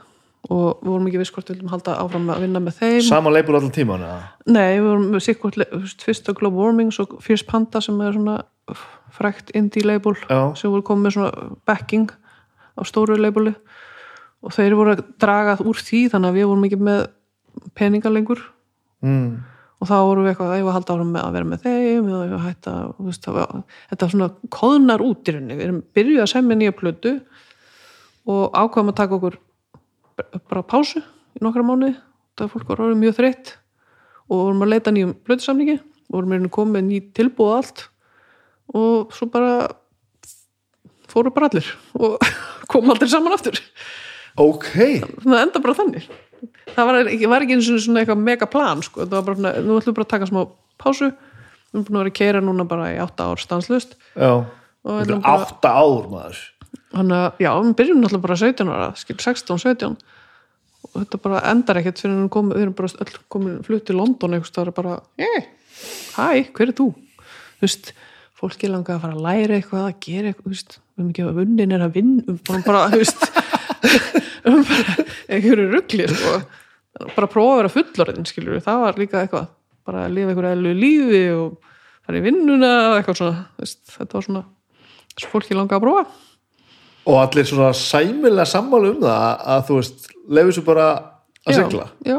og 0.52 0.80
við 0.82 0.88
vorum 0.90 1.06
ekki 1.08 1.20
viss 1.20 1.34
hvort 1.34 1.50
við 1.50 1.60
viljum 1.60 1.72
halda 1.72 1.98
áfram 2.02 2.30
að 2.34 2.42
vinna 2.44 2.62
með 2.62 2.80
þeim 2.80 3.04
Sama 3.06 3.32
leipur 3.32 3.58
allan 3.58 3.74
tíman? 3.74 4.02
Nei, 4.50 4.80
við 4.80 4.88
vorum 4.88 5.06
með 5.14 5.24
sikkvort 5.28 5.60
fyrst 6.02 6.30
á 6.30 6.32
Global 6.34 6.66
Warming 6.66 6.90
og 7.04 7.14
Fierce 7.22 7.46
Panda 7.46 7.82
sem 7.84 8.00
er 8.02 8.16
svona 8.16 8.40
frækt 9.12 9.52
indie 9.58 9.86
label 9.86 10.16
Já. 10.26 10.50
sem 10.58 10.72
voru 10.72 10.84
komið 10.86 11.06
með 11.06 11.16
svona 11.16 11.48
backing 11.68 12.10
á 12.74 12.82
stóru 12.88 13.18
labeli 13.20 13.54
og 14.42 14.54
þeir 14.56 14.76
voru 14.78 14.96
að 14.96 15.04
draga 15.22 15.56
úr 15.62 15.78
því 15.78 16.02
þannig 16.12 16.30
að 16.30 16.38
við 16.38 16.48
vorum 16.50 16.66
ekki 16.68 16.78
með 16.88 17.00
peninga 17.78 18.12
lengur. 18.12 18.42
Mm. 19.02 19.42
og 19.82 19.88
þá 19.90 19.96
vorum 19.98 20.22
við 20.22 20.30
eitthvað 20.30 20.52
að 20.54 20.60
var 20.62 20.70
að 20.70 20.76
halda 20.76 20.94
áfram 20.94 21.08
með 21.10 21.24
að 21.26 21.32
vera 21.34 21.46
með 21.50 21.62
þeim 21.64 22.10
eða 22.12 22.36
hætta 22.38 22.72
veist, 23.02 23.24
var, 23.34 23.62
þetta 23.90 24.06
var 24.06 24.12
svona 24.12 24.28
kóðnar 24.54 25.02
út 25.02 25.26
í 25.26 25.34
rauninni. 25.34 25.56
Við 25.58 25.64
erum 25.66 25.80
byrjuð 25.98 26.22
að 26.22 26.30
semja 26.30 26.58
nýja 26.60 26.74
plötu 26.78 27.14
og 28.30 28.54
ákvæðum 28.54 28.92
að 28.92 28.98
taka 29.00 29.18
okkur 29.18 29.38
bara 30.52 30.62
pásu 30.62 31.02
í 31.02 31.42
nokkra 31.42 31.66
mánuði. 31.66 31.96
Það 32.38 32.52
fólk 32.54 32.70
var 32.70 32.84
orðið 32.86 33.02
mjög 33.02 33.18
þreytt 33.18 33.52
og 34.28 34.36
vorum 34.36 34.62
að 34.62 34.72
leita 34.76 34.94
nýjum 34.94 35.16
plötusamningi. 35.26 35.76
Vorum 36.14 36.30
með 36.30 36.48
komið 36.54 36.86
ný 36.86 37.02
tilbúð 37.18 37.50
og 37.50 37.58
allt. 37.58 37.84
Og 38.70 39.18
svo 39.18 39.26
bara 39.34 39.66
fóru 41.12 41.34
bara 41.34 41.50
allir 41.50 41.66
og 41.98 42.22
kom 42.70 42.90
aldrei 42.92 43.10
saman 43.10 43.34
aftur 43.34 43.58
Ok, 44.40 44.70
það 45.24 45.38
enda 45.42 45.60
bara 45.60 45.76
þannig. 45.76 46.06
Það 46.72 46.88
var 46.88 46.98
ekki, 47.02 47.28
var 47.28 47.44
ekki 47.44 47.56
eins 47.58 47.68
og 47.70 47.82
svona 47.84 48.00
eitthvað 48.02 48.22
mega 48.24 48.46
plan 48.50 48.80
sko. 48.82 49.04
það 49.04 49.12
var 49.18 49.26
bara, 49.26 49.36
svona, 49.38 49.52
nú 49.66 49.76
ætlum 49.76 49.92
við 49.92 49.98
bara 49.98 50.06
að 50.06 50.12
taka 50.14 50.28
smá 50.30 50.40
pásu. 50.80 51.10
Við 51.12 51.78
erum 51.78 51.84
búin 51.86 51.96
að 51.96 52.02
vera 52.02 52.12
að 52.12 52.18
keira 52.18 52.40
núna 52.44 52.64
bara 52.68 52.88
í 52.92 52.96
átta 53.00 53.28
ár 53.30 53.40
stanslust 53.40 53.94
bara, 54.84 55.20
átta 55.32 55.70
ár 55.72 56.08
maður. 56.10 56.40
hann 56.92 57.12
að, 57.14 57.38
já, 57.40 57.50
við 57.62 57.74
byrjum 57.78 58.02
náttúrulega 58.02 58.26
bara 58.26 58.36
17 58.42 58.72
ára, 58.72 58.88
skil 59.00 59.16
16, 59.16 59.62
17 59.62 59.96
og 60.82 60.96
þetta 60.98 61.20
bara 61.22 61.40
endar 61.52 61.78
ekkert 61.80 62.02
fyrir 62.02 62.28
komi, 62.34 62.52
við 62.56 62.66
erum 62.66 62.74
bara 62.76 62.90
öll 63.04 63.14
komin 63.32 63.60
flutt 63.64 63.86
til 63.88 63.96
London 63.96 64.34
eitthvað 64.36 64.56
það 64.58 64.66
er 64.66 64.76
bara, 64.76 64.96
hey, 65.22 65.40
hæ, 66.18 66.28
hver 66.52 66.68
er 66.68 66.76
þú? 66.76 66.88
Þú 66.92 67.64
veist, 67.64 67.92
fólki 68.36 68.68
langa 68.68 68.96
að 68.96 69.04
fara 69.06 69.16
að 69.16 69.24
læra 69.24 69.56
eitthvað, 69.56 69.86
að 69.86 70.00
gera 70.04 70.32
eitthvað, 70.32 70.44
þú 70.44 70.52
veist. 70.56 70.76
Við 70.82 71.00
erum 71.00 71.12
ekki 71.12 71.22
að 71.24 71.38
vunnin 71.38 71.72
bara 73.82 74.62
einhverju 75.28 75.68
ruggli 75.72 76.08
sko. 76.10 76.38
bara 77.16 77.30
prófa 77.30 77.52
að 77.52 77.60
vera 77.60 77.74
fullorðin 77.76 78.28
skilur 78.28 78.62
það 78.64 78.82
var 78.86 79.00
líka 79.00 79.22
eitthvað. 79.22 79.52
Bara 79.86 80.06
að 80.06 80.16
lifa 80.16 80.32
einhverju 80.32 80.56
eðlu 80.56 80.74
lífi 80.78 81.22
og 81.36 81.70
fara 82.06 82.18
í 82.20 82.26
vinnuna 82.26 82.72
og 82.90 82.98
eitthvað 82.98 83.18
svona 83.20 83.46
þú 83.56 83.64
veist, 83.64 83.80
þetta 83.96 84.18
var 84.18 84.28
svona 84.28 84.44
svo 85.16 85.32
fólki 85.32 85.56
langa 85.56 85.78
að 85.78 85.86
prófa. 85.86 86.04
Og 87.02 87.18
allir 87.18 87.48
svona 87.48 87.72
sæmilega 87.74 88.46
sammála 88.46 88.92
um 88.92 89.02
það 89.02 89.48
að 89.54 89.66
þú 89.68 89.80
veist, 89.80 90.06
leifir 90.30 90.56
svo 90.56 90.64
bara 90.68 90.86
að 91.42 91.58
segla. 91.58 91.88
já, 92.06 92.14
já. 92.14 92.18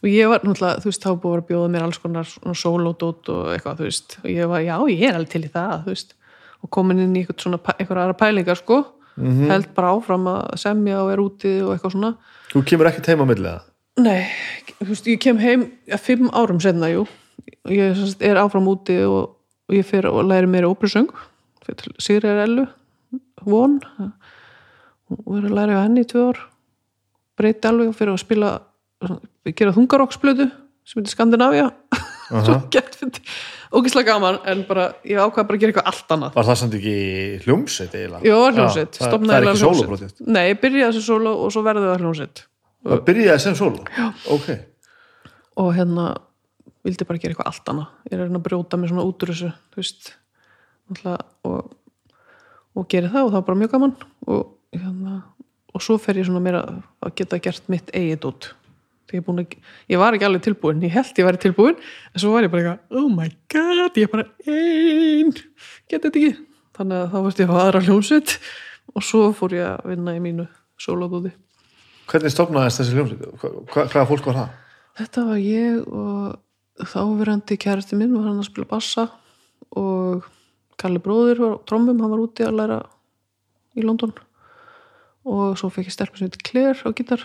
og 0.00 0.08
ég 0.08 0.30
var 0.32 0.44
náttúrulega, 0.44 0.80
þú 0.80 0.90
veist, 0.90 1.04
þá 1.04 1.20
búið 1.20 1.38
að 1.38 1.46
bjóða 1.50 1.70
mér 1.74 1.84
alls 1.84 2.00
konar 2.00 2.28
svona 2.28 2.56
sólódót 2.56 3.30
og 3.32 3.52
eitthvað, 3.52 3.80
þú 3.80 3.88
veist. 3.90 4.18
Og 4.22 4.30
ég 4.32 4.48
var, 4.48 4.64
já, 4.64 4.76
ég 4.94 5.04
er 5.08 5.18
alveg 5.18 5.34
til 5.34 5.44
í 5.44 5.52
það, 5.52 5.74
þú 5.84 5.92
veist. 5.92 6.16
Og 6.64 6.72
komin 6.72 7.04
inn 7.04 7.16
í 7.16 7.22
eitthvað 7.22 7.44
svona, 7.44 7.60
eitthvað 7.76 8.02
aðra 8.06 8.18
pælingar 8.22 8.60
sko, 8.60 8.80
held 9.20 9.70
bara 9.76 9.92
áfram 9.94 10.26
að 10.30 10.40
semja 10.60 11.02
og 11.04 11.12
er 11.12 11.22
úti 11.22 11.52
og 11.62 11.74
eitthvað 11.74 11.94
svona. 11.94 12.12
Þú 12.52 12.64
kemur 12.70 12.90
ekkert 12.90 13.10
heim 13.12 13.22
á 13.22 13.26
millið 13.30 13.50
það. 13.50 13.68
Nei, 14.04 14.22
veist, 14.80 15.06
ég 15.06 15.20
kem 15.22 15.38
heim 15.38 15.68
ja, 15.90 15.98
fimm 16.02 16.30
árum 16.34 16.58
senna, 16.62 16.90
jú. 16.90 17.04
Ég 17.70 17.94
sagt, 17.98 18.24
er 18.26 18.40
áfram 18.40 18.66
úti 18.72 18.96
og, 19.06 19.36
og 19.68 19.76
ég 19.76 19.86
fer 19.86 20.08
og 20.10 20.24
læri 20.26 20.64
óperusöng 20.66 21.12
fyrir 21.64 21.78
til 21.80 21.94
Sigriðar 22.02 22.44
Ellu 22.44 22.66
von. 23.46 23.78
Og 25.14 25.38
er 25.38 25.48
að 25.48 25.56
læra 25.56 25.82
henni 25.84 26.04
í 26.04 26.08
tvö 26.10 26.30
ár. 26.32 26.42
Breyti 27.38 27.68
alveg 27.68 27.92
og 27.92 27.98
fyrir 27.98 28.14
að 28.14 28.22
spila 28.24 28.50
gera 29.52 29.74
þungarokksblödu 29.76 30.48
sem 30.84 31.00
heitir 31.00 31.14
Skandinavia 31.14 31.70
svo 32.28 32.56
gett 32.72 32.94
fyrir 32.98 33.20
ógislega 33.74 34.12
gaman 34.14 34.38
en 34.50 34.62
bara, 34.68 34.86
ég 35.04 35.18
ákvað 35.20 35.48
bara 35.48 35.58
að 35.58 35.64
gera 35.64 35.72
eitthvað 35.74 35.88
allt 35.90 36.14
annað 36.16 36.36
Var 36.38 36.48
það 36.48 36.58
samt 36.60 36.76
ekki 36.78 36.94
hljómsveit 37.44 37.94
eiginlega? 37.98 38.28
Jó, 38.28 38.38
hljómsveit, 38.50 38.92
það, 38.96 39.08
stofnaði 39.10 39.34
það 39.34 39.40
er 39.40 39.48
ekki 39.48 39.62
hljómsveit. 39.64 39.88
sólóprojekt. 39.88 40.22
Nei, 40.26 40.44
ég 40.48 40.60
byrjaði 40.62 40.96
sem 40.98 41.06
sóló 41.08 41.34
og 41.44 41.52
svo 41.54 41.64
verði 41.66 41.88
það 41.90 42.04
hljómsveit 42.04 42.44
Það 42.84 43.02
byrjaði 43.08 43.44
sem 43.44 43.58
sóló? 43.58 43.84
Já. 43.98 44.06
Ok. 44.36 44.48
og 45.64 45.70
hérna 45.76 46.06
vildi 46.84 47.06
bara 47.08 47.22
gera 47.22 47.34
eitthvað 47.34 47.50
allt 47.52 47.70
annað 47.72 47.86
ég 48.08 48.14
er 48.16 48.20
að 48.20 48.26
reyna 48.28 48.40
að 48.40 48.46
brjóta 48.48 48.80
mig 48.80 48.90
svona 48.92 49.06
út 49.08 49.24
úr 49.24 49.32
þessu 49.32 49.52
veist 49.76 50.10
og, 51.48 51.70
og 52.76 52.88
geri 52.92 53.08
það 53.12 53.28
og 53.28 53.30
það 53.32 53.38
var 53.38 53.46
bara 53.48 53.60
mjög 53.62 53.72
gaman 53.76 53.94
og, 54.28 54.42
hérna, 54.74 55.14
og 55.74 55.84
svo 55.84 55.96
fer 56.02 56.20
ég 56.20 56.28
svona 56.28 56.42
meira 56.44 56.64
að 57.04 57.14
geta 57.20 57.40
gert 57.42 57.70
mitt 57.72 57.88
eigið 57.96 58.28
út 58.30 58.50
ég, 59.12 59.28
að, 59.28 59.54
ég 59.92 60.00
var 60.00 60.16
ekki 60.16 60.26
alveg 60.28 60.44
tilbúin, 60.46 60.82
ég 60.86 60.94
held 60.94 61.20
ég 61.20 61.28
væri 61.28 61.40
tilbúin 61.42 61.76
en 61.76 62.22
svo 62.22 62.32
var 62.34 62.46
ég 62.46 62.52
bara 62.52 62.62
eitthvað, 62.64 63.00
oh 63.00 63.08
my 63.12 63.28
god 63.52 64.00
ég 64.00 64.08
er 64.08 64.12
bara 64.12 64.26
ein 64.48 65.32
geta 65.34 66.08
þetta 66.08 66.20
ekki, 66.20 66.34
þannig 66.78 67.00
að 67.00 67.08
þá 67.12 67.18
varst 67.26 67.42
ég 67.42 67.48
að 67.48 67.54
fá 67.54 67.62
aðra 67.64 67.84
hljómsveit 67.88 68.36
og 68.94 69.06
svo 69.06 69.24
fór 69.36 69.56
ég 69.58 69.66
að 69.68 69.90
vinna 69.92 70.16
í 70.16 70.22
mínu 70.24 70.46
sólóðúði 70.80 71.34
Hvernig 72.04 72.34
stofnaðist 72.34 72.82
þessi 72.82 72.96
hljómsveit? 72.98 73.26
Hva, 73.40 73.50
hva, 73.72 73.84
hvaða 73.88 74.08
fólk 74.10 74.26
var 74.28 74.36
það? 74.36 74.56
Þetta 75.00 75.22
var 75.30 75.38
ég 75.40 75.86
og 75.88 76.88
þáverandi 76.90 77.56
kærasti 77.60 77.96
minn 77.96 78.12
var 78.16 78.28
hann 78.28 78.42
að 78.42 78.48
spila 78.50 78.68
bassa 78.68 79.08
og 79.74 80.26
Kalli 80.80 80.98
bróðir 80.98 81.38
var 81.38 81.58
trommum, 81.68 82.00
hann 82.02 82.10
var 82.10 82.22
úti 82.22 82.44
að 82.44 82.56
læra 82.58 82.78
í 83.78 83.84
London 83.84 84.12
og 85.24 85.56
svo 85.58 85.70
fekk 85.72 85.88
ég 85.88 85.94
stelpur 85.94 86.20
sem 86.20 86.28
heitir 86.28 86.44
Claire 86.44 86.82
á 86.84 86.90
gítar 86.92 87.22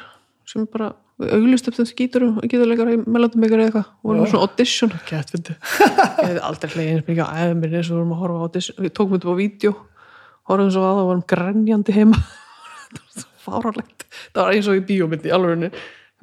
sem 0.47 0.67
bara, 0.69 0.93
auglist 1.19 1.67
upp 1.67 1.75
þessi 1.75 1.95
gítarum 1.99 2.37
og 2.39 2.45
gítarleikar 2.47 2.89
ykkur 2.95 3.59
eða 3.59 3.67
eitthvað. 3.69 3.87
Og 3.99 4.09
vorum 4.09 4.21
með 4.23 4.31
svona 4.31 4.45
audition, 4.47 4.93
gett 5.09 5.31
fyndi 5.33 5.55
ég 5.55 6.23
hefði 6.23 6.43
aldrei 6.49 6.71
hlegið 6.73 6.91
eins 6.95 7.07
mikið 7.09 7.23
að 7.25 7.39
æða 7.43 7.57
mér 7.59 7.75
eins 7.79 7.89
og 7.91 7.97
vorum 7.99 8.13
að 8.15 8.21
horfa 8.23 8.39
á 8.39 8.45
audition, 8.47 8.77
við 8.85 8.93
tókum 8.95 9.15
þetta 9.17 9.33
á 9.33 9.41
vídeo 9.41 9.73
horfum 10.49 10.71
svo 10.73 10.81
að 10.85 10.93
það 10.95 11.01
og 11.03 11.09
vorum 11.09 11.25
grenjandi 11.33 11.95
heima. 11.99 12.21
Það 12.89 13.03
var 13.03 13.21
svo 13.21 13.29
fáránlegt. 13.45 14.05
Það 14.33 14.41
var 14.45 14.55
eins 14.55 14.67
og 14.71 14.77
í 14.79 14.85
bíómyndi, 14.87 15.31
alveg 15.35 15.75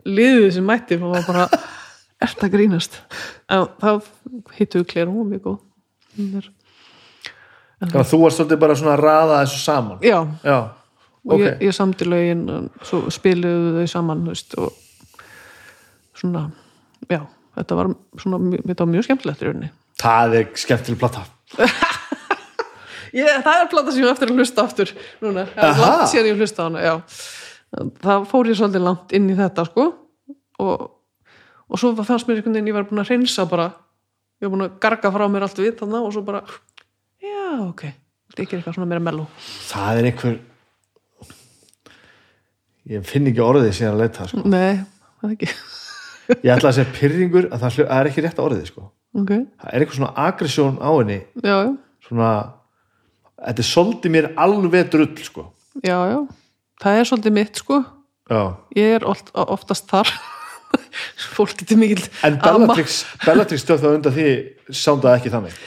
liðið 0.07 0.49
sem 0.57 0.67
mætti, 0.67 0.97
það 0.99 1.13
var 1.15 1.27
bara 1.29 1.45
ert 2.27 2.43
að 2.43 2.51
grínast? 2.57 2.97
En 3.53 3.69
þá 3.79 3.91
hittuðu 4.57 4.89
Claire, 4.91 5.11
hún 5.13 5.21
var 5.23 5.29
mjög 5.31 5.45
góð. 5.47 5.61
Er- 6.41 6.51
Þannig 7.77 7.99
að 8.01 8.09
þú 8.11 8.19
varst 8.25 8.39
svolítið 8.41 8.61
bara 8.65 8.75
svona 8.81 8.95
að 8.97 9.03
raða 9.05 9.39
þessu 9.45 9.59
saman. 9.63 9.99
já, 10.01 10.19
Já. 10.43 10.57
og 11.29 11.33
Ok. 11.37 11.41
ég, 11.45 11.59
ég 11.69 11.75
samti 11.77 12.05
lögin 12.09 12.45
og 12.51 12.87
svo 12.89 13.03
spiluðu 13.13 13.75
þau 13.83 13.89
saman 13.93 14.23
veist, 14.27 14.55
og 14.59 14.73
svona 16.17 16.47
já, 17.11 17.21
þetta 17.57 17.79
var 17.79 17.93
svona 18.21 18.61
þetta 18.63 18.83
var 18.83 18.93
mjög 18.93 19.07
skemmtilegt 19.09 19.43
í 19.43 19.49
rauninni. 19.49 19.71
Það 20.01 20.37
er 20.41 20.51
skemmtileg 20.63 21.01
platta. 21.01 21.25
ég, 23.21 23.31
það 23.45 23.63
er 23.63 23.71
plata 23.73 23.95
sem 23.95 24.05
ég 24.05 24.13
eftir 24.13 24.33
að 24.33 24.41
hlusta 24.41 24.67
aftur 24.67 24.93
núna, 25.23 25.47
langt 25.57 26.11
síðan 26.13 26.31
ég 26.33 26.41
hlusta 26.41 26.65
á 26.65 26.67
hana 26.67 26.85
já. 26.85 26.95
það 28.03 28.29
fór 28.33 28.51
ég 28.51 28.59
svolítið 28.59 28.87
langt 28.87 29.17
inn 29.17 29.31
í 29.33 29.39
þetta 29.39 29.67
sko. 29.71 29.89
Og, 30.65 30.87
og 31.69 31.81
svo 31.81 31.93
fannst 32.01 32.29
mér 32.29 32.41
einhvern 32.41 32.57
veginn 32.57 32.73
ég 32.73 32.77
var 32.77 32.89
búin 32.89 33.03
að 33.05 33.13
reynsa 33.13 33.47
bara. 33.49 33.71
Ég 34.41 34.49
var 34.49 34.57
búin 34.57 34.67
að 34.67 34.77
garga 34.83 35.13
frá 35.13 35.29
mér 35.33 35.47
allt 35.47 35.61
við 35.61 35.79
þannig 35.81 36.09
og 36.09 36.13
svo 36.17 36.25
bara 36.27 36.43
já, 37.23 37.63
ok, 37.63 37.87
þetta 38.35 38.43
er 38.43 38.59
eitthvað 38.59 38.77
svona 38.77 38.91
meira 38.91 39.05
melló 39.05 39.25
Það 39.71 40.01
er 40.01 40.11
einhver... 40.11 40.37
Ég 42.87 43.03
finn 43.09 43.27
ekki 43.27 43.43
orðið 43.43 43.73
síðan 43.75 43.97
að 43.97 44.03
leita, 44.05 44.29
sko. 44.31 44.45
nei, 44.47 44.85
það 45.19 45.27
er 45.27 45.35
ekki 45.35 45.49
Ég 46.43 46.53
ætla 46.57 46.71
að 46.71 46.79
segja 46.79 46.93
pyrringur 46.97 47.49
að 47.51 47.65
það 47.65 47.77
það 47.81 47.99
er 47.99 48.11
ekki 48.11 48.25
rétt 48.25 48.41
orðið, 48.43 48.69
sko. 48.71 48.87
ok, 49.17 49.33
Það 49.63 49.73
er 49.73 49.85
eitthvað 49.85 49.99
svona 50.01 50.15
agressjón 50.27 50.79
á 50.83 50.91
henni, 50.97 51.19
já, 51.43 51.57
já. 51.63 51.73
Svona 52.07 52.31
þetta 53.43 53.63
er 53.63 53.69
svolítið 53.71 54.15
mér 54.17 54.31
alveg 54.47 54.91
drull 54.93 55.13
sko. 55.27 55.47
Já, 55.85 55.99
já, 56.11 56.19
það 56.83 57.01
er 57.01 57.11
svolítið 57.11 57.37
mitt 57.37 57.61
sko. 57.63 57.83
Já. 58.27 58.43
ég 58.75 58.97
er 58.99 59.05
oft, 59.07 59.31
oftast 59.35 59.87
þar. 59.91 60.11
Fólk 61.37 61.55
getur 61.61 61.79
mikil 61.79 62.01
en 62.27 62.39
Bellatrix, 62.43 63.05
Bellatrix 63.23 63.63
stöð 63.63 63.85
þá 63.85 63.91
undan 63.93 64.15
því 64.17 64.31
sándaði 64.75 65.21
ekki 65.21 65.33
þannig. 65.35 65.61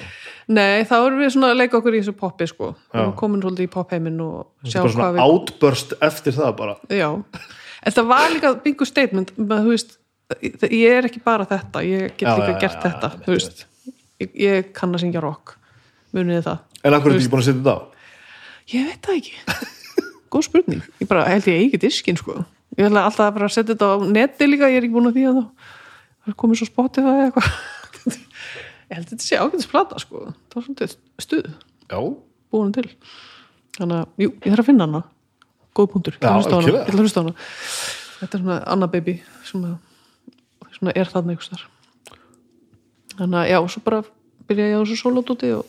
Nei, 0.49 0.81
þá 0.89 0.95
erum 0.97 1.21
við 1.21 1.31
svona 1.35 1.51
að 1.53 1.59
leika 1.61 1.77
okkur 1.77 1.95
í 1.95 2.01
þessu 2.01 2.15
poppi 2.17 2.47
sko, 2.49 2.71
við 2.89 2.99
erum 3.03 3.15
komin 3.17 3.43
svolítið 3.43 3.67
í 3.67 3.71
popheimin 3.71 4.19
og 4.25 4.39
sjá 4.65 4.79
er 4.79 4.81
bara 4.81 4.89
hvað 4.89 4.95
svona 4.97 5.09
við 5.13 5.23
outburst 5.23 5.95
eftir 6.09 6.35
það 6.35 6.53
bara. 6.57 6.75
Já, 6.89 7.09
en 7.85 7.95
það 7.95 8.09
var 8.09 8.33
líka 8.33 8.53
bingo 8.65 8.87
statement, 8.89 9.33
þú 9.37 9.59
veist 9.69 9.98
ég 10.69 10.97
er 10.97 11.07
ekki 11.09 11.21
bara 11.25 11.47
þetta, 11.49 11.85
ég 11.85 12.17
get 12.19 12.29
líka 12.29 12.57
gert 12.61 12.83
þetta, 12.83 13.13
þú 13.25 13.35
veist 13.35 13.63
ég, 14.21 14.33
ég 14.33 14.73
kann 14.77 14.93
að 14.93 15.05
syngja 15.05 15.23
rock 15.23 15.55
munið 16.15 16.45
það 16.45 16.85
en 16.85 16.97
akkur 16.97 17.13
er 17.13 17.19
ekki 17.19 17.31
búin 17.33 17.43
að 17.43 17.49
setja 17.49 17.61
þetta 17.61 17.77
á 17.77 17.79
Ég 18.69 18.85
veit 18.85 19.01
það 19.01 19.17
ekki. 19.17 19.35
Góð 20.33 20.45
spurning. 20.45 20.81
Ég 21.01 21.09
bara 21.09 21.25
held 21.25 21.47
ég 21.49 21.63
eigi 21.63 21.81
diskin 21.81 22.17
sko. 22.19 22.43
Ég 22.77 22.85
alltaf 22.85 23.23
að 23.25 23.35
bara 23.39 23.49
setja 23.49 23.73
þetta 23.73 23.87
á 23.89 23.95
neti 24.05 24.45
líka, 24.45 24.69
ég 24.69 24.77
er 24.77 24.85
ekki 24.85 24.93
búin 24.93 25.09
að 25.09 25.17
því 25.17 25.23
að 25.31 25.39
það 25.39 26.29
er 26.29 26.35
komið 26.43 26.59
svo 26.59 26.67
spotið 26.69 27.07
það 27.07 27.21
eitthvað. 27.23 27.47
ég 28.19 28.93
held 28.93 29.07
að 29.07 29.13
þetta 29.15 29.25
sé 29.25 29.39
ágætis 29.41 29.71
plata 29.71 30.01
sko. 30.03 30.21
Það 30.51 30.59
var 30.59 30.67
svona 30.67 30.89
stuð, 31.25 31.49
já, 31.89 31.99
búin 32.53 32.75
til. 32.77 32.85
Þannig 33.79 33.97
að, 33.97 34.13
jú, 34.21 34.29
ég 34.35 34.53
þarf 34.53 34.63
að 34.63 34.69
finna 34.69 34.89
hana. 34.89 35.03
Góð 35.79 35.91
punktur. 35.95 36.19
Ég 36.19 36.29
ætla 36.29 36.61
að 36.61 37.01
hlusta 37.01 37.23
að 37.23 37.31
hana. 37.31 37.49
Þetta 38.19 38.37
er 38.37 38.43
svona 38.43 38.59
Anna 38.75 38.91
Baby 38.91 39.17
sem 39.47 39.65
að, 39.65 39.75
svona 40.79 40.95
er 40.95 41.11
þarna 41.11 41.35
einhvers 41.35 41.51
þar. 41.51 41.67
Þannig 43.19 43.41
að, 43.43 43.49
já, 43.51 43.59
svo 43.69 43.83
bara 43.85 44.05
byrja 44.49 44.71
ég 44.71 44.79
á 44.79 44.81
þessu 44.81 45.03
sólótóti 45.03 45.51
og 45.57 45.67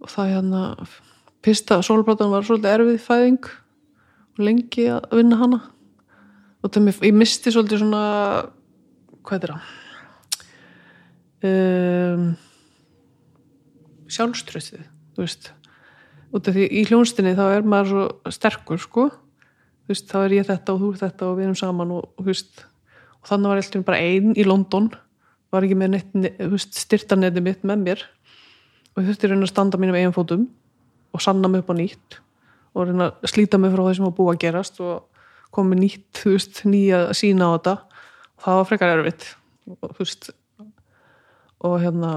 og 0.00 0.08
það 0.08 0.32
hérna 0.34 0.62
fyrsta 1.44 1.80
sólplatan 1.84 2.32
var 2.32 2.46
svolítið 2.46 2.72
erfið 2.74 3.02
fæðing 3.04 3.50
og 3.50 4.42
lengi 4.44 4.86
að 4.92 5.20
vinna 5.20 5.40
hana. 5.40 5.60
Og 6.60 6.72
það 6.72 6.86
mér, 6.86 7.00
ég 7.08 7.16
misti 7.16 7.52
svolítið 7.52 7.82
svona 7.82 8.04
hvað 9.26 9.46
er 9.46 9.54
það? 9.54 9.70
Um, 11.50 12.26
sjálfströstið 14.12 14.84
þú 15.16 15.24
veist. 15.24 15.52
Út 16.30 16.48
af 16.48 16.54
því 16.56 16.66
í 16.78 16.84
hljónstinni 16.88 17.36
þá 17.38 17.44
er 17.48 17.66
maður 17.66 17.90
svo 17.90 18.34
sterkur 18.36 18.80
sko. 18.80 19.08
Þú 19.10 19.92
veist, 19.94 20.10
þá 20.10 20.18
er 20.22 20.36
ég 20.36 20.48
þetta 20.48 20.74
og 20.74 20.82
þú 20.84 20.90
þetta 21.00 21.28
og 21.28 21.38
við 21.38 21.48
erum 21.48 21.58
saman 21.58 21.94
og, 21.96 22.12
þú 22.20 22.28
veist, 22.28 22.66
og 23.20 23.28
þannig 23.30 23.50
var 23.52 23.60
ég 23.60 23.66
alltaf 23.66 23.86
bara 23.88 24.00
einn 24.00 24.32
í 24.34 24.46
London 24.46 24.88
var 25.50 25.66
ekki 25.66 25.76
með 25.78 25.92
neitt, 25.96 26.10
ne- 26.14 26.32
þú 26.38 26.50
veist, 26.54 26.78
styrtaneti 26.78 27.42
mitt 27.42 27.62
með 27.66 27.84
mér. 27.84 28.02
Og 28.94 29.02
ég 29.02 29.10
þurfti 29.10 29.30
reyna 29.30 29.46
að 29.46 29.52
standa 29.52 29.78
mínum 29.80 29.98
eigin 29.98 30.14
fótum 30.14 30.48
og 31.14 31.22
sanna 31.22 31.48
mig 31.50 31.64
upp 31.64 31.72
á 31.74 31.76
nýtt 31.78 32.18
og 32.74 32.86
reyna 32.86 33.10
að 33.10 33.30
slíta 33.32 33.58
mig 33.58 33.72
frá 33.74 33.82
því 33.82 33.94
sem 33.98 34.06
var 34.06 34.16
búið 34.18 34.32
að 34.34 34.42
gerast 34.44 34.80
og 34.80 35.64
með 35.66 35.80
nýtt, 35.82 36.10
þú 36.14 36.34
veist, 36.36 36.60
nýja 36.70 37.00
sína 37.18 37.50
á 37.50 37.54
þetta. 37.56 37.74
Og 38.38 38.44
það 38.44 38.58
var 38.60 38.68
frekar 38.70 38.92
erfitt 38.94 39.24
og, 39.66 39.90
þú 39.90 40.04
veist 40.04 40.30
og 41.60 41.74
hérna, 41.82 42.12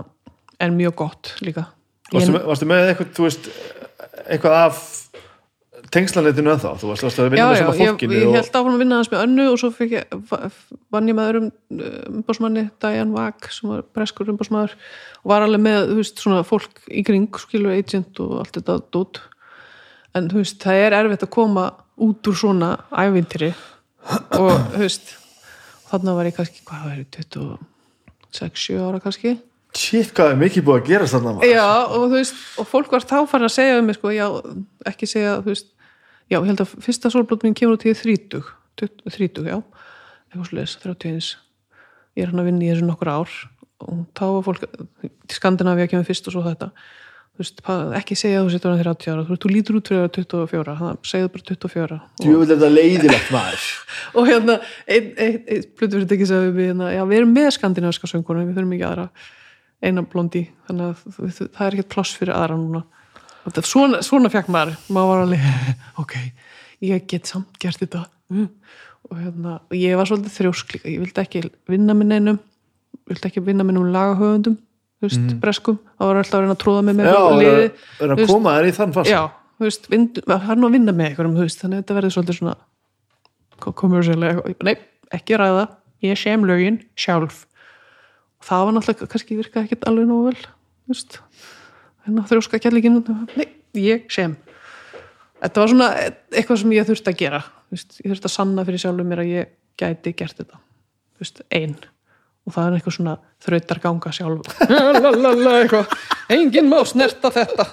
en 0.64 0.78
mjög 0.78 0.96
gott 1.02 1.34
líka. 1.44 1.66
Varstu, 2.14 2.32
með, 2.36 2.46
varstu 2.48 2.68
með 2.70 2.92
eitthvað 2.92 3.10
þú 3.18 3.26
veist, 3.26 3.50
eitthvað 4.30 4.58
af 4.62 4.84
tengslanetinu 5.92 6.52
en 6.54 6.62
þá, 6.62 6.70
þú 6.80 6.90
varst 6.92 7.04
varstu 7.06 7.22
að 7.24 7.30
vinna 7.34 7.44
já, 7.44 7.50
með 7.50 7.60
já, 7.60 7.66
ég, 7.66 7.90
fólkinu 7.92 8.16
ég 8.16 8.28
og, 8.30 8.36
held 8.38 8.56
áfram 8.60 8.76
að 8.78 8.82
vinna 8.84 9.00
hans 9.00 9.10
með 9.12 9.24
önnu 9.26 9.48
og 9.52 9.58
svo 9.62 9.70
fikk 9.76 9.96
ég, 9.98 10.16
va- 10.30 10.40
vann 10.96 11.10
ég 11.12 11.18
með 11.18 11.30
öðrum 11.32 11.50
umbásmanni, 12.14 12.64
Diane 12.84 13.14
Wag 13.18 13.50
sem 13.52 13.70
var 13.74 13.84
breskur 13.94 14.32
umbásmaður 14.34 14.76
og 15.24 15.34
var 15.34 15.46
alveg 15.48 15.64
með, 15.66 15.80
þú 15.92 15.98
veist, 16.00 16.24
svona 16.24 16.44
fólk 16.48 16.84
í 16.88 17.04
kring 17.08 17.28
skilur 17.44 17.76
agent 17.76 18.22
og 18.24 18.40
allt 18.42 18.58
þetta 18.60 18.78
dót. 18.96 19.22
En 20.14 20.30
þú 20.30 20.42
veist, 20.44 20.60
það 20.62 20.82
er 20.86 20.98
erfitt 21.02 21.26
að 21.28 21.34
koma 21.34 21.68
út 22.04 22.30
úr 22.30 22.38
svona 22.38 22.72
ævintýri 22.94 23.52
og 24.40 24.54
þú 24.74 24.82
veist 24.84 25.16
þarna 25.90 26.16
var 26.18 26.30
ég 26.30 26.38
kannski, 26.38 26.64
hvað 26.66 26.88
var 26.88 27.02
ég 27.02 27.10
26-7 28.34 28.80
ára 28.82 29.02
kannski 29.04 29.36
shit, 29.78 30.12
hvað 30.16 30.34
er 30.34 30.42
mikið 30.42 30.66
búið 30.68 30.82
að 30.82 30.90
gera 30.92 31.10
þarna 31.10 31.36
maður? 31.38 31.52
Já, 31.54 31.68
og 31.88 32.04
þú 32.04 32.18
veist, 32.18 32.42
og 32.62 32.70
fólk 32.70 32.94
var 32.94 33.06
þá 33.08 33.16
farin 33.30 33.48
að 33.48 33.56
segja 33.56 33.78
um 33.80 33.88
mig, 33.90 33.98
sko, 33.98 34.12
já, 34.14 34.26
ekki 34.90 35.10
segja, 35.10 35.38
þú 35.42 35.54
veist, 35.54 35.70
já, 36.30 36.38
ég 36.38 36.50
held 36.52 36.64
að 36.66 36.76
fyrsta 36.86 37.14
sólblót 37.14 37.46
mín 37.46 37.58
kemur 37.58 37.78
út 37.78 37.86
í 37.88 37.96
30, 37.98 38.44
30, 38.80 39.50
já, 39.50 39.60
eitthvað 40.30 40.50
sluðis, 40.52 40.76
31, 40.84 41.32
ég 42.18 42.26
er 42.26 42.34
hann 42.34 42.44
að 42.44 42.52
vinna 42.52 42.68
í 42.68 42.74
þessu 42.74 42.90
nokkur 42.90 43.14
ár 43.14 43.38
og 43.84 44.04
þá 44.16 44.26
var 44.30 44.44
fólk, 44.46 44.68
til 45.02 45.40
Skandinavíu 45.40 45.90
kemur 45.92 46.08
fyrst 46.08 46.30
og 46.30 46.38
svo 46.38 46.46
þetta, 46.46 46.70
þú 47.34 47.42
veist, 47.44 47.62
ekki 48.00 48.18
segja 48.18 48.44
þú 48.46 48.54
setur 48.54 48.74
hann 48.74 48.84
30 48.86 49.14
ára, 49.14 49.26
þú 49.26 49.34
veist, 49.34 49.44
þú 49.44 49.54
lítur 49.54 49.80
út 49.80 49.90
fyrir 49.90 50.04
að 50.04 50.08
vera 50.08 50.16
24, 50.22 50.76
þannig 50.80 50.94
að 50.94 51.12
segðu 51.12 51.32
bara 51.34 51.48
24 51.50 51.98
og, 51.98 52.26
Jú, 52.30 52.42
þetta 52.46 52.68
er 52.70 52.76
leiðilegt 52.78 53.32
maður. 53.34 53.70
Og 54.22 54.30
hérna, 54.30 54.58
einn 54.86 55.10
ein, 55.18 55.40
ein, 55.50 55.64
plötu 55.74 55.98
fyrir 55.98 56.18
ekki 56.18 56.28
sagði 56.30 56.52
við 56.54 56.70
hérna, 56.72 56.92
já, 56.94 57.02
við 57.10 57.24
erum 57.24 57.34
með 57.34 57.50
skandinaviska 57.58 58.10
söngunum, 58.12 58.52
við 58.52 58.60
þurfum 58.60 58.76
ekki 58.78 58.88
aðra 58.92 59.08
eina 59.84 60.04
blondi, 60.08 60.48
þannig 60.68 60.90
að 60.92 61.04
það 61.18 61.38
það 61.44 61.66
er 61.66 61.76
ekkert 61.76 61.92
pláss 61.94 62.18
fyrir 62.18 62.36
aðra 62.38 62.58
núna. 62.60 62.84
Svona, 63.68 64.00
svona 64.06 64.32
fekk 64.32 64.50
maður, 64.54 64.78
maður 64.96 65.10
var 65.12 65.24
alveg 65.26 65.48
ok, 66.04 66.18
ég 66.88 67.08
get 67.12 67.30
samt 67.30 67.60
gert 67.62 67.82
þetta. 67.84 68.06
Mm. 68.34 68.48
og 69.10 69.18
hérna 69.20 69.58
ég 69.76 69.98
var 70.00 70.08
svolítið 70.10 70.36
þrjósk 70.38 70.72
líka, 70.74 70.90
ég 70.90 71.02
vildi 71.04 71.22
ekki 71.22 71.42
vinna 71.70 71.94
með 71.98 72.08
neinum, 72.14 72.40
vildi 73.12 73.30
ekki 73.30 73.44
vinna 73.44 73.66
með 73.68 73.76
neinum 73.76 73.92
lagahöfundum, 73.94 74.56
þú 74.98 75.10
veist, 75.10 75.36
breskum. 75.44 75.80
Það 76.00 76.10
var 76.10 76.22
alltaf 76.22 76.38
að 76.40 76.46
reyna 76.46 76.56
að 76.56 76.62
tróða 76.64 76.86
með 76.88 77.00
mér 77.00 77.10
Já, 77.10 77.18
og 77.20 77.28
það 77.28 77.42
liði, 77.42 77.66
er, 77.68 77.74
er 78.08 78.16
að 78.16 78.24
koma 78.32 78.56
þér 78.56 78.70
í 78.70 78.76
þann 78.80 78.96
fast. 78.96 79.12
Já, 79.12 79.22
þú 79.60 79.68
veist, 79.68 79.90
vind, 79.92 80.22
hann 80.48 80.64
nú 80.64 80.70
að 80.70 80.78
vinna 80.80 80.96
með 80.96 81.10
einhverjum, 81.12 81.36
þú 81.38 81.48
veist, 81.50 81.62
þannig 81.62 81.78
að 81.78 81.84
þetta 81.84 81.98
verður 82.00 82.16
svolítið 82.16 82.40
svona 82.40 82.56
kommersialega, 83.84 84.56
nei, 84.64 84.76
ekki 85.20 85.40
ræða. 85.44 85.68
Ég 86.04 86.20
sem 86.20 86.48
lögin 86.48 86.82
sjálf 87.00 87.44
það 88.44 88.66
var 88.68 88.76
náttúrulega, 88.78 89.10
kannski 89.14 89.38
virkaði 89.40 89.68
ekkert 89.68 89.88
alveg 89.90 90.10
nógu 90.10 90.30
vel, 90.30 90.40
þú 90.44 90.94
veist. 90.96 91.20
Þannig 92.04 92.24
að 92.24 92.32
þrjóska 92.34 92.60
kjærleikin 92.64 93.00
nei, 93.38 93.48
ég 93.80 94.06
sem. 94.12 94.36
Þetta 95.44 95.64
var 95.64 95.72
svona 95.72 95.90
eitthvað 96.32 96.62
sem 96.62 96.76
ég 96.76 96.88
þurfti 96.88 97.12
að 97.12 97.20
gera 97.20 97.42
veist, 97.74 97.98
ég 98.00 98.12
þurfti 98.12 98.30
að 98.30 98.36
sanna 98.38 98.66
fyrir 98.68 98.84
sjálfum 98.84 99.10
mér 99.10 99.24
að 99.24 99.32
ég 99.34 99.52
gæti 99.80 100.14
gert 100.20 100.40
þetta 100.40 100.62
veist, 101.20 101.44
ein. 101.52 101.76
Og 102.44 102.56
það 102.56 102.66
er 102.66 102.78
eitthvað 102.78 102.98
svona 102.98 103.16
þrautar 103.44 103.80
ganga 103.84 104.12
sjálf 104.16 104.46
enginn 106.36 106.72
má 106.72 106.82
snerta 106.88 107.32
þetta 107.32 107.70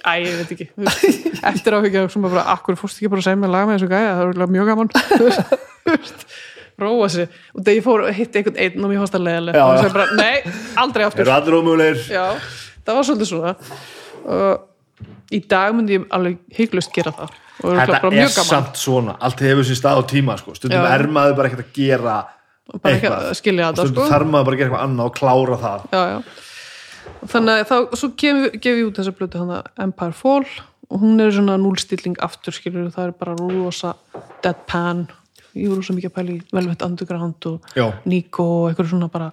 Æ, 0.00 0.12
ég 0.24 0.38
veit 0.40 0.52
ekki, 0.54 0.66
eftir 1.44 1.74
áhyggja 1.76 2.06
akkur 2.48 2.78
fórst 2.80 2.96
ekki 2.96 3.10
bara 3.12 3.20
að 3.20 3.26
segja 3.26 3.38
mig 3.38 3.50
að 3.50 3.52
laga 3.52 3.68
með 3.68 3.76
þessu 3.76 3.88
gæja? 3.90 4.14
Það 4.16 4.30
er 4.30 4.54
mjög 4.54 4.70
gaman 4.70 4.88
róa 6.82 7.08
sig. 7.12 7.28
Og 7.54 7.60
þegar 7.62 7.76
ég 7.78 7.84
fór 7.86 8.04
að 8.06 8.16
hitta 8.18 8.40
einhvern 8.40 8.58
einn 8.64 8.84
og 8.84 8.90
mér 8.92 9.02
fannst 9.02 9.14
það 9.16 9.24
leðilegt 9.28 9.60
og 9.60 9.70
ég 9.74 9.84
segi 9.84 9.94
bara, 9.98 10.08
nei, 10.18 10.56
aldrei 10.84 11.06
aftur. 11.06 11.22
Eru 11.26 11.34
allir 11.36 11.58
ómögulegir? 11.60 12.02
Já, 12.10 12.26
það 12.86 12.98
var 13.00 13.08
svolítið 13.10 13.30
svona. 13.30 13.54
Og 14.30 14.66
í 15.36 15.40
dag 15.50 15.76
myndi 15.76 15.98
ég 15.98 16.10
alveg 16.16 16.40
hygglust 16.56 16.92
gera 16.96 17.14
það. 17.16 17.38
Og 17.60 17.74
það 17.76 17.80
Þetta 17.80 18.10
er 18.10 18.18
er 18.24 18.34
samt 18.34 18.78
svona, 18.80 19.16
allt 19.20 19.42
hefur 19.44 19.66
sér 19.68 19.78
stað 19.78 20.00
á 20.00 20.02
tíma 20.08 20.36
sko. 20.40 20.54
stundum 20.56 20.80
Já. 20.80 20.92
er 20.96 21.06
maður 21.12 21.36
bara 21.36 21.50
ekkert 21.50 21.66
að 21.66 21.74
gera 21.76 22.14
eitthvað. 22.80 23.26
að 23.28 23.34
skilja 23.36 23.68
þetta 23.68 23.84
stundum 23.84 24.06
sko. 24.06 24.12
þarf 24.14 24.30
maður 24.32 24.46
bara 24.48 24.56
að 24.56 24.60
gera 24.62 24.70
eitthvað 24.70 24.86
annað 24.86 25.10
og 25.10 25.18
klára 25.18 25.58
það. 25.60 25.84
Já, 25.92 26.02
já. 26.14 26.18
Þannig 27.30 27.52
að 27.60 27.68
þá, 27.68 27.76
svo 28.00 28.08
gef, 28.16 28.36
ég 28.64 28.82
út 28.86 29.00
þessa 29.00 29.12
blötu 29.18 29.42
hann 29.42 29.70
Empire 29.84 30.16
Fall. 30.16 30.46
Og 30.90 31.02
hún 31.04 31.20
er 31.22 31.30
svona 31.30 31.54
núlstilling 31.60 32.16
aftur 32.24 32.56
skilur 32.56 32.88
það 32.90 33.10
er 33.10 33.12
bara 33.20 33.36
rosa 33.38 33.92
deadpan 34.42 35.04
ég 35.54 35.70
voru 35.70 35.82
svo 35.84 35.96
mikið 35.96 36.10
að 36.10 36.16
pæla 36.18 36.34
í 36.34 36.40
Velvet 36.54 36.84
Underground 36.86 37.48
og 37.50 37.74
Já. 37.76 37.86
Nico 38.08 38.46
og 38.60 38.70
eitthvað 38.70 38.92
svona 38.92 39.10
bara 39.12 39.30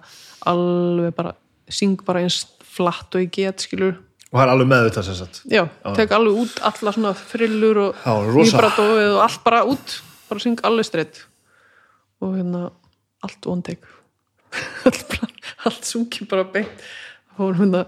alveg 0.48 1.14
bara 1.16 1.34
syng 1.68 2.00
bara 2.06 2.22
eins 2.24 2.42
flatt 2.64 3.14
og 3.14 3.24
ég 3.24 3.32
get 3.34 3.66
skilur 3.66 3.96
og 4.28 4.36
það 4.36 4.44
er 4.44 4.52
alveg 4.52 4.68
með 4.68 4.86
þetta 4.88 5.02
sem 5.06 5.16
sagt. 5.16 5.38
Já, 5.48 5.62
tek 5.96 6.10
alveg 6.12 6.40
út 6.42 6.58
alla 6.68 6.92
svona 6.92 7.12
frillur 7.16 7.78
og 7.86 8.02
íbradóið 8.44 9.14
og 9.14 9.22
allt 9.24 9.44
bara 9.46 9.62
út. 9.64 9.94
Bara 10.28 10.42
syng 10.44 10.60
alveg 10.68 10.84
streitt. 10.84 11.22
Og 12.20 12.34
hérna 12.36 12.66
allt 13.24 13.48
one 13.48 13.64
take. 13.64 13.88
Allt, 14.88 15.02
bara, 15.10 15.26
allt 15.68 15.84
sungi 15.84 16.24
bara 16.28 16.44
beint. 16.48 16.84
Og, 17.36 17.52
hérna, 17.58 17.82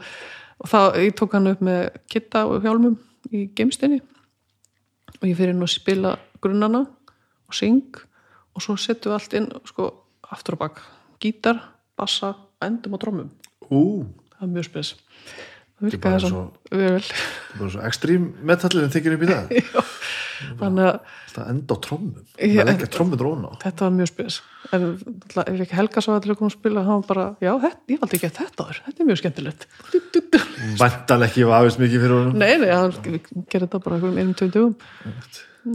og 0.60 0.68
það, 0.68 0.96
ég 1.06 1.14
tók 1.16 1.36
hann 1.36 1.48
upp 1.48 1.62
með 1.64 1.86
kitta 2.12 2.42
og 2.48 2.64
hjálmum 2.64 2.98
í 3.32 3.46
geimstinni 3.56 4.00
og 5.16 5.24
ég 5.24 5.38
fyrir 5.38 5.54
inn 5.54 5.64
að 5.64 5.72
spila 5.72 6.12
grunnana 6.44 6.82
og 6.84 7.56
syng 7.56 7.96
og 8.56 8.64
svo 8.64 8.76
setjum 8.80 9.12
við 9.12 9.18
allt 9.18 9.36
inn 9.38 9.48
sko, 9.68 9.90
aftur 10.30 10.56
og 10.58 10.64
bak, 10.64 10.80
gítar, 11.22 11.60
bassa 11.98 12.34
endum 12.62 12.96
og 12.98 13.00
trommum, 13.04 13.30
Ú, 13.70 14.04
það 14.34 14.42
er 14.48 14.54
mjög 14.56 14.66
spes. 14.70 14.94
Það 15.80 15.84
bara 15.86 15.90
virkaði 15.94 16.20
svo- 16.20 16.30
svo 16.30 16.76
vel. 16.76 17.00
það 17.00 17.54
er 17.54 17.58
bara 17.60 17.70
svo 17.74 17.82
ekstrím 17.88 18.24
metallin 18.44 18.90
þykir 18.92 19.14
upp 19.16 19.22
í 19.22 19.28
það. 19.30 19.54
Þannig 20.60 20.86
að 20.88 20.98
Það 21.30 21.48
enda 21.52 21.76
á 21.76 21.78
trommum. 21.84 22.14
Já, 22.40 22.48
Það 22.50 22.60
er 22.64 22.70
ekki 22.72 22.86
trommur 22.90 23.18
dróna 23.20 23.50
þetta 23.62 23.84
var 23.86 23.92
mjög 23.94 24.08
spes. 24.10 24.38
En 24.74 24.86
ef 24.96 25.60
ekki 25.62 25.76
Helga 25.78 26.02
svo 26.02 26.14
að 26.16 26.22
til 26.24 26.32
að 26.32 26.38
koma 26.40 26.50
að 26.50 26.54
spila 26.56 26.82
hann 26.88 27.02
var 27.04 27.06
bara, 27.10 27.26
já, 27.44 27.50
þetta, 27.62 27.80
ég 27.92 28.00
valdi 28.02 28.16
ekki 28.18 28.28
að 28.30 28.38
þetta 28.40 28.66
var 28.66 28.80
þetta 28.86 29.04
er 29.04 29.08
mjög 29.10 29.20
skemmtilegt. 29.20 29.66
Væntan 30.80 31.24
ekki 31.28 31.44
vafist 31.48 31.78
mikið 31.82 32.02
fyrir 32.04 32.16
honum. 32.16 32.38
nei, 32.40 32.56
nei, 32.60 32.70
hann 32.72 32.92
gerði 32.98 33.66
þetta 33.68 33.80
bara 33.84 34.00
einum 34.00 34.34
tveim 34.40 34.52
dögum. 34.56 34.74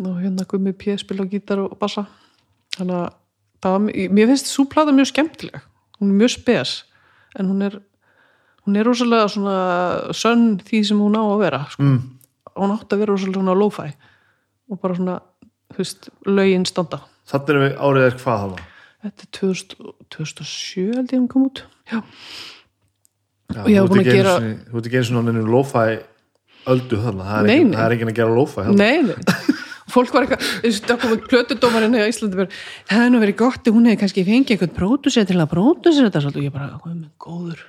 Og 0.01 0.19
hérna 0.25 0.47
Gummi 0.49 0.73
P. 0.73 0.97
spila 0.97 1.23
á 1.23 1.27
gítar 1.29 1.61
og 1.61 1.77
bassa 1.79 2.05
þannig 2.75 2.97
að 3.01 3.13
það 3.65 3.87
mér 4.15 4.31
finnst 4.31 4.51
svo 4.51 4.65
plata 4.69 4.93
mjög 4.95 5.11
skemmtileg 5.11 5.61
hún 5.99 6.11
er 6.11 6.19
mjög 6.21 6.33
spes 6.35 6.75
en 7.39 7.49
hún 7.51 7.63
er 7.65 7.79
hún 8.65 8.79
er 8.79 8.87
rosalega 8.87 9.29
svona 9.31 9.57
sönn 10.17 10.45
því 10.65 10.81
sem 10.89 11.01
hún 11.01 11.17
á 11.17 11.23
að 11.23 11.41
vera 11.43 11.61
sko. 11.71 11.85
Mm. 11.85 11.99
hún 12.55 12.73
átti 12.75 12.95
að 12.95 13.03
vera 13.03 13.13
rosalega 13.13 13.39
svona 13.39 13.57
lo-fi 13.59 13.89
og 14.71 14.79
bara 14.81 14.97
svona, 14.97 15.19
veist, 15.77 16.09
lögin 16.25 16.65
standa 16.65 17.03
erum 17.55 17.65
við 17.65 17.77
árið 17.81 18.03
er 18.05 18.17
hvað 18.21 18.41
það 18.41 18.51
var. 18.55 18.65
Þetta 19.05 19.25
er 19.25 19.29
2000, 19.37 19.93
2007 20.15 20.83
held 20.95 21.13
ég 21.13 21.19
hún 21.19 21.29
kom 21.29 21.47
út 21.49 21.63
Já, 21.85 21.99
Já, 23.69 23.81
þú 23.85 23.93
ert 23.93 23.99
ekki 24.01 24.09
einu 24.09 24.17
gera- 24.17 24.37
og 25.19 25.25
nefnir 25.27 25.49
lo-fi 25.53 25.85
öldu 26.65 26.97
þarna. 26.97 27.27
Það 27.29 27.37
er 27.43 27.51
er 27.85 27.95
enginn 27.95 28.11
að 28.11 28.17
gera 28.17 28.33
lo-fi. 28.33 28.65
nei, 28.73 28.95
nei 29.05 29.15
Fólk 29.91 30.13
var 30.15 30.25
eitthvað, 30.25 30.45
það 30.89 31.19
plötudómarinn 31.29 31.93
í 31.99 32.03
Íslandi 32.09 32.39
bara, 32.39 32.49
það 32.89 32.97
hefði 32.97 33.11
nú 33.13 33.19
verið 33.21 33.37
gott 33.41 33.67
hún 33.69 33.85
hefði 33.85 33.99
kannski 34.01 34.23
fengið 34.25 34.55
einhvern 34.55 34.73
pródusir 34.79 35.27
til 35.29 35.37
að 35.37 35.51
pródusir 35.51 36.07
þetta 36.07 36.21
svolítið, 36.23 36.41
og 36.41 36.47
ég 36.47 36.55
bara, 36.55 36.69
hvað 36.81 36.91
er 36.95 36.97
með 37.03 37.11
góður 37.21 37.61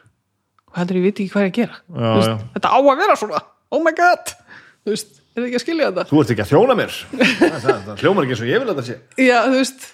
hvað 0.71 0.81
heldur 0.81 0.99
ég 1.01 1.07
viti 1.11 1.27
ekki 1.27 1.35
hvað 1.35 1.45
ég 1.47 1.53
að 1.53 1.59
gera 1.61 1.77
Já, 1.77 2.09
veist, 2.17 2.33
já. 2.33 2.49
þetta 2.57 2.73
á 2.73 2.79
að 2.81 3.03
vera 3.03 3.19
svona, 3.21 3.43
oh 3.77 3.85
my 3.85 3.93
god 4.01 4.33
þú 4.33 4.95
veist, 4.95 5.13
er 5.37 5.41
það 5.43 5.49
ekki 5.51 5.61
að 5.61 5.65
skilja 5.67 5.91
þetta 5.91 6.07
Þú 6.11 6.21
ert 6.23 6.33
ekki 6.35 6.45
að 6.47 6.53
þjóna 6.55 6.77
mér. 6.81 6.97
það, 7.13 7.57
það, 7.67 7.81
það 7.87 8.03
hljómar 8.05 8.27
ekki 8.27 8.37
eins 8.37 8.45
og 8.47 8.51
ég 8.53 8.63
vil 8.65 8.69
að 8.71 8.81
þetta 8.81 8.87
sé. 8.89 8.99
já, 9.27 9.39
þú 9.45 9.61
veist, 9.61 9.87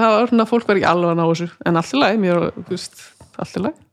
það 0.00 0.14
var 0.16 0.30
svona 0.32 0.48
fólk 0.52 0.70
var 0.70 0.80
ekki 0.80 0.90
alveg 0.92 1.12
að 1.12 1.20
ná 1.20 1.24
þessu, 1.26 1.48
en 1.68 1.80
allt 1.82 1.92
í 1.92 2.00
lagi 2.00 2.22
mér, 2.24 2.46
þú 2.56 2.66
veist, 2.72 3.02
allt 3.36 3.60
í 3.60 3.64
lagi 3.66 3.85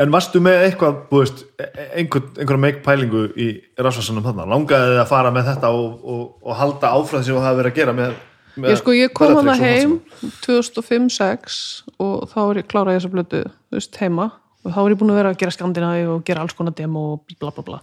En 0.00 0.12
varstu 0.14 0.40
með 0.40 0.64
eitthvað, 0.64 1.00
þú 1.10 1.20
veist, 1.20 1.42
e- 1.60 1.86
einhver, 2.00 2.22
einhverja 2.38 2.62
meik 2.62 2.80
pælingu 2.86 3.26
í 3.36 3.48
Rasvarsanum 3.80 4.24
þarna? 4.24 4.46
Langaði 4.48 4.94
þið 4.94 5.00
að 5.02 5.10
fara 5.10 5.32
með 5.34 5.50
þetta 5.50 5.72
og, 5.76 5.98
og, 6.14 6.22
og 6.40 6.56
halda 6.56 6.92
áfram 6.96 7.24
sem 7.26 7.36
þú 7.36 7.42
hafi 7.44 7.58
verið 7.60 7.72
að 7.72 7.80
gera 7.80 7.96
með, 7.98 8.14
með 8.56 8.72
ég 8.72 8.80
sko, 8.80 8.94
ég 8.96 9.12
kom 9.16 9.34
hana 9.36 9.56
og 9.56 9.64
heim 9.64 9.98
allt 9.98 10.38
2005-06 10.46 11.58
og 12.00 12.14
þá 12.32 12.38
var 12.40 12.62
ég 12.62 12.70
kláraði 12.70 13.00
þessa 13.00 13.12
blötu, 13.12 13.42
þú 13.68 13.80
veist, 13.80 14.00
heima 14.00 14.30
og 14.64 14.72
þá 14.72 14.80
var 14.80 14.94
ég 14.94 15.02
búin 15.02 15.12
að 15.12 15.20
vera 15.20 15.34
að 15.34 15.38
gera 15.42 15.56
skandinaði 15.56 16.08
og 16.14 16.24
gera 16.28 16.46
alls 16.46 16.56
konar 16.56 16.76
demo 16.80 17.04
og 17.14 17.36
bla 17.36 17.52
bla 17.56 17.66
bla 17.68 17.78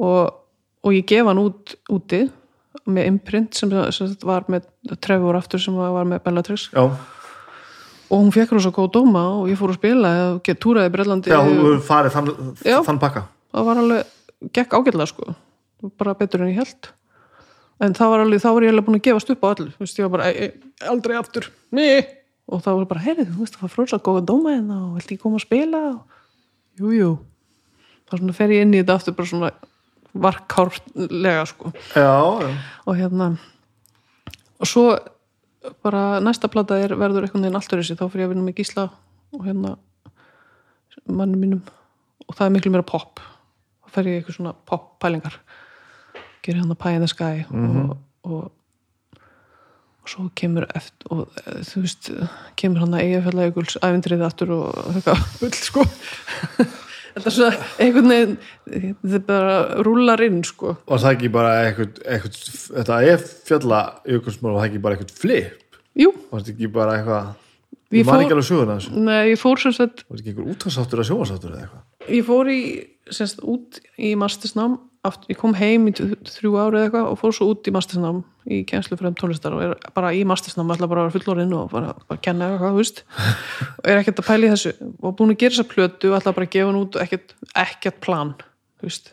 og, 0.00 0.36
og 0.84 0.94
ég 0.96 1.08
gef 1.08 1.28
hann 1.28 1.40
út 1.40 1.74
úti 1.92 2.22
með 2.88 3.08
imprint 3.08 3.56
sem, 3.56 3.72
sem 3.94 4.14
var 4.26 4.44
með 4.52 4.68
Trevor 5.04 5.36
aftur 5.38 5.60
sem 5.62 5.76
var 5.76 6.08
með 6.08 6.22
Bellatrix 6.24 6.68
saman. 6.72 6.96
Og 8.12 8.20
hún 8.20 8.32
fekk 8.34 8.50
rosa 8.52 8.68
góð 8.74 8.90
dóma 8.98 9.22
og 9.40 9.46
ég 9.48 9.56
fór 9.56 9.72
að 9.72 9.78
spila 9.80 10.08
og 10.34 10.48
túraði 10.60 10.90
í 10.90 10.92
Brellandi 10.92 11.30
já, 11.32 11.38
hefur 11.40 11.78
farið 11.86 12.16
þann, 12.16 12.32
Já. 12.60 12.78
þann 12.84 12.98
pakka. 13.00 13.22
það 13.54 13.68
var 13.70 13.80
alveg, 13.80 14.10
gekk 14.52 14.74
ágætlega 14.76 15.08
sko 15.08 15.34
bara 15.98 16.12
betur 16.18 16.44
en 16.44 16.50
ég 16.52 16.58
held 16.60 16.90
en 17.82 17.94
það 17.96 18.12
var 18.12 18.24
alveg, 18.26 18.42
þá 18.44 18.48
var 18.52 18.66
ég 18.66 18.72
alveg 18.74 18.86
búin 18.86 18.98
að 19.00 19.06
gefast 19.08 19.32
upp 19.32 19.42
á 19.42 19.48
allir 19.48 19.72
þú 19.74 19.82
veist, 19.86 19.98
ég 19.98 20.06
var 20.06 20.12
bara, 20.18 20.28
e, 20.28 20.44
e, 20.44 20.86
aldrei 20.92 21.16
aftur 21.18 21.48
Nei. 21.74 22.04
og 22.46 22.62
það 22.62 22.76
var 22.78 22.88
bara, 22.92 23.04
heyrðu, 23.06 23.26
þú 23.32 23.40
veist, 23.40 23.56
það 23.56 23.64
var 23.66 23.72
fróðslega 23.76 24.06
góða 24.10 24.24
dóma 24.28 24.54
en 24.58 24.68
þá 24.68 24.78
vilti 24.98 25.16
ég 25.16 25.22
koma 25.24 25.40
að 25.40 25.46
spila 25.46 25.80
jú, 26.78 26.92
jú 26.98 27.10
þá 28.06 28.18
svona 28.18 28.36
fer 28.36 28.54
ég 28.54 28.66
inn 28.66 28.76
í 28.76 28.82
þetta 28.82 28.98
aftur 29.00 29.16
bara 29.18 29.32
svona 29.32 29.52
varkárlega 30.12 31.46
sko 31.48 31.72
Já, 31.96 32.12
já. 32.44 32.52
og 32.86 32.98
hérna 33.00 33.30
og 34.60 34.68
svo 34.68 34.86
bara 35.84 36.20
næsta 36.24 36.50
plata 36.52 36.78
er 36.80 36.94
verður 36.98 37.26
einhvern 37.26 37.46
veginn 37.46 37.58
alltur 37.58 37.82
þessi 37.82 37.98
þá 37.98 38.06
fyrir 38.06 38.24
ég 38.24 38.30
að 38.30 38.34
vinna 38.34 38.46
með 38.46 38.58
gísla 38.60 38.88
og 39.32 39.44
hérna 39.46 39.76
mannum 41.08 41.42
mínum 41.42 41.62
og 42.28 42.36
það 42.36 42.46
er 42.46 42.56
miklu 42.56 42.72
meira 42.74 42.88
pop 42.88 43.20
þá 43.20 43.94
fer 43.96 44.10
ég 44.10 44.20
eitthvað 44.20 44.38
svona 44.38 44.56
pop 44.68 44.90
pælingar 45.02 45.38
gerir 46.42 46.62
hann 46.62 46.74
að 46.74 46.82
Pie 46.82 46.98
in 46.98 47.04
the 47.04 47.10
Sky 47.10 47.46
og, 47.52 47.94
og 48.26 48.50
og 50.02 50.10
svo 50.10 50.24
kemur 50.34 50.66
eftir 50.74 51.12
og 51.14 51.28
eh, 51.44 51.60
þú 51.66 51.84
veist, 51.84 52.08
kemur 52.58 52.82
hann 52.82 52.96
að 52.96 53.04
eigafjalla 53.06 53.48
ykkuls 53.50 53.76
æfindrið 53.78 54.24
aftur 54.26 54.54
og 54.56 54.80
eitthvað 54.96 55.20
bull 55.38 55.52
sko 55.58 55.84
þetta 57.14 57.28
er 57.30 57.34
svona 57.36 57.68
einhvern 57.84 58.08
veginn 58.12 58.36
þetta 59.02 59.18
er 59.18 59.26
bara 59.28 59.56
rúlar 59.86 60.22
inn 60.26 60.40
sko 60.48 60.76
Var 60.88 61.02
það 61.04 61.14
ekki 61.16 61.30
bara 61.34 61.52
eitthvað, 61.66 62.00
eitthvað 62.06 62.40
þetta 62.78 62.98
er 63.12 63.24
fjalla 63.50 63.80
ykkursmál, 64.16 64.52
var 64.54 64.60
það 64.64 64.68
ekki 64.70 64.82
bara 64.86 64.96
eitthvað 64.98 65.16
flip? 65.24 65.78
jú, 66.02 66.12
Var 66.32 66.40
þetta 66.44 66.54
ekki 66.56 66.70
bara 66.72 66.98
eitthvað, 66.98 67.32
Ég 67.92 68.06
fór- 68.08 68.22
ekki 68.24 68.32
alveg 68.32 68.46
söguna 68.48 68.78
þessu. 68.78 68.94
nei, 69.04 69.20
ég 69.34 69.40
fór 69.42 69.60
sem 69.60 69.72
sagt 69.76 70.04
Var 70.08 70.16
þetta 70.16 70.22
ekki 70.22 70.32
einhver 70.32 70.54
útvarsáttur 70.54 71.02
að 71.02 71.08
sjónvarsáttur 71.10 71.50
eða 71.52 71.66
eitthvað? 71.66 71.82
ég 72.16 72.24
fór 72.30 72.48
í, 72.52 72.60
semst, 73.12 73.42
út 73.44 73.80
í 74.00 74.14
mastersnám, 74.16 74.78
aft, 75.04 75.24
ég 75.32 75.38
kom 75.40 75.54
heim 75.58 75.88
í 75.90 75.92
þrjú 75.96 76.52
ári 76.62 76.78
eða 76.78 76.84
eitthvað 76.86 77.08
og 77.10 77.16
fór 77.18 77.32
svo 77.34 77.48
út 77.50 77.66
í 77.66 77.72
mastersnám 77.74 78.20
í 78.46 78.60
kjenslu 78.68 78.98
fyrir 78.98 79.14
tónlistar 79.18 79.54
og 79.56 79.62
er 79.64 79.72
bara 79.96 80.12
í 80.14 80.20
mastersnám, 80.28 80.70
ætla 80.74 80.86
bara 80.90 81.02
að 81.04 81.08
vera 81.10 81.16
fullorinn 81.16 81.54
og 81.58 81.72
bara, 81.72 81.94
bara 82.08 82.22
kenna 82.22 82.52
eitthvað, 82.52 82.76
þú 82.76 82.82
veist 82.82 83.02
og 83.82 83.90
er 83.90 84.00
ekkert 84.02 84.22
að 84.22 84.28
pæla 84.30 84.46
í 84.46 84.52
þessu 84.54 84.72
og 85.02 85.16
búin 85.18 85.34
að 85.34 85.40
gera 85.42 85.56
þessa 85.56 85.68
plötu 85.72 86.12
og 86.12 86.16
ætla 86.20 86.34
bara 86.38 86.46
að 86.48 86.54
gefa 86.54 86.70
hann 86.70 86.80
út 86.84 86.96
og 86.98 87.02
ekkert, 87.06 87.34
ekkert 87.64 88.00
plan, 88.04 88.32
þú 88.80 88.88
veist 88.90 89.12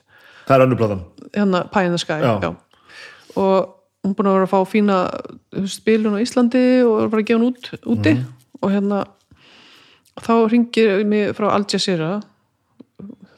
Það 0.50 0.56
er 0.56 0.66
önnur 0.66 0.80
platan. 0.80 1.02
hérna 1.36 1.60
Pie 1.74 1.86
in 1.90 1.94
the 1.98 2.02
Sky 2.02 2.20
Já. 2.22 2.32
já. 2.42 2.52
og 3.38 3.76
hún 4.06 4.16
búin 4.18 4.30
að 4.30 4.38
vera 4.40 4.48
að 4.48 4.54
fá 4.54 4.60
fína 4.70 4.98
spilun 5.70 6.18
á 6.18 6.24
Íslandi 6.24 6.64
og 6.86 7.10
bara 7.12 7.22
að 7.22 7.28
gefa 7.30 7.40
hún 7.42 7.50
út 7.50 7.70
úti 7.98 8.14
og 8.62 8.72
hérna 8.74 9.04
þá 10.20 10.34
ringir 10.52 11.04
mig 11.08 11.34
frá 11.38 11.50
Al 11.54 11.66
Jazeera 11.70 12.20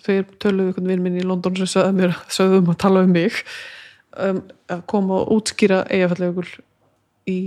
þeir 0.06 0.26
töluðu 0.42 0.72
einhvern 0.72 0.90
vinn 0.92 1.04
minn 1.06 1.20
í 1.22 1.26
London 1.28 1.56
sem 1.60 1.70
sögðu 1.70 1.94
mér 2.00 2.16
sögðum 2.32 2.72
að 2.74 2.80
tala 2.84 3.04
um 3.06 3.14
mig 3.16 3.38
um, 4.18 4.42
að 4.72 4.82
koma 4.92 5.20
og 5.22 5.36
útskýra 5.38 5.84
eigafallegur 5.92 6.50
í 7.32 7.38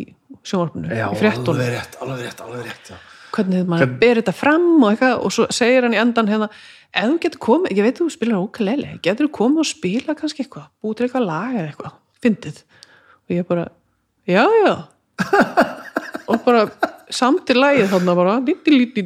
sjónvarpinu, 0.47 0.89
í 0.93 1.19
fréttunum. 1.19 1.59
alveg 1.59 1.75
rétt, 1.75 1.99
alveg 2.05 2.25
rétt, 2.29 2.41
alveg 2.45 2.65
rétt, 2.69 2.93
já. 2.93 2.97
hvernig 3.35 3.67
maður 3.67 3.85
Hvern- 3.87 3.99
ber 4.05 4.21
þetta 4.23 4.35
fram 4.39 4.67
og 4.79 4.89
eitthvað 4.93 5.25
og 5.27 5.35
svo 5.35 5.47
segir 5.55 5.87
hann 5.87 5.97
í 5.97 6.01
endan 6.01 6.31
hérna 6.31 6.49
ef 6.95 7.09
þú 7.11 7.19
getur 7.25 7.43
komið, 7.43 7.75
ég 7.75 7.89
veit 7.89 7.99
þú 7.99 8.09
spilar 8.15 8.43
ókaleli 8.45 8.93
getur 9.03 9.27
þú 9.29 9.35
komið 9.41 9.65
og 9.65 9.71
spila 9.71 10.15
kannski 10.19 10.45
eitthvað 10.45 10.69
búið 10.83 10.97
til 11.01 11.07
eitthvað 11.09 11.27
lag 11.27 11.57
eða 11.59 11.69
eitthvað, 11.73 11.97
fyndið. 12.23 12.61
Og 13.25 13.35
ég 13.35 13.47
bara, 13.49 13.69
já 14.31 14.45
já. 14.63 14.75
Og 16.25 16.41
bara 16.41 16.63
samt 17.13 17.51
í 17.53 17.57
lagið 17.57 17.91
þarna 17.93 18.15
bara 18.17 18.37
líti 18.41 18.73
líti 18.73 19.03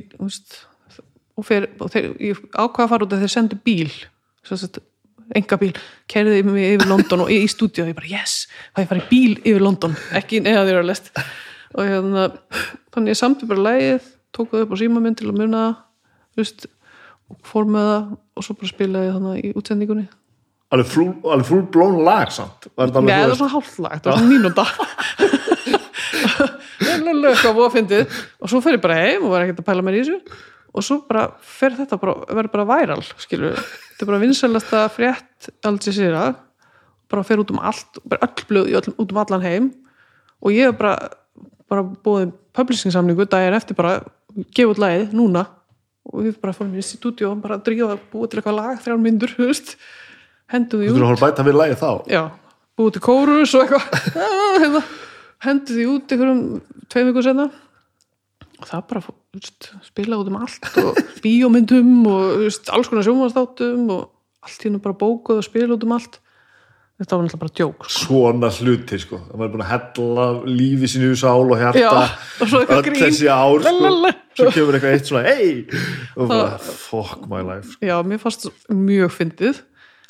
og, 1.38 1.46
fer, 1.46 1.68
og 1.78 1.92
þeir, 1.94 2.12
ég 2.20 2.44
ákvað 2.52 2.84
að 2.84 2.92
fara 2.92 3.06
út 3.06 3.14
að 3.16 3.24
þeir 3.24 3.34
sendu 3.36 3.58
bíl 3.64 3.90
enga 5.36 5.58
bíl, 5.60 5.72
kerði 6.08 6.40
mig 6.46 6.74
yfir 6.74 6.88
London 6.88 7.26
og 7.26 7.32
í, 7.32 7.42
í 7.44 7.50
stúdíu 7.50 7.84
og 7.84 7.90
ég 7.90 7.98
bara 7.98 8.12
yes, 8.12 8.46
það 8.72 8.84
ég 8.84 8.90
farið 8.92 9.10
bíl 9.10 9.34
yfir 9.42 9.64
London, 9.64 9.96
ekki 10.16 10.40
neða 10.44 10.64
þeirra 10.68 10.86
lest. 10.88 11.10
Og 11.76 11.84
hérna 11.84 12.28
þannig 12.94 13.12
ég 13.12 13.20
samti 13.20 13.48
bara 13.48 13.66
lagið, 13.66 14.08
tók 14.34 14.52
það 14.52 14.64
upp 14.64 14.72
á 14.72 14.76
síma 14.80 15.04
minn 15.04 15.18
til 15.18 15.28
að 15.28 15.40
muna 15.42 15.64
það, 16.38 16.68
og 17.28 17.42
fór 17.44 17.68
með 17.68 17.90
það 17.90 18.14
og 18.16 18.46
svo 18.46 18.56
bara 18.56 18.72
spilaði 18.72 19.14
þannig 19.16 19.42
í 19.42 19.52
útsendingunni. 19.60 20.06
Alveg 20.72 20.92
full, 20.92 21.10
full 21.48 21.64
blown 21.72 22.02
lag 22.04 22.32
samt. 22.32 22.68
Nei, 22.76 22.88
það 22.92 23.30
var 23.32 23.38
svona 23.40 23.54
hálflag, 23.54 24.02
það 24.04 24.10
var 24.10 24.18
svona 24.20 24.32
mínúta. 24.32 24.64
Lullu 26.98 27.30
eitthvað 27.30 27.56
búið 27.56 27.66
að 27.66 27.74
fyndið. 27.76 28.16
Og 28.42 28.50
svo 28.52 28.60
fer 28.64 28.76
ég 28.76 28.82
bara 28.84 28.98
heim 29.00 29.24
og 29.24 29.32
var 29.32 29.44
ekkert 29.44 29.62
að 29.62 29.68
pæla 29.68 29.84
mér 29.84 29.96
í 29.96 30.02
þessu 30.02 30.18
og 30.78 30.84
svo 30.86 31.00
bara 31.08 31.26
fer 31.42 31.74
þetta 31.76 31.98
bara, 32.00 32.14
verður 32.30 32.52
bara 32.54 32.66
væral, 32.70 33.02
skilur 33.20 33.56
þetta 33.58 34.04
er 34.06 34.10
bara 34.12 34.20
vinsælasta 34.22 34.84
frétt 34.94 35.50
aldrei 35.66 35.94
sér 35.96 36.14
að 36.18 36.36
bara 37.08 37.24
fer 37.24 37.40
út 37.42 37.50
um 37.54 37.60
allt, 37.64 37.98
bara 38.04 38.26
öll 38.28 38.46
blöð 38.50 38.90
út 38.94 39.12
um 39.14 39.20
allan 39.22 39.44
heim. 39.44 39.68
Og 40.44 40.52
ég 40.54 40.68
hef 40.68 40.76
bara 40.78 40.96
bara 41.68 41.82
búið 41.84 42.30
publishing 42.56 42.92
samningu 42.94 43.24
daginn 43.28 43.56
eftir 43.56 43.76
bara, 43.76 43.98
gefa 44.54 44.72
út 44.74 44.80
lagið 44.82 45.14
núna. 45.16 45.46
Og 46.08 46.22
við 46.24 46.36
bara 46.40 46.54
fórum 46.56 46.76
í 46.78 46.84
stúdíu 46.84 47.30
og 47.32 47.40
bara 47.44 47.58
drífa 47.60 47.90
að 47.96 48.04
búið 48.12 48.30
til 48.32 48.38
eitthvað 48.40 48.56
lag, 48.60 48.78
þrjár 48.84 49.00
myndur, 49.04 49.32
þú 49.36 49.48
veist. 49.50 49.74
Hendum 50.52 50.80
því 50.80 50.86
Þú 50.88 50.94
út. 50.94 51.00
þurfum 51.00 51.16
að 51.18 51.24
bæta 51.26 51.44
við 51.48 51.58
lagið 51.60 51.80
þá. 51.82 51.90
já, 52.12 52.22
búið 52.80 52.92
til 52.96 53.02
kórus 53.08 53.54
og 53.58 53.64
eitthvað. 53.64 54.12
Hérna, 54.62 54.82
hendi 55.44 55.76
því 55.76 55.88
út 55.92 56.14
einhverjum 56.14 56.40
tveim 56.88 57.10
vikur 57.10 57.26
senna 57.28 57.48
og 58.58 58.66
það 58.66 58.86
bara 58.90 59.02
veist, 59.36 59.72
spila 59.86 60.18
út 60.20 60.30
um 60.30 60.38
allt 60.40 60.70
og 60.82 61.02
bíómyndum 61.24 61.92
og 62.10 62.40
veist, 62.44 62.70
alls 62.74 62.90
konar 62.90 63.06
sjónvarsþáttum 63.06 63.84
og 63.94 64.08
allt 64.46 64.64
hérna 64.64 64.80
bara 64.82 64.98
bókuð 64.98 65.42
og 65.42 65.46
spila 65.46 65.76
út 65.76 65.86
um 65.86 65.94
allt 65.98 66.18
þetta 66.98 67.14
var 67.14 67.26
náttúrulega 67.28 67.42
bara 67.44 67.54
djók 67.54 67.84
sko. 67.86 68.00
Svona 68.02 68.48
hluti, 68.56 68.98
sko. 68.98 69.20
Það 69.28 69.42
var 69.42 69.50
búin 69.52 69.62
að 69.62 69.68
hella 69.70 70.24
lífi 70.50 70.88
sínu 70.90 71.12
í 71.14 71.18
sál 71.20 71.44
og 71.44 71.60
hjarta. 71.60 71.82
Já, 71.84 71.90
og 72.42 72.50
svo 72.50 72.62
eitthvað 72.64 72.88
öll 72.90 73.02
þessi 73.04 73.28
ár, 73.30 73.66
sko. 73.68 74.12
Svo 74.40 74.50
kemur 74.56 74.78
eitthvað 74.78 74.96
eitt 74.96 75.10
svona, 75.12 75.22
hey! 75.28 75.52
Og 76.16 76.32
bara, 76.32 76.56
fuck 76.58 77.28
my 77.30 77.44
life. 77.46 77.78
já, 77.78 77.94
mér 78.02 78.18
fannst 78.22 78.48
mjög 78.74 79.14
fyndið 79.14 79.62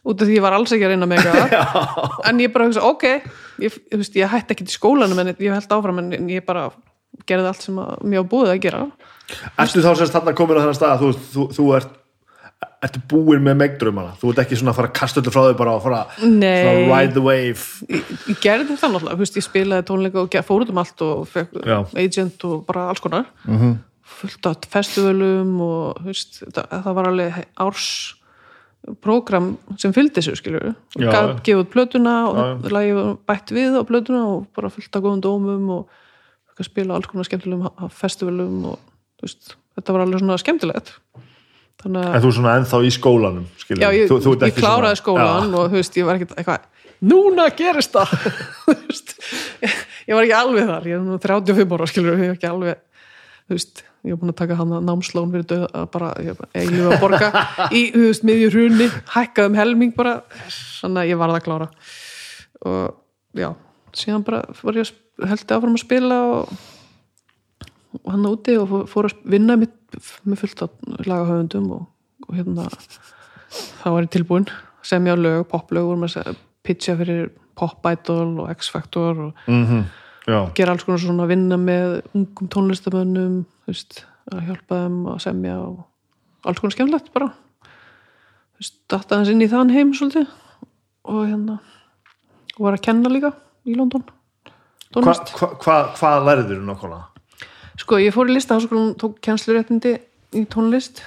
út 0.08 0.22
af 0.22 0.28
því 0.28 0.38
ég 0.38 0.44
var 0.44 0.56
alls 0.56 0.72
ekki 0.72 0.86
að 0.86 0.94
reyna 0.94 1.08
með 1.10 1.26
eitthvað 1.28 2.18
en 2.30 2.40
ég 2.40 2.52
bara 2.54 2.68
hugsa, 2.68 2.84
ok 2.86 3.06
ég, 3.64 3.78
veist, 3.92 4.16
ég 4.16 4.30
hætti 4.32 4.54
ekki 4.54 4.66
til 4.68 4.76
skólanum 4.78 5.20
en 5.20 5.32
ég 5.34 5.52
held 5.52 5.74
áfram 5.74 6.00
en 6.00 6.30
ég 6.30 6.46
bara 6.46 6.68
gerði 7.28 7.51
allt 7.51 7.62
sem 7.62 7.78
að 7.82 8.02
mér 8.05 8.24
á 8.24 8.30
búið 8.32 8.52
að 8.55 8.60
gera. 8.66 8.82
Ertu 9.59 9.85
þá 9.85 9.93
sérst 9.98 10.14
þarna 10.16 10.35
komin 10.39 10.59
á 10.59 10.62
þennan 10.62 10.78
stað 10.78 10.93
að 10.94 11.01
þú, 11.02 11.10
þú, 11.32 11.47
þú 11.56 11.66
ert 11.78 11.97
ertu 12.82 13.01
búin 13.10 13.43
með 13.43 13.56
megdrömmana 13.59 14.14
þú 14.18 14.32
ert 14.32 14.40
ekki 14.43 14.56
svona 14.59 14.72
að 14.72 14.78
fara 14.78 14.89
að 14.90 14.97
kasta 14.98 15.20
öllu 15.20 15.32
frá 15.35 15.40
þau 15.47 15.56
bara 15.59 15.74
og 15.76 15.82
fara 15.85 15.98
svona 16.18 16.51
ride 16.90 17.14
the 17.14 17.22
wave. 17.22 17.66
Ég, 17.90 18.12
ég 18.30 18.40
gerði 18.43 18.76
það 18.78 18.94
náttúrulega, 18.94 19.14
þú 19.18 19.22
veist, 19.22 19.39
ég 19.39 19.47
spilaði 19.47 19.86
tónleika 19.90 20.22
og 20.22 20.30
ge- 20.32 20.44
fór 20.47 20.64
út 20.64 20.72
um 20.72 20.80
allt 20.82 21.05
og 21.06 21.24
fekk 21.30 21.59
Já. 21.62 21.78
agent 22.02 22.47
og 22.48 22.64
bara 22.66 22.89
alls 22.90 23.02
konar. 23.02 23.26
-hmm. 23.47 23.76
fullt 24.09 24.47
af 24.47 24.56
festivalum 24.70 25.60
og 25.60 26.05
veist, 26.05 26.43
það, 26.55 26.66
það 26.85 26.94
var 26.94 27.09
alveg 27.09 27.44
árs 27.56 28.14
prógram 29.02 29.56
sem 29.76 29.93
fylgdi 29.93 30.20
þessu 30.20 30.36
skilur 30.39 30.74
gaf, 30.97 31.43
gefið 31.44 31.66
plötuna 31.72 32.14
og 32.30 32.68
lagið 32.72 33.18
bætt 33.28 33.52
við 33.52 33.76
á 33.76 33.82
plötuna 33.85 34.22
og 34.24 34.47
bara 34.56 34.70
fullt 34.70 34.97
af 34.97 35.02
góðum 35.02 35.20
dómum 35.20 35.70
og 35.70 35.89
fekk 36.59 36.64
að 36.64 36.70
spila 36.72 36.97
alls 36.98 37.06
konar 37.06 37.26
skemmtilegum 37.28 37.90
festivalum 37.94 38.62
og 38.72 38.78
veist, 39.22 39.55
þetta 39.78 39.94
var 39.94 40.05
alveg 40.05 40.22
svona 40.22 40.39
skemmtilegt. 40.43 40.93
Þannig 41.78 42.02
að 42.02 42.16
en 42.16 42.22
þú 42.24 42.30
er 42.30 42.36
svona 42.40 42.55
ennþá 42.59 42.80
í 42.82 42.90
skólanum 42.90 43.44
skilur. 43.60 43.82
Já, 43.85 43.89
ég, 43.94 44.09
þú, 44.10 44.18
þú 44.24 44.32
ég 44.43 44.56
kláraði 44.59 44.98
skólan 44.98 45.52
og 45.55 45.68
þú 45.70 45.78
veist, 45.78 45.98
ég 46.01 46.09
var 46.09 46.18
ekkert 46.18 46.35
eitthvað 46.35 46.66
núna 47.06 47.47
gerist 47.55 47.94
það. 47.94 48.14
Veist, 48.89 49.14
ég, 49.62 49.76
ég 50.09 50.18
var 50.18 50.26
ekki 50.26 50.35
alveg 50.35 50.66
þar 50.66 50.89
ég 50.90 50.98
er 50.98 51.05
nú 51.06 51.18
35 51.22 51.76
ára, 51.76 51.86
skilur 51.86 52.18
ég 52.18 52.32
var 52.32 52.40
ekki 52.40 52.51
alveg 52.51 52.80
þú 53.47 53.55
veist, 53.55 53.85
ég 54.02 54.16
var 54.16 54.20
búin 54.24 54.35
að 54.35 54.39
taka 54.43 54.59
hann 54.59 54.74
að 54.74 54.89
námslón 54.89 55.30
fyrir 55.36 55.47
döð 55.52 55.64
að 55.70 55.86
bara, 55.94 56.10
ég 56.26 56.72
lífa 56.74 56.90
að 56.97 57.05
borga 57.05 57.44
í, 57.78 57.85
þú 57.94 58.02
veist, 58.09 58.26
miðjur 58.26 58.56
hrunni 58.56 58.90
hækkað 59.14 59.52
um 59.52 59.59
helming 59.60 59.94
bara 59.94 60.18
þannig 60.51 61.05
að 61.05 61.12
ég 61.12 61.22
var 61.22 61.36
að 61.36 61.44
klára. 61.47 61.70
Og 62.66 63.39
já, 63.39 63.52
síðan 63.94 64.26
bara 64.26 64.43
var 64.59 64.82
ég 64.82 64.89
að 64.89 64.97
held 65.27 65.55
áfram 65.55 65.77
að 65.77 65.82
spila 65.82 66.19
og, 66.32 66.53
og 68.03 68.09
hann 68.12 68.28
úti 68.31 68.57
og 68.61 68.74
fór, 68.90 69.11
að 69.11 69.23
vinna 69.35 69.59
mitt, 69.59 69.77
með 70.28 70.45
fullt 70.45 70.65
af 70.66 71.07
lagahöfundum 71.07 71.70
og, 71.74 71.86
og 72.28 72.36
hérna 72.36 72.69
þá 73.51 73.86
var 73.89 74.05
ég 74.05 74.12
tilbúin. 74.15 74.49
Semja 74.86 75.16
lög, 75.19 75.47
poplög 75.51 75.90
að 76.09 76.36
pitcha 76.65 76.97
fyrir 76.99 77.31
Pop 77.59 77.86
Idol 77.90 78.39
og 78.45 78.53
X 78.55 78.70
Factor 78.70 79.28
og 79.28 79.49
mm 79.49 79.86
já, 80.28 80.53
gera 80.55 80.74
alls 80.74 80.85
konar 80.85 81.01
svona 81.01 81.27
vinna 81.28 81.57
með 81.57 82.03
ungum 82.16 82.51
tónlistamönnum 82.53 83.45
veist, 83.69 84.05
að 84.28 84.45
hjálpa 84.51 84.82
þeim 84.82 84.99
að 85.15 85.23
semja 85.24 85.57
og 85.62 86.49
alls 86.49 86.61
konar 86.61 86.77
skemmtilegt 86.77 87.12
bara. 87.15 87.32
Datta 88.90 89.16
hans 89.16 89.31
inn 89.32 89.43
í 89.45 89.49
þann 89.49 89.73
heim 89.73 89.95
svolítið 89.97 90.28
og 91.09 91.24
hérna 91.24 91.59
og 92.57 92.65
var 92.66 92.77
að 92.77 92.85
kenna 92.89 93.12
líka 93.12 93.32
í 93.69 93.77
London 93.78 94.05
Hva, 94.89 95.02
tónlist 95.02 95.35
hva, 95.36 95.51
hva, 95.60 95.77
hvað 95.98 96.28
lærið 96.28 96.52
þér 96.52 96.62
nákvæmlega? 96.69 97.05
Sko, 97.78 97.98
ég 98.02 98.15
fór 98.15 98.31
í 98.31 98.35
listaháskólan, 98.35 98.94
tók 98.98 99.19
kennsluréttindi 99.24 99.98
í 100.35 100.44
tónlist 100.51 101.05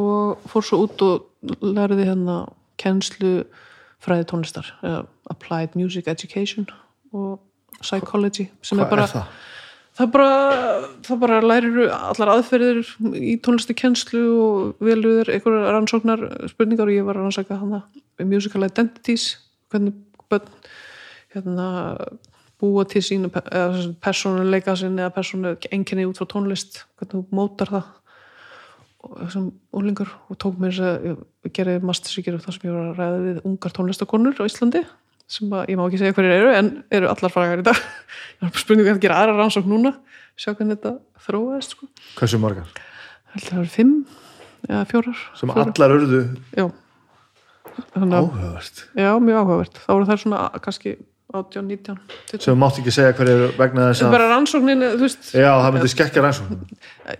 og 0.00 0.40
fór 0.50 0.66
svo 0.66 0.84
út 0.86 1.04
og 1.06 1.60
lærði 1.64 2.08
hérna 2.08 2.40
kennslu 2.80 3.44
fræði 4.00 4.26
tónlistar, 4.30 4.72
eða 4.80 5.04
Applied 5.30 5.76
Music 5.76 6.08
Education 6.08 6.66
og 7.12 7.38
Psychology, 7.80 8.48
sem 8.64 8.80
Hvað 8.80 8.86
er 8.86 8.90
bara 8.94 9.04
er 9.04 9.12
það? 9.12 9.38
það 10.00 10.12
bara, 10.14 10.30
það 11.04 11.20
bara 11.24 11.40
lærir 11.44 11.78
allar 11.92 12.32
aðferðir 12.36 12.80
í 13.20 13.36
tónlisti 13.44 13.76
kennslu 13.76 14.22
og 14.40 14.84
veluður 14.84 15.32
einhverjar 15.34 15.74
rannsóknar 15.76 16.24
spurningar 16.52 16.88
og 16.88 16.96
ég 16.96 17.06
var 17.06 17.18
að 17.18 17.26
rannsaka 17.28 17.60
hana 17.60 17.82
musical 18.24 18.64
identities 18.64 19.34
hvernig 19.72 19.96
börn 20.32 20.48
hérna 21.34 21.68
búa 22.60 22.84
til 22.88 23.02
sínu 23.04 23.30
sem 23.32 23.94
persónuleika 24.04 24.76
sinni 24.78 25.02
eða 25.02 25.14
persónu 25.16 25.54
enginni 25.72 26.06
út 26.08 26.20
frá 26.20 26.28
tónlist 26.30 26.82
hvernig 27.00 27.14
þú 27.16 27.22
mótar 27.36 27.72
það 27.72 27.88
og 29.00 29.14
þessum 29.24 29.46
úlingur 29.80 30.10
og 30.28 30.36
tók 30.40 30.58
mér 30.60 30.76
að 30.84 31.06
ég 31.10 31.52
gerði 31.56 31.78
masters 31.88 32.18
ég 32.20 32.26
gerði 32.26 32.42
það 32.44 32.56
sem 32.58 32.66
ég 32.68 32.74
var 32.76 32.88
að 32.90 32.98
ræða 33.00 33.20
við 33.24 33.38
ungar 33.48 33.72
tónlistakonur 33.78 34.36
á 34.36 34.44
Íslandi 34.44 34.82
sem 35.30 35.52
að 35.56 35.70
ég 35.72 35.78
má 35.80 35.84
ekki 35.86 36.00
segja 36.02 36.16
hverjir 36.18 36.34
eru 36.36 36.50
en 36.58 36.68
eru 36.98 37.08
allar 37.08 37.32
frægar 37.32 37.62
í 37.62 37.66
dag 37.70 37.80
ég 38.36 38.42
var 38.44 38.50
bara 38.52 38.64
spurningu 38.64 38.92
að 38.92 39.00
gera 39.06 39.22
aðra 39.22 39.38
rannsókn 39.40 39.72
núna 39.72 39.94
sjá 40.40 40.52
hvernig 40.52 40.76
þetta 40.76 40.92
þróaðist 41.24 41.74
sko. 41.76 41.88
Hversu 42.18 42.40
margar? 42.42 42.68
það 43.38 43.58
eru 43.62 43.72
fimm 43.72 43.94
eða 44.68 44.84
fjórar 44.90 45.18
Sem 45.38 45.48
fjórar. 45.54 45.72
allar 45.72 45.96
urðu 45.96 46.22
já. 46.58 46.66
Áhugavert 47.94 48.82
já, 48.98 49.10
mjög 49.22 49.38
áhugavert 49.40 49.78
þá 49.80 49.90
voru 49.94 50.08
það 50.10 50.20
svona 50.24 50.40
kannski 50.64 50.96
18, 51.30 51.62
19 51.68 51.98
20. 52.32 52.42
sem 52.42 52.58
mátt 52.58 52.78
ekki 52.80 52.92
segja 52.94 53.12
hverju 53.14 53.50
vegna 53.58 53.84
þess 53.90 54.02
að 54.06 54.14
bara 54.16 54.28
rannsóknin, 54.32 54.80
veist. 54.98 55.28
Já, 55.36 55.50
það 55.62 55.76
myndi 55.76 55.90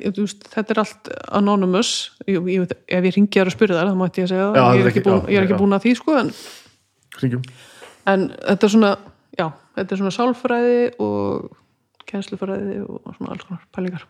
Ég- 0.01 0.15
þú 0.17 0.25
veist, 0.25 0.49
þetta 0.55 0.75
er 0.75 0.81
allt 0.83 1.11
anonymous. 1.41 1.93
Ég, 2.27 2.41
ég, 2.51 2.65
veit- 2.65 2.75
ef 2.89 3.05
ég 3.07 3.15
ringi 3.17 3.31
þér 3.39 3.51
og 3.53 3.55
spyrja 3.55 3.79
þar 3.79 3.91
þá 3.93 3.97
mætti 4.01 4.23
ég 4.25 4.29
segja 4.33 4.49
Já, 4.51 4.63
það 4.65 4.75
ég 4.75 4.81
er 4.81 4.87
er 4.87 4.91
ekki, 4.91 5.05
búin, 5.07 5.21
já, 5.21 5.31
ég 5.31 5.39
er 5.39 5.47
ekki 5.47 5.61
búin 5.63 5.77
að 5.79 5.87
því 5.87 5.95
sko, 6.01 6.17
en, 6.21 6.33
en 8.11 8.29
þetta 8.35 8.67
er 8.67 8.75
svona 8.75 8.93
já, 9.39 9.47
þetta 9.79 9.95
er 9.95 10.03
svona 10.03 10.15
sálfræði 10.19 10.83
og 10.99 11.49
kennslufræði 12.11 12.77
og 12.83 13.15
svona 13.17 13.31
alls 13.37 13.47
konar 13.47 13.65
pælingar. 13.75 14.05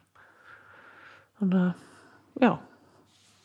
Þannig 1.41 1.61
að, 1.61 1.73
já. 2.41 2.53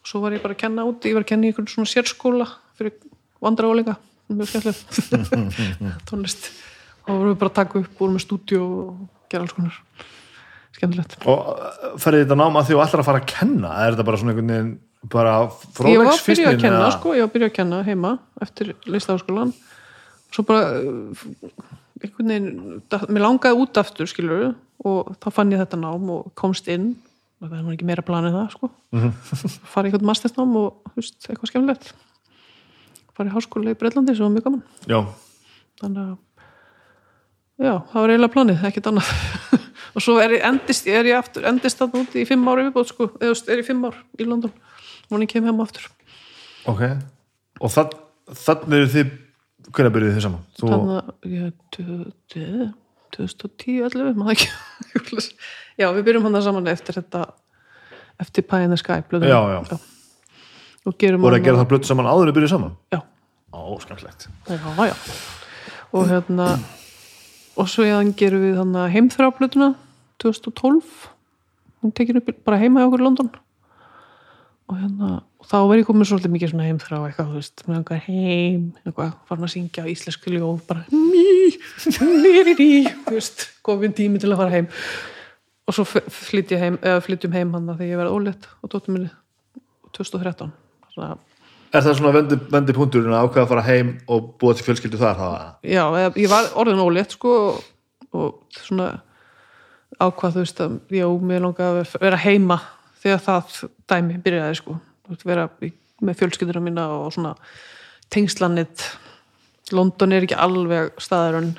Svo 0.06 0.22
var 0.22 0.36
ég 0.36 0.44
bara 0.44 0.54
að 0.56 0.62
kenna 0.62 0.86
úti, 0.88 1.10
ég 1.10 1.18
var 1.18 1.24
að 1.26 1.32
kenna 1.34 1.48
í 1.48 1.52
einhvern 1.52 1.68
svona 1.72 1.90
sérskóla 1.90 2.48
fyrir 2.78 2.94
vandrarólinga 3.44 3.96
mjög 4.32 4.50
skemmtileg 4.52 6.00
tónlist. 6.10 6.50
Og 7.06 7.12
vorum 7.20 7.32
við 7.34 7.40
bara 7.44 7.52
að 7.52 7.58
taka 7.60 7.80
upp, 7.84 7.92
vorum 8.00 8.16
með 8.18 8.24
stúdíu 8.26 8.62
og 8.66 9.30
gera 9.30 9.46
alls 9.46 9.54
konar. 9.54 9.78
Skemmtilegt. 10.76 11.16
Og 11.30 11.52
uh, 11.54 11.94
ferði 12.02 12.24
þetta 12.26 12.38
nám 12.42 12.58
að 12.60 12.68
því 12.72 12.78
og 12.80 12.84
allar 12.88 13.04
að 13.04 13.08
fara 13.12 13.22
að 13.22 13.30
kenna? 13.32 13.74
Er 13.86 13.94
þetta 13.96 14.08
bara 14.10 14.20
svona 14.22 14.34
einhvern 14.34 14.52
veginn 14.56 14.74
bara 15.14 15.36
ég 15.86 16.00
var 16.02 16.10
að 16.10 16.24
byrja 16.26 16.50
að 16.50 16.60
kenna 16.64 16.80
eða- 16.82 16.94
sko, 16.98 17.12
ég 17.14 17.22
var 17.22 17.30
að 17.30 17.34
byrja 17.36 17.50
að 17.52 17.58
kenna 17.60 17.80
heima 17.86 18.12
eftir 18.42 18.72
listaháskólan 18.90 19.52
svo 20.34 20.44
bara 20.50 20.80
uh, 20.82 21.26
einhvern 22.02 22.32
veginn, 22.34 22.82
mér 23.14 23.24
langaði 23.28 23.60
út 23.62 23.78
aftur 23.80 24.10
skilur 24.10 24.56
og 24.86 25.14
þá 25.22 25.30
fann 25.38 25.54
ég 25.54 25.62
þetta 25.62 25.78
nám 25.80 26.10
og 26.12 26.32
komst 26.38 26.68
inn. 26.74 26.96
Og 27.44 27.50
það 27.52 27.62
var 27.68 27.74
ekki 27.76 27.86
meira 27.88 28.04
planið 28.06 28.36
það 28.36 28.52
sko. 28.56 28.68
Fara 29.70 29.88
í 29.88 29.92
einhvern 29.92 30.08
mastersnám 30.08 30.54
og 30.60 30.92
veist, 30.96 31.18
eitthvað 31.30 31.50
skemmilegt 31.52 31.90
fara 33.18 33.32
í 33.32 33.34
háskóla 33.36 33.74
í 33.74 33.80
Breitlandi 33.80 34.16
sem 34.16 34.26
var 34.26 34.34
mjög 34.36 34.48
gaman. 34.48 34.64
Já, 34.92 35.00
þannig 35.82 36.06
að 36.06 37.66
já, 37.66 37.74
það 37.92 38.00
var 38.02 38.14
eiginlega 38.14 38.34
planið, 38.36 38.64
ekkert 38.70 38.90
annað. 38.92 39.12
Og 39.96 40.04
svo 40.04 40.18
er 40.20 40.34
ég 40.36 40.44
endist, 40.44 40.88
er 40.92 41.08
ég 41.08 41.16
aftur 41.16 41.46
endist 41.48 41.80
þarna 41.80 42.02
út 42.04 42.16
í 42.20 42.26
fimm 42.28 42.48
ári 42.52 42.66
viðbót 42.68 42.90
sko 42.92 43.10
eða 43.24 43.36
er 43.54 43.62
ég 43.62 43.68
fimm 43.70 43.86
ár 43.88 43.96
í 44.20 44.28
London. 44.28 44.52
Og 45.08 45.22
ég 45.24 45.30
kem 45.32 45.46
heim 45.48 45.62
aftur. 45.64 45.86
Ok. 46.68 46.82
Og 47.64 47.72
það, 47.72 47.94
þannig 48.42 48.76
eru 48.82 48.90
þið 48.92 49.14
hvernig 49.72 49.96
byrjuðu 49.96 50.18
þið 50.18 50.26
saman? 50.28 50.44
Þú, 50.60 50.72
þannig 50.74 50.98
að 50.98 51.38
ég, 51.38 51.54
tu- 51.72 52.12
tu- 52.34 52.74
2010, 53.16 53.78
11, 53.88 54.20
maður 54.20 54.36
ekki. 54.36 54.50
Já, 55.80 55.88
við 55.96 56.06
byrjum 56.10 56.26
hann 56.28 56.42
saman 56.44 56.68
eftir 56.72 56.98
þetta 57.00 57.22
eftir 58.20 58.46
Pie 58.48 58.66
in 58.68 58.74
the 58.76 58.80
Sky 58.80 59.00
blöðuna. 59.08 59.32
Já, 59.32 59.40
já. 59.56 59.80
Og 60.86 60.98
gerum 61.02 61.26
voru 61.26 61.40
að 61.40 61.48
gera 61.48 61.62
það 61.62 61.70
blötu 61.74 61.90
saman 61.90 62.10
áður 62.10 62.30
þið 62.30 62.38
byrjuðu 62.38 62.54
saman? 62.54 62.76
já, 62.94 63.02
Ó, 63.56 63.60
skemmtlegt 63.82 64.28
já, 64.50 64.90
já. 64.90 64.96
Og 65.96 66.10
hérna 66.12 66.50
og 67.56 67.70
svo 67.72 67.86
ég 67.88 68.16
gerum 68.20 68.44
við 68.44 68.58
hann 68.60 68.76
heimþráplötuna 68.92 69.74
2012 70.22 71.08
hún 71.86 71.94
tekið 71.96 72.22
upp 72.22 72.32
bara 72.48 72.60
heima 72.60 72.82
hjá 72.82 72.90
okkur 72.90 73.04
í 73.04 73.06
London. 73.06 73.32
Og 74.66 74.80
hérna 74.82 75.10
og 75.40 75.48
þá 75.48 75.58
verið 75.70 75.86
komin 75.86 76.08
svolítið 76.10 76.34
mikið 76.34 76.52
svona 76.52 76.66
heimþrá 76.66 77.00
eitthvað, 77.06 77.28
þú 77.30 77.38
veist, 77.38 77.64
með 77.68 77.76
einhver 77.78 78.00
heim 78.08 78.64
eitthvað, 78.82 79.12
farin 79.30 79.46
að 79.46 79.54
syngja 79.54 79.86
á 79.86 79.92
íslensku 79.92 80.34
ljóð 80.34 80.64
bara 80.66 80.86
mí, 80.90 81.26
nýri 82.24 82.56
ný 82.58 82.70
þú 83.06 83.14
veist, 83.14 83.46
komin 83.66 83.94
tími 83.94 84.22
til 84.22 84.34
að 84.34 84.42
fara 84.42 84.56
heim. 84.58 84.70
Og 85.66 85.78
svo 85.78 85.86
flytt 85.86 86.54
ég 86.54 86.62
heim 86.66 86.82
flyttjum 86.82 87.38
heim 87.38 87.54
hann 87.54 87.70
þegar 87.76 87.92
ég 87.92 88.02
verið 88.02 88.18
ólétt 88.18 88.50
og 88.62 88.74
dóttur 88.74 88.98
minni 88.98 89.14
2013 89.94 90.54
að 91.02 91.18
Er 91.76 91.84
það 91.84 91.98
svona 91.98 92.12
vendi, 92.16 92.38
vendi 92.54 92.74
punkturinn 92.76 93.12
að 93.12 93.26
ákveða 93.26 93.44
að 93.44 93.50
fara 93.52 93.64
heim 93.66 93.90
og 94.12 94.28
búa 94.40 94.56
til 94.56 94.64
fjölskyldu 94.64 95.00
þar? 95.02 95.18
Það, 95.20 95.50
já, 95.68 95.84
ég 96.22 96.32
var 96.32 96.48
orðin 96.62 96.80
ólétt 96.80 97.16
sko 97.18 97.34
og, 98.16 98.38
svona 98.56 98.88
ákvað 100.00 100.38
þú 100.38 100.44
veist 100.46 100.62
að 100.64 100.78
já, 100.96 101.06
mér 101.20 101.44
langa 101.44 101.68
að 101.68 101.82
vera 102.00 102.22
heima 102.24 102.62
þegar 103.04 103.22
það 103.28 103.60
dæmi 103.92 104.22
byrjaði 104.24 104.62
sko. 104.62 104.78
Veist, 105.10 105.28
vera 105.28 105.50
með 106.06 106.20
fjölskylduna 106.22 106.64
mína 106.64 106.88
og 106.96 107.12
svona 107.16 107.36
tengslanit. 108.14 108.88
London 109.76 110.16
er 110.16 110.24
ekki 110.24 110.40
alveg 110.40 110.94
staðarinn 111.02 111.56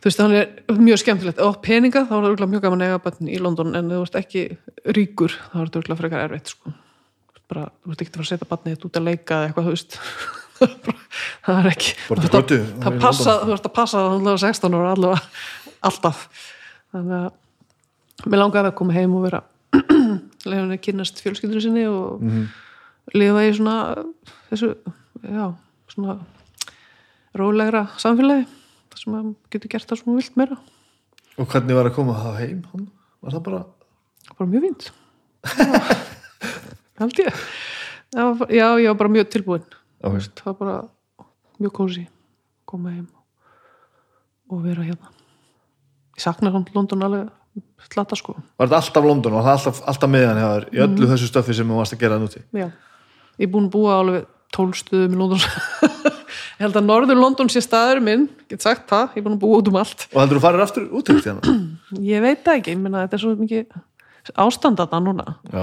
þú 0.00 0.08
veist, 0.08 0.22
hann 0.24 0.38
er 0.38 0.78
mjög 0.80 1.02
skemmtilegt. 1.02 1.42
Og 1.44 1.60
peninga, 1.66 2.06
þá 2.08 2.16
er 2.22 2.30
það 2.32 2.54
mjög 2.54 2.64
gaman 2.64 2.86
að 2.86 2.94
eiga 2.94 3.04
bönn 3.04 3.28
í 3.28 3.40
London 3.44 3.76
en 3.76 3.92
þú 3.92 4.04
ert 4.06 4.22
ekki 4.22 4.46
ríkur 4.88 5.36
þá 5.50 5.58
er 5.58 5.66
örugglega 5.66 6.00
frekar 6.00 6.30
erfitt 6.30 6.54
sko 6.54 6.72
bara, 7.50 7.64
þú 7.82 7.90
veist 7.92 8.02
ekki 8.04 8.10
að 8.12 8.16
fara 8.16 8.26
að 8.26 8.30
setja 8.32 8.48
barnið 8.50 8.76
þitt 8.76 8.86
út 8.88 8.98
að 9.00 9.06
leika 9.10 9.38
eða 9.40 9.48
eitthvað, 9.50 9.66
þú 9.66 9.74
veist. 9.74 9.98
Það 11.40 11.58
er 11.60 11.68
ekki 11.70 11.92
Bara 12.06 12.20
til 12.20 12.28
þú 12.30 12.30
ert 12.30 12.34
að- 12.34 12.40
götu, 12.40 12.56
það 12.84 12.96
í 12.96 13.00
passa, 13.00 13.34
þú 13.46 13.52
ert 13.56 13.68
að 13.70 13.74
passa 13.78 14.00
að 14.04 14.16
þú 14.20 14.32
er 14.34 14.40
16 14.42 14.74
ára 14.76 14.90
allavega, 14.94 15.22
alltaf. 15.88 16.18
Þannig 16.92 17.14
að 17.20 18.28
mér 18.34 18.42
langaði 18.42 18.68
að 18.70 18.76
koma 18.80 18.96
heim 18.98 19.14
og 19.16 19.24
vera 19.24 19.40
leiðan 20.50 20.74
að 20.76 20.82
kynnast 20.84 21.22
fjölskyldur 21.24 21.64
sinni 21.64 21.86
og 21.88 22.20
Mhm. 22.20 22.44
lifa 23.16 23.46
í 23.48 23.54
svona 23.56 23.76
þessu, 24.50 24.74
já, 25.24 25.46
svona 25.94 26.18
rólegra 27.40 27.86
samfélagi 28.02 28.44
þar 28.90 29.00
sem 29.00 29.12
maður 29.14 29.34
getur 29.54 29.72
gert 29.72 29.88
það 29.90 30.04
maður 30.06 30.20
vilt 30.20 30.36
meira. 30.42 30.60
Og 31.40 31.48
hvernig 31.48 31.78
var 31.78 31.88
að 31.88 31.94
koma 31.96 32.18
það 32.20 32.38
heim? 32.42 32.62
Var 33.24 33.32
það 33.38 33.44
bara 33.48 33.64
bara 34.36 34.50
mjög 34.50 34.66
fínt 34.68 34.90
held 37.00 37.22
ég. 37.24 37.42
Já, 38.14 38.66
ég 38.80 38.88
var 38.90 38.98
bara 39.02 39.12
mjög 39.16 39.30
tilbúin. 39.34 39.66
Ok. 40.02 40.16
það 40.40 40.46
var 40.46 40.56
bara 40.60 40.76
mjög 41.60 41.74
kósi 41.76 42.06
koma 42.68 42.94
heim 42.94 43.08
og 44.50 44.62
vera 44.64 44.86
hérna. 44.86 45.10
Ég 46.16 46.24
sakna 46.24 46.52
hann 46.54 46.66
London 46.74 47.06
alveg 47.06 47.28
slata 47.90 48.16
sko. 48.18 48.36
Var 48.58 48.68
þetta 48.70 48.80
alltaf 48.80 49.06
London? 49.06 49.36
Og 49.38 49.44
það 49.46 49.56
alltaf, 49.56 49.82
alltaf 49.92 50.12
meðan 50.12 50.40
þér 50.40 50.68
í 50.70 50.82
öllu 50.86 51.10
þessu 51.10 51.30
stöfi 51.30 51.56
sem 51.56 51.70
þú 51.70 51.80
varst 51.80 51.96
að 51.96 52.04
gera 52.04 52.20
núti 52.20 52.42
já. 52.54 52.68
ég 53.40 53.46
er 53.46 53.52
búin 53.52 53.68
að 53.68 53.74
búa 53.74 53.96
alveg 54.00 54.28
tólstuðum 54.54 55.14
í 55.14 55.20
London. 55.20 55.44
Ég 56.60 56.66
held 56.66 56.76
að 56.76 56.88
Norður 56.90 57.16
London 57.16 57.48
sé 57.48 57.62
staður 57.64 58.02
minn. 58.04 58.26
Get 58.50 58.60
sagt 58.60 58.82
það, 58.90 59.14
ég 59.14 59.22
er 59.22 59.24
búin 59.24 59.36
að 59.38 59.44
búa 59.44 59.60
út 59.62 59.68
um 59.70 59.78
allt. 59.80 60.02
Og 60.12 60.18
heldur 60.20 60.36
þú 60.36 60.42
farir 60.44 60.62
aftur 60.64 60.88
út 60.92 61.06
til 61.08 61.16
hérna 61.16 61.54
ég 62.04 62.20
veit 62.20 62.42
það 62.44 62.58
ekki, 62.58 62.74
ég 62.74 62.82
meina 62.82 63.04
þetta 63.06 63.16
er 63.16 63.22
svo 63.22 63.30
mikið 63.38 63.78
ástand 64.44 64.82
að 64.82 64.90
það 64.92 65.06
núna. 65.06 65.26
Já, 65.48 65.62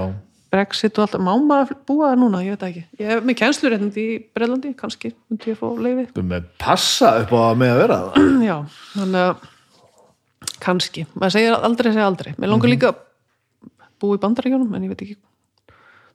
Brexit 0.54 0.96
og 0.98 1.04
allt, 1.04 1.18
má 1.20 1.34
maður 1.44 1.74
búa 1.90 2.10
það 2.14 2.20
núna, 2.22 2.40
ég 2.46 2.56
veit 2.56 2.64
ekki. 2.70 2.84
Ég 3.02 3.10
hef 3.12 3.26
með 3.28 3.36
kennsluréttindi 3.42 4.04
í 4.04 4.18
Bretlandi, 4.36 4.70
kannski 4.80 5.12
myndi 5.28 5.52
ég 5.52 5.58
fá 5.60 5.68
leiði. 5.76 6.06
þú 6.16 6.24
með 6.30 6.46
passa 6.64 7.10
upp 7.24 7.34
á 7.36 7.40
að 7.50 7.58
með 7.64 7.74
að 7.74 7.82
vera 7.82 7.98
það 8.06 8.30
Já, 8.50 8.56
þannig 8.94 9.22
að 9.26 9.36
kannski, 10.64 11.04
maður 11.18 11.36
segir 11.36 11.58
aldrei 11.58 11.92
segja 11.92 12.08
aldrei. 12.08 12.32
Mér 12.40 12.52
langar 12.54 12.72
líka 12.72 12.92
að 12.94 13.02
búa 14.02 14.16
í 14.16 14.22
bandaríkjónum, 14.24 14.72
en 14.78 14.86
ég 14.88 14.94
veit 14.94 15.04
ekki. 15.08 15.18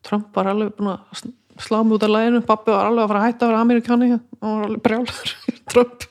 Trump 0.06 0.32
var 0.34 0.48
alveg 0.54 0.72
búin 0.78 0.94
að 0.94 1.00
slá 1.62 1.82
mig 1.84 1.98
út 1.98 2.06
af 2.06 2.10
læginu, 2.14 2.40
pappi 2.48 2.72
var 2.72 2.88
alveg 2.88 3.04
að 3.04 3.12
fara 3.12 3.20
að 3.20 3.28
hætta 3.28 3.44
að 3.44 3.52
vera 3.52 3.60
amerikani, 3.66 4.08
hann 4.16 4.56
var 4.56 4.64
alveg 4.70 4.82
brjálar 4.86 5.36
Trump, 5.72 6.06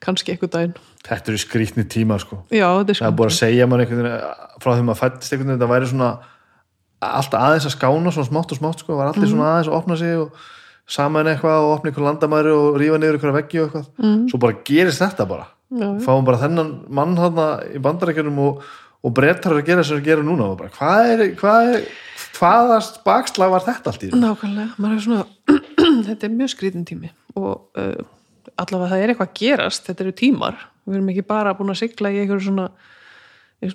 kannski 0.00 0.32
eitthvað 0.36 0.52
daginn. 0.54 0.76
þetta 1.04 1.32
eru 1.34 1.40
skrýtni 1.42 1.84
tímar 1.90 2.22
sko. 2.22 2.38
Já, 2.54 2.68
alltaf 7.00 7.40
aðeins 7.40 7.66
að 7.68 7.76
skána 7.76 8.12
svona 8.12 8.28
smátt 8.28 8.52
og 8.52 8.58
smátt 8.60 8.82
sko, 8.84 8.96
var 8.96 9.12
allir 9.12 9.24
Mhm. 9.26 9.32
svona 9.34 9.50
aðeins 9.54 9.68
að 9.70 9.78
opna 9.78 9.96
sig 9.96 10.16
og 10.18 10.32
saman 10.90 11.26
eitthvað 11.26 11.62
og 11.64 11.78
opna 11.78 11.90
einhver 11.90 12.04
landamæri 12.08 12.52
og 12.52 12.76
rífa 12.80 12.98
niður 12.98 13.16
einhverja 13.18 13.38
veggi 13.40 13.60
og 13.62 13.72
eitthvað 13.72 14.30
svo 14.30 14.38
bara 14.38 14.56
gerist 14.64 15.00
þetta 15.00 15.28
bara 15.28 15.46
Mhm. 15.70 15.80
Já, 15.80 16.04
fáum 16.04 16.24
bara 16.24 16.36
þennan 16.38 16.88
mann 16.90 17.14
þarna 17.16 17.62
í 17.74 17.78
bandarækjunum 17.78 18.38
og, 18.38 18.62
og 19.04 19.12
brettar 19.14 19.52
að 19.54 19.64
gera 19.66 19.84
sem 19.84 20.00
við 20.00 20.04
gerum 20.08 20.26
núna 20.26 20.56
bara 20.58 20.68
hvað 20.68 21.10
er, 21.12 21.34
hvað 21.38 21.74
er 21.76 21.84
hvaða 22.34 22.78
bakslag 23.04 23.50
var 23.50 23.60
þetta 23.60 23.86
allt 23.86 24.02
í 24.02 24.10
þessu? 24.10 24.18
Nákvæmlega, 24.18 24.74
maður 24.78 24.96
er 24.96 25.04
svona 25.04 25.26
þetta 26.08 26.24
er 26.26 26.34
mjög 26.34 26.50
skrítin 26.56 26.84
tími 26.84 27.10
og 27.36 27.70
uh, 27.78 28.02
allavega 28.58 28.90
það 28.90 28.98
er 29.04 29.08
eitthvað 29.14 29.28
að 29.30 29.38
gerast 29.38 29.86
þetta 29.86 30.00
eru 30.04 30.12
tímar, 30.12 30.56
við 30.88 30.94
erum 30.98 31.08
ekki 31.14 31.26
bara 31.30 31.54
búin 31.54 31.70
að 31.70 31.78
sigla 31.84 32.10
í 32.10 32.18
eitthvað 32.18 32.42
svona 32.48 32.66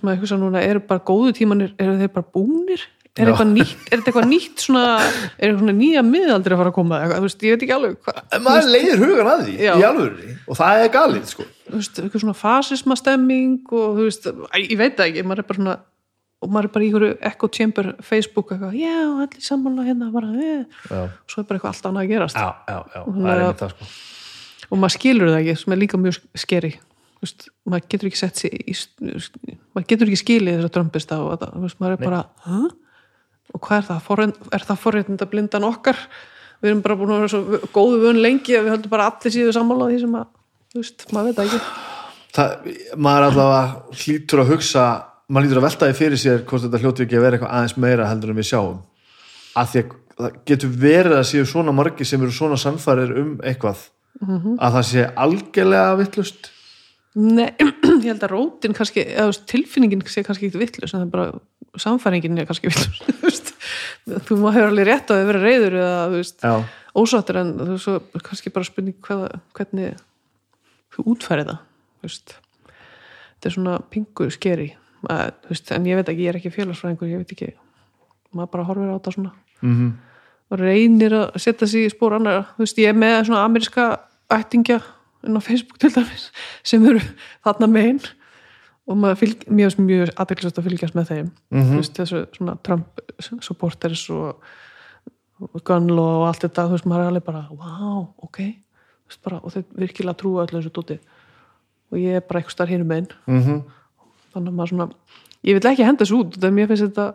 maður 0.04 0.20
hugsa 0.20 0.38
núna, 0.42 0.62
eru 0.66 0.80
bara 0.82 1.00
góðu 1.06 1.32
tímanir 1.38 1.74
eru 1.80 1.96
þeir 1.98 2.12
bara 2.12 2.28
búnir? 2.36 2.82
Er, 3.16 3.30
eitthvað 3.32 3.52
nýtt, 3.54 3.84
er 3.88 4.02
þetta 4.02 4.10
eitthvað 4.12 4.26
nýtt 4.28 4.62
svona 4.66 4.84
er 5.00 5.46
eitthvað 5.46 5.60
svona 5.62 5.74
nýja 5.78 6.02
miðaldri 6.04 6.52
að 6.52 6.60
fara 6.60 6.72
að 6.72 6.76
koma 6.76 6.98
þú 7.14 7.20
veist, 7.24 7.44
ég 7.48 7.54
veit 7.54 7.62
ekki 7.64 7.76
alveg 7.76 7.94
hvað, 8.04 8.18
En 8.36 8.42
maður 8.44 8.72
leiðir 8.74 9.04
hugan 9.06 9.30
að 9.32 9.44
því 9.46 9.54
Já. 9.56 9.72
í 9.72 9.86
alvörinni 9.88 10.34
og 10.44 10.60
það 10.60 10.84
er 10.84 10.92
galið 10.92 11.30
sko. 11.32 11.46
Þú 11.70 11.80
veist, 11.80 12.02
eitthvað 12.04 12.24
svona 12.26 12.38
fasisma 12.42 12.98
stemming 13.00 13.72
og 13.72 13.86
þú 13.96 14.08
veist, 14.10 14.28
ég 14.60 14.76
veit 14.82 14.98
það 14.98 15.12
ekki 15.14 15.24
maður 15.30 15.44
er 15.46 15.48
bara 15.48 15.62
svona 15.62 15.76
og 16.44 16.52
maður 16.52 16.68
er 16.68 16.74
bara 16.76 16.84
í 16.84 16.90
einhverju 16.90 17.14
echo 17.32 17.52
chamber 17.56 17.90
Facebook 18.04 18.52
eitthvað, 18.52 18.76
já, 18.84 18.98
allir 19.24 19.48
sammála 19.48 19.88
hérna 19.88 20.12
bara, 20.12 20.34
eh. 20.36 20.84
já, 20.92 21.00
svo 21.32 21.40
er 21.40 21.48
bara 21.48 21.62
eitthvað 21.62 21.72
allt 21.72 21.88
annað 21.90 22.04
að 22.04 22.12
gerast. 22.12 22.36
Já, 22.36 22.52
já, 22.68 22.78
já 22.92 23.00
það 23.00 23.16
Þannig 23.16 23.32
er 23.32 23.46
einmitt 23.46 23.64
það 23.64 23.74
sko. 23.78 23.90
Og 24.66 24.82
maður 24.82 24.98
skilur 24.98 25.32
það 25.32 25.40
ekki 25.40 25.58
sem 25.62 25.76
er 25.76 25.82
líka 25.86 26.02
mjög 26.02 26.20
skeri 26.36 26.74
veist, 27.24 27.48
maður 27.66 27.88
getur 27.94 28.10
ekki 28.10 28.20
sett 28.20 28.42
í, 28.48 28.76
maður 29.76 29.88
getur 29.92 30.10
ekki 30.10 30.22
skilið 30.22 30.58
þess 30.60 30.68
að 30.68 30.74
drömpist 30.78 31.14
á 31.16 31.18
og 31.22 31.46
maður 31.80 31.96
er 31.96 32.02
bara 32.04 32.22
Hå? 32.46 32.60
Og 33.54 33.62
hvað 33.62 33.78
er 33.78 33.90
það, 33.90 34.00
Forreind, 34.06 34.40
er 34.56 34.66
það 34.66 34.82
forréttinda 34.84 35.28
blindan 35.32 35.68
okkar? 35.68 36.00
Við 36.64 36.72
erum 36.72 36.86
bara 36.86 36.98
búin 37.00 37.12
að 37.14 37.24
vera 37.24 37.34
svo 37.34 37.60
góðu 37.76 38.00
vön 38.06 38.22
lengi 38.24 38.56
að 38.56 38.66
við 38.66 38.74
höldum 38.76 38.94
bara 38.94 39.10
allir 39.12 39.36
síðu 39.36 39.52
sammála 39.56 39.90
því 39.92 40.00
sem 40.06 40.16
að 40.18 40.32
þú 40.72 40.82
veist, 40.82 41.06
maður 41.14 41.28
veit 41.30 41.44
ekki. 41.46 41.60
Það, 42.36 42.72
maður 43.08 43.28
allavega 43.30 44.00
hlýtur 44.02 44.42
að 44.44 44.50
hugsa 44.54 44.86
maður 45.28 45.48
hlýtur 45.48 45.60
að 45.62 45.66
velta 45.66 45.90
því 45.90 45.98
fyrir 46.00 46.22
sér 46.22 46.42
hvort 46.46 46.66
þetta 46.66 46.82
hljóti 46.84 47.06
ekki 47.06 47.18
að 47.18 47.26
vera 47.26 47.38
eitthvað 47.38 47.54
aðeins 47.58 47.78
meira 47.82 48.10
heldur 48.10 48.32
en 48.32 48.40
við 48.40 48.50
sjáum. 48.50 48.82
Að 49.56 49.70
því 49.72 49.82
að 49.82 49.94
það 50.16 50.40
getur 50.52 50.74
verið 50.86 51.18
að 51.20 51.30
séu 51.32 51.46
svona 51.50 51.76
margir 51.76 52.10
sem 52.10 52.24
eru 52.24 52.36
svona 52.36 52.60
sannfærir 52.62 53.14
um 53.22 53.32
eitthvað. 53.44 53.86
Að 54.26 54.78
það 54.78 54.86
sé 54.90 55.08
algjörlega 55.26 55.96
vittlust 56.00 56.52
Nei, 57.16 57.50
ég 58.04 58.10
held 58.10 58.24
að 58.26 58.32
rótin 58.34 58.76
kannski, 58.76 59.06
eða 59.16 59.36
tilfinningin 59.48 60.04
sé 60.12 60.24
kannski 60.26 60.50
ekki 60.50 60.62
vittlust, 60.62 60.94
en 60.94 61.04
það 61.04 61.06
er 61.06 61.14
bara 61.14 61.80
samfæringin 61.80 62.42
er 62.42 62.48
kannski 62.50 62.72
vittlust 62.74 63.54
þú 64.28 64.40
má 64.42 64.50
hefur 64.56 64.72
alveg 64.72 64.90
rétt 64.90 65.12
að 65.14 65.22
þau 65.22 65.30
vera 65.32 65.44
reyður 65.44 65.78
eða 65.82 66.56
ósáttur 66.96 67.40
en 67.42 67.54
þú 67.60 67.70
veist, 67.72 67.86
svo 67.86 68.24
kannski 68.24 68.54
bara 68.56 68.68
spurning 68.68 68.98
hvað, 69.06 69.38
hvernig 69.58 70.02
þú 70.96 71.08
útfærið 71.14 71.52
það 71.52 71.62
veist. 72.06 72.36
þetta 72.66 73.50
er 73.50 73.56
svona 73.58 73.78
pingu 73.92 74.28
skeri 74.34 74.72
að, 75.12 75.32
en 75.78 75.88
ég 75.88 76.02
veit 76.02 76.12
ekki, 76.12 76.28
ég 76.28 76.34
er 76.34 76.42
ekki 76.42 76.54
félagsfræðingur 76.54 77.14
ég 77.14 77.24
veit 77.24 77.34
ekki, 77.36 77.54
maður 78.36 78.54
bara 78.58 78.68
horfir 78.68 78.92
á 78.92 78.98
þetta 78.98 79.16
svona. 79.16 79.34
Mm 79.64 79.96
og 80.52 80.62
reynir 80.62 81.16
að 81.18 81.40
setja 81.42 81.68
sig 81.70 81.88
í 81.88 81.94
spór 81.94 82.18
annar 82.20 82.52
þú 82.56 82.66
veist, 82.66 82.82
ég 82.82 82.92
er 82.92 82.98
með 82.98 83.16
svona 83.30 83.46
ameríska 83.48 83.86
ættingja 84.34 84.80
inn 85.30 85.40
á 85.40 85.42
Facebook 85.44 85.80
til 85.82 85.92
dæmis 85.96 86.30
sem 86.64 86.86
eru 86.86 87.02
þarna 87.46 87.72
megin. 87.72 88.04
Og 88.86 89.02
fylg, 89.18 89.48
mjög, 89.50 89.80
mjög 89.82 90.12
aðeinsvægt 90.14 90.60
að 90.62 90.68
fylgjast 90.68 90.96
með 90.98 91.08
þeim. 91.10 91.30
Þú 91.50 91.78
veist, 91.80 91.96
þessu 91.98 92.20
svona 92.36 92.54
Trump 92.62 93.00
supporters 93.42 94.04
og, 94.14 94.44
og 95.42 95.64
Gunlaw 95.66 96.20
og 96.20 96.26
allt 96.28 96.46
þetta, 96.46 96.68
þú 96.70 96.78
veist, 96.78 96.90
maður 96.92 97.08
er 97.08 97.14
alveg 97.14 97.26
bara 97.26 97.42
wow, 97.50 98.04
ok, 98.28 98.44
þú 98.46 99.10
veist 99.10 99.24
bara 99.26 99.40
og 99.42 99.56
þeir 99.56 99.66
virkilega 99.82 100.20
trúa 100.22 100.46
öllu 100.46 100.60
þessu 100.60 100.74
dóti. 100.76 101.00
Og 101.90 101.98
ég 101.98 102.20
er 102.20 102.28
bara 102.28 102.44
eitthvað 102.44 102.58
starf 102.60 102.76
hinum 102.76 102.94
megin. 102.94 103.10
Mm 103.26 103.66
þannig 104.36 104.52
að 104.52 104.58
maður 104.60 104.72
svona, 104.74 104.88
ég 105.48 105.58
vil 105.58 105.70
ekki 105.72 105.88
henda 105.88 106.04
þessu 106.04 106.18
út 106.20 106.36
þegar 106.36 106.56
mér 106.56 106.72
finnst 106.72 106.88
þetta 106.90 107.06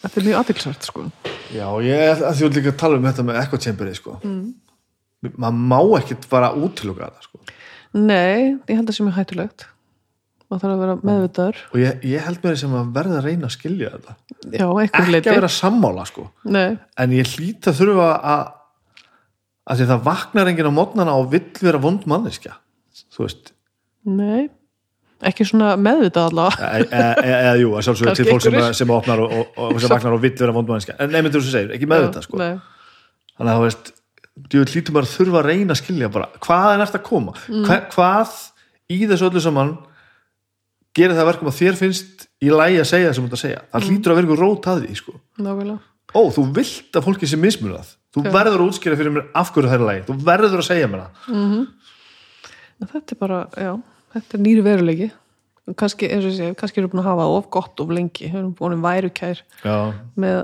þetta 0.00 0.20
er 0.20 0.26
mjög 0.26 0.40
aðeinsvægt, 0.40 0.88
sko. 0.88 1.04
Já, 1.50 1.66
ég 1.84 2.02
að 2.24 2.36
því 2.38 2.46
að 2.46 2.58
líka 2.58 2.72
að 2.72 2.80
tala 2.82 2.98
um 2.98 3.06
þetta 3.08 3.26
með 3.26 3.56
tjemperi 3.64 3.94
sko. 3.96 4.16
Mm. 4.24 4.44
Maður 5.28 5.58
má 5.72 5.80
ekkit 6.00 6.30
bara 6.30 6.52
útiluga 6.56 7.10
þetta 7.10 7.28
sko. 7.28 7.58
Nei, 7.98 8.56
ég 8.70 8.78
held 8.78 8.88
að 8.88 8.96
sé 8.96 9.06
mjög 9.06 9.18
hættulegt. 9.18 9.66
Maður 10.50 10.62
þarf 10.62 10.72
að 10.72 10.80
vera 10.84 10.94
meðvitaður. 11.06 11.58
Og 11.70 11.82
ég, 11.82 12.06
ég 12.10 12.24
held 12.26 12.40
mér 12.42 12.56
sem 12.58 12.72
að 12.74 12.88
verða 12.96 13.18
að 13.20 13.28
reyna 13.28 13.46
að 13.50 13.54
skilja 13.54 13.90
þetta. 13.92 14.16
Já, 14.50 14.66
ekki 14.84 15.04
leiti 15.10 15.30
að 15.30 15.38
vera 15.38 15.52
sammála 15.54 16.06
sko. 16.08 16.24
En 16.50 17.14
ég 17.14 17.36
hlýt 17.36 17.70
að 17.70 17.78
þurfa 17.82 18.08
að 18.32 18.48
að 19.70 19.78
því 19.78 19.86
það 19.86 20.00
vaknar 20.08 20.48
enginn 20.50 20.66
á 20.66 20.74
mótnana 20.74 21.12
og 21.20 21.28
vill 21.30 21.44
vera 21.60 21.78
vond 21.78 22.06
manneskja 22.10 22.56
þú 23.14 23.26
veist. 23.26 23.52
Nei. 24.08 24.48
Ekki 25.28 25.44
svona 25.44 25.74
meðvitað 25.76 26.30
allavega. 26.30 26.68
Eða 26.80 27.08
e, 27.12 27.24
e, 27.28 27.32
e, 27.36 27.54
jú, 27.60 27.72
að 27.76 27.86
sjálfsögur 27.86 28.16
til 28.16 28.28
fólk 28.30 28.44
sem, 28.46 28.58
sem 28.78 28.92
opnar 28.94 29.20
og, 29.20 29.34
og, 29.36 29.58
og 29.66 29.80
sem 29.82 29.92
vaknar 29.92 30.16
og 30.16 30.22
vill 30.22 30.32
vera 30.38 30.54
vond 30.56 30.70
manneskja. 30.70 30.96
En 31.04 31.12
nefnir 31.12 31.34
þú 31.34 31.42
sem 31.44 31.54
segir, 31.56 31.74
ekki 31.76 31.88
meðvitað 31.90 32.24
sko. 32.24 32.40
þannig 32.40 33.50
að 33.52 33.58
þú 33.58 33.66
veist, 33.66 33.90
þú 34.48 34.64
hlýtum 34.64 34.96
bara 34.96 35.08
að 35.08 35.14
þurfa 35.18 35.40
að 35.42 35.48
reyna 35.50 35.74
að 35.74 35.80
skilja 35.82 36.10
bara, 36.12 36.28
hvað 36.40 36.72
er 36.72 36.82
nært 36.82 36.98
að 36.98 37.06
koma. 37.06 37.36
Mm. 37.48 37.64
Hva, 37.68 37.78
hvað 37.94 38.34
í 38.90 38.98
þessu 39.10 39.28
öllu 39.28 39.42
saman 39.44 39.76
gerir 40.96 41.14
það 41.18 41.28
verkum 41.30 41.50
að 41.50 41.58
þér 41.60 41.78
finnst 41.78 42.26
í 42.42 42.50
lægi 42.50 42.80
að 42.82 42.90
segja 42.90 43.10
það 43.10 43.16
sem 43.16 43.24
þú 43.24 43.30
ert 43.30 43.38
að 43.38 43.44
segja? 43.44 43.60
Mm. 43.60 43.70
það 43.74 43.88
hlýtur 43.90 44.12
að 44.12 44.20
vera 44.20 44.28
ykkur 44.30 44.42
rót 44.44 44.68
að 44.72 44.82
því 44.84 44.98
sko. 45.00 45.16
Ó, 46.10 46.20
þú 46.34 46.44
vilt 46.56 46.98
að 46.98 47.06
fólki 47.06 47.28
sé 47.30 47.38
mismunað. 47.38 47.92
Þú 48.10 48.24
Já. 48.26 48.30
verður 48.34 48.64
að 48.64 48.70
útskýra 48.72 48.96
fyrir 48.98 49.12
mér 49.14 49.26
af 49.38 49.52
hverju 49.54 49.70
það 49.70 49.76
er 49.76 49.86
lægi 49.86 50.06
þú 50.08 50.16
verður 50.26 50.58
að 50.58 50.66
segja 50.66 50.88
mér 50.90 51.04
það. 51.04 51.28
En 52.80 52.88
Þetta 52.90 53.14
er 53.14 53.18
bara, 53.20 53.38
já, 53.60 53.72
þetta 54.16 54.36
er 54.38 54.42
nýri 54.42 54.64
veruleiki. 54.66 55.10
Kannski, 55.78 56.08
eins 56.10 56.24
og 56.24 56.32
ég 56.32 56.38
segi, 56.40 56.54
kannski 56.58 56.80
erum 56.80 56.88
við 56.88 56.96
búin 56.96 57.04
að 57.04 57.10
hafa 57.12 57.26
of 57.36 57.50
gott 57.54 57.82
of 57.84 57.92
lengi, 57.94 58.26
við 58.26 58.40
erum 58.40 58.54
búin 58.58 58.74
að 58.74 58.86
værukær 58.88 59.42
já, 59.62 59.76
með 60.18 60.38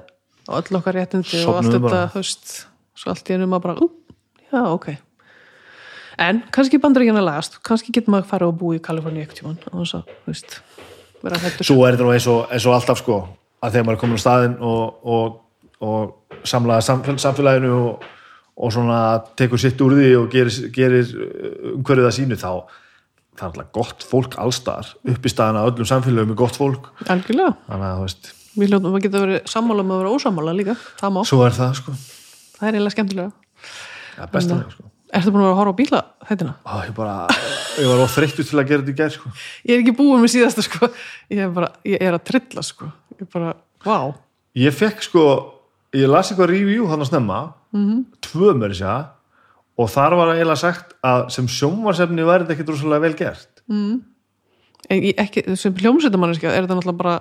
öll 0.46 0.78
okkar 0.78 0.94
réttindi 1.00 1.40
og 1.42 1.56
allt 1.58 1.72
þetta, 1.72 1.80
bara. 1.82 2.22
Svo 2.96 3.12
allt 3.12 3.30
í 3.30 3.36
ennum 3.36 3.54
að 3.56 3.66
bara, 3.66 3.76
ú, 3.84 3.90
já, 4.48 4.62
ok. 4.64 4.88
En 6.26 6.40
kannski 6.54 6.80
að 6.80 7.20
lagast. 7.20 7.58
Kannski 7.62 7.92
getur 7.92 8.14
maður 8.14 8.24
að 8.24 8.30
fara 8.30 8.46
og 8.48 8.56
búa 8.56 8.76
í 8.76 8.80
Kaliforni 8.80 9.20
ekkert 9.20 9.42
tímann 9.42 9.58
og 9.72 9.82
þess 9.82 9.98
að, 9.98 10.14
þú 10.24 10.32
veist 10.32 10.60
vera 11.26 11.40
hættur 11.40 11.68
svo 11.68 11.84
er 11.86 11.96
þetta 11.96 12.06
nú 12.06 12.14
eins 12.14 12.28
og, 12.30 12.40
eins 12.52 12.66
og 12.68 12.76
alltaf 12.76 13.02
sko 13.02 13.18
að 13.64 13.76
þegar 13.76 13.86
maður 13.86 13.96
er 13.96 14.02
komin 14.02 14.20
á 14.20 14.24
staðinn 14.24 14.56
og, 14.64 15.06
og, 15.16 15.38
og 15.84 16.48
samlaða 16.48 16.86
samfél, 16.86 17.16
samfélaginu 17.22 17.72
og, 17.76 18.08
og 18.56 18.74
svona 18.74 18.98
tekur 19.38 19.60
sitt 19.60 19.80
úr 19.84 19.96
því 19.98 20.10
og 20.20 20.26
gerir, 20.32 20.58
gerir 20.74 21.12
umhverfið 21.74 22.10
að 22.10 22.16
sínu 22.18 22.40
þá 22.40 22.50
það 23.36 23.42
er 23.42 23.48
alltaf 23.50 23.72
gott 23.76 24.06
fólk 24.08 24.36
allstar 24.40 24.92
upp 24.96 25.26
í 25.28 25.32
staðan 25.32 25.60
að 25.60 25.72
öllum 25.72 25.88
samfélögum 25.90 26.32
er 26.32 26.40
gott 26.40 26.56
fólk. 26.56 26.92
Algjörlega. 27.04 27.52
Þannig 27.66 27.88
að 27.88 27.98
þú 27.98 28.06
veist, 28.06 28.30
við 28.56 28.70
hljóðum 28.70 28.96
að 28.96 29.02
geta 29.04 29.24
verið 29.24 29.50
sammála 29.52 29.84
með 29.84 29.96
að 29.96 30.04
vera 30.04 30.14
ósammála 30.16 30.54
líka 30.56 30.76
það 30.96 31.16
má, 31.16 31.20
svo 31.28 31.42
er 31.44 31.56
það 31.56 31.74
sko 31.82 31.96
það 32.56 32.68
er 32.68 32.76
eiginlega 32.76 32.94
skemmtilega. 32.96 33.30
Ja, 34.16 34.28
besta 34.32 34.58
með 34.58 34.76
sko. 34.76 34.90
Ertu 35.16 35.30
búin 35.30 35.44
að 35.44 35.46
vera 35.46 35.54
að 35.54 35.60
horfa 35.60 35.72
á 35.72 35.80
bíla 35.80 36.00
þetta? 36.26 36.52
Á, 36.66 36.74
ég 36.82 36.94
bara, 36.96 37.16
ég 37.78 37.90
var 37.90 38.00
óþreyttur 38.02 38.46
til 38.48 38.58
að 38.58 38.70
gera 38.70 38.82
þetta 38.82 38.92
í 38.92 38.98
gær 38.98 39.12
sko. 39.14 39.32
Ég 39.62 39.74
er 39.76 39.82
ekki 39.84 39.94
búin 39.96 40.24
með 40.24 40.32
síðasta 40.34 40.64
sko. 40.66 40.88
Ég 41.30 41.42
er 41.44 41.52
bara, 41.54 41.68
ég 41.86 42.02
er 42.02 42.16
að 42.16 42.24
trilla 42.26 42.64
sko. 42.66 42.88
Ég 43.14 43.22
er 43.22 43.30
bara, 43.32 43.52
vá. 43.86 43.98
Ég 44.58 44.74
fekk 44.74 45.04
sko, 45.06 45.26
ég 45.94 46.10
las 46.10 46.32
eitthvað 46.32 46.50
review 46.50 46.88
hann 46.90 47.04
að 47.04 47.12
snemma, 47.12 47.40
mm 47.76 47.84
-hmm. 47.86 48.02
tvö 48.26 48.56
mér 48.58 48.74
sér 48.74 49.06
og 49.76 49.90
þar 49.92 50.16
var 50.16 50.34
eiginlega 50.34 50.56
sagt 50.56 50.94
að 51.04 51.28
sem 51.34 51.48
sjónvarsefni 51.48 52.24
væri 52.24 52.44
þetta 52.44 52.54
ekkit 52.56 52.72
rosalega 52.72 53.04
vel 53.04 53.16
gert. 53.16 53.62
En 53.68 55.02
ég, 55.02 55.14
ekki, 55.18 55.44
sem 55.56 55.74
hljómsveitamanniska 55.74 56.48
er 56.48 56.64
þetta 56.64 56.78
náttúrulega 56.78 57.02
bara 57.02 57.20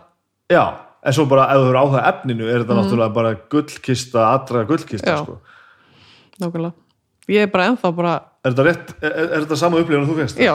já, 0.49 0.84
en 1.05 1.13
svo 1.15 1.27
bara 1.29 1.49
ef 1.53 1.61
þú 1.61 1.69
eru 1.69 1.81
á 1.81 1.85
það 1.93 2.07
efninu 2.11 2.47
er 2.49 2.63
þetta 2.63 2.79
náttúrulega 2.79 3.15
bara 3.15 3.35
gullkista 3.53 4.25
allra 4.31 4.63
gullkista 4.69 5.19
sko. 5.21 5.37
Nákvæmlega. 6.41 6.73
Ég 7.31 7.45
er 7.45 7.51
bara 7.53 7.69
ennþá 7.71 7.91
bara, 7.97 8.15
er 8.45 8.53
þetta 8.53 8.65
rétt, 8.67 8.91
er, 9.01 9.13
er 9.23 9.45
þetta 9.45 9.57
sama 9.57 9.79
upplifun 9.81 10.03
að 10.05 10.11
þú 10.11 10.17
fegst? 10.19 10.41
já, 10.41 10.53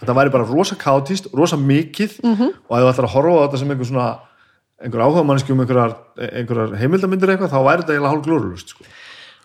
þetta 0.00 0.14
væri 0.16 0.32
bara 0.32 0.46
rosa 0.48 0.76
kátíst, 0.80 1.28
rosa 1.36 1.58
mikið 1.60 2.20
-hmm. 2.22 2.54
og 2.68 2.78
ef 2.78 2.84
þú 2.84 2.92
ætlar 2.92 3.08
að 3.08 3.14
horfa 3.16 3.36
á 3.36 3.44
þetta 3.44 3.58
sem 3.60 3.70
einhver 3.70 3.88
svona 3.90 4.06
einhver 4.80 5.02
áhuga 5.04 5.24
manneski 5.24 5.52
um 5.52 5.60
einhverjar, 5.60 5.96
einhverjar 6.16 6.76
heimildamindir 6.76 7.32
eitthvað, 7.32 7.52
þá 7.52 7.60
væri 7.64 7.82
þetta 7.82 7.92
eiginlega 7.92 8.12
hálf 8.12 8.24
glórulust 8.24 8.68
sko. 8.68 8.84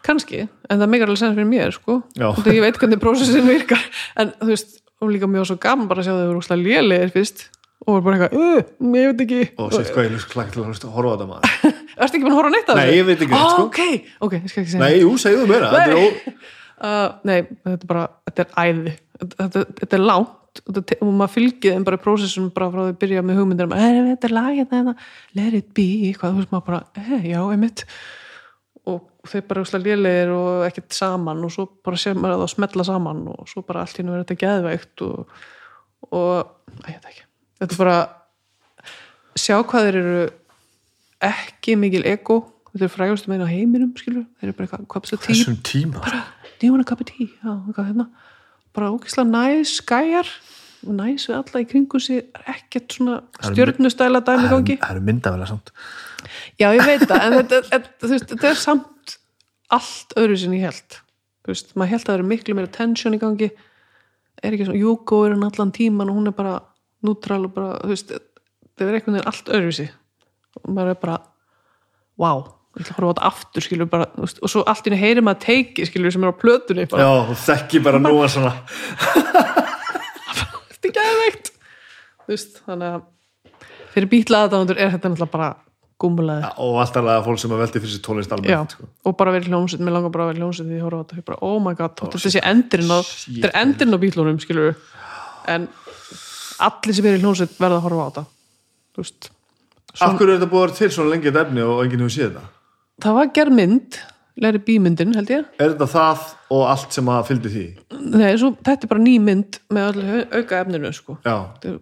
kannski 0.04 0.48
en 0.70 0.80
það 0.80 0.92
meikar 0.92 1.08
alveg 1.08 1.20
sens 1.20 1.36
fyrir 1.36 1.48
mér 1.48 1.72
sko. 1.72 2.02
Af 2.20 2.48
ég 2.48 2.62
veit 2.62 2.78
hvernig 2.78 3.00
prósessin 3.00 3.48
virkar. 3.48 3.84
En 4.18 4.34
þú 4.40 4.48
veist, 4.48 4.80
og 5.02 5.12
líka 5.12 5.28
mjög 5.28 5.46
svo 5.46 5.58
gaman 5.62 5.88
bara 5.88 6.02
að 6.02 6.08
sjá 6.08 6.14
þau 6.16 6.30
eru 6.30 6.40
úrslega 6.40 6.64
lélegir 6.64 7.12
fyrst 7.14 7.50
og 7.88 7.96
er 7.98 8.04
bara 8.06 8.18
eitthvað, 8.18 8.34
uh, 8.38 8.92
ég 8.96 9.08
veit 9.12 9.22
ekki. 9.26 9.42
Og 9.58 9.72
sétt 9.74 9.92
hvað 9.96 10.06
ég 10.08 10.14
lust 10.16 10.30
klakka 10.32 10.54
til 10.54 10.64
að 10.66 10.96
horfa 10.96 11.12
á 11.12 11.16
þetta 11.16 11.30
maður. 11.32 11.76
Erstu 12.02 12.18
ekki 12.18 12.26
búin 12.26 12.34
að 12.36 12.40
horfa 12.40 12.52
á 12.52 12.56
neitt 12.56 12.70
af 12.72 12.76
Nei, 12.78 12.84
þessu? 12.86 12.98
ég 13.00 13.08
veit 13.10 13.22
ekki 13.26 13.32
neitt, 13.34 13.46
ah, 13.46 13.54
sko. 13.56 13.64
ok, 13.70 13.80
ok, 14.28 14.36
ég 14.38 14.52
skal 14.52 14.62
ekki 14.64 14.74
segja 14.76 14.84
nei, 14.86 15.00
jú, 15.02 15.10
segðu 15.22 15.48
mér 15.50 15.66
það 15.66 15.74
þetta 15.78 15.92
er 15.92 15.98
ó- 16.02 16.46
uh, 16.88 17.08
nei, 17.30 17.40
þetta 17.66 17.82
er 17.82 17.90
bara, 17.92 18.06
þetta 18.30 18.46
er 18.46 18.54
æði. 18.72 18.94
Þetta, 19.22 19.36
þetta, 19.42 19.64
þetta 19.82 19.98
er 20.00 20.06
langt 20.06 20.62
og, 20.62 20.72
þetta, 20.78 20.98
og 21.06 21.12
maður 21.20 21.34
fylgið 21.36 21.76
þeim 21.76 21.84
bara 21.88 22.00
í 22.00 22.04
prósessum 22.06 22.48
bara 22.56 22.70
frá 22.74 22.82
því 22.86 22.94
að 22.94 23.00
byrja 23.04 23.22
með 23.28 23.38
hugmyndir 23.42 23.68
um, 23.70 23.76
"Eh, 23.78 24.00
þetta 24.12 24.28
er 24.30 24.34
lag 24.38 24.50
hérna, 24.58 24.80
hérna, 24.82 24.96
let 25.42 25.58
it 25.60 25.70
be 25.78 25.86
eitthvað, 26.10 26.34
þú 26.34 26.42
veist 26.42 26.52
maður 26.56 26.66
bara, 26.72 26.82
eh, 27.02 27.28
já, 27.32 27.40
einmitt. 27.54 27.84
Og 28.92 29.02
þeir 29.30 29.44
bara 29.52 29.62
úslega 29.62 29.86
lélegir 29.86 30.32
og 30.34 30.64
ekkert 30.66 30.96
saman 30.98 31.44
og 31.46 31.52
svo 31.54 31.68
bara 31.86 32.00
sér 32.02 32.16
maður 32.18 32.34
að 32.40 32.44
það 32.46 32.54
smetla 32.56 32.86
saman 32.88 33.20
og 33.36 33.48
svo 33.52 33.62
bara 33.68 33.84
allt 33.86 34.00
nú 34.02 34.16
er 34.16 34.24
þetta 34.24 34.40
geðveikt 34.42 35.04
og, 35.06 35.28
og 36.12 36.48
æ, 36.82 36.90
ég 36.90 36.98
veit 36.98 37.12
ekki, 37.12 37.28
þetta 37.62 37.76
er 37.76 37.82
bara 37.82 37.98
sjá 39.38 39.60
hvað 39.62 39.88
þeir 39.88 40.00
eru 40.02 40.24
ekki 41.32 41.78
mikil 41.80 42.04
ego. 42.10 42.40
Þetta 42.72 42.88
er 42.88 42.94
frægustu 42.94 43.32
meina 43.32 43.46
á 43.46 43.52
heiminum 43.52 43.92
skilur 44.00 44.26
þeir 44.40 44.50
eru 44.50 44.58
bara 44.58 44.68
eitthvað, 44.68 44.88
hvað 44.94 45.10
það 45.10 45.24
tíu 45.26 45.36
þessum 45.36 45.60
tíma? 45.68 46.04
Sko. 46.06 46.22
do 46.62 46.68
you 46.68 46.74
want 46.74 46.86
a 46.86 46.90
cup 46.90 47.02
of 47.02 47.10
tea? 47.10 47.28
Já, 47.42 47.54
hérna. 47.78 48.08
Bara 48.72 48.92
ógislega 48.94 49.28
næs 49.28 49.76
skæjar 49.82 50.30
og 50.88 50.96
næs 50.98 51.28
við 51.30 51.38
alla 51.38 51.62
í 51.62 51.68
kringu 51.68 52.00
sig. 52.00 52.24
Er 52.38 52.56
ekkert 52.56 52.96
svona 52.96 53.20
stjörnustæla 53.44 54.24
dæmi 54.26 54.50
gangi. 54.54 54.78
það 54.82 54.96
eru 54.96 55.06
myndavæla 55.10 55.50
samt. 55.50 55.74
Já 56.62 56.70
ég 56.72 56.86
veit 56.86 57.06
það 57.10 57.26
en 57.26 57.38
þetta, 57.40 57.62
þetta, 57.70 58.12
veist, 58.14 58.30
þetta 58.32 58.50
er 58.50 58.60
samt 58.62 59.18
allt 59.72 60.16
öðru 60.20 60.38
sinni 60.40 60.62
held 60.64 61.02
maður 61.50 61.90
held 61.90 62.02
að 62.02 62.08
það 62.08 62.16
eru 62.16 62.28
miklu 62.30 62.56
meira 62.56 62.72
tension 62.72 63.16
í 63.18 63.20
gangi. 63.22 63.50
Er 64.42 64.56
ekki 64.56 64.68
svona 64.68 64.82
Júko 64.82 65.26
er 65.26 65.36
hann 65.36 65.48
allan 65.48 65.74
tíman 65.76 66.10
og 66.10 66.20
hún 66.20 66.30
er 66.30 66.36
bara 66.38 66.60
neutral 67.06 67.46
og 67.48 67.54
bara, 67.56 67.76
þú 67.84 67.94
veist, 67.94 68.16
það 68.78 68.88
er 68.88 68.98
einhvern 68.98 69.18
veginn 69.18 69.30
allt 69.32 69.54
öðru 69.58 69.76
sig 69.78 69.94
og 70.62 70.74
maður 70.76 70.94
er 70.94 71.00
bara 71.02 71.18
wow, 72.22 72.44
ég 72.78 72.84
ætla 72.84 72.94
að 72.94 73.00
horfa 73.00 73.08
á 73.08 73.12
þetta 73.14 73.30
aftur 73.32 73.66
skilur 73.66 73.90
bara, 73.92 74.10
veist, 74.20 74.42
og 74.42 74.54
svo 74.54 74.66
allt 74.68 74.86
í 74.86 74.92
henni 74.92 75.02
heyri 75.02 75.24
maður 75.26 75.46
teiki 75.48 75.88
skilur 75.90 76.14
sem 76.14 76.28
er 76.28 76.34
á 76.34 76.42
plötunni 76.44 76.88
bara, 76.92 77.08
já, 77.08 77.26
þú 77.32 77.40
þekki 77.46 77.84
bara 77.88 78.04
nú 78.04 78.14
að 78.20 78.30
svona. 78.36 78.54
Þetta 80.72 80.90
er 80.90 80.96
geðveikt. 80.98 81.52
Þú 82.22 82.32
veist, 82.34 82.56
þannig 82.66 82.96
að 82.96 83.04
fyrir 83.92 84.10
bítla 84.12 84.46
aðdándur 84.46 84.80
er 84.80 84.94
þetta 84.94 85.12
náttúrulega 85.12 85.34
bara 85.36 85.50
gúmulega 86.02 86.52
og 86.64 86.80
alltaf 86.82 87.08
að 87.14 87.26
fólk 87.28 87.42
sem 87.42 87.54
að 87.54 87.62
veldi 87.62 87.82
fyrir 87.84 87.94
sér 87.94 88.04
tónlist 88.06 88.32
Já, 88.32 88.38
almennt 88.38 88.76
sko. 88.76 88.88
og 89.06 89.18
bara 89.20 89.34
verið 89.36 89.52
hljómsveit, 89.52 89.84
mér 89.86 89.96
langar 89.98 90.14
bara 90.14 90.26
að 90.26 90.32
vera 90.32 90.42
hljómsveit 90.42 90.70
því 90.70 90.78
ég 90.80 90.86
horfa 90.86 91.02
á 91.02 91.04
þetta, 91.04 91.20
ég 91.20 91.28
bara, 91.28 91.40
oh 91.46 91.58
my 91.62 91.76
god 91.78 92.00
þetta 92.00 92.22
sé 92.24 92.44
endurinn 92.52 92.94
á, 92.96 93.00
þetta 93.06 93.52
er 93.52 93.58
endurinn 93.62 93.98
á 93.98 94.04
bílunum 94.06 94.40
skilur 94.42 94.72
en 95.52 95.68
allir 96.68 96.98
sem 96.98 97.08
er 97.10 97.18
í 97.18 97.22
hljómsveit 97.22 97.60
verða 97.60 97.80
að 97.80 97.86
horfa 97.88 98.02
á 98.02 98.08
þetta. 98.10 98.26
Þú 98.92 99.04
veist 99.06 99.32
af 100.00 100.16
hverju 100.16 100.32
er 100.32 100.40
þetta 100.40 100.52
búið 100.52 100.62
að 100.62 100.66
vera 100.68 100.78
til 100.78 100.90
svona 100.96 101.12
lengi 101.12 101.28
þetta 101.28 101.44
efni 101.46 101.68
og 101.68 101.84
enginn 101.84 102.04
hefur 102.06 102.16
séð 102.16 102.28
þetta? 102.30 102.44
Það 103.02 103.18
var 103.18 103.30
gerð 103.36 103.56
mynd, 103.58 103.98
læri 104.42 104.62
bímyndin 104.68 105.16
held 105.18 105.34
ég, 105.34 105.46
er 105.58 105.74
þetta 105.74 105.88
það 105.92 106.26
og 106.56 106.64
allt 106.72 106.96
sem 106.96 107.12
að 107.12 107.22
fylgdi 107.28 107.52
því? 107.56 107.66
Nei, 108.14 108.30
svo, 108.40 108.52
þetta 108.62 108.88
er 108.88 108.92
bara 108.94 109.04
ný 109.04 109.16
mynd 109.26 109.60
með 109.74 109.90
öllu 109.92 110.20
auka 110.38 110.60
efninu 110.62 110.92
sko. 110.96 111.18
Þeir, 111.26 111.80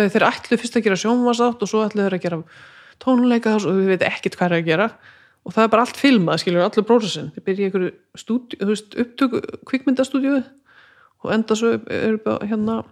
þeir 0.00 0.28
ætlu 0.28 0.58
fyrst 0.60 0.78
að 0.78 0.86
gera 0.88 1.00
sjónvarsátt 1.04 1.62
og 1.62 1.70
svo 1.70 1.84
ætlu 1.86 2.06
þeir 2.06 2.18
að 2.18 2.24
gera 2.26 2.40
tónleika 3.02 3.56
og 3.58 3.68
við 3.78 3.92
veit 3.94 4.06
ekkert 4.06 4.38
hvað 4.38 4.50
er 4.50 4.58
að 4.58 4.72
gera. 4.72 4.88
Og 5.42 5.54
það 5.54 5.64
er 5.64 5.70
bara 5.72 5.84
allt 5.86 5.98
filmað, 5.98 6.40
skilur, 6.42 6.62
allur 6.62 6.86
prósessin 6.86 7.30
þeir 7.34 7.46
byrja 7.48 7.62
í 7.62 7.70
einhverju 7.70 9.02
upptöku 9.02 9.40
kvikmyndastúdíu 9.66 10.36
og 11.22 11.32
enda 11.34 11.56
svo 11.58 11.72
er 11.90 12.18
á 12.22 12.46
hérna 12.46 12.82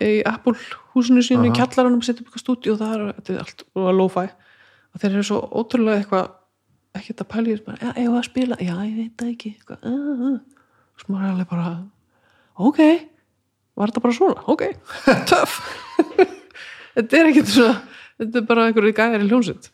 í 0.00 0.22
Apple 0.28 0.54
húsinu 0.94 1.24
sínu 1.24 1.50
í 1.50 1.54
kjallaranum 1.56 2.00
að 2.00 2.08
setja 2.08 2.22
upp 2.22 2.30
eitthvað 2.30 2.44
stúdíu 2.44 2.74
og 2.74 2.80
það 2.80 2.94
er, 2.94 3.04
þetta 3.18 3.34
er 3.34 3.42
allt 3.44 3.64
og 3.72 3.88
að 3.90 3.98
lo-fi 3.98 4.26
og 4.28 5.02
þeir 5.02 5.12
eru 5.12 5.26
svo 5.28 5.40
ótrúlega 5.52 6.00
eitthvað 6.00 6.30
ekkert 6.98 7.24
að 7.24 7.30
pæli 7.32 7.56
bara, 7.66 7.78
já, 7.80 7.90
ég 8.02 8.10
var 8.12 8.20
að 8.20 8.28
spila, 8.28 8.58
já, 8.60 8.74
ég 8.84 8.96
veit 8.98 9.14
það 9.16 9.30
ekki. 9.32 9.54
Eitthvað, 9.56 9.86
uh, 9.88 10.26
uh. 10.28 10.66
og 10.92 11.04
svo 11.04 11.14
maður 11.14 11.24
er 11.24 11.32
alveg 11.32 11.50
bara 11.52 11.70
ok, 12.68 12.82
var 13.80 13.92
þetta 13.92 14.04
bara 14.04 14.18
svona? 14.18 14.44
Ok, 14.52 14.66
töff. 15.32 15.58
Þetta 16.92 17.18
er 17.18 17.30
ekkert 17.30 17.48
svona 17.48 17.76
þetta 18.22 18.40
er 18.40 18.48
bara 18.48 18.66
einhverju 18.68 18.96
gæðar 18.96 19.24
í 19.24 19.28
hljónsitt 19.30 19.70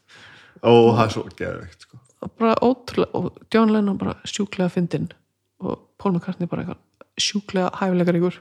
og 0.67 0.93
það 0.97 1.03
er 1.05 1.15
svo 1.15 1.25
geðveikt 1.39 1.87
sko. 1.87 2.01
bara 2.41 2.55
ótrúlega, 2.65 3.11
og 3.15 3.43
John 3.55 3.73
Lennon 3.73 3.99
bara 3.99 4.17
sjúklega 4.27 4.73
fyndinn. 4.75 5.11
Og 5.63 5.79
Paul 5.99 6.17
McCartney 6.17 6.51
bara 6.51 6.65
eitthvað 6.65 7.23
sjúklega 7.23 7.71
hæfilegar 7.79 8.19
ykkur 8.19 8.39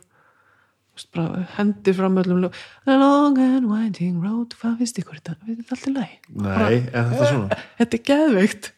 hendi 1.58 1.94
fram 1.96 2.18
öllum 2.22 2.48
A 2.48 2.98
long 2.98 3.38
and 3.42 3.70
winding 3.70 4.18
road 4.24 4.56
hvað 4.58 4.82
finnst 4.82 5.00
ykkur 5.02 5.20
þetta, 5.20 5.38
við 5.46 5.62
þetta 5.62 5.78
alltaf 5.78 5.94
læg 5.94 6.12
nei, 6.34 6.78
er 6.92 7.08
þetta 7.12 7.30
svona? 7.32 7.60
þetta 7.80 7.98
er 7.98 8.04
geðveikt. 8.12 8.70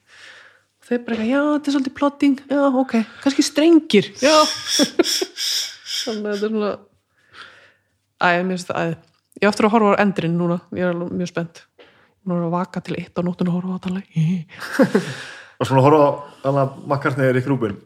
Og 0.80 0.90
þeir 0.90 1.04
bara 1.06 1.18
eitthvað, 1.18 1.32
já, 1.32 1.42
þetta 1.46 1.70
er 1.70 1.76
svolítið 1.76 1.98
plotting. 2.00 2.44
Já, 2.50 2.62
ok, 2.84 2.96
kannski 3.24 3.46
strengir. 3.46 4.12
Já. 4.24 4.36
Þannig 6.04 6.26
að 6.26 6.32
þetta 6.32 6.50
er 6.50 6.54
svona 6.56 6.74
æ, 8.20 8.30
mér 8.44 8.56
finnst 8.56 8.72
það 8.72 8.80
æ 8.80 8.88
ég 9.40 9.48
á 9.48 9.52
eftir 9.52 9.68
að 9.68 9.76
horfa 9.76 9.96
á 9.96 10.02
endurinn 10.04 10.40
núna. 10.40 10.60
Ég 10.76 10.86
er 10.86 10.94
alveg 10.94 11.12
mjög 11.20 11.32
spennt. 11.32 11.62
Nú 12.28 12.36
er 12.36 12.48
að 12.48 12.56
vaka 12.56 12.82
til 12.84 12.98
eitt 13.00 13.16
á 13.16 13.22
nóttinu 13.24 13.54
að 13.54 13.60
horfa 13.60 13.76
á 13.76 13.80
þetta 13.80 13.94
og 15.60 15.68
svona 15.68 15.84
horfa 15.84 16.00
á 16.44 16.52
er 17.28 17.40
í 17.40 17.44
grúpin 17.44 17.78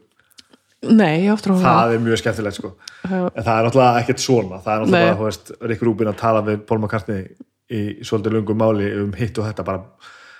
nei, 0.90 1.24
ég 1.24 1.30
á 1.30 1.34
eftir 1.36 1.50
að 1.52 1.56
horfa 1.58 1.72
á 1.72 1.76
það 1.84 1.94
er 1.94 2.02
mjög 2.04 2.18
skemmtilegt 2.22 2.58
sko. 2.58 2.72
En 3.04 3.42
það 3.44 3.54
er 3.58 3.64
náttúrulega 3.68 4.00
ekkert 4.02 4.18
svona. 4.24 4.58
Það 4.64 4.74
er 4.74 4.80
náttúrulega 4.84 5.16
þú 5.18 5.24
veist, 5.28 5.52
Rick 5.62 5.82
Rubin 5.82 6.08
að 6.08 6.16
tala 6.20 6.42
við 6.42 6.58
Paul 6.66 6.78
McCartney 6.78 7.28
í 7.70 7.80
svolítið 8.04 8.32
lungum 8.38 8.58
máli 8.60 8.90
um 9.02 9.12
hitt 9.12 9.38
og 9.38 9.46
þetta 9.48 9.64
bara 9.64 9.80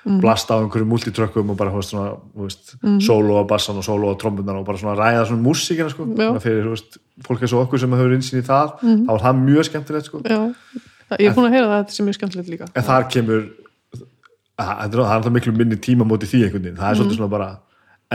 Mhm. 0.05 0.21
blasta 0.21 0.53
á 0.53 0.61
einhverju 0.61 0.85
multitrökkum 0.85 1.49
og 1.51 1.57
bara, 1.57 1.71
þú 1.71 1.81
veist, 1.81 1.95
veist, 2.37 2.75
solo 3.07 3.41
á 3.41 3.49
bassan 3.49 3.79
og 3.81 3.85
solo 3.85 4.13
á 4.13 4.19
trombunar 4.21 4.57
og 4.61 4.67
bara 4.67 4.77
svona 4.77 4.93
ræða 5.01 5.25
svona 5.31 5.41
músíkina 5.43 5.89
sko. 5.89 6.05
Þannig 6.05 6.43
fyrir, 6.45 6.65
þú 6.67 6.73
veist, 6.75 6.99
fólk 7.25 7.41
eins 7.41 7.53
og 7.55 7.63
okkur 7.67 7.81
sem 7.81 7.91
hefur 7.91 8.13
insýn 8.13 8.43
í 8.43 8.45
það, 8.45 8.75
þá 8.85 9.13
er 9.15 9.23
það 9.25 9.41
mjög 9.49 9.65
skemmtilegt 9.71 10.05
sko, 10.05 10.21
já, 10.21 10.53
ég 11.17 11.31
er 11.31 11.35
búin 11.35 11.49
að 11.49 11.55
heyra 11.57 11.67
það 11.73 11.81
þetta 11.87 11.91
sem 11.97 12.09
er 12.09 12.13
skemmtilegt 12.13 12.49
líka. 12.53 12.69
En 12.77 12.83
þar 12.85 13.09
kemur 13.09 13.49
það 14.59 15.27
er 15.27 15.31
miklu 15.35 15.57
minni 15.57 15.77
tíma 15.81 16.05
móti 16.07 16.29
því 16.29 16.45
einhvern 16.47 16.63
veginn, 16.69 16.77
það 16.77 16.91
er 16.91 16.95
Mhm. 16.95 17.01
svolítið 17.01 17.17
svona 17.17 17.31
bara 17.31 17.59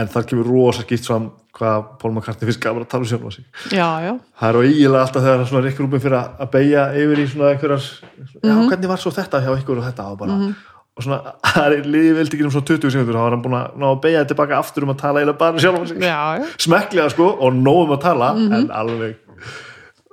en 0.00 0.10
þar 0.10 0.26
kemur 0.30 0.48
rosa 0.50 0.84
skýrt 0.84 1.06
fram 1.08 1.28
hvað 1.56 1.86
Paul 2.00 2.12
McCartney 2.14 2.48
finnst 2.48 2.62
gaman 2.62 2.84
að 2.84 2.90
tala 2.92 3.04
um 3.04 3.10
sjálf 3.10 3.26
á 3.26 3.30
sig. 3.34 3.46
Já, 3.74 3.86
já, 4.04 4.12
það 4.40 4.50
er 4.50 4.58
á 4.58 4.62
ígilega 4.70 5.04
alltaf 5.04 5.24
þegar 5.26 5.46
svona 5.50 5.62
Rick 5.66 5.80
Rubin 5.82 6.02
fyrir 6.04 6.18
að 6.20 6.50
beigja 6.54 6.84
yfir 7.00 7.22
í 7.22 7.30
svona 7.30 7.48
einhverjar 7.54 7.88
já, 7.88 8.52
hvernig 8.54 8.92
var 8.92 9.02
svo 9.02 9.14
þetta 9.16 9.40
hjá 9.44 9.50
ykkur 9.56 9.80
og 9.80 9.88
þetta 9.88 10.06
og 10.12 10.20
bara? 10.20 10.36
Og 10.98 11.06
svona, 11.06 11.34
það 11.54 11.76
er 11.78 11.90
liðið 11.96 12.20
veldi 12.20 12.38
ekki 12.38 12.46
um 12.46 12.54
svona 12.54 12.70
20 12.70 12.94
sekundur, 12.94 13.18
þá 13.18 13.24
var 13.24 13.36
hann 13.36 13.44
búin 13.46 13.88
að 13.90 13.98
beigja 14.04 14.22
tilbaka 14.30 14.60
aftur 14.60 14.86
um 14.86 14.94
að 14.94 15.02
tala 15.02 15.22
eiginlega 15.24 15.42
bara 15.42 15.58
um 15.58 15.64
sjálf 15.64 15.82
á 15.82 15.86
sig 15.90 16.64
smekklega 16.66 17.10
sko 17.16 17.28
og 17.34 17.58
nóg 17.58 17.82
um 17.88 17.96
að 17.96 18.02
tala 18.06 18.30
en 18.38 18.70
alveg, 18.82 19.18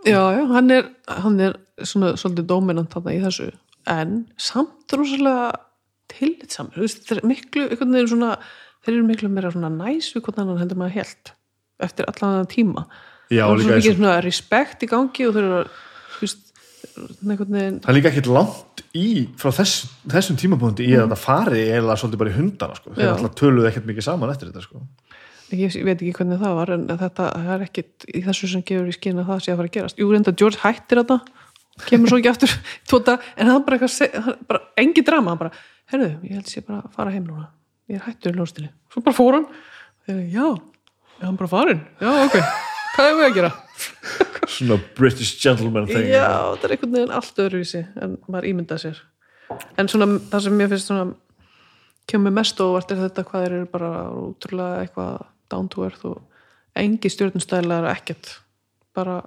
Já, 0.07 0.21
já, 0.31 0.43
hann 0.53 0.69
er, 0.71 0.85
hann 1.09 1.39
er 1.43 1.57
svona 1.83 2.13
svolítið 2.17 2.45
dominant 2.47 2.93
þarna 2.93 3.15
í 3.15 3.23
þessu 3.25 3.49
en 3.91 4.13
samt 4.39 4.93
rosalega 4.95 5.51
tillitsamur, 6.11 6.77
þú 6.77 6.85
veist, 6.85 7.03
þetta 7.03 7.17
er 7.17 7.27
miklu 7.27 7.65
einhvern 7.67 7.95
veginn 7.97 8.11
svona, 8.13 8.31
þeir 8.87 8.95
eru 8.95 9.07
miklu 9.11 9.29
meira 9.33 9.51
svona 9.53 9.69
næs 9.75 10.09
við 10.15 10.23
hvort 10.25 10.39
annan 10.41 10.61
heldur 10.63 10.79
maður 10.79 10.97
held 11.01 11.33
eftir 11.83 12.07
allan 12.09 12.39
þann 12.39 12.51
tíma. 12.55 12.87
Já, 13.27 13.43
og 13.45 13.57
líka 13.59 13.67
svo 13.67 13.75
eins 13.75 13.83
mikið 13.85 13.97
svona 13.99 14.17
respekt 14.23 14.85
í 14.87 14.89
gangi 14.89 15.27
og 15.27 15.35
þeir 15.35 15.47
eru 15.51 15.63
einhvern 17.27 17.53
veginn 17.53 17.79
það 17.83 17.91
er 17.91 17.97
líka 17.97 18.09
ekkert 18.11 18.29
langt 18.31 18.83
í 18.97 19.07
frá 19.37 19.51
þess, 19.53 19.87
þessum 20.09 20.37
tímapunkti 20.39 20.85
í 20.87 20.93
að 20.95 21.03
þetta 21.07 21.19
fari 21.21 21.63
eða 21.75 21.97
svolítið 21.99 22.21
bara 22.21 22.31
í 22.31 22.37
hundana 22.37 22.77
sko. 22.77 22.93
þeir 22.97 23.11
alltaf 23.11 23.35
töluðu 23.37 23.69
ekkert 23.69 23.89
mikið 23.89 24.07
saman 24.07 24.31
eftir 24.33 24.49
þetta 24.51 24.63
sko. 24.65 24.81
ég 25.53 25.75
veit 25.85 25.97
ekki 26.01 26.13
hvernig 26.17 26.41
það 26.41 26.55
var 26.61 26.71
en 26.75 26.87
þetta 26.93 27.27
það 27.35 27.51
er 27.57 27.65
ekkit 27.67 28.07
í 28.13 28.23
þessu 28.25 28.49
sem 28.53 28.63
gefur 28.71 28.89
í 28.89 28.95
skinn 28.97 29.21
að 29.21 29.29
það 29.33 29.43
sé 29.43 29.53
að 29.53 29.59
fara 29.61 29.69
að 29.71 29.75
gerast. 29.77 30.01
Jú 30.01 30.09
reynda 30.13 30.33
George 30.41 30.61
hættir 30.63 31.01
þetta 31.03 31.19
kemur 31.87 32.09
svo 32.11 32.17
ekki 32.21 32.31
aftur 32.33 32.55
dag, 33.11 33.27
en 33.37 33.51
hann 33.51 33.65
bara, 33.67 33.77
eitthvað 33.77 33.93
se- 33.93 34.23
hann 34.25 34.39
bara 34.49 34.63
engi 34.81 35.03
drama, 35.05 35.35
hann 35.35 35.43
bara 35.43 35.53
herðu, 35.93 36.09
ég 36.25 36.39
held 36.39 36.49
sé 36.49 36.63
bara 36.65 36.81
að 36.81 36.95
fara 36.97 37.13
heim 37.13 37.27
núna 37.27 37.51
ég 37.87 37.99
er 37.99 38.05
hættur 38.07 38.35
í 38.35 38.39
ljónstinni, 38.39 38.71
svo 38.93 39.03
bara 39.05 39.17
fór 39.17 39.37
hann. 39.37 39.47
Já, 40.07 40.47
er 41.19 41.25
hann 41.25 41.39
bara 41.39 41.51
farin 41.51 41.81
já, 41.99 42.09
ok, 42.23 42.37
hvað 42.95 43.09
er 43.11 43.17
við 43.19 43.27
að 43.27 43.37
gera? 43.41 43.53
Svona 44.57 44.77
British 44.95 45.37
gentleman 45.43 45.87
thing. 45.89 46.07
Já, 46.07 46.55
þetta 46.55 46.67
er 46.67 46.73
einhvern 46.73 46.93
veginn 46.95 47.15
allt 47.17 47.39
öðruvísi 47.43 47.81
en 48.01 48.15
maður 48.31 48.47
ímyndað 48.49 48.83
sér. 48.85 49.01
En 49.79 49.89
svona 49.91 50.07
það 50.31 50.45
sem 50.45 50.55
mér 50.57 50.69
finnst 50.71 50.89
svona 50.89 51.05
kemur 52.07 52.33
mest 52.35 52.61
óvart 52.63 52.91
er 52.93 53.01
þetta 53.03 53.25
hvað 53.27 53.45
eru 53.49 53.59
bara 53.71 53.91
útrúlega 54.15 54.85
eitthvað 54.85 55.25
down 55.51 55.67
to 55.71 55.83
earth 55.85 56.07
og 56.07 56.79
engi 56.79 57.11
stjórnustælar 57.11 57.89
ekkert. 57.91 58.37
Bara 58.95 59.19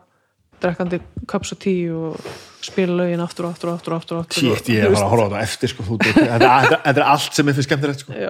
drekkandi 0.62 1.00
cups 1.30 1.54
of 1.54 1.60
tea 1.62 1.88
og 1.94 2.18
spila 2.64 2.96
lögin 3.00 3.22
aftur 3.24 3.48
og 3.48 3.54
aftur 3.54 3.72
og 3.72 3.80
aftur 3.80 3.94
og 3.94 4.02
aftur, 4.02 4.18
og 4.20 4.26
aftur. 4.26 4.40
Shit, 4.40 4.72
ég 4.74 4.84
er 4.84 4.90
að 4.90 4.98
fara 4.98 5.06
að 5.06 5.14
horfa 5.14 5.24
á 5.24 5.30
þetta 5.30 5.46
eftir 5.48 5.72
sko, 5.72 5.86
þú, 5.86 5.98
þetta, 6.04 6.26
þetta, 6.40 6.80
þetta 6.84 7.00
er 7.00 7.06
allt 7.14 7.38
sem 7.38 7.50
ég 7.50 7.58
finnst 7.58 7.70
skemmtilegt 7.70 8.04
sko. 8.04 8.28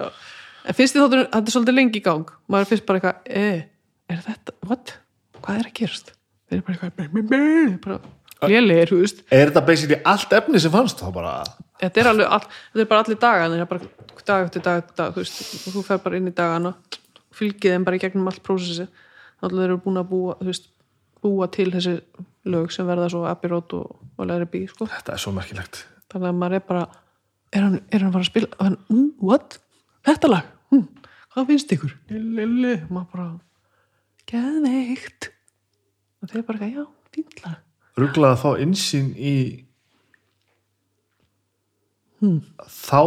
En 0.61 0.77
finnst 0.77 0.95
þið 0.95 1.05
þáttur 1.05 1.23
þetta 1.25 1.43
er 1.43 1.55
svolítið 1.57 1.77
lengi 1.77 2.01
í 2.01 2.05
gang? 2.05 2.33
Maður 2.51 2.71
finnst 2.71 2.87
bara 2.87 3.01
eitthvað, 3.01 3.37
e, 3.41 3.45
er 4.13 4.23
þetta, 4.29 4.57
what? 4.69 4.95
Hvað 5.41 5.61
er 5.61 5.69
að 5.71 5.77
gerast? 5.81 6.15
Þeir 6.47 6.59
eru 6.61 6.67
bara 6.67 6.91
eitthvað 6.91 7.99
bara 8.41 8.49
lélegir, 8.49 8.89
þú 8.89 9.01
veist. 9.03 9.19
Er 9.29 9.51
þetta 9.51 9.61
basically 9.67 9.99
allt 10.09 10.31
efni 10.33 10.61
sem 10.61 10.73
fannst 10.73 11.01
þá 11.01 11.11
bara? 11.13 11.33
Þetta 11.81 12.01
er 12.01 12.09
alveg, 12.11 12.31
all, 12.37 12.47
þetta 12.71 12.83
er 12.83 12.89
bara 12.89 13.03
allir 13.05 13.19
dagan 13.21 13.53
það 13.53 13.63
er 13.63 13.69
bara 13.69 13.91
dag 14.25 14.47
eftir 14.47 14.63
dag, 14.65 14.81
eftir 14.81 14.97
dag 14.97 15.13
þú, 15.13 15.23
veist, 15.23 15.41
og 15.67 15.75
þú 15.75 15.83
fer 15.87 16.01
bara 16.03 16.19
inn 16.19 16.29
í 16.29 16.33
dagana 16.35 16.73
fylgið 17.37 17.75
þeim 17.75 17.87
bara 17.87 17.97
í 17.97 18.01
gegnum 18.03 18.29
allt 18.29 18.43
prósessi 18.45 18.87
þannig 19.41 19.55
að 19.55 19.57
þeir 19.57 19.67
eru 19.67 19.79
búin 19.85 20.01
að 20.01 20.09
búa, 20.11 20.35
þú 20.39 20.49
veist, 20.49 20.67
búa 21.21 21.47
til 21.53 21.69
þessi 21.73 21.97
lög 22.51 22.71
sem 22.73 22.87
verða 22.89 23.09
svo 23.13 23.25
abirót 23.29 23.75
og, 23.77 23.99
og 24.17 24.29
læri 24.29 24.47
bí 24.49 24.63
sko. 24.69 24.87
þetta 24.89 25.15
er 25.15 25.21
svo 25.21 25.33
merkilegt 25.35 25.83
þannig 26.11 26.31
að 26.31 26.39
maður 26.41 26.57
er 26.57 26.65
bara 26.67 26.85
er 27.51 27.65
hann, 27.67 27.77
er 27.91 27.99
hann 27.99 28.09
að 28.09 28.15
fara 28.17 28.25
að 28.25 28.31
spila 28.31 28.51
hann, 28.59 28.77
mm, 28.89 29.09
what? 29.21 29.59
þetta 30.07 30.31
lag? 30.31 30.53
Mm, 30.71 30.87
hvað 31.33 31.51
finnst 31.51 31.75
ykkur? 31.77 31.97
Lili, 32.11 32.77
maður 32.89 33.11
bara 33.13 33.27
geðveikt 34.31 35.31
og 36.21 36.31
þeir 36.31 36.47
bara, 36.47 36.71
já, 36.71 36.85
fínt 37.13 37.45
lag 37.45 37.59
ruglað 37.99 38.35
að 38.35 38.41
fá 38.41 38.51
insýn 38.63 39.13
í 39.17 39.35
þá 42.21 43.01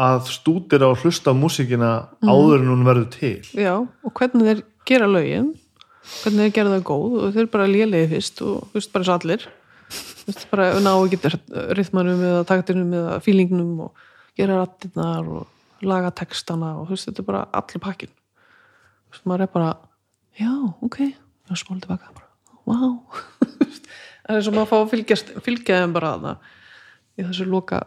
að 0.00 0.30
stúdira 0.32 0.88
og 0.88 1.02
hlusta 1.02 1.34
á 1.34 1.36
músíkina 1.36 1.90
áður 2.24 2.62
en 2.62 2.70
hún 2.72 2.86
verður 2.86 3.08
til 3.12 3.40
Já, 3.52 3.74
og 3.84 4.14
hvernig 4.16 4.46
þeir 4.48 4.62
gera 4.88 5.10
lögin 5.10 5.50
hvernig 6.20 6.46
þeir 6.46 6.54
gera 6.56 6.74
það 6.74 6.84
góð 6.90 7.16
og 7.20 7.34
þeir 7.36 7.50
bara 7.52 7.70
lélegið 7.70 8.14
fyrst 8.14 8.44
og 8.44 8.68
þú 8.70 8.78
veist 8.78 8.92
bara 8.94 9.04
eins 9.04 9.10
og 9.10 9.16
allir. 9.18 9.46
Þú 9.90 10.26
veist 10.28 10.46
bara 10.50 10.68
ná 10.80 10.92
ekki 10.94 11.32
rithmanum 11.78 12.24
eða 12.30 12.46
taktinum 12.48 12.94
eða 13.00 13.18
fílingnum 13.24 13.84
og 13.86 14.06
gera 14.38 14.60
rattirnar 14.60 15.28
og 15.28 15.84
laga 15.86 16.12
textana 16.14 16.74
og 16.78 16.88
þú 16.88 16.96
veist 16.96 17.10
þetta 17.10 17.22
er 17.22 17.28
bara 17.30 17.44
allir 17.56 17.84
pakkin 17.84 18.12
þú 18.12 19.14
veist 19.14 19.28
maður 19.30 19.46
er 19.46 19.52
bara 19.54 19.70
já, 20.38 20.52
ok, 20.84 20.98
já, 21.10 21.54
smóli 21.58 21.82
tilbaka 21.84 22.12
bara, 22.14 22.28
wow 22.68 22.98
það 24.26 24.36
er 24.36 24.50
og 24.50 24.56
maður 24.56 24.70
fá 24.70 24.76
að 24.78 24.90
fylgjast, 24.94 25.32
fylgja 25.44 25.80
þeim 25.80 25.96
bara 25.96 26.12
þarna 26.14 26.34
í 27.16 27.24
þessu 27.24 27.48
loka 27.50 27.80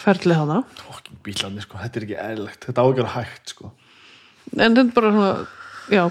ferli 0.00 0.36
þarna. 0.36 0.62
Fokkin 0.80 1.20
bílandi 1.24 1.64
sko, 1.64 1.78
þetta 1.80 2.00
er 2.00 2.06
ekki 2.06 2.18
eðlilegt. 2.22 2.66
Þetta 2.68 2.84
ágjör 2.84 3.10
hægt 3.12 3.52
sko. 3.52 3.72
En 4.56 4.76
þetta 4.76 4.84
er 4.84 4.94
bara 4.96 5.10
svona 5.12 5.32
já, 5.92 6.02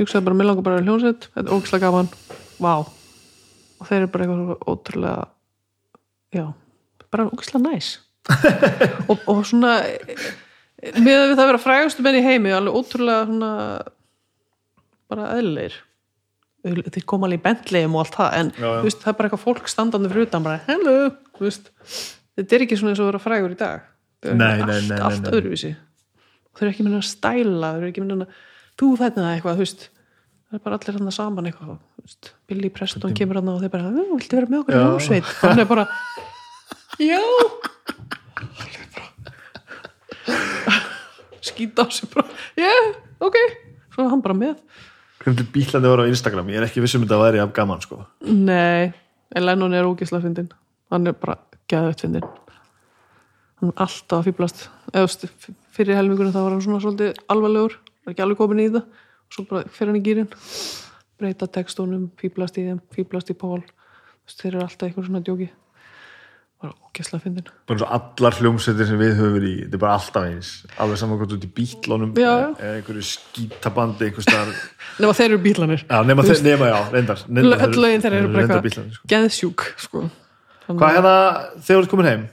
ég 0.00 0.06
hugsaði 0.06 0.26
bara, 0.26 0.38
mér 0.40 0.48
langar 0.50 0.66
bara 0.66 0.80
að 0.80 0.88
hljónsett 0.88 1.28
þetta 1.34 1.46
er 1.46 1.54
ógislega 1.56 1.86
gaman, 1.90 2.08
vá. 2.60 2.72
Og 3.80 3.88
þeir 3.88 3.98
eru 4.02 4.10
bara 4.14 4.26
eitthvað 4.26 4.40
svo 4.40 4.74
ótrúlega 4.74 5.28
já, 6.36 6.44
bara 7.12 7.28
ógislega 7.30 7.64
næs. 7.68 7.90
Og, 9.10 9.22
og 9.32 9.38
svona 9.48 9.70
með 11.00 11.16
að 11.16 11.30
við 11.30 11.38
það 11.38 11.48
vera 11.50 11.60
frægustu 11.60 12.04
menn 12.04 12.18
í 12.20 12.24
heimi 12.24 12.52
alveg 12.56 12.76
ótrúlega 12.76 13.24
svona 13.28 13.52
bara 15.10 15.30
eðlilegir. 15.38 15.78
Þeir 16.60 17.06
koma 17.08 17.26
alveg 17.26 17.40
í 17.40 17.44
bentlegum 17.46 17.94
og 17.96 18.02
allt 18.04 18.16
það 18.18 18.34
en 18.36 18.50
Já, 18.52 18.66
já. 18.68 18.80
veist, 18.84 19.00
það 19.00 19.10
er 19.12 19.16
bara 19.18 19.30
eitthvað 19.30 19.44
fólk 19.46 19.70
standandi 19.72 20.10
fyrir 20.12 20.28
utan 20.28 20.44
bara, 20.44 20.60
hello, 20.68 20.96
veist. 21.40 21.70
Þetta 22.36 22.56
er 22.58 22.64
ekki 22.66 22.78
svona 22.80 22.92
eins 22.92 23.00
og 23.00 23.06
að 23.06 23.10
vera 23.14 23.22
frægur 23.24 23.54
í 23.54 23.58
dag. 23.60 23.86
Þetta 24.20 24.34
er 24.34 24.38
Nei, 24.40 24.52
allt, 24.52 24.70
nei, 24.70 24.88
nei, 24.92 25.00
allt 25.08 25.30
öðruvísi. 25.32 25.72
Og 26.50 26.60
þau 26.60 26.64
eru 26.66 26.72
ekki 26.74 26.84
minna 26.86 27.00
að 27.00 27.08
stæla 27.08 27.72
þau 27.72 27.80
eru 27.80 27.90
ekki 27.90 28.04
minna 28.04 28.28
að 28.28 28.38
þú 28.80 28.90
þetta 29.00 29.26
eitthvað 29.34 29.58
þú 29.60 29.64
veist, 29.64 29.86
það 30.48 30.58
er 30.58 30.64
bara 30.66 30.78
allir 30.80 30.98
hann 30.98 31.14
saman 31.16 31.50
eitthvað 31.50 31.72
veist, 32.02 32.32
Billy 32.50 32.70
Preston 32.74 33.16
kemur 33.16 33.40
hann 33.40 33.52
og 33.52 33.60
þeir 33.62 33.72
bara, 33.74 33.90
"Ú, 33.90 34.06
viltu 34.16 34.38
vera 34.38 34.50
með 34.50 34.62
okkur 34.62 34.74
í 34.74 34.84
hljómsveit 34.84 35.32
hann 35.40 35.58
er 35.58 35.68
bara, 35.70 35.88
já. 36.98 37.20
Skýta 41.40 41.84
á 41.84 41.90
sig 41.90 42.08
bara, 42.14 42.28
já, 42.56 42.72
ok. 43.20 43.36
Svo 43.94 44.04
er 44.04 44.10
hann 44.10 44.22
bara 44.22 44.34
með. 44.34 44.56
Hvernig 45.20 45.52
bílandi 45.52 45.88
var 45.88 46.00
á 46.04 46.08
Instagram, 46.08 46.48
ég 46.48 46.56
er 46.60 46.66
ekki 46.68 46.80
vissum 46.80 47.04
að 47.04 47.20
væri 47.20 47.40
af 47.40 47.52
gaman 47.52 47.80
sko. 47.80 48.06
Nei, 48.20 48.92
en 49.34 49.44
Lennon 49.46 49.74
er 49.74 49.84
ógislega 49.88 50.24
fyndin 50.24 50.50
hann 50.90 51.06
er 51.06 51.14
bara 51.18 51.38
geðvett 51.70 52.04
fyndin 52.04 52.26
hann 53.60 53.70
er 53.72 53.84
alltaf 53.84 54.20
að 54.20 54.30
fýblast 54.30 54.64
eða 54.92 55.52
fyrir 55.76 55.98
helmingunum 55.98 56.34
þá 56.34 56.40
var 56.42 56.54
hann 56.56 56.64
svona 56.64 56.82
svolítið 56.82 57.20
alvarlegur, 57.30 57.76
var 58.06 58.14
ekki 58.14 58.24
alveg 58.26 58.38
komin 58.40 58.62
í 58.64 58.68
það. 58.74 58.84
Og 59.30 59.36
svo 59.36 59.46
bara 59.50 59.64
fyrir 59.70 59.92
hann 59.92 60.00
í 60.00 60.04
gýrin 60.06 60.30
breyta 61.20 61.46
textunum, 61.52 62.10
fýblast 62.20 62.56
í 62.58 62.64
þeim 62.68 62.78
fýblast 62.96 63.30
í 63.30 63.36
Pól, 63.36 63.60
þeir 64.30 64.54
eru 64.54 64.62
alltaf 64.64 64.86
eitthvað 64.88 65.06
svona 65.10 65.20
djóki. 65.26 65.50
Bara 66.60 66.74
ógislega 66.88 67.22
fyndin. 67.24 67.46
Bara 67.68 67.76
eins 67.78 67.84
og 67.86 67.92
allar 68.20 68.36
hljómsveitir 68.36 68.88
sem 68.88 68.98
við 69.00 69.12
höfum 69.16 69.34
verið 69.38 69.50
í 69.52 69.58
þetta 69.62 69.76
er 69.78 69.82
bara 69.84 69.92
alltaf 69.96 70.26
eins, 70.28 70.48
alveg 70.80 70.98
saman 71.00 71.20
hvort 71.20 71.32
út 71.36 71.44
í 71.46 71.50
bítlónum 71.56 72.10
eða 72.20 72.72
einhverju 72.74 73.04
skítabandi 73.10 74.08
einhver 74.10 74.50
nema 75.00 75.14
þeir 75.16 75.28
eru 75.30 75.38
bílanir 75.44 75.84
já, 75.86 76.00
nema, 76.04 76.24
þeir, 76.28 76.42
nema 76.44 76.68
já, 76.68 76.76
reyndar. 76.92 77.22
Reyndar- 77.30 77.64
öll 77.68 77.80
lögin 77.80 78.04
þeir 78.04 78.16
eru 78.18 78.32
bara 78.34 78.44
eitthvað 78.60 78.92
sko. 78.98 79.08
geðsjúk 79.14 79.64
sko. 79.86 80.02
Hvað 80.68 80.84
að- 80.84 80.94
hérna, 80.98 81.14
þegar 81.64 81.80
þú 81.80 81.82
ert 81.86 81.92
komin 81.94 82.10
heim 82.10 82.26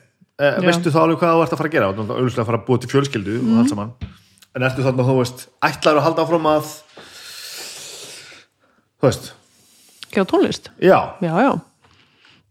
eh, 0.44 0.60
veistu 0.68 0.92
þá 0.92 1.00
alveg 1.06 1.22
hvað 1.24 1.36
þú 1.38 1.44
ert 1.48 1.56
að 1.56 1.62
fara 1.64 1.72
að 1.72 1.78
gera? 1.78 1.92
Auðvitað 1.96 2.44
að 2.44 2.50
fara 2.52 2.60
að 2.60 2.68
búa 2.68 2.82
til 2.84 2.92
fjölskyldu 2.92 3.38
Mhm. 3.40 3.54
og 3.54 3.64
allt 3.64 3.72
saman 3.72 3.94
en 4.58 4.66
ertu 4.68 4.84
þarna, 4.86 5.06
þú 5.08 5.16
veist, 5.22 5.46
ætlar 5.68 6.00
að 6.00 6.06
halda 6.08 6.26
áfram 6.26 6.48
að 6.52 6.70
þú 8.98 9.08
veist, 9.10 9.32
gera 10.14 10.28
tónlist, 10.30 10.70
já. 10.82 10.98
Já, 11.22 11.34
já. 11.46 11.52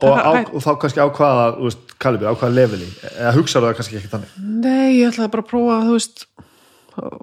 Og, 0.04 0.12
á, 0.12 0.30
og 0.52 0.60
þá 0.60 0.70
kannski 0.82 1.00
á 1.00 1.08
hvaða, 1.08 1.44
þú 1.56 1.68
veist, 1.70 1.84
kalibri, 2.02 2.28
á 2.28 2.34
hvaða 2.36 2.52
leveli? 2.52 2.88
Eða 3.16 3.32
hugsaðu 3.38 3.70
það 3.70 3.78
kannski 3.78 3.98
ekki 4.00 4.10
þannig? 4.12 4.34
Nei, 4.64 4.98
ég 5.00 5.08
ætlaði 5.10 5.32
bara 5.32 5.44
að 5.46 5.50
prófa, 5.52 5.78
þú 5.86 5.94
veist 5.96 6.26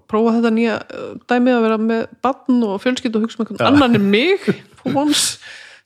prófa 0.09 0.33
þetta 0.35 0.51
nýja 0.53 0.73
uh, 0.93 1.11
dæmið 1.29 1.55
að 1.57 1.63
vera 1.65 1.77
með 1.81 2.01
barn 2.25 2.59
og 2.67 2.75
fjölskyld 2.83 3.15
og 3.17 3.23
hugsa 3.25 3.39
með 3.39 3.53
einhvern 3.53 3.69
annan 3.71 3.97
en 3.97 4.09
mig 4.13 4.43
for 4.81 4.97
once, 5.01 5.37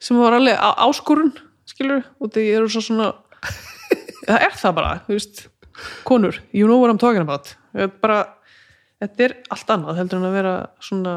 sem 0.04 0.18
var 0.20 0.36
alveg 0.36 0.58
á- 0.60 0.80
áskorun, 0.88 1.30
skilur 1.68 2.02
og 2.20 2.34
því 2.36 2.44
eru 2.58 2.72
svo 2.72 2.84
svona 2.84 3.14
það 4.28 4.42
er 4.48 4.58
það 4.60 4.76
bara, 4.82 4.96
þú 5.06 5.16
veist 5.16 5.46
konur, 6.08 6.40
you 6.52 6.68
know 6.68 6.80
what 6.82 6.90
I'm 6.92 6.98
talking 7.00 7.22
about. 7.22 7.52
Bara, 8.02 8.24
þetta 9.02 9.24
er 9.28 9.36
allt 9.54 9.74
annað 9.76 10.00
heldur 10.02 10.20
en 10.22 10.28
að 10.30 10.38
vera 10.38 10.54
svona 10.84 11.16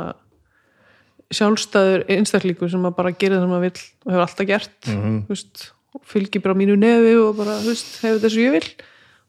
sjálfstæður 1.31 2.05
einstaklingur 2.11 2.71
sem 2.73 2.87
að 2.89 2.97
bara 2.97 3.13
gera 3.15 3.37
það 3.39 3.45
sem 3.45 3.53
maður 3.53 3.67
vill 3.69 3.83
og 4.07 4.11
hefur 4.13 4.25
alltaf 4.25 4.49
gert 4.51 4.89
Mhm. 4.91 5.19
þú 5.27 5.35
veist, 5.35 5.67
fylgir 6.07 6.43
bara 6.43 6.55
mínu 6.59 6.77
nefi 6.79 7.13
og 7.21 7.37
bara, 7.37 7.59
veist, 7.63 8.01
hefur 8.03 8.19
þessu 8.25 8.41
ég 8.47 8.53
vil. 8.57 8.69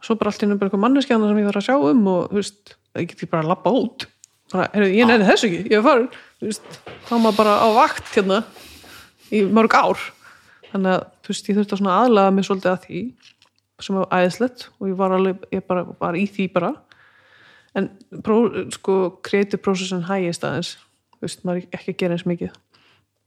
Og 0.02 0.06
svo 0.06 0.15
bara 0.18 0.32
allt 0.32 0.44
einu 0.44 0.57
bara 0.57 0.69
eitthvað 0.69 0.82
manneskjana 0.86 1.28
sem 1.30 1.38
ég 1.38 1.48
þarf 1.49 1.61
að 1.61 1.68
sjá 1.69 1.91
um 1.91 2.07
og 2.07 2.32
veist, 2.34 2.76
það 2.95 3.07
get 3.07 3.22
ég 3.22 3.30
bara 3.30 3.44
að 3.44 3.52
labba 3.52 3.72
út. 3.72 4.06
Bara, 4.52 4.68
heyrðu, 4.73 4.95
ég 4.98 5.07
nefni 5.07 5.28
þessu 5.30 5.48
ekki, 5.48 5.69
ég 5.69 5.78
er 5.78 5.86
farin 5.86 6.10
þá 7.06 7.14
maður 7.22 7.38
bara 7.38 7.53
á 7.61 7.68
vakt 7.78 8.07
hérna 8.15 8.44
í 9.32 9.44
mörg 9.45 9.73
ár. 9.78 9.99
Þannig 10.73 10.91
að, 10.98 11.06
ég 11.30 11.57
þurfti 11.57 11.78
að 11.78 11.91
aðlaga 11.94 12.34
mig 12.34 12.45
svolítið 12.45 12.72
að 12.72 12.86
því 12.88 13.02
sem 13.82 13.95
var 13.95 14.07
æðislegt 14.11 14.68
og 14.80 14.88
ég 14.90 14.95
var 14.98 15.11
alveg, 15.11 15.38
ég 15.52 15.64
bara 15.68 15.86
var 15.99 16.14
í 16.18 16.26
því 16.30 16.48
bara 16.53 16.76
en 17.76 17.89
pró, 18.26 18.41
sko, 18.76 18.98
creative 19.26 19.61
processin 19.64 20.03
hægist 20.10 20.43
aðeins. 20.48 20.73
Þú 21.18 21.27
veist, 21.27 21.45
maður 21.48 21.68
ekki 21.77 21.93
að 21.93 21.99
gera 22.02 22.18
eins 22.18 22.27
mikið. 22.27 22.57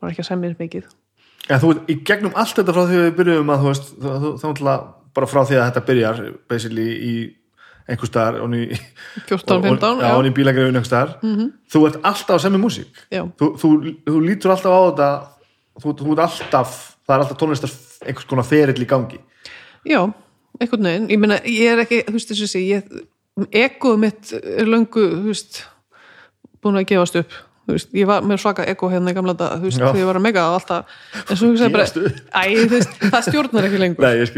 Maður 0.01 0.15
ekki 0.15 0.25
að 0.25 0.29
semja 0.31 0.51
eins 0.51 0.61
mikið. 0.61 0.91
En 1.45 1.61
þú 1.61 1.73
í 1.93 1.97
gegnum 2.09 2.37
allt 2.41 2.59
þetta 2.59 2.75
frá 2.75 2.85
því 2.89 3.01
við 3.01 3.17
byrjuðum 3.19 3.53
að 3.53 3.63
þú 3.63 3.71
veist, 3.71 3.89
þá- 4.01 4.45
náttúrulega 4.45 4.77
bara 5.15 5.31
frá 5.31 5.41
því 5.45 5.59
að 5.59 5.67
þetta 5.69 5.87
byrjar 5.89 6.23
basically 6.49 6.89
í 6.95 7.15
einhver 7.85 8.09
staðar 8.09 8.41
og 8.41 8.55
í, 8.57 8.65
14, 9.29 9.63
15, 9.63 10.01
já, 10.01 10.09
já. 10.09 10.15
og 10.17 10.25
í 10.25 10.33
bílagrifin 10.33 10.73
einhver 10.73 10.89
staðar. 10.89 11.15
-hmm. 11.21 11.53
þú 11.69 11.87
ert 11.89 11.99
alltaf 12.03 12.37
að 12.39 12.45
semja 12.47 12.61
músík. 12.63 13.03
Þú, 13.13 13.47
þú, 13.61 13.69
þú 14.09 14.21
lítur 14.25 14.55
alltaf 14.55 14.73
á 14.73 14.81
þetta 14.89 15.09
þú, 15.83 15.95
þú 16.01 16.13
ert 16.15 16.25
alltaf 16.25 16.95
það 17.05 17.15
er 17.15 17.25
alltaf 17.25 17.41
tónlistar 17.41 17.73
einhvers 18.05 18.29
konar 18.29 18.49
ferill 18.49 18.83
í 18.83 18.89
gangi. 18.89 19.21
Já, 19.85 20.01
einhvern 20.61 20.89
veginn, 20.89 21.11
ég 21.13 21.21
meina, 21.21 21.41
ég 21.45 21.75
er 21.75 21.83
ekki, 21.85 22.01
þú 22.07 22.17
veist 22.17 22.33
þessu 22.33 22.49
sé, 22.49 22.63
ég, 22.65 22.89
egoð 23.51 23.99
mitt 24.05 24.31
er 24.37 24.69
löngu, 24.71 25.09
veist, 25.25 25.65
búin 26.63 26.79
að 26.79 26.87
gefast 26.93 27.19
upp, 27.19 27.33
veist, 27.69 27.91
ég 27.97 28.07
var 28.09 28.23
með 28.27 28.43
svaka 28.45 28.67
ego 28.71 28.91
hérna 28.93 29.11
í 29.11 29.17
gamla 29.17 29.35
dag, 29.39 29.65
þegar 29.65 29.99
ég 29.99 30.07
var 30.09 30.21
að 30.21 30.27
mega 30.27 30.45
og 30.51 30.59
alltaf, 30.61 30.95
en 31.25 31.41
svo 31.41 31.51
hugsaði 31.51 31.75
bara, 31.75 31.89
æ, 32.31 32.45
veist, 32.71 32.95
það 33.03 33.27
stjórnar 33.29 33.69
ekki 33.69 33.83
lengur, 33.83 34.07
nei, 34.07 34.21
ég 34.21 34.31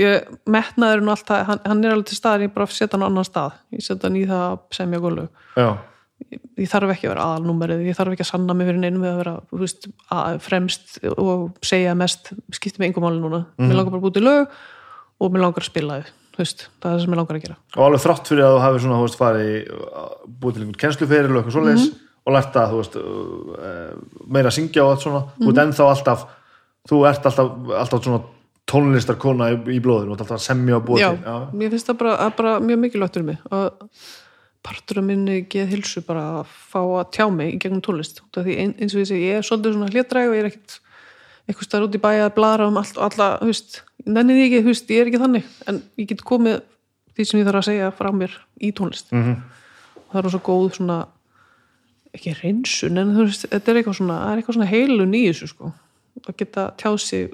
ég, 0.00 0.32
metnaðurinn 0.56 1.10
og 1.10 1.16
allt 1.16 1.28
það, 1.28 1.44
hann, 1.50 1.62
hann 1.66 1.84
er 1.84 1.96
alveg 1.96 2.10
til 2.10 2.18
staðar, 2.20 2.46
ég 2.46 2.54
bara 2.56 2.68
setja 2.72 2.94
hann 2.96 3.04
á 3.04 3.08
annan 3.10 3.28
stað, 3.28 3.60
ég 3.76 3.84
setja 3.84 4.08
hann 4.08 4.18
í 4.20 4.26
það 4.30 4.44
að 4.46 4.58
semja 4.78 5.02
gólu, 5.04 5.26
já, 5.60 5.68
ég 6.60 6.70
þarf 6.72 6.94
ekki 6.94 7.08
að 7.08 7.14
vera 7.14 7.26
aðalnúmerið, 7.28 7.84
ég 7.90 7.98
þarf 7.98 8.14
ekki 8.14 8.24
að 8.24 8.30
sanna 8.32 8.56
mig 8.56 8.70
fyrir 8.70 8.80
neinum 8.80 9.04
við 9.04 9.12
að 9.12 9.20
vera, 9.20 9.36
að, 10.16 10.40
fremst 10.46 10.96
og 11.16 11.60
segja 11.64 11.92
mest, 11.98 12.32
skipti 12.56 12.80
mig 12.80 12.92
engum 12.92 13.04
máli 13.08 13.20
núna, 13.20 13.44
mér 13.60 13.76
langar 13.80 13.92
bara 13.94 14.00
að 14.00 14.08
búti 14.08 14.24
lög 14.24 14.58
og 15.20 15.32
mér 15.32 15.44
langar 15.44 15.64
að 15.64 15.70
spila 15.72 16.00
þau, 16.00 16.12
veist, 16.38 16.68
það 16.80 16.90
er 16.90 16.94
það 16.96 17.00
sem 17.04 17.10
mér 17.10 17.16
langar 17.20 17.36
að 17.36 17.42
gera. 17.44 17.56
og 17.76 17.82
alveg 17.86 18.00
þrátt 18.04 18.26
fyrir 18.30 18.44
að 18.46 18.54
þú 18.56 18.60
hafi 18.64 18.82
svona, 18.84 19.00
veist, 19.02 19.18
farið 19.18 19.70
uh, 19.70 20.08
búið 20.40 20.52
til 20.54 20.62
einhvern 20.62 20.80
kennsluferil 20.84 21.30
og 21.36 21.38
eitthvað 21.42 21.56
svoleiðis 21.56 21.86
Mhm. 21.90 21.98
og 22.26 22.32
lært 22.36 22.54
að, 22.60 22.74
veist, 22.80 22.96
uh, 22.96 24.24
meira 24.30 24.48
að 24.50 24.56
syngja 24.58 24.84
og 24.84 24.90
allt 24.94 25.00
svona, 25.06 25.22
þú 25.40 25.46
Mhm. 25.46 25.50
ert 25.58 25.64
ennþá 25.66 25.88
alltaf 25.90 26.26
þú 26.88 27.02
ert 27.08 27.26
alltaf, 27.26 27.50
alltaf 27.80 28.02
svona 28.04 28.22
tónlistarkona 28.70 29.50
í, 29.52 29.56
í 29.76 29.80
blóðinu, 29.82 30.12
ert 30.14 30.20
alltaf 30.24 30.40
semja 30.40 30.76
og 30.78 30.84
búið 30.86 31.00
Já, 31.02 31.10
til, 31.10 31.24
já, 31.26 31.36
mér 31.52 31.70
finnst 31.74 31.86
það 31.90 31.98
bara, 31.98 32.30
bara 32.38 32.52
mjög 32.60 32.78
mikilvægt 32.84 33.14
fyrir 33.18 33.24
mig 33.26 33.38
að 33.50 33.70
partur 34.62 34.98
af 35.00 35.04
minni 35.08 35.40
geð 35.50 35.68
hilsu 35.72 36.02
bara 36.06 36.22
að 36.42 36.46
fá 36.70 36.80
að 36.84 37.10
tjá 37.16 37.26
mig 37.32 37.54
í 37.54 37.58
gegnum 37.58 37.80
tónlist 37.82 38.20
ein- 38.36 38.74
eins 38.78 38.94
og 38.94 39.00
ég 39.00 39.08
segi, 39.08 39.30
ég 39.30 39.38
er 39.40 39.42
svolítið 39.42 39.74
svona 39.74 39.90
hlétræg 39.90 40.28
og 40.28 40.34
ég 40.36 40.44
er 40.44 40.50
ekkit 40.50 40.78
eitthvað 41.48 41.66
staðar 41.66 41.86
út 41.88 41.94
í 41.96 42.00
bæja 42.04 42.26
að 42.28 42.34
blara 42.34 42.66
um 42.68 42.76
allt 42.76 42.98
og 42.98 43.04
alla, 43.12 43.38
þú 43.40 43.46
veist, 43.50 43.80
nenni 44.06 44.36
því 44.36 44.44
ekki, 44.46 44.60
þú 44.64 44.72
veist, 44.72 44.90
ég 44.90 45.00
er 45.02 45.10
ekki 45.10 45.22
þannig 45.22 45.48
en 45.70 45.80
ég 46.00 46.10
get 46.10 46.24
komið 46.26 46.60
því 47.16 47.26
sem 47.26 47.40
ég 47.40 47.48
þarf 47.48 47.60
að 47.60 47.68
segja 47.68 47.90
frá 47.96 48.10
mér 48.14 48.36
í 48.60 48.72
tónlist. 48.76 49.10
Mhm. 49.12 49.40
það 50.10 50.24
er 50.24 50.30
svo 50.30 50.40
góð 50.42 50.74
svona 50.74 50.98
ekki 52.14 52.32
reynsun, 52.40 52.98
en 52.98 53.14
þú 53.14 53.26
veist, 53.28 53.46
þetta 53.50 53.70
er 53.70 53.76
eitthvað 53.80 53.98
svona 54.00 54.16
það 54.18 54.32
er 54.32 54.40
eitthvað 54.40 54.56
svona 54.56 54.70
heilun 54.70 55.14
í 55.14 55.22
þessu 55.28 55.48
sko. 55.52 55.72
Að 56.26 56.36
geta 56.36 56.64
tjáð 56.76 56.98
sig 57.00 57.30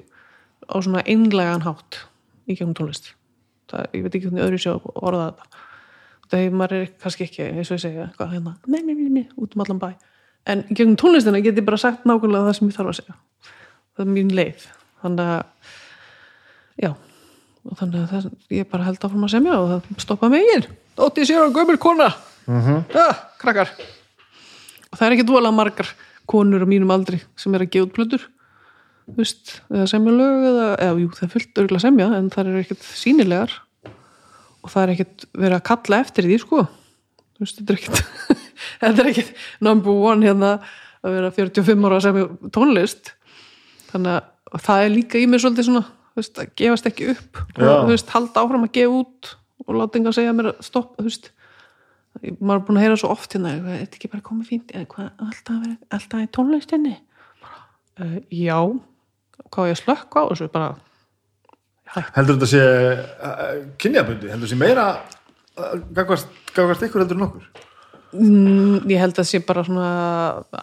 á 0.69 0.75
svona 0.77 1.01
einlegan 1.05 1.65
hátt 1.65 2.01
í 2.47 2.55
gegnum 2.55 2.75
tónlist. 2.77 3.13
Það, 3.71 3.87
ég 3.93 4.03
veit 4.03 4.15
ekki 4.15 4.27
hvernig 4.29 4.45
öðru 4.45 4.59
sé 4.61 4.69
að 4.71 4.85
orða 4.95 5.31
þetta. 5.31 5.63
Hefur 6.37 6.57
maður 6.59 6.75
er 6.77 6.87
kannski 7.01 7.25
ekki 7.25 7.43
eins 7.47 7.71
og 7.71 7.77
ég 7.77 7.83
segja, 7.83 8.05
hvað 8.17 8.33
hérna, 8.35 8.53
nei, 8.67 8.81
nei, 8.83 8.93
nei, 8.93 9.09
nei, 9.09 9.25
út 9.39 9.55
um 9.55 9.63
allan 9.63 9.79
bæ. 9.81 9.89
En 10.47 10.63
gegnum 10.69 10.97
tónlistina 10.99 11.41
get 11.43 11.57
ég 11.57 11.65
bara 11.65 11.79
sagt 11.79 12.05
nákvæmlega 12.07 12.47
það 12.51 12.57
sem 12.59 12.69
ég 12.69 12.77
þarf 12.77 12.91
að 12.91 12.99
segja. 13.01 13.15
Það 13.95 14.03
er 14.05 14.11
mín 14.13 14.33
leið. 14.35 14.67
Þannig 15.01 15.31
að 15.33 15.56
já 16.77 16.91
og 17.67 17.75
þannig 17.75 17.99
að 17.99 18.11
það, 18.13 18.27
ég 18.55 18.69
bara 18.71 18.87
held 18.87 19.03
áfram 19.03 19.27
að 19.27 19.33
semja 19.33 19.59
og 19.59 19.69
það 19.73 20.03
stoppa 20.05 20.29
mig 20.31 20.67
Dótti 20.97 21.27
sér 21.27 21.43
á 21.45 21.53
gömul 21.53 21.77
kona. 21.77 22.07
Mm 22.47 22.61
-hmm. 22.61 22.97
ah, 22.97 23.17
krakkar. 23.37 23.69
Og 24.91 24.97
það 24.97 25.07
er 25.07 25.13
ekki 25.13 25.27
dvolega 25.27 25.51
margar 25.51 25.89
konur 26.25 26.63
á 26.63 26.67
mínum 26.67 26.91
aldri 26.91 27.21
sem 27.35 27.53
er 27.53 27.61
að 27.61 27.69
gefa 27.69 27.85
út 27.85 27.93
plötur 27.93 28.23
þú 29.07 29.21
veist, 29.21 29.53
eða 29.71 29.87
semja 29.87 30.13
lög 30.15 30.45
eða, 30.49 30.67
eða 30.83 30.99
jú, 31.01 31.11
það 31.15 31.25
er 31.27 31.31
fullt 31.33 31.61
örgulega 31.61 31.83
semja 31.85 32.07
en 32.17 32.29
það 32.33 32.49
eru 32.51 32.63
ekkert 32.63 32.87
sínilegar 32.99 33.53
og 34.63 34.71
það 34.73 34.81
er 34.83 34.93
ekkert 34.95 35.27
verið 35.31 35.57
að 35.57 35.67
kalla 35.69 35.99
eftir 36.03 36.27
því 36.27 36.39
sko. 36.43 36.63
Þú 37.37 37.45
veist, 37.45 37.61
þetta 37.61 37.73
er 37.73 37.79
ekkert 37.79 38.01
þetta 38.81 39.03
er 39.03 39.11
ekkert 39.13 39.45
number 39.63 40.01
one 40.11 40.27
hérna 40.27 40.51
að 41.05 41.15
vera 41.15 41.31
45 41.37 41.87
ára 41.87 41.99
að 41.99 42.07
semja 42.07 42.51
tónlist. 42.57 43.13
Þannig 43.93 44.17
að 44.17 44.65
það 44.67 44.83
er 44.83 44.93
líka 44.97 45.21
í 45.21 45.29
mér 45.29 45.43
svolítið 45.43 45.69
svona, 45.69 45.85
veist, 46.17 46.37
að 46.41 46.53
gefast 46.59 46.89
ekki 46.89 47.11
upp 47.13 47.41
og 47.41 47.63
Já. 47.63 47.73
þú 47.73 47.91
veist, 47.93 48.13
halda 48.15 48.43
áfram 48.43 48.67
að 48.67 48.73
gefa 48.77 49.01
út 49.01 49.33
og 49.67 49.77
láta 49.77 49.99
engan 49.99 50.15
segja 50.15 50.35
mér 50.35 50.51
að 50.53 50.61
stoppa, 50.67 51.05
veist. 51.05 51.31
Maður 52.17 52.55
er 52.55 52.63
búin 52.65 52.79
að 52.79 52.85
heyra 52.87 52.97
svo 52.97 53.11
oft 53.13 53.35
hérna 53.35 53.53
er 53.53 53.65
þetta 53.83 53.99
ekki 53.99 54.09
bara 54.09 54.25
komið 54.25 54.49
fínt 54.49 54.71
eða 54.73 54.87
hvað, 54.93 55.09
alltaf, 55.27 55.65
alltaf 55.93 56.23
í 56.23 56.29
tónlistinni? 56.33 56.95
Uh, 57.97 58.17
já 58.33 58.57
hvað 59.53 59.69
ég 59.69 59.77
að 59.77 59.81
slökka 59.83 60.23
á 60.25 60.29
þessu? 60.31 60.49
Bara 60.53 60.71
heldur 62.15 62.37
þetta 62.37 62.49
sé 62.51 62.63
uh, 62.63 63.45
kynjabundi, 63.81 64.31
heldur 64.31 64.47
þetta 64.47 64.51
sé 64.53 64.59
meira 64.59 64.87
uh, 64.97 65.75
gagvart, 65.95 66.41
gagvart 66.55 66.85
ykkur 66.87 67.03
heldur 67.03 67.19
en 67.19 67.27
okkur? 67.27 67.47
Mm, 68.17 68.87
ég 68.89 69.01
held 69.03 69.19
að 69.19 69.29
sé 69.29 69.41
bara 69.45 69.65
svona 69.67 69.91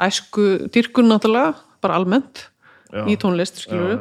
æsku 0.07 0.49
dýrkun 0.73 1.11
náttúrulega 1.11 1.55
bara 1.85 1.99
almennt 2.01 2.49
Já. 2.91 3.05
í 3.11 3.17
tónlist 3.21 3.61
skilur 3.63 3.99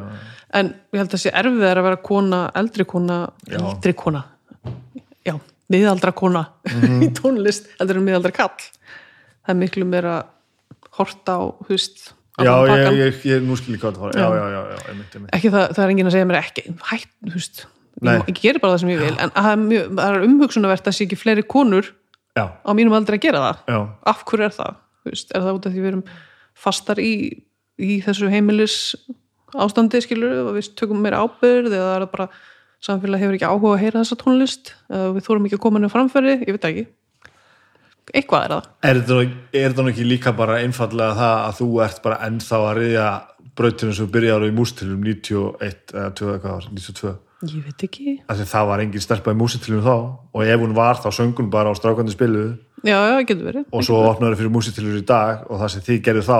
en 0.54 0.70
ég 0.94 1.00
held 1.02 1.10
að 1.10 1.16
það 1.16 1.24
sé 1.24 1.32
erfið 1.40 1.66
að 1.70 1.84
vera 1.88 1.98
kona, 2.10 2.40
eldri 2.60 2.86
kona 2.86 3.18
Já. 3.50 3.58
eldri 3.60 3.94
kona 3.98 4.24
já, 5.26 5.36
miðaldra 5.74 6.12
kona 6.14 6.44
Mhm. 6.70 7.02
í 7.04 7.08
tónlist 7.18 7.70
heldur 7.80 7.98
en 8.02 8.06
miðaldra 8.08 8.32
kall 8.36 8.58
það 8.58 9.50
er 9.54 9.60
miklu 9.60 9.86
meira 9.90 10.18
horta 10.98 11.38
á, 11.40 11.42
veist 11.70 12.12
já, 12.40 12.54
ég, 12.70 12.98
ég, 13.00 13.22
ég 13.26 13.42
nú 13.46 13.56
skil 13.58 13.76
ég 13.76 13.82
hvað 13.82 13.98
það 14.02 14.18
já, 14.20 14.28
já, 14.30 14.46
já, 14.54 14.62
já, 14.74 14.78
einmitt. 14.92 15.18
ekki 15.34 15.50
það, 15.54 15.66
það 15.76 15.84
er 15.86 15.90
enginn 15.94 16.08
að 16.10 16.16
segja 16.18 16.28
mér 16.30 16.40
ekki 16.42 16.64
hætt, 16.92 17.10
veist 17.34 17.66
Nei. 18.02 18.16
ég, 18.28 18.34
gerir 18.42 18.60
bara 18.62 18.74
það 18.76 18.80
sem 18.84 18.90
ég 18.94 19.02
vil 19.04 19.18
en 19.22 19.30
það 19.36 19.50
er, 19.52 19.60
mjög, 19.64 19.90
það 19.98 20.16
er 20.18 20.28
umhugsunarvert 20.28 20.88
að 20.90 20.96
sé 20.98 21.06
ekki 21.08 21.20
fleiri 21.22 21.44
konur 21.46 21.90
já, 22.38 22.46
á 22.50 22.70
mínum 22.74 22.94
aldrei 22.98 23.18
að 23.20 23.26
gera 23.28 23.42
það 23.44 23.58
já, 23.74 23.80
af 24.14 24.24
hverju 24.26 24.46
er 24.48 24.56
það? 24.60 24.76
Veist, 25.04 25.32
er 25.36 25.42
það 25.44 25.58
út 25.60 25.66
af 25.68 25.74
því 25.76 25.82
við 25.84 25.92
erum 25.92 26.04
fastar 26.64 27.00
í, 27.04 27.12
í 27.78 28.02
þessu 28.06 28.30
heimilis 28.32 28.78
ástandi 29.54 30.02
skilur 30.04 30.36
og 30.48 30.58
við 30.58 30.74
tökum 30.80 31.02
meira 31.04 31.22
ábyrð 31.24 31.72
eða 31.74 31.94
er 31.96 32.06
það 32.06 32.12
bara 32.16 32.28
samfélag 32.84 33.24
hefur 33.24 33.38
ekki 33.38 33.50
áhuga 33.50 33.76
að 33.76 33.84
heyra 33.84 34.02
þessa 34.02 34.20
tónlist 34.20 34.74
eða 34.90 35.14
við 35.16 35.28
þórum 35.28 35.48
ekki 35.48 35.60
að 35.60 35.64
koma 35.66 35.80
henni 35.80 35.92
framfæri 35.94 36.36
ég 36.36 36.52
veit 36.52 36.64
það 36.64 36.72
ekki. 36.74 36.86
Eitthvað 38.14 38.46
er 38.46 38.54
það. 38.54 38.72
Er 38.84 38.98
er 38.98 39.70
þetta 39.70 39.84
nú 39.86 39.92
ekki 39.94 40.08
líka 40.08 40.34
bara 40.36 40.60
einfallega 40.60 41.16
það 41.20 41.38
að 41.44 41.60
þú 41.62 41.68
ert 41.86 42.02
bara 42.04 42.18
ennþá 42.28 42.58
að 42.60 42.74
riðja 42.82 43.12
brautinu 43.54 43.94
sem 43.94 44.08
þú 44.08 44.16
byrjar 44.18 44.48
í 44.48 44.56
mústilum 44.58 45.06
91 45.06 45.94
eða 45.94 46.10
2 46.20 46.28
eða 46.28 46.42
hvað 46.44 46.58
var, 46.58 46.68
92 46.74 47.14
ég 47.52 47.64
veit 47.66 47.84
ekki. 47.86 48.14
Það 48.28 48.68
var 48.70 48.84
engin 48.84 49.04
stelpa 49.04 49.34
í 49.34 49.38
músitilum 49.38 49.84
þá 49.84 49.96
og 49.96 50.44
ef 50.46 50.62
hún 50.62 50.76
var 50.78 51.00
þá 51.02 51.10
söngun 51.16 51.52
bara 51.54 51.74
á 51.74 51.76
strákandi 51.76 52.14
spiluðu. 52.16 52.54
Já, 52.84 52.96
já, 52.96 53.16
það 53.18 53.26
getur 53.30 53.50
verið. 53.50 53.66
Og 53.72 53.86
svo 53.88 54.00
opnaður 54.08 54.40
fyrir 54.40 54.54
músitilur 54.54 55.00
í 55.00 55.06
dag 55.08 55.44
og 55.50 55.60
það 55.62 55.74
sem 55.74 55.86
þið 55.88 56.02
gerðu 56.08 56.26
þá 56.28 56.40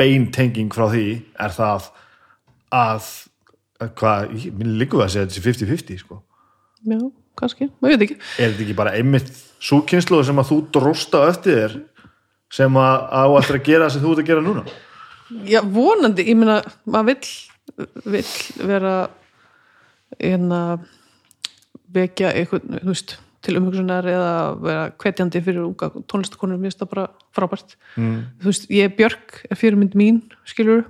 beintenging 0.00 0.72
frá 0.74 0.86
því 0.92 1.06
er 1.40 1.54
það 1.56 1.88
að, 2.72 3.08
að 3.82 3.94
hvað, 4.00 4.36
minn 4.58 4.76
líku 4.80 5.02
að 5.02 5.14
segja 5.14 5.26
þetta 5.26 5.38
sé 5.38 5.44
50-50 5.46 6.02
sko. 6.02 6.20
Já, 6.88 6.98
kannski, 7.38 7.68
ég 7.68 7.94
veit 7.94 8.06
ekki. 8.08 8.18
Er 8.38 8.52
þetta 8.52 8.66
ekki 8.66 8.78
bara 8.78 8.94
einmitt 8.98 9.32
súkynslu 9.62 10.22
sem 10.26 10.42
að 10.42 10.50
þú 10.50 10.60
drósta 10.74 11.26
eftir 11.30 11.58
þér 11.58 11.76
sem 12.52 12.80
að 12.80 13.04
á 13.08 13.22
að 13.38 13.60
gera 13.64 13.90
sem 13.92 14.02
þú 14.02 14.14
ert 14.14 14.24
að 14.24 14.30
gera 14.32 14.44
núna? 14.44 14.64
Já, 15.48 15.62
vonandi, 15.64 16.26
ég 16.28 16.36
meina, 16.36 16.58
maður 16.84 17.14
vill, 17.14 17.86
vill 18.16 18.66
vera 18.68 18.96
hérna 20.18 20.62
vekja 21.92 22.32
eitthvað, 22.36 22.66
þú 22.82 22.90
veist 22.90 23.14
til 23.42 23.56
umhugsunar 23.58 24.06
eða 24.06 24.34
vera 24.62 24.82
hvetjandi 25.02 25.40
fyrir 25.42 25.64
unga 25.64 25.88
tónlistakonur, 26.10 26.60
mér 26.60 26.70
finnst 26.70 26.82
það 26.82 26.90
bara 26.92 27.06
frábært. 27.34 27.76
Mm. 27.96 28.18
þú 28.42 28.50
veist, 28.50 28.68
ég 28.70 28.92
Björk 28.98 29.40
er 29.48 29.58
fyrirmynd 29.58 29.96
mín, 29.98 30.20
skilur 30.48 30.84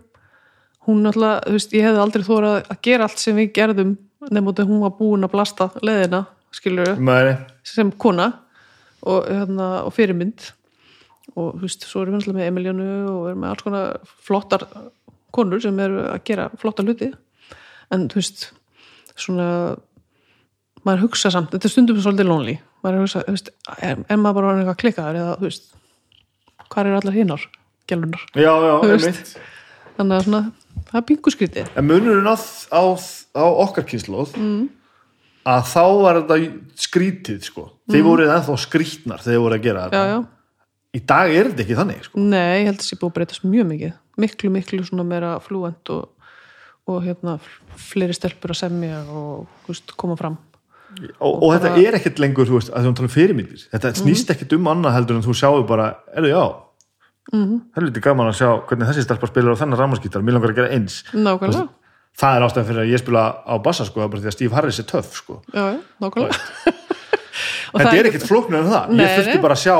hún 0.86 1.02
náttúrulega, 1.04 1.42
þú 1.46 1.56
veist, 1.56 1.74
ég 1.76 1.86
hefði 1.86 2.02
aldrei 2.02 2.24
þórað 2.26 2.56
að 2.62 2.80
gera 2.88 3.08
allt 3.08 3.22
sem 3.22 3.36
við 3.38 3.52
gerðum 3.58 3.92
nefnum 4.22 4.50
að 4.52 4.64
hún 4.70 4.82
var 4.84 4.96
búin 4.98 5.26
að 5.26 5.34
blasta 5.34 5.68
leðina 5.82 6.24
skilur, 6.54 6.96
Mæri. 6.98 7.36
sem 7.66 7.92
kona 7.92 8.28
og, 9.02 9.26
hérna, 9.26 9.68
og 9.86 9.94
fyrirmynd. 9.96 10.50
Og 11.32 11.54
þú 11.56 11.64
veist, 11.64 11.86
svo 11.88 12.02
erum 12.02 12.18
við 12.18 12.34
með 12.36 12.48
Emilíanu 12.50 12.88
og 13.08 13.28
erum 13.30 13.44
með 13.44 13.54
alls 13.54 13.66
konar 13.66 14.10
flottar 14.26 14.66
konur 15.32 15.62
sem 15.64 15.78
eru 15.80 16.02
að 16.10 16.24
gera 16.28 16.50
flottar 16.60 16.86
hluti. 16.86 17.12
En 17.94 18.08
þú 18.10 18.20
veist 18.20 18.50
svona 19.16 19.48
maður 20.82 21.06
hugsa 21.06 21.30
samt, 21.32 21.52
þetta 21.54 21.68
er 21.68 21.72
stundum 21.72 22.02
svolítið 22.02 22.28
lonely. 22.28 22.56
Maður 22.82 22.98
að 22.98 23.06
hugsa, 23.06 23.24
þú 23.26 23.36
veist, 23.36 23.52
er, 23.78 24.02
er 24.02 24.20
maður 24.20 24.40
bara 24.40 24.58
eitthvað 24.58 24.80
klikkaður 24.82 25.20
eða 25.22 25.38
þú 25.38 25.48
veist 25.48 25.70
hvað 26.72 26.88
er 26.88 26.98
allar 26.98 27.16
hinnar, 27.16 27.46
gælunar 27.90 28.22
já, 28.32 28.48
já, 28.48 28.74
einmitt. 28.88 29.32
þannig 29.98 30.16
að 30.16 30.26
svona, 30.26 30.42
það 30.92 31.00
er 31.00 31.08
pingu 31.08 31.32
skrítið 31.32 31.72
en 31.78 31.88
munurinn 31.88 32.28
á, 32.28 32.36
á, 32.36 32.82
á 33.32 33.44
okkar 33.64 33.86
kynnslóð 33.88 34.36
mm. 34.36 34.62
að 35.48 35.64
þá 35.72 35.84
var 36.02 36.20
þetta 36.20 36.38
skrítið 36.86 37.48
sko. 37.48 37.66
Þið 37.92 38.06
voruð 38.06 38.32
ennþá 38.36 38.58
skrítnar 38.66 39.24
þegar 39.24 39.36
þið 39.36 39.44
voruð 39.46 39.58
að 39.58 39.66
gera 39.66 39.86
Mm. 39.88 39.92
já, 39.92 40.02
þetta 40.02 40.12
já, 40.12 40.20
í 40.92 41.02
dag 41.12 41.34
er 41.34 41.50
þetta 41.50 41.64
ekki 41.66 41.80
þannig 41.80 42.06
sko. 42.06 42.22
Nei, 42.22 42.54
ég 42.60 42.68
held 42.68 42.76
að 42.76 42.82
það 42.82 42.88
sé 42.90 43.00
búið 43.00 43.10
að 43.10 43.18
breytast 43.18 43.44
mjög 43.48 43.68
mikið. 43.72 43.98
Miklu, 44.22 44.52
miklu 44.52 44.84
svona 44.84 45.04
meira 45.08 45.34
flúent 45.40 45.92
og, 45.94 46.32
og 46.86 47.04
hérna 47.06 47.38
fleiri 47.80 48.16
stelpur 48.16 48.52
að 48.52 48.60
semja 48.60 48.98
og 49.08 49.68
veist, 49.68 49.94
koma 49.96 50.18
fram. 50.20 50.36
Og, 51.16 51.38
og 51.38 51.54
þetta 51.54 51.70
er 51.80 51.96
ekkert 51.96 52.20
lengur, 52.20 52.44
þú 52.44 52.58
veist, 52.58 52.72
að 52.76 52.84
þú 52.84 52.90
tala 52.98 53.08
um 53.08 53.14
fyrirmyndir. 53.14 53.62
Þetta 53.72 53.94
snýst 53.96 54.32
ekkert 54.34 54.52
um 54.58 54.68
annað 54.68 54.98
heldur 54.98 55.16
en 55.16 55.24
þú 55.24 55.36
sjáu 55.38 55.62
bara, 55.64 55.86
erðu 56.12 56.34
já 56.34 56.42
helviti 57.30 58.02
gaman 58.02 58.30
að 58.32 58.38
sjá 58.40 58.48
hvernig 58.68 58.88
þessi 58.90 59.04
stelpa 59.06 59.28
spilar 59.30 59.54
á 59.54 59.60
þennan 59.62 59.78
rámaskítar, 59.80 60.24
mér 60.24 60.36
langar 60.38 60.52
að 60.52 60.58
gera 60.60 60.72
eins. 60.74 61.02
Nákvæmlega. 61.14 61.68
Það 62.18 62.36
er 62.36 62.44
ástæðan 62.46 62.68
fyrir 62.68 62.82
að 62.82 62.90
ég 62.92 63.00
spila 63.00 63.22
á 63.48 63.54
bassa 63.64 63.86
sko, 63.88 64.02
bara 64.08 64.20
því 64.20 64.28
að 64.28 64.36
Steve 64.36 64.54
Harris 64.58 64.78
er 64.82 64.88
töff 64.90 65.14
sko. 65.16 65.38
já, 65.54 65.78
nákvæmlega. 66.02 66.36
Og 67.72 67.80
þetta 67.80 67.88
það 67.88 67.98
er 67.98 68.10
ekkert 68.10 68.28
flóknar 68.28 68.60
en 68.60 68.68
það. 68.68 68.90
Nei, 68.92 69.04
ég 69.06 69.14
þurfti 69.16 69.36
nei. 69.38 69.42
bara 69.46 69.56
að 69.56 69.62
sjá 69.62 69.76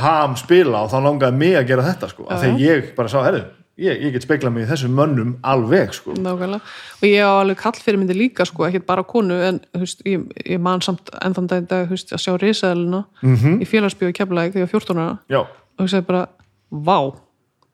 ham 0.00 0.36
spila 0.38 0.80
og 0.82 0.90
þá 0.90 0.98
langaði 1.04 1.36
mig 1.38 1.54
að 1.58 1.68
gera 1.68 1.84
þetta 1.86 2.08
sko, 2.10 2.26
að 2.30 2.60
ég 2.62 2.90
bara 2.96 3.10
sá, 3.10 3.20
herru 3.22 3.44
ég, 3.80 4.00
ég 4.04 4.14
get 4.14 4.24
speklað 4.24 4.54
mig 4.54 4.66
í 4.66 4.68
þessum 4.70 4.92
mönnum 4.96 5.30
alveg 5.46 5.94
sko. 5.96 6.14
nákvæmlega. 6.18 6.60
Og 7.00 7.06
ég 7.08 7.22
á 7.24 7.32
alveg 7.40 7.60
kall 7.60 7.80
fyrir 7.80 8.00
myndi 8.00 8.16
líka 8.16 8.46
sko, 8.48 8.66
ekkert 8.68 8.86
bara 8.88 9.04
konu 9.08 9.38
en 9.46 9.60
veist, 9.76 10.02
ég, 10.08 10.26
ég 10.44 10.60
man 10.62 10.82
samt 10.84 11.10
ennþann 11.20 11.48
dag, 11.50 11.88
að 11.90 12.20
sjá 12.20 12.34
risaðalina 12.40 13.04
Mhm. 13.22 13.34
-hmm. 13.36 13.62
í 13.62 13.66
félagsbyggu 13.66 14.12
keflaði 14.12 14.52
þegar 14.52 14.66
ég 14.66 14.68
var 14.68 14.80
14 14.80 14.98
ára. 14.98 15.46
Og 15.78 15.86
ég 15.86 15.90
segi 15.90 16.06
bara, 16.06 16.26
vá, 16.70 16.98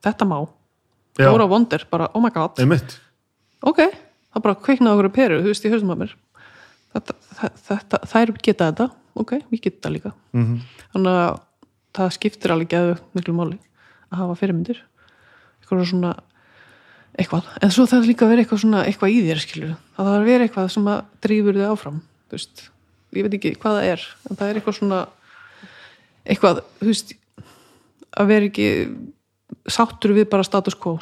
þetta 0.05 0.27
má. 0.29 0.39
Dóra 1.17 1.47
Wonder, 1.49 1.85
bara, 1.89 2.09
oh 2.13 2.21
my 2.21 2.29
god. 2.33 2.59
Einmitt. 2.61 2.97
Ok, 3.65 3.81
það 4.33 4.45
bara 4.45 4.59
kveiknaði 4.61 4.97
okkur 4.99 5.13
peru, 5.15 5.41
þú 5.41 5.53
veist, 5.53 5.65
í 5.65 5.71
haustum 5.73 5.93
að 5.95 6.03
mér. 6.03 6.15
Þetta, 6.93 7.15
þetta, 7.69 8.01
þær 8.11 8.33
geta 8.37 8.69
þetta. 8.71 8.89
Ok, 9.17 9.33
við 9.49 9.63
geta 9.63 9.77
þetta 9.77 9.93
líka. 9.95 10.13
Mhm. 10.33 10.45
-hmm. 10.45 10.85
þannig 10.93 11.19
að 11.23 11.41
það 11.97 12.13
skiptir 12.13 12.53
alveg 12.53 12.69
geðu 12.69 12.97
miklu 13.17 13.33
máli 13.33 13.59
að 14.11 14.17
hafa 14.21 14.39
fyrirmyndir. 14.39 14.81
Eitthvað 15.61 15.85
svona 15.89 16.13
eitthvað, 17.17 17.47
en 17.61 17.71
svo 17.73 17.85
það 17.89 18.09
líka 18.11 18.29
vera 18.29 18.43
eitthvað 18.43 18.61
svona 18.61 18.83
eitthvað 18.85 19.13
í 19.13 19.21
þér 19.25 19.41
það 19.41 20.05
þarf 20.05 20.17
að 20.21 20.27
vera 20.29 20.43
eitthvað 20.45 20.67
sem 20.69 20.89
að 20.91 20.99
drífur 21.25 21.57
þig 21.57 21.69
áfram, 21.71 22.01
þú 22.29 22.37
veist. 22.37 22.69
Ég 23.17 23.25
veit 23.25 23.33
ekki 23.33 23.53
hvað 23.57 23.77
það 23.77 23.87
er, 23.91 24.03
en 24.29 24.37
það 24.37 24.49
er 24.49 24.59
eitthvað 24.59 24.77
svona 24.77 24.99
eitthvað, 26.27 26.61
þú 26.79 26.89
veist 26.91 27.13
að 28.17 28.31
vera 28.31 28.49
ekki 28.49 28.69
sáttur 29.69 30.15
við 30.17 30.29
bara 30.31 30.45
status 30.47 30.77
quo, 30.77 30.97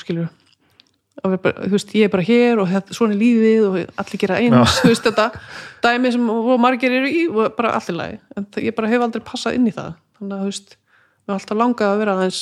vera 1.24 1.40
bara, 1.42 1.66
þú 1.66 1.72
veist, 1.72 1.94
ég 1.96 2.08
er 2.08 2.12
bara 2.14 2.26
hér 2.28 2.60
og 2.62 2.70
þetta, 2.70 2.96
svona 2.98 3.16
er 3.16 3.22
lífið 3.22 3.68
og 3.70 3.78
allir 4.02 4.22
gera 4.22 4.40
eins 4.44 4.76
þú 4.82 4.92
veist 4.92 5.08
þetta, 5.08 5.28
dæmi 5.86 6.12
sem 6.14 6.28
margir 6.62 6.98
eru 7.00 7.10
í 7.10 7.24
og 7.32 7.56
bara 7.58 7.76
allir 7.80 7.98
lagi. 7.98 8.20
En 8.36 8.48
ég 8.62 8.76
bara 8.76 8.92
hef 8.92 9.06
aldrei 9.06 9.24
passað 9.26 9.58
inn 9.60 9.70
í 9.70 9.74
það. 9.76 9.96
Þannig 10.20 10.36
að 10.36 10.44
þú 10.44 10.52
veist, 10.52 10.78
mér 11.26 11.34
er 11.34 11.40
alltaf 11.40 11.60
langað 11.62 11.94
að 11.94 12.02
vera 12.04 12.18
aðeins 12.20 12.42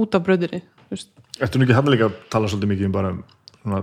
út 0.00 0.16
af 0.16 0.26
bröðinni 0.26 0.62
þú 0.62 0.96
veist, 0.96 1.10
Ertu 1.42 1.58
nú 1.58 1.66
ekki 1.66 1.90
líka 1.90 2.06
að 2.06 2.18
tala 2.30 2.50
svolítið 2.50 2.70
mikið 2.70 2.86
um 2.86 2.92
bara 2.94 3.08
svona, 3.62 3.80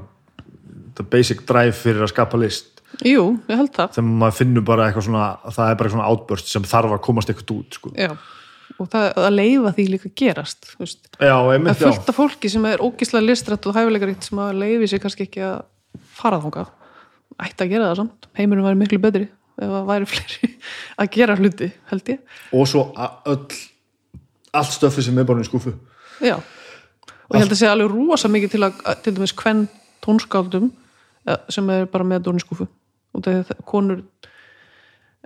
the 0.96 1.04
basic 1.04 1.42
drive 1.50 1.76
fyrir 1.76 2.06
að 2.06 2.14
skapa 2.14 2.40
list? 2.40 2.80
Jú, 3.08 3.26
ég 3.50 3.60
held 3.60 3.74
það. 3.76 3.96
Þegar 3.98 4.08
maður 4.22 4.38
finnur 4.38 4.64
bara 4.68 4.86
eitthvað 4.88 5.08
svona 5.08 5.26
það 5.48 5.72
er 5.72 5.80
bara 5.82 5.92
svona 5.94 6.08
outburst 6.12 6.52
sem 6.52 6.68
þarf 6.68 6.96
að 6.96 7.04
komast 7.08 7.32
eitthvað 7.32 7.54
út 7.58 7.80
sko. 7.80 7.92
Og 8.80 8.90
það 8.92 9.08
að 9.20 9.36
leifa 9.36 9.74
því 9.78 9.86
líka 9.96 10.12
gerast 10.22 10.70
Já, 10.78 11.34
það 11.34 11.52
einmitt, 11.56 11.82
fullt 11.82 12.12
af 12.12 12.18
fólki 12.18 12.52
sem 12.52 12.66
er 12.70 12.84
ógislega 12.84 13.26
listrætt 13.26 13.68
og 13.68 13.76
hæfileikaríkt 13.78 14.30
sem 14.30 14.42
að 14.42 14.62
leifi 14.62 14.92
sér 14.92 15.04
kannski 15.04 15.28
ekki 15.28 15.44
að 15.48 15.62
fara 16.16 16.40
þangað. 16.44 16.72
Ætti 17.42 17.66
að 17.66 17.74
gera 17.74 17.90
það 17.90 18.00
samt, 18.02 18.28
heimurum 18.38 18.68
væri 18.68 18.80
miklu 18.80 19.02
betri 19.02 19.28
ef 19.62 19.68
það 19.68 19.90
væri 19.90 20.10
fleiri 20.14 20.50
að 21.02 21.12
gera 21.16 21.38
hluti 21.40 21.70
held 21.92 22.12
ég, 22.14 22.24
og 22.56 22.68
svo 22.70 22.88
öll 22.96 23.38
allt 24.52 24.76
stöfið 24.76 25.08
sem 25.08 25.22
er 25.22 25.28
bara 25.28 25.44
í 25.44 25.48
skúfu 25.48 25.74
já. 26.24 26.38
Og 26.38 27.38
ég 27.38 27.46
held 27.46 27.54
að 27.56 27.62
segja 27.62 27.76
alveg 27.76 27.94
rosa 27.94 28.32
mikið 28.32 28.56
til 28.56 28.64
að 28.68 28.80
til 29.06 29.16
dæmis 29.16 29.36
hvern 29.40 29.66
tónskáldum 30.04 30.72
eh, 31.28 31.40
sem 31.52 31.70
er 31.72 31.88
bara 31.92 32.08
með 32.08 32.28
dóniskúfu 32.28 32.68
og 32.68 33.26
það 33.26 33.42
er 33.42 33.66
konur 33.68 34.04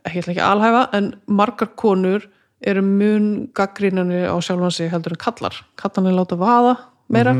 ég 0.05 0.21
ætla 0.21 0.35
ekki 0.35 0.43
að 0.43 0.53
alhæfa 0.53 0.83
en 0.97 1.11
margar 1.25 1.71
konur 1.79 2.27
eru 2.65 2.81
mun 2.85 3.47
gaggrinani 3.55 4.23
á 4.27 4.35
sjálfan 4.41 4.71
sig 4.73 4.89
heldur 4.91 5.13
en 5.15 5.21
kallar 5.21 5.55
kallan 5.79 6.07
er 6.09 6.17
láta 6.17 6.37
vaða 6.39 6.75
meira. 7.09 7.35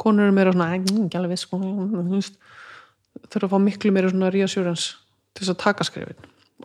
Konur 0.00 0.24
eru 0.28 0.32
meira 0.32 0.52
svona 0.52 0.70
"Æ, 0.72 0.78
mm, 0.80 1.08
alveg 1.14 1.30
viss 1.34 1.42
sko, 1.44 1.58
þurfa 3.30 3.46
að 3.48 3.52
fá 3.52 3.58
miklu 3.60 3.92
meira 3.92 4.10
svona 4.10 4.30
reassurance 4.32 4.96
til 5.34 5.44
þess 5.44 5.54
að 5.54 5.62
taka 5.64 5.84
skrifin 5.84 6.16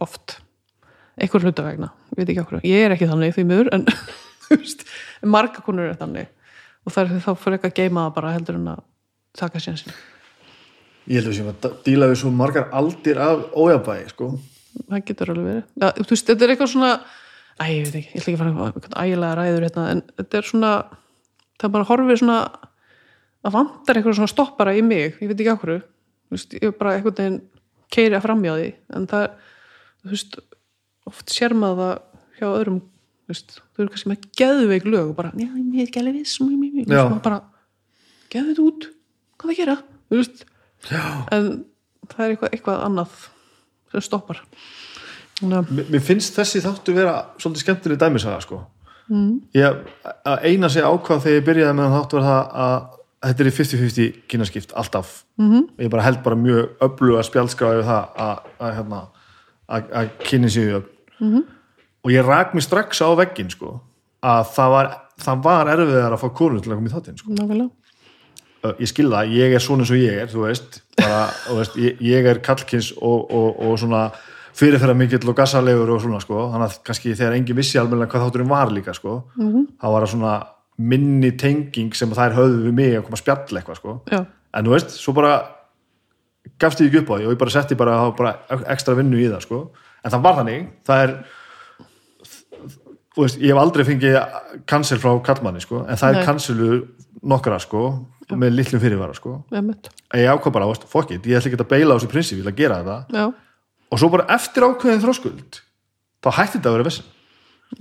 oft. 0.02 0.40
Einhver 1.20 1.42
hluta 1.42 1.64
vegna, 1.64 1.92
ég 2.12 2.18
veit 2.18 2.30
ekki 2.30 2.44
okkur 2.44 2.62
ég 2.64 2.86
er 2.86 2.92
ekki 2.96 3.08
þannig 3.08 3.36
því 3.36 3.46
miður 3.50 3.70
en 3.74 3.86
margar 5.36 5.64
konur 5.66 5.88
eru 5.90 6.00
þannig. 6.00 6.28
Og 6.86 6.94
það 6.94 7.16
er 7.16 7.24
þá 7.24 7.32
fyrir 7.42 7.58
ekki 7.60 7.72
að 7.72 7.80
geima 7.80 8.04
það 8.08 8.16
bara 8.16 8.34
heldur 8.36 8.60
en 8.60 8.68
að 8.76 8.84
taka 9.40 9.60
sér 9.64 9.86
Ég 11.06 11.20
held 11.22 11.28
að 11.28 11.32
við 11.32 11.38
séum 11.38 11.52
að 11.52 11.74
díla 11.86 12.08
við 12.10 12.20
svo 12.24 12.32
margar 12.34 12.70
aldir 12.74 13.20
af 13.22 13.44
ójabæði 13.54 14.08
sko. 14.10 14.30
það 14.90 15.04
getur 15.06 15.32
alveg 15.32 15.46
verið. 15.46 15.66
Ja, 15.82 15.92
þú 16.00 16.10
veist, 16.10 16.28
þetta 16.30 16.46
er 16.46 16.54
eitthvað 16.54 16.72
svona 16.72 16.92
æ, 17.60 17.66
ég 17.72 17.88
veit 17.88 17.98
ekki, 18.02 18.14
ég 18.14 18.22
ætla 18.22 18.32
ekki 18.32 18.36
að 18.36 18.42
fara 18.42 18.70
eitthvað 18.70 18.96
ægilega 19.02 19.36
ræður 19.40 19.66
hérna, 19.68 19.84
en 19.94 20.02
þetta 20.20 20.40
er 20.40 20.50
svona 20.50 20.72
það 21.62 21.76
bara 21.76 21.90
horfið 21.90 22.22
svona 22.22 22.40
að 23.46 23.56
vantar 23.56 24.00
eitthvað 24.00 24.18
svona 24.20 24.32
stoppara 24.32 24.74
í 24.76 24.82
mig 24.86 25.20
ég 25.22 25.30
veit 25.30 25.38
ekki 25.38 25.54
okkur, 25.54 25.78
þú 25.80 26.36
veist, 26.36 26.58
ég 26.58 26.68
er 26.68 26.76
bara 26.80 26.96
einhvern 26.98 27.20
veginn 27.20 27.40
keiri 27.96 28.18
að 28.18 28.26
framjá 28.26 28.56
því 28.58 28.68
en 28.98 29.08
það, 29.12 29.28
þú 30.02 30.14
veist 30.16 30.38
oft 31.12 31.34
sér 31.34 31.56
maður 31.56 31.82
það 31.84 32.40
hjá 32.40 32.48
öðrum 32.50 32.82
þú 32.82 33.34
veist, 33.34 33.56
þau 33.74 33.84
eru 33.84 33.94
kannski 33.94 34.12
með 34.12 34.26
geðveik 34.42 34.90
lög 34.90 35.12
og 35.12 35.16
bara, 35.20 35.32
já, 35.38 35.48
ég 35.48 35.78
er 35.80 35.88
ekki 35.88 36.02
alveg 36.02 36.20
viss 36.20 36.42
og 36.42 37.22
bara, 37.26 37.40
geðu 38.34 38.52
þetta 38.52 38.66
út 38.66 38.90
hvað 39.36 39.52
það 39.52 39.60
gera, 39.62 39.78
þú 40.10 40.20
veist. 40.20 40.44
Já. 40.86 41.02
en 41.34 41.48
það 42.12 42.26
er 42.26 42.34
eitthvað, 42.36 42.52
eitthvað 42.54 42.84
annað 42.86 43.16
sem 43.94 44.04
stoppar 44.06 44.44
Mér 45.44 45.90
mér 45.92 46.04
finnst 46.04 46.38
þessi 46.38 46.62
þáttu 46.64 46.94
vera 46.96 47.16
svolítið 47.36 47.66
skemmtileg 47.66 48.00
dæmisaga 48.00 48.40
sko. 48.44 48.62
mm. 49.10 49.32
ég, 49.58 49.82
að 50.24 50.46
eina 50.48 50.70
sig 50.70 50.86
ákvað 50.86 51.26
þegar 51.26 51.40
ég 51.40 51.48
byrjaði 51.50 51.78
með 51.78 51.96
þátt 51.96 52.16
var 52.16 52.28
það 52.30 52.54
að 52.66 52.78
þetta 53.26 53.44
er 53.44 53.50
í 53.50 53.56
50-50 53.58 54.14
kynaskipt 54.32 54.74
alltaf 54.78 55.24
-hmm. 55.38 55.68
ég 55.82 55.90
bara 55.92 56.06
held 56.06 56.24
bara 56.24 56.40
mjög 56.40 56.70
öfluga 56.88 57.24
spjaldskráði 57.24 57.82
við 57.82 57.90
það 57.90 58.22
að, 58.26 58.38
að, 58.60 58.76
hérna, 58.78 59.02
að, 59.68 59.90
að 59.92 60.12
kynni 60.24 60.50
sig 60.50 60.74
mm 60.74 61.32
-hmm. 61.32 61.44
og 62.04 62.12
ég 62.12 62.28
rak 62.28 62.54
mér 62.54 62.64
strax 62.64 63.02
á 63.02 63.10
veggin 63.16 63.50
sko, 63.50 63.80
að 64.22 64.44
það 64.56 64.70
var, 64.70 64.92
það 65.18 65.44
var 65.44 65.74
erfiðar 65.74 66.14
að 66.14 66.22
fá 66.24 66.30
konur 66.30 66.62
til 66.62 66.72
að 66.72 66.76
koma 66.76 66.90
í 66.90 66.94
þáttinn 66.94 67.18
sko. 67.18 67.32
nákvæmlega 67.32 67.72
ég 68.80 68.90
skil 68.90 69.10
það, 69.12 69.34
ég 69.36 69.54
er 69.54 69.62
svona 69.62 69.84
eins 69.84 69.92
og 69.92 70.00
ég 70.00 70.22
er 70.24 70.30
þú 70.32 70.46
veist, 70.48 70.80
bara, 70.98 71.28
þú 71.46 71.58
veist 71.60 71.76
ég, 71.76 72.02
ég 72.02 72.26
er 72.26 72.40
kallkins 72.40 72.94
og, 72.98 73.32
og, 73.32 73.60
og 73.62 73.80
svona 73.80 74.12
fyrirferða 74.56 74.96
mikill 74.98 75.30
og 75.32 75.38
gassalegur 75.38 75.92
og 75.96 76.04
svona 76.04 76.22
sko, 76.24 76.46
þannig 76.54 76.70
að 76.70 76.78
kannski 76.88 77.16
þegar 77.16 77.38
engin 77.38 77.58
vissi 77.58 77.80
alveg 77.82 78.08
hvað 78.12 78.28
þátturinn 78.28 78.52
var 78.52 78.72
líka 78.72 78.94
sko 78.96 79.24
-hmm. 79.36 79.66
þá 79.82 79.88
var 79.92 80.06
það 80.06 80.14
svona 80.14 80.36
minni 80.78 81.32
tenging 81.40 81.96
sem 81.96 82.10
þær 82.12 82.36
höfðu 82.36 82.64
við 82.66 82.74
mig 82.74 82.96
að 82.96 83.04
koma 83.04 83.20
að 83.20 83.24
spjalla 83.24 83.60
eitthvað 83.60 83.80
sko, 83.80 84.02
já, 84.12 84.26
en 84.54 84.66
þú 84.66 84.72
veist 84.76 84.96
svo 84.96 85.14
bara 85.14 85.36
gafst 86.62 86.82
ég 86.82 86.90
ekki 86.90 87.04
upp 87.04 87.12
á 87.12 87.16
því 87.18 87.28
og 87.28 87.34
ég 87.34 87.42
bara 87.42 87.54
setti 87.54 87.78
bara, 87.80 87.96
bara 88.16 88.36
ekstra 88.72 88.96
vinnu 88.98 89.20
í 89.20 89.30
það 89.30 89.42
sko, 89.46 89.62
en 90.04 90.14
það 90.14 90.26
var 90.26 90.38
þannig. 90.40 90.68
Það 90.88 91.04
er 91.06 91.16
þú 93.16 93.24
veist, 93.24 93.40
ég 93.40 93.54
hef 93.54 93.62
aldrei 93.62 93.88
fengið 93.88 94.20
cancel 94.70 95.00
frá 95.02 95.14
kallmanni 95.26 95.64
sko, 95.64 95.86
en 95.86 96.00
það 96.00 96.12
Nei. 96.12 96.20
er 96.20 96.30
cancelu 96.30 96.70
nokkra 97.26 97.60
sko, 97.64 97.86
með 98.36 98.58
litlum 98.60 98.84
fyrirvara 98.84 99.16
sko. 99.18 99.40
Að 99.56 100.22
ég 100.22 100.32
ákvað 100.32 100.56
bara, 100.58 100.70
it, 100.72 101.26
ég 101.26 101.40
ætla 101.40 101.52
ekki 101.52 101.62
að 101.62 101.72
beila 101.72 101.96
á 101.96 101.98
þessu 101.98 102.12
prinsip, 102.12 102.40
ég 102.40 102.46
ætla 102.46 102.54
að 102.54 102.62
gera 102.62 102.80
þetta. 102.82 102.98
Já, 103.16 103.26
og 103.92 104.02
svo 104.02 104.12
bara 104.14 104.30
eftir 104.36 104.66
ákveðin 104.66 105.04
þróskuld 105.04 105.60
þá 106.26 106.30
hætti 106.40 106.58
þetta 106.58 106.72
að 106.72 106.78
vera 106.78 106.88
vissin 106.90 107.12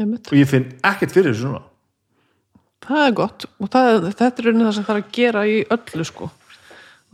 og 0.00 0.36
ég 0.36 0.50
finn 0.50 0.72
ekkert 0.84 1.14
fyrir 1.14 1.32
þessu 1.32 1.48
svona 1.48 1.64
það 2.88 3.04
er 3.08 3.18
gott. 3.18 3.46
Og 3.60 3.70
það, 3.72 4.08
þetta 4.12 4.30
er 4.30 4.48
raunin 4.48 4.66
það 4.66 4.74
sem 4.78 4.86
það 4.86 4.96
er 4.96 5.02
að 5.02 5.12
gera 5.18 5.44
í 5.48 5.58
öllu 5.76 6.08
sko. 6.08 6.30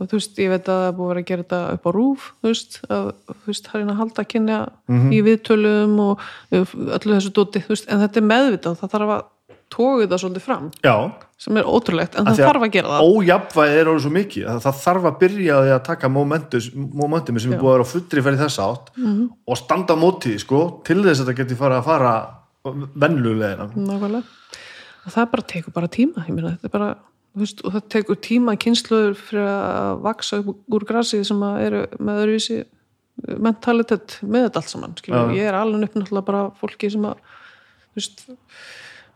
Og 0.01 0.09
þú 0.09 0.17
veist, 0.17 0.39
ég 0.41 0.49
veit 0.49 0.65
að 0.65 0.79
það 0.79 0.87
er 0.87 0.95
búið 0.97 1.05
að 1.05 1.11
vera 1.11 1.21
að 1.21 1.27
gera 1.29 1.43
þetta 1.43 1.59
upp 1.75 1.83
á 1.85 1.91
rúf 1.93 2.23
þú 2.31 2.49
veist, 2.49 2.77
að, 2.87 3.09
þú 3.29 3.51
veist, 3.51 3.67
það 3.67 3.75
er 3.75 3.83
einn 3.83 3.91
að 3.93 3.99
halda 3.99 4.23
að 4.23 4.29
kynja 4.31 4.61
í 5.13 5.19
viðtölum 5.27 5.99
og 6.01 6.23
öllu 6.57 7.11
þessu 7.11 7.33
dóti, 7.37 7.61
þú 7.61 7.75
veist, 7.75 7.85
en 7.85 8.01
þetta 8.01 8.21
er 8.21 8.25
meðvitað 8.31 8.79
það 8.79 8.93
þarf 8.95 9.13
að 9.15 9.21
tóga 9.71 10.03
þetta 10.03 10.19
svolítið 10.21 10.45
fram 10.45 10.67
já, 10.83 10.95
sem 11.41 11.57
er 11.57 11.69
ótrúlegt, 11.69 12.17
en 12.19 12.27
það 12.27 12.41
þarf 12.45 12.65
að 12.67 12.73
gera 12.75 12.91
það. 12.91 13.11
ójafnvæði 13.11 13.79
er 13.79 13.91
orðið 13.91 14.05
svo 14.05 14.11
mikið 14.17 14.49
að 14.51 14.59
það 14.65 14.81
þarf 14.81 15.07
að 15.09 15.17
byrja 15.23 15.59
að 15.61 15.79
taka 15.87 16.11
momentum, 16.11 17.39
sem 17.39 17.55
er 17.55 17.61
búið 17.61 17.71
að 17.71 17.77
vera 17.77 17.87
á 17.87 17.93
fullri 17.93 18.25
fyrir 18.27 18.41
þess 18.41 18.61
átt 18.65 18.91
-hmm. 18.97 19.23
og 19.47 19.61
standa 19.61 19.95
á 19.95 20.03
móti 20.03 20.31
því, 20.31 20.43
sko, 20.43 20.61
til 20.87 20.99
þess 21.01 21.21
að 21.21 21.25
þetta 21.25 21.39
geti 21.41 21.59
fara 21.59 21.79
að 21.79 21.87
fara 21.87 22.13
vennulegina 22.93 23.69
og 25.01 25.15
það 25.15 25.31
bara 25.31 25.47
tekur 25.53 25.73
bara 25.73 25.89
tíma 25.89 26.25
meina, 26.27 26.53
þetta 26.57 26.69
er 26.69 26.75
bara, 26.75 26.89
þú 27.33 27.45
veist, 27.45 27.63
og 27.65 27.73
það 27.73 27.87
tekur 27.95 28.19
tíma 28.21 28.57
kynsluður 28.59 29.17
fyrir 29.17 29.49
að 29.49 30.03
vaksa 30.05 30.41
upp 30.43 30.75
úr 30.77 30.85
grasi 30.85 31.23
sem 31.25 31.41
eru 31.41 31.87
með 31.97 32.21
öðruvísi 32.25 32.59
mentalitet 33.41 34.19
með 34.21 34.47
þetta 34.47 34.61
allt 34.61 34.71
saman 34.71 34.95
skilur, 34.97 35.31
Já. 35.31 35.37
ég 35.37 35.49
er 35.49 35.57
alveg 35.57 35.89
upp 35.89 35.97
náttúrulega 35.97 36.27
bara 36.29 36.43
fólki 36.61 36.89
sem 36.91 37.05
að 37.05 37.17
þú 37.91 37.99
veist, 37.99 38.23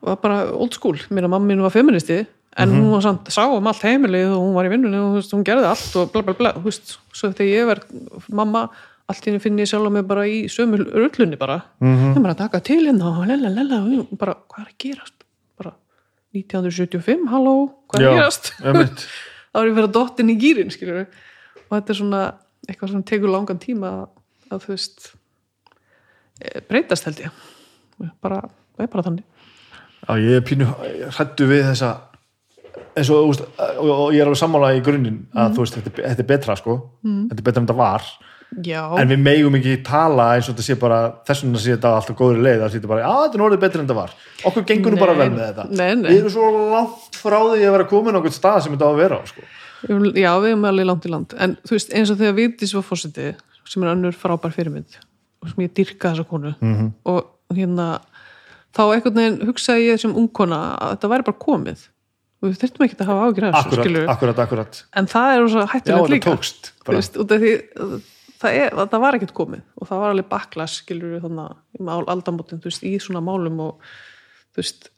var 0.06 0.18
bara 0.24 0.40
old 0.54 0.76
school, 0.78 0.98
mér 1.10 1.28
að 1.28 1.36
mamma 1.36 1.52
mín 1.52 1.64
var 1.66 1.74
feministi 1.74 2.24
en 2.56 2.72
hún 2.72 2.92
var 2.94 3.04
samt, 3.04 3.30
sá 3.34 3.44
um 3.52 3.68
allt 3.68 3.84
heimilið 3.84 4.32
og 4.32 4.44
hún 4.46 4.54
var 4.56 4.68
í 4.68 4.72
vinnunni 4.72 5.00
og 5.02 5.18
hún 5.20 5.44
gerði 5.48 5.68
allt 5.68 5.96
og 6.00 6.12
bla 6.14 6.24
bla 6.24 6.36
bla 6.38 6.52
þú 6.56 6.64
veist, 6.70 6.94
svo 7.12 7.32
þegar 7.36 7.50
ég 7.52 7.68
verð 7.72 8.30
mamma 8.40 8.62
allt 9.12 9.28
henni 9.28 9.42
finn 9.44 9.60
ég 9.60 9.70
sjálf 9.70 9.92
mig 9.94 10.06
bara 10.08 10.24
í 10.30 10.46
sömu 10.50 10.80
rullunni 10.82 11.38
bara. 11.38 11.60
Ég 11.84 12.18
bara 12.24 12.38
taka 12.38 12.62
til 12.66 12.82
hérna 12.88 13.12
og 13.12 13.28
lella, 13.30 13.52
lella, 13.54 13.82
og 14.02 14.16
bara, 14.18 14.34
hvað 14.50 14.64
er 14.64 14.72
að 14.72 14.80
gerast? 14.82 15.28
Bara 15.60 15.76
1975, 16.34 17.28
halló 17.34 17.56
hvað 17.92 18.02
er 18.02 18.10
að 18.10 18.18
gerast? 18.22 18.52
þá 19.52 19.62
er 19.62 19.70
ég 19.70 19.78
verið 19.78 19.90
að 19.90 19.96
dottin 20.00 20.34
í 20.34 20.38
gýrin 20.40 20.74
skilur 20.74 21.04
og 21.06 21.76
þetta 21.76 21.94
er 21.94 22.00
svona 22.00 22.24
eitthvað 22.66 22.96
sem 22.96 23.06
tekur 23.12 23.32
langan 23.36 23.62
tíma 23.62 23.92
að, 23.92 24.10
að 24.50 24.66
þú 24.66 24.74
veist 24.74 25.12
eh, 26.42 26.60
breytast 26.66 27.06
held 27.08 27.22
ég. 27.28 27.46
Bara, 28.24 28.42
það 28.76 28.88
er 28.88 28.94
bara 28.96 29.06
þannig 29.06 29.35
Já, 30.06 30.20
ég 30.22 30.38
er 30.40 30.46
pínu 30.46 30.68
hrættu 31.16 31.48
við 31.50 31.66
þessa 31.72 31.96
eins 32.96 33.10
og, 33.12 33.32
veist, 33.32 33.44
og, 33.82 34.14
ég 34.16 34.22
er 34.22 34.30
alveg 34.30 34.40
sammála 34.40 34.76
í 34.78 34.84
grunninn 34.84 35.26
að 35.36 35.58
þú 35.58 35.66
veist, 35.66 35.80
þetta, 35.80 35.96
þetta 35.98 36.24
er 36.24 36.30
betra 36.30 36.56
sko. 36.60 36.78
Þetta 37.04 37.42
er 37.42 37.48
betra 37.50 37.62
en 37.62 37.68
þetta 37.68 37.78
var. 37.80 38.08
Já, 38.64 38.82
en 39.02 39.10
við 39.10 39.20
megum 39.20 39.58
ekki 39.58 39.74
tala 39.84 40.30
eins 40.36 40.48
og 40.48 40.54
þetta 40.54 40.66
sé 40.68 40.76
bara 40.80 41.00
þess 41.28 41.44
vegna 41.44 41.60
sé 41.60 41.74
þetta 41.74 41.92
alltaf 41.98 42.16
góður 42.16 42.44
leið 42.46 42.62
sé 42.70 42.78
þetta 42.78 42.92
bara, 42.92 43.10
að 43.10 43.24
þetta 43.26 43.40
er 43.40 43.44
orðið 43.48 43.64
betra 43.66 43.82
en 43.82 43.88
þetta 43.90 43.98
var. 43.98 44.14
Okkur 44.48 44.66
gengur 44.70 44.96
nú 44.96 45.02
bara 45.02 45.16
vel 45.18 45.28
með 45.34 45.44
þetta. 45.50 45.66
nei, 45.72 45.90
nei. 46.00 46.08
við 46.12 46.20
erum 46.22 46.34
svo 46.36 46.52
langt 46.72 47.20
frá 47.20 47.38
því 47.42 47.66
að 47.66 47.76
vera 47.76 47.88
komin 47.90 48.16
á 48.16 48.18
einhvern 48.22 48.38
stað 48.38 48.62
sem 48.64 48.78
þetta 48.78 48.88
á 48.88 48.92
að 48.94 49.02
vera 49.02 49.20
á 49.20 49.24
sko. 49.32 49.48
já, 50.22 50.32
við 50.46 50.50
erum 50.54 50.68
alveg 50.70 50.90
langt 50.92 51.10
í 51.10 51.12
land. 51.12 51.36
En 51.42 51.58
þú 51.66 51.76
veist, 51.76 51.92
eins 51.92 52.14
og 52.14 52.22
þegar 52.22 52.38
Vigdís 52.40 52.76
var 52.78 52.86
fórseti 52.88 53.28
sem 53.66 53.84
er 53.84 53.92
önnur 53.92 54.16
frábær 54.16 54.56
fyrirmynd 54.56 55.00
og 55.42 55.52
sem 55.52 55.66
ég 55.66 55.74
dyrka 55.76 56.14
þessa 56.14 56.30
konu 56.30 56.54
-hmm. 56.62 56.92
og 57.12 57.58
hérna 57.58 58.00
þá 58.76 58.82
einhvern 58.86 59.20
veginn 59.20 59.38
hugsaði 59.50 59.90
ég 59.90 60.02
sem 60.02 60.16
ungkona 60.16 60.62
að 60.76 60.96
þetta 60.96 61.12
væri 61.14 61.28
bara 61.30 61.44
komið. 61.46 61.86
Og 62.42 62.50
við 62.50 62.58
þurftum 62.62 62.86
ekki 62.86 62.98
að 63.00 63.10
hafa 63.10 63.28
þessu 63.36 63.60
akkurat, 63.62 64.10
akkurat, 64.12 64.42
akkurat. 64.44 64.80
En 65.00 65.08
það 65.10 65.32
er 65.32 65.46
þetta 65.72 66.00
líka 66.12 66.34
tókst 66.34 66.72
veist, 66.90 67.16
því 67.16 67.54
það, 68.42 68.58
er, 68.60 68.76
það 68.82 69.04
var 69.06 69.18
ekkert 69.18 69.36
komið. 69.38 69.62
Og 69.80 69.90
það 69.90 70.02
var 70.04 70.16
alveg 70.16 70.28
baklas 70.34 70.80
skilur 70.82 71.16
við 71.16 71.24
þannig 71.26 71.80
í 71.80 71.86
mál 71.88 72.02
aldamótin 72.12 72.62
þú 72.62 72.72
veist, 72.72 72.86
í 72.86 72.94
svona 73.02 73.24
málum 73.24 73.62
og 73.64 73.88
þú 74.54 74.62
veist, 74.62 74.90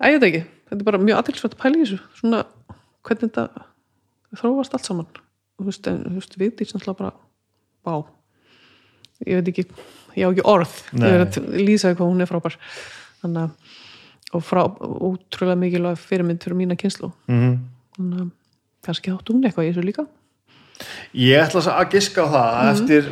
að 0.00 0.14
ég 0.14 0.16
veit 0.16 0.28
ekki. 0.30 0.42
Þetta 0.70 0.80
er 0.80 0.88
bara 0.88 1.02
mjög 1.02 1.20
aðtilsvægt 1.20 1.56
að 1.56 1.62
pæla 1.64 1.76
í 1.76 1.82
þessu. 1.84 2.00
Svona, 2.20 2.40
hvernig 3.06 3.26
þetta 3.26 3.66
þróast 4.40 4.76
allt 4.76 4.88
saman. 4.88 5.10
Þú 5.60 5.68
veist, 5.68 5.90
en, 5.90 6.00
þú 6.06 6.16
veist, 6.16 6.38
við 6.40 6.54
því 6.56 6.68
sem 6.70 6.86
bara, 6.88 7.12
vá. 7.86 7.94
Ég 9.28 9.40
veit 9.42 9.52
ekki, 9.52 9.66
ég 10.16 10.24
á 10.24 10.30
ekki 10.32 10.46
orð. 10.48 10.78
Nei. 10.94 11.04
ég 11.04 11.18
verið 11.18 11.38
að 11.42 11.66
lýsa 11.68 11.92
hvað 11.92 12.08
hún 12.08 12.24
er 12.24 12.30
frábær 12.30 12.56
þannig 13.22 13.42
að 13.44 13.50
og 14.32 14.42
frá, 14.46 14.60
útrúlega 14.78 15.58
mikilvæg 15.58 15.96
fyrirmynd 15.98 16.42
fyrir 16.44 16.54
mína 16.60 16.76
kynslu 16.78 17.10
þannig 17.26 18.20
að 18.20 18.30
kannski 18.86 19.10
áttu 19.12 19.34
hún 19.34 19.44
eitthvað 19.48 19.66
í 19.68 19.72
þessu 19.74 19.84
líka 19.88 20.06
Ég 21.12 21.36
ætla 21.44 21.60
að 21.76 21.90
giska 21.92 22.22
á 22.24 22.28
það 22.32 22.46
Mhm. 22.50 22.60
að 22.60 22.70
eftir 22.72 23.02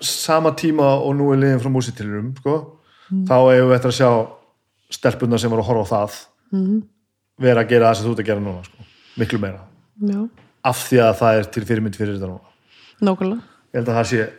sama 0.00 0.50
tíma 0.56 0.86
og 1.04 1.14
nú 1.16 1.32
er 1.34 1.36
liðin 1.42 1.60
frá 1.60 1.68
músitilurum 1.68 2.34
sko, 2.38 2.78
Mhm. 3.10 3.26
þá 3.26 3.34
eigum 3.52 3.68
við 3.70 3.76
eftir 3.76 3.90
að 3.90 3.98
sjá 4.00 4.28
stelpunna 4.90 5.38
sem 5.38 5.50
voru 5.50 5.62
að 5.62 5.66
horfa 5.68 5.84
á 5.84 6.06
það 6.06 6.26
Mhm. 6.52 6.82
vera 7.38 7.64
að 7.64 7.68
gera 7.68 7.90
það 7.90 7.96
sem 7.96 8.06
þú 8.06 8.10
ert 8.12 8.18
að 8.20 8.26
gera 8.26 8.40
núna 8.40 8.64
sko. 8.64 8.76
miklu 9.18 9.38
meira, 9.40 9.60
já, 10.00 10.28
af 10.64 10.76
því 10.90 10.96
að 10.98 11.18
það 11.18 11.38
er 11.38 11.44
til 11.44 11.64
fyrirmynd 11.64 11.96
fyrir 11.96 12.16
þetta 12.16 12.28
núna 12.30 12.40
nákvæmlega 13.02 13.42
ég 13.74 13.74
held 13.74 13.88
að 13.88 13.98
það 13.98 14.06
sé 14.06 14.30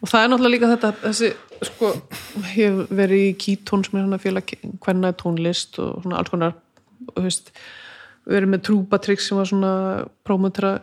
og 0.00 0.08
það 0.08 0.22
er 0.22 0.32
náttúrulega 0.32 0.54
líka 0.54 0.70
þetta 0.72 0.90
þessi, 1.04 1.30
sko, 1.68 1.92
ég 2.56 2.70
hef 2.70 2.92
verið 3.00 3.24
í 3.26 3.30
Kítón 3.44 3.84
sem 3.86 4.00
er 4.00 4.08
að 4.08 4.24
félag 4.24 4.54
hvernig 4.80 5.18
tónlist 5.20 5.80
og 5.82 6.02
svona 6.04 6.20
alls 6.20 6.32
konar 6.32 6.56
og 7.14 7.24
veist, 7.24 7.52
verið 8.28 8.52
með 8.54 8.64
trúpatrygg 8.68 9.22
sem 9.24 9.40
var 9.40 9.48
svona 9.50 9.72
prómutera 10.26 10.78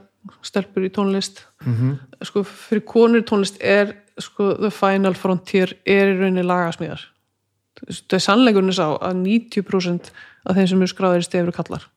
stelpur 0.46 0.86
í 0.86 0.92
tónlist 0.94 1.46
-hmm. 1.64 1.98
sko, 2.22 2.44
fyrir 2.44 2.86
konur 2.86 3.24
tónlist 3.24 3.58
er 3.62 3.96
sko, 4.20 4.56
the 4.58 4.72
final 4.72 5.14
frontier 5.14 5.74
er 5.86 6.14
í 6.14 6.18
rauninni 6.20 6.44
lagasmíðar 6.44 7.06
það 7.86 8.18
er 8.18 8.26
sannleikurinn 8.26 8.74
sá 8.74 8.98
að 8.98 9.22
90% 9.22 10.12
af 10.46 10.56
þeim 10.56 10.68
sem 10.68 10.82
eru 10.82 10.88
skráðir 10.88 11.24
í 11.24 11.28
stefur 11.28 11.54
kallar 11.56 11.90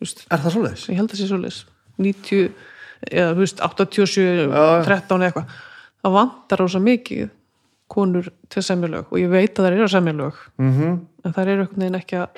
veist, 0.00 0.26
Er 0.30 0.38
það 0.38 0.56
svoleiðis? 0.56 0.88
ég 0.90 0.96
held 0.96 1.12
að 1.12 1.20
sé 1.20 1.28
svoleiðis 1.30 1.60
90, 1.96 2.50
eða 3.10 3.36
veist 3.38 3.60
87, 3.60 4.50
Já. 4.50 4.84
13 4.84 5.22
eða 5.22 5.30
eitthvað 5.30 5.46
það 6.06 6.14
vantar 6.14 6.62
rosa 6.62 6.80
mikið 6.82 7.28
konur 7.90 8.28
til 8.50 8.62
semjulög 8.62 9.10
og 9.12 9.18
ég 9.20 9.30
veit 9.30 9.52
að 9.54 9.66
það 9.66 9.76
eru 9.76 9.88
semjulög 9.90 10.38
Mm 10.58 10.72
-hmm. 10.72 10.98
en 11.24 11.32
það 11.32 11.48
eru 11.48 11.60
einhvern 11.60 11.82
veginn 11.82 12.00
ekki 12.00 12.16
að 12.16 12.28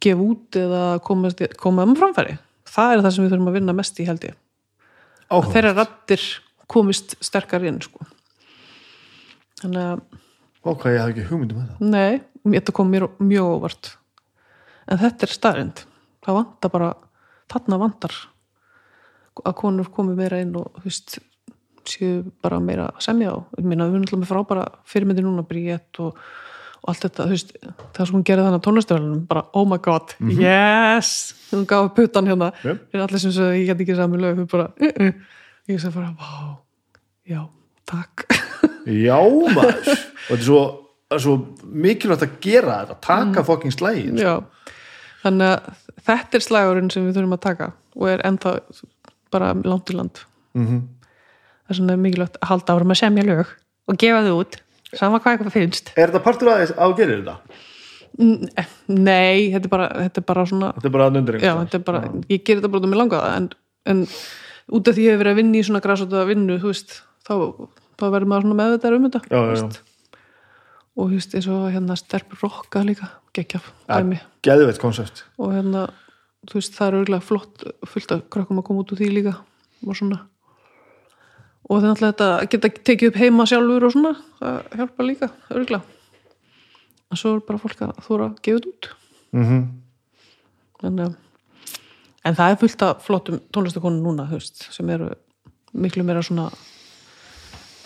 gefa 0.00 0.22
út 0.22 0.56
eða 0.56 1.00
koma, 1.00 1.30
koma 1.56 1.82
um 1.82 1.94
framfæri. 1.96 2.38
Það 2.66 2.92
er 2.92 3.02
það 3.02 3.10
sem 3.10 3.24
við 3.24 3.30
þurfum 3.32 3.48
að 3.48 3.52
vinna 3.58 3.72
mest 3.72 4.00
í 4.00 4.06
held 4.06 4.24
ég. 4.24 4.34
Þeirra 5.30 5.74
rattir 5.74 6.20
komist 6.66 7.14
sterkar 7.20 7.64
inn 7.64 7.80
sko. 7.80 8.04
þannig 9.62 9.78
að 9.80 10.00
Ok, 10.64 10.84
ég 10.86 11.00
haf 11.00 11.10
ekki 11.10 11.26
hugmyndum 11.26 11.58
með 11.58 11.68
það 11.68 11.90
Nei, 11.90 12.20
þetta 12.44 12.72
kom 12.72 12.90
mér 12.90 13.08
mjög 13.18 13.44
óvart. 13.56 13.96
En 14.86 14.98
þetta 14.98 15.26
er 15.26 15.32
staðrind 15.32 15.84
það 16.22 16.34
vantar 16.38 16.70
bara, 16.70 16.94
þarna 17.50 17.78
vantar 17.78 18.14
að 19.42 19.54
konur 19.54 19.90
komi 19.90 20.14
meira 20.14 20.40
inn 20.42 20.54
og 20.56 20.70
þú 20.76 20.84
veist 20.84 21.18
séu 21.88 22.22
bara 22.42 22.60
meira 22.62 22.88
að 22.92 23.04
semja 23.06 23.34
á 23.34 23.36
meina 23.60 23.86
við 23.88 23.96
erum 23.96 24.06
alltaf 24.06 24.20
með 24.20 24.30
frábæra 24.30 24.64
fyrirmyndi 24.88 25.24
núna 25.24 25.44
Bríett 25.46 26.00
og, 26.02 26.18
og 26.82 26.90
allt 26.92 27.06
þetta 27.06 27.28
veist, 27.30 27.54
það 27.94 28.08
sem 28.08 28.16
hún 28.16 28.26
gerði 28.28 28.46
þannig 28.46 28.62
á 28.62 28.66
tónlistöðunum 28.66 29.24
bara 29.30 29.44
oh 29.58 29.66
my 29.68 29.80
god, 29.82 30.14
yes 30.38 31.34
hún 31.50 31.66
gaf 31.68 31.92
puttan 31.96 32.30
hérna 32.30 32.52
Yep. 32.62 32.86
allir 33.06 33.22
sem 33.22 33.34
sagði 33.34 33.62
ég 33.62 33.72
get 33.72 33.84
ekki 33.84 33.98
sami 33.98 34.22
lög 34.22 34.44
bara, 34.50 34.70
uh 34.78 34.88
-uh. 34.88 35.12
ég 35.68 35.80
sagði 35.80 35.94
bara, 35.98 36.14
vá 36.18 36.58
já, 37.26 37.48
takk 37.86 38.26
Já, 38.86 39.18
maður 39.54 39.90
og 40.30 40.32
þetta 40.32 40.38
er 40.38 40.46
svo, 40.46 40.62
svo 41.18 41.36
mikilvægt 41.62 42.22
að 42.26 42.40
gera 42.40 42.80
þetta, 42.82 42.98
taka 43.00 43.40
mm. 43.40 43.46
fucking 43.46 43.74
slægin 43.74 44.18
Já, 44.18 44.42
þannig 45.22 45.46
að 45.48 45.70
þetta 46.06 46.38
er 46.38 46.44
slagurinn 46.46 46.90
sem 46.90 47.06
við 47.06 47.18
þurfum 47.18 47.36
að 47.36 47.44
taka 47.46 47.72
og 47.96 48.08
er 48.08 48.24
ennþá 48.26 48.56
bara 49.32 49.52
langt 49.64 49.90
í 49.90 49.96
land 49.96 50.24
mm 50.56 50.66
-hmm. 50.66 50.82
Það 51.62 51.74
er 51.74 51.78
svona 51.80 51.98
mikilvægt 52.02 52.38
að 52.40 52.48
halda 52.52 52.76
árum 52.76 52.94
að 52.94 53.00
semja 53.02 53.26
lög 53.28 53.52
og 53.90 53.98
gefa 54.02 54.22
þau 54.26 54.34
út, 54.42 54.56
sama 54.92 55.20
hvað 55.22 55.36
eitthvað 55.36 55.56
finnst. 55.56 55.92
Er 55.96 56.10
þetta 56.12 56.22
partur 56.24 56.52
að, 56.52 56.72
að 56.76 56.96
gera 57.00 57.18
þetta? 57.18 57.36
Nei, 58.92 59.48
þetta 59.54 59.64
er 59.64 59.72
bara, 59.72 59.86
þetta 60.02 60.20
er 60.20 60.24
bara 60.28 60.42
svona 60.48 60.72
Þetta 60.76 60.88
er 60.90 60.94
bara 60.96 61.06
að 61.08 61.14
nöndur 61.16 61.38
já, 61.40 61.52
þetta 61.62 61.78
bara, 61.86 62.02
ég 62.28 62.42
ger 62.44 62.58
þetta 62.58 62.68
bara 62.72 62.82
út 62.82 62.86
af 62.88 62.92
mig 62.92 63.00
langaða 63.00 63.30
en, 63.38 63.46
en 63.88 64.02
út 64.76 64.90
af 64.90 64.98
því 64.98 65.06
ég 65.06 65.14
hef 65.14 65.22
verið 65.22 65.32
að 65.32 65.40
vinna 65.40 65.56
í 65.58 65.62
svona 65.64 65.80
græsóta 65.84 66.26
vinnu, 66.28 66.58
þú 66.60 66.72
veist 66.72 66.98
þá, 67.24 67.32
þá 67.96 68.04
verður 68.12 68.28
maður 68.32 68.46
svona 68.46 68.58
meðvitað 68.60 68.98
um 68.98 69.06
þetta 69.08 69.22
Já, 69.24 69.38
já, 69.40 69.62
já. 69.62 70.18
og 70.92 71.08
þú 71.08 71.16
veist, 71.16 71.36
eins 71.38 71.48
og 71.54 71.64
hérna 71.72 71.96
sterfur 72.02 72.44
rokka 72.44 72.84
líka, 72.84 73.08
geggjaf 73.38 73.72
dæmi. 73.88 74.20
Geðveitt 74.44 74.82
koncept. 74.82 75.24
Og 75.40 75.54
hérna, 75.56 75.86
þú 76.50 76.60
veist, 76.60 76.76
það 76.76 76.90
er 76.90 76.98
örgulega 77.00 77.28
flott 77.30 77.66
fullt 77.94 78.14
af 78.18 78.26
krökkum 78.34 78.60
að 78.60 78.68
koma 78.68 78.84
út 78.84 78.92
úr 78.92 79.00
því 79.00 79.08
líka 79.16 79.34
og 79.86 79.96
svona 79.98 80.20
og 81.68 81.78
það 81.78 81.84
er 81.84 81.90
náttúrulega 81.92 82.12
þetta 82.12 82.30
að 82.34 82.48
geta 82.52 82.70
tekið 82.90 83.10
upp 83.12 83.18
heima 83.22 83.48
sjálfur 83.48 83.88
og 83.88 83.94
svona, 83.94 84.14
það 84.40 84.78
hjálpa 84.80 85.08
líka 85.08 85.30
örgulega 85.50 85.82
og 87.12 87.20
svo 87.20 87.36
er 87.36 87.44
bara 87.46 87.60
fólk 87.60 87.84
að 87.84 87.96
þóra 88.06 88.28
að 88.30 88.36
gefa 88.44 88.58
þetta 88.58 88.72
út. 88.72 88.90
Mm 89.32 89.44
-hmm. 89.48 89.62
en, 90.88 90.98
eh, 90.98 91.12
en 92.24 92.34
það 92.34 92.50
er 92.50 92.60
fullt 92.60 92.82
af 92.82 93.02
flottum 93.06 93.40
tónlistakonum 93.52 94.02
núna, 94.02 94.28
veist, 94.30 94.68
sem 94.72 94.90
eru 94.90 95.10
miklu 95.72 96.04
meira 96.04 96.22
svona 96.22 96.50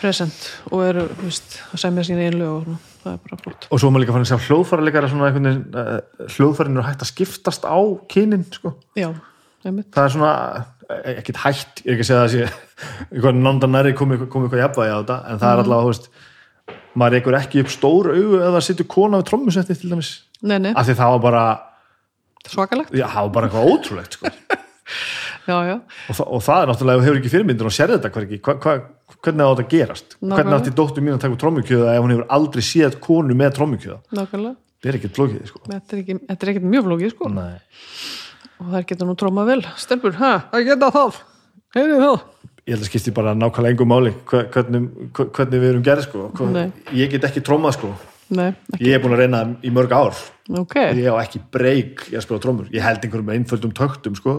present 0.00 0.62
og 0.70 0.84
eru, 0.84 1.06
veist, 1.22 1.60
að 1.72 1.80
semja 1.80 2.04
sína 2.04 2.26
einlega 2.26 2.50
og 2.50 2.64
svona, 2.64 2.78
það 3.02 3.12
er 3.12 3.18
bara 3.28 3.42
flott. 3.42 3.68
Og 3.70 3.80
svo 3.80 3.88
er 3.88 3.92
maður 3.92 4.04
líka 4.04 4.12
fann 4.12 4.26
að 4.26 4.30
sjá 4.30 4.38
hljóðfæra 4.46 4.84
líka 4.84 5.08
svona 5.08 5.26
einhvern 5.26 5.48
veginn, 5.48 5.74
uh, 5.74 6.26
hljóðfærin 6.36 6.76
eru 6.76 6.86
hægt 6.86 7.02
að 7.02 7.12
skiptast 7.12 7.64
á 7.64 7.78
kynin, 8.08 8.44
sko. 8.52 8.74
Já, 8.96 9.14
einmitt, 9.64 9.90
það 9.90 10.04
er 10.04 10.14
svona, 10.16 10.32
eh, 10.56 10.64
ekkert 10.86 11.42
hægt 11.42 11.82
ég 11.82 11.90
er 11.90 11.96
ekki 11.96 12.04
að 12.04 12.08
segja 12.08 12.20
að 12.20 12.26
það 12.26 12.32
sé 12.34 12.46
einhvern 13.16 13.42
nándan 13.42 13.74
næri 13.74 13.94
komið 13.98 14.26
komi 14.30 14.46
eitthvað 14.46 14.62
jafnvægi 14.62 14.94
á 14.94 14.98
þetta 15.00 15.18
en 15.32 15.40
það 15.42 15.52
er 15.52 15.62
allavega, 15.64 15.86
þú 15.86 15.94
veist 15.94 16.10
maður 16.96 17.18
eigur 17.18 17.38
ekki 17.38 17.62
upp 17.62 17.72
stór 17.72 18.10
augu 18.14 18.40
ef 18.40 18.54
það 18.56 18.64
situr 18.68 18.88
kona 18.90 19.20
við 19.20 19.28
trommusetti 19.30 19.76
til 19.76 19.92
dæmis. 19.92 20.12
Nei, 20.46 20.58
nei, 20.62 20.72
af 20.72 20.88
því 20.88 20.96
það 20.98 21.14
var 21.14 21.22
bara, 21.26 21.44
svakalegt. 22.48 22.94
Já, 22.96 23.06
það 23.12 23.26
var 23.26 23.32
bara 23.36 23.48
eitthvað 23.48 23.70
ótrúlegt 23.72 24.18
sko. 24.18 24.32
já, 25.50 25.56
já, 25.70 25.76
og, 25.76 26.20
og 26.26 26.44
það 26.46 26.62
er 26.62 26.70
náttúrulega, 26.72 27.00
þú 27.00 27.08
hefur 27.08 27.20
ekki 27.20 27.32
fyrirmyndir 27.34 27.70
og 27.70 27.76
sérði 27.76 27.98
þetta 27.98 28.12
hvergi, 28.16 28.40
hva, 28.46 28.56
hva, 28.62 28.76
hvernig 29.26 29.42
á 29.44 29.50
þetta 29.50 29.66
að 29.66 29.72
gerast? 29.74 30.06
Nákvæmlega. 30.16 30.36
hvernig 30.38 30.58
átti 30.60 30.76
dóttur 30.80 31.06
mín 31.06 31.16
að 31.16 31.24
taka 31.24 31.40
trommukjöða 31.42 31.96
ef 31.96 32.04
hún 32.06 32.14
hefur 32.14 32.30
aldrei 32.38 32.66
séð 32.66 33.00
konu 33.04 33.38
með 33.38 33.56
trommukjöða? 33.58 33.98
Nákvæmlega. 34.16 34.60
Það 34.76 34.92
er 34.92 34.98
ekkert 35.00 35.16
flókið, 35.16 35.44
sko. 35.50 35.64
Þetta 35.66 35.96
er 35.96 36.06
þetta 36.06 36.36
er 36.36 36.52
ekkert 36.52 36.70
mjög 36.70 36.88
flókið, 36.90 37.12
sko. 37.16 37.30
Og 38.60 38.72
þær 38.72 38.86
geta 38.88 39.04
nú 39.08 39.14
trómað 39.18 39.46
vel. 39.52 39.62
Stelpur, 39.80 40.14
ha, 40.20 40.32
það 40.52 40.64
geta 40.70 40.90
það. 40.94 41.20
Heyrðu 41.76 42.00
það 42.04 42.18
ég 42.66 42.74
held 42.74 42.82
að 42.82 42.88
skipti 42.90 43.12
bara 43.14 43.32
nákvæmlega 43.38 43.70
engum 43.76 43.90
máli 43.92 44.10
hve- 44.26 44.46
hvernig, 44.50 44.86
hve- 45.14 45.28
hvernig 45.36 45.60
við 45.62 45.68
erum 45.70 45.82
gerð 45.86 46.02
sko. 46.08 46.22
Ég 46.98 47.10
get 47.12 47.22
ekki 47.28 47.42
trommað 47.46 47.76
sko. 47.76 47.90
nei, 48.34 48.48
ekki, 48.74 48.80
ég 48.88 48.94
er 48.96 48.98
búin 49.04 49.14
að 49.14 49.20
reyna 49.22 49.42
það 49.44 49.66
í 49.68 49.70
mörg 49.76 49.92
ár. 49.94 50.16
Ok. 50.58 50.74
Ég 50.98 51.06
á 51.06 51.14
ekki 51.22 51.40
breyk 51.54 52.02
í 52.10 52.16
að 52.18 52.24
spila 52.26 52.40
trommur. 52.42 52.66
Ég 52.74 52.82
held 52.82 53.04
einhverjum 53.06 53.30
einföldum 53.36 53.72
töktum 53.72 54.16
sko. 54.18 54.34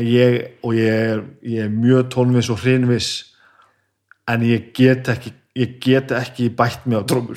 ég, 0.00 0.48
og 0.64 0.74
ég 0.74 0.88
er, 0.90 1.22
ég 1.46 1.62
er 1.66 1.70
mjög 1.70 2.08
tónviss 2.10 2.50
og 2.50 2.58
hrinviss 2.58 3.24
en 4.26 4.40
ég 4.42 4.72
get 4.74 5.06
ekki 5.12 5.32
ég 5.54 5.78
get 5.84 6.10
ekki 6.16 6.48
bætt 6.50 6.86
mig 6.86 6.98
á 6.98 7.02
trómur 7.06 7.36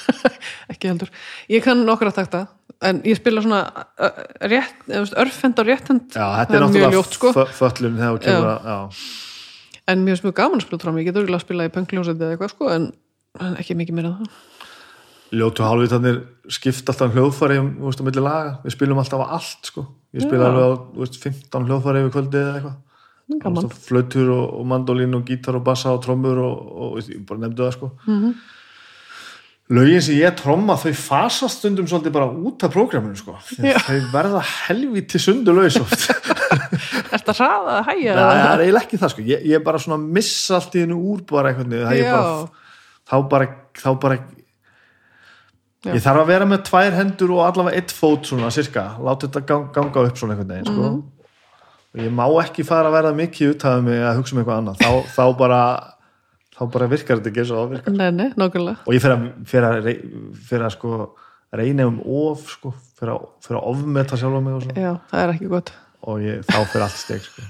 ekki 0.72 0.88
heldur. 0.90 1.08
Ég 1.48 1.62
kann 1.64 1.84
nokkra 1.86 2.10
takta 2.12 2.48
en 2.84 3.00
ég 3.08 3.16
spila 3.16 3.40
svona 3.44 3.60
rétt, 4.52 4.82
örfend 5.16 5.62
og 5.62 5.66
réttend 5.70 6.12
já, 6.12 6.26
þetta 6.42 6.58
er 6.58 6.64
náttúrulega 6.66 6.92
ljótt, 6.96 7.16
sko. 7.16 7.32
fö- 7.32 7.48
föllun 7.56 7.96
þegar 7.96 8.18
þú 8.18 8.24
kemur 8.26 8.50
að 8.76 9.00
en 9.86 10.02
mér 10.02 10.16
finnst 10.16 10.26
mjög 10.26 10.36
gaman 10.40 10.60
að 10.60 10.66
spila 10.66 10.82
trómi 10.82 11.02
ég 11.02 11.08
get 11.08 11.20
örgulega 11.20 11.40
að 11.40 11.46
spila 11.46 11.66
í 11.68 11.72
pöngljónsæti 11.74 12.24
eða 12.26 12.34
eitthvað 12.36 12.52
sko 12.52 12.70
en, 12.74 12.86
en 13.40 13.56
ekki 13.60 13.76
mikið 13.78 13.98
meira 13.98 14.12
það. 14.18 14.40
Ljótu 15.36 15.64
hálfvitarnir 15.66 16.18
skipta 16.54 16.92
alltaf 16.92 17.14
hljóðfæri 17.14 17.58
um, 17.58 17.70
milli 18.06 18.22
laga, 18.22 18.58
við 18.62 18.76
spilum 18.76 19.00
alltaf 19.02 19.22
á 19.26 19.26
allt 19.38 19.70
sko. 19.70 19.86
ég 20.14 20.26
spila 20.26 20.50
alveg 20.50 20.66
á 20.66 20.70
veist, 21.00 21.18
15 21.22 21.66
hljóðfæri 21.70 22.02
yfir 22.04 22.12
kvöldi 22.14 22.42
eða 22.42 22.58
eitthvað. 22.60 22.82
Flautur 23.88 24.28
og, 24.30 24.44
og 24.60 24.68
mandolín 24.70 25.16
og 25.18 25.24
gítar 25.26 25.58
og 25.58 25.64
bassa 25.66 25.90
og 25.90 26.04
trommur 26.04 26.38
og, 26.38 26.60
og, 26.76 27.00
ég 27.02 27.24
bara 27.26 27.42
nefndu 27.42 27.64
það 27.64 27.74
sko. 27.74 27.90
Mhm. 28.06 28.36
Lögin 29.72 30.02
sem 30.04 30.18
ég 30.20 30.36
tromma 30.38 30.76
þau 30.78 30.92
fasast 30.94 31.58
stundum 31.60 31.88
svolítið 31.90 32.14
bara 32.14 32.28
út 32.30 32.62
af 32.66 32.74
prógraminu 32.74 33.18
sko. 33.18 33.34
Þau 33.56 33.98
verða 34.12 34.42
helviti 34.68 35.18
sundulaus 35.22 35.78
oft. 35.82 36.06
Er 37.06 37.18
þetta 37.20 37.34
hraða 37.38 37.74
að 37.80 37.88
hæja? 37.90 38.14
Nei, 38.14 38.22
það 38.22 38.52
er 38.52 38.62
eiginlega 38.62 38.84
ekki 38.84 38.98
það 39.02 39.12
sko. 39.12 39.24
Ég, 39.26 39.44
ég 39.50 39.62
bara 39.66 39.80
svona 39.82 39.98
missa 40.18 40.58
allt 40.60 40.74
í 40.78 40.82
hennu 40.84 40.98
úr 40.98 41.22
bara 41.26 41.52
bara, 41.56 42.22
þá 43.06 43.16
bara 43.30 43.48
þá 43.76 43.88
bara 44.02 44.18
Já. 45.86 45.92
ég 45.94 46.02
þarf 46.02 46.22
að 46.22 46.30
vera 46.32 46.46
með 46.50 46.62
tvær 46.66 46.96
hendur 46.96 47.34
og 47.36 47.42
allavega 47.46 47.78
eitt 47.78 47.92
fót 47.94 48.26
svona 48.26 48.50
cirka, 48.54 48.88
láta 49.02 49.28
þetta 49.28 49.42
gang, 49.46 49.66
ganga 49.74 50.06
upp 50.08 50.18
svona 50.18 50.34
einhvern 50.34 50.54
veginn 50.54 50.70
sko. 50.70 50.88
Mhm. 50.90 51.02
og 51.96 52.02
ég 52.02 52.12
má 52.12 52.24
ekki 52.42 52.64
fara 52.66 52.90
að 52.90 52.96
verða 52.98 53.12
mikið 53.16 53.52
uttaðið 53.54 53.84
mig 53.86 54.02
að 54.04 54.16
hugsa 54.18 54.34
um 54.34 54.40
eitthvað 54.42 54.58
annað. 54.60 54.80
Þá, 54.82 54.90
þá 55.16 55.24
bara 55.38 55.60
þá 56.56 56.62
bara 56.72 56.88
virkar 56.90 57.20
þetta 57.20 57.32
ekki 57.32 57.42
eins 57.42 57.52
og 57.54 57.60
það 57.60 57.72
virkar. 57.74 57.96
Nei, 57.96 58.10
nei, 58.16 58.76
og 58.86 58.94
ég 58.96 59.04
fer 59.04 59.14
að, 59.14 59.90
fer 60.48 60.66
að, 60.66 60.72
sko 60.76 61.00
reyna 61.56 61.86
um 61.88 61.98
of 62.02 62.46
sko, 62.50 62.72
fer 62.98 63.12
að, 63.12 63.26
ofmeta 63.60 64.18
sjálfa 64.18 64.42
mig 64.44 64.56
og. 64.58 64.70
Já, 64.76 64.94
það 65.12 65.22
er 65.22 65.34
ekki 65.34 65.50
gott, 65.52 65.72
og 66.06 66.24
ég, 66.24 66.42
þá 66.48 66.58
fer 66.72 66.86
allt 66.86 67.00
steg 67.00 67.24
sko. 67.24 67.46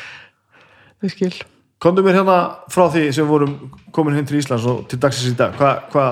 við 1.02 1.14
skil. 1.16 1.34
Komdu 1.82 2.04
mér 2.06 2.20
hérna 2.20 2.38
frá 2.70 2.86
því 2.94 3.08
sem 3.14 3.26
vorum 3.26 3.56
komin 3.94 4.14
heim 4.14 4.26
til 4.28 4.38
Íslands 4.38 4.66
og 4.70 4.84
til 4.90 5.00
dagsins 5.02 5.32
í 5.32 5.38
dag. 5.38 5.56
Hvað 5.58 5.88
hva, 5.94 6.06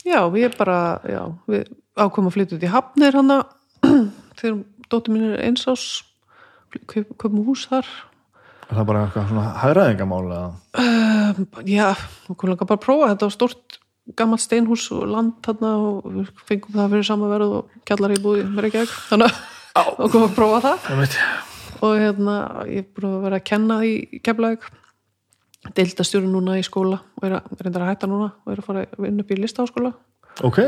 Já, 0.00 0.24
við 0.32 0.54
bara, 0.56 0.98
já, 1.06 1.22
við 1.50 1.68
ákomum 2.00 2.30
að 2.30 2.36
flytja 2.38 2.56
út 2.56 2.64
í 2.64 2.70
Hafnir 2.72 3.18
hana. 3.18 3.36
Þegar 4.40 4.56
dóttir 4.90 5.14
mín 5.14 5.26
er 5.28 5.42
eins 5.44 5.66
ás 5.70 5.84
kaup- 6.88 7.12
kaupum 7.20 7.44
hús 7.46 7.66
þar 7.70 7.86
er 8.70 8.78
það 8.78 8.88
bara 8.90 9.04
eitthvað 9.04 9.28
svona 9.30 9.44
hæðræðingamál 9.60 10.24
eða? 10.30 10.48
Um, 10.80 11.46
Já, 11.66 11.86
við 12.26 12.36
komum 12.36 12.52
langar 12.52 12.70
bara 12.70 12.78
að 12.78 12.84
prófa. 12.84 13.12
Þetta 13.12 13.28
var 13.28 13.34
stort 13.34 13.78
gammalt 14.18 14.42
steinhús 14.42 14.88
og 14.94 15.06
land 15.10 15.38
þarna 15.44 15.70
og 15.84 16.34
fengum 16.48 16.76
það 16.76 16.94
fyrir 16.94 17.06
sama 17.06 17.30
verð 17.30 17.56
og 17.58 17.78
kjallar 17.88 18.14
í 18.14 18.20
búði 18.22 18.46
með 18.48 18.70
ekki 18.70 18.84
þannig 19.10 19.40
að 19.80 19.90
við 20.00 20.12
komum 20.14 20.26
að 20.26 20.36
prófa 20.38 20.60
það. 20.66 20.90
Og 21.80 21.96
hérna, 21.96 22.36
ég 22.68 22.84
er 22.84 22.88
búin 22.96 23.10
að 23.10 23.26
vera 23.26 23.40
að 23.40 23.46
kenna 23.50 23.80
í 23.88 24.20
Keflavík. 24.24 24.66
Deildastjóri 25.76 26.28
núna 26.28 26.56
í 26.56 26.64
skóla 26.64 27.02
og 27.20 27.26
er 27.28 27.36
að, 27.36 27.50
reyndar 27.60 27.84
að 27.84 27.90
hætta 27.92 28.08
núna 28.08 28.30
og 28.32 28.52
er 28.52 28.62
að 28.62 28.68
fara 28.70 28.84
að 28.86 29.04
vinna 29.04 29.24
upp 29.24 29.32
í 29.34 29.36
listaháskóla. 29.42 29.90
Ok, 30.46 30.60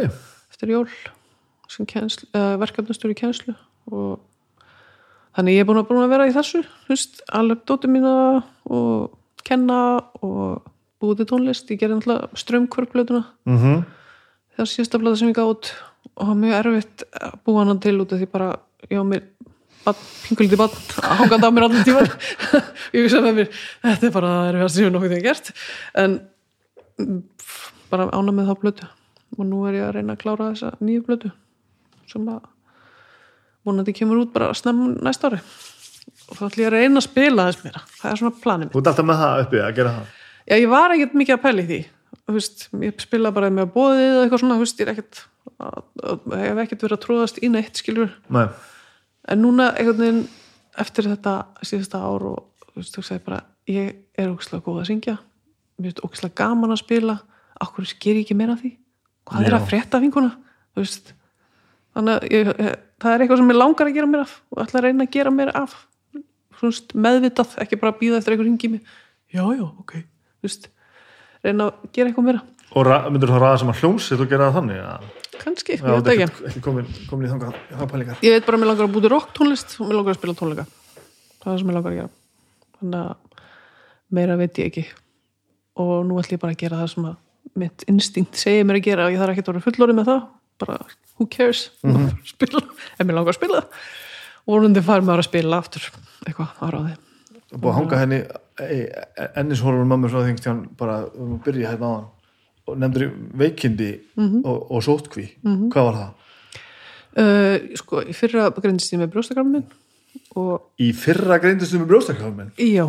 eftir 0.53 0.75
jól 0.75 0.85
uh, 0.85 2.59
verkefnastjóri 2.61 3.17
í 3.17 3.21
kenslu 3.23 3.55
og 3.89 4.21
þannig 5.37 5.57
ég 5.57 5.65
er 5.65 5.69
búin 5.69 5.81
að, 5.81 5.89
búin 5.91 6.05
að 6.05 6.13
vera 6.15 6.29
í 6.29 6.35
þessu 6.35 6.63
veist, 6.89 7.23
alveg 7.33 7.65
dóttir 7.69 7.93
mína 7.93 8.15
og 8.69 9.13
kenna 9.47 9.79
og 10.23 10.63
búið 11.03 11.23
til 11.23 11.29
tónlist, 11.33 11.71
ég 11.73 11.81
gerði 11.81 11.99
náttúrulega 11.99 12.43
strömmkvörplötuna 12.45 13.25
mhm. 13.49 13.83
Það 14.53 14.69
síðasta 14.69 14.99
blöða 15.01 15.17
sem 15.17 15.31
ég 15.31 15.39
gátt 15.39 15.71
og 16.13 16.19
það 16.19 16.29
var 16.29 16.41
mjög 16.43 16.55
erfitt 16.59 17.05
að 17.17 17.37
búa 17.47 17.63
hann 17.65 17.79
til 17.81 17.95
út 18.03 18.11
af 18.13 18.21
því 18.21 18.27
bara, 18.35 18.49
ég 18.91 19.01
á 19.01 19.05
mér 19.09 19.23
pingulítið 19.83 20.61
bann 20.61 20.75
að 21.03 21.15
hangandi 21.23 21.49
á 21.49 21.55
mér 21.55 21.67
allir 21.67 21.87
tíman 21.87 22.11
ég 22.95 23.07
hugsa 23.07 23.23
með 23.25 23.39
mér 23.41 23.49
þetta 23.83 24.09
er 24.09 24.15
bara 24.15 24.33
það 24.33 24.49
er 24.51 24.59
við 24.59 24.67
að 24.67 24.75
séu 24.77 24.91
nokkuð 24.93 25.15
þegar 25.15 25.25
gert. 25.27 25.51
En 25.99 26.19
mm, 27.01 27.23
bara 27.91 28.09
ána 28.13 28.35
með 28.37 28.51
þá 28.51 28.55
blötu 28.63 28.91
og 29.39 29.49
nú 29.49 29.63
er 29.69 29.79
ég 29.81 29.87
að 29.89 29.95
reyna 29.97 30.17
að 30.17 30.23
klára 30.23 30.51
þessa 30.53 30.75
nýju 30.85 31.07
blötu 31.09 31.33
sem 32.13 32.29
að 32.29 32.45
vonandi 33.67 33.93
kemur 33.97 34.23
út 34.25 34.33
bara 34.35 34.53
snem 34.55 34.83
næsta 35.03 35.31
ári. 35.31 35.41
Og 36.31 36.37
þá 36.39 36.45
ætlum 36.49 36.63
ég 36.65 36.69
að 36.71 36.77
reyna 36.77 37.01
að 37.01 37.07
spila 37.07 37.47
þess 37.51 37.65
meira. 37.65 37.83
Það 38.01 38.11
er 38.13 38.21
svona 38.21 38.41
planið 38.43 38.65
mitt. 38.69 38.73
Þú 38.75 38.81
ert 38.83 38.91
alltaf 38.93 39.07
með 39.09 39.21
það 39.23 39.43
uppi 39.45 39.61
að 39.63 39.75
gera 39.79 39.93
það? 39.97 40.07
Já, 40.49 40.55
ég 40.59 40.69
var 40.73 40.95
ekkert 40.97 41.15
mikið 41.21 41.37
að 41.37 41.61
í 41.63 41.67
því. 41.71 41.81
Veist, 42.33 42.69
ég 42.83 43.01
spila 43.03 43.33
bara 43.35 43.51
með 43.53 43.71
bóðið 43.75 44.03
eða 44.07 44.23
eitthvað 44.27 44.43
svona, 44.43 44.59
veist, 44.61 44.79
ég 44.81 44.87
er 44.87 44.93
ekkert 44.95 45.23
að- 45.61 45.83
að- 46.03 46.37
hef 46.43 46.61
ekkert 46.65 46.83
verið 46.87 46.97
að 46.97 47.03
tróðast 47.07 47.39
í 47.43 47.49
neitt 47.51 47.77
skilur, 47.81 48.11
Nei. 48.31 48.47
en 49.29 49.43
núna 49.43 49.73
einhvern 49.77 49.99
veginn 49.99 50.29
eftir 50.79 51.05
þetta 51.11 51.35
síðasta 51.63 51.99
ár 52.01 52.23
og 52.23 52.45
þú 52.73 52.77
veist, 52.77 52.95
þú 52.97 53.03
segir 53.05 53.25
bara 53.25 53.43
ég 53.69 53.95
er 54.17 54.29
ógæslega 54.33 54.63
góð 54.65 54.81
að 54.83 54.87
syngja. 54.91 55.19
Mér 55.79 55.93
finnst 55.93 56.05
ógæslega 56.05 56.35
gaman 56.35 56.71
að 56.71 56.79
spila. 56.85 57.21
Okkur 57.61 57.87
sker 57.87 58.15
ég 58.17 58.25
ekki 58.27 58.37
meira 58.37 58.57
því? 58.57 58.77
Hvað 59.27 59.45
er 59.47 59.51
Já. 59.51 59.59
að 59.59 59.69
frétta 59.69 60.01
vinkuna 60.01 60.33
þú 60.75 60.81
veist 60.83 61.13
þannig 61.97 62.15
að 62.19 62.29
ég, 62.33 62.53
ég, 62.53 62.77
það 63.03 63.15
er 63.15 63.25
eitthvað 63.25 63.43
sem 63.43 63.53
ég 63.53 63.59
langar 63.59 63.91
að 63.91 63.97
gera 63.99 64.11
mér 64.13 64.25
af 64.25 64.37
og 64.51 64.63
ætla 64.65 64.81
að 64.81 64.87
reyna 64.87 65.07
að 65.07 65.17
gera 65.17 65.35
mér 65.35 65.53
af. 65.59 65.75
Þú 66.59 66.71
veist, 66.71 66.95
meðvitað, 66.95 67.57
ekki 67.65 67.81
bara 67.81 67.97
býða 67.99 68.21
eftir 68.21 68.37
einhver 68.37 68.49
ringi 68.49 68.73
mig. 68.77 68.95
Já, 69.33 69.43
já, 69.57 69.65
ok. 69.67 69.97
Þú 70.39 70.49
veist, 70.49 70.69
reyna 71.43 71.69
að 71.69 71.91
gera 71.97 72.13
eitthvað 72.13 72.29
meira. 72.29 72.45
Og 72.73 72.89
myndir 73.13 73.29
þú 73.29 73.41
ræða 73.43 73.59
sem 73.61 73.73
að 73.73 73.83
hljómsitt 73.83 74.23
og 74.23 74.31
gera 74.31 74.49
það 74.49 74.59
þannig 74.61 74.85
að 74.87 75.11
kannski, 75.43 75.77
ég 75.77 75.83
veit 75.83 76.11
ekki. 76.13 76.25
ekki, 76.27 76.45
ekki 76.51 76.63
komin, 76.65 76.89
komin 77.09 77.27
í 77.27 77.31
þangað 77.33 77.57
það 77.73 77.91
pælingar 77.91 78.23
ég 78.25 78.37
veit 78.37 78.47
bara 78.47 78.59
að 78.59 78.63
mér 78.63 78.71
langar 78.71 78.87
að 78.87 78.95
búti 78.95 79.11
rock 79.13 79.35
tónlist 79.37 79.75
og 79.79 79.89
mér 79.89 79.99
langar 79.99 80.15
að 80.15 80.19
spila 80.21 80.37
tónleika. 80.39 80.65
Það 81.43 81.47
er 81.47 81.51
það 81.51 81.59
sem 81.61 81.69
mér 81.69 81.79
langar 81.79 81.93
að 81.93 81.99
gera. 81.99 82.13
Þannig 82.79 83.01
að 83.03 83.43
meira 84.19 84.39
veit 84.41 84.61
ég 84.61 84.71
ekki. 84.71 84.85
Og 85.83 85.93
nú 86.07 86.19
ætlum 86.21 86.37
ég 86.37 86.43
bara 86.45 86.57
að 86.57 86.63
gera 86.63 86.81
það 86.83 86.93
sem 86.95 87.09
að 87.11 87.19
mitt 87.63 87.87
instinkt 87.91 88.39
segir 88.41 88.69
mér 88.69 88.79
að 88.79 88.87
gera 88.87 89.09
og 89.09 89.15
ég 89.15 89.23
þarf 89.23 89.35
ekki 89.35 89.45
að 89.45 89.53
vera 89.53 89.65
fullorið 89.67 89.99
með 89.99 90.11
það. 90.13 90.23
Bara 90.63 90.79
who 91.19 91.29
cares? 91.31 91.71
Spila, 92.29 92.63
ef 92.99 93.05
mér 93.07 93.19
langar 93.19 93.35
að 93.35 93.41
spila. 93.41 93.65
Og 94.43 94.57
vonandi 94.57 94.83
fær 94.85 95.05
maður 95.07 95.23
að 95.23 95.31
spila 95.31 95.63
aftur 95.63 95.89
eitthvað 96.27 96.55
á 96.63 96.67
ráði 96.73 96.95
og 97.53 97.61
búið 97.61 97.73
að 97.73 97.79
hanga 97.79 98.01
henni 98.01 98.19
ennishólunum 99.37 99.91
mamma 99.93 100.09
svo 100.09 100.25
þingst 100.25 100.47
hjá 100.47 100.53
hann 100.55 100.65
bara 100.79 101.03
um 101.13 101.35
að 101.37 101.43
byrja 101.47 101.73
hérna 101.73 101.89
á 101.89 101.93
hann 101.99 102.09
og 102.63 102.79
nefndur 102.79 103.13
veikindi 103.43 103.91
og, 104.17 104.59
og 104.71 104.85
sótkví 104.87 105.27
hvað 105.43 105.89
var 105.89 105.99
það? 105.99 106.13
uh, 107.21 107.57
sko, 107.81 108.03
í 108.07 108.17
fyrra 108.17 108.49
greindist 108.57 108.95
ég 108.95 109.03
með 109.03 109.13
brjóstakrammin 109.17 109.67
Í 110.81 110.91
fyrra 110.97 111.39
greindist 111.41 111.75
um 111.77 111.87
brjóstakjáðum 111.89 112.51
já. 112.61 112.87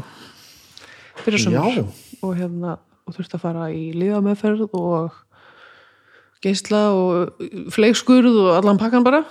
Fyrra 1.23 1.39
sumar. 1.39 1.77
Og 2.23 2.33
hérna 2.35 2.77
og 3.03 3.15
þurfti 3.15 3.37
að 3.37 3.43
fara 3.43 3.67
í 3.71 3.91
liðameðferð 3.95 4.75
og 4.79 5.17
geisla 6.43 6.83
og 6.95 7.47
fleikskurð 7.73 8.35
og 8.43 8.51
allan 8.57 8.79
pakkan 8.81 9.05
bara. 9.05 9.23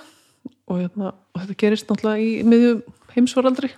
Og, 0.71 0.79
hérna, 0.79 1.13
og 1.13 1.41
þetta 1.41 1.55
gerist 1.59 1.89
náttúrulega 1.89 2.23
í 2.23 2.43
miðjum 2.47 2.83
heimsvaraldri 3.13 3.69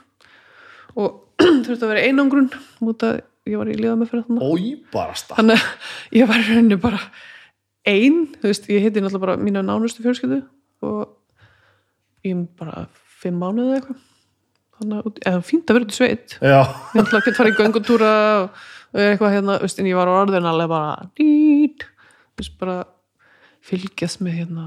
og 0.96 1.24
þurfti 1.66 1.82
að 1.82 1.90
vera 1.92 2.04
einangrun 2.06 2.52
út 2.86 3.06
að 3.06 3.18
ég 3.50 3.58
var 3.60 3.70
í 3.70 3.78
liðameðferð 3.80 4.28
þannig 4.30 4.46
Óýbarasta 4.46 5.38
þannig 5.40 5.58
að 5.58 5.90
ég 6.20 6.30
var 6.30 6.44
í 6.44 6.46
rauninni 6.48 6.78
bara 6.82 7.02
ein, 7.90 8.22
þú 8.38 8.52
veist, 8.52 8.70
ég 8.72 8.86
heiti 8.86 9.02
náttúrulega 9.02 9.26
bara 9.26 9.42
mína 9.42 9.66
nánustu 9.66 10.06
fjölskyldu 10.06 10.40
og 10.86 11.02
ég 12.26 12.38
er 12.38 12.46
bara 12.62 12.86
fimm 13.22 13.42
mánuði 13.42 13.66
eða 13.66 13.82
eitthvað. 13.82 14.06
Þannig 14.76 15.02
að, 15.02 15.20
eða 15.32 15.44
fínt 15.50 15.70
að 15.70 15.78
vera 15.78 15.88
út 15.88 15.94
í 15.94 15.98
sveit. 15.98 16.38
Já, 16.38 16.62
ég 16.62 16.96
náttúrulega 17.00 17.26
gett 17.28 17.40
farið 17.40 17.54
í 17.54 17.60
göngutúra 17.64 18.16
og 18.46 18.64
og 18.96 19.04
eitthvað 19.04 19.34
hérna, 19.36 19.58
þú 19.60 19.68
veist, 19.68 19.80
en 19.82 19.90
ég 19.90 19.98
var 19.98 20.08
á 20.12 20.14
orðin 20.16 20.48
alveg 20.48 20.72
bara 20.72 21.08
dít, 21.20 21.84
þú 21.84 22.44
veist, 22.44 22.54
bara 22.62 22.76
fylgjast 23.66 24.24
með 24.24 24.40
hérna 24.42 24.66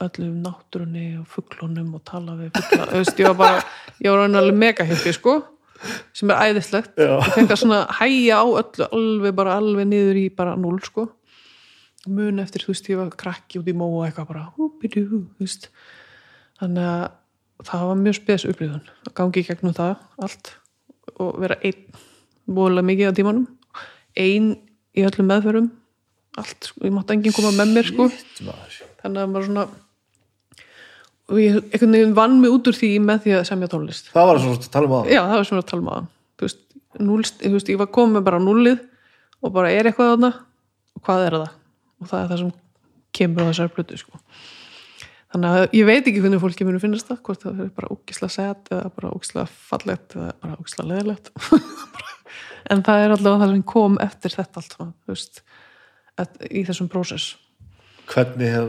öllum 0.00 0.36
náttúrunni 0.44 1.08
og 1.20 1.26
fugglunum 1.28 1.96
og 1.98 2.04
tala 2.08 2.36
við 2.38 2.54
fuggla, 2.56 2.86
veist, 2.94 3.18
ég 3.20 3.28
var 3.32 3.36
bara 3.40 3.64
ég 4.00 4.14
var 4.14 4.24
alveg 4.28 4.56
mega 4.56 4.86
hippi, 4.88 5.12
sko 5.12 5.42
sem 6.16 6.30
er 6.32 6.40
æðislegt, 6.48 6.94
ég 7.00 7.34
fengi 7.34 7.52
að 7.52 7.60
svona 7.60 7.80
hæja 7.98 8.40
á 8.40 8.46
öllu, 8.46 8.86
alveg 8.86 9.36
bara 9.36 9.58
alveg 9.60 9.88
niður 9.90 10.20
í 10.20 10.24
bara 10.34 10.54
núl, 10.60 10.78
sko. 10.84 11.08
Mun 12.08 12.40
eftir, 12.42 12.64
þú 12.64 12.72
veist, 12.72 12.88
ég 12.92 13.00
var 13.00 13.12
krakki 13.20 13.60
út 13.60 13.68
í 13.68 13.76
mó 13.76 13.86
og 13.88 14.06
eitthvað 14.06 14.30
bara, 14.30 14.46
húpidú, 14.56 15.04
þú 15.10 15.20
veist. 15.42 15.70
Þannig 16.60 16.88
að 16.88 17.68
það 17.68 17.86
var 17.90 18.00
mjög 18.00 18.18
spes 18.18 18.46
upplýðun 18.48 18.90
að 19.08 19.14
gangi 19.20 19.42
í 19.42 19.48
gegnum 19.48 19.76
það 19.76 19.94
allt 20.26 20.52
og 21.20 21.38
vera 21.42 21.58
einn 21.64 22.00
voðalega 22.44 22.88
mikið 22.90 23.10
á 23.10 23.16
tímanum. 23.18 23.46
Einn 24.20 24.50
í 24.94 25.04
öllum 25.06 25.30
meðferðum 25.30 25.70
allt, 26.40 26.68
sko, 26.70 26.84
ég 26.86 26.94
mátti 26.94 27.16
enginn 27.16 27.36
koma 27.36 27.52
með 27.54 27.74
mér 27.76 27.90
sko. 27.90 28.08
Þannig 29.02 29.20
að 29.22 29.32
maður 29.32 29.48
svona 29.48 29.66
og 31.24 31.40
ég 31.40 31.56
einhvern 31.56 31.94
veginn 31.96 32.16
vann 32.16 32.40
mig 32.40 32.52
út 32.52 32.68
úr 32.68 32.76
því 32.76 32.90
með 33.04 33.22
því 33.24 33.36
að 33.38 33.46
semja 33.48 33.70
tónlist. 33.72 34.10
Það 34.12 34.26
var 34.30 34.42
svona 34.42 34.58
að 34.58 34.66
tala 34.74 34.88
um 34.88 34.96
það 34.96 35.12
já, 35.14 35.20
það 35.22 35.38
var 35.38 35.48
svona 35.48 35.62
að 35.62 35.70
tala 35.70 35.84
um 35.84 35.92
aðan 35.94 36.10
þú 36.34 36.48
veist, 36.48 36.60
núlst, 37.00 37.38
þú 37.40 37.54
veist, 37.54 37.70
ég 37.72 37.80
var 37.80 37.90
komið 37.94 38.26
bara 38.26 38.40
á 38.40 38.44
núlið 38.44 38.82
og 39.44 39.54
bara 39.54 39.72
er 39.72 39.88
eitthvað 39.88 40.12
þarna? 40.14 40.32
Og 40.94 41.06
hvað 41.06 41.24
er 41.28 41.38
það? 41.38 41.54
Og 42.00 42.10
það 42.10 42.20
er 42.20 42.28
það 42.32 42.42
sem 42.42 42.52
kemur 43.14 43.46
á 43.46 43.48
þessari 43.48 43.74
plötu 43.74 44.00
sko. 44.00 44.20
Þannig 45.34 45.56
að 45.56 45.64
ég 45.74 45.88
veit 45.88 46.04
ekki 46.04 46.20
hvernig 46.22 46.42
fólki 46.42 46.66
munu 46.68 46.80
finnast 46.82 47.08
það, 47.08 47.20
hvort 47.26 47.42
það 47.42 47.62
er 47.64 47.70
bara 47.74 47.90
ógislega 47.90 48.34
set 48.36 48.70
eða 48.70 48.92
bara 48.94 49.14
ógislega 49.16 49.46
fallegt 49.70 50.14
eða 50.14 50.28
bara 50.44 50.58
ógislega 50.60 50.90
leðilegt 50.92 51.32
en 52.70 52.84
það 52.86 53.02
er 53.02 53.14
alltaf 53.16 53.40
það 53.40 53.50
sem 53.50 53.64
kom 53.74 53.98
eftir 54.04 54.34
þetta 54.36 54.62
allt 54.62 54.76
þú 54.78 55.10
veist 55.10 55.42
at, 56.20 56.36
í 56.50 56.62
þessum 56.66 56.90
prósess. 56.92 57.34
Hvernig 58.10 58.52
hef 58.52 58.68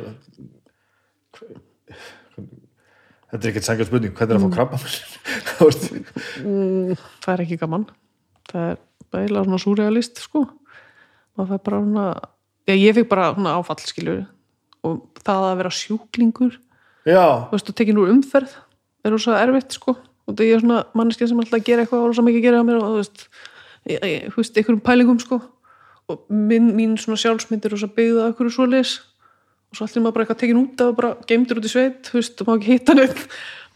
þetta 3.30 3.42
er 3.42 3.52
ekkert 3.52 3.68
sangað 3.68 3.90
spurning. 3.90 4.14
Hvernig 4.16 4.36
er 4.36 4.40
að 4.40 4.46
fá 4.46 4.56
krabba 4.56 4.80
þú 5.56 5.70
veist. 5.70 5.88
Mm, 6.42 6.94
það 7.24 7.34
er 7.34 7.44
ekki 7.46 7.60
gaman. 7.62 7.88
Það 8.52 8.70
er 8.70 8.80
eiginlega 9.16 9.48
svona 9.48 9.62
súrealist 9.64 10.22
sko. 10.24 10.46
Maður 11.36 11.52
fær 11.52 11.64
bara 11.68 11.82
svona 11.84 12.06
já, 12.66 12.76
ég 12.76 12.98
fikk 12.98 13.10
bara 13.12 13.32
svona 13.36 13.56
áfall 13.60 13.82
skilur 13.84 14.24
og 14.86 15.02
það 15.26 15.48
að 15.50 15.58
vera 15.60 15.72
sjúklingur 15.74 16.54
já, 17.10 17.26
þú 17.50 17.56
veist, 17.56 17.70
og 17.72 17.78
tekin 17.80 18.00
úr 18.02 18.12
umferð 18.14 18.54
er 19.06 19.14
rosa 19.14 19.40
erfitt 19.42 19.76
sko. 19.76 19.98
Og 20.26 20.38
það 20.38 20.52
er 20.54 20.64
svona 20.64 20.84
manneskja 20.98 21.28
sem 21.30 21.42
alltaf 21.42 21.60
að 21.60 21.68
gera 21.68 21.84
eitthvað 21.84 22.06
og 22.06 22.12
rosa 22.12 22.26
mikið 22.26 22.42
að 22.42 22.48
gera 22.48 22.62
á 22.62 22.68
mér 22.68 22.80
og 22.80 22.88
þú 22.88 23.02
veist, 23.02 23.26
ég, 23.90 24.00
ég, 24.00 24.30
þú 24.32 24.42
veist 24.42 24.60
einhverjum 24.62 24.86
pælingum 24.86 25.20
sko 25.22 25.42
og 26.12 26.26
minn, 26.30 26.72
mín 26.78 26.96
svona 27.02 27.20
sjálfsmynd 27.22 27.66
er 27.66 27.74
rosa 27.74 27.90
byggða 27.92 28.30
okkur 28.32 28.52
svo 28.54 28.68
leis 28.70 28.98
og 29.72 29.80
svo 29.80 29.88
allir 29.88 30.04
maður 30.06 30.18
bara 30.18 30.26
eitthvað 30.26 30.42
tekin 30.44 30.62
út 30.62 30.84
af 30.84 30.92
og 30.92 31.00
bara 31.00 31.14
geimdur 31.30 31.62
út 31.62 31.68
í 31.68 31.72
sveit, 31.72 32.02
þú 32.10 32.20
veist, 32.20 32.42
og 32.42 32.50
má 32.50 32.56
ekki 32.56 32.76
hitta 32.76 32.96
neitt 32.98 33.24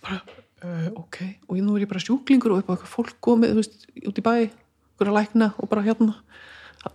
bara, 0.06 0.20
uh, 0.64 0.90
ok. 1.02 1.18
Og 1.50 1.58
ég 1.58 1.66
nú 1.66 1.76
er 1.76 1.86
ég 1.86 1.92
bara 1.92 2.04
sjúklingur 2.04 2.54
og 2.54 2.62
eitthvað 2.62 2.86
fólk 2.92 3.18
komið, 3.26 3.56
þú 3.56 3.64
veist, 3.64 3.88
út 4.12 4.22
í 4.22 4.26
bæ 4.26 4.34
einhverja 4.38 5.16
lækna 5.16 5.54
og 5.58 5.72
bara 5.72 5.86
hérna 5.88 6.20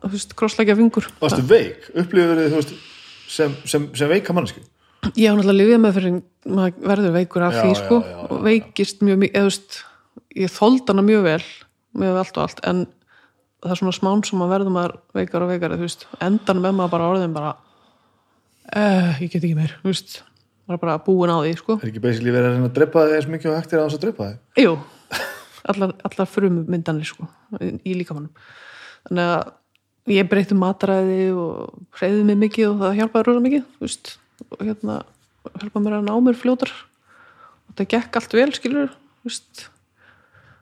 þú 0.02 0.12
veist, 0.14 0.36
krossleikja 0.38 0.78
fingur. 0.78 1.10
Varstu 1.20 1.44
veik? 1.48 1.90
Upplifur 1.92 2.40
þið, 2.40 2.52
þú 2.54 2.60
veist 2.62 2.76
sem, 3.34 3.58
sem, 3.68 3.90
sem 3.96 4.10
veika 4.10 4.36
manneski 4.36 4.62
ég 5.12 5.28
á 5.28 5.36
náttúrulega 5.36 5.58
lifið 5.58 5.80
með 5.82 5.96
fyrir 5.98 6.14
maður 6.48 6.88
verður 6.90 7.14
veikur 7.18 7.44
af 7.44 7.56
Já, 7.56 7.60
því 7.60 7.70
já, 7.70 7.78
sko. 7.80 7.98
já, 8.00 8.10
já. 8.10 8.20
og 8.24 8.44
veikist 8.46 9.02
mjög 9.04 9.24
eða, 9.28 9.34
þú 9.34 9.50
veist, 9.50 9.78
ég 10.40 10.54
þóld 10.54 10.92
hana 10.92 11.04
mjög 11.04 11.26
vel 11.28 11.40
með 12.00 12.20
allt 12.22 12.38
og 12.38 12.46
allt 12.46 12.62
en 12.70 12.84
það 13.64 13.74
er 13.74 13.80
svona 13.80 13.96
smán 13.96 14.24
sem 14.28 14.44
að 14.44 14.54
verður 14.54 14.76
maður 14.76 14.96
veikar 15.16 15.44
og 15.46 15.52
veikar 15.52 15.76
endan 16.24 16.62
með 16.62 16.76
maður 16.78 16.94
bara 16.94 17.10
orðin 17.14 17.34
bara 17.36 17.54
uh, 18.74 19.10
ég 19.22 19.32
get 19.32 19.40
ekki 19.40 19.56
meir 19.58 19.76
veist, 19.84 20.20
maður 20.68 20.82
bara 20.84 20.98
búin 21.06 21.32
á 21.32 21.40
því 21.40 21.54
sko. 21.60 21.78
Er 21.80 21.90
ekki 21.90 22.04
basically 22.04 22.34
verið 22.34 22.52
að 22.52 22.68
að 22.68 22.76
drepa 22.78 23.06
þig 23.08 23.18
eins 23.18 23.30
mikið 23.32 23.50
og 23.50 23.56
er 23.56 23.80
að 23.80 23.88
þess 23.88 23.98
að 23.98 24.04
drepa 24.04 24.28
þig? 24.28 24.64
Jú, 24.64 24.76
allar, 25.72 25.96
allar 26.10 26.30
frumumyndanir 26.30 27.08
sko, 27.08 27.28
í 27.60 27.96
líkamannum 27.96 28.32
þannig 29.08 29.34
að 29.34 30.14
ég 30.14 30.28
breytti 30.28 30.56
mataræði 30.58 31.20
og 31.32 31.76
hreyði 31.98 32.24
mig 32.28 32.40
mikið 32.44 32.70
og 32.70 32.82
það 32.82 32.98
hjálpaði 32.98 33.26
rosa 33.28 33.44
mikið 33.44 33.68
veist, 33.80 34.10
og 34.48 34.64
hérna 34.64 34.98
hjálpaði 35.60 35.84
mér 35.84 35.96
að 35.98 36.08
ná 36.08 36.14
mér 36.24 36.40
fljótar. 36.40 36.72
Og 37.68 37.78
það 37.78 37.90
gekk 37.94 38.18
allt 38.20 38.36
vel 38.36 38.50
skilur 38.56 38.92
veist, 39.24 39.66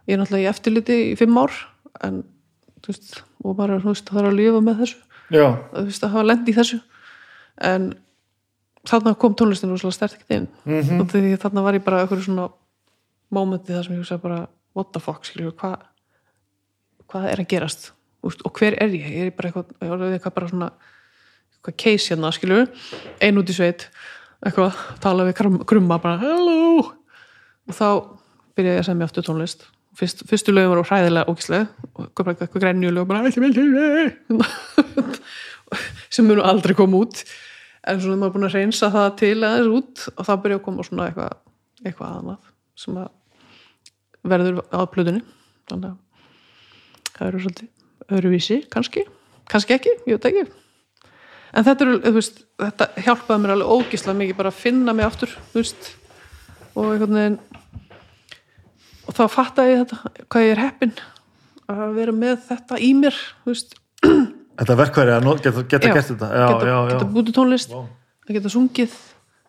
ég 0.06 0.14
er 0.14 0.22
náttúrulega 0.22 0.46
í 0.46 0.50
eftirliti 0.52 0.98
í 1.10 1.16
fimm 1.18 1.38
ár 1.42 1.56
en 2.06 2.22
veist, 2.86 3.22
og 3.44 3.56
bara 3.56 3.78
veist, 3.82 4.08
það 4.10 4.22
er 4.22 4.28
að 4.30 4.38
lifa 4.38 4.60
með 4.64 4.80
þessu. 4.82 4.96
Já, 5.32 5.46
veist, 5.76 6.02
að 6.04 6.10
hafa 6.16 6.26
lend 6.28 6.48
í 6.48 6.54
þessu. 6.56 6.80
En 7.62 7.86
þarna 8.88 9.14
kom 9.18 9.34
tónlistin 9.38 9.70
rosalega 9.70 9.94
stert 9.96 10.16
ekkert 10.18 10.36
inn. 10.36 10.48
Mhm. 10.66 11.00
og 11.00 11.08
því 11.12 11.36
þarna 11.38 11.62
var 11.62 11.74
ég 11.78 11.84
bara 11.84 12.02
eitthvað 12.02 12.24
svona 12.26 12.48
mómenti 13.32 13.72
þar 13.72 13.84
sem 13.86 13.94
ég 13.96 14.02
hugsaði 14.02 14.22
bara 14.22 14.40
what 14.74 14.92
the 14.92 15.00
fuck, 15.00 15.24
skilju, 15.24 15.52
hvað 15.56 15.76
hvað 17.12 17.28
er 17.32 17.42
að 17.44 17.48
gerast? 17.52 17.90
Úst, 18.24 18.40
og 18.46 18.52
hver 18.56 18.76
er 18.80 18.88
ég, 18.94 19.04
ég 19.10 19.26
er 19.26 19.30
bara 19.36 19.50
eitthvað, 19.50 19.72
er 19.82 20.16
eitthvað 20.16 20.34
bara 20.34 20.48
svona 20.48 20.68
eitthvað 21.52 21.76
case 21.82 22.12
hérna, 22.14 22.30
skilju 22.32 22.60
ein 23.20 23.38
út 23.40 23.50
í 23.50 23.56
sveit, 23.56 23.88
eitthvað 24.44 24.78
tala 25.02 25.24
við 25.28 25.34
krum- 25.38 25.64
krumma, 25.68 25.98
bara 26.02 26.18
hello. 26.22 26.92
Og 27.68 27.74
þá 27.76 28.18
byrjaði 28.56 28.76
ég 28.78 28.82
að 28.82 28.88
semja 28.88 29.04
aftur 29.08 29.26
tónlist 29.26 29.66
Fyrst, 29.98 30.22
fyrstu 30.28 30.54
lögum 30.54 30.72
voru 30.72 30.84
hræðilega 30.88 31.28
ógislega 31.28 31.66
og 31.92 32.06
kom 32.16 32.26
bara 32.26 32.34
eitthvað 32.38 32.62
grænjulög 32.64 33.02
og 33.02 33.08
bara 33.10 33.28
ekki 33.28 33.42
vel 33.42 33.52
sem 36.12 36.26
munu 36.28 36.44
aldrei 36.44 36.74
koma 36.76 37.02
út. 37.04 37.24
En 37.88 38.00
svona 38.00 38.16
maður 38.20 38.30
er 38.30 38.34
búin 38.36 38.48
að 38.48 38.56
reynsa 38.56 38.92
það 38.94 39.08
til 39.20 39.36
aðeins 39.36 39.74
út 39.76 40.04
og 40.14 40.28
þá 40.28 40.32
byrja 40.44 40.58
að 40.60 40.64
koma 40.66 40.86
svona 40.86 41.08
eitthvað 41.10 41.36
eitthvað 41.82 42.16
annað 42.20 42.50
sem 42.78 42.98
að 43.02 43.10
verður 44.32 44.60
á 44.70 44.80
plötunni. 44.90 45.22
Þannig 45.70 45.92
að 45.92 47.12
það 47.12 47.28
eru 47.28 47.44
svolítið 47.44 48.12
öðruvísi, 48.12 48.58
kannski. 48.72 49.06
Kannski 49.50 49.76
ekki, 49.76 49.94
ég 50.06 50.18
veit 50.18 50.28
ekki. 50.30 50.44
En 51.52 51.66
þetta, 51.66 51.88
er, 51.88 52.12
veist, 52.14 52.44
þetta 52.60 52.88
hjálpaði 53.04 53.42
mér 53.42 53.54
alveg 53.56 53.72
ógislega 53.76 54.18
mikið 54.20 54.38
bara 54.38 54.52
að 54.52 54.60
finna 54.62 54.94
mig 54.96 55.04
aftur 55.04 55.34
veist, 55.52 55.90
og 56.72 56.94
einhvern 56.94 57.18
veginn 57.18 57.40
og 59.12 59.18
þá 59.18 59.24
fattaði 59.28 59.74
ég 59.74 59.82
þetta 59.82 60.26
hvað 60.32 60.46
ég 60.46 60.54
er 60.54 60.62
heppin 60.62 60.92
að 61.72 61.96
vera 61.98 62.14
með 62.16 62.38
þetta 62.48 62.78
í 62.82 62.92
mér 62.96 63.18
veist, 63.46 63.74
þetta 64.02 64.76
verkværi 64.78 65.16
að 65.16 65.28
geta, 65.44 65.64
geta 65.68 65.90
Já, 65.90 65.94
gert 65.96 66.08
þetta. 66.12 66.30
Já, 66.32 66.46
geta, 66.48 66.78
geta 66.92 67.10
bútið 67.12 67.36
tónlist 67.36 67.74
að 67.76 68.36
geta 68.38 68.52
sungið, 68.52 68.96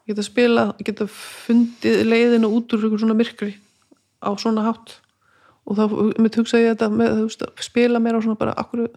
geta 0.10 0.26
spilað 0.26 0.74
að 0.74 0.86
geta 0.90 1.08
fundið 1.16 2.04
leiðina 2.10 2.52
út 2.52 2.76
úr 2.76 2.86
einhver 2.88 3.04
svona 3.04 3.18
myrkri 3.18 3.54
á 4.24 4.32
svona 4.40 4.68
hátt. 4.68 4.98
Og 5.64 5.78
þá 5.80 5.84
mitt 6.20 6.36
hugsaði 6.36 6.66
ég 6.66 6.74
þetta 6.76 6.90
með 6.92 7.22
veist, 7.22 7.46
spila 7.64 8.02
mér 8.04 8.20
á 8.20 8.24
svona 8.24 8.40
bara 8.40 8.56
akkur, 8.60 8.90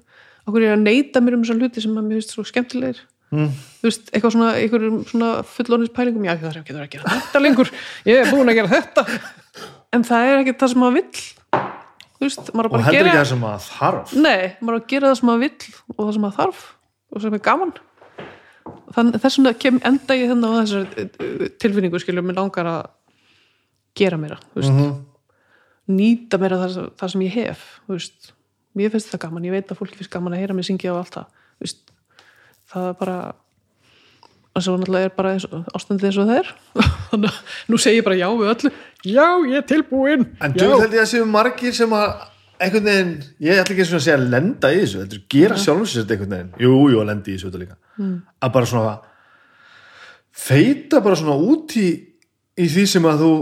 akkur 0.47 0.65
ég 0.65 0.73
er 0.73 0.81
að 0.81 0.86
neyta 0.86 1.23
mér 1.23 1.36
um 1.36 1.45
þessar 1.45 1.61
hluti 1.61 1.85
sem 1.85 1.95
að 1.95 2.09
mér 2.09 2.19
finnst 2.19 2.35
svo 2.35 2.47
skemmtilegir? 2.47 3.05
Mm. 3.35 3.49
þú 3.81 3.89
veist, 3.89 4.11
eitthvað 4.15 4.33
svona, 4.36 4.51
einhverjum 4.55 4.99
svona 5.11 5.28
fullónis 5.51 5.91
pælingum, 5.95 6.28
já 6.28 6.36
það 6.39 6.51
er 6.53 6.59
ekki 6.61 6.75
að 6.77 6.85
gera 6.93 7.15
þetta 7.17 7.41
lengur? 7.43 7.73
Ég 8.07 8.20
er 8.23 8.28
búin 8.31 8.53
að 8.53 8.61
gera 8.61 8.70
þetta 8.70 9.03
en 9.92 10.05
það 10.06 10.28
er 10.31 10.39
ekki 10.42 10.56
það 10.60 10.73
sem 10.73 10.81
maður 10.82 10.97
vill. 11.00 11.24
Veist, 12.16 12.52
maður 12.56 12.70
og 12.73 12.84
heldur 12.86 12.97
gera 12.97 13.10
ekki 13.10 13.18
það 13.20 13.28
sem 13.31 13.44
að 13.44 13.66
þarf. 13.70 14.12
Nei, 14.16 14.42
maður 14.65 14.86
gera 14.89 15.10
það 15.10 15.18
sem 15.20 15.28
maður 15.31 15.42
vill 15.44 15.74
og 15.97 15.98
það 16.06 16.12
sem 16.16 16.24
maður 16.26 16.39
þarf 16.40 16.62
og 17.12 17.23
sem 17.26 17.34
er 17.36 17.42
gaman. 17.47 17.74
Þannig 18.97 19.20
þess 19.23 19.39
vegna 19.39 19.52
kem 19.62 19.81
enda 19.90 20.16
ég 20.16 20.31
þennan 20.32 20.55
á 20.56 20.58
þessar 20.62 21.52
tilfinningu 21.62 22.00
skilur 22.02 22.24
mér 22.26 22.39
langar 22.40 22.66
að 22.70 22.86
gera 23.97 24.16
mér 24.20 24.36
veist, 24.55 24.70
Mhm. 24.73 24.97
nýta 25.89 26.39
mér 26.39 26.56
það, 26.58 26.90
það 26.98 27.10
sem 27.12 27.20
ég 27.23 27.32
hef 27.36 27.60
veist, 27.89 28.32
mér 28.74 28.90
finnst 28.90 29.12
það 29.12 29.23
gaman 29.26 29.44
ég 29.44 29.55
veit 29.55 29.68
að 29.70 29.78
fólki 29.78 29.97
finnst 30.00 30.10
gaman 30.10 30.32
að 30.34 30.40
heyra 30.42 30.55
mig 30.55 30.65
syngja 30.66 30.92
og 30.92 30.98
allt 31.05 31.15
það 31.15 31.26
það 32.73 32.89
er 32.89 32.92
bara 32.98 33.34
og 34.57 34.65
svo 34.65 34.76
náttúrulega 34.81 35.10
er 35.10 35.17
bara 35.17 35.35
ástandið 35.76 36.09
eins 36.09 36.20
og 36.23 36.31
það 36.31 36.39
er. 36.41 36.52
Þannig 37.10 37.28
að 37.35 37.59
nú 37.73 37.81
segi 37.83 38.01
ég 38.01 38.07
bara 38.07 38.17
já 38.18 38.28
við 38.33 38.52
öllu. 38.55 38.73
Já, 39.07 39.26
ég 39.51 39.59
er 39.60 39.67
tilbúin 39.68 40.25
en 40.41 40.57
þú 40.57 40.70
held 40.81 40.97
ég 40.97 41.05
að 41.05 41.12
séu 41.12 41.28
margir 41.28 41.76
sem 41.76 41.93
að 41.97 42.09
einhvern 42.57 42.89
veginn, 42.89 43.12
ég 43.44 43.60
ætla 43.60 43.75
ekki 43.75 43.85
að 43.85 44.01
segja 44.01 44.17
að 44.17 44.31
lenda 44.33 44.70
í 44.73 44.78
þessu, 44.81 45.02
heldur 45.02 45.23
gera 45.35 45.59
sjálfum 45.60 45.89
sér 45.91 46.05
þetta 46.07 46.15
einhvern 46.17 46.35
veginn, 46.35 46.52
jú, 46.65 46.73
jú, 46.89 47.01
að 47.02 47.10
lenda 47.10 47.28
í 47.28 47.35
þessu 47.36 47.51
þetta 47.51 47.60
líka. 47.60 47.76
Mm. 48.01 48.17
að 48.41 48.52
bara 48.57 48.70
svona 48.70 48.94
feita 50.36 51.01
bara 51.05 51.18
svona 51.20 51.36
út 51.36 51.76
í 51.81 51.86
í 52.57 52.68
því 52.73 52.85
sem 52.89 53.09
að 53.09 53.25
þú 53.25 53.33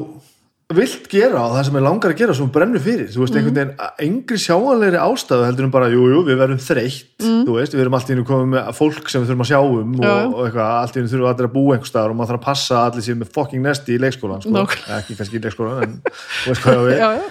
vilt 0.72 1.04
gera 1.12 1.42
og 1.44 1.52
það 1.58 1.66
sem 1.68 1.76
er 1.76 1.82
langar 1.84 2.12
að 2.14 2.20
gera 2.22 2.34
sem 2.34 2.46
brennur 2.54 2.80
fyrir, 2.82 3.08
þú 3.12 3.20
veist, 3.20 3.34
einhvern 3.36 3.58
veginn 3.58 3.72
engri 4.06 4.38
sjáanlegri 4.40 4.96
ástæðu 5.02 5.44
heldur 5.44 5.66
en 5.66 5.72
bara, 5.74 5.90
jú, 5.92 6.06
jú, 6.08 6.22
við 6.24 6.38
verðum 6.40 6.62
þreytt, 6.64 7.10
þú 7.20 7.56
veist, 7.58 7.76
við 7.76 7.82
erum 7.84 7.96
allt 7.98 8.08
í 8.08 8.16
einu 8.16 8.24
komið 8.30 8.48
með 8.54 8.70
fólk 8.78 9.10
sem 9.12 9.20
við 9.20 9.28
þurfum 9.28 9.44
að 9.44 9.50
sjá 9.50 9.58
um 9.60 9.92
og, 10.00 10.08
og 10.08 10.40
eitthvað, 10.46 10.72
allt 10.80 10.96
í 10.96 11.02
einu 11.02 11.12
þurfum 11.12 11.28
allir 11.34 11.48
að 11.50 11.54
búa 11.58 11.76
einhver 11.76 11.90
staðar 11.92 12.14
og 12.14 12.18
maður 12.18 12.32
þarf 12.32 12.40
að 12.40 12.46
passa 12.48 12.80
allir 12.88 13.06
séu 13.06 13.18
með 13.20 13.32
fucking 13.36 13.64
nesti 13.68 13.94
í 13.94 14.00
leikskólan, 14.06 14.40
sko, 14.40 14.54
Nákvæmlega. 14.56 14.98
ekki 15.04 15.18
kannski 15.20 15.36
í 15.38 15.44
leikskólan 15.44 15.84
en 15.84 15.94
þú 16.08 16.54
veist 16.54 16.64
hvað 16.64 16.82
við. 16.88 16.96
Já, 17.04 17.08
já. 17.20 17.24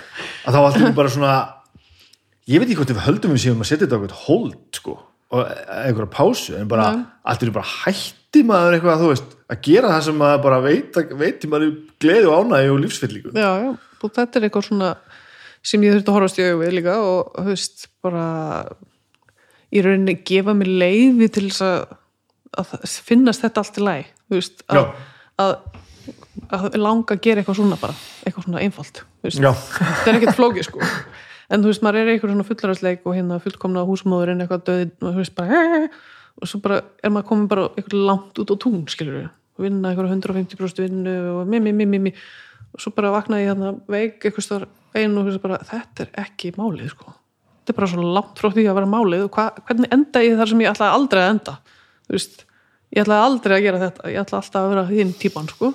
að 0.46 0.54
þá 0.54 0.62
allt 0.62 0.78
í 0.78 0.84
einu 0.86 0.96
bara 1.02 1.14
svona 1.18 1.34
ég 2.54 2.62
veit 2.62 2.68
ekki 2.70 2.80
hvort 2.84 2.94
við 2.94 3.06
höldum 3.10 3.34
við 3.34 3.44
séum 3.48 3.66
að 3.66 3.72
setja 3.74 3.88
þetta 3.88 3.98
á 3.98 4.02
eitthvað 4.04 4.26
hold 4.28 4.58
sko, 4.78 5.00
og 5.34 5.54
einhverja 5.82 6.14
pásu 6.22 6.60
en 6.62 6.70
bara, 6.70 6.92
allt 7.26 7.44
einu 7.48 7.56
bara 7.58 7.66
hætti 8.34 8.48
maður 8.50 8.78
eitthvað, 8.80 9.02
þú 9.04 9.10
veist, 9.12 9.34
að 9.54 9.60
gera 9.68 9.90
það 9.94 10.06
sem 10.08 10.16
maður 10.18 10.40
bara 10.42 10.62
veit, 10.64 10.96
veit 11.20 11.44
maður 11.52 11.74
gleði 12.02 12.30
og 12.30 12.48
ánægi 12.48 12.72
og 12.74 12.80
lífsfyllingu. 12.82 13.34
Já, 13.38 13.50
já, 13.62 13.68
og 14.02 14.14
þetta 14.16 14.40
er 14.40 14.48
eitthvað 14.48 14.66
svona 14.66 14.90
sem 15.64 15.84
ég 15.86 15.94
þurfti 15.94 16.10
að 16.10 16.18
horfast 16.18 16.40
í 16.40 16.48
augu 16.48 16.62
við 16.64 16.74
líka 16.80 16.96
og 17.06 17.38
veist, 17.46 17.86
bara 18.04 18.24
í 19.70 19.84
rauninni 19.86 20.16
gefa 20.26 20.56
mér 20.58 20.72
leiði 20.82 21.30
til 21.30 21.46
þess 21.46 21.66
að, 21.68 21.94
að 22.64 22.74
finnast 23.06 23.46
þetta 23.46 23.62
allt 23.62 23.78
í 23.78 23.86
læg 23.86 24.10
þú 24.10 24.40
veist, 24.40 24.66
að, 24.74 24.90
að, 25.46 25.54
að 26.58 26.68
langa 26.82 27.16
að 27.16 27.22
gera 27.28 27.44
eitthvað 27.44 27.60
svona 27.62 27.78
bara 27.80 27.96
eitthvað 28.26 28.48
svona 28.50 28.66
einfalt 28.66 29.04
þetta 29.22 30.10
er 30.10 30.18
ekkert 30.18 30.40
flókið 30.42 30.68
sko. 30.72 30.90
En 31.54 31.62
þú 31.62 31.70
veist, 31.70 31.86
maður 31.86 32.02
er 32.02 32.12
eitthvað 32.16 32.34
svona 32.34 32.50
fullararsleik 32.50 33.08
og 33.08 33.16
hérna 33.16 33.40
fullkomna 33.44 33.86
húsmóðurinn 33.86 34.42
eitthvað 34.42 34.68
döði 34.68 34.90
og 34.90 35.08
þú 35.14 35.18
veist 35.22 35.36
bara 35.38 35.64
og 36.42 36.50
svo 36.50 36.60
bara 36.64 36.80
er 37.04 37.14
maður 37.14 37.30
komin 37.30 37.50
bara 37.52 37.68
eitthvað 37.74 38.06
langt 38.10 38.42
út 38.42 38.54
á 38.54 38.56
tún 38.62 38.80
skilur 38.92 39.20
við, 39.20 39.28
vinna 39.64 39.92
eitthvað 39.92 40.16
150% 40.16 40.82
vinnu 40.84 41.18
og 41.34 41.50
mi, 41.50 41.62
mi, 41.64 41.74
mi, 41.76 41.88
mi, 41.90 42.00
mi. 42.08 42.14
Og 42.74 42.82
svo 42.82 42.94
bara 42.96 43.14
vaknaði 43.14 43.46
ég 43.46 43.52
hérna 43.52 43.74
veik 43.92 44.24
eitthvað 44.24 44.48
stór 44.48 44.66
einu 44.96 45.22
og 45.22 45.28
þú 45.28 45.30
veist 45.30 45.44
bara, 45.44 45.60
þetta 45.70 46.08
er 46.08 46.24
ekki 46.26 46.54
málið 46.58 46.90
sko. 46.96 47.14
Þetta 47.62 47.74
er 47.74 47.80
bara 47.80 47.92
svo 47.94 48.10
langt 48.18 48.42
frá 48.42 48.50
því 48.50 48.66
að 48.68 48.80
vera 48.80 48.90
málið 48.90 49.28
og 49.28 49.38
hva, 49.38 49.48
hvernig 49.68 49.94
enda 49.94 50.26
ég 50.26 50.40
þar 50.40 50.52
sem 50.52 50.66
ég 50.66 50.74
ætlaði 50.74 50.98
aldrei 50.98 51.22
að 51.24 51.32
enda? 51.36 51.56
Þú 52.04 52.18
veist, 52.18 52.44
ég 52.94 53.06
ætlaði 53.06 53.30
aldrei 53.30 53.56
að 53.56 53.66
gera 53.68 53.82
þetta. 53.86 54.12
Ég 54.12 54.26
ætlaði 54.26 54.42
alltaf 54.42 54.62
að 54.64 54.74
vera 54.74 54.86
hinn 54.90 55.16
típan 55.22 55.50
sko. 55.54 55.74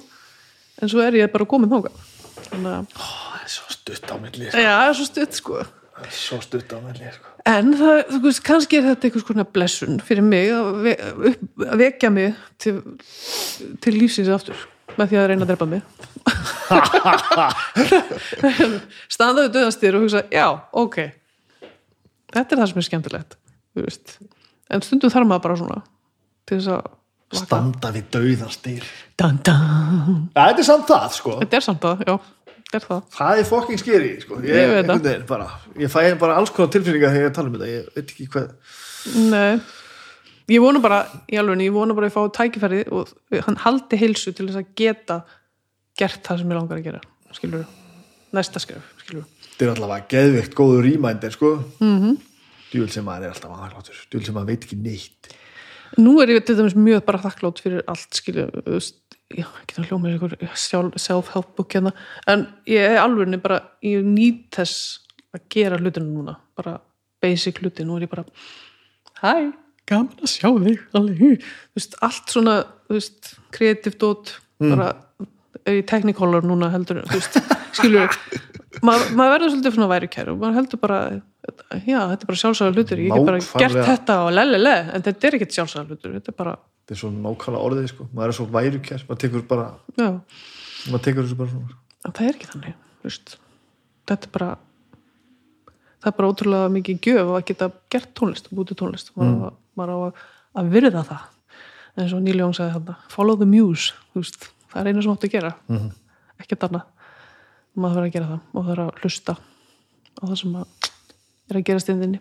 En 0.83 0.91
svo 0.91 1.03
er 1.03 1.19
ég 1.23 1.33
bara 1.33 1.49
komin 1.49 1.71
þóka 1.71 1.95
þannig 2.49 2.75
að, 2.75 2.95
það 2.97 3.43
er 3.43 3.53
svo 3.53 3.75
stutt 3.75 4.13
á 4.13 4.17
milli 4.21 4.49
já, 4.49 4.71
það 4.71 4.85
er 4.89 4.97
svo 4.99 5.07
stutt 5.09 5.39
sko. 5.39 5.59
er 5.61 5.71
svo 6.15 6.39
stutt 6.45 6.73
á 6.75 6.79
milli 6.83 7.13
sko. 7.15 7.35
en 7.49 7.75
það, 7.79 8.01
þú 8.13 8.21
veist, 8.25 8.43
kannski 8.47 8.79
er 8.79 8.89
þetta 8.91 9.09
einhvers 9.09 9.27
konar 9.29 9.49
blessun 9.55 10.01
fyrir 10.05 10.25
mig 10.27 10.51
að, 10.55 10.89
vekja 11.83 12.11
mig 12.15 12.35
til, 12.63 12.75
til 13.85 13.95
lífsins 13.97 14.31
aftur 14.33 14.67
með 14.99 15.13
því 15.13 15.19
að 15.21 15.29
reyna 15.31 15.45
að 15.45 15.51
drepa 15.53 15.67
mig. 15.69 15.83
Standaðu 19.15 19.53
döðastir 19.55 19.95
og 19.95 20.07
hugsa, 20.07 20.25
já, 20.33 20.47
ok. 20.75 20.99
Þetta 22.35 22.49
er 22.57 22.61
það 22.63 22.71
sem 22.73 22.81
er 22.81 22.89
skemmtilegt 22.89 23.39
en 24.69 24.85
stundum 24.85 25.13
þarf 25.13 25.29
maður 25.29 25.45
bara 25.47 25.59
svona 25.61 25.83
til 26.49 26.59
þess 26.59 26.73
að 26.75 26.89
standa 27.39 27.91
við 27.93 28.07
dun. 28.15 28.33
þetta 30.33 30.63
er 30.63 30.67
samt 30.67 30.89
það 30.89 31.09
sko. 31.19 31.35
Þetta 31.43 31.59
er 31.59 31.65
samt 31.67 31.83
það, 31.85 32.05
já, 32.09 32.15
er 32.75 32.85
það? 32.85 33.03
Það 33.15 33.41
er 33.41 33.49
fucking 33.49 33.81
skeri 33.81 34.13
sko. 34.23 34.39
ég, 34.45 34.55
Ég 34.55 34.73
veit 34.75 34.91
veginn 34.93 35.27
bara, 35.29 35.49
ég 35.81 35.93
fæ 35.93 36.01
bara 36.21 36.37
alls 36.41 36.53
konar 36.55 36.73
tilfinninga 36.75 37.13
þegar 37.15 37.29
ég 37.29 37.35
tala 37.37 37.51
um 37.51 37.57
þetta. 37.57 37.71
Ég 37.73 37.91
veit 37.95 38.13
ekki 38.13 38.29
hvað 38.35 38.51
Nei, 39.29 39.61
ég 40.53 40.63
vona 40.63 40.83
bara 40.85 41.01
í 41.31 41.39
alveg, 41.41 41.65
ég 41.65 41.75
vona 41.75 41.97
bara 41.97 42.09
að 42.09 42.13
ég 42.13 42.17
fá 42.17 42.37
tækifæri 42.39 42.81
og 42.93 43.13
hann 43.47 43.59
haldi 43.65 44.01
heilsu 44.01 44.35
til 44.37 44.49
þess 44.49 44.61
að 44.61 44.71
geta 44.81 45.19
gert 45.99 46.23
það 46.27 46.43
sem 46.43 46.53
ég 46.53 46.61
langar 46.61 46.81
að 46.81 46.89
gera 46.89 47.03
skilur, 47.37 47.67
næsta 48.37 48.63
skref 48.63 48.93
skilur, 49.03 49.27
þetta 49.53 49.67
er 49.67 49.75
allavega 49.75 50.09
geðveikt 50.13 50.57
góður 50.59 50.87
rýmændir 50.87 51.35
sko. 51.35 51.55
Mm 51.81 51.99
-hmm. 52.03 52.17
djúl 52.73 52.89
sem 52.93 53.05
maður 53.05 53.29
er 53.29 53.35
alltaf 53.35 53.57
aðgláttur 53.57 54.07
djúl 54.11 54.25
sem 54.25 54.35
maður 54.35 54.53
veit 54.53 54.65
ekki 54.65 54.81
neitt. 54.83 55.35
Nú 55.97 56.21
er 56.21 56.29
ég 56.29 56.45
til 56.45 56.57
dæmis 56.57 56.77
mjög 56.77 57.05
bara 57.05 57.23
þakklátt 57.23 57.63
fyrir 57.65 57.83
allt 57.87 58.13
skilur, 58.13 58.51
þú 58.67 58.77
veist 58.77 59.08
já, 59.35 59.45
ekki 59.63 59.85
með 60.01 60.15
ykkur 60.17 60.37
sjálf- 60.57 60.97
self-help 61.01 61.51
book 61.57 61.75
hérna, 61.77 61.93
en 62.27 62.47
ég 62.67 62.81
er 62.95 63.01
alveg 63.03 63.35
bara, 63.43 63.61
ég 63.85 64.05
nýt 64.05 64.49
þess 64.57 65.01
að 65.37 65.45
gera 65.53 65.79
hlutinu 65.81 66.09
núna, 66.09 66.37
bara 66.57 66.79
basic 67.21 67.61
hluti, 67.61 67.85
nú 67.85 67.99
er 67.99 68.07
ég 68.07 68.13
bara 68.13 68.25
hæ, 69.21 69.53
gaman 69.89 70.23
að 70.23 70.33
sjá 70.33 70.49
þig 70.49 70.81
alveg, 70.97 71.43
þú 71.45 71.81
veist, 71.81 71.99
allt 72.05 72.33
svona 72.33 72.57
þú 72.89 72.97
veist, 72.97 73.33
kreatív 73.53 73.99
dót 74.01 74.35
bara, 74.63 74.93
er 75.67 75.81
ég 75.83 75.87
technicolor 75.91 76.47
núna 76.49 76.71
heldur, 76.73 77.03
þú 77.09 77.19
veist, 77.21 77.41
skilur 77.77 78.17
maður 78.85 79.13
mað 79.19 79.33
verður 79.35 79.53
svolítið 79.53 79.75
svona 79.75 79.91
væri 79.91 80.09
kæru 80.13 80.37
maður 80.39 80.59
heldur 80.61 80.81
bara, 80.81 80.99
já, 81.85 82.01
þetta 82.13 82.23
er 82.23 82.29
bara 82.31 82.41
sjálfsæða 82.43 82.75
hlutur 82.77 83.01
ég 83.03 83.13
get 83.13 83.29
bara 83.29 83.45
gert 83.61 83.79
þetta 83.91 84.19
og 84.25 84.33
lelele 84.37 84.75
en 84.95 85.05
þetta 85.07 85.29
er 85.29 85.37
ekkert 85.39 85.57
sjálfsæða 85.57 85.87
hlutur, 85.89 86.17
þetta 86.19 86.33
er 86.33 86.39
bara 86.39 86.57
þetta 86.89 86.97
er 86.97 87.01
svo 87.03 87.11
nákvæmlega 87.13 87.67
orðið 87.69 87.91
sko. 87.93 88.09
Maður 88.15 88.33
er 88.33 88.37
svo 88.39 88.47
værukær, 88.55 89.05
maður 89.09 89.21
tekur 89.25 89.45
bara 89.51 89.67
já, 89.99 90.09
maður 90.89 91.05
tekur 91.05 91.27
þessu 91.27 91.39
bara 91.39 91.53
svona 91.53 91.79
en 92.07 92.15
það 92.17 92.29
er 92.29 92.39
ekki 92.39 92.51
þannig 92.53 93.05
veist, 93.05 93.35
þetta 94.09 94.29
er 94.29 94.35
bara 94.35 94.51
það 95.99 96.11
er 96.11 96.17
bara 96.19 96.31
ótrúlega 96.33 96.73
mikið 96.75 97.09
gjöf 97.09 97.33
að 97.35 97.45
geta 97.51 97.71
gert 97.93 98.13
tónlist, 98.17 98.51
bútið 98.55 98.81
tónlist. 98.83 99.11
Maður, 99.19 99.35
mm. 99.35 99.59
maður 99.79 99.91
á 99.91 99.99
að, 99.99 100.23
að 100.61 100.71
virða 100.77 101.03
það. 101.09 101.25
Eins 101.99 102.15
og 102.15 102.23
Neil 102.23 102.39
Young 102.39 102.55
sagði 102.55 102.77
þarna 102.77 102.95
follow 103.11 103.39
the 103.41 103.49
muse, 103.49 103.97
veist, 104.15 104.49
það 104.71 104.81
er 104.81 104.91
einu 104.93 105.03
sem 105.05 105.17
áttu 105.17 105.29
að 105.29 105.35
gera. 105.35 105.53
Mm 105.67 105.81
-hmm. 105.81 105.91
ekkert 106.45 106.69
annað. 106.69 106.87
Maður 107.75 107.99
þarf 107.99 108.09
að 108.09 108.15
gera 108.15 108.31
það. 108.31 108.41
Og 108.55 108.71
er 108.73 108.83
að 108.85 109.03
hlusta 109.03 109.35
á 110.19 110.23
það 110.23 110.39
sem 110.43 110.57
að 110.63 110.67
er 111.49 111.57
að 111.59 111.65
gera 111.65 111.83
steinðinni 111.83 112.21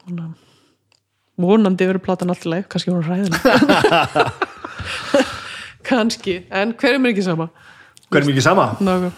þannig 0.00 0.24
að 0.24 0.49
vonandi 1.38 1.86
verður 1.86 2.02
platan 2.04 2.30
allt 2.32 2.46
í 2.46 2.48
leið, 2.52 2.64
kannski 2.72 2.90
voru 2.90 3.06
ræðin 3.06 3.34
kannski, 5.90 6.34
en 6.50 6.74
hverjum 6.78 7.06
er 7.06 7.10
ekki 7.14 7.24
sama? 7.26 7.46
Hver 8.10 8.20
er 8.24 8.28
mikið 8.30 8.44
sama? 8.44 8.64
Nákvæm. 8.82 9.12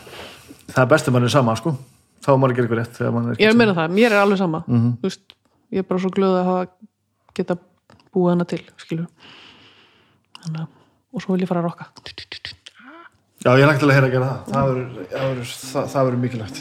það 0.72 0.82
er 0.84 0.88
best 0.92 1.08
að 1.08 1.12
mann 1.16 1.26
er 1.28 1.32
sama 1.32 1.52
sko. 1.58 1.70
Þá 2.22 2.28
er 2.32 2.36
maður 2.38 2.52
að 2.52 2.56
gera 2.56 2.64
eitthvað 2.68 2.80
rétt 2.82 2.94
er 3.00 3.04
ég 3.08 3.12
er 3.16 3.18
ekki 3.34 3.48
að 3.50 3.58
meina 3.62 3.74
það, 3.78 3.88
mér 3.98 4.10
er 4.14 4.20
alveg 4.22 4.38
sama. 4.42 4.58
Mm 4.68 4.90
veist, 5.02 5.24
ég 5.72 5.78
er 5.82 5.86
bara 5.88 6.00
svo 6.04 6.10
glöð 6.14 6.34
að 6.38 6.48
hafa 6.50 6.64
geta 7.38 7.54
búið 8.12 8.30
hana 8.34 8.44
til 8.52 8.62
að- 10.52 10.70
og 11.12 11.18
svo 11.22 11.30
vil 11.34 11.42
ég 11.44 11.48
fara 11.50 11.60
að 11.60 11.66
rokka. 11.70 11.84
Já, 13.42 13.50
ég 13.58 13.62
er 13.62 13.66
langt 13.66 13.80
til 13.82 13.88
að 13.90 13.96
heyra 13.96 14.06
að 14.06 14.12
gera 14.12 14.32
það- 14.52 15.88
það 15.90 16.04
verður 16.06 16.22
mikilvægt. 16.22 16.56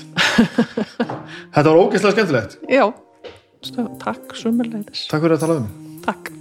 Þetta 1.54 1.70
var 1.70 1.78
ógeðslega 1.84 2.14
skemmtilegt. 2.16 2.54
já, 2.70 2.86
Stöð, 3.62 3.92
takk 4.02 4.32
sumulegðis 4.34 5.04
Takk 5.12 5.22
fyrir 5.22 5.36
að 5.38 5.44
tala 5.44 5.56
um 5.62 5.68
takk 6.02 6.32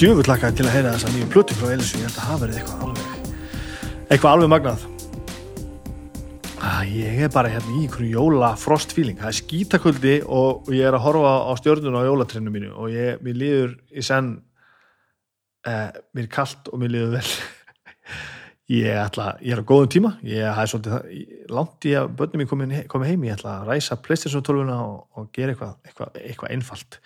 Djöfull 0.00 0.24
lakaði 0.24 0.56
til 0.56 0.64
að 0.64 0.72
heyra 0.72 0.94
þessa 0.94 1.10
nýju 1.12 1.26
plötu 1.28 1.56
frá 1.58 1.74
Elisu. 1.74 1.98
Ég 2.00 2.06
held 2.08 2.16
að 2.16 2.28
það 2.30 2.38
verði 2.40 2.60
eitthvað 2.62 2.84
alveg, 2.86 3.34
eitthvað 4.06 4.30
alveg 4.30 4.50
magnað. 4.54 4.86
Ég 6.90 7.20
er 7.26 7.30
bara 7.34 7.52
hérna 7.52 7.74
í 7.76 7.82
einhverju 7.84 8.14
jóla 8.16 8.54
frost 8.56 8.96
feeling. 8.96 9.20
Það 9.20 9.28
er 9.28 9.36
skítakvöldi 9.36 10.14
og 10.24 10.72
ég 10.72 10.88
er 10.88 10.96
að 10.96 11.04
horfa 11.04 11.34
á 11.44 11.52
stjörnuna 11.60 12.00
á 12.00 12.08
jólatrennu 12.08 12.56
mínu 12.56 12.72
og 12.72 12.88
ég, 12.96 13.20
mér 13.20 13.36
líður 13.44 13.76
í 13.92 14.02
senn, 14.08 14.38
eh, 15.68 15.92
mér 16.16 16.24
er 16.24 16.32
kalt 16.32 16.72
og 16.72 16.80
mér 16.80 16.96
líður 16.96 17.18
vel. 17.18 17.28
Ég 18.70 18.94
ætla, 18.94 19.32
ég 19.42 19.54
er 19.56 19.62
á 19.62 19.66
góðum 19.66 19.90
tíma. 19.90 20.10
Ég 20.22 20.46
hafði 20.46 20.70
svolítið 20.72 20.96
ég- 21.16 21.50
langt 21.50 21.86
í 21.88 21.94
að 21.98 22.10
börnum 22.18 22.40
mín 22.42 22.48
komin, 22.50 22.74
komin 22.88 23.08
heim, 23.08 23.24
ég 23.26 23.34
ætla 23.38 23.56
að 23.60 23.70
ræsa 23.72 23.96
Playstation 23.98 24.42
12 24.46 24.70
og, 24.76 25.06
og 25.16 25.30
gera 25.34 25.54
eitthvað, 25.54 25.72
eitthvað, 25.88 26.20
eitthvað 26.22 26.52
einfalt. 26.54 27.00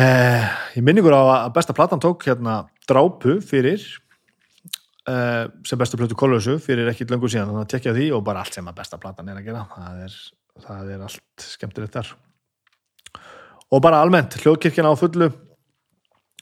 Eh, 0.00 0.46
ég 0.78 0.86
minni 0.86 1.02
ykkur 1.02 1.16
á 1.18 1.22
að 1.44 1.52
besta 1.58 1.74
platan 1.76 2.00
tók 2.00 2.24
hérna 2.24 2.62
drápu 2.88 3.40
fyrir 3.42 3.82
eh, 5.10 5.50
sem 5.66 5.78
bestu 5.78 5.98
plötu 5.98 6.16
kolösu 6.16 6.56
fyrir 6.62 6.88
ekkit 6.88 7.10
löngu 7.10 7.28
síðan, 7.28 7.50
þannig 7.50 7.66
að 7.66 7.72
tekja 7.74 7.94
því 7.96 8.08
og 8.16 8.24
bara 8.24 8.44
allt 8.44 8.56
sem 8.56 8.70
að 8.70 8.78
besta 8.80 9.00
platan 9.02 9.28
er 9.28 9.42
að 9.42 9.50
gera. 9.50 9.66
Það 9.74 10.02
er, 10.06 10.18
það 10.64 10.94
er 10.94 11.06
allt 11.08 11.46
skemmtilegt 11.50 11.98
þar. 11.98 12.14
Og 13.70 13.82
bara 13.82 14.00
almennt, 14.00 14.38
hljóðkirkjana 14.40 14.94
á 14.94 14.96
fullu 14.98 15.28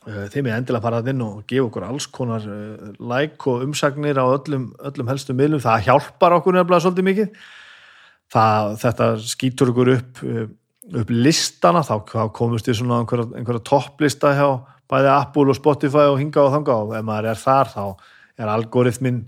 þeim 0.07 0.47
er 0.47 0.59
endilega 0.59 0.79
að 0.79 0.87
fara 0.87 1.01
það 1.03 1.13
inn 1.13 1.25
og 1.27 1.41
gefa 1.51 1.67
okkur 1.67 1.89
alls 1.89 2.07
konar 2.15 2.45
uh, 2.49 2.93
like 3.11 3.51
og 3.51 3.65
umsagnir 3.67 4.21
á 4.21 4.27
öllum, 4.27 4.71
öllum 4.91 5.11
helstu 5.11 5.37
miðlum, 5.37 5.65
það 5.65 5.89
hjálpar 5.89 6.39
okkur 6.39 6.57
nefnilega 6.57 6.85
svolítið 6.87 7.09
mikið. 7.11 7.45
Það, 8.29 8.75
þetta 8.85 9.11
skýtur 9.25 9.73
okkur 9.73 9.93
upp 9.97 10.25
uh, 10.25 10.49
upp 10.97 11.11
listana, 11.13 11.83
þá, 11.85 12.01
þá 12.09 12.33
komust 12.37 12.69
við 12.69 12.79
svona 12.81 13.03
einhverja, 13.03 13.29
einhverja 13.37 13.65
topplista 13.67 14.33
hjá 14.37 14.49
bæði 14.89 15.11
Apple 15.13 15.53
og 15.53 15.59
Spotify 15.59 16.07
og 16.09 16.19
hinga 16.21 16.47
og 16.47 16.55
þanga 16.55 16.77
og 16.85 16.95
ef 16.97 17.05
maður 17.05 17.31
er 17.33 17.41
þar 17.43 17.73
þá 17.75 17.83
er 18.39 18.53
algoritminn 18.55 19.23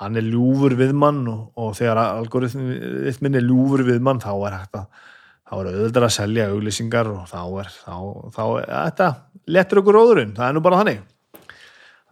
hann 0.00 0.18
er 0.18 0.26
ljúfur 0.26 0.74
við 0.78 0.94
mann 0.98 1.22
og, 1.30 1.52
og 1.60 1.76
þegar 1.78 2.00
algoritminn 2.02 3.38
er 3.38 3.46
ljúfur 3.46 3.84
við 3.86 4.00
mann 4.02 4.22
þá 4.22 4.32
er 4.48 4.58
að 4.58 4.66
þá 4.74 5.54
er 5.60 5.68
auðvitað 5.70 6.08
að 6.08 6.14
selja 6.16 6.48
auglýsingar 6.50 7.10
og 7.12 7.28
þá 7.30 7.40
er, 7.62 7.70
þá, 7.84 7.96
þá 8.34 8.44
er 8.48 8.70
þetta 8.72 9.08
lettur 9.50 9.82
okkur 9.82 9.98
róðurinn, 9.98 10.36
það 10.36 10.48
er 10.48 10.56
nú 10.56 10.62
bara 10.64 10.80
þannig. 10.80 11.02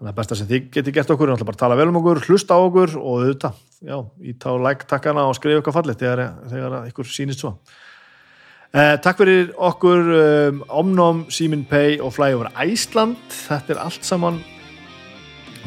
Þannig 0.03 0.11
að 0.11 0.19
besta 0.19 0.37
sem 0.39 0.49
þið 0.51 0.65
geti 0.75 0.93
gert 0.97 1.11
okkur 1.15 1.29
er 1.29 1.37
náttúrulega 1.37 1.49
bara 1.53 1.59
að 1.59 1.63
tala 1.63 1.79
vel 1.79 1.89
um 1.93 1.99
okkur, 2.01 2.21
hlusta 2.27 2.59
á 2.59 2.61
okkur 2.61 2.97
og 2.99 3.21
auðvitað, 3.23 3.61
já, 3.87 3.97
íta 4.33 4.51
á 4.51 4.55
like 4.67 4.89
takkana 4.91 5.27
og 5.31 5.37
skrifa 5.39 5.61
eitthvað 5.61 5.77
fallið 5.79 6.01
þegar, 6.03 6.23
þegar 6.51 6.77
ykkur 6.91 7.11
sýnist 7.13 7.45
svo. 7.45 7.53
Eh, 8.73 8.97
Takk 9.05 9.21
fyrir 9.21 9.53
okkur 9.61 10.11
um, 10.17 10.63
Omnom, 10.81 11.27
Simin 11.31 11.63
Pay 11.69 11.99
og 12.03 12.15
Flyover 12.17 12.51
Æsland, 12.57 13.21
þetta 13.47 13.77
er 13.77 13.83
allt 13.85 14.09
saman 14.09 14.41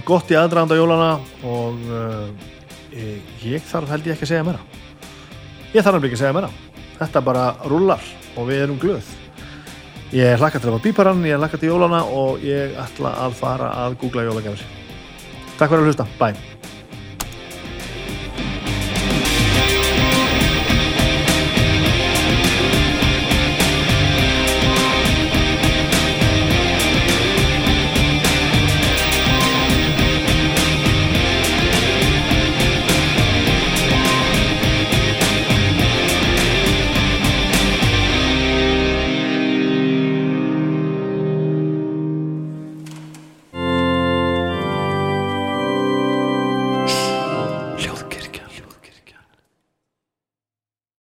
gott 0.06 0.32
í 0.34 0.38
aðdraðanda 0.38 0.77
jólana 0.77 1.11
og 1.48 1.85
uh, 1.88 2.26
ég 3.45 3.64
þarf 3.69 3.94
held 3.94 4.10
ég 4.10 4.18
ekki 4.18 4.27
að 4.27 4.34
segja 4.34 4.48
meira. 4.48 4.64
Ég 5.72 5.85
þarf 5.85 5.95
alveg 5.95 6.10
ekki 6.11 6.19
að 6.19 6.26
segja 6.26 6.35
meira. 6.35 6.52
Þetta 6.95 7.24
bara 7.30 7.45
rúlar 7.69 8.10
og 8.35 8.50
við 8.50 8.66
erum 8.66 8.82
glöð 8.82 9.14
ég 10.14 10.40
hlakka 10.40 10.61
til 10.61 10.69
að 10.69 10.77
fá 10.77 10.88
bíparann 10.90 11.24
ég 11.25 11.40
hlakka 11.40 11.61
til 11.61 11.72
jólana 11.74 12.03
og 12.06 12.43
ég 12.45 12.75
ætla 12.85 13.16
að 13.25 13.40
fara 13.40 13.72
að 13.85 13.98
googla 14.03 14.27
jólagjafir. 14.27 14.67
Takk 15.56 15.72
fyrir 15.72 15.82
að 15.82 15.90
hlusta, 15.90 16.09
bye 16.19 16.55